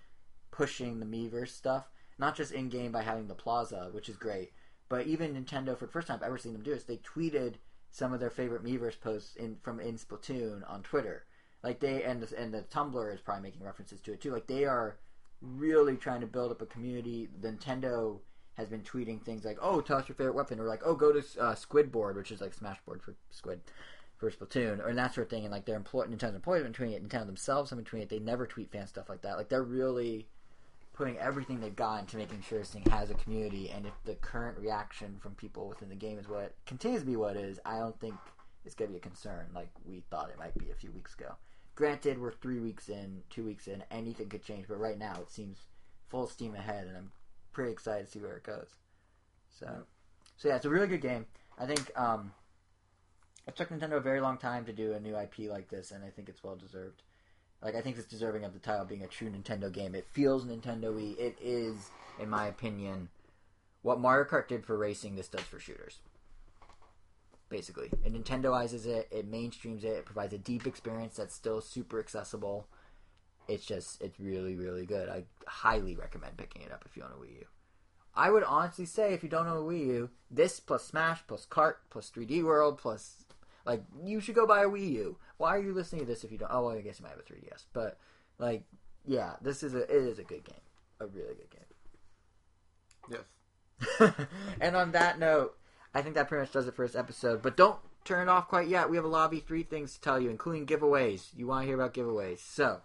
pushing 0.51 1.01
the 1.01 1.07
Miiverse 1.07 1.49
stuff, 1.49 1.91
not 2.19 2.37
just 2.37 2.53
in 2.53 2.69
game 2.69 2.93
by 2.93 3.03
having 3.03 3.29
the 3.29 3.35
Plaza, 3.35 3.89
which 3.93 4.11
is 4.11 4.16
great, 4.16 4.53
but 4.91 5.07
even 5.07 5.33
Nintendo 5.33 5.77
for 5.77 5.87
the 5.87 5.93
first 5.93 6.07
time 6.07 6.19
I've 6.19 6.27
ever 6.27 6.37
seen 6.37 6.53
them 6.53 6.62
do 6.62 6.74
this, 6.74 6.85
they 6.85 6.99
tweeted 6.99 7.55
some 7.91 8.12
of 8.12 8.20
their 8.20 8.29
favorite 8.29 8.62
Miiverse 8.62 9.01
posts 9.01 9.37
in 9.37 9.57
from 9.62 9.81
in 9.81 9.97
Splatoon 9.97 10.69
on 10.70 10.83
Twitter. 10.83 11.24
Like 11.62 11.81
they 11.81 12.03
and 12.03 12.23
the, 12.23 12.39
and 12.39 12.53
the 12.53 12.61
Tumblr 12.62 13.15
is 13.15 13.23
probably 13.23 13.43
making 13.43 13.65
references 13.65 14.03
to 14.03 14.12
it 14.12 14.20
too. 14.20 14.33
Like 14.33 14.49
they 14.49 14.66
are 14.66 14.99
really 15.41 15.97
trying 15.97 16.20
to 16.20 16.27
build 16.27 16.51
up 16.51 16.61
a 16.61 16.66
community. 16.66 17.31
Nintendo 17.41 18.19
has 18.55 18.69
been 18.69 18.83
tweeting 18.83 19.23
things 19.23 19.47
like, 19.47 19.57
"Oh, 19.62 19.81
tell 19.81 19.97
us 19.97 20.09
your 20.09 20.16
favorite 20.16 20.35
weapon," 20.35 20.61
or 20.61 20.69
like, 20.69 20.83
"Oh, 20.85 20.95
go 20.95 21.11
to 21.11 21.20
uh, 21.41 21.55
Squidboard," 21.55 22.16
which 22.16 22.31
is 22.31 22.43
like 22.43 22.55
Smashboard 22.55 23.01
for 23.03 23.15
Squid 23.31 23.62
for 24.23 24.31
Splatoon, 24.31 24.85
or 24.85 24.94
that 24.94 25.15
sort 25.15 25.27
of 25.27 25.31
thing. 25.31 25.44
And 25.44 25.53
like 25.53 25.65
their 25.65 25.77
employ 25.77 26.07
Nintendo's 26.07 26.36
employees 26.36 26.62
have 26.62 26.73
been 26.73 26.89
tweeting 26.89 26.94
it, 26.94 27.09
Nintendo 27.09 27.27
themselves 27.27 27.70
have 27.70 27.78
been 27.78 27.85
tweeting 27.85 28.05
it. 28.05 28.09
They 28.09 28.20
never 28.20 28.47
tweet 28.47 28.70
fan 28.70 28.86
stuff 28.86 29.09
like 29.09 29.23
that. 29.23 29.36
Like 29.36 29.49
they're 29.49 29.65
really 29.65 30.28
putting 30.93 31.19
everything 31.19 31.59
they've 31.61 31.74
got 31.74 32.01
into 32.01 32.19
making 32.19 32.43
sure 32.43 32.61
this 32.61 32.70
thing 32.70 32.85
has 32.90 33.11
a 33.11 33.15
community. 33.15 33.70
And 33.70 33.85
if 33.85 33.93
the 34.05 34.15
current 34.15 34.59
reaction 34.59 35.16
from 35.20 35.35
people 35.35 35.69
within 35.69 35.89
the 35.89 35.97
game 35.97 36.19
is 36.19 36.28
what 36.28 36.55
continues 36.66 37.01
to 37.01 37.07
be 37.07 37.16
what 37.16 37.36
is, 37.36 37.59
I 37.65 37.78
don't 37.78 37.99
think 37.99 38.15
it's 38.65 38.77
going 38.77 38.90
to 38.90 38.93
be 38.93 38.99
a 38.99 39.01
concern 39.01 39.47
like 39.55 39.70
we 39.85 40.05
thought 40.09 40.31
it 40.31 40.39
might 40.39 40.57
be 40.57 40.70
a 40.70 40.77
few 40.77 40.93
weeks 40.93 41.15
ago. 41.15 41.35
Granted, 41.74 42.20
we're 42.20 42.32
three 42.32 42.61
weeks 42.61 42.89
in, 42.90 43.23
two 43.28 43.44
weeks 43.44 43.66
in, 43.66 43.82
anything 43.90 44.28
could 44.28 44.44
change, 44.44 44.66
but 44.69 44.78
right 44.78 44.99
now 44.99 45.15
it 45.20 45.31
seems 45.31 45.59
full 46.09 46.28
steam 46.28 46.55
ahead, 46.55 46.86
and 46.86 46.97
I'm 46.97 47.11
pretty 47.53 47.73
excited 47.73 48.07
to 48.07 48.12
see 48.12 48.20
where 48.20 48.36
it 48.36 48.44
goes. 48.44 48.69
So, 49.59 49.66
so 50.36 50.49
yeah, 50.49 50.57
it's 50.57 50.66
a 50.66 50.70
really 50.70 50.86
good 50.86 51.01
game. 51.01 51.27
I 51.59 51.66
think 51.66 51.90
um, 51.97 52.32
it 53.47 53.56
took 53.56 53.70
Nintendo 53.70 53.97
a 53.97 54.01
very 54.01 54.20
long 54.20 54.39
time 54.39 54.64
to 54.66 54.73
do 54.73 54.93
a 54.93 55.01
new 55.01 55.16
IP 55.16 55.51
like 55.51 55.69
this, 55.69 55.90
and 55.90 56.05
I 56.05 56.10
think 56.10 56.28
it's 56.28 56.44
well 56.44 56.56
deserved. 56.56 57.02
Like 57.62 57.74
I 57.74 57.81
think 57.81 57.97
it's 57.97 58.06
deserving 58.06 58.44
of 58.44 58.52
the 58.52 58.59
title 58.59 58.85
being 58.85 59.05
a 59.05 59.09
true 59.09 59.31
Nintendo 59.31 59.73
game. 59.73 59.94
It 59.94 60.06
feels 60.10 60.44
Nintendo-y. 60.44 61.14
It 61.19 61.36
is, 61.40 61.90
in 62.20 62.28
my 62.28 62.47
opinion, 62.47 63.09
what 63.82 64.01
Mario 64.01 64.28
Kart 64.28 64.48
did 64.48 64.64
for 64.64 64.77
racing. 64.77 65.14
This 65.14 65.28
does 65.28 65.43
for 65.43 65.60
shooters. 65.60 65.98
Basically, 67.48 67.90
it 68.05 68.12
Nintendoizes 68.12 68.86
it. 68.86 69.09
It 69.10 69.31
mainstreams 69.31 69.85
it. 69.85 69.98
It 69.98 70.06
provides 70.06 70.32
a 70.32 70.39
deep 70.39 70.66
experience 70.66 71.16
that's 71.16 71.35
still 71.35 71.60
super 71.60 72.01
accessible. 72.01 72.66
It's 73.48 73.66
just, 73.66 74.01
it's 74.01 74.19
really, 74.19 74.55
really 74.55 74.86
good. 74.86 75.09
I 75.09 75.24
highly 75.47 75.94
recommend 75.94 76.36
picking 76.36 76.62
it 76.62 76.73
up 76.73 76.85
if 76.86 76.97
you 76.97 77.02
own 77.02 77.10
a 77.10 77.20
Wii 77.20 77.40
U. 77.40 77.47
I 78.14 78.31
would 78.31 78.44
honestly 78.44 78.85
say 78.85 79.14
if 79.14 79.23
you 79.23 79.28
don't 79.28 79.47
own 79.47 79.56
a 79.56 79.60
Wii 79.60 79.86
U, 79.86 80.10
this 80.31 80.60
plus 80.60 80.85
Smash 80.85 81.20
plus 81.27 81.47
Kart 81.47 81.74
plus 81.90 82.10
3D 82.14 82.44
World 82.44 82.78
plus 82.78 83.22
like 83.64 83.82
you 84.05 84.20
should 84.20 84.34
go 84.34 84.47
buy 84.47 84.62
a 84.62 84.68
Wii 84.68 84.93
U. 84.93 85.16
Why 85.39 85.56
are 85.56 85.60
you 85.60 85.72
listening 85.72 86.02
to 86.02 86.06
this 86.06 86.24
if 86.24 86.32
you 86.32 86.39
don't? 86.39 86.51
Oh, 86.52 86.66
well, 86.66 86.76
I 86.76 86.80
guess 86.80 86.98
you 86.98 87.05
might 87.05 87.10
have 87.10 87.20
a 87.20 87.22
3DS, 87.22 87.66
but 87.72 87.98
like, 88.39 88.64
yeah, 89.06 89.34
this 89.40 89.62
is 89.62 89.74
a 89.74 89.82
it 89.82 89.90
is 89.90 90.18
a 90.18 90.24
good 90.24 90.44
game, 90.44 90.55
a 91.01 91.06
really 91.06 91.34
good 91.34 91.51
game. 91.51 91.60
Yes. 93.10 94.16
and 94.60 94.76
on 94.76 94.93
that 94.93 95.18
note, 95.18 95.56
I 95.94 96.02
think 96.02 96.14
that 96.14 96.28
pretty 96.28 96.43
much 96.43 96.52
does 96.52 96.66
it 96.66 96.74
for 96.74 96.86
this 96.86 96.97
episode. 96.97 97.43
But 97.43 97.56
don't 97.56 97.78
turn 98.05 98.28
it 98.28 98.30
off 98.30 98.48
quite 98.48 98.68
yet. 98.68 98.90
We 98.90 98.97
have 98.97 99.05
a 99.05 99.09
lot 99.09 99.32
of 99.32 99.43
three 99.44 99.62
things 99.62 99.94
to 99.94 100.01
tell 100.01 100.20
you, 100.20 100.30
including 100.30 100.66
giveaways. 100.66 101.28
You 101.36 101.47
want 101.47 101.62
to 101.62 101.66
hear 101.66 101.76
about 101.76 101.94
giveaways? 101.94 102.39
So 102.39 102.80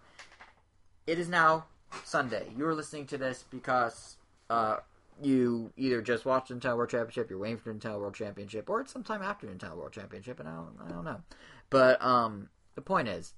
it 1.06 1.18
is 1.18 1.28
now 1.28 1.66
Sunday. 2.04 2.48
You 2.56 2.66
are 2.66 2.74
listening 2.74 3.06
to 3.06 3.18
this 3.18 3.44
because 3.50 4.16
uh, 4.50 4.78
you 5.22 5.72
either 5.76 6.00
just 6.02 6.24
watched 6.24 6.48
the 6.48 6.54
Nintendo 6.54 6.76
World 6.76 6.90
Championship, 6.90 7.30
you're 7.30 7.38
waiting 7.38 7.58
for 7.58 7.72
the 7.72 7.78
Nintendo 7.78 8.00
World 8.00 8.14
Championship, 8.14 8.68
or 8.68 8.80
it's 8.80 8.92
sometime 8.92 9.22
after 9.22 9.46
the 9.46 9.52
Nintendo 9.52 9.76
World 9.76 9.92
Championship, 9.92 10.40
and 10.40 10.48
I 10.48 10.54
don't, 10.54 10.76
I 10.84 10.88
don't 10.90 11.04
know. 11.04 11.20
But 11.70 12.02
um, 12.02 12.48
the 12.74 12.82
point 12.82 13.08
is, 13.08 13.34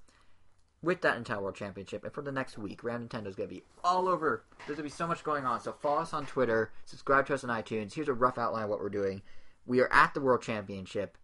with 0.83 1.01
that 1.01 1.21
Nintendo 1.21 1.41
World 1.41 1.55
Championship, 1.55 2.03
and 2.03 2.13
for 2.13 2.21
the 2.21 2.31
next 2.31 2.57
week, 2.57 2.83
Round 2.83 3.09
Nintendo's 3.09 3.35
going 3.35 3.49
to 3.49 3.55
be 3.55 3.63
all 3.83 4.07
over. 4.07 4.43
There's 4.65 4.77
going 4.77 4.77
to 4.77 4.83
be 4.83 4.89
so 4.89 5.07
much 5.07 5.23
going 5.23 5.45
on. 5.45 5.59
So 5.61 5.73
follow 5.73 6.01
us 6.01 6.13
on 6.13 6.25
Twitter, 6.25 6.71
subscribe 6.85 7.27
to 7.27 7.35
us 7.35 7.43
on 7.43 7.49
iTunes. 7.49 7.93
Here's 7.93 8.07
a 8.07 8.13
rough 8.13 8.37
outline 8.37 8.63
of 8.63 8.69
what 8.69 8.79
we're 8.79 8.89
doing. 8.89 9.21
We 9.65 9.79
are 9.79 9.91
at 9.93 10.13
the 10.13 10.21
World 10.21 10.41
Championship 10.41 11.17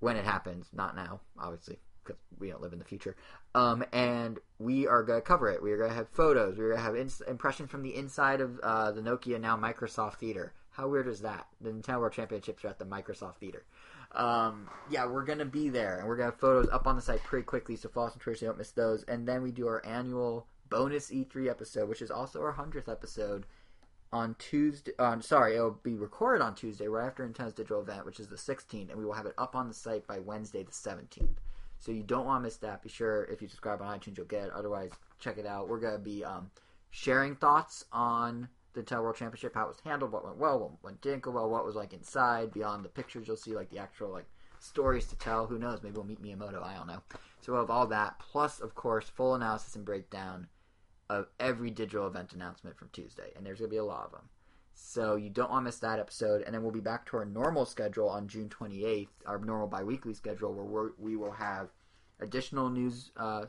when 0.00 0.16
it 0.16 0.24
happens, 0.24 0.70
not 0.72 0.96
now, 0.96 1.20
obviously. 1.38 1.78
Because 2.04 2.20
we 2.38 2.48
don't 2.48 2.60
live 2.60 2.72
in 2.72 2.78
the 2.78 2.84
future. 2.84 3.16
Um, 3.54 3.84
and 3.92 4.38
we 4.58 4.86
are 4.86 5.02
going 5.02 5.20
to 5.20 5.26
cover 5.26 5.50
it. 5.50 5.62
We 5.62 5.72
are 5.72 5.78
going 5.78 5.90
to 5.90 5.96
have 5.96 6.08
photos. 6.08 6.58
We're 6.58 6.68
going 6.68 6.78
to 6.78 6.84
have 6.84 6.96
ins- 6.96 7.22
impressions 7.22 7.70
from 7.70 7.82
the 7.82 7.94
inside 7.94 8.40
of 8.40 8.58
uh, 8.60 8.92
the 8.92 9.00
Nokia 9.00 9.40
now 9.40 9.56
Microsoft 9.56 10.16
Theater. 10.16 10.52
How 10.70 10.88
weird 10.88 11.06
is 11.06 11.20
that? 11.20 11.46
The 11.60 11.70
Nintendo 11.70 12.00
World 12.00 12.12
Championships 12.12 12.64
are 12.64 12.68
at 12.68 12.78
the 12.78 12.86
Microsoft 12.86 13.36
Theater. 13.36 13.64
Um, 14.14 14.68
yeah, 14.90 15.06
we're 15.06 15.24
going 15.24 15.38
to 15.38 15.44
be 15.44 15.68
there, 15.68 15.98
and 15.98 16.08
we're 16.08 16.16
going 16.16 16.28
to 16.28 16.32
have 16.32 16.40
photos 16.40 16.68
up 16.70 16.86
on 16.86 16.96
the 16.96 17.02
site 17.02 17.22
pretty 17.24 17.44
quickly, 17.44 17.76
so 17.76 17.88
follow 17.88 18.08
us 18.08 18.12
on 18.12 18.18
Twitter 18.18 18.38
so 18.38 18.46
you 18.46 18.50
don't 18.50 18.58
miss 18.58 18.70
those. 18.70 19.04
And 19.04 19.26
then 19.26 19.42
we 19.42 19.52
do 19.52 19.66
our 19.66 19.84
annual 19.84 20.46
bonus 20.68 21.10
E3 21.10 21.48
episode, 21.48 21.88
which 21.88 22.02
is 22.02 22.10
also 22.10 22.40
our 22.40 22.54
100th 22.54 22.90
episode 22.90 23.46
on 24.12 24.34
Tuesday. 24.38 24.92
On 24.98 25.22
sorry, 25.22 25.54
it'll 25.54 25.78
be 25.82 25.94
recorded 25.94 26.42
on 26.42 26.54
Tuesday, 26.54 26.88
right 26.88 27.06
after 27.06 27.26
Nintendo's 27.26 27.54
digital 27.54 27.80
event, 27.80 28.04
which 28.04 28.20
is 28.20 28.28
the 28.28 28.36
16th, 28.36 28.90
and 28.90 28.98
we 28.98 29.04
will 29.04 29.14
have 29.14 29.26
it 29.26 29.34
up 29.38 29.54
on 29.54 29.68
the 29.68 29.74
site 29.74 30.06
by 30.06 30.18
Wednesday, 30.18 30.62
the 30.62 30.72
17th. 30.72 31.36
So 31.82 31.90
you 31.90 32.04
don't 32.04 32.26
want 32.26 32.40
to 32.40 32.44
miss 32.44 32.58
that. 32.58 32.80
Be 32.80 32.88
sure 32.88 33.24
if 33.24 33.42
you 33.42 33.48
subscribe 33.48 33.82
on 33.82 33.98
iTunes, 33.98 34.16
you'll 34.16 34.26
get 34.26 34.44
it. 34.44 34.52
Otherwise, 34.54 34.92
check 35.18 35.36
it 35.36 35.46
out. 35.46 35.68
We're 35.68 35.80
gonna 35.80 35.98
be 35.98 36.24
um, 36.24 36.48
sharing 36.90 37.34
thoughts 37.34 37.86
on 37.92 38.48
the 38.72 38.82
Nintendo 38.82 39.02
World 39.02 39.16
Championship, 39.16 39.52
how 39.52 39.64
it 39.64 39.68
was 39.68 39.80
handled, 39.84 40.12
what 40.12 40.24
went 40.24 40.38
well, 40.38 40.78
what 40.80 41.00
didn't 41.00 41.22
go 41.22 41.32
well, 41.32 41.50
what 41.50 41.64
was 41.64 41.74
like 41.74 41.92
inside, 41.92 42.52
beyond 42.52 42.84
the 42.84 42.88
pictures. 42.88 43.26
You'll 43.26 43.36
see 43.36 43.56
like 43.56 43.68
the 43.70 43.80
actual 43.80 44.10
like 44.10 44.26
stories 44.60 45.08
to 45.08 45.16
tell. 45.16 45.46
Who 45.46 45.58
knows? 45.58 45.82
Maybe 45.82 45.96
we'll 45.96 46.04
meet 46.04 46.22
Miyamoto. 46.22 46.62
I 46.62 46.76
don't 46.76 46.86
know. 46.86 47.02
So 47.40 47.50
we'll 47.50 47.62
have 47.62 47.70
all 47.70 47.88
that, 47.88 48.20
plus 48.20 48.60
of 48.60 48.76
course 48.76 49.08
full 49.08 49.34
analysis 49.34 49.74
and 49.74 49.84
breakdown 49.84 50.46
of 51.10 51.26
every 51.40 51.72
digital 51.72 52.06
event 52.06 52.32
announcement 52.32 52.78
from 52.78 52.90
Tuesday, 52.92 53.32
and 53.34 53.44
there's 53.44 53.58
gonna 53.58 53.68
be 53.68 53.76
a 53.78 53.84
lot 53.84 54.04
of 54.04 54.12
them. 54.12 54.28
So 54.74 55.16
you 55.16 55.30
don't 55.30 55.50
want 55.50 55.62
to 55.62 55.66
miss 55.66 55.78
that 55.80 55.98
episode, 55.98 56.42
and 56.42 56.54
then 56.54 56.62
we'll 56.62 56.72
be 56.72 56.80
back 56.80 57.06
to 57.06 57.16
our 57.16 57.24
normal 57.24 57.64
schedule 57.64 58.08
on 58.08 58.28
June 58.28 58.48
28th, 58.48 59.08
our 59.26 59.38
normal 59.38 59.66
biweekly 59.66 60.14
schedule, 60.14 60.52
where 60.52 60.90
we 60.98 61.16
will 61.16 61.32
have 61.32 61.68
additional 62.20 62.70
news 62.70 63.10
uh, 63.16 63.46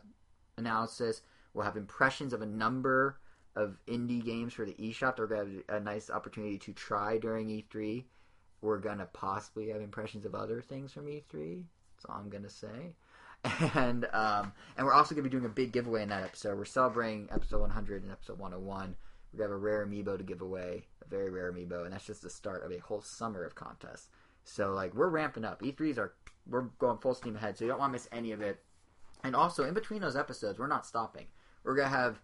analysis. 0.58 1.22
We'll 1.54 1.66
have 1.66 1.78
impressions 1.78 2.34
of 2.34 2.42
a 2.42 2.46
number 2.46 3.20
of 3.56 3.78
indie 3.88 4.24
games 4.24 4.54
for 4.54 4.66
the 4.66 4.74
eShop. 4.74 5.18
They're 5.18 5.28
going 5.28 5.46
to 5.46 5.74
have 5.74 5.82
a 5.82 5.84
nice 5.84 6.10
opportunity 6.10 6.58
to 6.60 6.74
try 6.74 7.18
during 7.18 7.48
E3. 7.48 8.04
We're 8.62 8.80
going 8.80 8.98
to 9.00 9.06
possibly 9.06 9.70
have 9.70 9.82
impressions 9.82 10.26
of 10.26 10.36
other 10.36 10.62
things 10.62 10.94
from 10.94 11.06
E3. 11.06 11.64
That's 11.96 12.06
all 12.10 12.16
I'm 12.16 12.30
going 12.30 12.44
to 12.44 12.50
say. 12.50 12.96
And 13.76 14.08
um, 14.14 14.54
and 14.78 14.86
we're 14.86 14.94
also 14.94 15.14
going 15.14 15.26
to 15.26 15.30
be 15.30 15.34
doing 15.36 15.46
a 15.46 15.54
big 15.54 15.74
giveaway 15.74 16.04
in 16.04 16.10
that 16.10 16.24
episode. 16.24 16.58
We're 16.58 16.64
celebrating 16.64 17.28
episode 17.30 17.60
100 17.60 18.04
and 18.04 18.12
episode 18.12 18.40
101. 18.40 18.96
We're 19.34 19.38
going 19.38 19.50
to 19.50 19.52
have 19.52 19.52
a 19.52 19.58
rare 19.58 19.86
amiibo 19.86 20.18
to 20.18 20.24
give 20.24 20.42
away, 20.42 20.86
a 21.06 21.10
very 21.10 21.30
rare 21.30 21.52
amiibo, 21.52 21.84
and 21.84 21.94
that's 21.94 22.06
just 22.06 22.22
the 22.22 22.30
start 22.30 22.64
of 22.64 22.72
a 22.72 22.80
whole 22.80 23.02
summer 23.02 23.44
of 23.44 23.56
contests. 23.56 24.10
So 24.44 24.74
like 24.74 24.94
we're 24.94 25.10
ramping 25.10 25.46
up. 25.46 25.62
E3s 25.62 25.98
are 25.98 26.14
we're 26.48 26.64
going 26.80 26.98
full 26.98 27.14
steam 27.14 27.36
ahead, 27.36 27.58
so 27.58 27.66
you 27.66 27.70
don't 27.70 27.80
want 27.80 27.92
to 27.92 27.94
miss 27.94 28.10
any 28.12 28.32
of 28.32 28.42
it. 28.42 28.60
And 29.24 29.36
also 29.36 29.64
in 29.64 29.74
between 29.74 30.02
those 30.02 30.18
episodes, 30.18 30.60
we're 30.60 30.68
not 30.68 30.86
stopping. 30.86 31.28
We're 31.64 31.76
gonna 31.76 31.90
have 31.90 32.20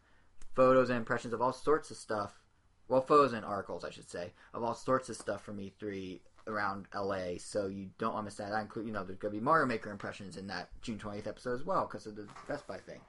photos 0.56 0.90
and 0.90 0.98
impressions 0.98 1.34
of 1.34 1.42
all 1.42 1.54
sorts 1.54 1.92
of 1.92 1.98
stuff. 1.98 2.42
Well, 2.90 3.02
photos 3.02 3.34
and 3.34 3.46
articles, 3.46 3.86
I 3.86 3.92
should 3.92 4.10
say, 4.10 4.34
of 4.54 4.64
all 4.64 4.74
sorts 4.74 5.10
of 5.10 5.16
stuff 5.16 5.44
from 5.44 5.60
E3 5.60 6.20
around 6.48 6.88
LA. 6.94 7.38
So 7.38 7.68
you 7.68 7.90
don't 7.98 8.14
want 8.14 8.24
to 8.24 8.26
miss 8.26 8.36
that. 8.36 8.52
I 8.52 8.62
include, 8.62 8.88
you 8.88 8.92
know, 8.92 9.04
there's 9.04 9.20
gonna 9.20 9.34
be 9.34 9.40
Mario 9.40 9.68
Maker 9.68 9.92
impressions 9.92 10.36
in 10.38 10.48
that 10.48 10.70
June 10.82 10.98
20th 10.98 11.28
episode 11.28 11.54
as 11.54 11.66
well 11.66 11.86
because 11.86 12.06
of 12.06 12.16
the 12.16 12.28
Best 12.48 12.68
Buy 12.68 12.78
thing. 12.78 13.00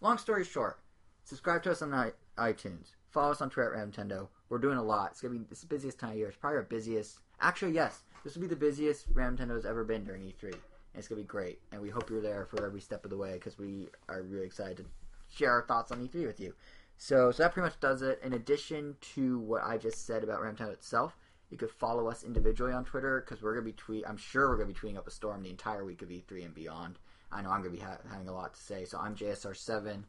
Long 0.00 0.18
story 0.18 0.44
short, 0.44 0.78
subscribe 1.24 1.62
to 1.62 1.70
us 1.70 1.82
on 1.82 2.12
iTunes. 2.36 2.96
Follow 3.10 3.30
us 3.30 3.40
on 3.40 3.50
Twitter 3.50 3.74
at 3.74 3.90
Nintendo. 3.90 4.28
We're 4.48 4.58
doing 4.58 4.78
a 4.78 4.82
lot. 4.82 5.10
It's 5.12 5.20
gonna 5.20 5.38
be 5.38 5.44
the 5.44 5.66
busiest 5.66 5.98
time 5.98 6.10
of 6.10 6.16
year. 6.16 6.28
It's 6.28 6.36
probably 6.36 6.58
our 6.58 6.62
busiest. 6.62 7.20
Actually, 7.40 7.72
yes, 7.72 8.02
this 8.24 8.34
will 8.34 8.42
be 8.42 8.48
the 8.48 8.56
busiest 8.56 9.06
Ram 9.12 9.36
Nintendo's 9.36 9.64
ever 9.64 9.84
been 9.84 10.04
during 10.04 10.22
E3. 10.22 10.52
And 10.52 10.60
it's 10.94 11.08
gonna 11.08 11.20
be 11.20 11.26
great. 11.26 11.60
And 11.72 11.80
we 11.80 11.90
hope 11.90 12.10
you're 12.10 12.20
there 12.20 12.46
for 12.46 12.64
every 12.66 12.80
step 12.80 13.04
of 13.04 13.10
the 13.10 13.16
way 13.16 13.34
because 13.34 13.58
we 13.58 13.88
are 14.08 14.22
really 14.22 14.46
excited 14.46 14.78
to 14.78 14.84
share 15.28 15.52
our 15.52 15.62
thoughts 15.66 15.92
on 15.92 16.06
E3 16.06 16.26
with 16.26 16.40
you. 16.40 16.54
So, 16.96 17.30
so 17.30 17.42
that 17.42 17.52
pretty 17.52 17.66
much 17.66 17.80
does 17.80 18.02
it. 18.02 18.20
In 18.22 18.32
addition 18.32 18.96
to 19.14 19.38
what 19.38 19.62
I 19.62 19.78
just 19.78 20.04
said 20.04 20.24
about 20.24 20.42
Ram 20.42 20.56
itself, 20.68 21.16
you 21.50 21.56
could 21.56 21.70
follow 21.70 22.08
us 22.08 22.24
individually 22.24 22.72
on 22.72 22.84
Twitter 22.84 23.24
because 23.24 23.42
we're 23.42 23.54
gonna 23.54 23.64
be 23.64 23.72
tweet. 23.72 24.04
I'm 24.06 24.16
sure 24.16 24.48
we're 24.48 24.56
gonna 24.56 24.72
be 24.72 24.74
tweeting 24.74 24.98
up 24.98 25.06
a 25.06 25.12
storm 25.12 25.42
the 25.42 25.50
entire 25.50 25.84
week 25.84 26.02
of 26.02 26.10
E3 26.10 26.44
and 26.44 26.54
beyond. 26.54 26.98
I 27.32 27.40
know 27.42 27.50
I'm 27.50 27.62
gonna 27.62 27.74
be 27.74 27.80
ha- 27.80 27.98
having 28.10 28.28
a 28.28 28.34
lot 28.34 28.54
to 28.54 28.60
say. 28.60 28.84
So 28.84 28.98
I'm 28.98 29.14
JSR7. 29.14 30.04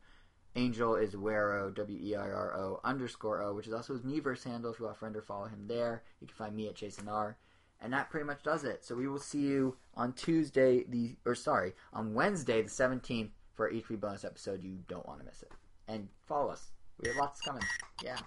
Angel 0.56 0.96
is 0.96 1.14
Weiro, 1.14 1.74
W 1.74 2.00
E 2.02 2.16
I 2.16 2.30
R 2.30 2.58
O 2.58 2.80
underscore 2.84 3.42
O, 3.42 3.54
which 3.54 3.68
is 3.68 3.74
also 3.74 3.94
his 3.94 4.02
Miiverse 4.02 4.44
handle. 4.44 4.72
If 4.72 4.80
you 4.80 4.86
want 4.86 4.96
to 4.96 5.00
friend 5.00 5.16
or 5.16 5.22
follow 5.22 5.46
him 5.46 5.66
there, 5.68 6.04
you 6.20 6.28
can 6.28 6.36
find 6.36 6.56
me 6.56 6.68
at 6.68 6.76
Jason 6.76 7.08
R. 7.08 7.38
And 7.82 7.94
that 7.94 8.10
pretty 8.10 8.26
much 8.26 8.44
does 8.44 8.64
it. 8.66 8.84
So 8.84 8.96
we 8.96 9.08
will 9.08 9.20
see 9.20 9.40
you 9.40 9.78
on 9.96 10.14
Tuesday, 10.14 10.84
the 10.90 11.16
or 11.26 11.36
sorry, 11.36 11.74
on 11.94 12.14
Wednesday 12.14 12.62
the 12.62 12.70
seventeenth 12.70 13.32
for 13.54 13.68
our 13.68 13.72
E3 13.72 14.00
bonus 14.00 14.26
episode. 14.26 14.64
You 14.64 14.80
don't 14.88 15.08
want 15.08 15.20
to 15.20 15.26
miss 15.26 15.44
it. 15.44 15.52
And 15.88 16.10
follow 16.28 16.50
us. 16.50 16.72
We 17.02 17.10
have 17.10 17.18
lots 17.18 17.40
coming. 17.42 17.64
Yeah. 18.04 18.18